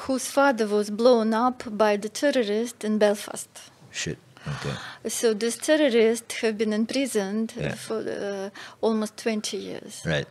whose 0.02 0.26
father 0.28 0.68
was 0.68 0.90
blown 0.90 1.34
up 1.34 1.64
by 1.78 1.98
the 1.98 2.10
terrorist 2.10 2.84
in 2.84 2.98
Belfast. 2.98 3.50
Shit. 3.92 4.18
Okay. 4.48 4.76
So 5.10 5.34
this 5.34 5.58
terrorists 5.58 6.36
have 6.42 6.58
been 6.58 6.74
imprisoned 6.74 7.54
Yeah. 7.56 7.76
for 7.76 7.98
uh, 8.00 8.50
almost 8.82 9.18
20 9.18 9.58
years. 9.58 10.02
Right. 10.06 10.28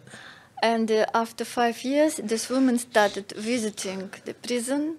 And 0.63 0.91
uh, 0.91 1.07
after 1.15 1.45
five 1.45 1.85
years, 1.85 2.17
this 2.17 2.49
woman 2.51 2.79
started 2.79 3.33
visiting 3.37 4.11
the 4.25 4.35
prison, 4.35 4.97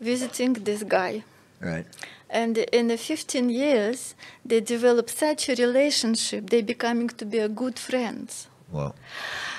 visiting 0.00 0.52
this 0.54 0.82
guy. 0.84 1.24
Right. 1.62 1.86
And 2.28 2.58
in 2.58 2.88
the 2.88 2.96
15 2.96 3.48
years, 3.50 4.14
they 4.44 4.60
developed 4.60 5.10
such 5.10 5.48
a 5.48 5.54
relationship, 5.54 6.50
they 6.50 6.62
becoming 6.62 7.08
to 7.08 7.24
be 7.24 7.38
a 7.38 7.48
good 7.48 7.78
friends. 7.78 8.48
Wow. 8.70 8.94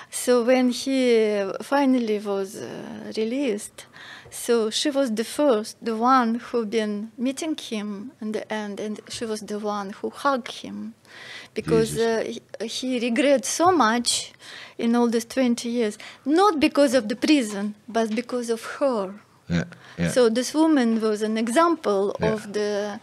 So 0.10 0.44
when 0.44 0.70
he 0.70 1.38
uh, 1.38 1.54
finally 1.62 2.20
was 2.20 2.56
uh, 2.58 3.12
released, 3.16 3.86
so 4.30 4.70
she 4.70 4.90
was 4.90 5.12
the 5.12 5.24
first, 5.24 5.78
the 5.82 5.96
one 5.96 6.36
who 6.36 6.66
been 6.66 7.12
meeting 7.18 7.56
him 7.56 8.12
in 8.20 8.32
the 8.32 8.52
end, 8.52 8.80
and 8.80 9.00
she 9.10 9.26
was 9.26 9.42
the 9.42 9.60
one 9.60 9.92
who 9.92 10.10
hugged 10.10 10.52
him, 10.52 10.96
because 11.54 11.98
uh, 11.98 12.24
he, 12.60 12.68
he 12.68 13.00
regret 13.00 13.46
so 13.46 13.72
much 13.72 14.34
in 14.78 14.96
all 14.96 15.08
these 15.08 15.26
20 15.26 15.70
years, 15.70 15.98
not 16.26 16.60
because 16.60 16.96
of 16.96 17.08
the 17.08 17.16
prison, 17.16 17.76
but 17.88 18.14
because 18.16 18.50
of 18.50 18.64
her. 18.80 19.14
Yeah. 19.54 19.64
Yeah. 20.00 20.12
So 20.16 20.30
this 20.30 20.54
woman 20.54 20.90
was 21.02 21.22
an 21.22 21.38
example 21.38 22.04
Yeah. 22.20 22.34
of 22.34 22.40
the 22.54 23.00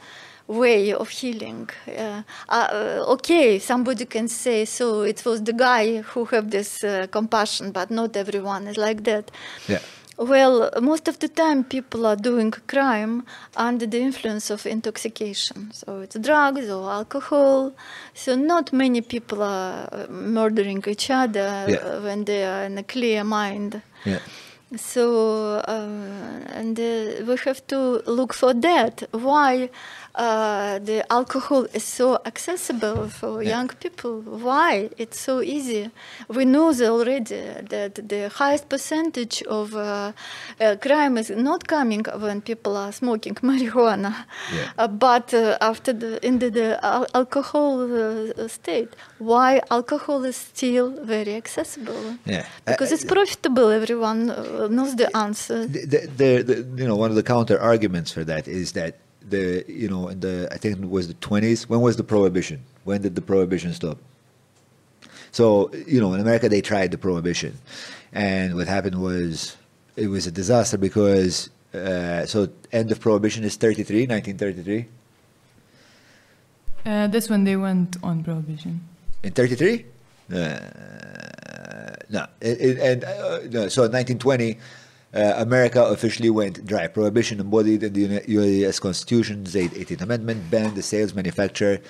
way 0.47 0.93
of 1.03 1.09
healing. 1.21 1.69
Uh, 1.87 2.23
uh, 2.49 3.05
okay, 3.15 3.59
somebody 3.61 4.05
can 4.07 4.29
say, 4.29 4.65
so 4.65 5.03
it 5.13 5.25
was 5.25 5.39
the 5.51 5.53
guy 5.53 6.03
who 6.15 6.25
have 6.35 6.47
this 6.51 6.83
uh, 6.85 7.07
compassion, 7.11 7.71
but 7.73 7.89
not 7.91 8.17
everyone 8.17 8.67
is 8.71 8.77
like 8.77 9.01
that. 9.05 9.31
yeah. 9.69 9.79
Well, 10.19 10.69
most 10.83 11.09
of 11.09 11.19
the 11.19 11.29
time 11.29 11.65
people 11.65 12.05
are 12.05 12.17
doing 12.17 12.51
crime 12.67 13.23
under 13.57 13.87
the 13.87 14.01
influence 14.01 14.51
of 14.51 14.67
intoxication. 14.67 15.71
So 15.73 16.01
it's 16.01 16.17
drugs 16.19 16.69
or 16.69 16.91
alcohol. 16.91 17.73
So 18.15 18.37
not 18.37 18.71
many 18.73 19.01
people 19.01 19.43
are 19.43 19.89
uh, 19.93 20.07
murdering 20.11 20.85
each 20.87 21.09
other 21.11 21.65
Yeah. 21.69 22.01
when 22.05 22.25
they 22.25 22.45
are 22.45 22.65
in 22.67 22.77
a 22.77 22.83
clear 22.83 23.25
mind. 23.25 23.81
Yeah. 24.05 24.19
So, 24.77 25.57
uh, 25.67 26.45
and 26.53 26.79
uh, 26.79 27.25
we 27.27 27.37
have 27.45 27.67
to 27.69 28.03
look 28.07 28.33
for 28.33 28.55
that. 28.55 29.03
Why 29.11 29.69
uh, 30.25 30.79
the 30.91 30.99
alcohol 31.19 31.63
is 31.79 31.85
so 31.99 32.07
accessible 32.31 33.01
for 33.21 33.33
Yeah. 33.43 33.51
young 33.55 33.69
people? 33.85 34.15
Why 34.49 34.73
it's 35.03 35.21
so 35.29 35.35
easy? 35.57 35.83
We 36.37 36.45
know 36.55 36.67
already 36.95 37.43
that 37.75 37.93
the 38.13 38.23
highest 38.41 38.65
percentage 38.75 39.37
of 39.59 39.67
uh, 39.75 39.83
uh, 40.61 40.77
crime 40.87 41.15
is 41.23 41.31
not 41.49 41.61
coming 41.77 42.03
when 42.25 42.37
people 42.51 42.73
are 42.85 42.93
smoking 42.93 43.35
marijuana, 43.51 44.13
Yeah. 44.57 44.83
uh, 44.83 44.89
but 45.09 45.27
uh, 45.35 45.71
after 45.71 45.93
the 46.03 46.11
in 46.29 46.35
the, 46.43 46.49
the 46.59 46.69
al- 46.93 47.11
alcohol 47.21 47.73
uh, 47.83 48.49
state. 48.59 48.91
Why 49.33 49.51
alcohol 49.79 50.21
is 50.31 50.37
still 50.55 50.89
very 51.15 51.35
accessible? 51.43 52.03
Yeah. 52.35 52.45
because 52.71 52.91
it's 52.95 53.05
profitable. 53.17 53.69
Everyone 53.81 54.21
uh, 54.31 54.69
knows 54.77 54.93
the 55.03 55.09
answer. 55.27 55.59
the, 55.67 55.83
the, 56.21 56.31
the, 56.51 56.57
you 56.81 56.87
know, 56.89 56.97
one 57.05 57.11
of 57.15 57.17
the 57.21 57.27
counter 57.35 57.57
arguments 57.73 58.11
for 58.17 58.25
that 58.33 58.45
is 58.49 58.73
that 58.81 58.93
the, 59.31 59.65
you 59.69 59.89
know, 59.89 60.09
in 60.09 60.21
the, 60.21 60.49
I 60.53 60.57
think 60.57 60.79
it 60.79 60.89
was 60.89 61.09
the 61.09 61.15
20s, 61.15 61.69
when 61.69 61.81
was 61.81 61.97
the 61.97 62.05
prohibition? 62.05 62.63
When 62.85 63.03
did 63.03 63.15
the 63.15 63.23
prohibition 63.23 63.73
stop? 63.73 63.99
So, 65.33 65.73
you 65.87 66.01
know, 66.01 66.13
in 66.15 66.21
America, 66.21 66.49
they 66.49 66.61
tried 66.61 66.91
the 66.91 66.99
prohibition. 66.99 67.59
And 68.13 68.57
what 68.57 68.67
happened 68.67 69.01
was, 69.01 69.57
it 69.97 70.09
was 70.09 70.27
a 70.27 70.31
disaster 70.31 70.79
because, 70.79 71.51
uh, 71.75 72.27
so 72.27 72.49
end 72.73 72.91
of 72.91 73.01
prohibition 73.01 73.45
is 73.45 73.57
33, 73.57 74.07
1933. 74.07 74.87
Uh, 76.85 77.07
that's 77.09 77.29
when 77.29 77.45
they 77.45 77.57
went 77.57 77.97
on 78.03 78.25
prohibition. 78.25 78.81
In 79.23 79.33
33? 79.33 79.85
Uh, 80.33 80.59
no. 82.09 82.27
It, 82.41 82.61
it, 82.61 82.79
and, 82.79 83.05
uh, 83.05 83.39
no. 83.51 83.69
So 83.69 83.83
1920, 83.83 84.59
uh, 85.13 85.35
America 85.37 85.85
officially 85.85 86.31
went 86.31 86.65
dry. 86.65 86.87
Prohibition 86.87 87.41
embodied 87.41 87.83
in 87.83 87.93
the 87.93 88.23
U.S. 88.29 88.79
Constitution's 88.79 89.55
18th 89.55 90.01
Amendment 90.03 90.51
banned 90.51 90.77
the 90.77 90.83
sales, 90.83 91.15
manufacture, 91.15 91.81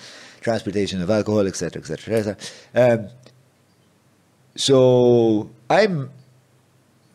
transportation 0.41 1.03
of 1.03 1.11
alcohol, 1.11 1.47
etc., 1.47 1.83
etc. 1.83 2.37
etc. 2.75 3.11
So 4.57 5.51
I'm. 5.69 6.11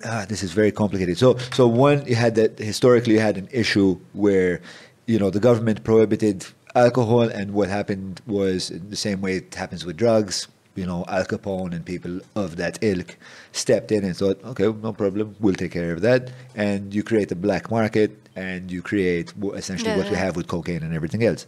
Ah, 0.04 0.26
this 0.28 0.44
is 0.44 0.52
very 0.52 0.72
complicated. 0.72 1.18
So, 1.18 1.38
so 1.54 1.68
one, 1.68 2.06
you 2.06 2.16
had 2.16 2.36
that 2.36 2.60
historically 2.60 3.14
you 3.14 3.20
had 3.20 3.38
an 3.38 3.48
issue 3.52 3.98
where, 4.14 4.62
you 5.08 5.18
know, 5.18 5.32
the 5.32 5.40
government 5.40 5.84
prohibited 5.84 6.46
alcohol, 6.76 7.22
and 7.22 7.54
what 7.54 7.70
happened 7.70 8.22
was 8.28 8.70
the 8.70 8.96
same 8.96 9.22
way 9.22 9.38
it 9.38 9.56
happens 9.56 9.86
with 9.86 9.98
drugs. 9.98 10.48
You 10.76 10.86
know, 10.86 11.06
Al 11.08 11.24
Capone 11.26 11.74
and 11.74 11.86
people 11.86 12.20
of 12.36 12.58
that 12.58 12.78
ilk 12.84 13.18
stepped 13.54 13.92
in 13.92 14.04
and 14.04 14.16
thought, 14.16 14.44
okay, 14.44 14.66
no 14.66 14.92
problem, 14.92 15.36
we'll 15.40 15.56
take 15.56 15.72
care 15.72 15.94
of 15.94 16.02
that. 16.02 16.32
And 16.56 16.94
you 16.94 17.02
create 17.02 17.32
a 17.32 17.36
black 17.36 17.72
market, 17.72 18.12
and 18.36 18.72
you 18.72 18.82
create 18.82 19.34
essentially 19.54 19.96
what 19.96 20.10
we 20.10 20.18
have 20.18 20.36
with 20.36 20.48
cocaine 20.48 20.84
and 20.84 20.94
everything 20.94 21.24
else. 21.24 21.48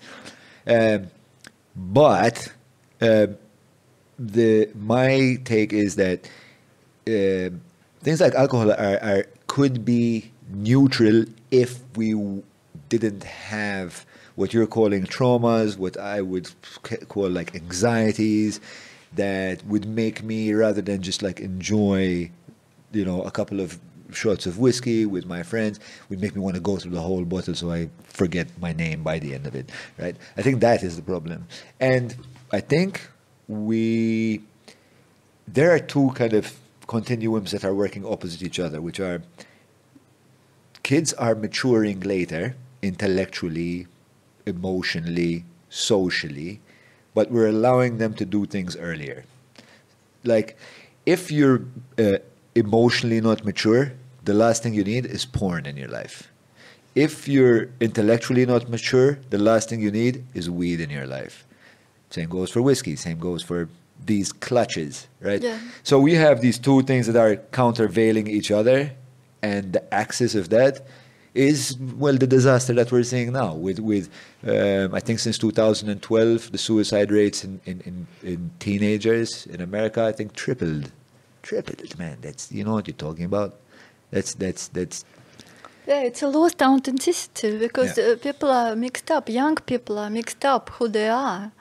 Um, 0.65 1.07
but 1.75 2.51
uh, 3.01 3.27
the 4.17 4.69
my 4.75 5.39
take 5.43 5.73
is 5.73 5.95
that 5.95 6.29
uh, 7.07 7.49
things 8.01 8.21
like 8.21 8.33
alcohol 8.35 8.71
are, 8.71 8.99
are 9.03 9.25
could 9.47 9.85
be 9.85 10.31
neutral 10.49 11.25
if 11.51 11.79
we 11.95 12.41
didn't 12.89 13.23
have 13.23 14.05
what 14.35 14.53
you're 14.53 14.67
calling 14.67 15.03
traumas, 15.03 15.77
what 15.77 15.97
I 15.97 16.21
would 16.21 16.49
call 17.07 17.29
like 17.29 17.55
anxieties, 17.55 18.59
that 19.17 19.65
would 19.65 19.85
make 19.85 20.23
me 20.23 20.53
rather 20.53 20.81
than 20.81 21.01
just 21.01 21.21
like 21.21 21.39
enjoy, 21.39 22.31
you 22.91 23.05
know, 23.05 23.21
a 23.21 23.31
couple 23.31 23.59
of 23.59 23.79
shots 24.13 24.45
of 24.45 24.57
whiskey 24.57 25.05
with 25.05 25.25
my 25.25 25.43
friends 25.43 25.79
would 26.09 26.21
make 26.21 26.33
me 26.33 26.41
want 26.41 26.55
to 26.55 26.61
go 26.61 26.77
through 26.77 26.91
the 26.91 27.01
whole 27.01 27.25
bottle 27.25 27.53
so 27.53 27.71
I 27.71 27.89
forget 28.03 28.47
my 28.61 28.71
name 28.71 29.03
by 29.03 29.19
the 29.19 29.33
end 29.33 29.45
of 29.45 29.55
it, 29.55 29.69
right? 29.97 30.15
I 30.37 30.41
think 30.41 30.61
that 30.61 30.83
is 30.83 30.95
the 30.95 31.01
problem. 31.01 31.47
And 31.79 32.15
I 32.51 32.61
think 32.61 33.01
we 33.47 34.41
there 35.47 35.71
are 35.71 35.79
two 35.79 36.11
kind 36.15 36.33
of 36.33 36.57
continuums 36.87 37.51
that 37.51 37.63
are 37.63 37.73
working 37.73 38.05
opposite 38.05 38.41
each 38.43 38.59
other, 38.59 38.81
which 38.81 38.99
are 38.99 39.21
kids 40.83 41.13
are 41.13 41.35
maturing 41.35 41.99
later 42.01 42.55
intellectually, 42.81 43.87
emotionally, 44.45 45.43
socially, 45.69 46.61
but 47.17 47.31
we're 47.31 47.51
allowing 47.57 47.97
them 47.97 48.13
to 48.13 48.25
do 48.25 48.45
things 48.45 48.71
earlier. 48.89 49.25
Like, 50.23 50.49
if 51.15 51.31
you're 51.31 51.61
uh, 51.97 52.19
emotionally 52.53 53.21
not 53.21 53.43
mature, 53.43 53.83
the 54.29 54.35
last 54.43 54.61
thing 54.61 54.75
you 54.79 54.83
need 54.83 55.03
is 55.07 55.25
porn 55.25 55.65
in 55.65 55.75
your 55.81 55.91
life. 55.99 56.15
If 56.93 57.27
you're 57.27 57.69
intellectually 57.79 58.45
not 58.45 58.69
mature, 58.69 59.17
the 59.31 59.41
last 59.49 59.67
thing 59.67 59.79
you 59.81 59.89
need 59.89 60.15
is 60.35 60.47
weed 60.47 60.79
in 60.79 60.91
your 60.91 61.07
life. 61.07 61.35
Same 62.11 62.29
goes 62.29 62.51
for 62.51 62.61
whiskey. 62.61 62.95
Same 62.95 63.17
goes 63.17 63.41
for 63.41 63.67
these 64.11 64.31
clutches, 64.31 65.07
right? 65.19 65.41
Yeah. 65.41 65.57
So 65.81 65.99
we 65.99 66.13
have 66.25 66.41
these 66.41 66.59
two 66.59 66.83
things 66.83 67.07
that 67.07 67.15
are 67.25 67.37
countervailing 67.51 68.27
each 68.27 68.51
other, 68.51 68.91
and 69.41 69.73
the 69.73 69.83
axis 69.91 70.35
of 70.35 70.49
that 70.49 70.85
is 71.37 71.77
well 72.03 72.17
the 72.17 72.27
disaster 72.27 72.73
that 72.73 72.91
we're 72.91 73.03
seeing 73.03 73.31
now. 73.33 73.53
With 73.53 73.79
with 73.79 74.09
um, 74.45 74.93
I 74.93 74.99
think 74.99 75.19
since 75.19 75.37
2012, 75.37 76.51
the 76.51 76.57
suicide 76.57 77.11
rates 77.11 77.43
in, 77.43 77.59
in, 77.65 77.81
in, 77.81 78.07
in 78.23 78.51
teenagers 78.59 79.45
in 79.47 79.61
America 79.61 80.03
I 80.03 80.11
think 80.11 80.33
tripled, 80.33 80.91
tripled. 81.43 81.97
Man, 81.99 82.17
that's 82.21 82.51
you 82.51 82.63
know 82.63 82.73
what 82.73 82.87
you're 82.87 82.95
talking 83.07 83.25
about. 83.25 83.51
That's 84.11 84.33
that's 84.33 84.67
that's 84.69 85.05
Yeah, 85.87 86.01
it's 86.09 86.21
a 86.23 86.27
lost 86.27 86.61
authenticity 86.61 87.57
because 87.57 87.97
Yeah. 87.97 88.13
uh, 88.13 88.15
people 88.27 88.49
are 88.51 88.75
mixed 88.75 89.09
up. 89.11 89.29
Young 89.29 89.55
people 89.71 89.95
are 90.03 90.09
mixed 90.09 90.43
up 90.53 90.69
who 90.75 90.87
they 90.89 91.09
are. 91.09 91.51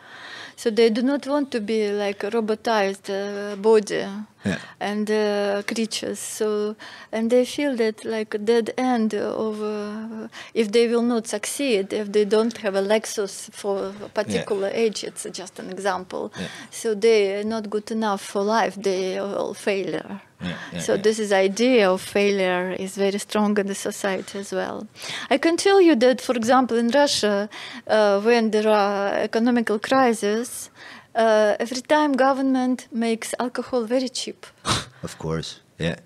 So 0.56 0.70
they 0.70 0.88
do 0.90 1.02
not 1.02 1.26
want 1.26 1.50
to 1.52 1.60
be 1.60 1.80
like 1.92 2.20
robotized 2.36 3.06
uh, 3.10 3.56
body 3.56 4.04
Yeah. 4.46 4.58
and 4.80 5.10
uh, 5.10 5.62
creatures. 5.66 6.18
So 6.18 6.76
and 7.12 7.30
they 7.30 7.44
feel 7.44 7.76
that 7.76 8.04
like 8.04 8.34
a 8.34 8.38
dead 8.38 8.72
end 8.78 9.14
of 9.14 9.62
uh, 9.62 10.28
if 10.54 10.72
they 10.72 10.86
will 10.88 11.02
not 11.02 11.26
succeed, 11.26 11.92
if 11.92 12.12
they 12.12 12.24
don't 12.24 12.56
have 12.58 12.74
a 12.74 12.82
Lexus 12.82 13.50
for 13.52 13.92
a 14.04 14.08
particular 14.08 14.70
age. 14.72 15.04
It's 15.04 15.26
just 15.32 15.58
an 15.58 15.70
example. 15.70 16.32
Yeah. 16.38 16.48
So 16.70 16.94
they 16.94 17.40
are 17.40 17.44
not 17.44 17.70
good 17.70 17.90
enough 17.90 18.22
for 18.22 18.42
life. 18.42 18.74
They 18.76 19.18
are 19.18 19.34
all 19.36 19.54
failure. 19.54 20.20
Yeah, 20.40 20.56
yeah, 20.72 20.80
so 20.80 20.94
yeah. 20.94 21.02
this 21.02 21.18
is 21.18 21.32
idea 21.32 21.90
of 21.90 22.02
failure 22.02 22.76
is 22.78 22.94
very 22.96 23.18
strong 23.18 23.58
in 23.58 23.66
the 23.66 23.74
society 23.74 24.38
as 24.38 24.52
well. 24.52 24.86
I 25.30 25.38
can 25.38 25.56
tell 25.56 25.80
you 25.80 25.96
that, 25.96 26.20
for 26.20 26.36
example, 26.36 26.76
in 26.76 26.90
Russia, 26.90 27.48
uh, 27.86 28.20
when 28.20 28.50
there 28.50 28.68
are 28.68 29.14
economical 29.14 29.78
crises, 29.78 30.68
uh, 31.16 31.56
every 31.58 31.80
time 31.80 32.12
government 32.12 32.88
makes 32.92 33.34
alcohol 33.40 33.84
very 33.84 34.08
cheap. 34.08 34.46
Of 35.02 35.18
course. 35.18 35.60
Yeah. 35.78 35.96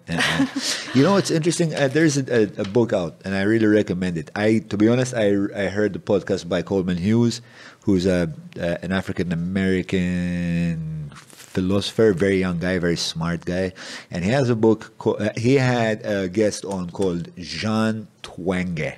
you 0.95 1.03
know, 1.03 1.17
it's 1.17 1.31
interesting. 1.31 1.75
Uh, 1.75 1.89
there's 1.89 2.19
a, 2.19 2.25
a, 2.27 2.43
a 2.63 2.65
book 2.65 2.93
out, 2.93 3.23
and 3.25 3.35
I 3.35 3.43
really 3.43 3.67
recommend 3.67 4.19
it. 4.19 4.29
I, 4.35 4.59
to 4.69 4.77
be 4.77 4.89
honest, 4.89 5.15
I, 5.15 5.29
I 5.55 5.69
heard 5.69 5.93
the 5.95 6.01
podcast 6.01 6.49
by 6.49 6.61
Coleman 6.63 6.99
Hughes, 6.99 7.41
who's 7.87 8.05
a, 8.05 8.29
uh, 8.61 8.77
an 8.83 8.93
African 8.93 9.33
American 9.33 10.90
philosopher, 11.51 12.13
very 12.13 12.39
young 12.39 12.59
guy, 12.61 12.79
very 12.79 12.97
smart 12.97 13.45
guy, 13.45 13.73
and 14.09 14.25
he 14.25 14.31
has 14.31 14.49
a 14.49 14.55
book. 14.55 14.93
Uh, 15.05 15.31
he 15.37 15.57
had 15.57 16.07
a 16.07 16.29
guest 16.29 16.65
on 16.65 16.91
called 16.91 17.29
Jean 17.37 18.07
Twenge, 18.23 18.95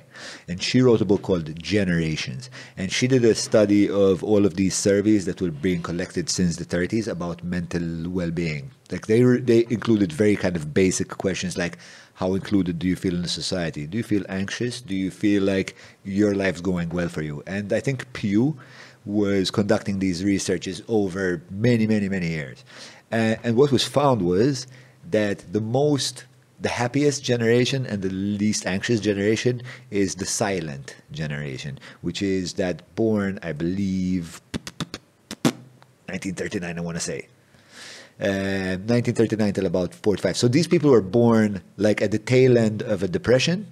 and 0.47 0.61
she 0.61 0.79
wrote 0.81 1.01
a 1.01 1.05
book 1.05 1.23
called 1.23 1.59
Generations, 1.59 2.51
and 2.77 2.91
she 2.91 3.07
did 3.07 3.25
a 3.25 3.33
study 3.33 3.89
of 3.89 4.23
all 4.23 4.45
of 4.45 4.55
these 4.55 4.75
surveys 4.75 5.25
that 5.25 5.41
were 5.41 5.49
being 5.49 5.81
collected 5.81 6.29
since 6.29 6.57
the 6.57 6.65
30s 6.65 7.07
about 7.07 7.43
mental 7.43 8.07
well-being. 8.09 8.69
Like 8.91 9.07
they 9.07 9.23
were, 9.23 9.39
they 9.39 9.65
included 9.71 10.11
very 10.13 10.35
kind 10.35 10.55
of 10.55 10.75
basic 10.75 11.09
questions 11.09 11.57
like 11.57 11.79
how 12.15 12.35
included 12.35 12.77
do 12.77 12.87
you 12.87 12.95
feel 12.95 13.15
in 13.15 13.27
society? 13.27 13.87
Do 13.87 13.97
you 13.97 14.03
feel 14.03 14.23
anxious? 14.29 14.81
Do 14.81 14.95
you 14.95 15.09
feel 15.09 15.41
like 15.41 15.75
your 16.03 16.35
life's 16.35 16.61
going 16.61 16.89
well 16.89 17.09
for 17.09 17.23
you? 17.23 17.41
And 17.47 17.73
I 17.73 17.79
think 17.79 18.13
Pew 18.13 18.59
was 19.05 19.51
conducting 19.51 19.99
these 19.99 20.23
researches 20.23 20.81
over 20.87 21.41
many, 21.49 21.87
many, 21.87 22.09
many 22.09 22.29
years. 22.29 22.63
Uh, 23.11 23.35
and 23.43 23.55
what 23.55 23.71
was 23.71 23.85
found 23.85 24.21
was 24.21 24.67
that 25.11 25.43
the 25.51 25.61
most, 25.61 26.25
the 26.59 26.69
happiest 26.69 27.23
generation 27.23 27.85
and 27.85 28.01
the 28.01 28.09
least 28.09 28.65
anxious 28.65 28.99
generation 28.99 29.61
is 29.91 30.15
the 30.15 30.25
silent 30.25 30.95
generation, 31.11 31.79
which 32.01 32.21
is 32.21 32.53
that 32.53 32.95
born, 32.95 33.39
I 33.43 33.51
believe, 33.51 34.41
1939, 36.07 36.77
I 36.77 36.81
want 36.81 36.97
to 36.97 37.03
say. 37.03 37.27
Uh, 38.19 38.77
1939 38.85 39.53
till 39.53 39.65
about 39.65 39.93
45. 39.93 40.37
So 40.37 40.47
these 40.47 40.67
people 40.67 40.91
were 40.91 41.01
born 41.01 41.61
like 41.77 42.01
at 42.01 42.11
the 42.11 42.19
tail 42.19 42.57
end 42.57 42.81
of 42.83 43.01
a 43.03 43.07
depression 43.07 43.67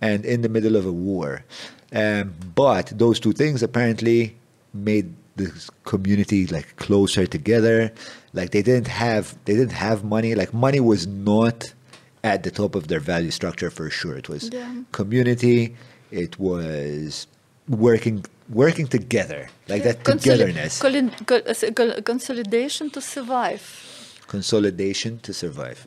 and 0.00 0.24
in 0.24 0.42
the 0.42 0.48
middle 0.48 0.76
of 0.76 0.84
a 0.84 0.92
war. 0.92 1.44
Um, 1.92 2.34
but 2.54 2.92
those 2.96 3.20
two 3.20 3.32
things 3.32 3.62
apparently 3.62 4.36
made 4.76 5.14
the 5.36 5.52
community 5.84 6.46
like 6.46 6.76
closer 6.76 7.26
together. 7.26 7.92
Like 8.32 8.50
they 8.50 8.62
didn't 8.62 8.88
have 8.88 9.36
they 9.44 9.54
didn't 9.54 9.72
have 9.88 10.04
money. 10.04 10.34
Like 10.34 10.52
money 10.54 10.80
was 10.80 11.06
not 11.06 11.72
at 12.24 12.42
the 12.42 12.50
top 12.50 12.74
of 12.74 12.88
their 12.88 13.00
value 13.00 13.30
structure 13.30 13.70
for 13.70 13.90
sure. 13.90 14.16
It 14.16 14.28
was 14.28 14.50
Yeah. 14.52 14.82
community. 14.92 15.76
It 16.10 16.38
was 16.38 17.26
working 17.68 18.24
working 18.48 18.86
together 18.86 19.48
like 19.68 19.82
that 19.82 20.04
togetherness 20.04 20.80
uh, 20.82 22.00
consolidation 22.04 22.90
to 22.90 23.00
survive. 23.00 23.62
consolidation 24.28 25.18
to 25.20 25.32
survive. 25.32 25.86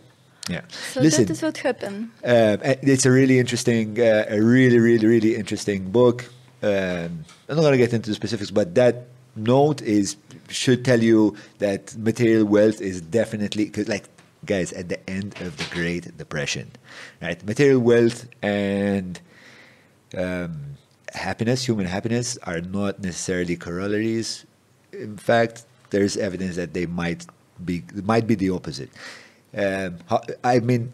Yeah. 0.50 0.62
So 0.94 1.02
Listen, 1.02 1.26
that 1.26 1.34
is 1.34 1.42
what 1.42 1.58
happened. 1.58 2.10
uh, 2.24 2.58
it's 2.82 3.06
a 3.06 3.12
really 3.12 3.38
interesting, 3.40 4.00
uh, 4.00 4.26
a 4.30 4.42
really, 4.42 4.80
really, 4.80 5.06
really 5.08 5.36
interesting 5.36 5.92
book. 5.92 6.26
Um, 6.62 7.26
I'm 7.48 7.56
not 7.56 7.62
going 7.62 7.72
to 7.72 7.78
get 7.78 7.94
into 7.94 8.10
the 8.10 8.16
specifics, 8.16 8.52
but 8.52 8.76
that 8.76 9.08
note 9.36 9.82
is 9.82 10.18
should 10.50 10.84
tell 10.84 11.02
you 11.02 11.36
that 11.60 11.96
material 11.98 12.46
wealth 12.46 12.82
is 12.82 13.02
definitely 13.02 13.66
because, 13.66 13.88
like, 13.88 14.06
guys, 14.46 14.74
at 14.74 14.90
the 14.90 15.10
end 15.10 15.40
of 15.42 15.58
the 15.58 15.66
Great 15.72 16.18
Depression, 16.18 16.72
right? 17.22 17.44
Material 17.46 17.80
wealth 17.80 18.28
and 18.42 19.20
um, 20.18 20.78
happiness, 21.14 21.66
human 21.66 21.86
happiness, 21.86 22.38
are 22.44 22.62
not 22.62 23.02
necessarily 23.02 23.56
corollaries. 23.56 24.46
In 24.92 25.18
fact, 25.18 25.66
there's 25.92 26.18
evidence 26.18 26.56
that 26.56 26.74
they 26.74 26.86
might 26.86 27.26
be 27.64 27.84
might 28.04 28.28
be 28.28 28.36
the 28.36 28.50
opposite. 28.50 28.90
Um, 29.56 29.98
I 30.44 30.60
mean, 30.60 30.94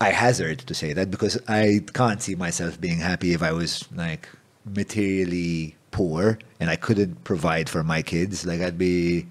I 0.00 0.10
hazard 0.10 0.58
to 0.60 0.74
say 0.74 0.92
that 0.92 1.10
because 1.10 1.38
I 1.48 1.80
can't 1.94 2.20
see 2.20 2.34
myself 2.34 2.80
being 2.80 2.98
happy 2.98 3.32
if 3.32 3.42
I 3.42 3.52
was 3.52 3.84
like 3.94 4.28
materially 4.64 5.76
poor 5.90 6.38
and 6.60 6.68
I 6.68 6.76
couldn't 6.76 7.24
provide 7.24 7.68
for 7.68 7.82
my 7.82 8.02
kids. 8.02 8.44
Like 8.44 8.60
I'd 8.60 8.76
be 8.78 9.26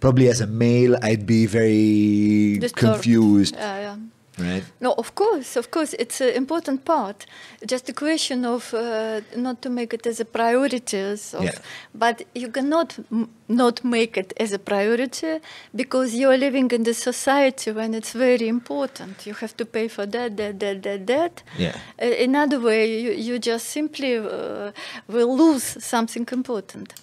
probably 0.00 0.28
as 0.28 0.40
a 0.40 0.46
male, 0.46 0.96
I'd 1.02 1.26
be 1.26 1.44
very 1.46 2.58
Disturbed. 2.58 2.94
confused, 2.94 3.54
Yeah, 3.56 3.78
yeah. 3.80 3.96
Right? 4.38 4.64
No, 4.80 4.92
of 4.98 5.14
course, 5.14 5.56
of 5.56 5.70
course, 5.70 5.94
it's 5.98 6.20
an 6.20 6.30
important 6.30 6.84
part. 6.84 7.26
Just 7.66 7.88
a 7.88 7.92
question 7.92 8.44
of 8.44 8.72
uh, 8.74 9.20
not 9.36 9.62
to 9.62 9.70
make 9.70 9.92
it 9.94 10.06
as 10.06 10.20
a 10.20 10.24
priority, 10.24 10.98
of, 11.00 11.42
Yeah. 11.44 11.52
but 11.94 12.22
you 12.34 12.48
cannot 12.50 12.98
m- 13.12 13.28
not 13.48 13.82
make 13.84 14.16
it 14.16 14.32
as 14.36 14.52
a 14.52 14.58
priority 14.58 15.40
because 15.74 16.14
you 16.14 16.30
are 16.30 16.36
living 16.36 16.70
in 16.70 16.82
the 16.84 16.94
society 16.94 17.72
when 17.72 17.94
it's 17.94 18.12
very 18.12 18.46
important. 18.48 19.26
You 19.26 19.34
have 19.34 19.56
to 19.56 19.64
pay 19.64 19.88
for 19.88 20.06
that, 20.06 20.36
that, 20.36 20.60
that, 20.60 20.82
that, 20.82 21.06
that. 21.06 21.42
Yeah. 21.58 21.76
Uh, 22.00 22.06
another 22.24 22.60
way, 22.60 23.00
you, 23.00 23.12
you 23.12 23.38
just 23.38 23.68
simply 23.70 24.16
uh, 24.18 24.72
will 25.08 25.36
lose 25.36 25.64
something 25.84 26.26
important. 26.32 26.94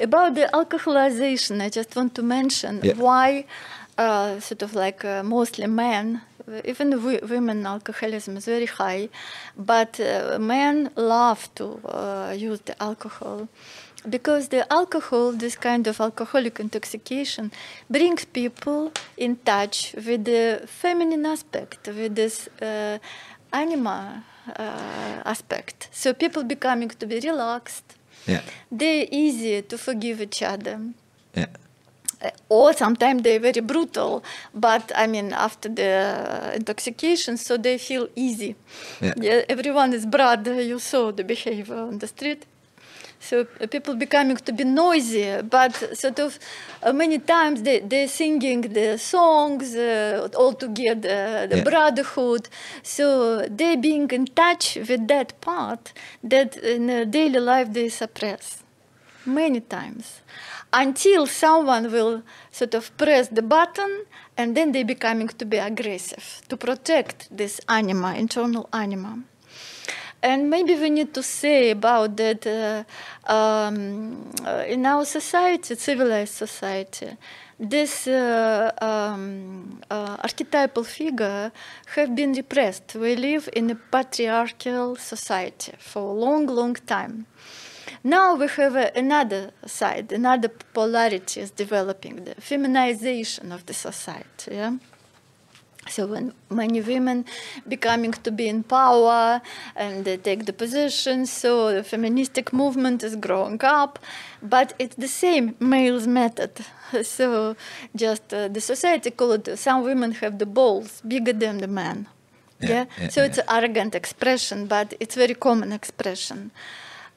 About 0.00 0.34
the 0.34 0.48
alcoholization, 0.54 1.60
I 1.60 1.68
just 1.68 1.94
want 1.96 2.14
to 2.14 2.22
mention 2.22 2.80
Yeah. 2.82 2.94
why, 2.96 3.44
uh, 3.98 4.40
sort 4.40 4.62
of 4.62 4.74
like 4.74 5.04
uh, 5.04 5.22
mostly 5.22 5.66
men, 5.66 6.22
even 6.64 6.90
w- 6.90 7.20
women 7.28 7.66
alcoholism 7.66 8.36
is 8.36 8.44
very 8.46 8.66
high, 8.66 9.08
but 9.56 9.98
uh, 10.00 10.38
men 10.38 10.90
love 10.96 11.48
to 11.54 11.64
uh, 11.88 12.32
use 12.36 12.60
the 12.64 12.74
alcohol. 12.82 13.48
Because 14.08 14.48
the 14.48 14.64
alcohol, 14.72 15.32
this 15.32 15.56
kind 15.56 15.86
of 15.86 16.00
alcoholic 16.00 16.58
intoxication, 16.58 17.52
brings 17.90 18.24
people 18.24 18.92
in 19.16 19.36
touch 19.36 19.94
with 20.06 20.24
the 20.24 20.62
feminine 20.66 21.26
aspect, 21.26 21.86
with 21.86 22.14
this 22.14 22.48
uh, 22.62 22.98
anima 23.52 24.24
uh, 24.56 25.22
aspect. 25.26 25.88
So 25.92 26.14
people 26.14 26.44
becoming 26.44 26.88
to 26.98 27.06
be 27.06 27.20
relaxed, 27.20 27.84
Yeah. 28.26 28.42
they're 28.70 29.06
easy 29.10 29.62
to 29.62 29.76
forgive 29.78 30.20
each 30.22 30.42
other. 30.42 30.78
Yeah. 31.36 31.46
Uh, 32.22 32.30
or 32.48 32.72
sometimes 32.74 33.22
they're 33.22 33.40
very 33.40 33.60
brutal, 33.62 34.22
but 34.54 34.92
I 34.94 35.06
mean, 35.06 35.32
after 35.32 35.68
the 35.70 36.52
intoxication, 36.54 37.36
so 37.38 37.56
they 37.56 37.78
feel 37.78 38.08
easy. 38.14 38.56
Yeah. 39.00 39.42
everyone 39.48 39.94
is 39.94 40.04
brother. 40.06 40.60
You 40.60 40.78
saw 40.78 41.12
the 41.12 41.24
behavior 41.24 41.76
on 41.76 41.98
the 41.98 42.06
street. 42.06 42.44
So 43.22 43.46
uh, 43.60 43.66
people 43.66 43.94
becoming 43.96 44.36
to 44.36 44.52
be 44.52 44.64
noisy, 44.64 45.42
but 45.42 45.74
sort 45.98 46.18
of 46.18 46.38
uh, 46.82 46.92
many 46.92 47.18
times 47.18 47.62
they 47.62 47.80
they're 47.80 48.08
singing 48.08 48.62
the 48.62 48.96
songs 48.98 49.74
uh, 49.76 50.28
all 50.36 50.54
together, 50.54 51.46
the 51.46 51.56
Yeah. 51.56 51.64
brotherhood. 51.64 52.48
So 52.82 53.42
they 53.58 53.76
being 53.76 54.08
in 54.10 54.24
touch 54.26 54.76
with 54.88 55.06
that 55.08 55.38
part 55.40 55.92
that 56.32 56.56
in 56.56 56.88
uh, 56.90 57.04
daily 57.04 57.40
life 57.40 57.68
they 57.72 57.88
suppress 57.90 58.62
many 59.26 59.60
times 59.60 60.06
until 60.72 61.26
someone 61.26 61.90
will 61.90 62.22
sort 62.50 62.74
of 62.74 62.96
press 62.96 63.28
the 63.28 63.42
button 63.42 64.04
and 64.36 64.56
then 64.56 64.72
they 64.72 64.82
becoming 64.82 65.28
to 65.28 65.44
be 65.44 65.58
aggressive 65.58 66.42
to 66.48 66.56
protect 66.56 67.28
this 67.36 67.60
anima 67.68 68.14
internal 68.14 68.68
anima. 68.72 69.22
And 70.22 70.50
maybe 70.50 70.74
we 70.74 70.90
need 70.90 71.14
to 71.14 71.22
say 71.22 71.70
about 71.70 72.16
that 72.18 72.46
uh, 72.46 72.84
um, 73.32 74.30
uh, 74.44 74.64
in 74.68 74.84
our 74.84 75.06
society 75.06 75.74
civilized 75.76 76.34
society 76.34 77.16
this 77.60 78.06
uh, 78.06 78.72
um, 78.80 79.82
uh, 79.90 80.16
archetypal 80.22 80.82
figure 80.82 81.52
have 81.94 82.16
been 82.16 82.32
repressed. 82.32 82.94
We 82.94 83.16
live 83.16 83.50
in 83.52 83.70
a 83.70 83.74
patriarchal 83.74 84.96
society 84.96 85.72
for 85.78 86.02
a 86.02 86.12
long 86.12 86.46
long 86.46 86.74
time 86.74 87.26
now 88.02 88.34
we 88.34 88.46
have 88.48 88.76
uh, 88.76 88.90
another 88.96 89.52
side, 89.66 90.12
another 90.12 90.48
polarity 90.48 91.40
is 91.40 91.50
developing, 91.50 92.24
the 92.24 92.34
feminization 92.36 93.52
of 93.52 93.66
the 93.66 93.74
society. 93.74 94.54
Yeah? 94.54 94.76
So 95.88 96.06
when 96.06 96.32
many 96.50 96.80
women 96.80 97.24
becoming 97.66 98.12
to 98.12 98.30
be 98.30 98.48
in 98.48 98.62
power 98.62 99.40
and 99.74 100.04
they 100.04 100.16
take 100.18 100.46
the 100.46 100.52
positions, 100.52 101.32
so 101.32 101.72
the 101.72 101.82
feministic 101.82 102.52
movement 102.52 103.02
is 103.02 103.16
growing 103.16 103.62
up, 103.64 103.98
but 104.42 104.74
it's 104.78 104.94
the 104.96 105.08
same 105.08 105.56
male's 105.58 106.06
method. 106.06 106.52
So 107.04 107.54
just 107.94 108.34
uh, 108.34 108.48
the 108.48 108.60
society 108.60 109.12
call 109.12 109.32
it, 109.32 109.56
some 109.56 109.84
women 109.84 110.10
have 110.22 110.38
the 110.38 110.46
balls 110.46 111.00
bigger 111.06 111.32
than 111.32 111.58
the 111.58 111.68
man. 111.68 112.08
Yeah, 112.60 112.68
Yeah, 112.68 112.84
yeah, 113.00 113.08
so 113.08 113.22
it's 113.22 113.38
an 113.38 113.44
arrogant 113.48 113.94
expression, 113.94 114.66
but 114.66 114.94
it's 114.98 115.14
very 115.14 115.34
common 115.34 115.72
expression. 115.72 116.50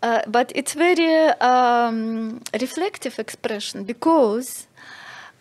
Uh, 0.03 0.21
but 0.27 0.51
it's 0.53 0.73
very 0.73 1.29
um, 1.39 2.41
reflective 2.59 3.17
expression 3.19 3.85
because 3.85 4.67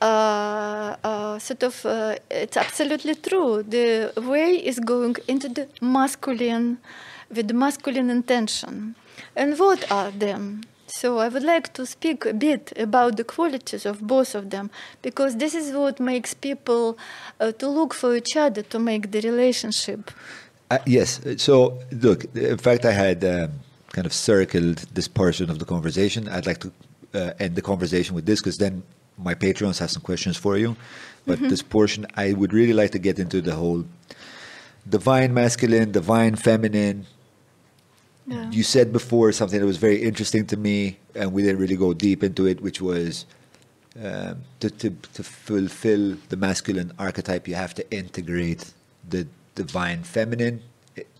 uh, 0.00 0.94
uh, 1.02 1.38
sort 1.40 1.64
of 1.64 1.84
uh, 1.84 2.14
it's 2.30 2.56
absolutely 2.56 3.16
true. 3.16 3.64
The 3.64 4.12
way 4.16 4.54
is 4.54 4.78
going 4.78 5.16
into 5.26 5.48
the 5.48 5.66
masculine 5.80 6.78
with 7.28 7.50
masculine 7.50 8.08
intention. 8.08 8.94
And 9.34 9.58
what 9.58 9.90
are 9.90 10.12
them? 10.12 10.62
So 10.86 11.18
I 11.18 11.28
would 11.28 11.42
like 11.42 11.72
to 11.72 11.84
speak 11.84 12.24
a 12.24 12.32
bit 12.34 12.72
about 12.76 13.16
the 13.16 13.24
qualities 13.24 13.84
of 13.84 14.00
both 14.00 14.36
of 14.36 14.50
them 14.50 14.70
because 15.00 15.38
this 15.38 15.54
is 15.56 15.72
what 15.72 15.98
makes 15.98 16.34
people 16.34 16.96
uh, 17.40 17.50
to 17.52 17.68
look 17.68 17.94
for 17.94 18.14
each 18.14 18.36
other 18.36 18.62
to 18.62 18.78
make 18.78 19.10
the 19.10 19.22
relationship. 19.22 20.10
Uh, 20.70 20.78
yes. 20.86 21.20
So, 21.38 21.80
look, 21.90 22.24
in 22.36 22.58
fact, 22.58 22.84
I 22.84 22.92
had 22.92 23.24
um, 23.24 23.50
kind 23.92 24.06
of 24.06 24.12
circled 24.12 24.78
this 24.94 25.08
portion 25.08 25.50
of 25.50 25.58
the 25.58 25.64
conversation. 25.64 26.28
I'd 26.28 26.46
like 26.46 26.60
to 26.60 26.72
uh, 27.14 27.32
end 27.38 27.56
the 27.56 27.62
conversation 27.62 28.14
with 28.14 28.26
this 28.26 28.40
because 28.40 28.58
then 28.58 28.82
my 29.18 29.34
patrons 29.34 29.78
have 29.78 29.90
some 29.90 30.02
questions 30.02 30.36
for 30.36 30.56
you. 30.56 30.76
But 31.26 31.38
this 31.38 31.62
portion, 31.62 32.06
I 32.16 32.32
would 32.32 32.52
really 32.52 32.72
like 32.72 32.90
to 32.92 32.98
get 32.98 33.18
into 33.18 33.40
the 33.40 33.54
whole 33.54 33.84
divine 34.88 35.32
masculine, 35.32 35.92
divine 35.92 36.34
feminine. 36.34 37.06
Yeah. 38.26 38.50
You 38.50 38.62
said 38.62 38.92
before 38.92 39.30
something 39.32 39.60
that 39.60 39.66
was 39.66 39.76
very 39.76 40.02
interesting 40.02 40.46
to 40.46 40.56
me, 40.56 40.98
and 41.14 41.32
we 41.32 41.42
didn't 41.42 41.60
really 41.60 41.76
go 41.76 41.92
deep 41.92 42.24
into 42.24 42.46
it, 42.46 42.60
which 42.60 42.80
was 42.80 43.26
um, 44.02 44.42
to, 44.60 44.70
to, 44.70 44.90
to 45.12 45.22
fulfill 45.22 46.16
the 46.30 46.36
masculine 46.36 46.92
archetype, 46.98 47.46
you 47.46 47.54
have 47.54 47.74
to 47.74 47.90
integrate 47.92 48.72
the 49.08 49.26
divine 49.54 50.02
feminine. 50.02 50.62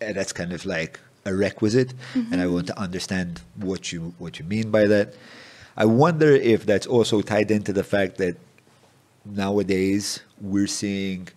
And 0.01 0.15
that's 0.15 0.33
kind 0.33 0.51
of 0.51 0.65
like 0.65 0.99
a 1.25 1.33
requisite. 1.33 1.93
And 2.31 2.41
I 2.41 2.47
want 2.47 2.67
to 2.67 2.79
understand 2.79 3.41
what 3.55 3.91
you 3.91 4.13
what 4.17 4.39
you 4.39 4.45
mean 4.45 4.71
by 4.71 4.85
that. 4.87 5.13
I 5.75 5.85
wonder 5.85 6.31
if 6.31 6.65
that's 6.65 6.85
also 6.85 7.21
tied 7.21 7.49
into 7.49 7.73
the 7.73 7.83
fact 7.83 8.17
that 8.17 8.37
nowadays 9.25 10.21
we're 10.39 10.67
seeing 10.67 11.29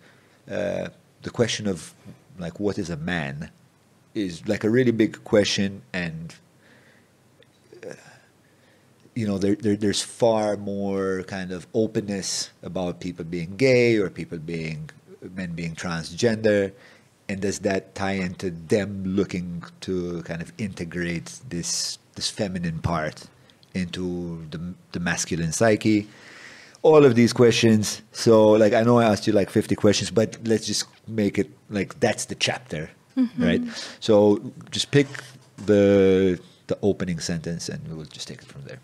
uh, 0.51 0.89
the 1.23 1.29
question 1.29 1.67
of 1.67 1.93
like 2.37 2.59
what 2.59 2.77
is 2.77 2.89
a 2.89 2.97
man 2.97 3.49
is 4.13 4.47
like 4.47 4.63
a 4.63 4.69
really 4.69 4.91
big 4.91 5.23
question 5.23 5.81
and 5.93 6.35
you 9.17 9.25
know, 9.25 9.39
there, 9.39 9.55
there, 9.55 9.75
there's 9.75 10.03
far 10.03 10.57
more 10.57 11.23
kind 11.23 11.51
of 11.51 11.65
openness 11.73 12.51
about 12.61 12.99
people 12.99 13.25
being 13.25 13.55
gay 13.57 13.97
or 13.97 14.11
people 14.11 14.37
being 14.37 14.91
men 15.33 15.53
being 15.53 15.73
transgender, 15.73 16.71
and 17.29 17.41
does 17.41 17.59
that 17.59 17.95
tie 17.95 18.13
into 18.13 18.51
them 18.51 19.03
looking 19.05 19.63
to 19.81 20.23
kind 20.23 20.41
of 20.41 20.51
integrate 20.57 21.39
this 21.49 21.99
this 22.15 22.29
feminine 22.29 22.79
part 22.79 23.25
into 23.73 24.45
the 24.51 24.73
the 24.91 24.99
masculine 24.99 25.51
psyche? 25.51 26.07
All 26.83 27.03
of 27.03 27.15
these 27.15 27.33
questions. 27.33 28.01
So, 28.11 28.51
like, 28.51 28.71
I 28.73 28.83
know 28.83 28.99
I 28.99 29.05
asked 29.05 29.27
you 29.27 29.33
like 29.33 29.49
50 29.49 29.75
questions, 29.75 30.11
but 30.11 30.37
let's 30.45 30.65
just 30.65 30.85
make 31.07 31.37
it 31.37 31.49
like 31.69 31.99
that's 31.99 32.25
the 32.25 32.35
chapter, 32.35 32.89
mm-hmm. 33.17 33.43
right? 33.43 33.61
So, 33.99 34.39
just 34.71 34.91
pick 34.91 35.07
the 35.65 36.39
the 36.67 36.77
opening 36.81 37.19
sentence, 37.19 37.67
and 37.67 37.81
we'll 37.87 38.05
just 38.05 38.27
take 38.27 38.39
it 38.39 38.47
from 38.47 38.63
there. 38.63 38.79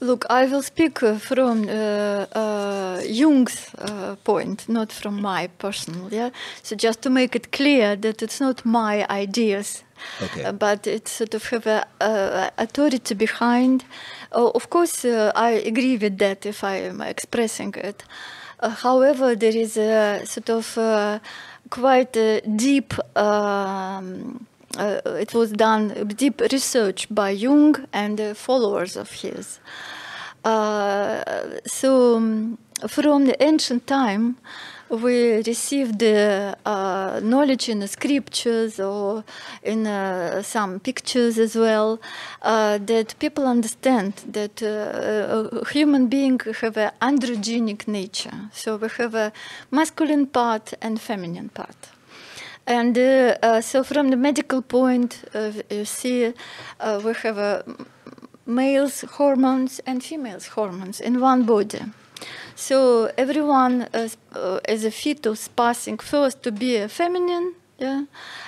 Look, 0.00 0.26
I 0.28 0.44
will 0.44 0.62
speak 0.62 1.02
uh, 1.02 1.18
from 1.18 1.68
uh, 1.68 2.26
uh, 2.32 3.00
Jung's 3.06 3.74
uh, 3.78 4.16
point, 4.24 4.68
not 4.68 4.92
from 4.92 5.22
my 5.22 5.48
personal. 5.58 6.12
Yeah, 6.12 6.30
so 6.62 6.76
just 6.76 7.00
to 7.02 7.10
make 7.10 7.34
it 7.34 7.50
clear 7.50 7.96
that 7.96 8.22
it's 8.22 8.38
not 8.38 8.64
my 8.66 9.06
ideas, 9.08 9.84
Okay. 10.22 10.44
uh, 10.44 10.52
but 10.52 10.86
it's 10.86 11.12
sort 11.12 11.34
of 11.34 11.48
have 11.48 11.66
a, 11.66 12.52
authority 12.58 13.14
behind. 13.14 13.84
Of 14.32 14.68
course, 14.68 15.04
uh, 15.06 15.32
I 15.34 15.50
agree 15.52 15.96
with 15.96 16.18
that 16.18 16.44
if 16.44 16.62
I 16.62 16.76
am 16.76 17.00
expressing 17.00 17.72
it. 17.76 18.04
Uh, 18.60 18.68
however, 18.68 19.34
there 19.34 19.56
is 19.56 19.78
a 19.78 20.20
sort 20.26 20.50
of 20.50 20.76
uh, 20.76 21.20
quite 21.70 22.16
a 22.16 22.42
deep. 22.42 22.92
Um, 23.16 24.46
it 24.78 25.34
was 25.34 25.52
done 25.52 26.08
deep 26.16 26.40
research 26.52 27.06
by 27.10 27.30
Jung 27.30 27.76
and 27.92 28.18
the 28.18 28.34
followers 28.34 28.96
of 28.96 29.10
his. 29.10 29.60
Uh, 30.44 31.24
so 31.66 32.16
um, 32.16 32.58
from 32.86 33.26
the 33.26 33.42
ancient 33.42 33.86
time, 33.86 34.36
we 34.88 35.38
received 35.42 35.98
the 35.98 36.56
uh, 36.64 37.20
knowledge 37.22 37.68
in 37.68 37.80
the 37.80 37.88
scriptures 37.88 38.78
or 38.78 39.24
in 39.64 39.86
uh, 39.86 40.42
some 40.42 40.78
pictures 40.78 41.38
as 41.38 41.56
well 41.56 42.00
uh, 42.42 42.78
that 42.78 43.18
people 43.18 43.46
understand 43.46 44.12
that 44.28 44.62
uh, 44.62 45.64
human 45.70 46.06
being 46.06 46.38
have 46.60 46.76
an 46.76 46.92
androgenic 47.02 47.88
nature. 47.88 48.48
So 48.52 48.76
we 48.76 48.88
have 48.98 49.14
a 49.14 49.32
masculine 49.72 50.26
part 50.26 50.74
and 50.80 51.00
feminine 51.00 51.48
part. 51.48 51.95
And 52.66 52.98
uh, 52.98 53.60
so, 53.60 53.84
from 53.84 54.10
the 54.10 54.16
medical 54.16 54.60
point, 54.60 55.24
you 55.70 55.84
see, 55.84 56.32
uh, 56.80 57.00
we 57.04 57.12
have 57.12 57.38
uh, 57.38 57.62
males' 58.46 59.02
hormones 59.02 59.80
and 59.86 60.02
females' 60.02 60.48
hormones 60.48 61.00
in 61.00 61.20
one 61.20 61.44
body. 61.44 61.80
So 62.54 63.12
everyone 63.18 63.82
uh, 63.92 64.08
as 64.64 64.84
a 64.84 64.90
fetus 64.90 65.48
passing 65.48 65.98
first 65.98 66.42
to 66.44 66.52
be 66.52 66.76
a 66.76 66.88
feminine, 66.88 67.54
yeah, 67.78 68.04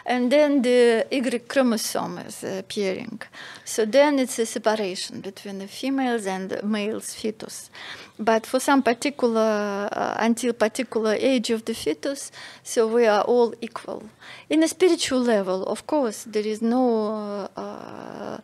and 0.07 0.33
then 0.33 0.63
the 0.63 1.07
Y 1.13 1.41
chromosome 1.47 2.19
is 2.19 2.43
appearing. 2.45 3.21
So 3.65 3.85
then 3.85 4.19
it's 4.19 4.39
a 4.39 4.47
separation 4.47 5.21
between 5.21 5.59
the 5.59 5.69
females 5.69 6.27
and 6.27 6.49
the 6.49 6.63
males 6.63 7.13
fetus. 7.13 7.71
But 8.19 8.47
for 8.47 8.59
some 8.59 8.83
particular, 8.83 9.89
uh, 9.93 10.15
until 10.19 10.55
particular 10.55 11.15
age 11.15 11.51
of 11.51 11.67
the 11.67 11.75
fetus, 11.75 12.33
so 12.63 12.87
we 12.87 13.07
are 13.07 13.23
all 13.23 13.55
equal. 13.61 14.03
In 14.49 14.63
a 14.63 14.69
spiritual 14.69 15.21
level, 15.21 15.63
of 15.65 15.87
course, 15.87 16.25
there 16.25 16.47
is 16.47 16.63
no 16.63 17.51
uh, 17.55 18.39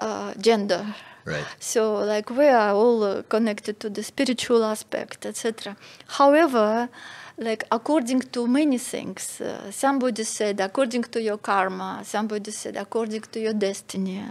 uh, 0.00 0.34
gender. 0.34 0.84
Right. 1.24 1.46
So, 1.58 1.94
like, 1.94 2.28
we 2.28 2.48
are 2.48 2.74
all 2.74 3.02
uh, 3.02 3.22
connected 3.22 3.80
to 3.80 3.88
the 3.88 4.02
spiritual 4.02 4.62
aspect, 4.64 5.24
etc. 5.24 5.76
However, 6.06 6.90
like, 7.36 7.64
according 7.70 8.20
to 8.20 8.46
many 8.46 8.78
things, 8.78 9.40
uh, 9.40 9.70
somebody 9.70 10.24
said, 10.24 10.60
according 10.60 11.02
to 11.04 11.20
your 11.20 11.38
karma, 11.38 12.02
somebody 12.04 12.50
said, 12.50 12.76
according 12.76 13.22
to 13.22 13.40
your 13.40 13.52
destiny. 13.52 14.22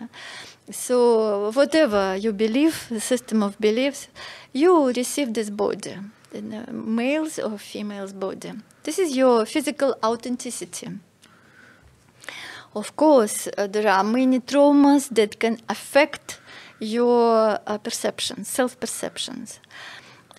So, 0.72 1.52
whatever 1.52 2.16
you 2.16 2.32
believe, 2.32 2.88
the 2.90 3.02
system 3.02 3.44
of 3.44 3.60
beliefs, 3.60 4.08
you 4.54 4.92
receive 4.94 5.34
this 5.34 5.50
body, 5.50 5.98
male's 6.72 7.40
or 7.40 7.58
female's 7.58 8.14
body. 8.14 8.54
This 8.84 9.00
is 9.00 9.16
your 9.16 9.46
physical 9.46 9.96
authenticity. 10.04 10.90
Of 12.76 12.96
course, 12.96 13.48
uh, 13.58 13.68
there 13.68 13.88
are 13.88 14.04
many 14.04 14.40
traumas 14.40 15.10
that 15.10 15.40
can 15.40 15.60
affect 15.70 16.40
your 16.80 17.60
uh, 17.68 17.78
perceptions, 17.78 18.48
self 18.48 18.80
perceptions. 18.80 19.60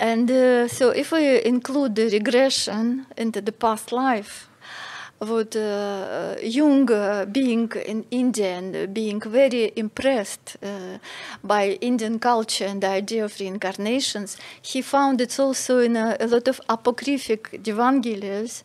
And 0.00 0.30
uh, 0.30 0.68
so, 0.68 0.90
if 0.90 1.12
we 1.12 1.42
include 1.44 1.94
the 1.94 2.08
regression 2.08 3.06
into 3.16 3.40
the 3.40 3.52
past 3.52 3.92
life, 3.92 4.48
would 5.20 5.56
uh, 5.56 6.36
Jung, 6.42 6.90
uh, 6.90 7.24
being 7.26 7.70
in 7.86 8.04
India 8.10 8.58
and 8.58 8.92
being 8.92 9.20
very 9.20 9.72
impressed 9.76 10.56
uh, 10.62 10.98
by 11.42 11.78
Indian 11.80 12.18
culture 12.18 12.66
and 12.66 12.82
the 12.82 12.88
idea 12.88 13.24
of 13.24 13.38
reincarnations, 13.38 14.36
he 14.60 14.82
found 14.82 15.20
it's 15.20 15.38
also 15.38 15.78
in 15.78 15.96
a, 15.96 16.16
a 16.20 16.26
lot 16.26 16.48
of 16.48 16.60
apocryphic 16.68 17.50
Evangelies. 17.64 18.62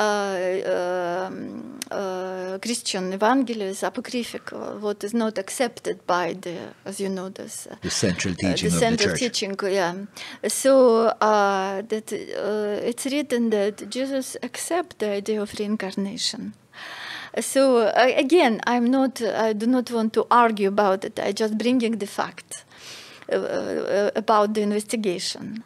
Uh, 0.00 1.26
um, 1.26 1.78
uh, 1.90 2.56
Christian 2.62 3.12
Evangelies, 3.12 3.82
apocryphal, 3.82 4.78
what 4.80 5.04
is 5.04 5.12
not 5.12 5.36
accepted 5.36 5.96
by 6.06 6.32
the, 6.44 6.56
as 6.86 7.00
you 7.00 7.10
know, 7.10 7.28
this 7.28 7.66
uh, 7.66 7.76
The 7.82 7.90
central 7.90 8.32
uh, 8.32 8.36
teaching 8.42 8.70
the 8.70 8.76
of 8.76 8.80
central 8.86 9.12
the 9.12 9.18
church. 9.18 9.40
teaching, 9.40 9.52
yeah. 9.80 9.94
So 10.48 10.72
uh, 11.20 11.82
that 11.92 12.06
uh, 12.12 12.88
it's 12.90 13.04
written 13.12 13.50
that 13.50 13.90
Jesus 13.90 14.26
accepts 14.42 14.96
the 15.00 15.10
idea 15.20 15.42
of 15.42 15.52
reincarnation. 15.58 16.54
So 17.38 17.60
uh, 17.78 17.92
again, 18.24 18.54
I'm 18.66 18.86
not. 18.90 19.20
I 19.20 19.52
do 19.52 19.66
not 19.66 19.90
want 19.90 20.10
to 20.14 20.22
argue 20.30 20.68
about 20.68 21.04
it. 21.04 21.20
I 21.20 21.32
just 21.32 21.58
bringing 21.58 21.98
the 21.98 22.06
fact 22.06 22.64
uh, 23.30 23.36
uh, 23.36 24.10
about 24.16 24.54
the 24.54 24.62
investigation. 24.62 25.62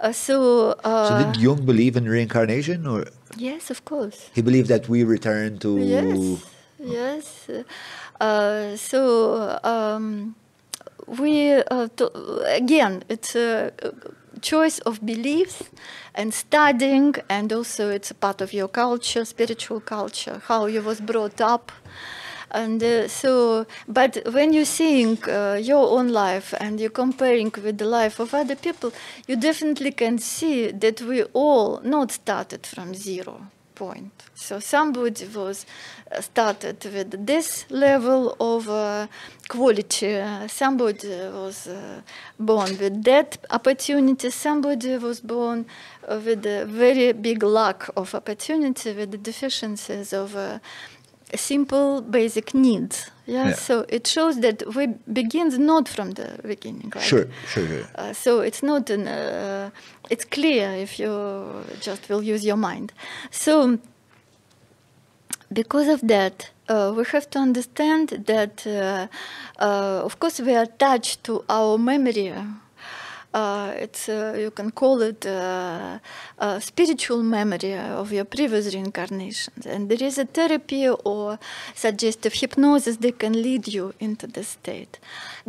Uh, 0.00 0.10
so, 0.10 0.74
uh, 0.82 1.08
So 1.08 1.32
did 1.32 1.40
Jung 1.40 1.64
believe 1.64 1.94
in 1.96 2.08
reincarnation, 2.08 2.86
or 2.86 3.06
yes, 3.36 3.70
of 3.70 3.84
course. 3.84 4.30
he 4.34 4.42
believed 4.42 4.68
that 4.68 4.88
we 4.88 5.04
return 5.04 5.58
to? 5.58 5.78
Yes, 5.78 6.44
yes. 6.78 7.50
Uh, 8.20 8.76
so 8.76 9.58
um, 9.64 10.34
we 11.06 11.52
uh, 11.52 11.88
to, 11.96 12.10
again, 12.46 13.02
it's 13.08 13.34
a 13.34 13.72
choice 14.40 14.78
of 14.80 15.04
beliefs 15.04 15.70
and 16.14 16.34
studying, 16.34 17.14
and 17.28 17.52
also 17.52 17.90
it's 17.90 18.10
a 18.10 18.14
part 18.14 18.40
of 18.40 18.52
your 18.52 18.68
culture, 18.68 19.24
spiritual 19.24 19.80
culture, 19.80 20.42
how 20.46 20.66
you 20.66 20.82
was 20.82 21.00
brought 21.00 21.40
up. 21.40 21.72
And 22.52 22.82
uh, 22.82 23.08
so, 23.08 23.66
but 23.88 24.18
when 24.30 24.52
you're 24.52 24.66
seeing 24.66 25.18
uh, 25.28 25.58
your 25.60 25.88
own 25.98 26.08
life 26.08 26.54
and 26.60 26.78
you're 26.78 26.90
comparing 26.90 27.50
with 27.64 27.78
the 27.78 27.86
life 27.86 28.20
of 28.20 28.34
other 28.34 28.56
people, 28.56 28.92
you 29.26 29.36
definitely 29.36 29.92
can 29.92 30.18
see 30.18 30.70
that 30.70 31.00
we 31.00 31.22
all 31.32 31.80
not 31.82 32.12
started 32.12 32.66
from 32.66 32.94
zero 32.94 33.46
point. 33.74 34.12
So 34.34 34.60
somebody 34.60 35.26
was 35.34 35.66
uh, 36.10 36.20
started 36.20 36.84
with 36.84 37.26
this 37.26 37.64
level 37.70 38.36
of 38.38 38.68
uh, 38.68 39.06
quality. 39.48 40.16
Uh, 40.16 40.46
somebody 40.46 41.08
was 41.08 41.66
uh, 41.66 42.02
born 42.38 42.76
with 42.78 43.02
that 43.04 43.38
opportunity. 43.50 44.30
Somebody 44.30 44.98
was 44.98 45.20
born 45.20 45.64
uh, 46.06 46.20
with 46.24 46.44
a 46.46 46.66
very 46.66 47.12
big 47.12 47.42
lack 47.42 47.88
of 47.96 48.14
opportunity, 48.14 48.92
with 48.92 49.10
the 49.10 49.18
deficiencies 49.18 50.12
of 50.12 50.36
uh, 50.36 50.58
simple 51.34 52.00
basic 52.02 52.54
needs. 52.54 53.10
Yeah? 53.26 53.48
Yeah. 53.48 53.54
So 53.54 53.84
it 53.88 54.06
shows 54.06 54.40
that 54.40 54.62
we 54.74 54.86
begins 55.12 55.58
not 55.58 55.88
from 55.88 56.12
the 56.12 56.38
beginning. 56.42 56.92
Like, 56.94 57.04
Sure, 57.04 57.26
sure, 57.46 57.66
sure. 57.66 57.84
uh, 57.94 58.12
so 58.12 58.40
it's 58.40 58.62
not 58.62 58.90
an, 58.90 59.06
uh, 59.08 59.70
it's 60.10 60.24
clear 60.24 60.70
if 60.72 60.98
you 60.98 61.64
just 61.80 62.08
will 62.08 62.22
use 62.22 62.44
your 62.44 62.56
mind. 62.56 62.92
So 63.30 63.78
because 65.52 65.88
of 65.88 66.00
that, 66.08 66.50
uh, 66.68 66.92
we 66.96 67.04
have 67.12 67.28
to 67.30 67.38
understand 67.38 68.08
that, 68.26 68.66
uh, 68.66 69.06
uh, 69.62 70.02
of 70.04 70.18
course, 70.18 70.40
we 70.40 70.54
are 70.54 70.62
attached 70.62 71.24
to 71.24 71.44
our 71.48 71.78
memory. 71.78 72.32
Uh, 73.32 73.72
it's 73.78 74.10
uh, 74.10 74.36
you 74.38 74.50
can 74.50 74.70
call 74.70 75.00
it 75.00 75.24
uh, 75.24 75.98
a 76.38 76.60
spiritual 76.60 77.22
memory 77.22 77.74
of 77.74 78.12
your 78.12 78.26
previous 78.26 78.74
reincarnations, 78.74 79.64
and 79.64 79.88
there 79.88 80.02
is 80.02 80.18
a 80.18 80.26
therapy 80.26 80.86
or 80.86 81.38
suggestive 81.74 82.34
hypnosis 82.34 82.98
that 82.98 83.18
can 83.18 83.32
lead 83.42 83.66
you 83.66 83.94
into 84.00 84.26
the 84.26 84.44
state. 84.44 84.98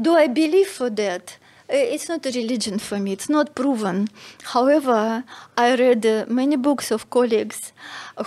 Do 0.01 0.15
I 0.15 0.27
believe 0.27 0.69
for 0.69 0.89
that? 0.91 1.37
Uh, 1.69 1.75
It's 1.95 2.07
not 2.07 2.25
a 2.25 2.31
religion 2.31 2.77
for 2.79 2.99
me. 2.99 3.11
It's 3.11 3.29
not 3.29 3.53
proven. 3.55 4.07
However, 4.53 5.23
I 5.57 5.75
read 5.75 6.05
uh, 6.05 6.25
many 6.27 6.55
books 6.55 6.91
of 6.91 7.09
colleagues 7.09 7.73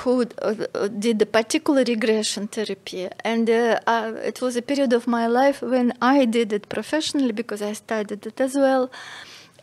who 0.01 0.23
uh, 0.23 0.55
uh, 0.75 0.89
did 0.89 1.23
a 1.23 1.27
particular 1.27 1.83
regression 1.85 2.49
therapy, 2.49 3.09
and 3.25 3.49
uh, 3.49 3.79
uh, 3.87 4.13
it 4.31 4.41
was 4.41 4.57
a 4.57 4.63
period 4.63 4.93
of 4.93 5.07
my 5.07 5.27
life 5.27 5.63
when 5.63 5.93
I 6.03 6.27
did 6.27 6.53
it 6.53 6.69
professionally 6.69 7.33
because 7.33 7.63
I 7.63 7.73
studied 7.75 8.27
it 8.27 8.41
as 8.41 8.55
well. 8.55 8.91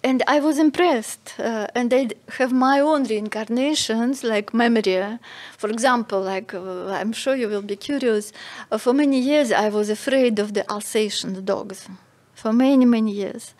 And 0.05 0.21
I 0.27 0.39
was 0.41 0.59
impressed, 0.59 1.35
uh, 1.39 1.67
and 1.73 1.89
d- 1.89 2.11
have 2.37 2.51
my 2.51 2.81
own 2.81 3.05
reincarnations, 3.05 4.21
like 4.23 4.53
memory. 4.53 5.17
For 5.57 5.69
example, 5.69 6.19
like 6.21 6.53
uh, 6.53 6.87
I'm 6.89 7.13
sure 7.13 7.35
you 7.35 7.47
will 7.47 7.61
be 7.61 7.77
curious. 7.77 8.33
Uh, 8.69 8.77
for 8.77 8.93
many 8.93 9.19
years, 9.19 9.51
I 9.53 9.69
was 9.69 9.89
afraid 9.89 10.39
of 10.39 10.53
the 10.55 10.69
Alsatian 10.69 11.45
dogs 11.45 11.87
for 12.35 12.51
many 12.51 12.85
many 12.85 13.11
years 13.11 13.53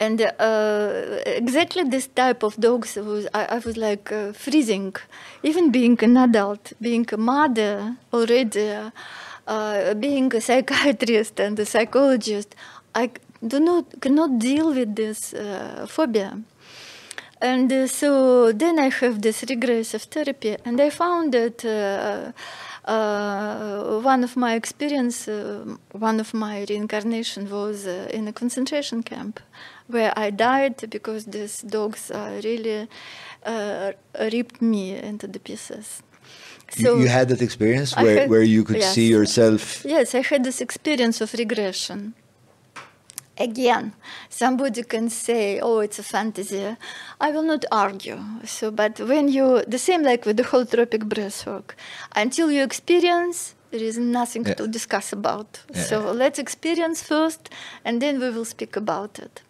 and 0.00 0.20
uh, 0.22 1.18
exactly 1.26 1.82
this 1.84 2.06
type 2.08 2.42
of 2.42 2.56
dogs 2.56 2.96
was 2.96 3.26
i, 3.34 3.44
I 3.56 3.58
was 3.58 3.76
like 3.76 4.10
uh, 4.12 4.32
freezing 4.32 4.94
even 5.42 5.70
being 5.70 5.98
an 6.02 6.16
adult 6.16 6.72
being 6.80 7.06
a 7.12 7.16
mother 7.16 7.96
already 8.12 8.70
uh, 9.46 9.94
being 9.94 10.34
a 10.34 10.40
psychiatrist 10.40 11.40
and 11.40 11.58
a 11.58 11.66
psychologist 11.66 12.54
i 12.94 13.10
do 13.46 13.60
not 13.60 14.00
cannot 14.00 14.38
deal 14.38 14.72
with 14.74 14.94
this 14.96 15.34
uh, 15.34 15.86
phobia 15.88 16.38
and 17.40 17.72
uh, 17.72 17.86
so 17.86 18.52
then 18.52 18.78
I 18.78 18.88
have 18.90 19.22
this 19.22 19.44
regressive 19.48 20.02
therapy, 20.02 20.56
and 20.64 20.80
I 20.80 20.90
found 20.90 21.32
that 21.34 21.64
uh, 21.64 22.32
uh, 22.90 24.00
one 24.00 24.24
of 24.24 24.36
my 24.36 24.54
experience, 24.54 25.28
uh, 25.28 25.76
one 25.92 26.18
of 26.18 26.34
my 26.34 26.66
reincarnation 26.68 27.48
was 27.48 27.86
uh, 27.86 28.08
in 28.12 28.26
a 28.26 28.32
concentration 28.32 29.02
camp, 29.02 29.40
where 29.86 30.12
I 30.16 30.30
died 30.30 30.90
because 30.90 31.26
these 31.26 31.60
dogs 31.62 32.10
uh, 32.10 32.40
really 32.42 32.88
uh, 33.46 33.92
ripped 34.32 34.60
me 34.60 34.96
into 34.96 35.28
the 35.28 35.38
pieces. 35.38 36.02
You- 36.76 37.00
you, 37.00 37.08
had 37.08 37.28
that 37.28 37.40
experience 37.40 37.96
where, 37.96 38.20
had- 38.20 38.30
where 38.30 38.42
you 38.42 38.64
could 38.64 38.78
yes. 38.78 38.94
see 38.94 39.08
yourself. 39.08 39.84
Yes, 39.84 40.14
I 40.14 40.22
had 40.22 40.44
this 40.44 40.60
experience 40.60 41.20
of 41.20 41.32
regression. 41.34 42.14
Again, 43.40 43.92
somebody 44.28 44.82
can 44.82 45.08
say, 45.10 45.60
"Oh, 45.60 45.78
it's 45.80 45.98
a 45.98 46.02
fantasy." 46.02 46.76
I 47.20 47.30
will 47.30 47.44
not 47.44 47.64
argue. 47.70 48.18
So, 48.44 48.70
but 48.70 48.98
when 49.00 49.28
you, 49.28 49.62
the 49.66 49.78
same 49.78 50.02
like 50.02 50.26
with 50.26 50.36
the 50.36 50.42
holotropic 50.44 51.04
breathwork, 51.08 51.68
until 52.16 52.50
you 52.50 52.62
experience, 52.64 53.54
there 53.70 53.82
is 53.90 53.96
nothing 53.98 54.44
Yeah. 54.46 54.54
to 54.54 54.66
discuss 54.66 55.12
about. 55.12 55.60
Yeah, 55.74 55.84
so 55.90 55.96
let's 56.22 56.38
experience 56.38 57.02
first, 57.02 57.42
and 57.84 58.00
then 58.02 58.18
we 58.20 58.28
will 58.30 58.44
speak 58.56 58.76
about 58.76 59.18
it. 59.18 59.42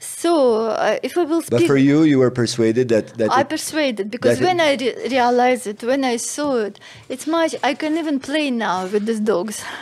So, 0.00 0.66
uh, 0.68 0.98
if 1.02 1.16
we 1.16 1.24
will 1.24 1.42
speak, 1.42 1.60
But 1.60 1.66
for 1.66 1.76
you, 1.76 2.02
you 2.02 2.18
were 2.18 2.30
persuaded 2.30 2.88
that 2.88 3.06
that 3.18 3.30
I 3.32 3.40
it- 3.40 3.48
persuaded 3.48 4.10
because 4.10 4.40
when 4.40 4.60
I 4.60 4.74
re- 4.76 4.94
realized 5.08 5.66
it, 5.66 5.82
when 5.82 6.04
I 6.04 6.16
saw 6.18 6.56
it, 6.66 6.78
it's 7.08 7.26
much. 7.26 7.54
I 7.64 7.74
can 7.74 7.96
even 7.98 8.20
play 8.20 8.50
now 8.50 8.86
with 8.86 9.06
these 9.06 9.20
dogs. 9.20 9.62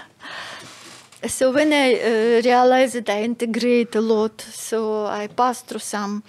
so 1.25 1.51
when 1.53 1.73
I 1.73 1.95
uh, 1.95 2.43
realized 2.43 2.97
it, 2.97 3.09
I 3.09 3.23
integrate 3.23 3.95
a 3.95 4.01
lot. 4.01 4.41
So 4.41 5.07
I 5.07 5.29
pass 5.29 5.63
through 5.63 5.81
some 5.81 6.23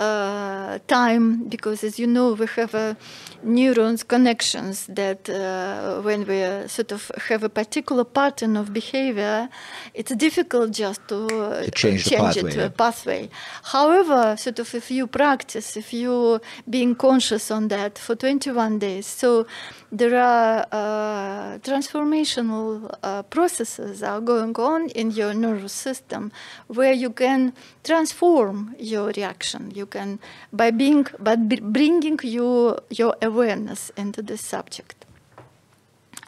uh, 0.00 0.78
time 0.86 1.44
because, 1.48 1.84
as 1.84 1.98
you 1.98 2.06
know, 2.06 2.32
we 2.32 2.46
have 2.56 2.74
uh, 2.74 2.94
neurons 3.42 4.02
connections 4.02 4.86
that 4.86 5.28
uh, 5.28 6.00
when 6.00 6.26
we 6.26 6.42
uh, 6.42 6.66
sort 6.68 6.92
of 6.92 7.10
have 7.28 7.44
a 7.44 7.48
particular 7.48 8.04
pattern 8.04 8.56
of 8.56 8.72
behavior, 8.72 9.48
it's 9.92 10.14
difficult 10.14 10.70
just 10.70 11.06
to, 11.08 11.26
uh, 11.26 11.64
To 11.64 11.70
change 11.70 12.04
the 12.04 12.16
it 12.16 12.50
to 12.50 12.58
yeah. 12.58 12.64
a 12.64 12.70
pathway. 12.70 13.28
However, 13.62 14.36
sort 14.38 14.58
of 14.58 14.74
if 14.74 14.90
you 14.90 15.06
practice, 15.06 15.76
if 15.76 15.92
you 15.92 16.40
being 16.68 16.94
conscious 16.94 17.50
on 17.50 17.68
that 17.68 17.98
for 17.98 18.14
21 18.16 18.78
days, 18.78 19.06
so 19.06 19.46
there 19.92 20.16
are 20.20 20.66
uh, 20.70 21.58
transformational 21.58 22.94
uh, 23.02 23.22
processes 23.24 24.02
are 24.02 24.20
going 24.20 24.54
on 24.56 24.88
in 24.90 25.10
your 25.10 25.34
nervous 25.34 25.72
system 25.72 26.30
where 26.68 26.92
you 26.92 27.10
can 27.10 27.52
transform 27.82 28.74
your 28.78 29.08
reaction. 29.16 29.72
You 29.74 29.86
can 29.86 30.20
by 30.52 30.70
being, 30.70 31.06
but 31.18 31.48
bringing 31.72 32.20
you 32.22 32.78
your 32.90 33.16
awareness 33.20 33.90
into 33.96 34.22
the 34.22 34.36
subject. 34.36 35.04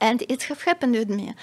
And 0.00 0.24
it 0.28 0.44
have 0.44 0.62
happened 0.62 0.94
with 0.96 1.08
me. 1.08 1.34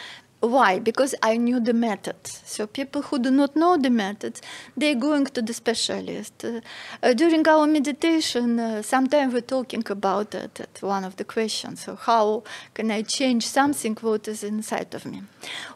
Why? 0.41 0.79
Because 0.79 1.15
I 1.21 1.35
knew 1.35 1.59
the 1.59 1.73
method. 1.73 2.15
So 2.25 2.65
people 2.65 3.01
who 3.01 3.19
do 3.19 3.29
not 3.29 3.57
know 3.57 3.75
the 3.75 3.89
method, 3.89 4.39
they're 4.77 4.95
going 4.95 5.25
to 5.25 5.41
the 5.41 5.53
specialist. 5.53 6.45
Uh, 6.45 6.61
uh, 7.03 7.13
during 7.13 7.45
our 7.45 7.67
meditation, 7.67 8.57
uh, 8.57 8.81
sometimes 8.81 9.33
we're 9.33 9.41
talking 9.41 9.83
about 9.89 10.33
it 10.33 10.61
at 10.61 10.81
one 10.81 11.03
of 11.03 11.17
the 11.17 11.25
questions. 11.25 11.83
So 11.83 11.95
how 11.95 12.43
can 12.73 12.89
I 12.89 13.01
change 13.01 13.47
something 13.47 13.97
what 13.99 14.29
is 14.29 14.45
inside 14.45 14.95
of 14.95 15.05
me? 15.05 15.23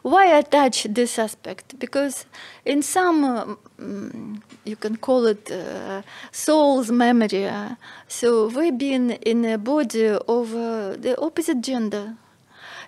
Why 0.00 0.38
I 0.38 0.40
touch 0.40 0.84
this 0.84 1.18
aspect? 1.18 1.78
Because 1.78 2.24
in 2.64 2.80
some, 2.80 3.22
uh, 3.22 3.56
mm, 3.78 4.40
you 4.64 4.76
can 4.76 4.96
call 4.96 5.26
it 5.26 5.50
uh, 5.50 6.00
soul's 6.32 6.90
memory. 6.90 7.46
uh, 7.46 7.74
so 8.08 8.48
we've 8.48 8.78
been 8.78 9.10
in 9.10 9.44
a 9.44 9.58
body 9.58 10.06
of 10.06 10.52
the 10.52 11.14
opposite 11.20 11.60
gender. 11.60 12.16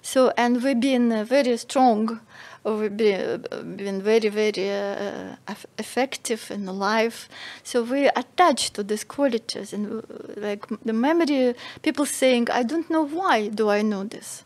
So, 0.06 0.32
and 0.36 0.62
we've 0.62 0.78
been 0.78 1.10
uh, 1.10 1.24
very 1.24 1.56
strong, 1.56 2.20
uh, 2.64 2.74
we've 2.74 2.96
been, 2.96 3.44
uh, 3.50 3.62
been 3.62 4.00
very, 4.00 4.28
very 4.28 4.70
uh, 4.70 5.34
effective 5.78 6.48
in 6.48 6.66
life. 6.66 7.28
So 7.64 7.82
we 7.82 8.06
attach 8.14 8.70
to 8.74 8.84
these 8.84 9.02
qualities, 9.02 9.72
and 9.72 10.04
like 10.36 10.64
the 10.84 10.92
memory, 10.92 11.56
people 11.82 12.06
saying, 12.06 12.46
"I 12.52 12.62
don't 12.62 12.88
know 12.88 13.04
why 13.04 13.48
do 13.48 13.68
I 13.68 13.82
know 13.82 14.04
this." 14.04 14.44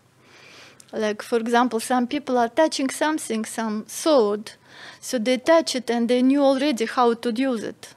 Like 0.94 1.20
for 1.20 1.36
example, 1.36 1.78
some 1.78 2.06
people 2.06 2.38
are 2.38 2.48
touching 2.48 2.88
something, 2.88 3.44
some 3.44 3.84
sword, 3.86 4.52
so 4.98 5.18
they 5.18 5.36
touch 5.36 5.76
it 5.76 5.90
and 5.90 6.08
they 6.08 6.22
knew 6.22 6.42
already 6.42 6.86
how 6.86 7.12
to 7.12 7.30
use 7.30 7.62
it. 7.62 7.94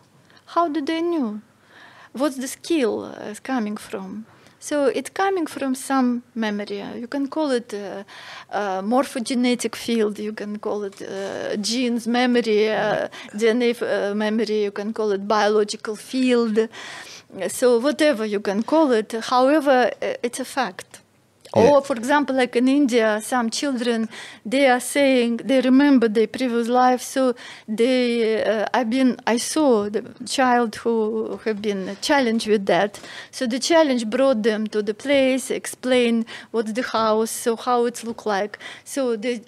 How 0.48 0.68
do 0.68 0.82
they 0.82 1.02
know? 1.02 1.40
What's 2.12 2.36
the 2.36 2.50
skill 2.50 3.16
coming 3.42 3.78
from? 3.78 4.26
So 4.64 4.86
it's 4.86 5.10
coming 5.10 5.46
from 5.46 5.76
some 5.76 6.24
memory. 6.36 6.82
You 6.96 7.08
can 7.08 7.28
call 7.28 7.52
it 7.52 7.74
uh, 7.74 8.06
uh, 8.50 8.82
morphogenetic 8.82 9.76
field. 9.76 10.18
You 10.20 10.32
can 10.32 10.58
call 10.58 10.84
it 10.84 11.02
uh, 11.02 11.58
genes 11.58 12.08
memory, 12.08 12.72
uh, 12.72 13.10
DNA 13.36 13.72
uh, 13.82 14.16
memory. 14.16 14.64
You 14.64 14.72
can 14.72 14.94
call 14.94 15.12
it 15.12 15.28
biological 15.28 15.98
field. 15.98 16.70
So 17.50 17.78
whatever 17.78 18.26
you 18.26 18.40
can 18.40 18.64
call 18.64 18.94
it. 18.94 19.12
However, 19.12 19.92
uh, 20.02 20.14
it's 20.24 20.40
a 20.40 20.46
fact. 20.46 21.03
Yeah. 21.56 21.70
Or, 21.70 21.82
for 21.82 21.96
example, 21.96 22.36
like 22.36 22.56
in 22.56 22.68
India, 22.68 23.22
some 23.22 23.50
children 23.50 24.10
they 24.46 24.68
are 24.68 24.80
saying 24.80 25.38
they 25.38 25.62
remember 25.62 26.08
their 26.08 26.28
previous 26.28 26.68
life. 26.68 27.02
So 27.02 27.36
they, 27.68 28.44
uh, 28.44 28.66
I've 28.74 28.90
been, 28.90 29.18
I 29.28 29.38
saw 29.38 29.90
the 29.90 30.04
child 30.26 30.76
who 30.78 31.40
have 31.46 31.62
been 31.62 31.96
challenged 32.02 32.48
with 32.48 32.66
that. 32.66 33.00
So 33.32 33.46
the 33.46 33.60
challenge 33.60 34.10
brought 34.10 34.44
them 34.44 34.68
to 34.68 34.82
the 34.82 34.94
place, 34.94 35.52
explain 35.52 36.26
what's 36.52 36.74
the 36.74 36.84
house, 36.84 37.30
so 37.30 37.56
how 37.56 37.86
it 37.86 38.04
look 38.04 38.26
like. 38.26 38.58
So 38.84 39.16
they, 39.16 39.42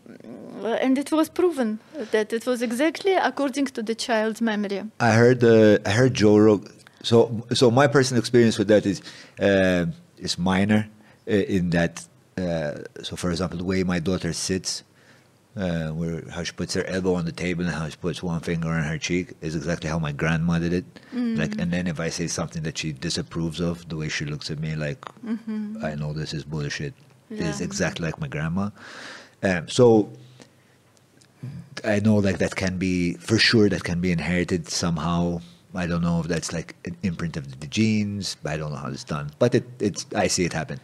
uh, 0.64 0.78
and 0.82 0.98
it 0.98 1.12
was 1.12 1.30
proven 1.30 1.80
that 2.12 2.32
it 2.34 2.46
was 2.46 2.62
exactly 2.62 3.14
according 3.14 3.66
to 3.68 3.82
the 3.82 3.96
child's 3.96 4.42
memory. 4.42 4.84
I 5.00 5.12
heard 5.12 5.44
uh, 5.44 5.80
I 5.86 5.92
heard 5.92 6.14
Joe 6.14 6.38
Rogan. 6.38 6.72
So 7.04 7.46
so 7.54 7.72
my 7.72 7.88
personal 7.88 8.20
experience 8.20 8.58
with 8.58 8.68
that 8.68 8.86
is 8.86 9.02
uh, 9.40 9.86
is 10.18 10.38
minor 10.38 10.88
in 11.26 11.70
that. 11.72 12.06
Uh, 12.38 12.80
so 13.02 13.16
for 13.16 13.32
example, 13.32 13.58
the 13.58 13.64
way 13.64 13.82
my 13.84 14.00
daughter 14.00 14.34
sits, 14.34 14.84
uh, 15.56 15.88
where 15.90 16.22
how 16.32 16.44
she 16.44 16.52
puts 16.52 16.74
her 16.74 16.84
elbow 16.86 17.14
on 17.16 17.24
the 17.24 17.32
table 17.32 17.64
and 17.64 17.74
how 17.74 17.88
she 17.88 17.96
puts 17.96 18.22
one 18.22 18.42
finger 18.42 18.68
on 18.68 18.84
her 18.84 18.98
cheek 18.98 19.34
is 19.40 19.56
exactly 19.56 19.90
how 19.90 19.98
my 20.00 20.12
grandma 20.12 20.60
did 20.60 20.74
it. 20.74 20.86
Like, 21.14 21.58
and 21.62 21.72
then 21.72 21.88
if 21.88 21.98
I 22.00 22.10
say 22.10 22.28
something 22.28 22.64
that 22.64 22.78
she 22.78 22.92
disapproves 22.92 23.62
of, 23.62 23.88
the 23.88 23.96
way 23.96 24.10
she 24.10 24.26
looks 24.26 24.52
at 24.52 24.60
me, 24.60 24.76
like 24.76 25.00
I 25.82 25.96
know 25.96 26.12
this 26.12 26.34
is 26.34 26.44
bullshit, 26.44 26.94
is 27.30 27.60
Yeah. 27.60 27.66
exactly 27.66 28.06
like 28.06 28.20
my 28.20 28.28
grandma. 28.28 28.72
Um, 29.42 29.70
so 29.70 30.10
I 31.86 32.00
know 32.00 32.16
like 32.18 32.40
that 32.40 32.56
can 32.56 32.78
be 32.78 33.14
for 33.14 33.38
sure 33.38 33.70
that 33.70 33.84
can 33.84 34.02
be 34.02 34.12
inherited 34.12 34.68
somehow. 34.70 35.42
I 35.76 35.88
don't 35.88 36.02
know 36.02 36.20
if 36.22 36.28
that's 36.28 36.52
like 36.54 36.76
an 36.86 36.96
imprint 37.04 37.38
of 37.38 37.60
the 37.60 37.68
genes. 37.68 38.36
But 38.42 38.54
I 38.54 38.58
don't 38.58 38.72
know 38.72 38.80
how 38.86 38.90
it's 38.90 39.04
done, 39.04 39.28
but 39.40 39.54
it, 39.56 39.66
it's 39.80 40.06
I 40.16 40.28
see 40.28 40.46
it 40.46 40.54
happen. 40.54 40.80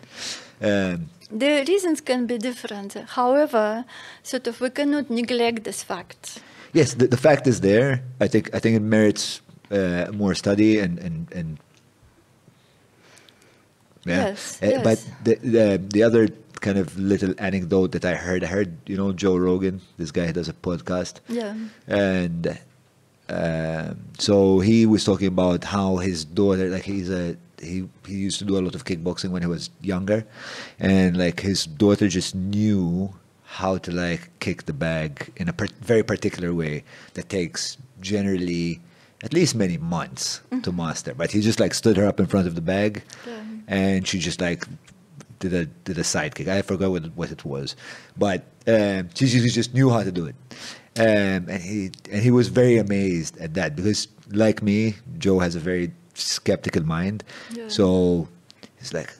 Um, 0.61 1.09
The 1.31 1.63
reasons 1.67 2.01
can 2.01 2.27
be 2.27 2.37
different. 2.37 2.93
However, 3.15 3.85
sort 4.23 4.47
of 4.47 4.59
we 4.61 4.69
cannot 4.69 5.09
neglect 5.09 5.63
this 5.63 5.83
fact. 5.83 6.41
yes, 6.73 6.93
the, 6.95 7.07
the 7.07 7.17
fact 7.17 7.47
is 7.47 7.59
there. 7.61 8.01
I 8.19 8.27
think 8.27 8.45
I 8.55 8.59
think 8.59 8.75
it 8.75 8.81
merits 8.83 9.41
uh, 9.71 10.05
more 10.21 10.35
study 10.35 10.79
and 10.83 10.99
and 10.99 11.31
and 11.39 11.57
yeah. 14.05 14.27
Yes, 14.29 14.59
Uh, 14.61 14.81
But 14.83 14.99
the, 15.23 15.35
the 15.35 15.65
the 15.93 16.03
other 16.03 16.27
kind 16.61 16.77
of 16.77 16.97
little 16.97 17.33
anecdote 17.37 17.91
that 17.91 18.05
I 18.05 18.15
heard, 18.15 18.43
I 18.43 18.47
heard 18.47 18.69
you 18.89 18.97
know 18.97 19.11
Joe 19.13 19.37
Rogan, 19.37 19.81
this 19.97 20.11
guy 20.11 20.25
who 20.27 20.33
does 20.33 20.49
a 20.49 20.53
podcast. 20.53 21.19
Yeah. 21.29 21.55
and 21.87 22.57
um, 23.31 23.97
so 24.19 24.59
he 24.59 24.85
was 24.85 25.03
talking 25.03 25.27
about 25.27 25.63
how 25.63 25.97
his 25.97 26.25
daughter 26.25 26.69
like 26.69 26.83
he's 26.83 27.09
a 27.09 27.37
he 27.61 27.87
he 28.07 28.15
used 28.15 28.39
to 28.39 28.45
do 28.45 28.57
a 28.57 28.61
lot 28.61 28.75
of 28.75 28.85
kickboxing 28.85 29.29
when 29.29 29.41
he 29.41 29.47
was 29.47 29.69
younger. 29.81 30.25
And 30.79 31.17
like 31.17 31.39
his 31.39 31.65
daughter 31.65 32.07
just 32.07 32.35
knew 32.35 33.13
how 33.43 33.77
to 33.79 33.91
like 33.91 34.29
kick 34.39 34.65
the 34.65 34.73
bag 34.73 35.31
in 35.37 35.47
a 35.49 35.53
per- 35.53 35.67
very 35.81 36.03
particular 36.03 36.53
way 36.53 36.83
that 37.13 37.29
takes 37.29 37.77
generally 38.01 38.79
at 39.23 39.33
least 39.33 39.53
many 39.55 39.77
months 39.77 40.41
to 40.63 40.71
master. 40.71 41.13
But 41.13 41.31
he 41.31 41.41
just 41.41 41.59
like 41.59 41.73
stood 41.73 41.97
her 41.97 42.05
up 42.07 42.19
in 42.19 42.25
front 42.25 42.47
of 42.47 42.55
the 42.55 42.61
bag 42.61 43.03
Yeah. 43.27 43.43
and 43.67 44.07
she 44.07 44.17
just 44.19 44.41
like 44.41 44.65
did 45.39 45.53
a 45.53 45.65
did 45.65 45.97
a 45.97 46.01
sidekick. 46.03 46.47
I 46.47 46.61
forgot 46.63 46.91
what, 46.91 47.05
what 47.15 47.31
it 47.31 47.45
was, 47.45 47.75
but 48.17 48.43
um, 48.67 49.09
she, 49.15 49.27
she 49.27 49.39
just 49.49 49.73
knew 49.73 49.89
how 49.89 50.03
to 50.03 50.11
do 50.11 50.25
it, 50.25 50.35
um, 50.97 51.05
and 51.47 51.61
he 51.61 51.91
and 52.11 52.21
he 52.21 52.31
was 52.31 52.49
very 52.49 52.77
amazed 52.77 53.37
at 53.39 53.53
that 53.53 53.75
because, 53.75 54.07
like 54.31 54.61
me, 54.61 54.95
Joe 55.17 55.39
has 55.39 55.55
a 55.55 55.59
very 55.59 55.91
skeptical 56.13 56.83
mind. 56.83 57.23
Yeah. 57.53 57.69
So 57.69 58.27
he's 58.77 58.93
like, 58.93 59.13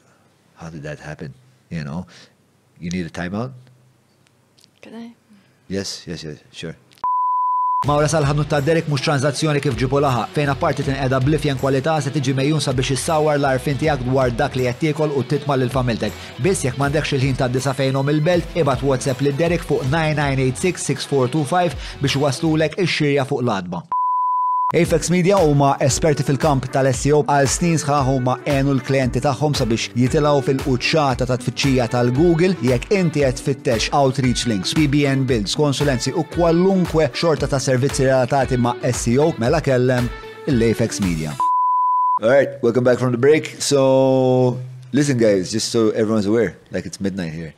"How 0.56 0.70
did 0.70 0.84
that 0.84 1.00
happen?" 1.00 1.34
You 1.70 1.84
know, 1.84 2.08
you 2.80 2.90
need 2.90 3.06
a 3.06 3.10
timeout. 3.10 3.54
Can 4.82 4.96
I? 4.96 5.16
Yes, 5.70 6.06
yes, 6.06 6.24
yes, 6.24 6.40
sure. 6.52 6.76
Mawra 7.82 8.06
salħadnu 8.06 8.44
ta' 8.46 8.60
Derek 8.62 8.86
mux 8.92 9.02
tranzazzjoni 9.02 9.58
kif 9.58 9.74
ġibu 9.74 9.98
laħa, 10.04 10.28
fejn 10.36 10.52
apparti 10.52 10.84
tinqeda 10.86 11.18
blifjen 11.26 11.58
kwalità 11.58 11.96
se 11.98 12.12
tiġi 12.14 12.36
mejjun 12.38 12.62
sabiex 12.62 12.94
issawar 12.94 13.40
l-arfin 13.40 13.80
tiegħek 13.82 14.04
dwar 14.06 14.30
dak 14.38 14.54
li 14.54 14.68
qed 14.68 14.78
tiekol 14.84 15.16
u 15.18 15.24
titma' 15.26 15.58
lil 15.58 15.74
familtek. 15.74 16.14
Biss 16.46 16.62
jekk 16.68 16.78
m'għandekx 16.78 17.10
il-ħin 17.18 17.40
ta' 17.40 17.50
disa 17.50 17.74
fejnhom 17.74 18.12
il-belt, 18.14 18.46
ibad 18.54 18.86
WhatsApp 18.86 19.26
lil 19.26 19.34
Derek 19.40 19.66
fuq 19.66 19.82
9986-6425 19.96 21.74
biex 22.04 22.22
waslulek 22.22 22.78
ix-xirja 22.86 23.26
fuq 23.26 23.42
l-adba. 23.48 23.82
Apex 24.74 25.10
Media 25.10 25.36
huma 25.36 25.74
esperti 25.84 26.24
fil-kamp 26.24 26.70
tal-SEO 26.72 27.18
għal 27.28 27.48
snin 27.52 27.74
sħaħ 27.82 28.08
huma 28.08 28.38
għenu 28.48 28.78
l-klienti 28.78 29.20
tagħhom 29.20 29.58
sabiex 29.60 29.90
jitilgħu 30.00 30.44
fil-quċċata 30.46 31.26
ta' 31.28 31.36
tfittxija 31.42 31.90
tal-Google 31.92 32.56
jekk 32.64 32.96
inti 32.96 33.26
qed 33.26 33.42
tfittex 33.42 33.90
outreach 33.92 34.46
links, 34.48 34.72
PBN 34.72 35.26
builds, 35.28 35.58
konsulenzi 35.60 36.14
u 36.16 36.24
kwallunkwe 36.32 37.10
xorta 37.12 37.50
ta' 37.52 37.60
servizzi 37.60 38.08
relatati 38.08 38.56
ma' 38.56 38.78
SEO 38.96 39.34
mela 39.44 39.60
kellem 39.60 40.08
l-Apex 40.48 41.04
Media. 41.04 41.36
Alright, 42.24 42.56
welcome 42.64 42.88
back 42.88 42.98
from 42.98 43.12
the 43.12 43.20
break. 43.20 43.58
So, 43.60 44.58
listen 44.94 45.18
guys, 45.18 45.52
just 45.52 45.76
so 45.76 45.90
everyone's 45.90 46.32
aware, 46.32 46.56
like 46.72 46.86
it's 46.86 47.02
midnight 47.02 47.34
here. 47.36 47.54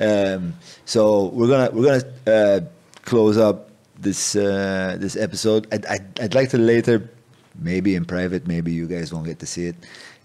Um, 0.00 0.54
so 0.86 1.28
we're 1.28 1.48
gonna 1.48 1.68
we're 1.76 1.84
gonna 1.92 2.08
uh, 2.24 2.60
close 3.04 3.36
up 3.36 3.73
this 3.98 4.36
uh, 4.36 4.96
this 4.98 5.16
episode. 5.16 5.66
I'd, 5.72 5.86
I'd, 5.86 6.20
I'd 6.20 6.34
like 6.34 6.50
to 6.50 6.58
later, 6.58 7.10
maybe 7.54 7.94
in 7.94 8.04
private, 8.04 8.46
maybe 8.46 8.72
you 8.72 8.86
guys 8.86 9.12
won't 9.12 9.26
get 9.26 9.38
to 9.40 9.46
see 9.46 9.66
it, 9.66 9.76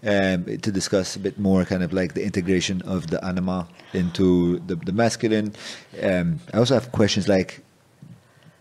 um, 0.04 0.44
to 0.44 0.72
discuss 0.72 1.16
a 1.16 1.20
bit 1.20 1.38
more 1.38 1.64
kind 1.64 1.82
of 1.82 1.92
like 1.92 2.14
the 2.14 2.24
integration 2.24 2.82
of 2.82 3.08
the 3.08 3.24
anima 3.24 3.68
into 3.92 4.58
the, 4.66 4.76
the 4.76 4.92
masculine. 4.92 5.54
Um, 6.02 6.40
I 6.52 6.58
also 6.58 6.74
have 6.74 6.92
questions 6.92 7.28
like, 7.28 7.62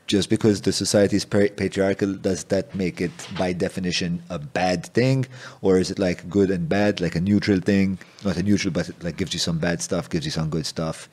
just 0.08 0.30
because 0.30 0.62
the 0.62 0.72
society 0.72 1.18
is 1.18 1.26
patriarchal, 1.26 2.14
does 2.16 2.44
that 2.46 2.74
make 2.74 3.00
it 3.00 3.12
by 3.38 3.54
definition 3.54 4.24
a 4.30 4.40
bad 4.40 4.86
thing, 4.88 5.28
or 5.62 5.78
is 5.78 5.92
it 5.92 6.00
like 6.00 6.28
good 6.30 6.50
and 6.50 6.68
bad, 6.68 7.00
like 7.00 7.16
a 7.16 7.22
neutral 7.22 7.60
thing? 7.60 8.00
Not 8.26 8.38
a 8.38 8.44
neutral, 8.44 8.74
but 8.74 8.90
it 8.90 9.04
like 9.04 9.18
gives 9.18 9.34
you 9.34 9.40
some 9.40 9.60
bad 9.60 9.82
stuff, 9.84 10.10
gives 10.10 10.26
you 10.26 10.32
some 10.32 10.50
good 10.50 10.66
stuff, 10.66 11.10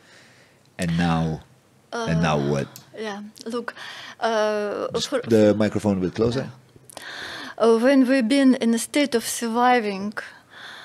and 0.78 0.97
now, 0.97 1.42
and 1.92 2.23
now 2.23 2.39
what? 2.39 2.68
Yeah. 2.99 3.20
Look, 3.44 3.75
uh, 4.20 4.89
for, 5.00 5.20
The 5.28 5.55
microphone 5.55 5.99
a 5.99 6.00
bit 6.00 6.15
closer. 6.15 6.47
uh, 7.58 7.78
when 7.78 8.07
we've 8.08 8.28
been 8.28 8.55
in 8.55 8.75
a 8.75 8.78
state 8.78 9.15
of 9.15 9.25
surviving, 9.25 10.12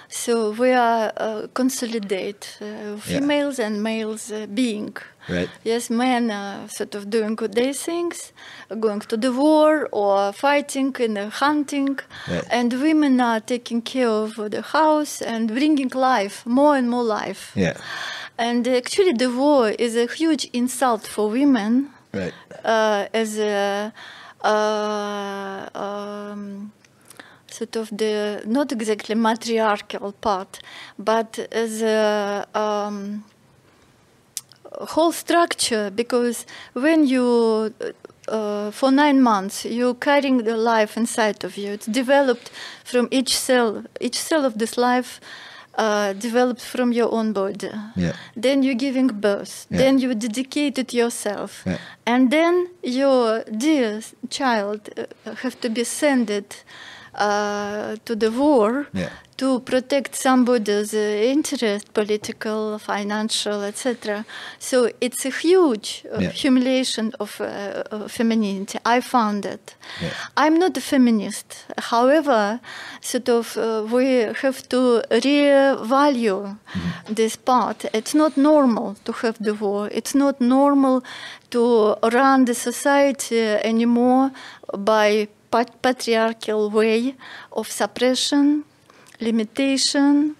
so 0.09 0.51
we 0.51 0.71
are 0.73 1.11
uh, 1.17 1.47
consolidate 1.53 2.57
uh, 2.61 2.97
females 2.97 3.59
and 3.59 3.81
males 3.81 4.31
uh, 4.31 4.45
being. 4.53 4.93
Right. 5.29 5.49
Yes, 5.63 5.89
men 5.89 6.31
are 6.31 6.67
sort 6.67 6.95
of 6.95 7.09
doing 7.09 7.35
good 7.35 7.51
day 7.55 7.71
things, 7.73 8.33
going 8.79 8.99
to 9.01 9.15
the 9.17 9.31
war 9.31 9.87
or 9.91 10.33
fighting 10.33 10.93
and 10.99 11.17
uh, 11.17 11.29
hunting, 11.29 11.99
Right. 12.29 12.43
and 12.51 12.73
women 12.73 13.21
are 13.21 13.39
taking 13.39 13.81
care 13.81 14.09
of 14.09 14.35
the 14.51 14.61
house 14.61 15.21
and 15.21 15.47
bringing 15.47 15.91
life, 15.95 16.45
more 16.45 16.75
and 16.75 16.89
more 16.89 17.03
life. 17.03 17.51
Yeah. 17.55 17.77
And 18.37 18.67
actually, 18.67 19.13
the 19.13 19.29
war 19.29 19.69
is 19.69 19.95
a 19.95 20.07
huge 20.07 20.49
insult 20.51 21.07
for 21.07 21.29
women 21.29 21.89
Right. 22.13 22.33
uh, 22.63 23.07
as 23.13 23.37
a 23.37 23.93
uh, 24.43 25.69
um, 25.73 26.71
sort 27.47 27.75
of 27.75 27.89
the 27.89 28.43
not 28.45 28.71
exactly 28.71 29.15
matriarchal 29.15 30.13
part, 30.13 30.59
but 30.97 31.39
as 31.51 31.81
a 31.81 32.45
um, 32.53 33.23
whole 34.79 35.11
structure. 35.11 35.89
Because 35.89 36.45
when 36.73 37.05
you 37.05 37.73
uh, 38.27 38.71
for 38.71 38.91
nine 38.91 39.21
months 39.21 39.65
you're 39.65 39.95
carrying 39.95 40.43
the 40.43 40.57
life 40.57 40.97
inside 40.97 41.43
of 41.43 41.57
you, 41.57 41.71
it's 41.71 41.85
developed 41.85 42.51
from 42.83 43.07
each 43.11 43.37
cell. 43.37 43.83
Each 43.99 44.19
cell 44.19 44.45
of 44.45 44.57
this 44.57 44.77
life. 44.77 45.19
Uh, 45.81 46.13
developed 46.13 46.61
from 46.61 46.91
your 46.91 47.11
own 47.11 47.33
body. 47.33 47.71
Yeah. 47.95 48.13
Then 48.35 48.61
you're 48.61 48.81
giving 48.87 49.07
birth. 49.07 49.65
Yeah. 49.71 49.79
Then 49.79 49.97
you 49.97 50.13
dedicated 50.13 50.93
yourself. 50.93 51.63
Yeah. 51.65 51.79
And 52.05 52.29
then 52.29 52.67
your 52.83 53.43
dear 53.45 54.01
child 54.29 54.79
uh, 54.95 55.33
have 55.41 55.59
to 55.61 55.69
be 55.69 55.83
sent 55.83 56.29
uh, 57.13 57.95
to 58.05 58.15
the 58.15 58.29
war 58.31 58.87
Yeah. 58.93 59.09
to 59.37 59.59
protect 59.59 60.15
somebody's 60.15 60.93
uh, 60.93 61.31
interest, 61.33 61.93
political, 61.93 62.77
financial, 62.79 63.63
etc. 63.63 64.23
So 64.59 64.89
it's 65.01 65.25
a 65.25 65.29
huge 65.29 66.05
uh, 66.13 66.19
Yeah. 66.21 66.29
humiliation 66.31 67.11
of 67.19 67.41
uh, 67.41 68.07
femininity. 68.07 68.77
I 68.85 69.01
found 69.01 69.45
it. 69.45 69.75
Yeah. 70.01 70.13
I'm 70.37 70.55
not 70.59 70.77
a 70.77 70.81
feminist. 70.81 71.65
However, 71.91 72.59
sort 73.01 73.29
of 73.29 73.57
uh, 73.57 73.83
we 73.91 74.05
have 74.43 74.59
to 74.69 75.01
revalue 75.09 76.57
this 77.09 77.35
part. 77.35 77.85
It's 77.93 78.13
not 78.13 78.37
normal 78.37 78.95
to 79.05 79.11
have 79.23 79.37
the 79.39 79.53
war. 79.53 79.89
It's 79.91 80.13
not 80.15 80.39
normal 80.39 81.03
to 81.49 81.95
run 82.13 82.45
the 82.45 82.53
society 82.53 83.41
anymore 83.41 84.31
by 84.77 85.27
patriarchal 85.51 86.69
way 86.69 87.15
of 87.51 87.69
suppression, 87.69 88.63
limitation, 89.19 90.35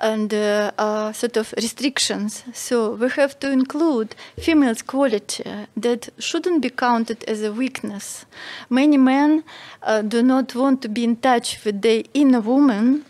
and 0.00 0.32
uh, 0.34 0.70
uh, 0.78 1.12
sort 1.12 1.36
of 1.36 1.54
restrictions. 1.56 2.44
So 2.52 2.94
we 2.94 3.08
have 3.10 3.38
to 3.40 3.50
include 3.50 4.14
females' 4.38 4.82
quality 4.82 5.44
that 5.76 6.08
shouldn't 6.18 6.62
be 6.62 6.70
counted 6.70 7.24
as 7.24 7.42
a 7.42 7.52
weakness. 7.52 8.26
Many 8.68 8.98
men 8.98 9.44
uh, 9.82 10.02
do 10.02 10.22
not 10.22 10.54
want 10.54 10.82
to 10.82 10.88
be 10.88 11.04
in 11.04 11.16
touch 11.16 11.64
with 11.64 11.82
their 11.82 12.02
inner 12.14 12.40
woman 12.40 13.04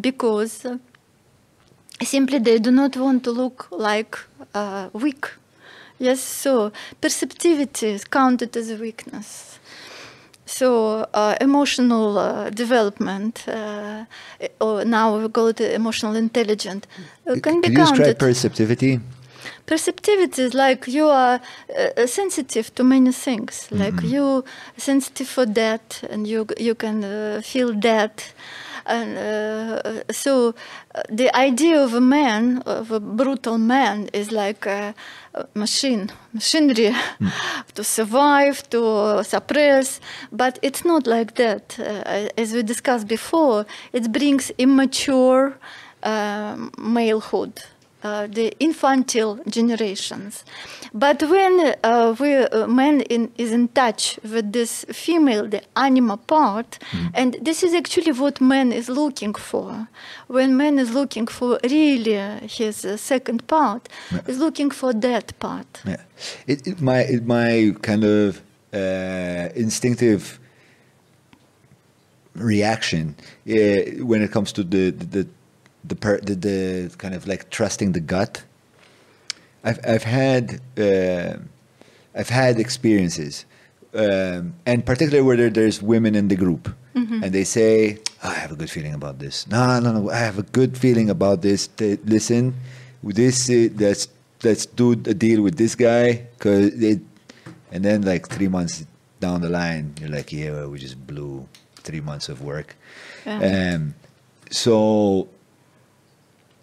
because 0.00 0.66
simply 2.02 2.38
they 2.38 2.58
do 2.58 2.70
not 2.70 2.96
want 2.96 3.24
to 3.24 3.30
look 3.30 3.68
like 3.70 4.18
uh, 4.54 4.88
weak. 4.92 5.26
Yes, 5.98 6.20
so 6.20 6.72
perceptivity 7.00 7.90
is 7.90 8.04
counted 8.04 8.56
as 8.56 8.70
a 8.70 8.76
weakness. 8.76 9.51
So 10.52 11.06
uh, 11.14 11.34
emotional 11.40 12.18
uh, 12.18 12.50
development, 12.50 13.48
uh, 13.48 14.04
or 14.60 14.84
now 14.84 15.16
we 15.16 15.28
call 15.30 15.46
it 15.46 15.60
emotional 15.62 16.14
intelligence, 16.14 16.86
uh, 17.26 17.36
can 17.42 17.62
be 17.62 17.68
you 17.68 17.74
describe 17.76 18.18
perceptivity? 18.18 19.00
Perceptivity 19.64 20.42
is 20.42 20.52
like 20.52 20.86
you 20.86 21.06
are 21.06 21.40
uh, 21.40 22.06
sensitive 22.06 22.74
to 22.74 22.84
many 22.84 23.12
things. 23.12 23.66
Like 23.70 24.02
you 24.02 24.44
sensitive 24.76 25.28
for 25.28 25.46
that, 25.46 26.04
and 26.10 26.26
you 26.26 26.46
you 26.58 26.74
can 26.74 27.02
uh, 27.02 27.40
feel 27.42 27.72
that. 27.80 28.34
And 28.86 29.18
uh, 29.18 30.12
so, 30.12 30.54
uh, 30.94 31.02
the 31.08 31.34
idea 31.36 31.82
of 31.82 31.94
a 31.94 32.00
man, 32.00 32.62
of 32.66 32.90
a 32.90 33.00
brutal 33.00 33.58
man, 33.58 34.08
is 34.12 34.32
like 34.32 34.66
a, 34.66 34.94
machine, 35.54 36.10
machinery 36.34 36.94
to 37.74 37.82
survive, 37.82 38.68
to 38.70 39.24
suppress. 39.24 40.00
But 40.30 40.58
it's 40.62 40.84
not 40.84 41.06
like 41.06 41.36
that. 41.36 41.78
Uh, 41.78 42.28
as 42.36 42.52
we 42.52 42.62
discussed 42.62 43.08
before, 43.08 43.64
it 43.92 44.12
brings 44.12 44.50
immature 44.58 45.58
um 46.04 46.72
malehood 46.76 47.62
uh, 48.02 48.26
the 48.26 48.52
infantile 48.58 49.38
generations. 49.48 50.44
But 50.92 51.22
when 51.22 51.74
uh, 51.82 52.14
we, 52.18 52.34
uh, 52.34 52.66
man 52.66 53.02
in, 53.02 53.32
is 53.38 53.52
in 53.52 53.68
touch 53.68 54.18
with 54.22 54.52
this 54.52 54.84
female, 54.90 55.48
the 55.48 55.62
anima 55.76 56.16
part, 56.16 56.78
and 57.14 57.36
this 57.40 57.62
is 57.62 57.74
actually 57.74 58.12
what 58.12 58.40
man 58.40 58.72
is 58.72 58.88
looking 58.88 59.34
for. 59.34 59.88
When 60.26 60.56
man 60.56 60.78
is 60.78 60.92
looking 60.92 61.26
for 61.26 61.58
really 61.62 62.14
his 62.46 62.84
uh, 62.84 62.96
second 62.96 63.46
part, 63.46 63.88
is 64.26 64.38
looking 64.38 64.70
for 64.70 64.92
that 64.92 65.38
part. 65.38 65.82
Yeah. 65.86 65.96
It, 66.46 66.66
it, 66.66 66.80
my, 66.80 67.00
it, 67.00 67.26
my 67.26 67.74
kind 67.82 68.04
of 68.04 68.42
uh, 68.72 69.48
instinctive 69.54 70.38
reaction 72.34 73.14
when 73.44 74.22
it 74.22 74.32
comes 74.32 74.52
to 74.52 74.64
the 74.64 74.90
the 74.90 75.04
the, 75.04 75.28
the, 75.84 75.96
per, 75.96 76.20
the 76.20 76.34
the 76.34 76.94
kind 76.98 77.14
of 77.14 77.26
like 77.26 77.50
trusting 77.50 77.92
the 77.92 78.00
gut. 78.00 78.44
I've 79.64 79.78
I've 79.86 80.02
had 80.04 80.60
uh, 80.78 81.36
I've 82.14 82.28
had 82.28 82.58
experiences, 82.58 83.44
um, 83.94 84.54
and 84.66 84.84
particularly 84.84 85.22
where 85.22 85.36
there, 85.36 85.50
there's 85.50 85.82
women 85.82 86.14
in 86.14 86.28
the 86.28 86.36
group, 86.36 86.68
and 86.94 87.32
they 87.32 87.44
say, 87.44 87.98
"I 88.22 88.34
have 88.34 88.52
a 88.52 88.56
good 88.56 88.70
feeling 88.70 88.94
about 88.94 89.18
this." 89.18 89.46
No, 89.46 89.80
no, 89.80 89.92
no. 89.92 90.10
I 90.10 90.18
have 90.18 90.38
a 90.38 90.42
good 90.42 90.76
feeling 90.76 91.10
about 91.10 91.42
this. 91.42 91.68
Th- 91.68 92.00
listen, 92.04 92.54
this 93.02 93.48
uh, 93.48 93.68
let's 93.78 94.08
let's 94.42 94.66
do 94.66 94.92
a 94.92 95.14
deal 95.14 95.42
with 95.42 95.56
this 95.56 95.74
guy 95.74 96.26
because 96.36 96.74
it, 96.82 97.00
and 97.70 97.84
then 97.84 98.02
like 98.02 98.28
three 98.28 98.48
months 98.48 98.84
down 99.20 99.40
the 99.40 99.48
line, 99.48 99.94
you're 100.00 100.10
like, 100.10 100.32
"Yeah, 100.32 100.50
well, 100.50 100.68
we 100.70 100.78
just 100.78 100.98
blew 101.06 101.48
three 101.76 102.00
months 102.00 102.28
of 102.28 102.42
work." 102.42 102.76
Yeah. 103.24 103.74
Um, 103.74 103.94
so 104.50 105.28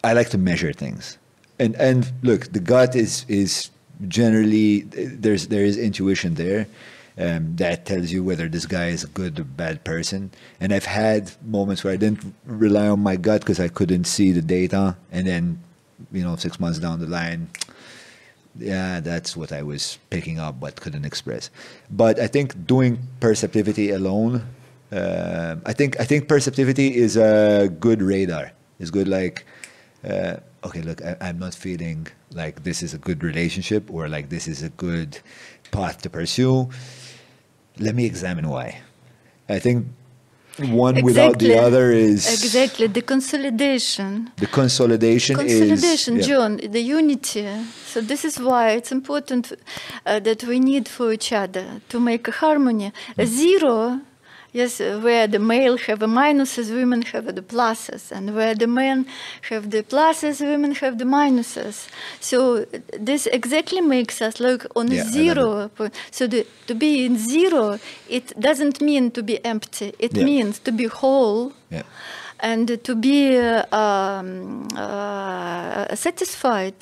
I 0.03 0.13
like 0.13 0.29
to 0.29 0.37
measure 0.37 0.73
things, 0.73 1.17
and 1.59 1.75
and 1.75 2.11
look, 2.21 2.51
the 2.51 2.59
gut 2.59 2.95
is 2.95 3.25
is 3.27 3.69
generally 4.07 4.81
there's 4.81 5.47
there 5.47 5.65
is 5.65 5.77
intuition 5.77 6.35
there 6.35 6.67
um, 7.19 7.55
that 7.57 7.85
tells 7.85 8.11
you 8.11 8.23
whether 8.23 8.47
this 8.47 8.65
guy 8.65 8.87
is 8.87 9.03
a 9.03 9.07
good 9.07 9.39
or 9.39 9.43
bad 9.43 9.83
person. 9.83 10.31
And 10.61 10.73
I've 10.73 10.85
had 10.85 11.31
moments 11.45 11.83
where 11.83 11.93
I 11.93 11.97
didn't 11.97 12.33
rely 12.45 12.87
on 12.87 13.01
my 13.01 13.17
gut 13.17 13.41
because 13.41 13.59
I 13.59 13.67
couldn't 13.67 14.05
see 14.05 14.31
the 14.31 14.41
data, 14.41 14.95
and 15.11 15.27
then 15.27 15.61
you 16.11 16.23
know 16.23 16.35
six 16.37 16.59
months 16.59 16.79
down 16.79 16.99
the 16.99 17.07
line. 17.07 17.49
Yeah, 18.57 18.99
that's 18.99 19.37
what 19.37 19.51
I 19.51 19.61
was 19.63 19.99
picking 20.09 20.39
up 20.39 20.59
but 20.59 20.81
couldn't 20.81 21.05
express. 21.05 21.49
But 21.91 22.19
I 22.19 22.27
think 22.27 22.65
doing 22.65 22.99
perceptivity 23.19 23.91
alone, 23.91 24.43
uh, 24.91 25.57
I 25.65 25.73
think 25.73 25.99
I 25.99 26.05
think 26.05 26.27
perceptivity 26.27 26.95
is 26.95 27.17
a 27.17 27.69
good 27.79 28.01
radar. 28.01 28.51
It's 28.79 28.91
good 28.91 29.09
like, 29.09 29.45
uh, 30.03 30.37
okay, 30.63 30.81
look, 30.81 31.01
I, 31.03 31.17
I'm 31.21 31.39
not 31.39 31.53
feeling 31.55 32.07
like 32.31 32.63
this 32.63 32.81
is 32.83 32.93
a 32.93 32.97
good 32.97 33.23
relationship 33.23 33.91
or 33.91 34.07
like 34.07 34.29
this 34.29 34.47
is 34.47 34.63
a 34.63 34.69
good 34.69 35.19
path 35.71 36.01
to 36.03 36.09
pursue. 36.09 36.69
Let 37.79 37.95
me 37.95 38.05
examine 38.05 38.49
why. 38.49 38.81
I 39.47 39.59
think 39.59 39.87
one 40.59 41.01
without 41.01 41.39
the 41.39 41.57
other 41.57 41.91
is 41.91 42.27
Exactly, 42.27 42.87
the 42.87 43.01
consolidation. 43.01 44.31
the 44.37 44.47
consolidation, 44.47 45.35
Consolidation, 45.35 46.17
is 46.17 46.27
yeah. 46.27 46.35
John, 46.35 46.57
the 46.57 46.81
unity. 46.81 47.47
So 47.85 48.01
this 48.01 48.25
is 48.25 48.39
why 48.39 48.71
it's 48.71 48.91
important 48.91 49.53
uh, 50.05 50.19
that 50.19 50.43
we 50.43 50.59
need 50.59 50.87
for 50.87 51.13
each 51.13 51.31
other 51.31 51.81
to 51.89 51.99
make 51.99 52.27
a 52.27 52.31
harmony. 52.31 52.91
A 53.17 53.25
zero, 53.25 54.01
yes, 54.53 54.79
where 54.79 55.27
the 55.27 55.39
male 55.39 55.77
have 55.77 55.99
the 55.99 56.07
minuses, 56.07 56.71
women 56.73 57.01
have 57.03 57.33
the 57.35 57.41
pluses, 57.41 58.11
and 58.11 58.35
where 58.35 58.55
the 58.55 58.67
men 58.67 59.05
have 59.49 59.69
the 59.71 59.83
pluses, 59.83 60.41
women 60.41 60.73
have 60.75 60.97
the 60.97 61.05
minuses. 61.05 61.87
So 62.19 62.65
this 62.99 63.27
exactly 63.27 63.81
makes 63.81 64.21
us 64.21 64.39
like 64.39 64.65
on 64.75 64.87
Yeah, 64.91 64.97
I 64.97 65.01
a 65.01 65.05
love 65.05 65.11
zero. 65.11 65.91
So 66.11 66.27
the, 66.27 66.45
to 66.67 66.75
be 66.75 67.05
in 67.05 67.17
zero, 67.17 67.79
it 68.07 68.39
doesn't 68.39 68.81
mean 68.81 69.11
to 69.11 69.21
be 69.23 69.43
empty. 69.45 69.93
It 69.99 70.15
Yeah. 70.15 70.25
means 70.25 70.59
to 70.59 70.71
be 70.71 70.85
whole 70.87 71.53
Yeah. 71.69 71.83
and 72.39 72.67
to 72.83 72.95
be 72.95 73.37
uh, 73.37 73.65
um, 73.75 74.67
uh, 74.75 75.95
satisfied 75.95 76.75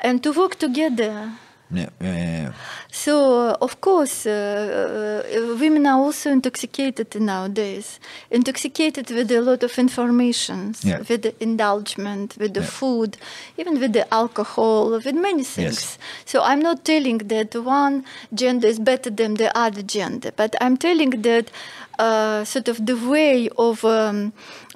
and 0.00 0.22
to 0.22 0.32
work 0.32 0.56
together. 0.58 1.32
Yeah, 1.74 1.88
yeah, 2.00 2.16
yeah, 2.16 2.42
yeah. 2.42 2.52
So, 2.90 3.48
uh, 3.48 3.56
of 3.60 3.80
course, 3.80 4.26
uh, 4.26 4.30
uh, 4.30 5.56
women 5.58 5.86
are 5.86 5.98
also 5.98 6.30
intoxicated 6.30 7.14
nowadays, 7.20 7.98
intoxicated 8.30 9.10
with 9.10 9.30
a 9.32 9.40
lot 9.40 9.62
of 9.64 9.78
information, 9.78 10.74
with 11.08 11.22
the 11.22 11.34
indulgence, 11.40 12.36
with 12.36 12.54
the 12.54 12.62
food, 12.62 13.16
even 13.58 13.80
with 13.80 13.92
the 13.92 14.06
alcohol, 14.14 14.90
with 14.90 15.06
many 15.14 15.42
things. 15.44 15.98
So, 16.24 16.42
I'm 16.42 16.60
not 16.60 16.84
telling 16.84 17.18
that 17.18 17.54
one 17.56 18.04
gender 18.32 18.68
is 18.68 18.78
better 18.78 19.10
than 19.10 19.34
the 19.34 19.50
other 19.56 19.82
gender, 19.82 20.30
but 20.36 20.54
I'm 20.60 20.76
telling 20.76 21.10
that 21.22 21.50
uh, 21.98 22.44
sort 22.44 22.68
of 22.68 22.86
the 22.86 22.96
way 22.96 23.48
of 23.58 23.84
um, 23.84 24.32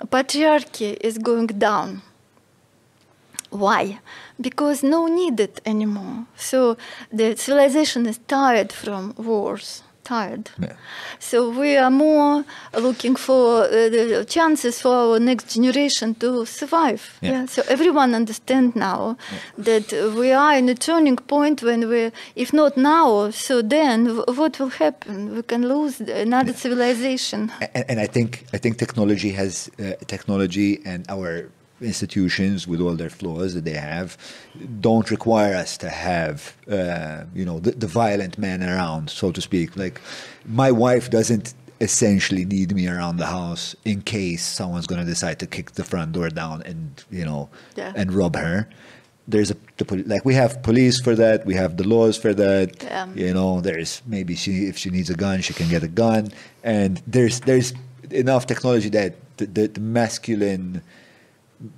patriarchy 0.07 0.97
is 1.01 1.18
going 1.18 1.47
down. 1.47 2.02
Why? 3.51 4.01
Because 4.41 4.83
no 4.83 5.07
needed 5.07 5.60
anymore. 5.67 6.26
So 6.36 6.76
the 7.12 7.36
civilization 7.36 8.07
is 8.07 8.18
tired 8.28 8.73
from 8.73 9.15
wars, 9.17 9.83
tired. 10.05 10.50
Yeah. 10.58 10.73
So 11.18 11.50
we 11.50 11.76
are 11.76 11.91
more 11.91 12.44
looking 12.73 13.17
for 13.17 13.65
uh, 13.65 13.68
the 13.91 14.25
chances 14.28 14.81
for 14.81 14.94
our 14.94 15.18
next 15.18 15.55
generation 15.55 16.15
to 16.15 16.47
survive. 16.47 17.18
Yeah. 17.20 17.47
So 17.47 17.62
everyone 17.68 18.15
understand 18.15 18.76
now 18.76 19.17
that 19.58 19.92
we 20.17 20.33
are 20.33 20.57
in 20.57 20.68
a 20.68 20.75
turning 20.75 21.17
point 21.17 21.62
when 21.62 21.89
we, 21.89 22.10
if 22.34 22.52
not 22.52 22.76
now, 22.76 23.31
so 23.31 23.62
then 23.62 24.07
what 24.39 24.58
will 24.58 24.70
happen? 24.70 25.34
We 25.36 25.42
can 25.42 25.68
lose 25.68 26.00
another 26.00 26.52
civilization. 26.52 27.50
and, 27.75 27.84
and 27.91 28.00
I 28.00 28.07
think 28.07 28.44
I 28.52 28.58
think 28.58 28.78
technology 28.78 29.33
has 29.33 29.68
uh, 29.78 29.92
technology 30.07 30.81
and 30.86 31.05
our 31.08 31.50
institutions 31.81 32.66
with 32.66 32.81
all 32.81 32.94
their 32.97 33.10
flaws 33.10 33.55
that 33.55 33.65
they 33.65 33.73
have 33.92 34.16
don't 34.81 35.10
require 35.10 35.55
us 35.55 35.76
to 35.76 35.89
have 35.89 36.57
uh, 36.70 37.24
you 37.34 37.44
know 37.44 37.60
the, 37.60 37.70
the 37.73 37.86
violent 37.86 38.36
man 38.39 38.62
around 38.62 39.08
so 39.10 39.31
to 39.31 39.40
speak 39.40 39.76
like 39.76 40.00
my 40.47 40.70
wife 40.73 41.08
doesn't 41.10 41.55
essentially 41.81 42.44
need 42.44 42.74
me 42.74 42.89
around 42.89 43.18
the 43.18 43.26
house 43.26 43.76
in 43.84 44.00
case 44.02 44.44
someone's 44.44 44.86
going 44.89 45.00
to 45.00 45.07
decide 45.07 45.39
to 45.39 45.47
kick 45.47 45.73
the 45.73 45.84
front 45.84 46.10
door 46.12 46.28
down 46.28 46.62
and 46.62 47.05
you 47.10 47.24
know 47.24 47.48
Yeah. 47.76 47.92
and 47.94 48.12
rob 48.12 48.34
her. 48.36 48.68
There's 49.28 49.50
a 49.50 49.57
the, 49.76 49.84
like 50.07 50.24
we 50.24 50.34
have 50.34 50.62
police 50.62 51.00
for 51.00 51.15
that. 51.15 51.44
We 51.47 51.55
have 51.55 51.76
the 51.76 51.86
laws 51.86 52.16
for 52.16 52.32
that. 52.34 52.82
Yeah. 52.82 53.07
You 53.15 53.32
know, 53.34 53.60
there's 53.60 54.02
maybe 54.07 54.34
she 54.34 54.66
if 54.66 54.76
she 54.78 54.89
needs 54.90 55.10
a 55.10 55.15
gun, 55.15 55.42
she 55.42 55.52
can 55.52 55.68
get 55.68 55.82
a 55.84 55.89
gun, 55.89 56.32
and 56.65 57.02
there's 57.07 57.40
there's 57.40 57.74
enough 58.10 58.47
technology 58.47 58.89
that 58.89 59.15
the, 59.36 59.47
the, 59.47 59.66
the 59.68 59.81
masculine 59.81 60.81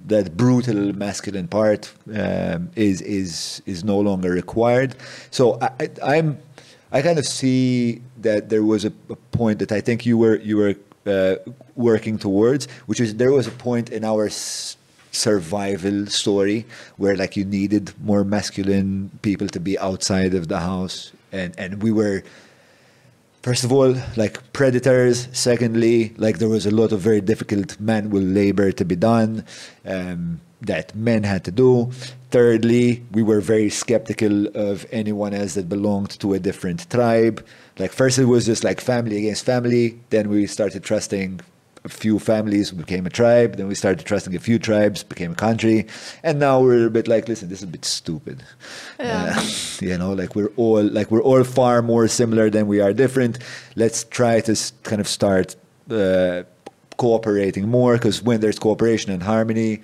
that 0.06 0.36
brutal 0.36 0.92
masculine 0.92 1.48
part 1.48 1.92
um, 2.14 2.70
is 2.76 3.00
is 3.02 3.62
is 3.66 3.84
no 3.84 3.98
longer 3.98 4.30
required. 4.30 4.94
So 5.30 5.58
I, 5.60 5.70
I, 5.80 6.16
I'm 6.16 6.38
I 6.92 7.02
kind 7.02 7.18
of 7.18 7.26
see 7.26 8.02
that 8.20 8.48
there 8.48 8.64
was 8.64 8.84
a, 8.84 8.92
a 9.08 9.16
point 9.16 9.58
that 9.60 9.72
I 9.72 9.80
think 9.80 10.04
you 10.04 10.18
were 10.18 10.36
you 10.36 10.56
were 10.56 10.74
uh, 11.06 11.36
working 11.76 12.18
towards, 12.18 12.66
which 12.86 13.00
is 13.00 13.16
there 13.16 13.32
was 13.32 13.46
a 13.46 13.52
point 13.52 13.90
in 13.90 14.04
our 14.04 14.28
survival 15.12 16.06
story 16.06 16.66
where 16.96 17.16
like 17.16 17.36
you 17.36 17.44
needed 17.44 17.92
more 18.00 18.22
masculine 18.22 19.10
people 19.22 19.48
to 19.48 19.60
be 19.60 19.78
outside 19.78 20.34
of 20.34 20.48
the 20.48 20.60
house, 20.60 21.12
and 21.32 21.54
and 21.58 21.82
we 21.82 21.90
were 21.90 22.22
First 23.42 23.64
of 23.64 23.72
all, 23.72 23.96
like 24.16 24.52
predators. 24.52 25.28
Secondly, 25.32 26.12
like 26.18 26.38
there 26.38 26.48
was 26.48 26.66
a 26.66 26.70
lot 26.70 26.92
of 26.92 27.00
very 27.00 27.22
difficult 27.22 27.80
manual 27.80 28.22
labor 28.22 28.70
to 28.72 28.84
be 28.84 28.96
done 28.96 29.44
um, 29.86 30.42
that 30.60 30.94
men 30.94 31.22
had 31.22 31.44
to 31.44 31.50
do. 31.50 31.90
Thirdly, 32.30 33.02
we 33.12 33.22
were 33.22 33.40
very 33.40 33.70
skeptical 33.70 34.46
of 34.48 34.84
anyone 34.92 35.32
else 35.32 35.54
that 35.54 35.70
belonged 35.70 36.10
to 36.20 36.34
a 36.34 36.38
different 36.38 36.88
tribe. 36.90 37.44
Like 37.78 37.92
first, 37.92 38.18
it 38.18 38.26
was 38.26 38.44
just 38.44 38.62
like 38.62 38.78
family 38.78 39.16
against 39.16 39.46
family. 39.46 39.98
Then 40.10 40.28
we 40.28 40.46
started 40.46 40.84
trusting 40.84 41.40
a 41.84 41.88
few 41.88 42.18
families, 42.18 42.70
became 42.72 43.06
a 43.06 43.10
tribe. 43.10 43.56
Then 43.56 43.68
we 43.68 43.74
started 43.74 44.04
trusting 44.04 44.34
a 44.36 44.38
few 44.38 44.58
tribes, 44.58 45.02
became 45.02 45.32
a 45.32 45.34
country. 45.34 45.86
And 46.22 46.38
now 46.38 46.60
we're 46.60 46.86
a 46.86 46.90
bit 46.90 47.08
like, 47.08 47.26
listen, 47.28 47.48
this 47.48 47.58
is 47.60 47.64
a 47.64 47.72
bit 47.72 47.84
stupid. 47.84 48.42
Yeah. 48.98 49.34
Uh, 49.36 49.42
you 49.80 49.96
know 49.96 50.12
like 50.12 50.34
we're 50.34 50.52
all 50.56 50.82
like 50.82 51.10
we're 51.10 51.22
all 51.22 51.44
far 51.44 51.82
more 51.82 52.06
similar 52.08 52.50
than 52.50 52.66
we 52.66 52.80
are 52.80 52.92
different 52.92 53.38
let's 53.76 54.04
try 54.04 54.40
to 54.40 54.52
s- 54.52 54.72
kind 54.82 55.00
of 55.00 55.08
start 55.08 55.56
uh, 55.90 56.42
cooperating 56.96 57.68
more 57.68 57.94
because 57.94 58.22
when 58.22 58.40
there's 58.40 58.58
cooperation 58.58 59.10
and 59.10 59.22
harmony 59.22 59.80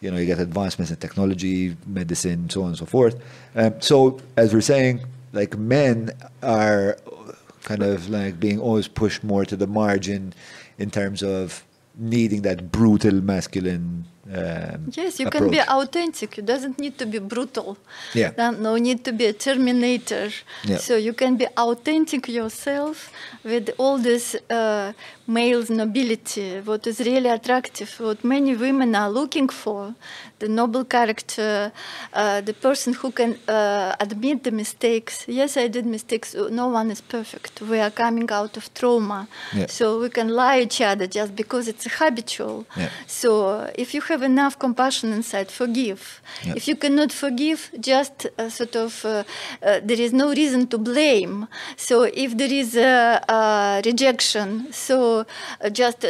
you 0.00 0.10
know 0.10 0.16
you 0.16 0.26
get 0.26 0.38
advancements 0.38 0.90
in 0.90 0.96
technology 0.98 1.76
medicine 1.86 2.48
so 2.48 2.62
on 2.62 2.68
and 2.68 2.78
so 2.78 2.86
forth 2.86 3.20
um, 3.56 3.74
so 3.80 4.20
as 4.36 4.54
we're 4.54 4.60
saying 4.60 5.00
like 5.32 5.56
men 5.58 6.10
are 6.42 6.96
kind 7.64 7.82
of 7.82 8.08
like 8.08 8.38
being 8.40 8.58
always 8.58 8.88
pushed 8.88 9.22
more 9.24 9.44
to 9.44 9.56
the 9.56 9.66
margin 9.66 10.32
in 10.80 10.90
terms 10.90 11.22
of 11.22 11.64
needing 11.96 12.42
that 12.42 12.72
brutal 12.72 13.20
masculine 13.20 14.06
um, 14.32 14.92
Yes, 14.92 15.18
you 15.18 15.28
can 15.28 15.50
be 15.50 15.60
authentic. 15.60 16.36
You 16.36 16.44
doesn't 16.44 16.78
need 16.78 16.98
to 16.98 17.06
be 17.06 17.18
brutal. 17.18 17.76
Yeah. 18.14 18.32
No, 18.38 18.50
no 18.52 18.76
need 18.76 19.04
to 19.04 19.12
be 19.12 19.26
a 19.26 19.32
terminator. 19.32 20.30
Yeah. 20.62 20.76
So 20.76 20.96
you 20.96 21.12
can 21.14 21.36
be 21.36 21.46
authentic 21.56 22.28
yourself 22.28 23.10
with 23.42 23.70
all 23.76 23.98
this 23.98 24.36
uh, 24.48 24.92
male 25.30 25.64
nobility, 25.70 26.60
what 26.60 26.86
is 26.86 26.98
really 27.00 27.28
attractive, 27.28 27.90
what 28.00 28.24
many 28.24 28.56
women 28.56 28.94
are 28.94 29.10
looking 29.10 29.48
for, 29.48 29.94
the 30.40 30.48
noble 30.48 30.84
character, 30.84 31.72
uh, 32.12 32.40
the 32.40 32.54
person 32.54 32.92
who 32.94 33.10
can 33.12 33.38
uh, 33.46 33.94
admit 34.00 34.42
the 34.42 34.50
mistakes. 34.50 35.24
Yes, 35.28 35.56
I 35.56 35.68
did 35.68 35.86
mistakes. 35.86 36.34
No 36.34 36.68
one 36.68 36.90
is 36.90 37.00
perfect. 37.00 37.60
We 37.60 37.78
are 37.78 37.90
coming 37.90 38.28
out 38.30 38.56
of 38.56 38.72
trauma. 38.74 39.28
Yeah. 39.54 39.66
So 39.66 40.00
we 40.00 40.08
can 40.08 40.28
lie 40.28 40.60
each 40.60 40.80
other 40.80 41.06
just 41.06 41.36
because 41.36 41.68
it's 41.68 41.86
habitual. 41.98 42.66
Yeah. 42.76 42.90
So 43.06 43.70
if 43.74 43.94
you 43.94 44.00
have 44.02 44.22
enough 44.22 44.58
compassion 44.58 45.12
inside, 45.12 45.50
forgive. 45.50 46.22
Yeah. 46.44 46.54
If 46.56 46.66
you 46.66 46.76
cannot 46.76 47.12
forgive, 47.12 47.70
just 47.78 48.26
uh, 48.38 48.48
sort 48.48 48.74
of 48.76 49.04
uh, 49.04 49.24
uh, 49.62 49.80
there 49.84 50.00
is 50.00 50.12
no 50.12 50.30
reason 50.30 50.66
to 50.68 50.78
blame. 50.78 51.46
So 51.76 52.02
if 52.02 52.36
there 52.36 52.52
is 52.52 52.76
a 52.76 53.82
rejection, 53.84 54.72
so 54.72 55.19
uh, 55.60 55.70
just 55.70 56.04
uh, 56.04 56.08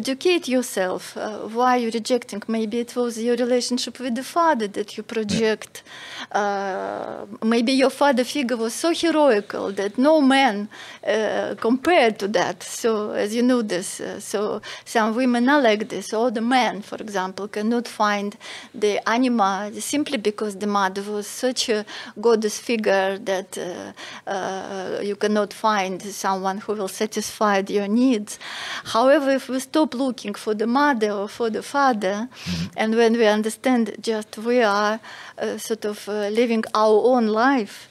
educate 0.00 0.48
yourself. 0.48 1.16
Uh, 1.16 1.48
why 1.48 1.76
you 1.76 1.90
rejecting? 1.90 2.42
Maybe 2.48 2.78
it 2.80 2.94
was 2.96 3.18
your 3.18 3.36
relationship 3.36 3.98
with 4.00 4.14
the 4.14 4.24
father 4.24 4.68
that 4.68 4.96
you 4.96 5.02
project. 5.02 5.82
Maybe 7.42 7.72
your 7.72 7.90
father 7.90 8.24
figure 8.24 8.56
was 8.56 8.74
so 8.74 8.92
heroical 8.92 9.72
that 9.72 9.98
no 9.98 10.20
man 10.20 10.68
compared 11.60 12.18
to 12.18 12.28
that. 12.28 12.62
So 12.62 13.10
as 13.12 13.34
you 13.34 13.42
know 13.42 13.62
this, 13.62 14.00
so 14.18 14.60
some 14.84 15.14
women 15.14 15.48
are 15.48 15.60
like 15.60 15.88
this. 15.88 16.12
Or 16.12 16.30
the 16.30 16.40
men, 16.40 16.82
for 16.82 16.96
example, 16.96 17.48
cannot 17.48 17.88
find 17.88 18.36
the 18.74 19.00
anima 19.08 19.70
simply 19.80 20.18
because 20.18 20.56
the 20.56 20.66
mother 20.66 21.02
was 21.02 21.26
such 21.26 21.68
a 21.68 21.84
goddess 22.20 22.58
figure 22.58 23.18
that 23.18 23.58
uh, 23.58 24.30
uh, 24.30 25.00
you 25.02 25.16
cannot 25.16 25.52
find 25.52 26.02
someone 26.02 26.58
who 26.58 26.74
will 26.74 26.88
satisfy 26.88 27.62
your 27.68 27.88
needs. 28.26 28.38
However, 28.84 29.30
if 29.30 29.48
we 29.48 29.60
stop 29.60 29.94
looking 29.94 30.34
for 30.34 30.54
the 30.54 30.66
mother 30.66 31.10
or 31.10 31.28
for 31.28 31.50
the 31.50 31.62
father, 31.62 32.28
and 32.76 32.94
when 32.94 33.12
we 33.14 33.26
understand 33.26 33.96
just 34.00 34.38
we 34.38 34.62
are 34.62 35.00
uh, 35.38 35.58
sort 35.58 35.84
of 35.84 36.08
uh, 36.08 36.28
living 36.28 36.64
our 36.74 37.02
own 37.04 37.28
life, 37.28 37.88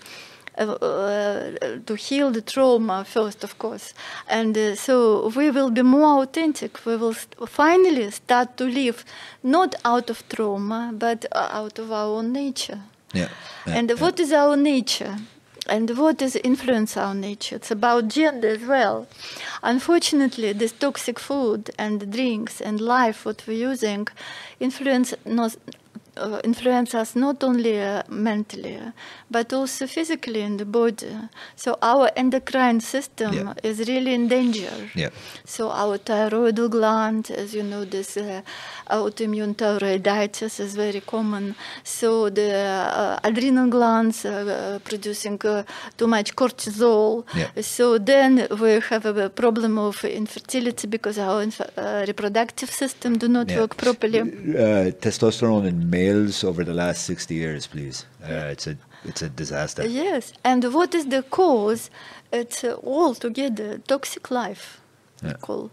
uh, 0.58 0.62
uh, 0.62 1.52
to 1.86 1.96
heal 1.96 2.32
the 2.32 2.42
trauma 2.42 3.04
first, 3.04 3.44
of 3.44 3.58
course. 3.58 3.94
And 4.30 4.58
uh, 4.58 4.76
so 4.76 5.28
we 5.36 5.52
will 5.52 5.70
be 5.70 5.82
more 5.82 6.24
authentic. 6.24 6.86
We 6.86 6.96
will 6.96 7.14
st- 7.14 7.50
finally 7.50 8.10
start 8.12 8.56
to 8.58 8.64
live 8.64 9.04
not 9.44 9.76
out 9.84 10.10
of 10.10 10.24
trauma, 10.30 10.92
but 10.94 11.26
uh, 11.32 11.50
out 11.52 11.78
of 11.80 11.92
our 11.92 12.18
own 12.18 12.32
nature. 12.32 12.80
yeah, 13.14 13.30
yeah, 13.68 13.78
and 13.78 13.90
yeah. 13.90 13.96
what 14.00 14.20
is 14.20 14.32
our 14.32 14.56
nature? 14.56 15.18
And 15.68 15.98
what 15.98 16.22
is 16.22 16.36
influence 16.36 16.96
our 16.96 17.16
nature? 17.16 17.56
It's 17.56 17.72
about 17.72 18.08
gender 18.10 18.50
as 18.50 18.62
well. 18.62 19.08
Unfortunately, 19.64 20.54
this 20.54 20.72
toxic 20.72 21.20
food 21.20 21.72
and 21.78 22.12
drinks 22.12 22.62
and 22.62 22.80
life 22.80 23.26
what 23.26 23.44
we're 23.48 23.70
using 23.72 24.08
influence 24.60 25.16
nos, 25.26 25.58
uh, 26.18 26.40
influence 26.44 26.94
us 26.94 27.16
not 27.16 27.44
only 27.44 27.82
uh, 27.82 28.04
mentally 28.10 28.80
but 29.32 29.52
also 29.54 29.88
physically 29.88 30.42
in 30.42 30.58
the 30.58 30.66
body. 30.66 31.08
So 31.56 31.78
our 31.82 32.10
endocrine 32.16 32.80
system 32.80 33.34
Yeah. 33.34 33.54
is 33.64 33.80
really 33.88 34.14
in 34.14 34.28
danger. 34.28 34.72
Yeah. 34.96 35.10
So 35.46 35.72
our 35.72 35.98
thyroid 35.98 36.60
gland, 36.72 37.32
as 37.32 37.54
you 37.54 37.64
know, 37.64 37.86
this 37.86 38.18
uh, 38.18 38.42
autoimmune 38.90 39.56
thyroiditis 39.56 40.60
is 40.60 40.76
very 40.76 41.02
common. 41.02 41.56
So 41.84 42.30
the 42.30 42.54
uh, 42.56 43.20
adrenal 43.24 43.68
glands 43.70 44.26
uh, 44.26 44.30
uh, 44.76 44.80
producing 44.80 45.40
uh, 45.46 45.64
too 45.98 46.08
much 46.08 46.36
cortisol. 46.36 47.26
Yeah. 47.36 47.50
So 47.62 47.98
then 47.98 48.48
we 48.62 48.80
have 48.90 49.06
a 49.06 49.30
problem 49.30 49.78
of 49.80 50.04
infertility 50.06 50.88
because 50.88 51.18
our 51.18 51.42
inf- 51.42 51.62
uh, 51.78 52.04
reproductive 52.08 52.70
system 52.72 53.18
do 53.18 53.28
not 53.28 53.50
Yeah. 53.50 53.60
work 53.62 53.76
properly. 53.78 54.20
Uh, 54.22 54.92
testosterone 55.02 55.68
in 55.68 55.90
males 55.90 56.44
over 56.44 56.64
the 56.64 56.74
last 56.74 57.06
60 57.06 57.34
years, 57.36 57.68
please. 57.68 58.06
Uh, 58.24 58.52
it's 58.52 58.68
a 58.68 58.76
it's 59.06 59.22
a 59.22 59.30
disaster. 59.30 59.86
Yes, 59.88 60.34
and 60.44 60.64
what 60.74 60.94
is 60.96 61.06
the 61.08 61.24
cause? 61.24 61.90
It's 62.32 62.64
uh, 62.64 62.76
altogether 62.84 63.80
toxic 63.88 64.30
life. 64.32 64.82
Yeah. 65.24 65.34
Call. 65.42 65.72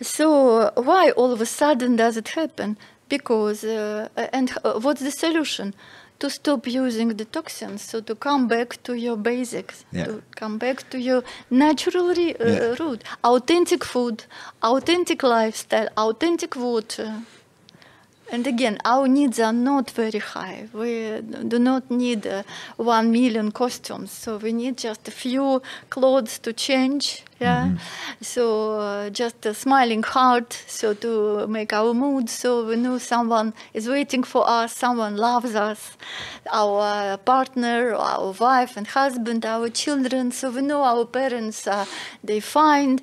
So 0.00 0.70
why 0.76 1.10
all 1.16 1.32
of 1.32 1.40
a 1.40 1.46
sudden 1.46 1.96
does 1.96 2.16
it 2.16 2.28
happen? 2.28 2.76
Because 3.08 3.64
uh, 3.64 4.08
and 4.32 4.52
uh, 4.64 4.80
what's 4.80 5.00
the 5.02 5.10
solution? 5.10 5.74
To 6.18 6.30
stop 6.30 6.68
using 6.68 7.08
the 7.16 7.24
toxins, 7.24 7.82
so 7.82 8.00
to 8.00 8.14
come 8.14 8.46
back 8.46 8.80
to 8.84 8.94
your 8.94 9.16
basics, 9.16 9.84
Yeah. 9.92 10.04
to 10.06 10.22
come 10.36 10.56
back 10.56 10.88
to 10.90 10.98
your 10.98 11.24
natural 11.50 12.14
re- 12.14 12.36
uh, 12.36 12.46
Yeah. 12.46 12.74
root, 12.78 13.02
authentic 13.24 13.82
food, 13.84 14.24
authentic 14.62 15.22
lifestyle, 15.24 15.88
authentic 15.96 16.54
water. 16.54 17.22
And 18.32 18.46
again, 18.46 18.78
our 18.86 19.06
needs 19.08 19.38
are 19.38 19.52
not 19.52 19.90
very 19.90 20.18
high. 20.18 20.68
We 20.72 21.20
do 21.20 21.58
not 21.58 21.90
need 21.90 22.26
uh, 22.26 22.44
one 22.78 23.12
million 23.12 23.52
costumes, 23.52 24.10
so 24.10 24.38
we 24.38 24.54
need 24.54 24.78
just 24.78 25.06
a 25.06 25.10
few 25.10 25.60
clothes 25.90 26.38
to 26.38 26.54
change. 26.54 27.24
Yeah, 27.38 27.72
so 28.20 28.78
uh, 28.80 29.10
just 29.10 29.44
a 29.44 29.52
smiling 29.52 30.04
heart, 30.04 30.52
so 30.66 30.94
to 30.94 31.46
make 31.48 31.72
our 31.72 31.92
mood, 31.92 32.30
so 32.30 32.64
we 32.64 32.76
know 32.76 32.98
someone 32.98 33.52
is 33.74 33.88
waiting 33.88 34.22
for 34.22 34.48
us, 34.48 34.72
someone 34.76 35.16
loves 35.16 35.54
us, 35.54 35.96
our 36.52 37.16
partner, 37.18 37.94
our 37.94 38.32
wife 38.32 38.76
and 38.76 38.86
husband, 38.86 39.44
our 39.44 39.68
children. 39.68 40.30
So 40.30 40.50
we 40.52 40.62
know 40.62 40.82
our 40.82 41.04
parents, 41.04 41.66
uh, 41.66 41.84
they 42.24 42.40
find. 42.40 43.02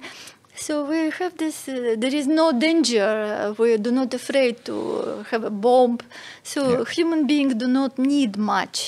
So 0.65 0.73
we 0.91 1.09
have 1.19 1.33
this. 1.37 1.57
Uh, 1.69 1.95
there 2.03 2.13
is 2.21 2.27
no 2.27 2.47
danger. 2.67 3.07
Uh, 3.07 3.53
we 3.61 3.77
do 3.77 3.91
not 3.91 4.13
afraid 4.13 4.55
to 4.65 4.75
have 5.31 5.43
a 5.45 5.49
bomb. 5.65 5.97
So 6.43 6.59
Yeah. 6.61 6.83
human 6.97 7.21
beings 7.31 7.53
do 7.63 7.67
not 7.79 7.91
need 7.97 8.31
much. 8.37 8.79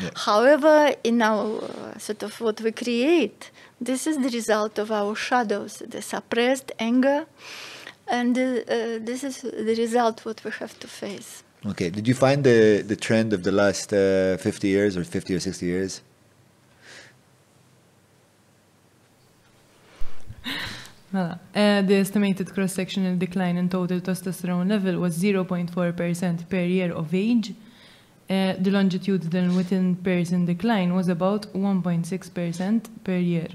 Yeah. 0.00 0.10
However, 0.28 0.76
in 1.10 1.16
our 1.30 1.48
uh, 1.64 1.98
sort 1.98 2.22
of 2.22 2.32
what 2.40 2.56
we 2.60 2.70
create, 2.84 3.40
this 3.88 4.06
is 4.10 4.16
the 4.24 4.30
result 4.40 4.78
of 4.78 4.88
our 5.00 5.14
shadows, 5.28 5.72
the 5.94 6.02
suppressed 6.02 6.70
anger, 6.78 7.20
and 8.18 8.32
uh, 8.38 8.42
uh, 8.42 8.98
this 9.08 9.20
is 9.28 9.34
the 9.42 9.74
result 9.84 10.24
what 10.24 10.38
we 10.44 10.50
have 10.60 10.74
to 10.82 10.86
face. 11.02 11.30
Okay. 11.72 11.88
Did 11.90 12.06
you 12.10 12.14
find 12.14 12.38
the 12.50 12.60
the 12.92 12.96
trend 13.06 13.32
of 13.32 13.40
the 13.42 13.54
last 13.62 13.92
uh, 13.92 14.36
50 14.38 14.68
years 14.68 14.96
or 14.96 15.02
50 15.04 15.34
or 15.34 15.40
60 15.40 15.66
years? 15.66 15.92
Mela, 21.12 21.40
uh, 21.54 21.82
the 21.82 21.94
estimated 21.94 22.52
cross-sectional 22.52 23.16
decline 23.16 23.56
in 23.56 23.68
total 23.68 24.00
testosterone 24.00 24.68
level 24.68 24.98
was 24.98 25.16
0.4% 25.18 26.48
per 26.48 26.60
year 26.64 26.92
of 26.92 27.14
age. 27.14 27.52
Uh, 28.28 28.52
the 28.58 28.70
longitudinal 28.70 29.56
within 29.56 29.96
person 29.96 30.44
decline 30.44 30.94
was 30.94 31.08
about 31.08 31.46
1.6% 31.54 32.82
per 33.04 33.16
year. 33.16 33.48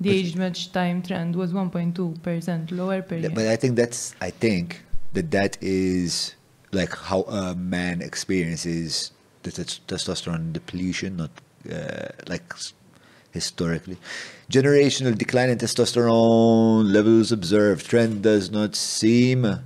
The 0.00 0.08
But- 0.10 0.16
age 0.16 0.36
match 0.36 0.72
time 0.72 1.02
trend 1.02 1.34
was 1.34 1.52
1.2% 1.52 2.70
lower 2.70 3.02
per 3.02 3.16
year. 3.16 3.30
But 3.30 3.48
I 3.48 3.56
think 3.56 3.74
that's 3.76 4.14
I 4.20 4.30
think 4.30 4.82
that 5.12 5.30
that 5.32 5.58
is 5.60 6.34
like 6.72 6.94
how 6.96 7.22
a 7.22 7.54
man 7.56 8.00
experiences 8.00 9.10
the 9.42 9.50
tes- 9.50 9.80
testosterone 9.88 10.52
depletion, 10.52 11.16
not 11.16 11.30
uh, 11.70 12.08
like 12.28 12.44
historically. 13.32 13.96
Generational 14.50 15.16
decline 15.16 15.50
in 15.50 15.58
testosterone 15.58 16.92
levels 16.92 17.32
observed. 17.32 17.88
Trend 17.88 18.22
does 18.22 18.50
not 18.50 18.74
seem. 18.74 19.60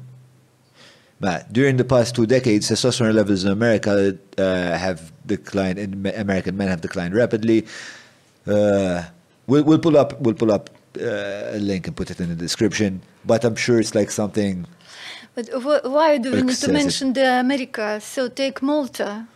But 1.20 1.52
during 1.52 1.76
the 1.76 1.84
past 1.84 2.14
two 2.14 2.26
decades, 2.26 2.68
testosterone 2.68 3.14
levels 3.14 3.44
in 3.44 3.52
America 3.52 4.18
uh, 4.36 4.42
have 4.76 5.12
declined. 5.26 5.78
In 5.78 6.06
American 6.06 6.56
men 6.56 6.68
have 6.68 6.80
declined 6.80 7.14
rapidly. 7.14 7.66
Uh, 8.46 9.04
we'll, 9.46 9.64
we'll 9.64 9.78
pull 9.78 9.96
up. 9.96 10.20
We'll 10.20 10.34
pull 10.34 10.52
up 10.52 10.70
uh, 11.00 11.56
a 11.56 11.58
link 11.58 11.86
and 11.86 11.96
put 11.96 12.10
it 12.10 12.20
in 12.20 12.28
the 12.28 12.34
description. 12.34 13.00
But 13.24 13.44
I'm 13.44 13.56
sure 13.56 13.80
it's 13.80 13.94
like 13.94 14.10
something. 14.10 14.66
But 15.34 15.48
wh- 15.48 15.84
why 15.84 16.18
do 16.18 16.32
we 16.32 16.42
need 16.42 16.56
to 16.56 16.70
mention 16.70 17.14
the 17.14 17.40
America? 17.40 18.00
So 18.00 18.28
take 18.28 18.60
Malta. 18.62 19.26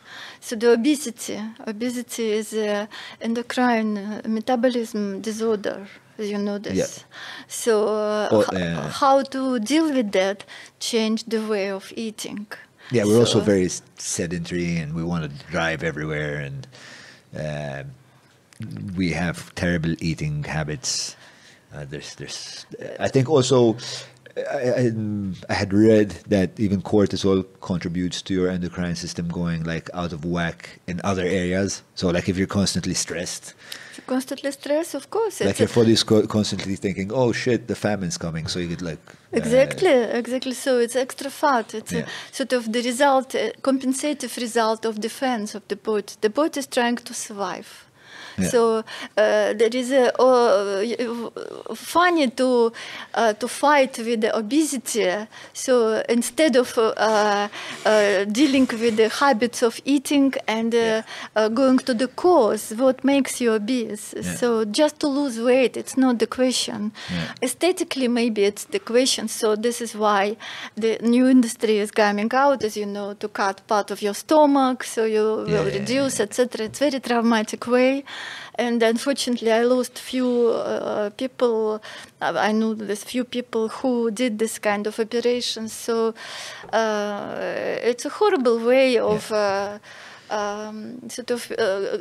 So 0.40 0.56
the 0.56 0.72
obesity. 0.72 1.40
Obesity 1.66 2.32
is 2.32 2.52
a 2.52 2.88
endocrine 3.20 3.98
uh, 3.98 4.22
metabolism 4.26 5.20
disorder. 5.20 5.86
You 6.18 6.38
know 6.38 6.58
this. 6.58 6.76
Yeah. 6.76 7.04
So 7.46 7.88
uh, 7.88 8.88
how 8.90 9.22
to 9.22 9.60
deal 9.60 9.92
with 9.92 10.12
that? 10.12 10.44
Change 10.80 11.24
the 11.24 11.46
way 11.46 11.70
of 11.70 11.92
eating. 11.96 12.46
Yeah, 12.90 13.04
we're 13.04 13.18
also 13.18 13.40
very 13.40 13.68
sedentary, 13.96 14.78
and 14.78 14.94
we 14.94 15.04
want 15.04 15.24
to 15.24 15.46
drive 15.50 15.82
everywhere, 15.84 16.38
and 16.38 16.66
uh, 17.38 17.84
we 18.96 19.12
have 19.12 19.54
terrible 19.54 19.94
eating 20.02 20.42
habits. 20.44 21.14
Uh, 21.72 21.84
there's, 21.84 22.14
there's. 22.14 22.64
I 22.98 23.08
think 23.08 23.28
also, 23.28 23.76
I, 24.50 24.92
I, 25.48 25.54
had 25.54 25.72
read 25.72 26.10
that 26.28 26.50
even 26.58 26.82
cortisol 26.82 27.44
contributes 27.60 28.22
to 28.22 28.34
your 28.34 28.48
endocrine 28.50 28.96
system 28.96 29.28
going 29.28 29.64
like 29.64 29.90
out 29.94 30.12
of 30.12 30.24
whack 30.24 30.80
in 30.86 31.00
other 31.04 31.24
areas. 31.24 31.82
So, 31.94 32.08
like 32.10 32.28
if 32.28 32.36
you're 32.38 32.46
constantly 32.46 32.94
stressed, 32.94 33.54
If 33.90 33.98
you're 33.98 34.06
constantly 34.16 34.50
stressed, 34.52 34.94
of 34.94 35.10
course. 35.10 35.40
like 35.40 35.58
your 35.58 35.68
body's 35.68 36.02
co- 36.04 36.26
constantly 36.26 36.76
thinking, 36.76 37.10
"Oh 37.12 37.32
shit, 37.32 37.66
the 37.68 37.74
famine's 37.74 38.18
coming," 38.18 38.46
so 38.46 38.58
you 38.58 38.68
get 38.68 38.82
like 38.82 39.00
uh, 39.08 39.36
Exactly, 39.40 39.90
exactly. 40.22 40.54
So 40.54 40.78
it's 40.78 40.96
extra 40.96 41.30
fat. 41.30 41.74
It's 41.74 41.92
Yeah. 41.92 42.06
sort 42.32 42.52
of 42.52 42.72
the 42.72 42.82
result, 42.82 43.34
uh, 43.34 43.50
compensative 43.62 44.36
result 44.36 44.84
of 44.84 45.00
defense 45.00 45.54
of 45.54 45.62
the 45.68 45.76
body. 45.76 46.12
The 46.20 46.30
body 46.30 46.60
is 46.60 46.66
trying 46.66 46.96
to 47.08 47.14
survive. 47.14 47.68
Yeah. 48.38 48.48
So 48.48 48.60
uh, 48.78 48.82
there 49.54 49.74
is 49.74 49.90
a 49.92 50.12
uh, 50.20 51.74
funny 51.74 52.28
to 52.30 52.72
uh, 53.14 53.32
to 53.34 53.48
fight 53.48 53.98
with 53.98 54.20
the 54.20 54.36
obesity. 54.36 55.26
So 55.52 56.02
instead 56.08 56.56
of 56.56 56.76
uh, 56.78 57.48
uh, 57.84 58.24
dealing 58.24 58.66
with 58.66 58.96
the 58.96 59.08
habits 59.08 59.62
of 59.62 59.80
eating 59.84 60.34
and 60.46 60.74
uh, 60.74 61.02
uh, 61.36 61.48
going 61.48 61.78
to 61.78 61.94
the 61.94 62.08
cause, 62.08 62.74
what 62.76 63.04
makes 63.04 63.40
you 63.40 63.52
obese? 63.52 64.14
Yeah. 64.16 64.34
So 64.34 64.64
just 64.64 65.00
to 65.00 65.06
lose 65.08 65.40
weight, 65.40 65.76
it's 65.76 65.96
not 65.96 66.18
the 66.18 66.26
question. 66.26 66.92
Yeah. 67.10 67.32
Aesthetically, 67.42 68.08
maybe 68.08 68.44
it's 68.44 68.64
the 68.64 68.78
question. 68.80 69.28
So 69.28 69.56
this 69.56 69.80
is 69.80 69.94
why 69.94 70.36
the 70.76 70.98
new 71.02 71.26
industry 71.28 71.78
is 71.78 71.90
coming 71.90 72.30
out, 72.34 72.62
as 72.64 72.76
you 72.76 72.86
know, 72.86 73.14
to 73.14 73.28
cut 73.28 73.66
part 73.66 73.90
of 73.90 74.02
your 74.02 74.14
stomach, 74.14 74.84
so 74.84 75.04
you 75.04 75.22
will 75.22 75.48
Yeah, 75.48 75.64
yeah, 75.64 75.78
reduce, 75.78 76.20
etc. 76.20 76.66
It's 76.66 76.78
very 76.78 77.00
traumatic 77.00 77.66
way. 77.66 78.04
And 78.54 78.82
unfortunately, 78.82 79.52
I 79.52 79.62
lost 79.62 79.98
few 79.98 80.48
uh, 80.48 81.10
people. 81.10 81.80
uh, 82.20 82.34
I 82.36 82.52
knew 82.52 82.74
there's 82.74 83.04
few 83.04 83.24
people 83.24 83.68
who 83.68 84.10
did 84.10 84.38
this 84.38 84.58
kind 84.58 84.86
of 84.86 84.98
operations. 84.98 85.72
So 85.72 86.14
uh, 86.72 87.34
it's 87.82 88.04
a 88.04 88.10
horrible 88.10 88.58
way 88.58 88.98
of. 88.98 89.30
Uh, 89.32 89.78
um, 90.30 91.08
sort 91.08 91.30
of 91.30 91.50
uh, 91.58 91.98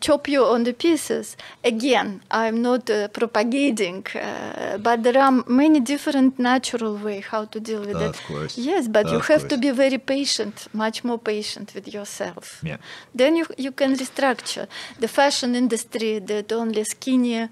chop 0.00 0.28
you 0.28 0.44
on 0.44 0.64
the 0.64 0.72
pieces. 0.72 1.36
Again, 1.64 2.22
I'm 2.30 2.62
not 2.62 2.90
uh, 2.90 3.08
propagating, 3.08 4.06
uh, 4.14 4.78
but 4.78 5.02
there 5.02 5.18
are 5.18 5.32
many 5.46 5.80
different 5.80 6.38
natural 6.38 6.96
way 6.96 7.20
how 7.20 7.44
to 7.46 7.60
deal 7.60 7.80
with 7.80 8.00
it. 8.00 8.10
Of 8.10 8.22
course. 8.24 8.58
Yes, 8.58 8.88
but 8.88 9.10
you 9.10 9.20
have 9.20 9.48
to 9.48 9.56
be 9.58 9.70
very 9.70 9.98
patient, 9.98 10.68
much 10.72 11.04
more 11.04 11.18
patient 11.18 11.72
with 11.74 11.92
yourself. 11.92 12.62
Yeah. 12.64 12.78
Then 13.14 13.36
you 13.36 13.46
you 13.56 13.72
can 13.72 13.96
restructure 13.96 14.66
the 14.98 15.08
fashion 15.08 15.54
industry 15.54 16.18
that 16.20 16.52
only 16.52 16.84
skinny 16.84 17.48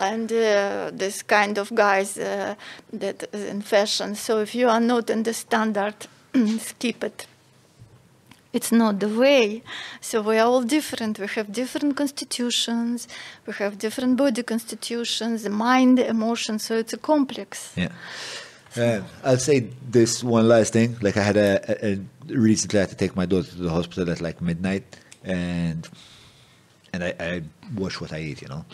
and 0.00 0.32
uh, 0.32 0.90
this 0.92 1.22
kind 1.22 1.58
of 1.58 1.74
guys 1.74 2.16
uh, 2.16 2.54
that 2.92 3.24
is 3.32 3.44
in 3.44 3.62
fashion. 3.62 4.14
So 4.14 4.40
if 4.40 4.54
you 4.54 4.68
are 4.68 4.80
not 4.80 5.10
in 5.10 5.22
the 5.22 5.34
standard, 5.34 5.94
skip 6.58 7.04
it 7.04 7.26
it's 8.52 8.72
not 8.72 8.98
the 9.00 9.08
way. 9.08 9.62
So 10.00 10.22
we 10.22 10.38
are 10.38 10.46
all 10.46 10.62
different. 10.62 11.18
We 11.18 11.26
have 11.26 11.52
different 11.52 11.96
constitutions. 11.96 13.08
We 13.46 13.52
have 13.54 13.78
different 13.78 14.16
body 14.16 14.42
constitutions, 14.42 15.42
the 15.44 15.50
mind, 15.50 15.98
emotions. 15.98 16.64
So 16.64 16.76
it's 16.76 16.92
a 16.92 16.98
complex. 16.98 17.72
Yeah. 17.76 17.92
Uh, 18.76 19.02
I'll 19.24 19.36
say 19.36 19.68
this 19.88 20.22
one 20.22 20.46
last 20.48 20.72
thing. 20.72 20.96
Like 21.00 21.16
I 21.16 21.22
had 21.22 21.36
a, 21.36 21.86
a, 21.86 21.92
a 21.92 21.98
recently 22.28 22.78
I 22.78 22.82
had 22.82 22.90
to 22.90 22.96
take 22.96 23.16
my 23.16 23.26
daughter 23.26 23.50
to 23.50 23.56
the 23.56 23.70
hospital 23.70 24.08
at 24.10 24.20
like 24.20 24.40
midnight, 24.40 24.96
and 25.24 25.88
and 26.92 27.02
I, 27.02 27.14
I 27.18 27.42
watch 27.74 28.00
what 28.00 28.12
I 28.12 28.20
eat, 28.20 28.42
you 28.42 28.48
know. 28.48 28.64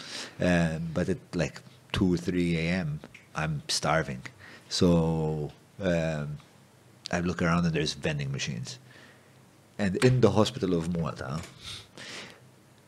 Um, 0.41 0.89
but 0.93 1.09
at 1.09 1.19
like 1.35 1.63
two 1.93 2.13
or 2.13 2.19
three 2.19 2.59
a.m., 2.59 3.01
I'm 3.35 3.63
starving, 3.69 4.23
so 4.69 5.51
um, 5.81 6.39
I 7.11 7.21
look 7.21 7.41
around 7.41 7.65
and 7.65 7.75
there's 7.75 7.95
vending 7.95 8.31
machines, 8.31 8.79
and 9.79 9.97
in 10.05 10.21
the 10.21 10.31
hospital 10.31 10.75
of 10.75 10.97
Malta, 10.97 11.41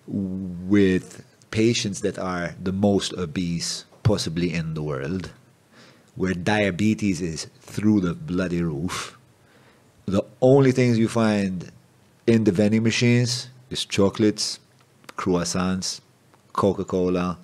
with 0.07 1.25
patients 1.51 2.01
that 2.01 2.19
are 2.19 2.55
the 2.63 2.73
most 2.73 3.13
obese 3.15 3.85
possibly 4.03 4.53
in 4.55 4.75
the 4.75 4.83
world, 4.83 5.31
where 6.15 6.35
diabetes 6.35 7.21
is 7.21 7.49
through 7.61 8.01
the 8.01 8.15
bloody 8.15 8.63
roof, 8.63 9.19
the 10.07 10.25
only 10.41 10.73
things 10.73 10.99
you 10.99 11.09
find 11.09 11.71
in 12.27 12.45
the 12.45 12.53
vending 12.53 12.83
machines 12.83 13.49
is 13.71 13.85
chocolates, 13.85 14.59
croissants, 15.17 16.01
Coca 16.53 16.85
Cola, 16.85 17.39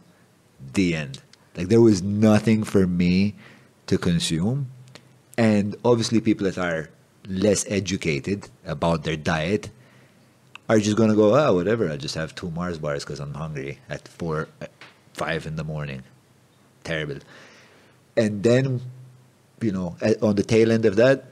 the 0.73 0.95
end. 0.95 1.21
Like 1.57 1.69
there 1.69 1.81
was 1.81 2.03
nothing 2.03 2.65
for 2.65 2.87
me 2.87 3.35
to 3.87 3.99
consume. 3.99 4.71
And 5.37 5.77
obviously, 5.85 6.21
people 6.21 6.45
that 6.47 6.59
are 6.59 6.89
less 7.27 7.65
educated 7.69 8.49
about 8.67 9.05
their 9.05 9.17
diet 9.17 9.71
are 10.69 10.79
just 10.79 10.97
gonna 10.97 11.15
go, 11.15 11.35
ah, 11.35 11.53
whatever. 11.53 11.91
I 11.91 11.97
just 11.97 12.15
have 12.15 12.35
two 12.35 12.51
Mars 12.51 12.79
bars 12.79 13.05
because 13.05 13.21
I'm 13.21 13.35
hungry 13.35 13.79
at 13.89 14.09
four, 14.09 14.49
five 15.13 15.47
in 15.47 15.57
the 15.57 15.65
morning. 15.65 16.03
Terrible. 16.85 17.19
And 18.17 18.43
then, 18.43 18.81
you 19.61 19.73
know, 19.73 19.97
at, 20.01 20.23
on 20.23 20.37
the 20.37 20.43
tail 20.43 20.73
end 20.73 20.85
of 20.85 20.97
that, 20.97 21.25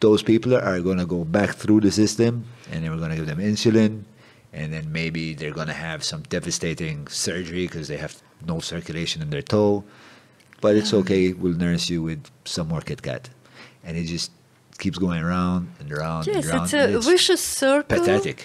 those 0.00 0.22
people 0.22 0.54
are 0.56 0.80
gonna 0.80 1.06
go 1.06 1.24
back 1.24 1.50
through 1.54 1.80
the 1.80 1.92
system, 1.92 2.44
and 2.70 2.82
then 2.84 2.90
we're 2.90 2.98
gonna 2.98 3.16
give 3.16 3.26
them 3.26 3.38
insulin, 3.38 4.02
and 4.52 4.72
then 4.72 4.90
maybe 4.92 5.34
they're 5.34 5.52
gonna 5.52 5.72
have 5.72 6.02
some 6.02 6.22
devastating 6.22 7.06
surgery 7.06 7.66
because 7.66 7.86
they 7.86 7.96
have 7.96 8.20
no 8.44 8.58
circulation 8.58 9.22
in 9.22 9.30
their 9.30 9.42
toe. 9.42 9.84
But 10.60 10.76
it's 10.76 10.92
okay. 10.92 11.32
We'll 11.32 11.54
nurse 11.54 11.88
you 11.88 12.02
with 12.02 12.30
some 12.44 12.68
more 12.68 12.80
Kit 12.80 13.02
Kat, 13.02 13.30
and 13.84 13.96
it 13.96 14.04
just 14.04 14.30
keeps 14.82 14.98
going 15.06 15.22
around 15.28 15.62
and 15.80 15.88
around 15.96 16.20
Yes, 16.26 16.36
and 16.36 16.44
around. 16.50 16.64
it's 16.64 16.74
a 17.06 17.10
vicious 17.12 17.42
circle. 17.62 17.98
pathetic. 17.98 18.38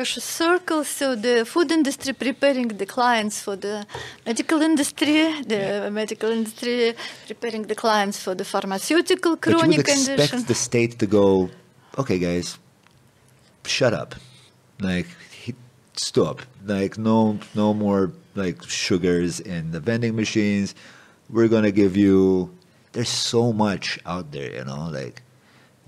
Vicious 0.00 0.24
circle. 0.44 0.80
So 0.98 1.06
the 1.26 1.34
food 1.52 1.68
industry 1.78 2.12
preparing 2.26 2.68
the 2.82 2.88
clients 2.96 3.36
for 3.44 3.56
the 3.66 3.76
medical 4.30 4.58
industry, 4.70 5.18
the 5.52 5.62
medical 6.00 6.30
industry 6.38 6.78
preparing 7.30 7.62
the 7.72 7.76
clients 7.84 8.16
for 8.24 8.34
the 8.40 8.46
pharmaceutical 8.52 9.32
But 9.36 9.50
you 9.50 9.56
would 9.56 9.78
expect 9.84 10.06
condition. 10.16 10.38
the 10.52 10.58
state 10.68 10.92
to 11.02 11.06
go, 11.18 11.26
okay, 12.00 12.18
guys, 12.28 12.46
shut 13.76 13.92
up. 14.02 14.10
Like, 14.90 15.08
stop. 16.10 16.36
Like 16.76 16.94
no, 17.08 17.18
no 17.62 17.68
more 17.84 18.02
like 18.42 18.58
sugars 18.84 19.40
in 19.54 19.62
the 19.74 19.80
vending 19.88 20.14
machines. 20.22 20.68
We're 21.34 21.48
gonna 21.54 21.76
give 21.82 21.96
you. 22.04 22.20
There's 22.92 23.14
so 23.34 23.42
much 23.66 23.98
out 24.12 24.26
there, 24.34 24.50
you 24.58 24.64
know. 24.70 24.82
Like, 25.00 25.16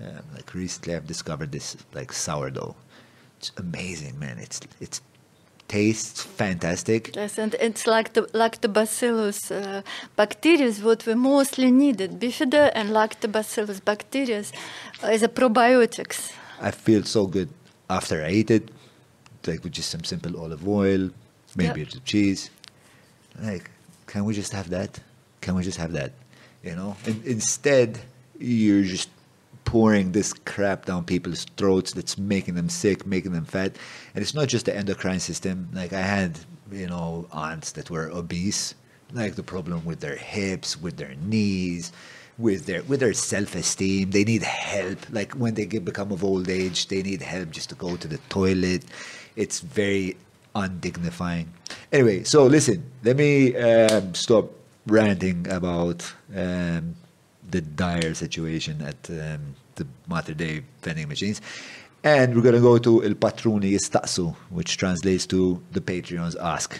um, 0.01 0.23
like 0.35 0.53
recently 0.53 0.95
I've 0.95 1.07
discovered 1.07 1.51
this 1.51 1.77
like 1.93 2.11
sourdough. 2.13 2.75
It's 3.37 3.51
amazing, 3.57 4.19
man. 4.19 4.37
It's 4.39 4.59
it's 4.79 5.01
tastes 5.67 6.23
fantastic. 6.23 7.15
Yes, 7.15 7.37
and 7.37 7.55
it's 7.61 7.85
like 7.87 8.13
the 8.13 8.23
lactobacillus 8.33 9.51
uh, 9.51 9.81
bacteria, 10.15 10.71
what 10.83 11.05
we 11.05 11.13
mostly 11.13 11.71
needed. 11.71 12.19
Bifida 12.19 12.71
and 12.75 12.89
lactobacillus 12.89 13.83
bacteria 13.83 14.39
is 14.39 15.23
a 15.23 15.29
probiotics. 15.29 16.33
I 16.59 16.71
feel 16.71 17.03
so 17.03 17.27
good 17.27 17.49
after 17.89 18.23
I 18.23 18.31
eat 18.31 18.51
it, 18.51 18.69
like 19.47 19.63
with 19.63 19.73
just 19.73 19.91
some 19.91 20.03
simple 20.03 20.37
olive 20.41 20.67
oil, 20.67 21.11
maybe 21.55 21.85
some 21.85 22.01
cheese. 22.03 22.49
Like, 23.41 23.69
can 24.07 24.25
we 24.25 24.33
just 24.33 24.51
have 24.51 24.69
that? 24.71 24.99
Can 25.39 25.55
we 25.55 25.63
just 25.63 25.77
have 25.77 25.93
that? 25.93 26.11
You 26.63 26.75
know? 26.75 26.97
And 27.05 27.23
instead, 27.25 27.99
you're 28.37 28.83
just 28.83 29.09
pouring 29.65 30.11
this 30.11 30.33
crap 30.33 30.85
down 30.85 31.03
people's 31.05 31.45
throats 31.57 31.93
that's 31.93 32.17
making 32.17 32.55
them 32.55 32.69
sick, 32.69 33.05
making 33.05 33.33
them 33.33 33.45
fat. 33.45 33.75
And 34.15 34.21
it's 34.21 34.33
not 34.33 34.47
just 34.47 34.65
the 34.65 34.75
endocrine 34.75 35.19
system. 35.19 35.69
Like, 35.73 35.93
I 35.93 36.01
had, 36.01 36.39
you 36.71 36.87
know, 36.87 37.27
aunts 37.31 37.71
that 37.73 37.89
were 37.89 38.09
obese, 38.11 38.75
like 39.13 39.35
the 39.35 39.43
problem 39.43 39.85
with 39.85 39.99
their 39.99 40.15
hips, 40.15 40.79
with 40.79 40.97
their 40.97 41.15
knees, 41.15 41.91
with 42.39 42.65
their 42.65 42.81
with 42.83 43.01
their 43.01 43.13
self-esteem. 43.13 44.11
They 44.11 44.23
need 44.23 44.43
help. 44.43 44.97
Like 45.11 45.33
when 45.33 45.53
they 45.53 45.65
get 45.65 45.85
become 45.85 46.11
of 46.11 46.23
old 46.23 46.49
age 46.49 46.87
they 46.87 47.03
need 47.03 47.21
help 47.21 47.51
just 47.51 47.69
to 47.69 47.75
go 47.75 47.97
to 47.97 48.07
the 48.07 48.17
toilet. 48.29 48.85
It's 49.35 49.59
very 49.59 50.17
undignifying. 50.55 51.47
Anyway 51.91 52.23
so 52.23 52.45
listen 52.45 52.83
let 53.03 53.17
me 53.17 53.55
um, 53.57 54.15
stop 54.15 54.51
ranting 54.87 55.47
about 55.49 56.11
um, 56.35 56.95
the 57.51 57.61
dire 57.61 58.13
situation 58.13 58.81
at 58.81 59.09
um, 59.09 59.55
the 59.75 59.85
mater 60.07 60.33
day 60.33 60.63
vending 60.81 61.07
machines. 61.07 61.41
And 62.03 62.33
we're 62.35 62.41
going 62.41 62.55
to 62.55 62.61
go 62.61 62.77
to 62.77 63.01
il 63.03 63.15
patruni 63.15 63.71
jistaqsu 63.71 64.33
which 64.49 64.77
translates 64.77 65.25
to 65.27 65.61
the 65.71 65.81
patreons 65.81 66.35
ask. 66.39 66.79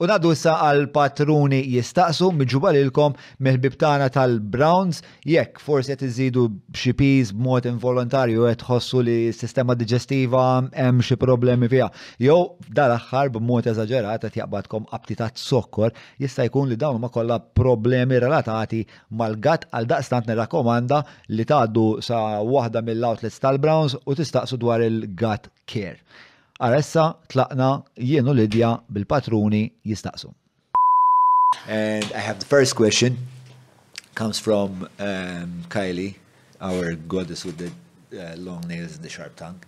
U 0.00 0.06
naddu 0.08 0.30
issa 0.32 0.54
għal 0.64 0.86
patruni 0.94 1.58
jistaqsu 1.74 2.30
miġuba 2.32 2.70
lilkom 2.72 3.12
mill-bibtana 3.44 4.06
tal-Browns 4.14 5.02
jekk 5.28 5.60
forsi 5.60 5.92
qed 5.92 6.06
iżidu 6.06 6.44
b'xi 6.72 6.94
piż 6.96 7.32
b'mod 7.36 7.68
involontarju 7.68 8.46
qed 8.48 8.62
tħossu 8.62 9.02
li 9.04 9.16
s-sistema 9.28 9.76
digestiva 9.76 10.44
hemm 10.72 11.02
xi 11.04 11.18
problemi 11.20 11.68
fiha. 11.68 11.90
Jew 12.16 12.38
dal-aħħar 12.78 13.28
b'mod 13.34 13.68
eżaġerat 13.74 14.24
qed 14.24 14.40
jaqbadkom 14.40 14.88
abtitat 14.96 15.36
sokkor 15.36 15.92
jista' 16.24 16.48
jkun 16.48 16.72
li 16.72 16.80
dawn 16.80 17.02
ma 17.04 17.12
kollha 17.12 17.36
problemi 17.60 18.22
relatati 18.24 18.80
mal-gatt 19.20 19.68
għal 19.68 19.90
daqstant 19.92 20.32
nirrakkomanda 20.32 21.02
li 21.36 21.44
tgħaddu 21.44 21.86
sa 22.08 22.40
waħda 22.40 22.86
mill-outlets 22.88 23.36
tal-Browns 23.44 24.00
u 24.00 24.16
tistaqsu 24.16 24.56
dwar 24.64 24.80
il-gut 24.80 25.52
care. 25.68 26.00
Aressa 26.60 27.16
tlaqna 27.28 27.84
jienu 27.96 28.34
Lidja 28.34 28.82
bil-patruni 28.92 29.72
jistaqsu. 29.86 30.34
And 31.66 32.04
I 32.14 32.18
have 32.18 32.38
the 32.38 32.44
first 32.44 32.76
question. 32.76 33.16
Comes 34.14 34.38
from 34.38 34.86
um, 34.98 35.64
Kylie, 35.70 36.16
our 36.60 36.94
goddess 36.94 37.46
with 37.46 37.56
the 37.56 37.70
uh, 38.12 38.36
long 38.36 38.60
nails 38.68 38.96
and 38.96 39.04
the 39.04 39.08
sharp 39.08 39.36
tongue. 39.36 39.62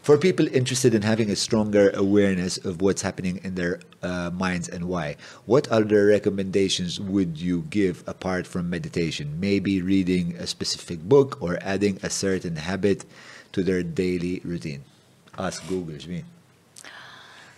For 0.00 0.16
people 0.16 0.48
interested 0.48 0.94
in 0.94 1.02
having 1.02 1.30
a 1.30 1.36
stronger 1.36 1.90
awareness 1.94 2.56
of 2.56 2.80
what's 2.80 3.02
happening 3.02 3.38
in 3.44 3.54
their 3.54 3.80
uh, 4.02 4.30
minds 4.30 4.68
and 4.68 4.88
why, 4.88 5.16
what 5.44 5.68
other 5.68 6.06
recommendations 6.06 6.98
would 6.98 7.38
you 7.38 7.66
give 7.68 8.02
apart 8.06 8.46
from 8.46 8.70
meditation? 8.70 9.38
Maybe 9.38 9.82
reading 9.82 10.34
a 10.38 10.46
specific 10.46 11.00
book 11.02 11.40
or 11.42 11.58
adding 11.60 11.98
a 12.02 12.08
certain 12.10 12.56
habit 12.56 13.04
to 13.52 13.62
their 13.62 13.82
daily 13.82 14.40
routine. 14.44 14.84
Ask 15.38 15.66
Google, 15.68 15.94
is 15.94 16.06
me. 16.06 16.24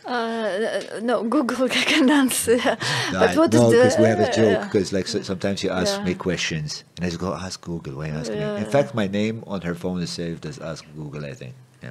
Uh, 0.05 1.01
no, 1.03 1.23
Google 1.25 1.67
can 1.71 2.11
answer. 2.11 2.59
but 3.13 3.37
what 3.37 3.53
no, 3.55 3.71
because 3.71 3.97
we 3.99 4.05
have 4.05 4.21
a 4.21 4.31
joke. 4.31 4.65
Because 4.65 4.93
like 4.93 5.07
so, 5.09 5.23
sometimes 5.23 5.61
she 5.61 5.71
asks 5.71 5.97
Yeah. 5.99 6.05
me 6.05 6.15
questions, 6.15 6.85
and 6.97 7.07
I 7.07 7.09
just 7.09 7.21
go 7.21 7.33
ask 7.33 7.61
Google. 7.63 7.95
Why 7.97 8.09
ask 8.09 8.31
me? 8.31 8.39
Yeah, 8.39 8.57
In 8.57 8.67
fact, 8.67 8.95
my 8.95 9.07
name 9.07 9.43
on 9.47 9.63
her 9.63 9.75
phone 9.75 10.03
is 10.03 10.11
saved 10.11 10.45
as 10.45 10.59
Ask 10.59 10.85
Google. 10.95 11.25
I 11.25 11.33
think. 11.33 11.55
Yeah. 11.85 11.91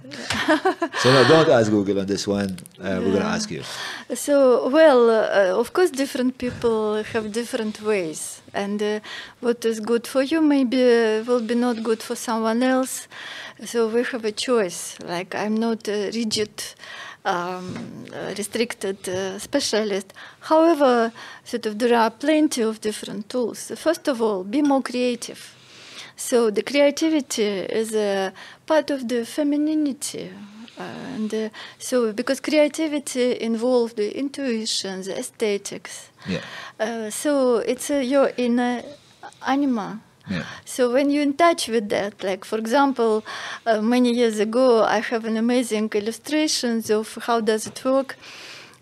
so 1.01 1.11
no, 1.13 1.27
don't 1.27 1.49
ask 1.49 1.69
Google 1.69 1.99
on 1.99 2.05
this 2.07 2.27
one. 2.27 2.57
Uh, 2.79 2.99
We're 3.01 3.13
gonna 3.13 3.35
ask 3.37 3.51
you. 3.51 3.63
So, 4.15 4.69
well, 4.69 5.09
uh, 5.09 5.59
of 5.59 5.73
course, 5.73 5.91
different 5.91 6.37
people 6.37 7.03
have 7.03 7.31
different 7.31 7.81
ways, 7.81 8.41
and 8.53 8.81
uh, 8.81 8.99
what 9.41 9.63
is 9.65 9.79
good 9.79 10.07
for 10.07 10.23
you 10.23 10.41
maybe 10.41 10.81
uh, 10.81 11.23
will 11.23 11.41
be 11.41 11.55
not 11.55 11.83
good 11.83 12.01
for 12.01 12.15
someone 12.15 12.63
else. 12.63 13.07
So 13.65 13.87
we 13.87 14.03
have 14.03 14.25
a 14.25 14.31
choice. 14.31 14.97
Like 15.05 15.35
I'm 15.35 15.55
not 15.55 15.87
a 15.87 16.11
rigid, 16.11 16.63
um, 17.25 18.05
uh, 18.13 18.33
restricted 18.37 19.07
uh, 19.07 19.37
specialist. 19.39 20.13
However, 20.39 21.11
sort 21.43 21.65
of 21.67 21.77
there 21.79 21.97
are 21.97 22.09
plenty 22.11 22.61
of 22.61 22.81
different 22.81 23.29
tools. 23.29 23.71
First 23.75 24.07
of 24.07 24.21
all, 24.21 24.43
be 24.43 24.61
more 24.61 24.81
creative. 24.81 25.55
So 26.15 26.49
the 26.49 26.63
creativity 26.63 27.43
is 27.43 27.93
a 27.95 28.33
part 28.65 28.89
of 28.91 29.07
the 29.07 29.25
femininity. 29.25 30.31
And 30.77 31.33
uh, 31.33 31.49
so, 31.77 32.13
because 32.13 32.39
creativity 32.39 33.39
involves 33.39 33.93
the 33.93 34.17
intuition, 34.17 35.03
the 35.03 35.17
aesthetics. 35.19 36.09
Yeah. 36.27 36.41
Uh, 36.79 37.09
so 37.09 37.57
it's 37.57 37.91
uh, 37.91 37.95
your 37.97 38.31
inner 38.37 38.83
anima. 39.45 40.01
Yeah. 40.29 40.45
So 40.65 40.91
when 40.91 41.09
you're 41.09 41.23
in 41.23 41.33
touch 41.33 41.67
with 41.67 41.89
that, 41.89 42.23
like 42.23 42.45
for 42.45 42.57
example, 42.57 43.23
uh, 43.65 43.81
many 43.81 44.13
years 44.13 44.39
ago, 44.39 44.83
I 44.83 44.99
have 44.99 45.25
an 45.25 45.37
amazing 45.37 45.91
illustrations 45.93 46.89
of 46.89 47.17
how 47.23 47.41
does 47.41 47.67
it 47.67 47.83
work 47.83 48.15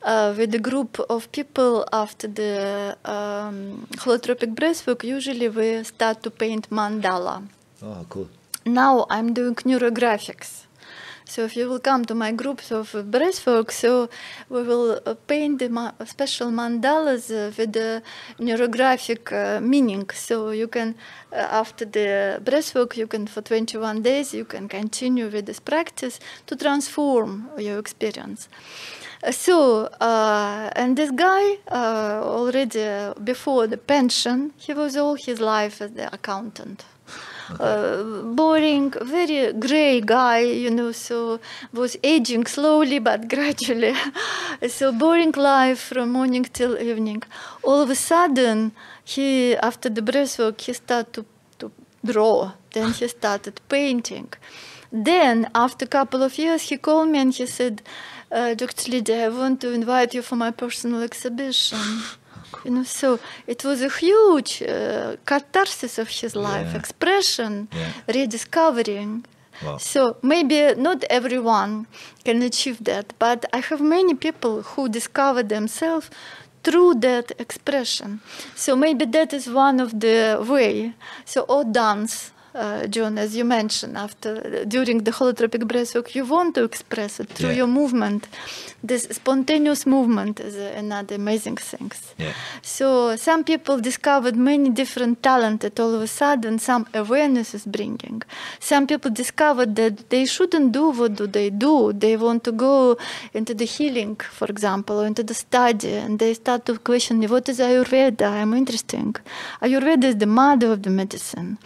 uh, 0.03 0.33
with 0.37 0.53
a 0.55 0.59
group 0.59 0.99
of 1.09 1.31
people 1.31 1.85
after 1.93 2.27
the 2.27 2.97
um, 3.05 3.87
holotropic 3.97 4.55
breathwork. 4.55 5.03
Usually 5.03 5.49
we 5.49 5.83
start 5.83 6.23
to 6.23 6.31
paint 6.31 6.69
mandala. 6.69 7.43
Oh, 7.83 8.05
cool. 8.09 8.29
Now 8.65 9.05
I'm 9.09 9.33
doing 9.33 9.55
neurographics. 9.55 10.65
So 11.31 11.45
if 11.45 11.55
you 11.55 11.69
will 11.69 11.79
come 11.79 12.03
to 12.05 12.13
my 12.13 12.33
groups 12.33 12.73
of 12.73 12.91
breathwork, 12.91 13.71
so 13.71 14.09
we 14.49 14.63
will 14.63 14.99
uh, 15.05 15.13
paint 15.27 15.59
the 15.59 15.69
ma- 15.69 15.93
special 16.03 16.49
mandalas 16.51 17.31
uh, 17.31 17.53
with 17.57 17.71
the 17.71 18.03
neurographic 18.37 19.31
uh, 19.31 19.61
meaning. 19.61 20.09
So 20.09 20.49
you 20.49 20.67
can, 20.67 20.95
uh, 21.31 21.35
after 21.37 21.85
the 21.85 22.41
breathwork, 22.43 22.97
you 22.97 23.07
can 23.07 23.27
for 23.27 23.41
21 23.41 24.01
days 24.01 24.33
you 24.33 24.43
can 24.43 24.67
continue 24.67 25.29
with 25.29 25.45
this 25.45 25.61
practice 25.61 26.19
to 26.47 26.57
transform 26.57 27.49
your 27.57 27.79
experience. 27.79 28.49
So, 29.29 29.85
uh, 29.99 30.71
and 30.75 30.97
this 30.97 31.11
guy 31.11 31.57
uh, 31.69 32.21
already 32.23 32.83
uh, 32.83 33.13
before 33.23 33.67
the 33.67 33.77
pension, 33.77 34.53
he 34.57 34.73
was 34.73 34.97
all 34.97 35.15
his 35.15 35.39
life 35.39 35.79
as 35.81 35.91
the 35.91 36.11
accountant 36.11 36.85
uh, 37.59 38.21
boring, 38.23 38.93
very 39.01 39.53
gray 39.53 40.01
guy, 40.01 40.39
you 40.39 40.69
know, 40.69 40.91
so 40.91 41.39
was 41.73 41.97
aging 42.03 42.45
slowly 42.45 42.99
but 42.99 43.27
gradually. 43.33 43.95
so 44.67 44.91
boring 44.91 45.31
life 45.33 45.79
from 45.79 46.11
morning 46.11 46.43
till 46.43 46.79
evening. 46.79 47.23
All 47.63 47.81
of 47.81 47.89
a 47.89 47.95
sudden, 47.95 48.71
he, 49.03 49.55
after 49.57 49.89
the 49.89 50.01
breathwork, 50.01 50.61
he 50.61 50.73
started 50.73 51.13
to, 51.13 51.25
to 51.59 51.71
draw. 52.05 52.51
Then 52.73 52.93
he 52.93 53.07
started 53.07 53.59
painting. 53.67 54.29
Then, 54.91 55.49
after 55.55 55.85
a 55.85 55.87
couple 55.87 56.21
of 56.21 56.37
years, 56.37 56.63
he 56.63 56.77
called 56.77 57.09
me 57.09 57.19
and 57.19 57.33
he 57.33 57.45
said, 57.45 57.81
uh, 58.31 58.53
Dr. 58.55 58.91
Lidia, 58.91 59.25
I 59.25 59.29
want 59.29 59.59
to 59.61 59.71
invite 59.71 60.13
you 60.13 60.21
for 60.21 60.35
my 60.35 60.51
personal 60.51 61.01
exhibition. 61.03 61.79
You 62.65 62.71
know, 62.71 62.83
so 62.83 63.19
it 63.47 63.63
was 63.63 63.81
a 63.81 63.89
huge 63.89 64.61
uh, 64.61 65.15
catharsis 65.25 65.97
of 65.97 66.09
his 66.09 66.35
life, 66.35 66.69
Yeah. 66.71 66.79
expression, 66.79 67.67
Yeah. 67.73 67.91
rediscovering. 68.07 69.25
Wow. 69.63 69.77
So 69.77 70.17
maybe 70.21 70.73
not 70.75 71.03
everyone 71.09 71.85
can 72.25 72.41
achieve 72.41 72.83
that, 72.85 73.13
but 73.19 73.45
I 73.53 73.59
have 73.69 73.81
many 73.81 74.13
people 74.15 74.61
who 74.63 74.89
discover 74.89 75.43
themselves 75.43 76.09
through 76.63 76.95
that 77.01 77.31
expression. 77.39 78.19
So 78.55 78.75
maybe 78.75 79.05
that 79.05 79.33
is 79.33 79.47
one 79.47 79.79
of 79.79 79.99
the 79.99 80.43
way. 80.47 80.93
So 81.25 81.41
or 81.47 81.63
dance. 81.63 82.31
Uh, 82.53 82.85
John, 82.87 83.17
as 83.17 83.35
you 83.35 83.45
mentioned, 83.45 83.97
after 83.97 84.65
during 84.65 84.97
the 85.03 85.11
holotropic 85.11 85.63
breathwork, 85.63 86.13
you 86.15 86.25
want 86.25 86.55
to 86.55 86.63
express 86.63 87.19
it 87.19 87.29
through 87.29 87.49
Yeah. 87.49 87.57
your 87.61 87.67
movement. 87.67 88.27
This 88.83 89.03
spontaneous 89.11 89.85
movement 89.85 90.39
is 90.39 90.55
uh, 90.55 90.73
another 90.77 91.15
amazing 91.15 91.57
thing. 91.57 91.91
Yeah. 92.17 92.33
So 92.61 93.15
some 93.15 93.43
people 93.43 93.79
discovered 93.79 94.35
many 94.35 94.69
different 94.69 95.23
talent 95.23 95.61
that 95.61 95.79
all 95.79 95.93
of 95.95 96.01
a 96.01 96.07
sudden 96.07 96.59
some 96.59 96.87
awareness 96.93 97.53
is 97.53 97.65
bringing. 97.65 98.21
Some 98.59 98.85
people 98.87 99.11
discovered 99.11 99.75
that 99.77 100.09
they 100.09 100.25
shouldn't 100.25 100.71
do 100.73 100.89
what 100.89 101.15
do 101.15 101.27
they 101.27 101.49
do. 101.49 101.93
They 101.93 102.17
want 102.17 102.43
to 102.45 102.51
go 102.51 102.97
into 103.33 103.53
the 103.53 103.65
healing, 103.65 104.15
for 104.17 104.47
example, 104.47 104.99
or 105.01 105.05
into 105.05 105.23
the 105.23 105.33
study, 105.33 105.93
and 105.93 106.19
they 106.19 106.33
start 106.33 106.65
to 106.65 106.77
question 106.79 107.21
what 107.33 107.47
is 107.49 107.59
Ayurveda? 107.59 108.27
I'm 108.39 108.53
interesting. 108.53 109.15
Ayurveda 109.61 110.05
is 110.05 110.17
the 110.17 110.25
mother 110.25 110.71
of 110.71 110.83
the 110.83 110.89
medicine. 110.89 111.57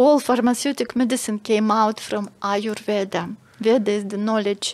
All 0.00 0.18
pharmaceutic 0.28 0.90
medicine 1.02 1.38
came 1.50 1.68
out 1.82 1.98
from 2.08 2.24
Ayurveda. 2.52 3.22
Veda 3.64 3.90
is 3.98 4.04
the 4.12 4.16
knowledge. 4.28 4.66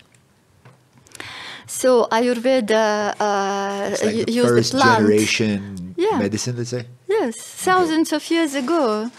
So 1.66 2.06
Ayurveda 2.16 3.14
uh, 3.18 3.96
like 4.04 4.16
u- 4.16 4.24
the 4.24 4.48
first 4.48 4.72
the 4.72 4.78
plant. 4.78 4.98
generation 4.98 5.94
Yeah. 5.96 6.18
medicine, 6.18 6.54
let's 6.58 6.70
say. 6.76 6.84
Yes, 7.08 7.34
thousands 7.68 8.12
of 8.12 8.22
years 8.30 8.52
ago. 8.54 9.10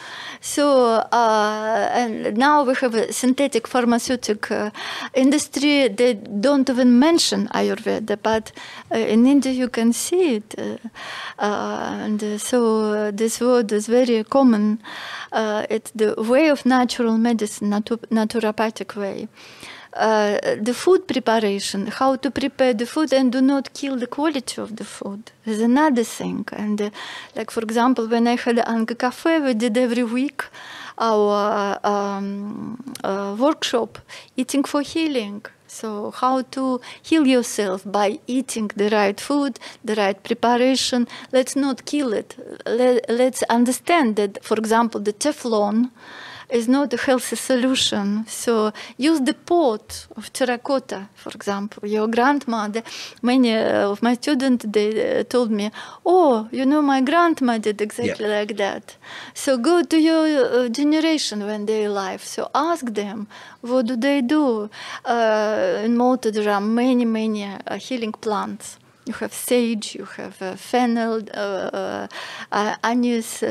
So 0.45 1.01
uh, 1.11 2.07
now 2.35 2.63
we 2.63 2.75
have 2.75 2.93
a 2.93 3.11
synthetic 3.11 3.67
pharmaceutic 3.67 4.51
uh, 4.51 4.69
industry. 5.15 5.87
They 5.87 6.13
don't 6.13 6.69
even 6.69 6.99
mention 6.99 7.47
Ayurveda, 7.47 8.19
but 8.21 8.51
uh, 8.93 8.97
in 8.99 9.25
India 9.25 9.51
you 9.51 9.69
can 9.69 9.91
see 9.91 10.35
it. 10.35 10.53
And 11.39 12.39
so 12.39 13.11
this 13.11 13.41
word 13.41 13.71
is 13.71 13.87
very 13.87 14.23
common. 14.23 14.83
It's 15.33 15.89
the 15.95 16.13
way 16.15 16.49
of 16.49 16.63
natural 16.63 17.17
medicine, 17.17 17.71
natu- 17.71 18.05
naturopathic 18.11 18.95
way. 18.95 19.27
Uh, 19.95 20.37
the 20.61 20.73
food 20.73 21.07
preparation, 21.07 21.87
how 21.87 22.17
to 22.17 22.29
prepare 22.29 22.73
the 22.73 22.85
food 22.85 23.13
and 23.13 23.31
do 23.31 23.39
not 23.39 23.73
kill 23.73 23.95
the 23.95 24.07
quality 24.07 24.61
of 24.61 24.75
the 24.75 24.83
food 24.83 25.31
is 25.45 25.61
another 25.61 26.03
thing. 26.03 26.45
And 26.51 26.81
uh, 26.81 26.89
like 27.33 27.49
for 27.49 27.61
example, 27.61 28.05
when 28.07 28.27
I 28.27 28.35
had 28.35 28.59
Anga 28.59 28.95
Cafe, 28.95 29.39
we 29.39 29.53
did 29.53 29.77
every 29.77 30.03
week 30.03 30.43
our 30.97 31.79
um, 31.85 32.77
uh, 33.03 33.35
workshop, 33.39 33.99
eating 34.35 34.65
for 34.65 34.81
healing. 34.81 35.45
So 35.67 36.11
how 36.11 36.41
to 36.41 36.79
heal 37.01 37.25
yourself 37.27 37.83
by 37.85 38.19
eating 38.27 38.71
the 38.75 38.89
right 38.89 39.19
food, 39.19 39.59
the 39.83 39.95
right 39.95 40.21
preparation. 40.21 41.07
Let's 41.31 41.55
not 41.55 41.85
kill 41.85 42.13
it. 42.13 42.35
Let, 42.65 43.09
let's 43.09 43.43
understand 43.43 44.15
that, 44.15 44.43
for 44.43 44.57
example, 44.57 45.01
the 45.01 45.13
Teflon 45.13 45.91
is 46.49 46.67
not 46.67 46.93
a 46.93 46.97
healthy 46.97 47.35
solution. 47.35 48.25
So 48.27 48.71
use 48.97 49.21
the 49.21 49.33
pot 49.33 50.07
of 50.15 50.31
terracotta, 50.33 51.09
for 51.15 51.31
example. 51.31 51.87
Your 51.87 52.07
grandmother, 52.07 52.83
many 53.21 53.53
uh, 53.53 53.91
of 53.91 54.01
my 54.01 54.13
students, 54.15 54.65
they 54.67 55.19
uh, 55.19 55.23
told 55.23 55.51
me, 55.51 55.71
oh, 56.05 56.47
you 56.51 56.65
know, 56.65 56.81
my 56.81 57.01
grandma 57.01 57.57
did 57.57 57.81
exactly 57.81 58.27
like 58.27 58.57
that. 58.57 58.95
So 59.33 59.57
go 59.57 59.83
to 59.83 59.97
your 59.99 60.25
uh, 60.25 60.69
generation 60.69 61.45
when 61.45 61.65
they're 61.65 61.87
alive. 61.87 62.23
So 62.23 62.49
ask 62.53 62.85
them, 62.85 63.27
what 63.61 63.87
do 63.87 63.95
they 63.95 64.21
do? 64.21 64.69
Uh, 65.03 65.81
in 65.83 65.97
Malta, 65.97 66.31
there 66.31 66.49
are 66.51 66.61
many, 66.61 67.05
many 67.05 67.43
uh, 67.43 67.77
healing 67.77 68.13
plants. 68.13 68.77
You 69.05 69.13
have 69.13 69.33
sage, 69.33 69.93
you 69.95 70.05
have 70.05 70.41
uh, 70.41 70.55
fennel, 70.55 71.21
uh, 71.31 72.07
uh, 72.51 72.75
anise 72.83 73.43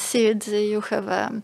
seeds, 0.00 0.48
you 0.48 0.80
have 0.80 1.08
um, 1.08 1.42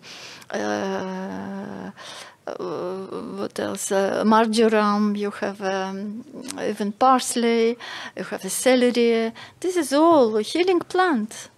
what 2.46 3.58
else? 3.58 3.92
Uh, 3.92 4.22
marjoram, 4.24 5.16
you 5.16 5.30
have 5.30 5.60
um, 5.62 6.24
even 6.60 6.92
parsley, 6.92 7.76
you 8.16 8.24
have 8.24 8.44
a 8.44 8.50
celery. 8.50 9.32
This 9.60 9.76
is 9.76 9.92
all 9.92 10.36
healing 10.36 10.80
plant. 10.80 11.50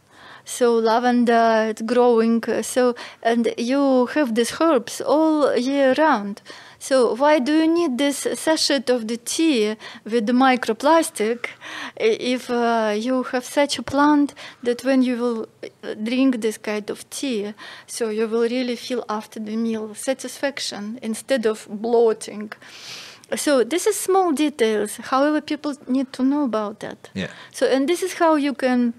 So 0.45 0.75
lavender, 0.77 1.67
it's 1.69 1.83
growing. 1.83 2.43
uh, 2.49 2.63
So 2.63 2.95
and 3.23 3.53
you 3.59 4.07
have 4.15 4.35
these 4.35 4.55
herbs 4.61 5.01
all 5.01 5.55
year 5.57 5.95
round. 5.99 6.41
So 6.79 7.15
why 7.15 7.41
do 7.41 7.53
you 7.53 7.67
need 7.67 7.99
this 7.99 8.27
sachet 8.35 8.89
of 8.89 9.09
the 9.09 9.17
tea 9.17 9.77
with 10.05 10.27
the 10.27 10.33
microplastic 10.33 11.49
if 11.97 12.49
uh, 12.51 12.95
you 12.97 13.25
have 13.25 13.45
such 13.45 13.79
a 13.79 13.83
plant 13.83 14.35
that 14.63 14.85
when 14.85 15.03
you 15.03 15.17
will 15.17 15.49
uh, 15.83 15.95
drink 15.95 16.41
this 16.41 16.57
kind 16.57 16.89
of 16.91 17.09
tea, 17.11 17.53
so 17.87 18.11
you 18.11 18.29
will 18.29 18.49
really 18.49 18.77
feel 18.77 19.05
after 19.09 19.41
the 19.41 19.57
meal 19.57 19.95
satisfaction 19.95 20.99
instead 21.03 21.47
of 21.47 21.67
bloating. 21.69 22.53
So 23.37 23.65
this 23.65 23.87
is 23.87 23.99
small 23.99 24.33
details. 24.33 24.97
However, 24.97 25.41
people 25.41 25.75
need 25.87 26.13
to 26.15 26.23
know 26.23 26.45
about 26.45 26.81
that. 26.81 27.11
Yeah. 27.15 27.31
So 27.53 27.67
and 27.67 27.89
this 27.89 28.03
is 28.03 28.15
how 28.15 28.37
you 28.37 28.55
can 28.55 28.95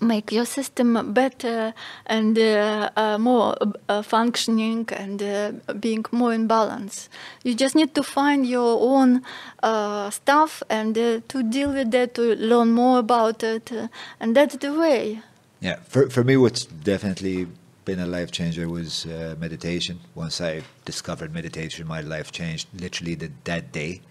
make 0.00 0.32
your 0.32 0.44
system 0.44 1.12
better 1.12 1.74
and 2.06 2.38
uh, 2.38 2.90
uh, 2.96 3.18
more 3.18 3.56
uh, 3.88 4.02
functioning 4.02 4.88
and 4.92 5.22
uh, 5.22 5.52
being 5.74 6.04
more 6.12 6.32
in 6.32 6.46
balance. 6.46 7.08
You 7.42 7.54
just 7.54 7.74
need 7.74 7.94
to 7.94 8.02
find 8.02 8.46
your 8.46 8.78
own 8.80 9.22
uh, 9.62 10.10
stuff 10.10 10.62
and 10.68 10.96
uh, 10.96 11.20
to 11.28 11.42
deal 11.42 11.72
with 11.72 11.90
that, 11.92 12.14
to 12.14 12.36
learn 12.36 12.72
more 12.72 12.98
about 12.98 13.42
it, 13.42 13.72
and 14.20 14.36
that's 14.36 14.56
the 14.56 14.72
way. 14.72 15.20
Yeah, 15.60 15.76
for 15.88 16.08
for 16.08 16.22
me, 16.22 16.36
what's 16.36 16.64
definitely 16.64 17.48
been 17.84 17.98
a 17.98 18.06
life 18.06 18.30
changer 18.30 18.68
was 18.68 19.06
meditation. 19.40 19.98
Once 20.14 20.40
I 20.40 20.62
discovered 20.84 21.32
meditation, 21.32 21.86
my 21.88 22.00
life 22.02 22.30
changed 22.30 22.68
literally 22.78 23.14
the, 23.14 23.30
that 23.44 23.72
day. 23.72 24.02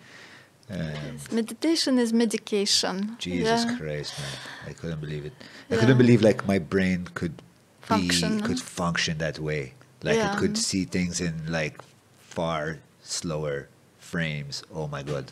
Um, 0.70 1.18
Meditation 1.32 1.98
is 1.98 2.12
medication. 2.12 3.16
Jesus 3.20 3.64
yeah. 3.66 3.78
Christ, 3.78 4.20
man! 4.20 4.30
I 4.68 4.74
couldn't 4.74 5.00
believe 5.00 5.26
it. 5.26 5.34
I 5.70 5.76
Yeah. 5.76 5.80
couldn't 5.80 5.98
believe 5.98 6.22
like 6.22 6.46
my 6.46 6.60
brain 6.60 7.08
could 7.14 7.42
Function, 7.82 8.38
be 8.38 8.44
could 8.44 8.60
function 8.60 9.18
that 9.20 9.40
way. 9.40 9.74
Like 10.04 10.18
Yeah. 10.18 10.34
it 10.34 10.38
could 10.40 10.58
see 10.58 10.84
things 10.84 11.22
in 11.22 11.48
like 11.48 11.80
far 12.20 12.80
slower 13.02 13.70
frames. 13.98 14.62
Oh 14.74 14.88
my 14.88 15.04
god! 15.04 15.32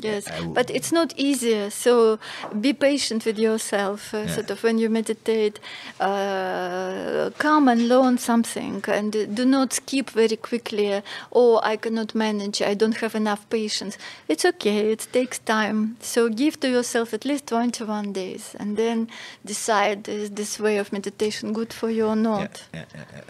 Yes, 0.00 0.24
but 0.54 0.70
it's 0.70 0.90
not 0.92 1.12
easy. 1.16 1.68
So 1.70 2.18
be 2.60 2.72
patient 2.72 3.24
with 3.26 3.38
yourself. 3.38 4.14
Uh, 4.14 4.18
Yeah. 4.18 4.34
Sort 4.34 4.50
of 4.50 4.62
when 4.64 4.78
you 4.78 4.88
meditate, 4.90 5.60
uh, 6.00 7.30
come 7.38 7.68
and 7.68 7.88
learn 7.88 8.18
something, 8.18 8.82
and 8.88 9.12
do 9.34 9.44
not 9.44 9.72
skip 9.72 10.10
very 10.10 10.36
quickly. 10.36 10.94
uh, 10.94 11.00
Oh, 11.32 11.60
I 11.62 11.76
cannot 11.76 12.14
manage. 12.14 12.62
I 12.62 12.74
don't 12.74 12.96
have 13.02 13.14
enough 13.14 13.42
patience. 13.50 13.98
It's 14.28 14.44
okay. 14.44 14.92
It 14.92 15.08
takes 15.12 15.38
time. 15.40 15.96
So 16.00 16.28
give 16.28 16.58
to 16.60 16.68
yourself 16.68 17.12
at 17.14 17.24
least 17.24 17.46
twenty-one 17.46 18.12
days, 18.12 18.54
and 18.58 18.76
then 18.76 19.08
decide 19.44 20.08
is 20.08 20.30
this 20.30 20.58
way 20.58 20.78
of 20.78 20.92
meditation 20.92 21.52
good 21.52 21.72
for 21.72 21.90
you 21.90 22.06
or 22.06 22.16
not. 22.16 22.64
yeah, 22.74 22.84
yeah. 22.94 23.22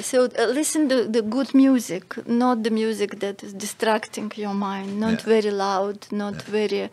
So 0.00 0.24
uh, 0.24 0.46
listen 0.46 0.88
to 0.88 1.04
the 1.06 1.22
good 1.22 1.54
music, 1.54 2.04
not 2.26 2.62
the 2.62 2.70
music 2.70 3.20
that 3.20 3.42
is 3.42 3.52
distracting 3.52 4.32
your 4.36 4.54
mind, 4.54 4.98
not 5.00 5.10
Yeah. 5.12 5.24
very 5.36 5.50
loud, 5.50 6.06
not 6.10 6.42
very 6.42 6.88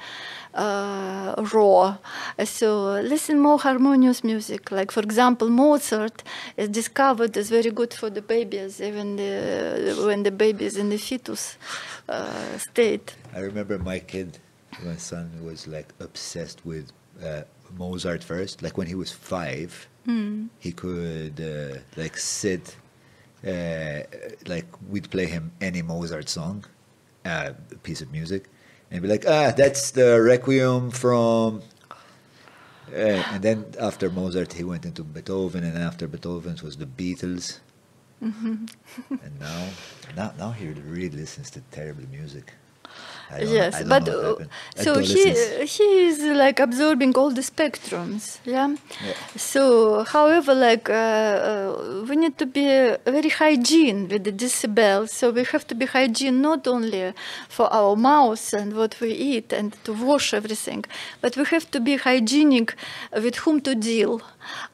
uh, 0.53 1.33
raw. 1.53 1.97
Uh, 2.37 2.45
So 2.45 2.67
listen 3.13 3.39
more 3.39 3.59
harmonious 3.59 4.23
music. 4.23 4.71
Like 4.71 4.91
for 4.91 5.01
example, 5.03 5.49
Mozart 5.49 6.23
is 6.57 6.69
discovered 6.69 7.37
as 7.37 7.49
very 7.49 7.71
good 7.71 7.93
for 7.93 8.09
the 8.09 8.21
babies, 8.21 8.81
even 8.81 9.15
the, 9.15 9.95
when 10.05 10.23
the 10.23 10.31
baby 10.31 10.65
is 10.65 10.75
in 10.77 10.89
the 10.89 10.97
fetus 10.97 11.57
uh, 12.09 12.57
state. 12.57 13.15
I 13.35 13.39
remember 13.39 13.77
my 13.77 13.99
kid, 13.99 14.39
my 14.83 14.97
son, 14.97 15.29
was 15.43 15.67
like 15.67 15.87
obsessed 15.99 16.65
with 16.65 16.91
uh, 17.23 17.41
Mozart 17.77 18.23
first. 18.23 18.61
Like 18.61 18.77
when 18.77 18.87
he 18.87 18.95
was 18.95 19.11
five, 19.11 19.87
he 20.59 20.71
could 20.71 21.39
uh, 21.39 21.77
like 21.95 22.17
sit, 22.17 22.75
uh, 23.45 24.01
like 24.47 24.67
we'd 24.89 25.09
play 25.09 25.25
him 25.25 25.51
any 25.61 25.81
Mozart 25.81 26.29
song, 26.29 26.65
uh, 27.25 27.53
piece 27.83 28.01
of 28.01 28.11
music, 28.11 28.45
and 28.91 29.01
be 29.01 29.07
like, 29.07 29.25
ah, 29.27 29.51
that's 29.55 29.91
the 29.91 30.21
Requiem 30.21 30.91
from. 30.91 31.61
Uh, 32.91 33.23
and 33.31 33.43
then 33.43 33.65
after 33.79 34.09
Mozart, 34.09 34.53
he 34.53 34.63
went 34.63 34.85
into 34.85 35.03
Beethoven, 35.03 35.63
and 35.63 35.77
after 35.77 36.07
Beethoven 36.07 36.57
was 36.63 36.77
the 36.77 36.87
Beatles. 36.87 37.59
and 38.21 38.69
now, 39.39 39.69
now, 40.15 40.33
now 40.37 40.51
he 40.51 40.67
really 40.69 41.09
listens 41.09 41.49
to 41.51 41.61
terrible 41.71 42.03
music. 42.11 42.53
Yes, 43.37 43.83
but 43.83 44.09
uh, 44.09 44.35
so 44.75 44.97
he 44.99 45.23
he 45.75 45.87
is 46.07 46.19
like 46.43 46.59
absorbing 46.59 47.13
all 47.15 47.29
the 47.29 47.41
spectrums, 47.41 48.39
yeah. 48.43 48.69
Yeah. 49.05 49.13
So, 49.35 50.03
however, 50.03 50.55
like 50.55 50.89
uh, 50.89 50.93
uh, 50.93 52.05
we 52.09 52.15
need 52.15 52.37
to 52.39 52.47
be 52.47 52.65
very 53.05 53.29
hygiene 53.29 54.07
with 54.07 54.23
the 54.23 54.31
decibels. 54.31 55.09
So 55.09 55.29
we 55.29 55.43
have 55.43 55.65
to 55.67 55.75
be 55.75 55.85
hygiene 55.85 56.41
not 56.41 56.67
only 56.67 57.13
for 57.49 57.71
our 57.71 57.95
mouths 57.95 58.51
and 58.53 58.73
what 58.75 58.99
we 58.99 59.11
eat 59.11 59.53
and 59.53 59.73
to 59.83 59.93
wash 59.93 60.33
everything, 60.33 60.85
but 61.21 61.37
we 61.37 61.43
have 61.45 61.69
to 61.71 61.79
be 61.79 61.97
hygienic 61.97 62.73
with 63.13 63.35
whom 63.37 63.61
to 63.61 63.75
deal, 63.75 64.21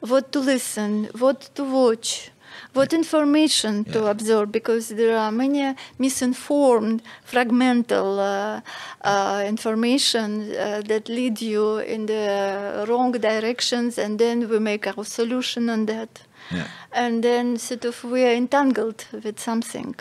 what 0.00 0.32
to 0.32 0.40
listen, 0.40 1.10
what 1.18 1.50
to 1.56 1.62
watch. 1.64 2.30
What 2.76 2.92
information 2.92 3.84
to 3.84 4.06
absorb? 4.06 4.52
Because 4.52 4.88
there 4.88 5.16
are 5.18 5.32
many 5.32 5.74
misinformed 5.98 7.02
fragmental 7.24 8.18
uh, 8.18 8.60
uh, 9.02 9.44
information 9.46 10.52
uh, 10.52 10.82
that 10.86 11.08
lead 11.08 11.40
you 11.40 11.78
in 11.78 12.06
the 12.06 12.84
wrong 12.88 13.12
directions 13.12 13.98
and 13.98 14.18
then 14.18 14.48
we 14.48 14.58
make 14.58 14.86
our 14.86 15.04
solution 15.04 15.70
on 15.70 15.86
that. 15.86 16.22
Yeah. 16.50 16.68
and 16.92 17.24
then 17.24 17.56
sort 17.56 17.84
of 17.84 18.04
we 18.04 18.24
are 18.24 18.32
entangled 18.32 19.04
with 19.12 19.40
something. 19.40 19.96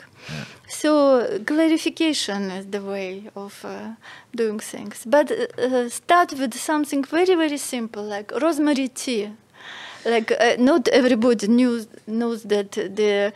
So 0.67 1.39
clarification 1.45 2.51
is 2.51 2.67
the 2.67 2.81
way 2.81 3.29
of 3.35 3.63
uh, 3.65 3.93
doing 4.35 4.59
things. 4.59 5.03
But 5.05 5.31
uh, 5.31 5.89
start 5.89 6.33
with 6.33 6.53
something 6.53 7.03
very 7.03 7.35
very 7.35 7.57
simple 7.57 8.03
like 8.03 8.31
rosemary 8.39 8.87
tea 8.89 9.31
like 10.05 10.31
uh, 10.31 10.55
not 10.59 10.87
everybody 10.89 11.47
knew, 11.47 11.85
knows 12.07 12.43
that 12.43 12.71
the 12.71 13.33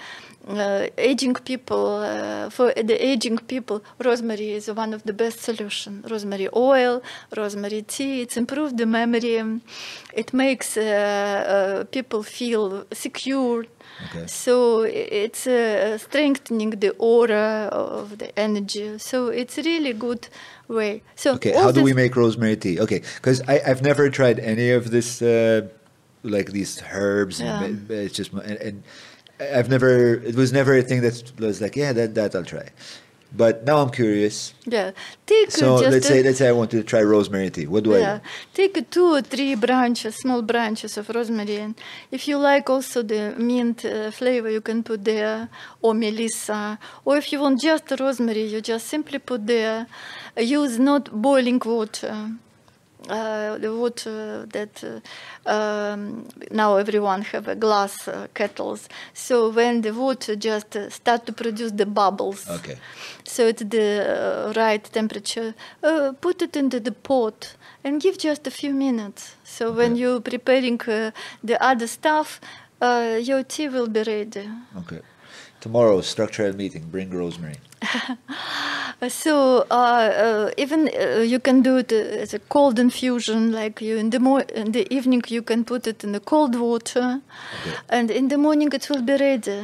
uh, 0.47 0.87
aging 0.97 1.35
people 1.35 1.97
uh, 1.97 2.49
for 2.49 2.73
the 2.73 3.05
aging 3.05 3.37
people 3.37 3.83
rosemary 4.03 4.51
is 4.51 4.69
one 4.71 4.93
of 4.93 5.03
the 5.03 5.13
best 5.13 5.39
solution. 5.41 6.03
Rosemary 6.09 6.49
oil 6.55 7.01
rosemary 7.35 7.81
tea 7.83 8.21
it's 8.21 8.37
improved 8.37 8.77
the 8.77 8.85
memory. 8.85 9.61
It 10.13 10.33
makes 10.33 10.77
uh, 10.77 10.81
uh, 10.81 11.83
people 11.85 12.23
feel 12.23 12.85
secure. 12.91 13.65
Okay. 14.05 14.27
so 14.27 14.83
it's 14.83 15.45
uh, 15.45 15.97
strengthening 15.97 16.69
the 16.69 16.91
aura 16.99 17.67
of 17.71 18.17
the 18.17 18.37
energy. 18.39 18.97
So 18.97 19.27
it's 19.27 19.57
really 19.57 19.93
good 19.93 20.29
way. 20.69 21.01
So 21.15 21.33
Okay, 21.33 21.51
how 21.53 21.71
do 21.71 21.83
we 21.83 21.93
make 21.93 22.15
rosemary 22.15 22.55
tea? 22.55 22.79
Okay, 22.79 23.01
because 23.15 23.41
I've 23.41 23.81
never 23.81 24.09
tried 24.09 24.39
any 24.39 24.71
of 24.71 24.91
this, 24.91 25.21
uh, 25.21 25.67
like 26.23 26.51
these 26.51 26.81
herbs. 26.91 27.39
Yeah. 27.41 27.63
And, 27.63 27.89
it's 27.91 28.15
just, 28.15 28.31
and, 28.33 28.57
and 28.57 28.83
I've 29.39 29.69
never, 29.69 30.15
it 30.15 30.35
was 30.35 30.51
never 30.51 30.77
a 30.77 30.81
thing 30.81 31.01
that 31.01 31.31
was 31.39 31.61
like, 31.61 31.75
yeah, 31.75 31.93
that, 31.93 32.15
that 32.15 32.35
I'll 32.35 32.43
try. 32.43 32.69
But 33.31 33.63
now 33.63 33.77
I'm 33.77 33.91
curious. 33.91 34.55
yeah 34.65 34.91
take 35.27 35.49
uh, 35.49 35.51
So 35.51 35.75
let's 35.75 36.07
say, 36.07 36.23
let's 36.23 36.39
say 36.39 36.47
I 36.47 36.51
want 36.51 36.71
to 36.71 36.81
try 36.81 37.03
rosemary 37.03 37.51
tea. 37.51 37.67
What 37.67 37.83
do 37.83 37.93
I 37.93 37.99
Yeah, 37.99 38.17
do? 38.17 38.23
take 38.55 38.89
two 38.89 39.13
or 39.13 39.21
three 39.21 39.53
branches, 39.53 40.15
small 40.15 40.41
branches 40.41 40.97
of 40.97 41.09
rosemary. 41.09 41.57
And 41.57 41.75
if 42.09 42.27
you 42.27 42.37
like 42.39 42.69
also 42.71 43.03
the 43.03 43.35
mint 43.37 43.85
uh, 43.85 44.09
flavor, 44.09 44.49
you 44.49 44.61
can 44.61 44.81
put 44.81 45.05
there, 45.05 45.47
or 45.81 45.93
melissa. 45.93 46.79
Or 47.05 47.17
if 47.17 47.31
you 47.31 47.39
want 47.39 47.61
just 47.61 47.91
rosemary, 47.99 48.45
you 48.45 48.61
just 48.61 48.87
simply 48.87 49.19
put 49.19 49.45
there. 49.45 49.85
Use 50.35 50.79
not 50.79 51.11
boiling 51.11 51.61
water. 51.63 52.31
Uh, 53.09 53.57
the 53.57 53.75
water 53.75 54.45
that 54.53 54.83
uh, 54.83 55.49
um, 55.49 56.27
now 56.51 56.75
everyone 56.77 57.23
have 57.23 57.47
a 57.47 57.55
glass 57.55 58.07
uh, 58.07 58.27
kettles. 58.35 58.87
So 59.13 59.49
when 59.49 59.81
the 59.81 59.91
wood 59.93 60.23
just 60.37 60.75
uh, 60.75 60.89
start 60.91 61.25
to 61.25 61.33
produce 61.33 61.71
the 61.71 61.85
bubbles, 61.87 62.47
Okay. 62.49 62.77
so 63.23 63.47
it's 63.47 63.63
the 63.63 63.87
uh, 64.05 64.53
right 64.55 64.83
temperature. 64.83 65.55
Uh, 65.81 66.11
put 66.21 66.41
it 66.43 66.55
into 66.55 66.79
the 66.79 66.91
pot 66.91 67.55
and 67.83 67.99
give 67.99 68.17
just 68.19 68.45
a 68.45 68.51
few 68.51 68.73
minutes. 68.73 69.35
So 69.43 69.71
when 69.71 69.95
you're 69.95 70.21
preparing 70.21 70.79
uh, 70.81 71.11
the 71.43 71.57
other 71.63 71.87
stuff, 71.87 72.39
uh, 72.81 73.17
your 73.19 73.43
tea 73.43 73.69
will 73.69 73.87
be 73.87 74.03
ready. 74.03 74.47
Okay. 74.77 75.01
Tomorrow, 75.61 76.01
structural 76.01 76.55
meeting, 76.55 76.83
bring 76.91 77.09
rosemary. 77.09 77.57
Uh, 79.01 79.07
So 79.09 79.65
uh, 79.71 79.73
uh, 79.73 80.51
even 80.57 80.89
uh, 80.89 81.21
you 81.21 81.39
can 81.39 81.61
do 81.61 81.77
it 81.77 81.91
uh, 81.93 82.21
as 82.23 82.33
a 82.33 82.39
cold 82.39 82.77
infusion, 82.79 83.51
like 83.53 83.79
you 83.81 83.97
in 83.97 84.09
the 84.09 84.19
mo- 84.19 84.43
in 84.55 84.71
the 84.73 84.85
evening 84.93 85.21
you 85.29 85.41
can 85.41 85.63
put 85.63 85.87
it 85.87 86.03
in 86.03 86.11
the 86.11 86.19
cold 86.19 86.55
water, 86.55 87.21
Okay. 87.61 87.77
and 87.89 88.11
in 88.11 88.27
the 88.27 88.37
morning 88.37 88.69
it 88.73 88.89
will 88.89 89.01
be 89.01 89.15
ready. 89.15 89.63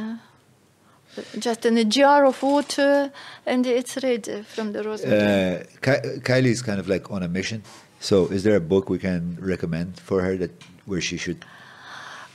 Just 1.38 1.64
in 1.66 1.76
a 1.78 1.84
jar 1.84 2.24
of 2.24 2.42
water, 2.42 3.10
and 3.46 3.66
it's 3.66 3.96
ready 4.02 4.42
from 4.42 4.72
the 4.72 4.82
rosemary. 4.82 5.20
Uh, 5.20 5.64
Ki- 5.82 6.20
Kylie's 6.20 6.62
kind 6.62 6.78
of 6.80 6.88
like 6.88 7.10
on 7.10 7.22
a 7.22 7.28
mission. 7.28 7.62
So 8.00 8.26
is 8.28 8.42
there 8.42 8.56
a 8.56 8.60
book 8.60 8.88
we 8.90 8.98
can 8.98 9.36
recommend 9.40 9.98
for 10.00 10.22
her 10.22 10.36
that 10.38 10.50
where 10.86 11.00
she 11.02 11.16
should, 11.18 11.44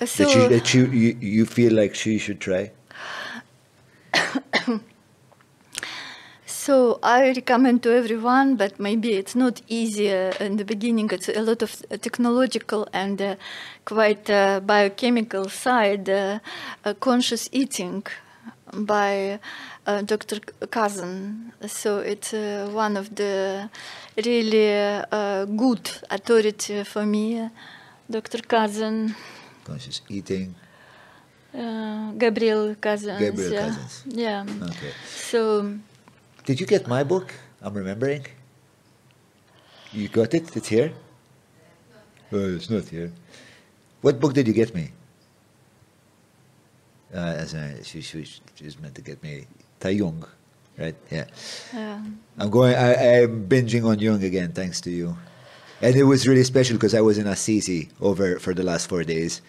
so 0.06 0.24
that, 0.24 0.30
she, 0.32 0.48
that 0.48 0.68
she, 0.68 0.78
you, 0.80 1.18
you 1.20 1.46
feel 1.46 1.74
like 1.74 1.96
she 1.96 2.18
should 2.20 2.40
try? 2.40 2.72
So 6.66 7.00
I 7.02 7.30
recommend 7.30 7.82
to 7.82 7.90
everyone, 7.92 8.56
but 8.56 8.80
maybe 8.80 9.14
it's 9.14 9.34
not 9.34 9.64
easy 9.68 10.10
in 10.46 10.58
the 10.58 10.64
beginning. 10.64 11.10
It's 11.12 11.28
a 11.28 11.42
lot 11.42 11.64
of 11.64 11.72
technological 12.02 12.88
and 12.94 13.20
uh, 13.20 13.36
quite 13.84 14.30
uh, 14.30 14.60
biochemical 14.60 15.50
side. 15.50 16.08
Uh, 16.08 16.38
uh, 16.86 16.94
conscious 17.00 17.50
eating 17.52 18.04
by 18.72 19.40
uh, 19.88 20.04
Dr. 20.04 20.40
Cousens. 20.70 21.52
So 21.66 21.98
it's 21.98 22.32
uh, 22.32 22.70
one 22.72 22.96
of 22.96 23.16
the 23.16 23.68
really 24.24 24.72
uh, 25.12 25.46
good 25.46 25.90
authority 26.12 26.84
for 26.84 27.08
me. 27.08 27.50
Dr. 28.08 28.38
Cousens, 28.48 29.16
Conscious 29.64 30.02
eating. 30.10 30.54
uh, 31.56 32.12
Gabriel 32.12 32.76
Cousens. 32.76 33.18
Gabriel 33.18 33.52
yeah. 33.52 33.62
Cousens. 33.62 34.04
Yeah. 34.06 34.46
Okay. 34.70 34.94
So. 35.08 35.80
Did 36.46 36.60
you 36.60 36.66
get 36.66 36.88
my 36.88 37.04
book? 37.04 37.34
I'm 37.62 37.74
remembering. 37.74 38.26
You 39.94 40.08
got 40.08 40.34
it? 40.34 40.56
It's 40.56 40.68
here? 40.68 40.92
Oh, 42.32 42.56
it's 42.56 42.70
not 42.70 42.86
here. 42.86 43.12
What 44.02 44.20
book 44.20 44.34
did 44.34 44.48
you 44.48 44.54
get 44.54 44.74
me? 44.74 44.92
Uh, 47.14 47.36
as 47.38 47.54
I, 47.54 47.82
she, 47.84 48.02
she, 48.02 48.24
she 48.24 48.64
was 48.64 48.80
meant 48.80 48.96
to 48.96 49.02
get 49.02 49.22
me 49.22 49.46
Tai 49.80 49.90
Jung, 49.90 50.26
right? 50.78 50.96
Yeah. 51.12 51.26
Yeah. 51.74 52.02
I'm 52.38 52.50
going. 52.50 52.74
I, 52.74 53.24
I'm 53.24 53.48
binging 53.48 53.86
on 53.86 54.00
Jung 54.00 54.24
again, 54.24 54.54
thanks 54.54 54.80
to 54.82 54.90
you. 54.90 55.18
And 55.82 55.96
it 55.96 56.04
was 56.04 56.28
really 56.28 56.44
special 56.44 56.78
because 56.78 56.96
I 56.96 57.02
was 57.02 57.18
in 57.18 57.28
Assisi 57.28 57.90
over 58.00 58.40
for 58.40 58.54
the 58.54 58.64
last 58.64 58.88
four 58.88 59.04
days. 59.04 59.42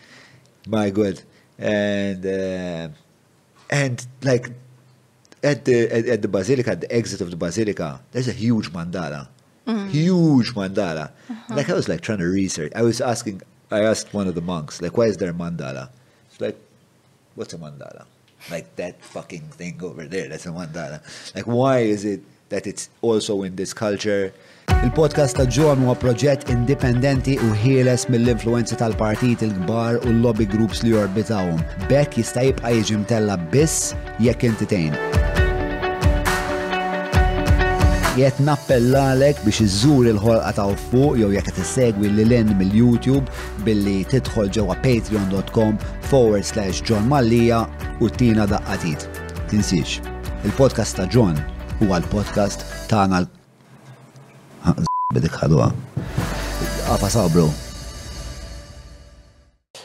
My 0.66 0.90
God, 0.90 1.22
and 1.58 2.26
uh, 2.26 2.88
and 3.70 4.06
like 4.22 4.50
at 5.42 5.64
the 5.64 5.90
at, 5.92 6.06
at 6.06 6.22
the 6.22 6.28
basilica, 6.28 6.72
at 6.72 6.80
the 6.80 6.92
exit 6.92 7.20
of 7.20 7.30
the 7.30 7.36
basilica, 7.36 8.00
there's 8.12 8.28
a 8.28 8.32
huge 8.32 8.72
mandala, 8.72 9.28
huge 9.90 10.54
mandala. 10.54 11.10
Like 11.48 11.70
I 11.70 11.74
was 11.74 11.88
like 11.88 12.00
trying 12.00 12.18
to 12.18 12.26
research. 12.26 12.72
I 12.74 12.82
was 12.82 13.00
asking. 13.00 13.42
I 13.72 13.80
asked 13.80 14.12
one 14.12 14.28
of 14.28 14.34
the 14.34 14.42
monks, 14.42 14.82
like, 14.82 14.98
why 14.98 15.06
is 15.06 15.16
there 15.16 15.30
a 15.30 15.32
mandala? 15.32 15.88
It's 16.30 16.38
like, 16.42 16.58
what's 17.36 17.54
a 17.54 17.56
mandala? 17.56 18.04
Like 18.50 18.76
that 18.76 19.02
fucking 19.02 19.48
thing 19.56 19.80
over 19.82 20.04
there, 20.04 20.28
that's 20.28 20.44
a 20.44 20.50
mandala. 20.50 21.00
Like, 21.34 21.46
why 21.46 21.78
is 21.78 22.04
it 22.04 22.20
that 22.50 22.66
it's 22.66 22.90
also 23.00 23.44
in 23.44 23.56
this 23.56 23.72
culture? 23.72 24.34
Il-podcast 24.84 25.36
ta' 25.36 25.46
John 25.46 25.78
huwa 25.86 25.96
proġett 25.96 26.48
indipendenti 26.52 27.38
u 27.40 27.52
ħieles 27.64 28.08
mill-influenzi 28.12 28.76
tal-partit 28.76 29.44
il-kbar 29.46 30.02
u 30.02 30.12
l-lobby 30.18 30.44
groups 30.44 30.84
li 30.84 30.92
jorbitawhom. 30.92 31.64
Bekk 31.88 32.20
jista' 32.20 32.44
jibqa' 32.50 32.76
jiġi 32.76 33.04
mtella 33.06 33.40
biss 33.54 33.94
jekk 34.20 34.50
inti 34.52 35.31
jett 38.16 38.39
nappellalek 38.44 39.39
biex 39.47 39.62
iżżur 39.65 40.08
il-ħolqa 40.10 40.50
ta' 40.58 40.66
fuq 40.91 41.16
jew 41.20 41.31
jekk 41.32 41.49
qed 41.57 41.65
segwi 41.68 42.10
lil 42.12 42.34
end 42.36 42.52
mill-YouTube 42.58 43.24
billi 43.65 44.02
tidħol 44.10 44.50
ġewwa 44.52 44.76
patreon.com 44.84 45.78
forward 46.10 46.44
slash 46.44 46.82
John 46.84 47.08
Mallija 47.08 47.62
u 48.05 48.10
tina 48.12 48.44
daqqatit. 48.50 49.07
Tinsiex, 49.49 50.00
il-podcast 50.44 50.99
ta' 51.00 51.08
John 51.08 51.41
huwa 51.81 52.02
l-podcast 52.02 52.66
tagħna 52.92 53.23
l- 53.24 54.76
bidik 55.16 55.41
ħadwa. 55.41 55.73
Għafa 56.92 57.08
sabru. 57.16 57.49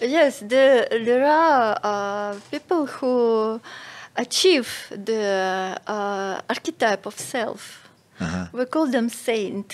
Yes, 0.02 0.40
the, 0.46 0.86
there 0.92 1.26
are 1.26 1.80
uh, 1.82 2.36
people 2.52 2.86
who 2.86 3.60
achieve 4.16 4.70
the 4.92 5.80
uh, 5.88 6.42
archetype 6.50 7.06
of 7.08 7.18
self. 7.18 7.87
Uh-huh. 8.20 8.48
We 8.52 8.66
call 8.66 8.88
them 8.88 9.10
saint. 9.10 9.74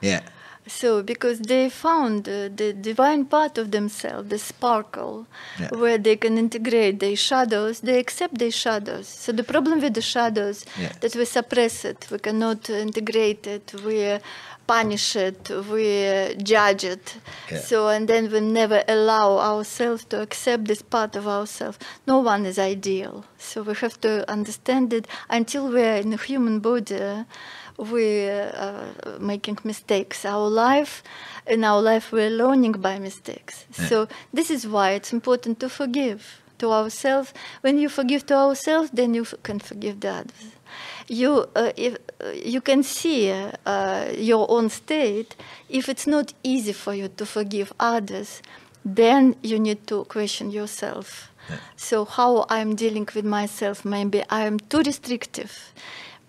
Yeah. 0.00 0.22
So, 0.66 1.02
because 1.02 1.40
they 1.40 1.68
found 1.70 2.28
uh, 2.28 2.48
the 2.54 2.72
divine 2.72 3.24
part 3.24 3.58
of 3.58 3.70
themselves, 3.70 4.28
the 4.28 4.38
sparkle, 4.38 5.26
Yeah. 5.58 5.70
where 5.74 5.98
they 5.98 6.16
can 6.16 6.38
integrate 6.38 7.00
their 7.00 7.16
shadows, 7.16 7.80
they 7.80 7.98
accept 7.98 8.38
their 8.38 8.52
shadows. 8.52 9.08
So, 9.08 9.32
the 9.32 9.42
problem 9.42 9.80
with 9.80 9.94
the 9.94 10.02
shadows 10.02 10.64
Yeah. 10.78 10.92
that 11.00 11.16
we 11.16 11.24
suppress 11.24 11.84
it, 11.84 12.06
we 12.10 12.18
cannot 12.18 12.68
integrate 12.70 13.46
it, 13.46 13.74
we 13.84 14.18
punish 14.66 15.16
it, 15.16 15.50
we 15.72 16.36
judge 16.52 16.84
it. 16.84 17.16
Yeah. 17.50 17.58
So, 17.58 17.88
and 17.88 18.06
then 18.06 18.30
we 18.30 18.38
never 18.40 18.84
allow 18.86 19.38
ourselves 19.38 20.04
to 20.10 20.20
accept 20.20 20.66
this 20.66 20.82
part 20.82 21.16
of 21.16 21.26
ourselves. 21.26 21.78
No 22.06 22.18
one 22.20 22.46
is 22.46 22.58
ideal. 22.58 23.24
So, 23.38 23.62
we 23.62 23.74
have 23.74 24.00
to 24.02 24.30
understand 24.30 24.92
it 24.92 25.08
until 25.28 25.68
we 25.68 25.82
are 25.82 25.96
in 25.96 26.12
a 26.12 26.16
human 26.18 26.60
body 26.60 27.24
we're 27.80 28.52
uh, 28.54 29.18
making 29.18 29.58
mistakes. 29.64 30.24
Our 30.24 30.48
life, 30.48 31.02
in 31.46 31.64
our 31.64 31.80
life, 31.80 32.12
we're 32.12 32.30
learning 32.30 32.72
by 32.72 32.98
mistakes. 32.98 33.66
So 33.72 34.06
this 34.32 34.50
is 34.50 34.66
why 34.66 34.90
it's 34.92 35.12
important 35.12 35.58
to 35.60 35.68
forgive, 35.68 36.40
to 36.58 36.70
ourselves. 36.70 37.32
When 37.62 37.78
you 37.78 37.88
forgive 37.88 38.26
to 38.26 38.34
ourselves, 38.34 38.90
then 38.92 39.14
you 39.14 39.24
can 39.42 39.58
forgive 39.58 40.00
the 40.00 40.10
others. 40.10 40.44
You, 41.08 41.48
uh, 41.56 41.72
if, 41.76 41.96
uh, 42.20 42.30
you 42.44 42.60
can 42.60 42.82
see 42.82 43.32
uh, 43.32 44.12
your 44.16 44.48
own 44.50 44.68
state. 44.70 45.34
If 45.68 45.88
it's 45.88 46.06
not 46.06 46.34
easy 46.44 46.72
for 46.72 46.94
you 46.94 47.08
to 47.08 47.26
forgive 47.26 47.72
others, 47.80 48.42
then 48.84 49.36
you 49.42 49.58
need 49.58 49.86
to 49.88 50.04
question 50.04 50.50
yourself. 50.50 51.32
So 51.76 52.04
how 52.04 52.46
I'm 52.48 52.76
dealing 52.76 53.08
with 53.14 53.24
myself? 53.24 53.84
Maybe 53.84 54.22
I 54.30 54.46
am 54.46 54.60
too 54.60 54.82
restrictive. 54.82 55.72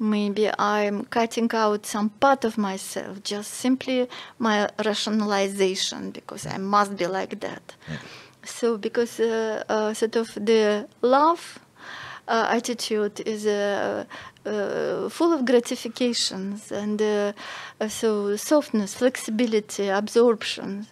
Maybe 0.02 0.50
I'm 0.58 1.06
cutting 1.06 1.52
out 1.54 1.86
some 1.86 2.10
part 2.10 2.44
of 2.44 2.58
myself, 2.58 3.22
just 3.24 3.54
simply 3.54 4.08
my 4.40 4.68
rationalization, 4.84 6.10
because 6.10 6.48
I 6.48 6.58
must 6.58 6.98
be 6.98 7.06
like 7.06 7.40
that. 7.42 7.76
So 8.44 8.78
because 8.78 9.20
uh, 9.20 9.64
uh, 9.70 9.94
sort 9.94 10.16
of 10.16 10.34
the 10.34 10.88
love 11.04 11.60
uh, 12.28 12.48
attitude 12.50 13.22
is 13.28 13.46
uh, 13.46 14.06
uh, 14.44 15.10
full 15.10 15.34
of 15.34 15.46
gratifications 15.46 16.72
and 16.72 17.00
uh, 17.00 17.34
uh, 17.80 17.88
so 17.88 18.36
softness, 18.38 18.96
flexibility, 18.96 19.90
absorption, 19.90 20.88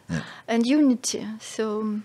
and 0.48 0.68
unity. 0.68 1.26
So 1.40 2.00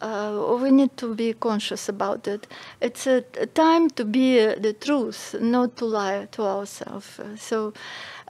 uh, 0.00 0.58
we 0.60 0.70
need 0.70 0.96
to 0.96 1.14
be 1.14 1.32
conscious 1.32 1.88
about 1.88 2.26
it. 2.28 2.46
It's 2.80 3.06
a, 3.06 3.22
time 3.54 3.90
to 3.90 4.04
be 4.04 4.38
the 4.38 4.72
truth, 4.72 5.34
not 5.40 5.76
to 5.76 5.84
lie 5.84 6.28
to 6.32 6.42
ourselves. 6.42 7.20
So 7.36 7.72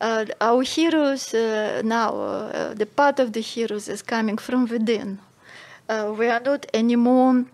uh, 0.00 0.26
our 0.40 0.62
heroes 0.62 1.34
uh, 1.34 1.82
now, 1.84 2.14
uh, 2.16 2.74
the 2.74 2.86
part 2.86 3.20
of 3.20 3.32
the 3.32 3.40
heroes 3.40 3.88
is 3.88 4.02
coming 4.02 4.38
from 4.38 4.66
within. 4.66 5.20
Uh, 5.88 6.14
we 6.16 6.28
are 6.28 6.40
not 6.40 6.66
anymore 6.74 7.44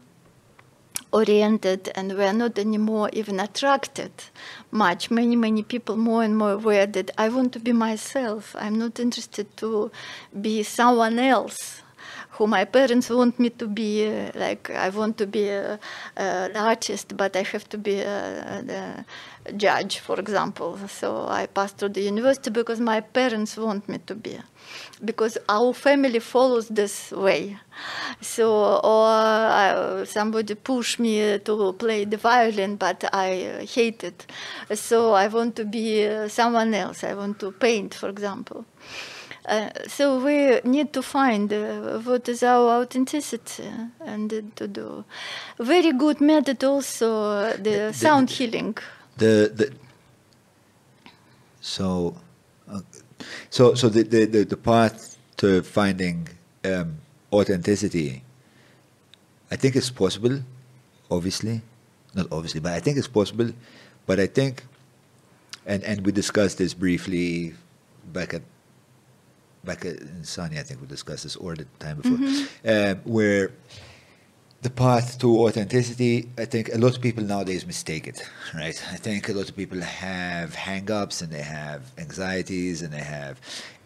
oriented 1.13 1.91
and 1.95 2.13
we 2.19 2.25
are 2.25 2.33
not 2.33 2.59
anymore 2.59 3.09
even 3.13 3.39
attracted 3.39 4.11
much 4.73 5.13
many 5.13 5.37
many 5.37 5.63
people 5.63 5.97
more 5.97 6.25
and 6.25 6.37
more 6.37 6.53
aware 6.53 6.87
that 6.87 7.09
i 7.17 7.29
want 7.29 7.53
to 7.53 7.61
be 7.61 7.73
myself 7.73 8.57
i'm 8.59 8.77
not 8.77 8.99
interested 8.99 9.47
to 9.57 9.93
be 10.41 10.61
someone 10.65 11.21
else 11.21 11.84
who 12.35 12.47
my 12.47 12.65
parents 12.65 13.11
want 13.11 13.39
me 13.39 13.51
to 13.51 13.67
be 13.67 14.09
like 14.35 14.71
i 14.71 14.89
want 14.89 15.17
to 15.17 15.27
be 15.27 15.49
an 15.49 16.57
artist 16.57 17.17
but 17.17 17.37
i 17.37 17.43
have 17.43 17.69
to 17.69 17.79
be 17.79 18.01
a, 18.01 19.05
a 19.49 19.53
judge 19.53 19.99
for 19.99 20.19
example 20.19 20.79
so 20.89 21.27
i 21.29 21.47
passed 21.47 21.77
through 21.79 21.91
the 21.91 22.03
university 22.03 22.51
because 22.51 22.81
my 22.81 23.01
parents 23.01 23.57
want 23.57 23.89
me 23.89 23.99
to 23.99 24.15
be 24.15 24.39
because 25.05 25.39
our 25.49 25.73
family 25.73 26.19
follows 26.19 26.69
this 26.69 27.11
way. 27.13 27.59
So, 28.21 28.77
or 28.83 29.09
uh, 29.09 30.05
somebody 30.05 30.55
pushed 30.55 30.99
me 30.99 31.39
to 31.39 31.73
play 31.75 32.05
the 32.05 32.17
violin, 32.17 32.77
but 32.77 33.05
I 33.13 33.67
hate 33.69 34.05
it. 34.05 34.27
So 34.75 35.13
I 35.13 35.29
want 35.29 35.57
to 35.57 35.65
be 35.65 36.07
uh, 36.07 36.29
someone 36.29 36.73
else. 36.75 37.05
I 37.05 37.15
want 37.15 37.41
to 37.41 37.53
paint, 37.53 37.95
for 37.95 38.09
example. 38.09 38.65
Uh, 39.47 39.69
so 39.87 40.25
we 40.25 40.61
need 40.65 40.93
to 40.95 41.03
find 41.03 41.53
uh, 41.53 41.99
what 42.01 42.29
is 42.29 42.43
our 42.43 42.81
authenticity 42.81 43.69
and 44.01 44.33
uh, 44.33 44.41
to 44.57 44.67
do. 44.67 45.05
Very 45.59 45.93
good 45.93 46.21
method 46.21 46.65
also 46.65 47.25
uh, 47.25 47.57
the 47.59 47.93
sound 47.93 48.31
healing. 48.31 48.77
The 49.19 49.53
the 49.55 49.73
so 51.61 52.17
uh, 52.69 52.81
so 53.51 53.75
so 53.75 53.89
the, 53.91 54.03
the 54.03 54.25
the 54.25 54.45
the 54.45 54.57
path 54.57 55.19
to 55.37 55.63
finding 55.63 56.29
um, 56.65 56.97
authenticity. 57.31 58.23
I 59.51 59.57
think 59.57 59.77
it's 59.77 59.91
possible. 59.91 60.41
Obviously, 61.11 61.61
not 62.15 62.33
obviously, 62.33 62.61
but 62.61 62.73
I 62.73 62.81
think 62.81 62.97
it's 62.97 63.09
possible. 63.09 63.53
But 64.07 64.19
I 64.21 64.27
think, 64.27 64.65
and 65.67 65.85
and 65.85 66.01
we 66.07 66.13
discussed 66.13 66.57
this 66.57 66.73
briefly 66.73 67.53
back 68.11 68.33
at 68.33 68.43
back 69.65 69.85
in 69.85 70.25
Sunny. 70.25 70.59
I 70.59 70.63
think 70.63 70.81
we 70.81 70.87
discussed 70.87 71.25
this 71.25 71.37
or 71.37 71.55
the 71.55 71.67
time 71.79 71.97
before, 72.01 72.19
um, 72.67 73.01
where 73.05 73.53
the 74.63 74.71
path 74.71 75.19
to 75.19 75.41
authenticity, 75.47 76.29
I 76.39 76.47
think 76.47 76.71
a 76.73 76.79
lot 76.79 76.97
of 76.97 77.03
people 77.03 77.23
nowadays 77.23 77.67
mistake 77.67 78.07
it, 78.07 78.23
right? 78.55 78.83
I 78.91 78.97
think 78.97 79.29
a 79.29 79.33
lot 79.33 79.49
of 79.49 79.57
people 79.57 79.81
have 79.81 80.55
hang-ups 80.55 81.21
and 81.21 81.31
they 81.31 81.43
have 81.43 81.93
anxieties 81.99 82.81
and 82.81 82.93
they 82.93 83.03
have, 83.03 83.41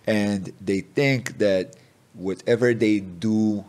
and 0.07 0.53
they 0.61 0.81
think 0.81 1.39
that 1.39 1.75
whatever 2.15 2.75
they 2.75 3.01
do 3.01 3.65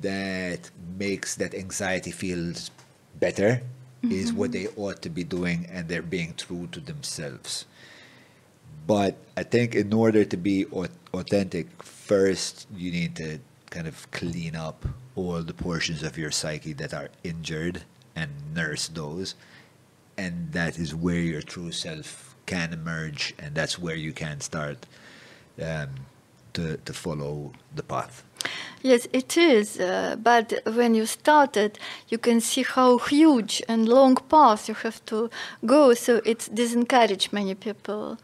that 0.00 0.70
makes 0.98 1.34
that 1.36 1.54
anxiety 1.54 2.10
feels 2.10 2.70
better 3.18 3.62
is 4.10 4.32
what 4.32 4.52
they 4.52 4.68
ought 4.76 5.02
to 5.02 5.10
be 5.10 5.24
doing 5.24 5.66
and 5.70 5.88
they're 5.88 6.02
being 6.02 6.32
true 6.36 6.68
to 6.70 6.80
themselves. 6.80 7.66
But 8.86 9.16
I 9.36 9.42
think 9.42 9.74
in 9.74 9.92
order 9.92 10.24
to 10.24 10.36
be 10.36 10.66
authentic, 11.12 11.82
first 11.82 12.66
you 12.74 12.90
need 12.92 13.16
to 13.16 13.40
kind 13.70 13.88
of 13.88 14.10
clean 14.12 14.54
up 14.54 14.86
all 15.16 15.42
the 15.42 15.54
portions 15.54 16.02
of 16.02 16.16
your 16.16 16.30
psyche 16.30 16.72
that 16.74 16.94
are 16.94 17.08
injured 17.24 17.82
and 18.14 18.30
nurse 18.54 18.88
those. 18.88 19.34
And 20.16 20.52
that 20.52 20.78
is 20.78 20.94
where 20.94 21.18
your 21.18 21.42
true 21.42 21.72
self 21.72 22.34
can 22.46 22.72
emerge, 22.72 23.34
and 23.38 23.54
that's 23.54 23.78
where 23.78 23.96
you 23.96 24.12
can 24.12 24.40
start 24.40 24.86
um, 25.60 25.88
to, 26.52 26.76
to 26.76 26.92
follow 26.92 27.52
the 27.74 27.82
path. 27.82 28.22
Yes, 28.82 29.08
it 29.12 29.36
is. 29.36 29.80
Uh, 29.80 30.16
but 30.22 30.60
when 30.64 30.94
you 30.94 31.06
started, 31.06 31.78
you 32.08 32.18
can 32.18 32.40
see 32.40 32.62
how 32.62 32.98
huge 32.98 33.62
and 33.68 33.88
long 33.88 34.14
path 34.14 34.68
you 34.68 34.74
have 34.74 35.04
to 35.06 35.28
go. 35.64 35.92
So 35.94 36.20
it 36.24 36.48
disencourage 36.54 37.32
many 37.32 37.54
people. 37.54 38.18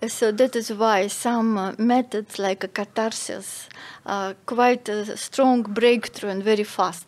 Uh, 0.00 0.08
So 0.08 0.30
that 0.32 0.54
is 0.54 0.72
why 0.72 1.08
some 1.08 1.58
uh, 1.58 1.72
methods 1.78 2.38
like 2.38 2.62
a 2.64 2.68
catharsis 2.68 3.68
are 4.06 4.34
quite 4.46 4.88
a 4.88 5.16
strong 5.16 5.62
breakthrough 5.62 6.30
and 6.30 6.42
very 6.42 6.64
fast. 6.64 7.06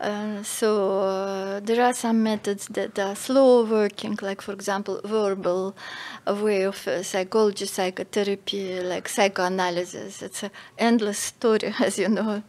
Uh, 0.00 0.42
so 0.42 1.00
uh, 1.00 1.60
there 1.60 1.84
are 1.84 1.92
some 1.92 2.22
methods 2.22 2.68
that 2.68 2.98
are 2.98 3.14
slow 3.14 3.64
working, 3.64 4.18
like 4.22 4.40
for 4.40 4.52
example, 4.52 4.98
verbal 5.04 5.76
way 6.26 6.62
of 6.62 6.88
uh, 6.88 7.02
psychology, 7.02 7.66
psychotherapy, 7.66 8.80
like 8.80 9.08
psychoanalysis. 9.10 10.22
It's 10.22 10.42
an 10.42 10.50
endless 10.78 11.18
story, 11.18 11.74
as 11.80 11.98
you 11.98 12.08
know. 12.08 12.42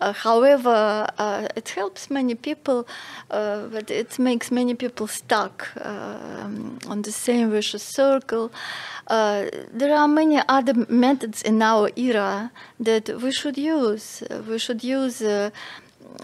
Uh, 0.00 0.12
however, 0.12 1.08
uh, 1.18 1.48
it 1.56 1.70
helps 1.70 2.08
many 2.08 2.36
people, 2.36 2.86
uh, 3.32 3.66
but 3.66 3.90
it 3.90 4.16
makes 4.20 4.52
many 4.52 4.74
people 4.74 5.08
stuck 5.08 5.68
um, 5.84 6.78
on 6.86 7.02
the 7.02 7.10
same 7.10 7.50
vicious 7.50 7.82
circle. 7.82 8.52
There 9.08 9.94
are 9.94 10.06
many 10.06 10.40
other 10.48 10.86
methods 10.88 11.42
in 11.42 11.62
our 11.62 11.90
era 11.96 12.52
that 12.78 13.08
we 13.20 13.32
should 13.32 13.58
use. 13.58 14.22
We 14.48 14.58
should 14.58 14.84
use. 14.84 15.20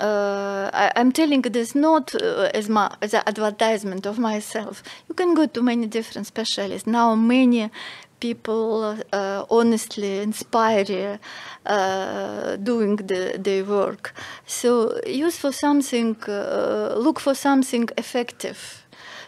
Uh, 0.01 0.71
I, 0.73 0.93
I'm 0.97 1.13
telling 1.13 1.43
this 1.43 1.75
not 1.75 2.15
uh, 2.15 2.51
as 2.55 2.69
my 2.69 2.95
as 3.01 3.15
an 3.15 3.23
advertisement 3.27 4.07
of 4.07 4.19
myself. 4.19 4.83
You 5.09 5.15
can 5.15 5.35
go 5.35 5.47
to 5.47 5.63
many 5.63 5.87
different 5.87 6.27
specialists 6.27 6.87
now. 6.87 7.15
Many 7.15 7.71
people 8.21 8.97
uh, 9.13 9.45
honestly 9.51 10.21
inspire 10.21 11.19
uh, 11.67 12.57
doing 12.57 12.97
the, 12.97 13.39
the 13.39 13.63
work. 13.63 14.15
So 14.47 15.01
use 15.07 15.37
for 15.37 15.53
something. 15.53 16.17
Uh, 16.29 16.95
look 16.97 17.21
for 17.21 17.35
something 17.35 17.89
effective. 17.99 18.82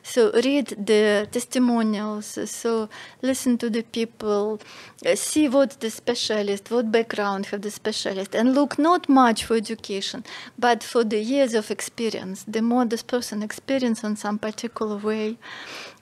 So 0.07 0.31
read 0.33 0.67
the 0.87 1.27
testimonials. 1.33 2.39
So 2.51 2.89
listen 3.23 3.57
to 3.59 3.71
the 3.71 3.83
people. 3.83 4.61
uh, 5.07 5.17
See 5.17 5.49
what 5.49 5.81
the 5.81 5.91
specialist, 5.91 6.71
what 6.71 6.93
background 6.93 7.47
have 7.47 7.63
the 7.63 7.71
specialist, 7.71 8.35
and 8.35 8.55
look 8.55 8.79
not 8.79 9.09
much 9.09 9.45
for 9.47 9.57
education, 9.57 10.23
but 10.59 10.83
for 10.83 11.05
the 11.05 11.19
years 11.19 11.55
of 11.55 11.71
experience. 11.71 12.45
The 12.47 12.61
more 12.61 12.85
this 12.85 13.03
person 13.03 13.43
experience 13.43 14.05
on 14.05 14.17
some 14.17 14.39
particular 14.39 14.99
way, 14.99 15.39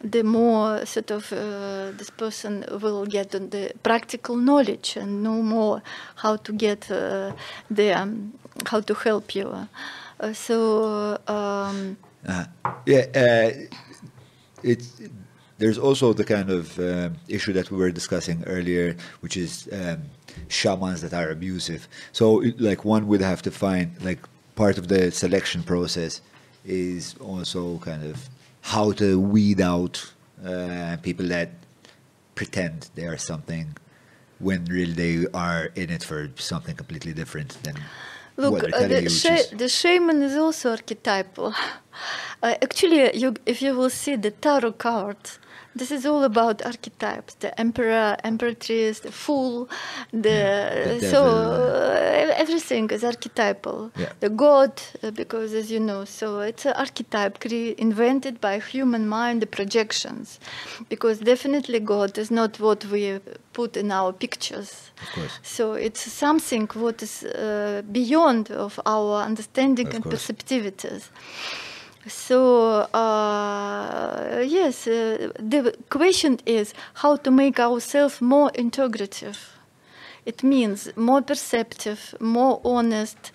the 0.02 0.24
more 0.24 0.84
sort 0.84 1.10
of 1.12 1.32
uh, 1.32 1.92
this 1.96 2.10
person 2.10 2.64
will 2.82 3.06
get 3.06 3.30
the 3.30 3.72
practical 3.84 4.36
knowledge 4.36 4.96
and 4.96 5.22
know 5.22 5.40
more 5.42 5.80
how 6.16 6.36
to 6.36 6.52
get 6.52 6.90
uh, 6.90 7.32
the 7.70 7.92
um, 7.92 8.32
how 8.66 8.80
to 8.80 8.94
help 8.94 9.34
you. 9.36 9.48
Uh, 10.20 10.32
so. 10.32 11.18
Um, 11.28 11.96
Uh, 12.28 12.44
yeah, 12.86 13.04
uh, 13.16 13.50
it's 14.62 15.00
there's 15.58 15.78
also 15.78 16.12
the 16.12 16.24
kind 16.24 16.50
of 16.50 16.78
um, 16.80 17.14
issue 17.28 17.52
that 17.52 17.70
we 17.70 17.76
were 17.78 17.90
discussing 17.92 18.42
earlier, 18.46 18.96
which 19.20 19.36
is 19.36 19.68
um, 19.72 20.02
shamans 20.48 21.00
that 21.02 21.14
are 21.14 21.30
abusive. 21.30 21.86
So, 22.12 22.40
it- 22.42 22.60
like, 22.60 22.84
one 22.84 23.06
would 23.06 23.20
have 23.20 23.42
to 23.42 23.50
find 23.50 23.94
like 24.02 24.18
part 24.56 24.76
of 24.78 24.88
the 24.88 25.10
selection 25.12 25.62
process 25.62 26.20
is 26.64 27.14
also 27.20 27.78
kind 27.78 28.04
of 28.04 28.28
how 28.62 28.92
to 28.92 29.20
weed 29.20 29.60
out 29.60 30.12
uh, 30.44 30.96
people 31.02 31.26
that 31.28 31.50
pretend 32.34 32.88
they 32.94 33.06
are 33.06 33.16
something 33.18 33.76
when 34.38 34.64
really 34.64 34.92
they 34.92 35.26
are 35.34 35.66
in 35.76 35.90
it 35.90 36.02
for 36.02 36.30
something 36.36 36.74
completely 36.74 37.12
different 37.12 37.56
than 37.62 37.76
Look, 38.36 38.64
uh, 38.72 38.88
the, 38.88 39.08
sha- 39.08 39.56
the 39.56 39.68
shaman 39.68 40.22
is 40.22 40.36
also 40.36 40.70
archetypal. 40.72 41.54
Uh, 42.42 42.56
actually, 42.62 43.16
you, 43.16 43.34
if 43.46 43.62
you 43.62 43.72
will 43.76 43.90
see 43.90 44.16
the 44.16 44.30
tarot 44.32 44.72
cards, 44.72 45.38
this 45.74 45.90
is 45.90 46.04
all 46.06 46.24
about 46.24 46.64
archetypes: 46.64 47.34
the 47.34 47.50
emperor, 47.60 48.16
empress, 48.24 49.00
the 49.00 49.12
fool, 49.12 49.68
the, 50.10 50.98
the 51.00 51.08
so 51.10 51.24
uh, 51.24 52.34
everything 52.36 52.90
is 52.90 53.02
archetypal. 53.04 53.90
Yeah. 53.96 54.12
The 54.20 54.30
god, 54.30 54.72
uh, 55.02 55.10
because 55.10 55.54
as 55.54 55.70
you 55.70 55.80
know, 55.80 56.04
so 56.04 56.40
it's 56.40 56.66
an 56.66 56.74
archetype 56.74 57.40
cre- 57.40 57.74
invented 57.78 58.40
by 58.40 58.58
human 58.58 59.08
mind, 59.08 59.42
the 59.42 59.46
projections, 59.46 60.38
because 60.88 61.18
definitely 61.20 61.80
God 61.80 62.18
is 62.18 62.30
not 62.30 62.58
what 62.60 62.84
we 62.86 63.20
put 63.52 63.76
in 63.76 63.90
our 63.90 64.12
pictures. 64.12 64.90
So 65.42 65.72
it's 65.74 66.00
something 66.12 66.66
what 66.74 67.02
is 67.02 67.24
uh, 67.24 67.82
beyond 67.90 68.50
of 68.50 68.78
our 68.86 69.22
understanding 69.22 69.88
Of 69.88 69.94
and 69.94 70.02
course. 70.04 70.14
perceptivities. 70.14 71.10
So 72.06 72.88
uh, 72.94 74.42
yes, 74.44 74.86
uh, 74.88 75.30
the 75.38 75.76
question 75.88 76.40
is 76.46 76.74
how 76.94 77.16
to 77.16 77.30
make 77.30 77.60
ourselves 77.60 78.20
more 78.20 78.50
integrative. 78.50 79.38
It 80.24 80.42
means 80.42 80.88
more 80.96 81.22
perceptive, 81.22 82.14
more 82.20 82.60
honest, 82.64 83.32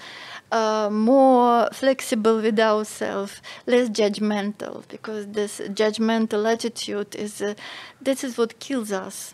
uh, 0.52 0.90
more 0.92 1.70
flexible 1.74 2.42
with 2.42 2.60
ourselves, 2.60 3.42
less 3.66 3.90
judgmental. 3.90 4.88
Because 4.88 5.28
this 5.28 5.60
judgmental 5.60 6.50
attitude 6.52 7.16
is 7.16 7.42
uh, 7.42 7.56
this 8.02 8.24
is 8.24 8.38
what 8.38 8.60
kills 8.60 8.92
us 8.92 9.34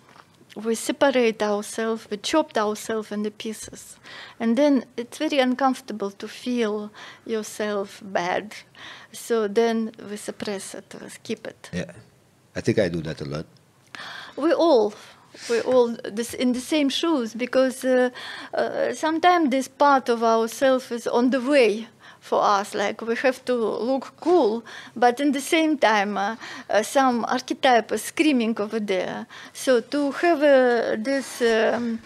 we 0.56 0.76
separate 0.76 1.42
ourselves, 1.42 2.08
we 2.10 2.18
chopped 2.18 2.58
ourselves 2.58 3.12
into 3.12 3.32
pieces. 3.32 3.98
And 4.40 4.58
then 4.58 4.86
it's 4.98 5.18
very 5.18 5.40
uncomfortable 5.40 6.12
to 6.12 6.28
feel 6.28 6.92
yourself 7.26 8.02
bad. 8.04 8.56
So 9.12 9.48
then 9.48 9.92
we 10.10 10.18
suppress 10.18 10.76
it, 10.76 10.96
we 11.02 11.10
skip 11.10 11.48
it. 11.48 11.70
Yeah. 11.74 11.92
I 12.56 12.62
think 12.62 12.80
I 12.80 12.90
do 12.90 13.02
that 13.02 13.22
a 13.22 13.26
lot. 13.26 13.46
We 14.36 14.54
all, 14.54 14.94
we 15.50 15.62
all 15.62 15.98
this, 16.04 16.34
in 16.36 16.54
the 16.54 16.60
same 16.60 16.90
shoes 16.90 17.34
because 17.34 17.84
uh, 17.84 18.10
uh, 18.54 18.94
sometimes 18.94 19.50
this 19.50 19.68
part 19.68 20.10
of 20.10 20.24
ourself 20.24 20.92
is 20.92 21.08
on 21.08 21.32
the 21.32 21.42
way 21.42 21.88
for 22.24 22.42
us. 22.42 22.74
Like 22.74 23.02
we 23.02 23.16
have 23.18 23.44
to 23.46 23.54
look 23.54 24.14
cool, 24.22 24.64
but 24.96 25.20
in 25.20 25.34
the 25.34 25.42
same 25.42 25.78
time, 25.78 26.18
uh, 26.18 26.36
uh, 26.70 26.82
some 26.82 27.26
archetype 27.26 27.92
is 27.92 28.04
screaming 28.04 28.60
over 28.60 28.80
there. 28.80 29.28
So 29.52 29.82
to 29.82 30.12
have 30.12 30.42
uh, 30.42 30.96
this. 30.98 31.42
Um, 31.42 32.00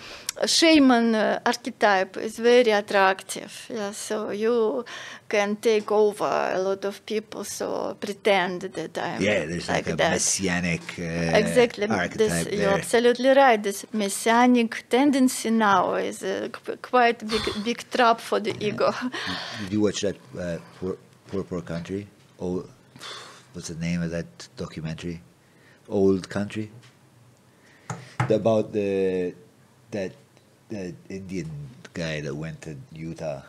shaman 0.45 1.15
uh, 1.15 1.39
archetype 1.45 2.17
is 2.17 2.37
very 2.37 2.71
attractive. 2.71 3.67
Yeah, 3.69 3.91
so 3.91 4.29
you 4.31 4.85
can 5.27 5.55
take 5.57 5.91
over 5.91 6.51
a 6.53 6.59
lot 6.59 6.85
of 6.85 7.05
people. 7.05 7.43
So 7.43 7.95
pretend 7.99 8.61
that 8.61 8.97
I'm 8.97 9.21
Yeah, 9.21 9.45
there's 9.45 9.69
like, 9.69 9.87
a 9.87 9.95
that. 9.95 10.11
messianic 10.11 10.81
uh, 10.99 11.37
Exactly. 11.37 11.87
archetype 11.87 12.17
This, 12.17 12.59
you're 12.59 12.73
absolutely 12.73 13.29
right. 13.29 13.61
This 13.61 13.85
messianic 13.93 14.85
tendency 14.89 15.49
now 15.49 15.95
is 15.95 16.23
a 16.23 16.49
quite 16.81 17.19
big, 17.27 17.63
big 17.63 17.89
trap 17.89 18.19
for 18.19 18.39
the 18.39 18.53
ego. 18.59 18.93
Did 19.63 19.73
you 19.73 19.81
watch 19.81 20.01
that 20.01 20.17
uh, 20.37 20.57
poor, 20.79 20.97
poor 21.27 21.43
Poor 21.43 21.61
Country? 21.61 22.07
Oh, 22.39 22.65
what's 23.53 23.69
the 23.69 23.75
name 23.75 24.01
of 24.01 24.11
that 24.11 24.47
documentary? 24.57 25.21
Old 25.89 26.29
Country. 26.29 26.69
About 28.29 28.73
the 28.73 29.33
that 29.91 30.11
that 30.69 30.93
Indian 31.09 31.49
guy 31.93 32.21
that 32.21 32.35
went 32.35 32.61
to 32.63 32.75
Utah. 32.91 33.41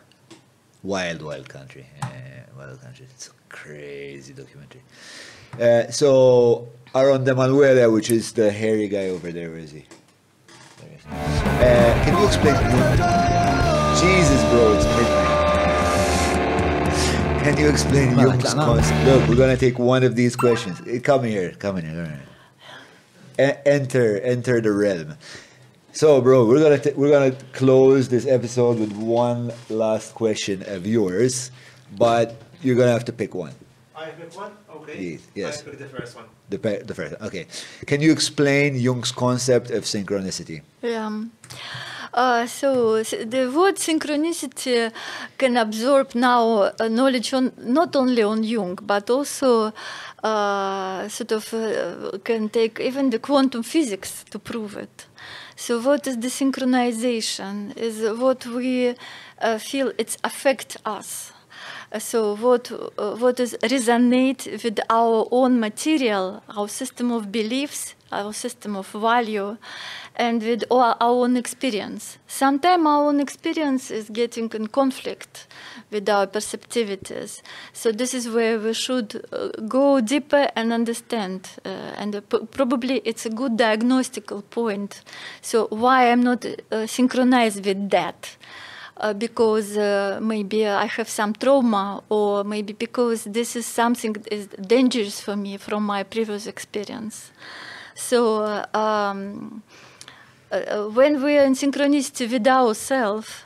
Wild, 0.82 1.22
wild 1.22 1.48
country. 1.48 1.86
Yeah, 2.00 2.44
wild 2.56 2.80
country. 2.80 3.06
It's 3.14 3.28
a 3.28 3.32
crazy 3.48 4.32
documentary. 4.32 4.82
Uh, 5.60 5.90
so 5.90 6.68
Aaron 6.94 7.24
De 7.24 7.34
Manuela, 7.34 7.90
which 7.90 8.10
is 8.10 8.32
the 8.32 8.50
hairy 8.50 8.86
guy 8.88 9.08
over 9.08 9.32
there, 9.32 9.50
where 9.50 9.58
is 9.58 9.72
he? 9.72 9.84
There 10.78 10.88
he 10.88 10.94
is. 10.94 11.05
Uh, 11.06 12.05
can 12.05 12.16
you 12.16 12.26
explain? 12.26 12.55
Jesus, 13.98 14.40
bro, 14.50 14.74
it's 14.74 14.84
midnight. 14.84 15.34
Can 17.42 17.56
you 17.58 17.68
explain 17.68 18.16
Jung's 18.18 18.55
concept? 18.55 19.05
Look, 19.06 19.28
we're 19.28 19.36
gonna 19.36 19.56
take 19.56 19.78
one 19.78 20.05
of 20.05 20.14
these 20.14 20.36
questions. 20.36 20.80
Eh, 20.86 21.00
Come 21.00 21.24
here, 21.24 21.52
come 21.58 21.78
in 21.78 21.88
here. 21.90 22.20
E- 23.40 23.58
enter, 23.66 24.18
enter 24.20 24.60
the 24.60 24.70
realm. 24.70 25.14
So, 25.92 26.20
bro, 26.20 26.44
we're 26.47 26.62
gonna 26.62 26.78
t- 26.78 26.92
we're 26.94 27.10
gonna 27.10 27.36
close 27.52 28.08
this 28.08 28.26
episode 28.26 28.78
with 28.78 28.92
one 28.92 29.52
last 29.68 30.15
question 30.15 30.62
of 30.67 30.86
yours, 30.86 31.50
but 31.97 32.36
you're 32.62 32.76
gonna 32.76 32.92
have 32.92 33.05
to 33.07 33.12
pick 33.12 33.34
one. 33.34 33.55
I 33.97 34.10
pick 34.10 34.36
one? 34.36 34.52
Okay. 34.76 34.97
Yes, 35.12 35.20
yes. 35.34 35.60
I 35.67 35.70
pick 35.70 35.78
the 35.78 35.86
first 35.86 36.15
one. 36.17 36.26
The 36.50 36.58
pe- 36.58 36.83
the 36.83 36.94
first. 36.94 37.15
Okay. 37.20 37.47
Can 37.86 38.00
you 38.00 38.12
explain 38.12 38.76
Jung's 38.76 39.10
concept 39.12 39.70
of 39.70 39.84
synchronicity? 39.84 40.62
Yeah. 40.83 41.10
Uh, 42.15 42.47
so 42.47 42.94
s- 42.94 43.15
the 43.26 43.50
word 43.50 43.76
synchronicity 43.76 44.91
can 45.36 45.57
absorb 45.57 46.15
now 46.15 46.42
uh, 46.78 46.89
knowledge 46.89 47.33
on 47.34 47.52
not 47.58 47.94
only 47.97 48.23
on 48.23 48.42
Jung 48.44 48.78
but 48.83 49.10
also 49.10 49.73
uh, 50.23 51.08
sort 51.08 51.33
of 51.33 51.52
uh, 51.52 52.18
can 52.25 52.49
take 52.49 52.78
even 52.81 53.10
the 53.10 53.18
quantum 53.18 53.62
physics 53.62 54.25
to 54.31 54.39
prove 54.39 54.76
it. 54.76 55.07
So 55.60 55.80
what 55.80 56.06
is 56.06 56.16
the 56.18 56.28
synchronization? 56.28 57.76
Is 57.76 58.00
what 58.16 58.46
we 58.46 58.94
uh, 59.40 59.58
feel 59.58 59.90
it's 59.98 60.16
affect 60.22 60.76
us. 60.84 61.32
Uh, 61.92 61.98
So 61.98 62.36
what 62.36 62.70
uh, 62.70 63.16
what 63.16 63.40
is 63.40 63.56
resonate 63.62 64.46
with 64.62 64.78
our 64.88 65.26
own 65.32 65.58
material, 65.58 66.42
our 66.56 66.68
system 66.68 67.10
of 67.10 67.32
beliefs, 67.32 67.96
our 68.12 68.32
system 68.32 68.76
of 68.76 68.86
value, 68.92 69.56
and 70.14 70.42
with 70.42 70.62
our, 70.70 70.94
our 71.00 71.24
own 71.24 71.36
experience. 71.36 72.18
Sometimes 72.28 72.86
our 72.86 73.08
own 73.08 73.18
experience 73.20 73.90
is 73.90 74.10
getting 74.10 74.48
in 74.54 74.68
conflict 74.68 75.48
with 75.91 76.08
our 76.08 76.26
perceptivities. 76.26 77.42
So 77.73 77.92
this 77.92 78.15
is 78.15 78.28
where 78.28 78.58
we 78.58 78.75
should 78.75 79.25
uh, 79.33 79.49
go 79.67 80.00
deeper 80.00 80.49
and 80.55 80.73
understand. 80.73 81.50
Uh, 81.65 81.68
and 81.97 82.17
uh, 82.17 82.20
probably 82.20 83.00
it's 83.05 83.26
a 83.26 83.31
good 83.31 83.57
diagnostical 83.57 84.42
point. 84.42 85.02
So 85.41 85.67
why 85.68 86.10
I'm 86.10 86.23
not 86.23 86.44
synchronized 86.86 87.65
with 87.65 87.91
that? 87.91 88.36
uh, 89.00 89.12
because 89.12 89.76
uh, 89.76 90.18
maybe 90.20 90.67
I 90.67 90.86
have 90.86 91.08
some 91.08 91.33
trauma, 91.33 92.02
or 92.08 92.44
maybe 92.44 92.73
because 92.73 93.25
this 93.25 93.57
is 93.57 93.67
something 93.67 94.12
that 94.15 94.33
is 94.33 94.49
dangerous 94.49 95.20
for 95.20 95.36
me 95.36 95.57
from 95.57 95.84
my 95.84 96.02
previous 96.02 96.47
experience. 96.47 97.31
So 97.94 98.44
um, 98.75 99.62
uh, 100.50 100.55
uh, 100.55 100.89
when 100.89 101.23
we 101.23 101.39
are 101.39 101.44
in 101.44 101.55
synchronicity 101.55 102.31
with 102.31 102.47
ourselves, 102.47 103.44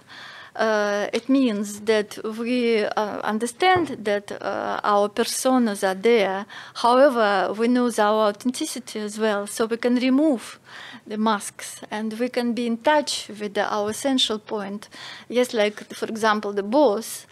uh, 0.56 1.08
it 1.12 1.28
means 1.28 1.80
that 1.80 2.18
we 2.38 2.84
uh, 2.84 3.20
understand 3.20 4.04
that 4.04 4.32
uh, 4.32 4.80
our 4.84 5.08
personas 5.08 5.86
are 5.86 5.94
there. 5.94 6.46
However, 6.74 7.54
we 7.58 7.68
know 7.68 7.90
our 7.98 8.28
authenticity 8.28 9.00
as 9.00 9.18
well, 9.18 9.46
so 9.46 9.66
we 9.66 9.76
can 9.76 9.96
remove 9.96 10.58
the 11.06 11.16
masks 11.16 11.80
and 11.90 12.12
we 12.18 12.28
can 12.28 12.52
be 12.52 12.66
in 12.66 12.76
touch 12.76 13.28
with 13.40 13.56
our 13.58 13.90
essential 13.90 14.38
point. 14.38 14.88
Yes, 15.28 15.54
like 15.54 15.82
for 15.94 16.06
example, 16.06 16.52
the 16.52 16.62
boss 16.62 17.26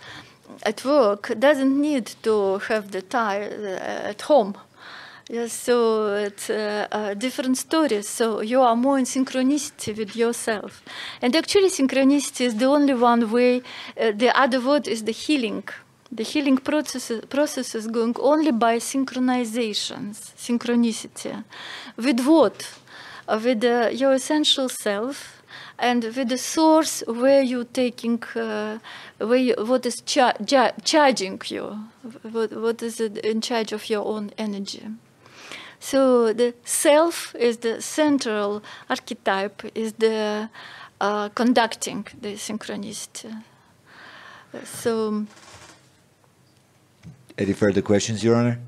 at 0.63 0.85
work 0.85 1.33
doesn't 1.39 1.81
need 1.81 2.07
to 2.23 2.59
have 2.69 2.91
the 2.91 3.03
tie 3.03 3.43
uh, 3.43 4.11
at 4.11 4.23
home. 4.23 4.57
Yes, 5.33 5.53
so 5.53 6.17
it's 6.17 6.51
uh, 6.51 6.89
uh, 6.91 7.15
different 7.15 7.57
stories. 7.57 8.09
So 8.09 8.41
you 8.41 8.61
are 8.63 8.75
more 8.75 8.99
in 8.99 9.05
synchronicity 9.05 9.97
with 9.97 10.17
yourself. 10.17 10.83
And 11.23 11.37
actually, 11.37 11.69
synchronicity 11.69 12.47
is 12.47 12.57
the 12.57 12.65
only 12.65 12.95
one 12.95 13.31
way. 13.31 13.63
Uh, 13.97 14.11
the 14.11 14.37
other 14.37 14.61
word 14.61 14.89
is 14.89 15.05
the 15.05 15.13
healing. 15.13 15.63
The 16.11 16.25
healing 16.25 16.59
process, 16.59 17.13
process 17.29 17.77
is 17.77 17.87
going 17.87 18.17
only 18.19 18.51
by 18.51 18.79
synchronizations, 18.79 20.35
synchronicity. 20.35 21.45
With 21.97 22.27
what? 22.27 22.69
Uh, 23.29 23.41
with 23.41 23.63
uh, 23.63 23.91
your 23.93 24.15
essential 24.15 24.69
self 24.69 25.45
and 25.79 26.03
with 26.03 26.29
the 26.29 26.39
source 26.39 27.05
where 27.07 27.43
you're 27.43 27.73
taking, 27.73 28.21
uh, 28.35 28.81
where 29.19 29.37
you, 29.39 29.55
what 29.59 29.87
is 29.87 30.01
cha- 30.01 30.35
ja- 30.45 30.73
charging 30.83 31.41
you, 31.47 31.79
what, 32.33 32.53
what 32.53 32.83
is 32.83 32.99
in 32.99 33.41
charge 33.41 33.71
of 33.71 33.89
your 33.89 34.05
own 34.05 34.33
energy. 34.37 34.89
So 35.81 36.33
the 36.33 36.55
self 36.65 37.35
is 37.35 37.57
the 37.59 37.81
central 37.81 38.63
archetype, 38.89 39.63
is 39.75 39.95
the 39.95 40.49
uh, 41.01 41.29
conducting 41.31 42.07
the 42.21 42.35
synchronicity. 42.37 43.33
Uh, 44.55 44.59
So 44.65 45.25
Any 47.39 47.55
further 47.55 47.81
questions, 47.83 48.23
Your 48.23 48.37
Honor? 48.37 48.59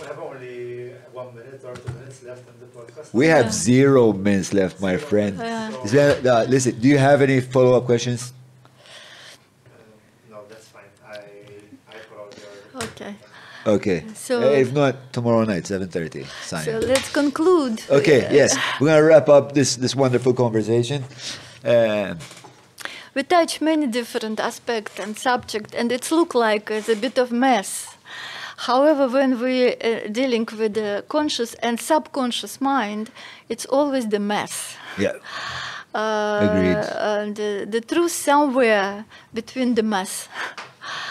We 0.00 0.06
have 0.06 0.18
only 0.20 0.92
one 1.12 1.34
minute 1.34 1.60
or 1.64 1.74
two 1.74 1.92
minutes 1.98 2.22
left 2.22 2.44
in 2.48 2.54
the 2.60 2.66
podcast. 2.66 3.12
We 3.12 3.26
have 3.26 3.52
zero 3.52 4.12
minutes 4.12 4.52
left, 4.52 4.80
my 4.80 4.96
friend. 4.96 5.36
Yeah. 5.38 5.70
So 5.72 5.82
Is 5.84 5.90
there- 5.92 6.20
uh, 6.32 6.44
listen, 6.44 6.78
do 6.78 6.86
you 6.86 6.98
have 6.98 7.20
any 7.22 7.40
follow-up 7.40 7.84
questions? 7.86 8.32
No, 10.30 10.38
that's 10.48 10.68
fine. 10.68 10.90
I 11.04 11.16
I 11.90 11.96
put 12.08 12.18
all 12.20 12.30
the 12.30 12.86
Okay. 12.86 13.14
Okay. 13.76 14.02
So- 14.14 14.40
Uh, 14.40 14.60
if 14.62 14.72
not, 14.72 14.94
tomorrow 15.12 15.44
night, 15.44 15.64
7.30. 15.66 16.24
Sign 16.46 16.64
So 16.64 16.78
let's 16.92 17.10
conclude. 17.12 17.82
Okay, 17.90 18.20
Uh, 18.26 18.32
yes. 18.32 18.56
We're 18.80 18.88
going 18.88 19.00
to 19.02 19.08
wrap 19.08 19.28
up 19.28 19.52
this, 19.54 19.76
this 19.76 19.94
wonderful 19.94 20.32
conversation. 20.34 21.04
Uh, 21.64 22.14
We 23.14 23.22
touch 23.24 23.60
many 23.60 23.86
different 23.86 24.38
aspects 24.40 24.98
and 25.00 25.18
subjects, 25.18 25.74
and 25.74 25.90
it's 25.92 26.10
look 26.12 26.34
like 26.34 26.70
it's 26.70 26.88
a 26.88 26.94
bit 26.94 27.18
of 27.18 27.30
mess. 27.32 27.88
However, 28.68 29.08
when 29.08 29.30
we're 29.40 29.74
uh, 29.80 30.08
dealing 30.12 30.46
with 30.58 30.74
the 30.74 31.02
conscious 31.08 31.54
and 31.62 31.80
subconscious 31.80 32.60
mind, 32.60 33.10
it's 33.48 33.66
always 33.66 34.06
the 34.08 34.18
mess. 34.18 34.76
yeah. 34.98 35.14
Uh, 35.94 36.40
Agreed. 36.46 37.34
The, 37.34 37.66
the 37.70 37.80
truth 37.80 38.12
somewhere 38.12 39.04
between 39.34 39.74
the 39.74 39.82
mess. 39.82 40.28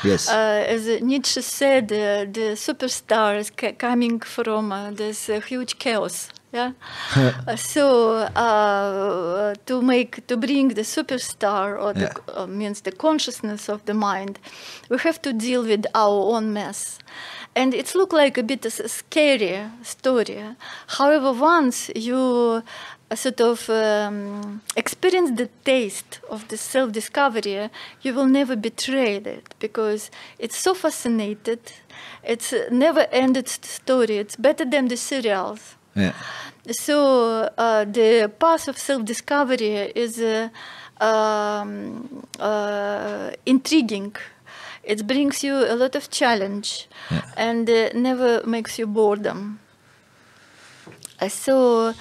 Yes. 0.03 0.29
Uh, 0.29 0.63
as 0.67 0.87
Nietzsche 1.01 1.41
said, 1.41 1.91
uh, 1.91 2.25
the 2.31 2.55
superstar 2.55 3.37
is 3.37 3.49
ca- 3.49 3.73
coming 3.73 4.19
from 4.19 4.71
uh, 4.71 4.91
this 4.91 5.27
huge 5.47 5.77
chaos. 5.79 6.29
Yeah. 6.53 6.71
So 7.57 8.27
uh, 8.35 9.53
to 9.65 9.81
make 9.81 10.25
to 10.27 10.37
bring 10.37 10.69
the 10.75 10.83
superstar 10.83 11.77
or 11.81 11.93
the, 11.93 12.09
Yeah. 12.37 12.45
means 12.47 12.81
the 12.81 12.91
consciousness 12.91 13.69
of 13.69 13.81
the 13.85 13.93
mind, 13.93 14.39
we 14.89 14.97
have 14.97 15.19
to 15.21 15.33
deal 15.33 15.63
with 15.63 15.85
our 15.93 16.35
own 16.35 16.53
mess. 16.53 16.99
And 17.55 17.73
it 17.73 17.95
look 17.95 18.13
like 18.13 18.37
a 18.39 18.43
bit 18.43 18.65
of 18.65 18.79
a 18.79 18.87
scary 18.87 19.59
story. 19.83 20.43
However, 20.97 21.31
once 21.33 21.89
you 21.95 22.61
uh, 23.09 23.15
sort 23.15 23.41
of 23.41 23.69
um, 23.69 24.61
experience 24.75 25.31
the 25.31 25.49
taste 25.63 26.19
of 26.29 26.47
the 26.49 26.57
self-discovery, 26.57 27.69
you 28.01 28.13
will 28.13 28.25
never 28.25 28.55
betray 28.55 29.15
it 29.15 29.55
because 29.59 30.11
it's 30.39 30.57
so 30.57 30.73
fascinated. 30.73 31.59
It's 32.23 32.51
a 32.53 32.69
never-ended 32.69 33.47
story. 33.47 34.17
It's 34.17 34.35
better 34.35 34.65
than 34.65 34.87
the 34.87 34.97
serials. 34.97 35.75
yeah. 35.95 36.13
So 36.71 37.49
uh, 37.57 37.85
the 37.85 38.29
path 38.39 38.67
of 38.67 38.77
self-discovery 38.77 39.93
is 39.95 40.19
uh, 40.19 40.49
um, 40.99 42.27
uh, 42.39 43.31
intriguing. 43.45 44.15
It 44.83 45.07
brings 45.07 45.43
you 45.43 45.55
a 45.55 45.75
lot 45.75 45.95
of 45.95 46.09
challenge, 46.09 46.87
and 47.37 47.69
uh, 47.69 47.89
never 47.93 48.41
makes 48.45 48.77
you 48.79 48.87
boredom. 48.87 49.59
Uh, 51.19 51.29
so 51.29 51.93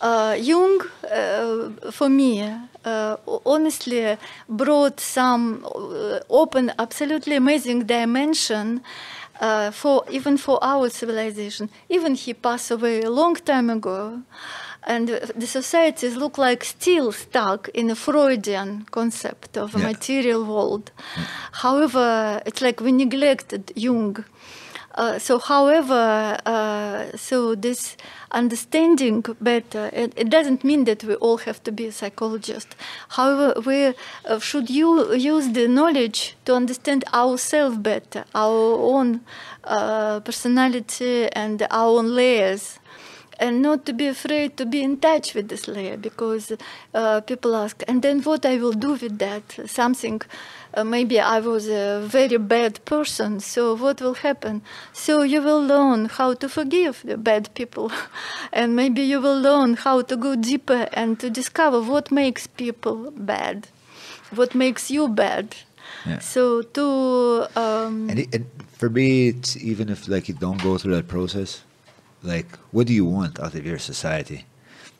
uh, 0.00 0.36
Jung, 0.38 0.80
uh, 1.10 1.70
for 1.90 2.08
me, 2.08 2.42
uh, 2.84 3.16
honestly 3.44 4.16
brought 4.48 5.00
some 5.00 5.64
uh, 5.64 6.20
open, 6.30 6.72
absolutely 6.78 7.36
amazing 7.36 7.84
dimension 7.86 8.80
uh, 9.40 9.70
for 9.70 10.04
even 10.10 10.36
for 10.36 10.58
our 10.62 10.88
civilization. 10.90 11.68
Even 11.88 12.14
he 12.14 12.34
passed 12.34 12.70
away 12.70 13.02
a 13.02 13.10
long 13.10 13.34
time 13.36 13.70
ago, 13.70 14.20
and 14.86 15.08
the 15.08 15.46
societies 15.46 16.16
look 16.16 16.38
like 16.38 16.64
still 16.64 17.12
stuck 17.12 17.68
in 17.74 17.90
a 17.90 17.94
Freudian 17.94 18.86
concept 18.90 19.56
of 19.56 19.74
a 19.74 19.78
Yeah. 19.78 19.86
material 19.86 20.44
world. 20.44 20.90
However, 21.52 22.40
it's 22.46 22.60
like 22.62 22.80
we 22.80 22.92
neglected 22.92 23.72
Jung. 23.76 24.24
Uh, 24.98 25.16
so, 25.16 25.38
however, 25.38 26.36
uh, 26.44 27.16
so 27.16 27.54
this 27.54 27.96
understanding 28.32 29.24
better, 29.40 29.88
it, 29.92 30.12
it 30.16 30.28
doesn't 30.28 30.64
mean 30.64 30.82
that 30.86 31.04
we 31.04 31.14
all 31.14 31.36
have 31.36 31.62
to 31.62 31.70
be 31.70 31.86
a 31.86 31.92
psychologist. 31.92 32.74
However, 33.10 33.60
we 33.64 33.94
uh, 34.24 34.40
should 34.40 34.68
u- 34.68 35.14
use 35.14 35.52
the 35.52 35.68
knowledge 35.68 36.34
to 36.46 36.54
understand 36.56 37.04
ourselves 37.14 37.76
better, 37.78 38.24
our 38.34 38.74
own 38.94 39.20
uh, 39.62 40.18
personality 40.18 41.28
and 41.30 41.64
our 41.70 41.98
own 41.98 42.16
layers 42.16 42.80
and 43.38 43.62
not 43.62 43.86
to 43.86 43.92
be 43.92 44.08
afraid 44.08 44.56
to 44.56 44.66
be 44.66 44.82
in 44.82 44.96
touch 44.96 45.34
with 45.34 45.48
this 45.48 45.68
layer 45.68 45.96
because 45.96 46.52
uh, 46.94 47.20
people 47.20 47.54
ask 47.54 47.82
and 47.86 48.02
then 48.02 48.20
what 48.22 48.44
i 48.44 48.56
will 48.56 48.72
do 48.72 48.92
with 48.94 49.18
that 49.18 49.42
something 49.66 50.20
uh, 50.74 50.84
maybe 50.84 51.18
i 51.20 51.38
was 51.40 51.68
a 51.68 52.00
very 52.04 52.36
bad 52.38 52.84
person 52.84 53.40
so 53.40 53.74
what 53.74 54.00
will 54.00 54.14
happen? 54.14 54.62
So 54.92 55.22
you 55.22 55.40
will 55.42 55.62
learn 55.62 56.06
how 56.06 56.34
to 56.34 56.48
forgive 56.48 57.02
the 57.04 57.16
bad 57.16 57.54
people. 57.54 57.90
And 58.52 58.74
maybe 58.74 59.02
you 59.02 59.20
will 59.20 59.40
learn 59.40 59.74
how 59.74 60.02
to 60.02 60.16
go 60.16 60.34
deeper 60.36 60.88
and 60.92 61.18
to 61.20 61.30
discover 61.30 61.80
what 61.80 62.10
makes 62.10 62.46
people 62.46 63.10
bad 63.12 63.68
what 64.34 64.54
makes 64.54 64.90
you 64.90 65.08
bad. 65.08 65.56
Yeah. 66.06 66.18
so 66.20 66.62
to 66.62 67.46
um, 67.56 68.10
And, 68.10 68.18
it, 68.20 68.34
and 68.34 68.46
for 68.72 68.88
me, 68.88 69.28
it's 69.28 69.56
even 69.56 69.88
if 69.88 70.06
like 70.08 70.28
you 70.28 70.34
don't 70.34 70.62
go 70.62 70.78
through 70.78 70.94
that 70.94 71.08
process, 71.08 71.62
like 72.22 72.46
what 72.70 72.86
do 72.86 72.92
you 72.92 73.04
want 73.04 73.40
out 73.40 73.54
of 73.54 73.66
your 73.66 73.78
society, 73.78 74.44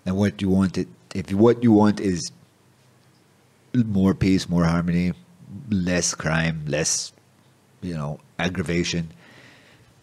and 0.04 0.16
what 0.16 0.40
you 0.42 0.48
want 0.48 0.78
it 0.78 0.88
if 1.14 1.32
what 1.32 1.62
you 1.62 1.72
want 1.72 2.00
is 2.00 2.32
more 3.74 4.14
peace, 4.14 4.48
more 4.48 4.64
harmony, 4.64 5.12
less 5.70 6.14
crime, 6.14 6.64
less 6.66 7.12
you 7.80 7.94
know 7.94 8.20
aggravation, 8.38 9.10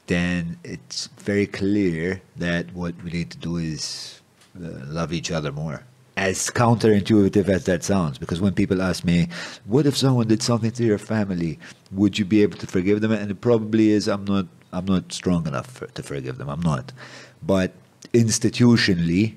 then 0.07 0.57
it's 0.63 1.07
very 1.17 1.47
clear 1.47 2.21
that 2.37 2.73
what 2.73 2.95
we 3.03 3.11
need 3.11 3.31
to 3.31 3.37
do 3.37 3.57
is 3.57 4.21
uh, 4.57 4.69
love 4.85 5.11
each 5.13 5.31
other 5.31 5.51
more. 5.51 5.83
As 6.17 6.49
counterintuitive 6.49 7.49
as 7.49 7.65
that 7.65 7.83
sounds, 7.83 8.17
because 8.17 8.39
when 8.39 8.53
people 8.53 8.81
ask 8.81 9.03
me, 9.03 9.27
"What 9.65 9.85
if 9.85 9.97
someone 9.97 10.27
did 10.27 10.41
something 10.41 10.71
to 10.71 10.83
your 10.83 10.97
family? 10.97 11.59
Would 11.91 12.17
you 12.17 12.25
be 12.25 12.41
able 12.41 12.57
to 12.59 12.67
forgive 12.67 13.01
them?" 13.01 13.11
and 13.11 13.31
it 13.31 13.41
probably 13.41 13.89
is, 13.89 14.07
I'm 14.07 14.23
not, 14.25 14.47
I'm 14.71 14.85
not 14.85 15.11
strong 15.11 15.45
enough 15.45 15.67
for, 15.67 15.87
to 15.87 16.03
forgive 16.03 16.37
them. 16.37 16.49
I'm 16.49 16.61
not, 16.61 16.93
but 17.43 17.73
institutionally, 18.13 19.35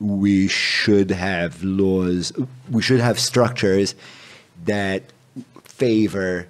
we 0.00 0.48
should 0.48 1.10
have 1.10 1.62
laws. 1.62 2.32
We 2.70 2.80
should 2.80 3.00
have 3.00 3.20
structures 3.20 3.94
that 4.64 5.02
favor 5.64 6.48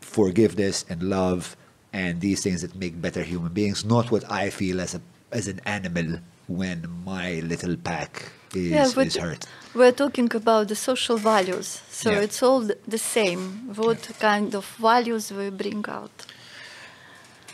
forgiveness 0.00 0.84
and 0.88 1.02
love 1.02 1.56
and 1.92 2.20
these 2.20 2.42
things 2.42 2.62
that 2.62 2.74
make 2.74 3.00
better 3.00 3.22
human 3.22 3.52
beings, 3.52 3.84
not 3.84 4.10
what 4.10 4.30
I 4.30 4.50
feel 4.50 4.80
as 4.80 4.94
a 4.94 5.00
as 5.30 5.48
an 5.48 5.60
animal 5.64 6.18
when 6.46 6.78
my 7.06 7.40
little 7.40 7.76
pack 7.76 8.30
is, 8.54 8.70
Yeah, 8.70 9.02
is 9.02 9.16
hurt. 9.16 9.46
We're 9.74 9.92
talking 9.92 10.28
about 10.34 10.68
the 10.68 10.74
social 10.76 11.16
values, 11.16 11.80
so 11.90 12.10
Yeah. 12.10 12.20
it's 12.20 12.42
all 12.42 12.60
the 12.60 12.98
same. 12.98 13.72
What 13.74 14.00
kind 14.18 14.54
of 14.54 14.64
values 14.78 15.32
we 15.32 15.48
bring 15.50 15.84
out? 15.88 16.10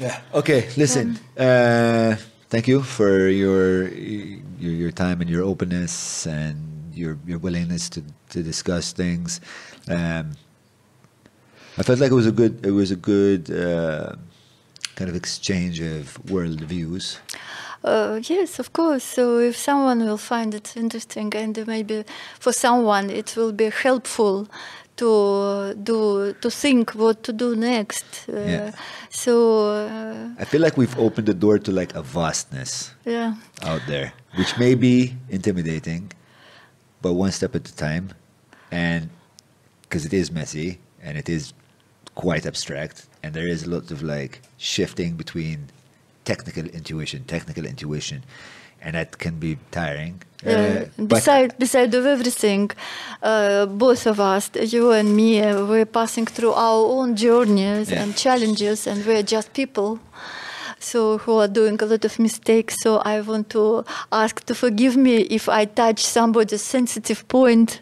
Yeah. 0.01 0.21
Okay. 0.35 0.69
Listen. 0.77 1.19
Uh, 1.37 2.17
thank 2.51 2.67
you 2.69 2.83
for 2.83 3.29
your, 3.29 3.89
your 3.89 4.73
your 4.83 4.91
time 4.93 5.21
and 5.21 5.31
your 5.31 5.45
openness 5.45 6.27
and 6.27 6.57
your 6.99 7.18
your 7.27 7.39
willingness 7.39 7.89
to 7.91 8.02
to 8.31 8.43
discuss 8.43 8.93
things. 8.93 9.41
Um, 9.89 10.33
I 11.78 11.83
felt 11.83 12.01
like 12.01 12.10
it 12.10 12.15
was 12.15 12.27
a 12.27 12.33
good 12.33 12.67
it 12.67 12.73
was 12.73 12.91
a 12.91 12.97
good 12.97 13.51
uh, 13.51 14.17
kind 14.97 15.09
of 15.09 15.17
exchange 15.17 15.81
of 15.81 16.18
world 16.31 16.60
views. 16.60 17.18
Uh, 17.85 18.20
yes, 18.25 18.59
of 18.59 18.73
course. 18.73 19.05
So 19.05 19.39
if 19.39 19.57
someone 19.57 20.01
will 20.01 20.18
find 20.18 20.55
it 20.55 20.77
interesting, 20.77 21.33
and 21.36 21.67
maybe 21.67 22.05
for 22.41 22.52
someone 22.52 23.09
it 23.10 23.36
will 23.36 23.52
be 23.52 23.70
helpful 23.70 24.49
to 24.97 25.75
do 25.75 26.35
to 26.41 26.51
think 26.51 26.91
what 26.94 27.23
to 27.23 27.33
do 27.33 27.55
next. 27.57 28.05
Uh, 28.28 28.33
Yeah. 28.33 28.70
So 29.10 29.33
uh, 29.70 30.43
I 30.43 30.44
feel 30.44 30.60
like 30.60 30.77
we've 30.77 30.99
opened 30.99 31.27
the 31.28 31.35
door 31.35 31.59
to 31.59 31.73
like 31.73 31.94
a 31.94 32.02
vastness 32.02 32.93
yeah. 33.05 33.35
out 33.62 33.83
there, 33.86 34.12
which 34.36 34.59
may 34.59 34.75
be 34.75 35.15
intimidating, 35.31 36.12
but 37.02 37.12
one 37.15 37.33
step 37.33 37.55
at 37.55 37.68
a 37.68 37.77
time, 37.77 38.10
and 38.70 39.10
because 39.83 40.05
it 40.05 40.12
is 40.12 40.31
messy 40.31 40.78
and 41.02 41.17
it 41.17 41.28
is 41.28 41.52
quite 42.15 42.44
abstract, 42.47 43.07
and 43.23 43.35
there 43.35 43.49
is 43.49 43.62
a 43.65 43.70
lot 43.70 43.91
of 43.91 44.02
like 44.02 44.41
shifting 44.57 45.15
between 45.15 45.68
technical 46.25 46.67
intuition, 46.67 47.25
technical 47.25 47.65
intuition, 47.65 48.25
and 48.83 48.94
that 48.94 49.18
can 49.18 49.39
be 49.39 49.59
tiring. 49.70 50.20
Uh, 50.47 50.85
beside, 51.07 51.59
beside 51.59 51.93
of 51.94 52.07
everything, 52.07 52.70
uh, 53.23 53.67
both 53.67 54.07
of 54.07 54.20
us, 54.20 54.51
you 54.55 54.93
and 54.93 55.17
me, 55.17 55.41
uh, 55.41 55.65
we're 55.65 55.86
passing 55.86 56.27
through 56.27 56.52
our 56.52 56.86
own 56.97 57.17
journeys 57.17 57.91
Yeah. 57.91 58.02
and 58.02 58.17
challenges, 58.17 58.86
and 58.86 59.05
we're 59.07 59.23
just 59.25 59.52
people. 59.52 59.99
So 60.81 61.18
who 61.18 61.36
are 61.39 61.48
doing 61.48 61.81
a 61.82 61.86
lot 61.86 62.05
of 62.05 62.18
mistakes. 62.18 62.76
So 62.82 62.98
I 62.98 63.20
want 63.20 63.50
to 63.50 63.84
ask 64.12 64.44
to 64.47 64.55
forgive 64.55 64.97
me 64.97 65.23
if 65.23 65.48
I 65.48 65.65
touch 65.65 66.05
somebody's 66.05 66.62
sensitive 66.62 67.26
point. 67.28 67.81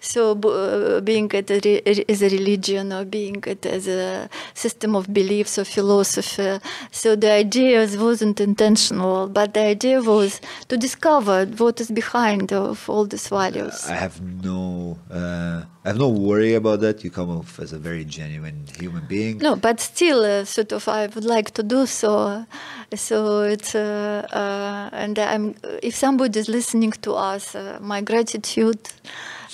So 0.00 0.32
uh, 0.32 1.00
being 1.00 1.30
it 1.32 1.50
as 1.50 2.22
a 2.22 2.28
religion 2.28 2.92
or 2.92 3.04
being 3.04 3.42
it 3.46 3.66
as 3.66 3.88
a 3.88 4.28
system 4.54 4.94
of 4.94 5.12
beliefs 5.12 5.58
or 5.58 5.64
philosophy. 5.64 6.60
So 6.92 7.16
the 7.16 7.32
idea 7.32 7.80
wasn't 7.98 8.40
intentional, 8.40 9.28
but 9.28 9.54
the 9.54 9.60
idea 9.60 10.00
was 10.00 10.40
to 10.68 10.76
discover 10.76 11.46
what 11.46 11.80
is 11.80 11.90
behind 11.90 12.52
of 12.52 12.88
all 12.88 13.06
these 13.06 13.28
values. 13.28 13.86
I 13.88 13.94
have 13.94 14.20
no, 14.20 14.98
uh, 15.10 15.64
I 15.84 15.88
have 15.88 15.98
no 15.98 16.08
worry 16.08 16.54
about 16.54 16.80
that. 16.80 17.02
You 17.02 17.10
come 17.10 17.30
off 17.30 17.58
as 17.58 17.72
a 17.72 17.78
very 17.78 18.04
genuine 18.04 18.66
human 18.78 19.04
being. 19.06 19.38
No, 19.38 19.56
but 19.56 19.80
still, 19.80 20.24
uh, 20.24 20.44
sort 20.44 20.72
of, 20.72 20.86
I 20.88 21.06
would 21.06 21.24
like 21.24 21.50
to 21.52 21.62
do 21.62 21.86
so. 21.86 22.46
So 22.94 23.42
it's, 23.42 23.74
uh, 23.74 24.26
uh, 24.32 24.96
and 24.96 25.18
I'm, 25.18 25.56
if 25.82 25.94
somebody 25.94 26.38
is 26.38 26.48
listening 26.48 26.92
to 27.02 27.14
us, 27.14 27.54
uh, 27.54 27.78
my 27.80 28.00
gratitude 28.00 28.78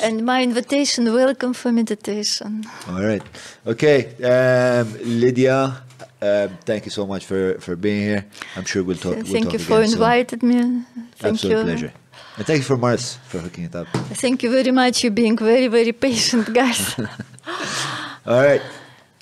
and 0.00 0.24
my 0.24 0.42
invitation, 0.42 1.04
welcome 1.12 1.52
for 1.54 1.72
meditation. 1.72 2.64
All 2.88 3.02
right. 3.02 3.22
Okay. 3.66 4.06
Um, 4.22 4.92
Lidia, 5.20 5.82
um, 6.20 6.48
thank 6.64 6.84
you 6.86 6.90
so 6.90 7.06
much 7.06 7.24
for, 7.24 7.58
for 7.60 7.76
being 7.76 8.00
here. 8.00 8.24
I'm 8.56 8.64
sure 8.64 8.82
we'll 8.82 8.96
talk. 8.96 9.16
we'll 9.16 9.24
Thank 9.24 9.44
talk 9.46 9.52
you 9.54 9.58
for 9.58 9.82
inviting 9.82 10.48
me. 10.48 10.82
Thank 11.16 11.34
Absolute 11.34 11.58
you. 11.58 11.64
pleasure. 11.64 11.92
And 12.36 12.46
thank 12.46 12.58
you 12.58 12.64
for 12.64 12.76
Mars 12.76 13.16
for 13.28 13.38
hooking 13.38 13.64
it 13.64 13.74
up. 13.76 13.86
Thank 14.14 14.42
you 14.42 14.50
very 14.50 14.72
much. 14.72 15.04
You're 15.04 15.12
being 15.12 15.36
very, 15.36 15.68
very 15.68 15.92
patient, 15.92 16.52
guys. 16.52 16.98
All 18.26 18.42
right. 18.44 18.62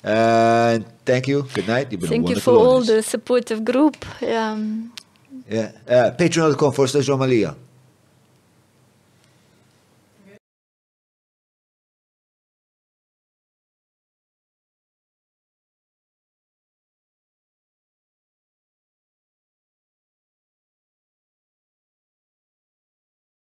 Uh, 0.03 0.79
thank 1.05 1.27
you. 1.27 1.43
Good 1.53 1.67
night. 1.67 1.91
You've 1.91 2.01
been 2.01 2.09
Thank 2.09 2.29
you 2.29 2.35
for 2.39 2.53
wonderful 2.53 2.57
all 2.57 2.77
audience. 2.77 2.87
the 2.87 3.03
supportive 3.03 3.63
group. 3.63 3.97
Um, 4.23 4.91
Yeah. 5.49 5.71
Uh, 5.87 6.11
Patreon.com 6.17 6.71
forward 6.73 6.87
slash 6.89 7.05
John 7.05 7.19
Mallia. 7.19 7.55